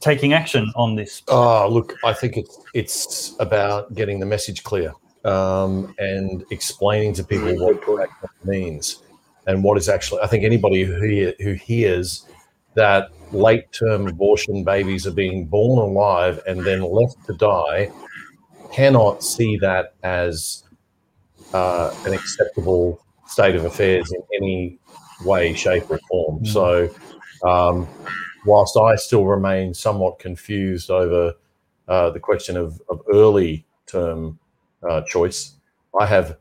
taking 0.00 0.32
action 0.32 0.72
on 0.74 0.96
this? 0.96 1.22
Oh, 1.28 1.68
look, 1.68 1.94
I 2.02 2.14
think 2.14 2.38
it's 2.38 2.58
it's 2.72 3.36
about 3.40 3.94
getting 3.94 4.18
the 4.18 4.24
message 4.24 4.64
clear 4.64 4.94
um, 5.26 5.94
and 5.98 6.46
explaining 6.50 7.12
to 7.12 7.24
people 7.24 7.54
what 7.58 8.08
means 8.42 9.02
and 9.46 9.62
what 9.62 9.76
is 9.76 9.90
actually. 9.90 10.22
I 10.22 10.28
think 10.28 10.44
anybody 10.44 10.82
who 10.82 10.98
hear, 11.02 11.34
who 11.38 11.52
hears 11.52 12.26
that 12.72 13.10
late 13.32 13.70
term 13.70 14.08
abortion 14.08 14.64
babies 14.64 15.06
are 15.06 15.16
being 15.24 15.44
born 15.44 15.78
alive 15.78 16.40
and 16.46 16.64
then 16.64 16.80
left 16.80 17.22
to 17.26 17.34
die 17.34 17.92
cannot 18.72 19.22
see 19.22 19.58
that 19.58 19.92
as 20.02 20.64
uh, 21.52 21.94
an 22.06 22.14
acceptable 22.14 23.04
state 23.30 23.54
of 23.54 23.64
affairs 23.64 24.12
in 24.12 24.22
any 24.36 24.78
way, 25.24 25.54
shape, 25.54 25.90
or 25.90 25.98
form. 26.08 26.40
Mm. 26.40 26.48
So, 26.48 26.90
um, 27.48 27.88
whilst 28.44 28.76
I 28.76 28.96
still 28.96 29.24
remain 29.24 29.72
somewhat 29.72 30.18
confused 30.18 30.90
over 30.90 31.34
uh, 31.88 32.10
the 32.10 32.20
question 32.20 32.56
of, 32.56 32.80
of 32.88 33.00
early 33.12 33.64
term 33.86 34.38
uh, 34.88 35.02
choice, 35.02 35.52
I 35.98 36.06
have. 36.06 36.36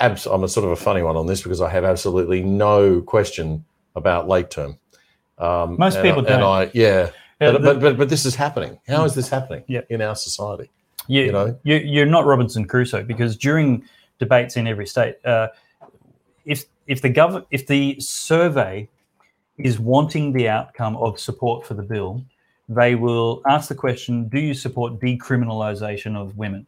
Abs- 0.00 0.26
I'm 0.26 0.44
a 0.44 0.48
sort 0.48 0.64
of 0.64 0.70
a 0.70 0.76
funny 0.76 1.02
one 1.02 1.14
on 1.16 1.26
this 1.26 1.42
because 1.42 1.60
I 1.60 1.68
have 1.68 1.84
absolutely 1.84 2.42
no 2.42 3.02
question 3.02 3.62
about 3.96 4.28
late 4.28 4.50
term. 4.50 4.78
Um, 5.36 5.76
Most 5.78 5.96
and 5.96 6.04
people 6.04 6.24
I, 6.24 6.28
don't. 6.28 6.42
I, 6.42 6.70
yeah, 6.72 7.10
Yeah, 7.38 7.52
but, 7.52 7.52
the- 7.52 7.58
but, 7.58 7.80
but 7.80 7.98
but 7.98 8.08
this 8.08 8.24
is 8.24 8.34
happening. 8.34 8.78
How 8.88 9.04
is 9.04 9.14
this 9.14 9.28
happening 9.28 9.62
Yeah. 9.68 9.82
in 9.90 10.00
our 10.00 10.16
society? 10.16 10.70
you, 11.06 11.24
you 11.24 11.32
know? 11.32 11.58
you, 11.64 11.76
you're 11.76 12.06
not 12.06 12.24
Robinson 12.24 12.66
Crusoe 12.66 13.02
because 13.02 13.36
during 13.36 13.84
debates 14.18 14.56
in 14.56 14.66
every 14.66 14.86
state, 14.86 15.16
uh, 15.24 15.48
if 16.44 16.64
if 16.86 17.02
the 17.02 17.10
gov- 17.10 17.46
if 17.50 17.66
the 17.66 17.98
survey 18.00 18.88
is 19.58 19.78
wanting 19.78 20.32
the 20.32 20.48
outcome 20.48 20.96
of 20.96 21.20
support 21.20 21.66
for 21.66 21.74
the 21.74 21.82
bill, 21.82 22.24
they 22.68 22.94
will 22.94 23.42
ask 23.48 23.68
the 23.68 23.74
question: 23.74 24.28
Do 24.28 24.38
you 24.38 24.54
support 24.54 25.00
decriminalisation 25.00 26.16
of 26.16 26.36
women? 26.36 26.66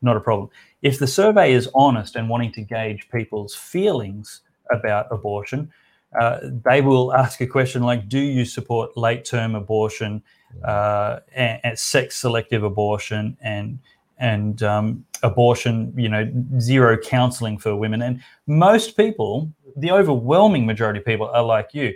Not 0.00 0.16
a 0.16 0.20
problem. 0.20 0.50
If 0.82 0.98
the 0.98 1.06
survey 1.06 1.52
is 1.52 1.68
honest 1.74 2.16
and 2.16 2.28
wanting 2.28 2.52
to 2.52 2.62
gauge 2.62 3.08
people's 3.10 3.54
feelings 3.54 4.42
about 4.70 5.06
abortion, 5.10 5.72
uh, 6.18 6.40
they 6.64 6.80
will 6.80 7.14
ask 7.14 7.40
a 7.40 7.46
question 7.46 7.82
like, 7.82 8.08
"Do 8.08 8.18
you 8.18 8.44
support 8.44 8.96
late-term 8.96 9.54
abortion 9.54 10.22
uh, 10.64 11.20
and, 11.34 11.60
and 11.64 11.78
sex-selective 11.78 12.62
abortion 12.62 13.36
and 13.40 13.78
and 14.22 14.62
um, 14.62 15.04
abortion? 15.22 15.92
You 15.96 16.08
know, 16.08 16.24
zero 16.58 16.96
counselling 16.96 17.58
for 17.58 17.76
women?" 17.76 18.00
And 18.02 18.22
most 18.46 18.96
people, 18.96 19.52
the 19.76 19.90
overwhelming 19.90 20.64
majority 20.66 20.98
of 21.00 21.04
people, 21.04 21.28
are 21.28 21.42
like 21.56 21.70
you. 21.74 21.94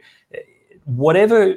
Whatever 0.85 1.57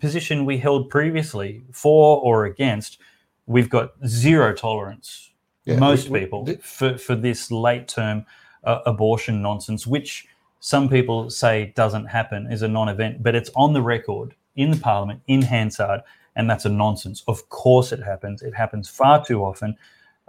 position 0.00 0.44
we 0.46 0.56
held 0.58 0.88
previously, 0.88 1.62
for 1.72 2.20
or 2.22 2.46
against, 2.46 2.98
we've 3.46 3.68
got 3.68 3.90
zero 4.06 4.54
tolerance 4.54 5.30
Yeah, 5.64 5.76
most 5.78 6.08
we- 6.08 6.12
we- 6.12 6.20
people 6.20 6.46
th- 6.46 6.60
for, 6.62 6.96
for 6.96 7.14
this 7.14 7.50
late 7.50 7.86
term 7.88 8.24
uh, 8.64 8.78
abortion 8.86 9.42
nonsense, 9.42 9.86
which 9.86 10.26
some 10.60 10.88
people 10.88 11.30
say 11.30 11.72
doesn't 11.76 12.06
happen, 12.06 12.50
is 12.50 12.62
a 12.62 12.68
non 12.68 12.88
event, 12.88 13.22
but 13.22 13.34
it's 13.34 13.50
on 13.54 13.72
the 13.72 13.82
record 13.82 14.34
in 14.56 14.70
the 14.70 14.76
parliament, 14.78 15.20
in 15.26 15.42
Hansard, 15.42 16.00
and 16.36 16.48
that's 16.48 16.64
a 16.64 16.68
nonsense. 16.68 17.22
Of 17.28 17.48
course 17.48 17.92
it 17.92 18.02
happens. 18.02 18.42
It 18.42 18.54
happens 18.54 18.88
far 18.88 19.24
too 19.24 19.44
often. 19.44 19.76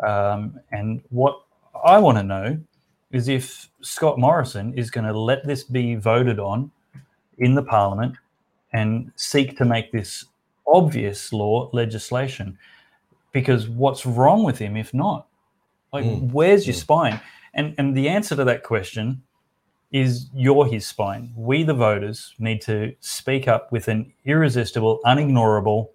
Um, 0.05 0.59
and 0.71 1.01
what 1.09 1.41
I 1.85 1.99
want 1.99 2.17
to 2.17 2.23
know 2.23 2.59
is 3.11 3.27
if 3.27 3.69
Scott 3.81 4.17
Morrison 4.19 4.73
is 4.77 4.91
going 4.91 5.05
to 5.05 5.17
let 5.17 5.45
this 5.45 5.63
be 5.63 5.95
voted 5.95 6.39
on 6.39 6.71
in 7.39 7.55
the 7.55 7.63
parliament 7.63 8.15
and 8.73 9.11
seek 9.15 9.57
to 9.57 9.65
make 9.65 9.91
this 9.91 10.25
obvious 10.67 11.33
law 11.33 11.69
legislation 11.73 12.57
because 13.33 13.67
what's 13.69 14.05
wrong 14.05 14.43
with 14.43 14.57
him 14.59 14.77
if 14.77 14.93
not 14.93 15.27
like 15.93 16.05
Mm. 16.05 16.31
where's 16.31 16.67
your 16.67 16.75
Mm. 16.75 16.79
spine 16.79 17.21
and 17.53 17.75
and 17.77 17.97
the 17.97 18.07
answer 18.09 18.35
to 18.35 18.43
that 18.45 18.63
question 18.63 19.21
is 19.91 20.29
you're 20.33 20.65
his 20.67 20.85
spine 20.87 21.33
we 21.35 21.63
the 21.63 21.73
voters 21.73 22.33
need 22.39 22.61
to 22.61 22.95
speak 23.01 23.47
up 23.47 23.71
with 23.71 23.87
an 23.87 24.13
irresistible 24.25 24.99
unignorable 25.05 25.89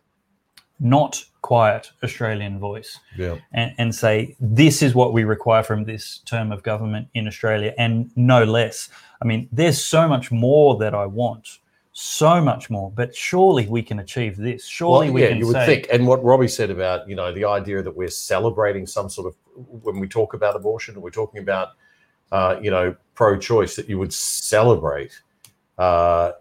not 0.80 1.24
quiet 1.46 1.84
australian 2.02 2.58
voice 2.58 2.98
Yeah. 3.16 3.36
and, 3.60 3.70
and 3.78 3.94
say 3.94 4.14
this 4.40 4.82
is 4.86 4.94
what 5.00 5.10
we 5.16 5.22
require 5.24 5.62
from 5.62 5.84
this 5.84 6.04
term 6.32 6.50
of 6.54 6.58
government 6.62 7.06
in 7.14 7.24
Australia 7.28 7.72
and 7.84 8.10
no 8.16 8.40
less. 8.58 8.88
I 9.22 9.24
mean, 9.30 9.48
there's 9.58 9.80
so 9.94 10.02
much 10.14 10.26
more 10.46 10.76
that 10.82 10.94
I 11.04 11.06
want, 11.06 11.46
so 11.92 12.40
much 12.50 12.64
more, 12.68 12.88
but 13.00 13.14
surely 13.14 13.64
we 13.76 13.82
can 13.82 13.98
achieve 14.00 14.36
this. 14.36 14.66
Surely 14.66 15.06
Well, 15.06 15.14
we 15.14 15.22
yeah, 15.22 15.28
can 15.28 15.38
you 15.38 15.46
would 15.46 15.60
say, 15.60 15.66
think. 15.66 15.82
And 15.92 16.06
what 16.10 16.20
Robbie 16.30 16.48
said 16.58 16.70
about, 16.76 17.08
you 17.08 17.16
know, 17.20 17.30
the 17.32 17.44
idea 17.58 17.78
that 17.86 17.96
we're 18.00 18.16
celebrating 18.32 18.84
some 18.86 19.08
sort 19.08 19.26
of, 19.28 19.34
when 19.84 19.98
we 20.00 20.08
talk 20.08 20.34
about 20.34 20.56
abortion, 20.56 21.00
we're 21.00 21.18
talking 21.22 21.40
about, 21.46 21.68
uh, 22.32 22.56
you 22.60 22.70
know, 22.74 22.86
pro-choice 23.14 23.76
that 23.76 23.88
you 23.88 23.98
would 24.00 24.12
celebrate. 24.12 25.12
Uh, 25.78 26.32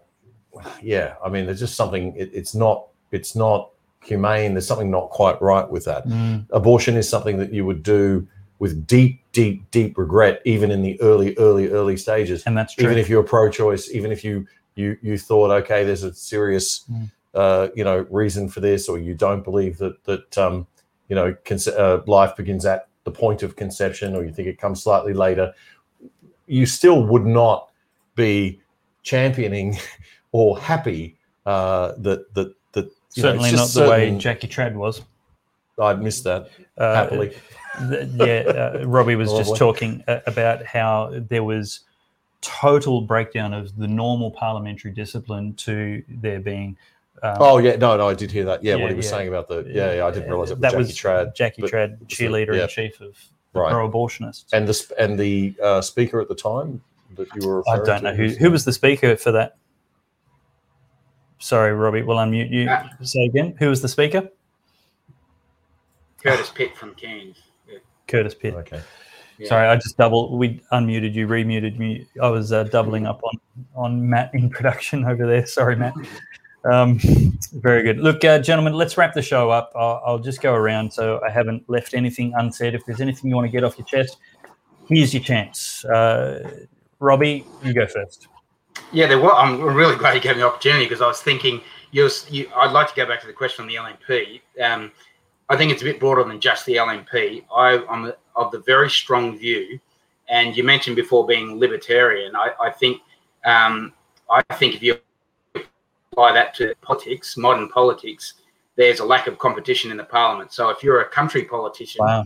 yeah, 0.82 1.14
I 1.24 1.28
mean, 1.28 1.46
there's 1.46 1.60
just 1.66 1.76
something. 1.76 2.04
It, 2.16 2.28
it's 2.32 2.54
not. 2.54 2.88
It's 3.12 3.34
not 3.36 3.70
humane. 4.06 4.54
There's 4.54 4.66
something 4.66 4.90
not 4.90 5.10
quite 5.10 5.40
right 5.42 5.68
with 5.68 5.84
that. 5.86 6.06
Mm, 6.06 6.46
Abortion 6.50 6.96
is 6.96 7.08
something 7.08 7.36
that 7.38 7.52
you 7.52 7.64
would 7.66 7.82
do 7.82 8.26
with 8.58 8.86
deep, 8.86 9.20
deep, 9.32 9.70
deep 9.70 9.98
regret, 9.98 10.40
even 10.44 10.70
in 10.70 10.82
the 10.82 11.00
early, 11.02 11.36
early, 11.36 11.68
early 11.68 11.96
stages 11.96 12.42
and 12.46 12.56
that's 12.56 12.74
true. 12.74 12.86
even 12.86 12.98
if 12.98 13.08
you're 13.08 13.22
pro-choice, 13.22 13.90
even 13.90 14.10
if 14.12 14.24
you 14.24 14.46
you 14.76 14.96
you 15.02 15.16
thought, 15.18 15.50
okay, 15.50 15.84
there's 15.84 16.02
a 16.02 16.12
serious 16.14 16.84
Mm. 16.90 17.10
uh, 17.34 17.68
you 17.74 17.84
know 17.84 18.06
reason 18.10 18.48
for 18.48 18.60
this, 18.60 18.88
or 18.88 18.98
you 18.98 19.14
don't 19.14 19.42
believe 19.44 19.76
that 19.78 20.02
that 20.04 20.38
um, 20.38 20.66
you 21.08 21.16
know 21.16 21.34
conce- 21.44 21.76
uh, 21.78 22.02
life 22.06 22.34
begins 22.36 22.64
at 22.66 22.88
the 23.04 23.10
point 23.10 23.42
of 23.42 23.56
conception, 23.56 24.14
or 24.16 24.24
you 24.24 24.32
think 24.32 24.48
it 24.48 24.58
comes 24.60 24.82
slightly 24.82 25.12
later, 25.14 25.52
you 26.46 26.66
still 26.66 27.02
would 27.04 27.26
not 27.26 27.70
be 28.14 28.60
championing 29.02 29.76
or 30.32 30.58
happy 30.58 31.16
uh, 31.46 31.92
that 31.98 32.32
that 32.34 32.54
you 33.16 33.22
know, 33.22 33.28
Certainly 33.30 33.52
not 33.52 33.68
the 33.68 33.88
way 33.88 34.18
Jackie 34.18 34.48
Trad 34.48 34.74
was. 34.74 35.02
I'd 35.78 36.02
missed 36.02 36.24
that 36.24 36.50
Uh, 36.78 36.94
happily. 36.94 37.36
yeah, 37.90 38.24
uh, 38.80 38.84
Robbie 38.86 39.16
was 39.16 39.32
just 39.32 39.56
talking 39.56 40.02
uh, 40.08 40.20
about 40.26 40.64
how 40.64 41.12
there 41.28 41.44
was 41.44 41.80
total 42.40 43.00
breakdown 43.02 43.52
of 43.52 43.76
the 43.76 43.86
normal 43.88 44.30
parliamentary 44.30 44.92
discipline 44.92 45.54
to 45.54 46.02
there 46.08 46.40
being. 46.40 46.76
Um, 47.22 47.36
Oh 47.40 47.58
yeah, 47.58 47.76
no, 47.76 47.96
no, 47.96 48.08
I 48.08 48.14
did 48.14 48.30
hear 48.30 48.44
that. 48.44 48.62
Yeah, 48.62 48.76
Yeah, 48.76 48.82
what 48.82 48.90
he 48.90 48.96
was 48.96 49.06
yeah. 49.06 49.10
saying 49.10 49.28
about 49.28 49.48
the 49.48 49.64
yeah, 49.68 49.94
yeah 49.94 50.06
I 50.06 50.10
didn't 50.10 50.28
realize 50.28 50.50
it 50.50 50.54
was 50.54 50.60
that 50.60 50.70
Jackie 50.72 50.78
was 50.78 50.90
Trad 50.96 51.34
Jackie 51.34 51.62
but- 51.62 51.70
Trad, 51.70 52.06
cheerleader 52.06 52.60
in 52.62 52.68
chief 52.68 53.00
of 53.00 53.16
Right. 53.52 53.72
pro-abortionists. 53.72 54.44
and 54.52 54.68
the 54.68 54.94
and 54.98 55.18
the 55.18 55.54
uh, 55.62 55.80
speaker 55.80 56.20
at 56.20 56.28
the 56.28 56.34
time 56.34 56.82
that 57.16 57.26
you 57.34 57.48
were. 57.48 57.66
I 57.66 57.76
don't 57.76 57.86
to 57.86 58.00
know 58.02 58.14
who 58.14 58.28
who 58.28 58.50
was 58.50 58.66
the 58.66 58.72
speaker 58.72 59.16
for 59.16 59.32
that. 59.32 59.56
Sorry, 61.38 61.72
Robbie. 61.72 62.02
We'll 62.02 62.16
unmute 62.16 62.50
you. 62.50 62.68
Ah. 62.70 62.88
Say 63.02 63.24
again. 63.24 63.54
Who 63.58 63.68
was 63.68 63.82
the 63.82 63.88
speaker? 63.88 64.28
Curtis 66.22 66.50
Pitt 66.50 66.76
from 66.76 66.94
Cairns. 66.94 67.38
Yeah. 67.68 67.78
Curtis 68.08 68.34
Pitt. 68.34 68.54
Okay. 68.54 68.80
Yeah. 69.38 69.48
Sorry, 69.48 69.68
I 69.68 69.76
just 69.76 69.96
double. 69.96 70.36
We 70.36 70.60
unmuted 70.72 71.12
you, 71.12 71.26
remuted 71.26 71.78
me. 71.78 72.06
I 72.22 72.28
was 72.28 72.52
uh, 72.52 72.64
doubling 72.64 73.06
up 73.06 73.20
on 73.22 73.40
on 73.74 74.08
Matt 74.08 74.30
in 74.34 74.48
production 74.56 75.04
over 75.04 75.26
there. 75.26 75.46
Sorry, 75.46 75.76
Matt. 75.76 75.94
Um, 76.64 76.98
very 77.52 77.82
good. 77.82 77.98
Look, 77.98 78.24
uh, 78.24 78.40
gentlemen, 78.40 78.74
let's 78.74 78.96
wrap 78.96 79.14
the 79.14 79.22
show 79.22 79.50
up. 79.50 79.72
I'll, 79.76 80.02
I'll 80.04 80.18
just 80.18 80.40
go 80.40 80.52
around 80.52 80.92
so 80.92 81.20
I 81.24 81.30
haven't 81.30 81.68
left 81.68 81.94
anything 81.94 82.32
unsaid. 82.36 82.74
If 82.74 82.84
there's 82.86 83.00
anything 83.00 83.30
you 83.30 83.36
want 83.36 83.46
to 83.46 83.52
get 83.52 83.62
off 83.62 83.78
your 83.78 83.86
chest, 83.86 84.16
here's 84.88 85.14
your 85.14 85.22
chance. 85.22 85.84
Uh, 85.84 86.66
Robbie, 86.98 87.46
you 87.62 87.72
go 87.72 87.86
first. 87.86 88.26
Yeah, 88.92 89.06
there 89.06 89.18
were. 89.18 89.32
I'm 89.32 89.60
really 89.60 89.96
glad 89.96 90.14
you 90.14 90.20
gave 90.20 90.36
me 90.36 90.42
the 90.42 90.46
opportunity 90.46 90.84
because 90.84 91.00
I 91.00 91.06
was 91.06 91.20
thinking 91.20 91.60
you, 91.90 92.04
was, 92.04 92.30
you. 92.30 92.50
I'd 92.56 92.72
like 92.72 92.88
to 92.88 92.94
go 92.94 93.06
back 93.06 93.20
to 93.20 93.26
the 93.26 93.32
question 93.32 93.62
on 93.62 93.68
the 93.68 93.74
LNP. 93.74 94.40
Um, 94.62 94.92
I 95.48 95.56
think 95.56 95.72
it's 95.72 95.82
a 95.82 95.84
bit 95.84 96.00
broader 96.00 96.24
than 96.24 96.40
just 96.40 96.66
the 96.66 96.76
LNP. 96.76 97.44
I, 97.54 97.84
I'm 97.88 98.12
of 98.34 98.50
the 98.52 98.60
very 98.60 98.90
strong 98.90 99.38
view, 99.38 99.78
and 100.28 100.56
you 100.56 100.64
mentioned 100.64 100.96
before 100.96 101.26
being 101.26 101.58
libertarian. 101.58 102.34
I, 102.36 102.50
I 102.60 102.70
think, 102.70 103.00
um, 103.44 103.92
I 104.30 104.42
think 104.54 104.74
if 104.74 104.82
you 104.82 104.98
apply 105.54 106.32
that 106.32 106.54
to 106.56 106.74
politics, 106.82 107.36
modern 107.36 107.68
politics, 107.68 108.34
there's 108.76 109.00
a 109.00 109.04
lack 109.04 109.26
of 109.26 109.38
competition 109.38 109.90
in 109.90 109.96
the 109.96 110.04
parliament. 110.04 110.52
So 110.52 110.68
if 110.68 110.82
you're 110.82 111.00
a 111.00 111.08
country 111.08 111.44
politician, 111.44 112.04
Wow. 112.04 112.24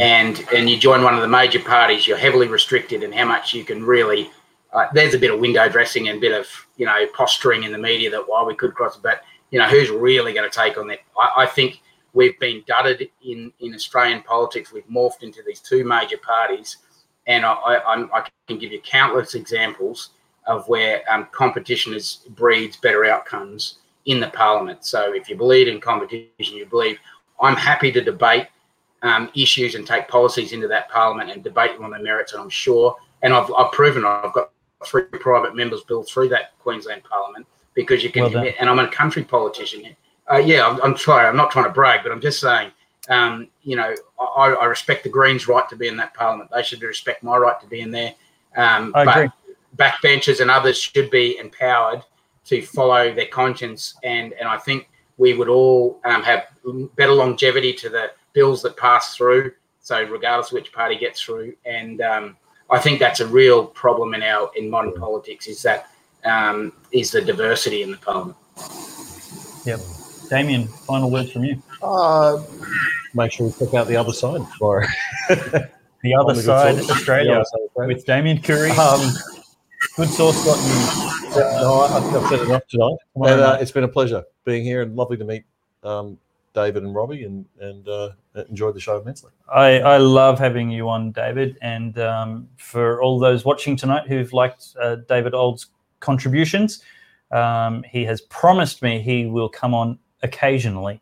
And 0.00 0.42
and 0.54 0.70
you 0.70 0.78
join 0.78 1.02
one 1.02 1.14
of 1.14 1.20
the 1.20 1.28
major 1.28 1.60
parties, 1.60 2.06
you're 2.06 2.16
heavily 2.16 2.48
restricted 2.48 3.02
in 3.02 3.12
how 3.12 3.26
much 3.26 3.52
you 3.52 3.62
can 3.64 3.84
really. 3.84 4.30
Uh, 4.72 4.86
there's 4.94 5.14
a 5.14 5.18
bit 5.18 5.30
of 5.30 5.38
window 5.38 5.68
dressing 5.68 6.08
and 6.08 6.18
a 6.18 6.20
bit 6.20 6.32
of 6.32 6.46
you 6.76 6.86
know 6.86 7.06
posturing 7.14 7.64
in 7.64 7.72
the 7.72 7.78
media 7.78 8.10
that 8.10 8.26
while 8.26 8.46
we 8.46 8.54
could 8.54 8.74
cross, 8.74 8.96
but 8.96 9.22
you 9.50 9.58
know 9.58 9.68
who's 9.68 9.90
really 9.90 10.32
going 10.32 10.48
to 10.48 10.56
take 10.56 10.78
on 10.78 10.86
that? 10.88 11.00
I, 11.18 11.42
I 11.42 11.46
think 11.46 11.80
we've 12.12 12.38
been 12.40 12.62
dudded 12.66 13.10
in 13.22 13.52
in 13.60 13.74
Australian 13.74 14.22
politics. 14.22 14.72
We've 14.72 14.86
morphed 14.86 15.22
into 15.22 15.42
these 15.46 15.60
two 15.60 15.84
major 15.84 16.18
parties, 16.18 16.78
and 17.26 17.44
I 17.44 17.52
I, 17.52 18.18
I 18.18 18.28
can 18.48 18.58
give 18.58 18.72
you 18.72 18.80
countless 18.80 19.34
examples 19.34 20.10
of 20.46 20.66
where 20.68 21.02
um, 21.08 21.28
competition 21.32 21.94
is 21.94 22.20
breeds 22.30 22.76
better 22.76 23.04
outcomes 23.04 23.78
in 24.06 24.20
the 24.20 24.28
parliament. 24.28 24.84
So 24.84 25.14
if 25.14 25.28
you 25.28 25.36
believe 25.36 25.68
in 25.68 25.80
competition, 25.80 26.56
you 26.56 26.66
believe. 26.66 26.98
I'm 27.40 27.56
happy 27.56 27.90
to 27.90 28.00
debate 28.00 28.46
um, 29.02 29.28
issues 29.34 29.74
and 29.74 29.86
take 29.86 30.06
policies 30.06 30.52
into 30.52 30.68
that 30.68 30.88
parliament 30.90 31.30
and 31.30 31.42
debate 31.42 31.74
them 31.74 31.84
on 31.84 31.90
their 31.90 32.02
merits. 32.02 32.32
And 32.32 32.40
I'm 32.40 32.48
sure, 32.50 32.96
and 33.22 33.34
I've, 33.34 33.50
I've 33.52 33.72
proven 33.72 34.04
I've 34.04 34.32
got 34.32 34.51
three 34.86 35.02
private 35.04 35.54
members 35.54 35.82
bill 35.82 36.02
through 36.02 36.28
that 36.30 36.58
Queensland 36.58 37.02
Parliament 37.04 37.46
because 37.74 38.02
you 38.02 38.10
can. 38.10 38.22
Well 38.22 38.30
done. 38.30 38.48
and 38.58 38.68
I'm 38.68 38.78
a 38.78 38.88
country 38.88 39.24
politician. 39.24 39.96
Uh, 40.30 40.36
yeah, 40.36 40.66
I'm, 40.66 40.80
I'm 40.82 40.96
sorry, 40.96 41.26
I'm 41.26 41.36
not 41.36 41.50
trying 41.50 41.64
to 41.64 41.70
brag, 41.70 42.00
but 42.02 42.12
I'm 42.12 42.20
just 42.20 42.40
saying. 42.40 42.70
Um, 43.08 43.48
you 43.62 43.74
know, 43.74 43.94
I, 44.20 44.50
I 44.52 44.64
respect 44.66 45.02
the 45.02 45.08
Greens' 45.08 45.48
right 45.48 45.68
to 45.68 45.76
be 45.76 45.88
in 45.88 45.96
that 45.96 46.14
Parliament. 46.14 46.50
They 46.54 46.62
should 46.62 46.82
respect 46.82 47.22
my 47.24 47.36
right 47.36 47.60
to 47.60 47.66
be 47.66 47.80
in 47.80 47.90
there. 47.90 48.14
Um, 48.56 48.92
I 48.94 49.04
but 49.04 49.16
agree. 49.16 49.30
backbenchers 49.76 50.40
and 50.40 50.50
others 50.50 50.78
should 50.78 51.10
be 51.10 51.36
empowered 51.38 52.02
to 52.44 52.62
follow 52.62 53.12
their 53.12 53.26
conscience, 53.26 53.94
and 54.04 54.32
and 54.34 54.48
I 54.48 54.58
think 54.58 54.88
we 55.18 55.34
would 55.34 55.48
all 55.48 56.00
um, 56.04 56.22
have 56.22 56.46
better 56.96 57.12
longevity 57.12 57.72
to 57.74 57.88
the 57.88 58.12
bills 58.32 58.62
that 58.62 58.76
pass 58.76 59.16
through. 59.16 59.52
So 59.80 60.04
regardless 60.04 60.48
of 60.48 60.54
which 60.54 60.72
party 60.72 60.96
gets 60.96 61.20
through, 61.20 61.54
and 61.64 62.00
um, 62.00 62.36
I 62.70 62.78
think 62.78 62.98
that's 62.98 63.20
a 63.20 63.26
real 63.26 63.66
problem 63.66 64.14
in 64.14 64.22
our 64.22 64.50
in 64.56 64.70
modern 64.70 64.94
politics 64.94 65.46
is 65.46 65.62
that 65.62 65.88
um, 66.24 66.72
is 66.92 67.10
the 67.10 67.20
diversity 67.20 67.82
in 67.82 67.90
the 67.90 67.96
parliament. 67.98 68.36
Yep. 69.64 69.80
Damien, 70.30 70.66
final 70.66 71.10
words 71.10 71.30
from 71.32 71.44
you. 71.44 71.62
Uh, 71.82 72.42
make 73.14 73.32
sure 73.32 73.46
we 73.46 73.52
check 73.52 73.74
out 73.74 73.86
the 73.86 73.96
other 73.96 74.12
side 74.12 74.40
tomorrow. 74.56 74.86
The 76.02 76.16
other 76.16 76.34
the 76.34 76.42
side, 76.42 76.78
Source. 76.78 76.90
Australia, 76.90 77.30
The 77.30 77.36
other 77.36 77.44
side, 77.44 77.86
with 77.86 78.04
Damien 78.04 78.42
Coory. 78.42 78.70
Um, 78.72 79.12
Good 79.96 80.08
Sauce 80.08 80.44
got 80.44 80.58
news. 80.58 81.36
yeah, 81.36 81.60
no, 81.60 81.80
I, 81.80 81.96
I 81.96 82.00
think 82.00 82.14
I've 82.14 82.28
said 82.28 82.40
enough 82.40 82.66
tonight. 82.66 82.96
And, 83.14 83.40
uh, 83.40 83.58
it's 83.60 83.70
been 83.70 83.84
a 83.84 83.88
pleasure 83.88 84.24
being 84.44 84.64
here 84.64 84.82
and 84.82 84.96
lovely 84.96 85.16
to 85.16 85.24
meet 85.24 85.44
um, 85.84 86.18
David 86.54 86.82
and 86.82 86.94
Robbie 86.94 87.24
and 87.24 87.44
and 87.60 87.88
uh, 87.88 88.10
enjoyed 88.48 88.74
the 88.74 88.80
show 88.80 89.00
immensely. 89.00 89.30
I, 89.52 89.80
I 89.80 89.96
love 89.98 90.38
having 90.38 90.70
you 90.70 90.88
on, 90.88 91.12
David. 91.12 91.56
And 91.62 91.98
um, 91.98 92.48
for 92.56 93.02
all 93.02 93.18
those 93.18 93.44
watching 93.44 93.76
tonight 93.76 94.08
who've 94.08 94.32
liked 94.32 94.74
uh, 94.80 94.96
David 95.08 95.34
Ould's 95.34 95.66
contributions, 96.00 96.82
um, 97.30 97.82
he 97.84 98.04
has 98.04 98.20
promised 98.22 98.82
me 98.82 99.00
he 99.00 99.26
will 99.26 99.48
come 99.48 99.74
on 99.74 99.98
occasionally, 100.22 101.00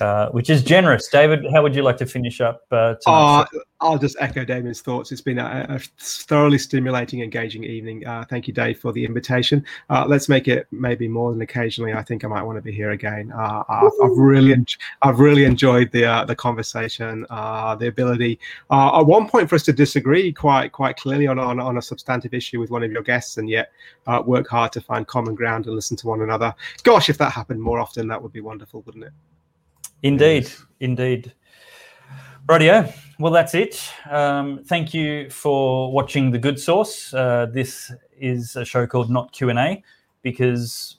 uh, 0.00 0.28
which 0.30 0.50
is 0.50 0.62
generous. 0.62 1.08
David, 1.08 1.46
how 1.52 1.62
would 1.62 1.74
you 1.74 1.82
like 1.82 1.96
to 1.98 2.06
finish 2.06 2.40
up 2.40 2.62
uh, 2.70 2.94
tonight? 3.00 3.46
Uh, 3.54 3.58
I'll 3.80 3.98
just 3.98 4.16
echo 4.18 4.44
Damien's 4.44 4.80
thoughts. 4.80 5.12
It's 5.12 5.20
been 5.20 5.38
a, 5.38 5.66
a 5.68 5.78
thoroughly 5.78 6.58
stimulating, 6.58 7.20
engaging 7.20 7.62
evening. 7.62 8.04
Uh, 8.04 8.24
thank 8.28 8.48
you, 8.48 8.52
Dave, 8.52 8.80
for 8.80 8.92
the 8.92 9.04
invitation. 9.04 9.64
Uh, 9.88 10.04
let's 10.06 10.28
make 10.28 10.48
it 10.48 10.66
maybe 10.72 11.06
more 11.06 11.30
than 11.30 11.40
occasionally. 11.42 11.92
I 11.92 12.02
think 12.02 12.24
I 12.24 12.28
might 12.28 12.42
want 12.42 12.58
to 12.58 12.62
be 12.62 12.72
here 12.72 12.90
again. 12.90 13.32
Uh, 13.32 13.62
I've, 13.68 13.92
I've 14.02 14.16
really, 14.16 14.52
en- 14.52 14.66
I've 15.02 15.20
really 15.20 15.44
enjoyed 15.44 15.92
the 15.92 16.06
uh, 16.06 16.24
the 16.24 16.34
conversation, 16.34 17.24
uh, 17.30 17.76
the 17.76 17.86
ability. 17.86 18.40
Uh, 18.68 18.98
at 18.98 19.06
one 19.06 19.28
point, 19.28 19.48
for 19.48 19.54
us 19.54 19.62
to 19.64 19.72
disagree 19.72 20.32
quite 20.32 20.72
quite 20.72 20.96
clearly 20.96 21.28
on, 21.28 21.38
on 21.38 21.60
on 21.60 21.78
a 21.78 21.82
substantive 21.82 22.34
issue 22.34 22.58
with 22.58 22.70
one 22.70 22.82
of 22.82 22.90
your 22.90 23.02
guests, 23.02 23.36
and 23.36 23.48
yet 23.48 23.70
uh, 24.08 24.20
work 24.26 24.48
hard 24.48 24.72
to 24.72 24.80
find 24.80 25.06
common 25.06 25.36
ground 25.36 25.66
and 25.66 25.76
listen 25.76 25.96
to 25.98 26.08
one 26.08 26.22
another. 26.22 26.52
Gosh, 26.82 27.08
if 27.08 27.18
that 27.18 27.30
happened 27.30 27.62
more 27.62 27.78
often, 27.78 28.08
that 28.08 28.20
would 28.20 28.32
be 28.32 28.40
wonderful, 28.40 28.82
wouldn't 28.82 29.04
it? 29.04 29.12
Indeed, 30.02 30.50
indeed. 30.80 31.32
Rightio. 32.46 32.92
Well, 33.18 33.32
that's 33.32 33.54
it. 33.54 33.82
Um, 34.08 34.62
thank 34.64 34.94
you 34.94 35.28
for 35.28 35.92
watching 35.92 36.30
The 36.30 36.38
Good 36.38 36.60
Sauce. 36.60 37.12
Uh, 37.12 37.46
this 37.52 37.92
is 38.16 38.54
a 38.54 38.64
show 38.64 38.86
called 38.86 39.10
Not 39.10 39.32
Q 39.32 39.50
and 39.50 39.58
A 39.58 39.82
because 40.22 40.98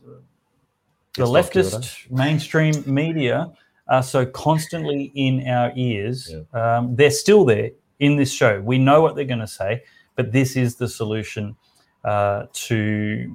the 1.16 1.24
It's 1.24 1.32
leftist 1.32 2.11
mainstream 2.11 2.84
media 2.86 3.52
are 3.88 4.03
so 4.03 4.26
constantly 4.26 5.11
in 5.16 5.48
our 5.48 5.72
ears. 5.76 6.32
Yeah. 6.32 6.78
Um, 6.78 6.95
they're 6.95 7.10
still 7.10 7.45
there 7.45 7.72
in 8.00 8.18
this 8.18 8.32
show. 8.32 8.61
We 8.61 8.78
know 8.78 9.02
what 9.02 9.16
they're 9.16 9.26
going 9.26 9.40
to 9.40 9.48
say, 9.48 9.84
but 10.16 10.32
this 10.32 10.56
is 10.56 10.76
the 10.76 10.88
solution 10.88 11.56
uh, 12.03 12.45
to 12.52 13.34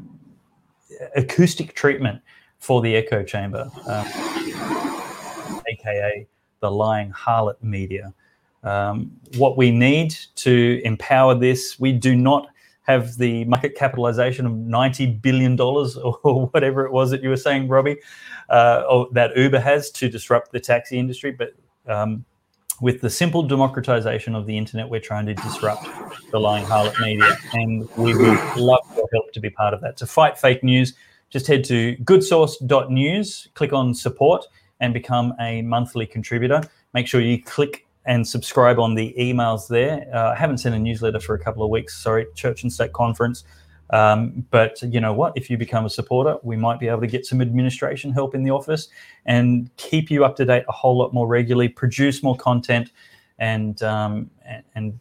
acoustic 1.16 1.74
treatment 1.74 2.20
for 2.58 2.80
the 2.80 2.94
echo 2.96 3.22
chamber. 3.22 3.70
Um, 3.86 4.43
aka 5.84 6.26
the 6.60 6.70
lying 6.70 7.12
harlot 7.12 7.62
media. 7.62 8.12
Um, 8.62 9.12
what 9.36 9.56
we 9.56 9.70
need 9.70 10.16
to 10.36 10.80
empower 10.84 11.34
this, 11.34 11.78
we 11.78 11.92
do 11.92 12.16
not 12.16 12.48
have 12.82 13.16
the 13.16 13.44
market 13.44 13.74
capitalization 13.74 14.46
of 14.46 14.52
$90 14.52 15.20
billion 15.20 15.58
or 15.60 16.46
whatever 16.52 16.86
it 16.86 16.92
was 16.92 17.10
that 17.10 17.22
you 17.22 17.28
were 17.28 17.36
saying, 17.36 17.68
Robbie, 17.68 17.96
uh, 18.48 19.04
that 19.12 19.36
Uber 19.36 19.60
has 19.60 19.90
to 19.92 20.08
disrupt 20.08 20.52
the 20.52 20.60
taxi 20.60 20.98
industry. 20.98 21.30
But 21.30 21.54
um, 21.86 22.24
with 22.80 23.00
the 23.00 23.10
simple 23.10 23.42
democratization 23.42 24.34
of 24.34 24.46
the 24.46 24.56
internet, 24.56 24.88
we're 24.88 25.00
trying 25.00 25.26
to 25.26 25.34
disrupt 25.34 25.86
the 26.30 26.38
lying 26.38 26.64
harlot 26.64 26.98
media. 27.00 27.36
And 27.52 27.88
we 27.96 28.14
would 28.14 28.56
love 28.56 28.86
your 28.96 29.08
help 29.12 29.32
to 29.32 29.40
be 29.40 29.50
part 29.50 29.74
of 29.74 29.80
that. 29.82 29.96
To 29.98 30.06
fight 30.06 30.38
fake 30.38 30.62
news, 30.64 30.94
just 31.30 31.46
head 31.46 31.64
to 31.64 31.96
goodsauce.news, 31.96 33.48
click 33.54 33.72
on 33.72 33.94
support, 33.94 34.46
and 34.80 34.92
become 34.92 35.34
a 35.40 35.62
monthly 35.62 36.06
contributor. 36.06 36.60
Make 36.92 37.06
sure 37.06 37.20
you 37.20 37.42
click 37.42 37.86
and 38.06 38.26
subscribe 38.26 38.78
on 38.78 38.94
the 38.94 39.14
emails 39.18 39.68
there. 39.68 40.06
Uh, 40.12 40.32
I 40.32 40.34
haven't 40.34 40.58
sent 40.58 40.74
a 40.74 40.78
newsletter 40.78 41.20
for 41.20 41.34
a 41.34 41.38
couple 41.38 41.62
of 41.62 41.70
weeks. 41.70 41.96
Sorry, 41.96 42.26
Church 42.34 42.62
and 42.62 42.72
State 42.72 42.92
Conference 42.92 43.44
Um, 43.90 44.44
but 44.50 44.80
you 44.82 45.00
know 45.00 45.12
what? 45.12 45.32
If 45.36 45.50
you 45.50 45.56
become 45.56 45.84
a 45.84 45.90
supporter, 45.90 46.36
we 46.42 46.56
might 46.56 46.80
be 46.80 46.88
able 46.88 47.00
to 47.00 47.06
get 47.06 47.26
some 47.26 47.40
administration 47.40 48.12
help 48.12 48.34
in 48.34 48.42
the 48.42 48.50
office 48.50 48.88
and 49.26 49.70
keep 49.76 50.10
you 50.10 50.24
up 50.24 50.36
to 50.36 50.44
date 50.44 50.64
a 50.68 50.72
whole 50.72 50.96
lot 50.96 51.12
more 51.12 51.26
regularly, 51.26 51.68
produce 51.68 52.22
more 52.22 52.36
content, 52.36 52.90
and 53.38 53.82
um, 53.82 54.30
and 54.74 54.98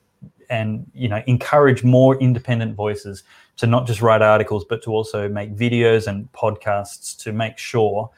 and 0.50 0.92
you 0.94 1.08
know 1.08 1.24
encourage 1.28 1.84
more 1.84 2.18
independent 2.20 2.76
voices 2.76 3.24
to 3.58 3.68
not 3.68 3.88
just 3.88 4.02
write 4.02 4.22
articles, 4.22 4.66
but 4.68 4.84
to 4.84 4.92
also 4.92 5.30
make 5.30 5.56
videos 5.56 6.08
and 6.08 6.32
podcasts 6.34 7.18
to 7.24 7.32
make 7.32 7.58
sure 7.58 8.10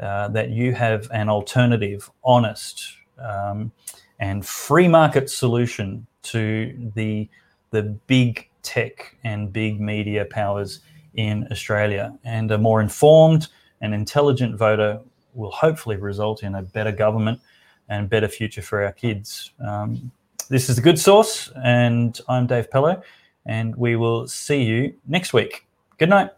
uh, 0.00 0.28
that 0.28 0.50
you 0.50 0.74
have 0.74 1.08
an 1.12 1.28
alternative, 1.28 2.10
honest, 2.24 2.84
um, 3.18 3.70
and 4.18 4.44
free 4.44 4.88
market 4.88 5.30
solution 5.30 6.06
to 6.22 6.90
the 6.94 7.28
the 7.70 7.82
big 7.82 8.48
tech 8.62 9.16
and 9.24 9.52
big 9.52 9.80
media 9.80 10.24
powers 10.24 10.80
in 11.14 11.46
Australia. 11.50 12.16
And 12.24 12.50
a 12.50 12.58
more 12.58 12.80
informed 12.80 13.48
and 13.80 13.94
intelligent 13.94 14.56
voter 14.56 15.00
will 15.34 15.50
hopefully 15.50 15.96
result 15.96 16.42
in 16.42 16.54
a 16.54 16.62
better 16.62 16.92
government 16.92 17.40
and 17.88 18.08
better 18.08 18.28
future 18.28 18.62
for 18.62 18.82
our 18.84 18.92
kids. 18.92 19.52
Um, 19.60 20.10
this 20.48 20.68
is 20.68 20.76
the 20.76 20.82
Good 20.82 20.98
Sauce, 20.98 21.50
and 21.62 22.18
I'm 22.28 22.46
Dave 22.46 22.70
Pellowe, 22.70 23.02
and 23.46 23.74
we 23.76 23.96
will 23.96 24.26
see 24.28 24.62
you 24.62 24.94
next 25.06 25.32
week. 25.32 25.66
Good 25.98 26.08
night. 26.08 26.30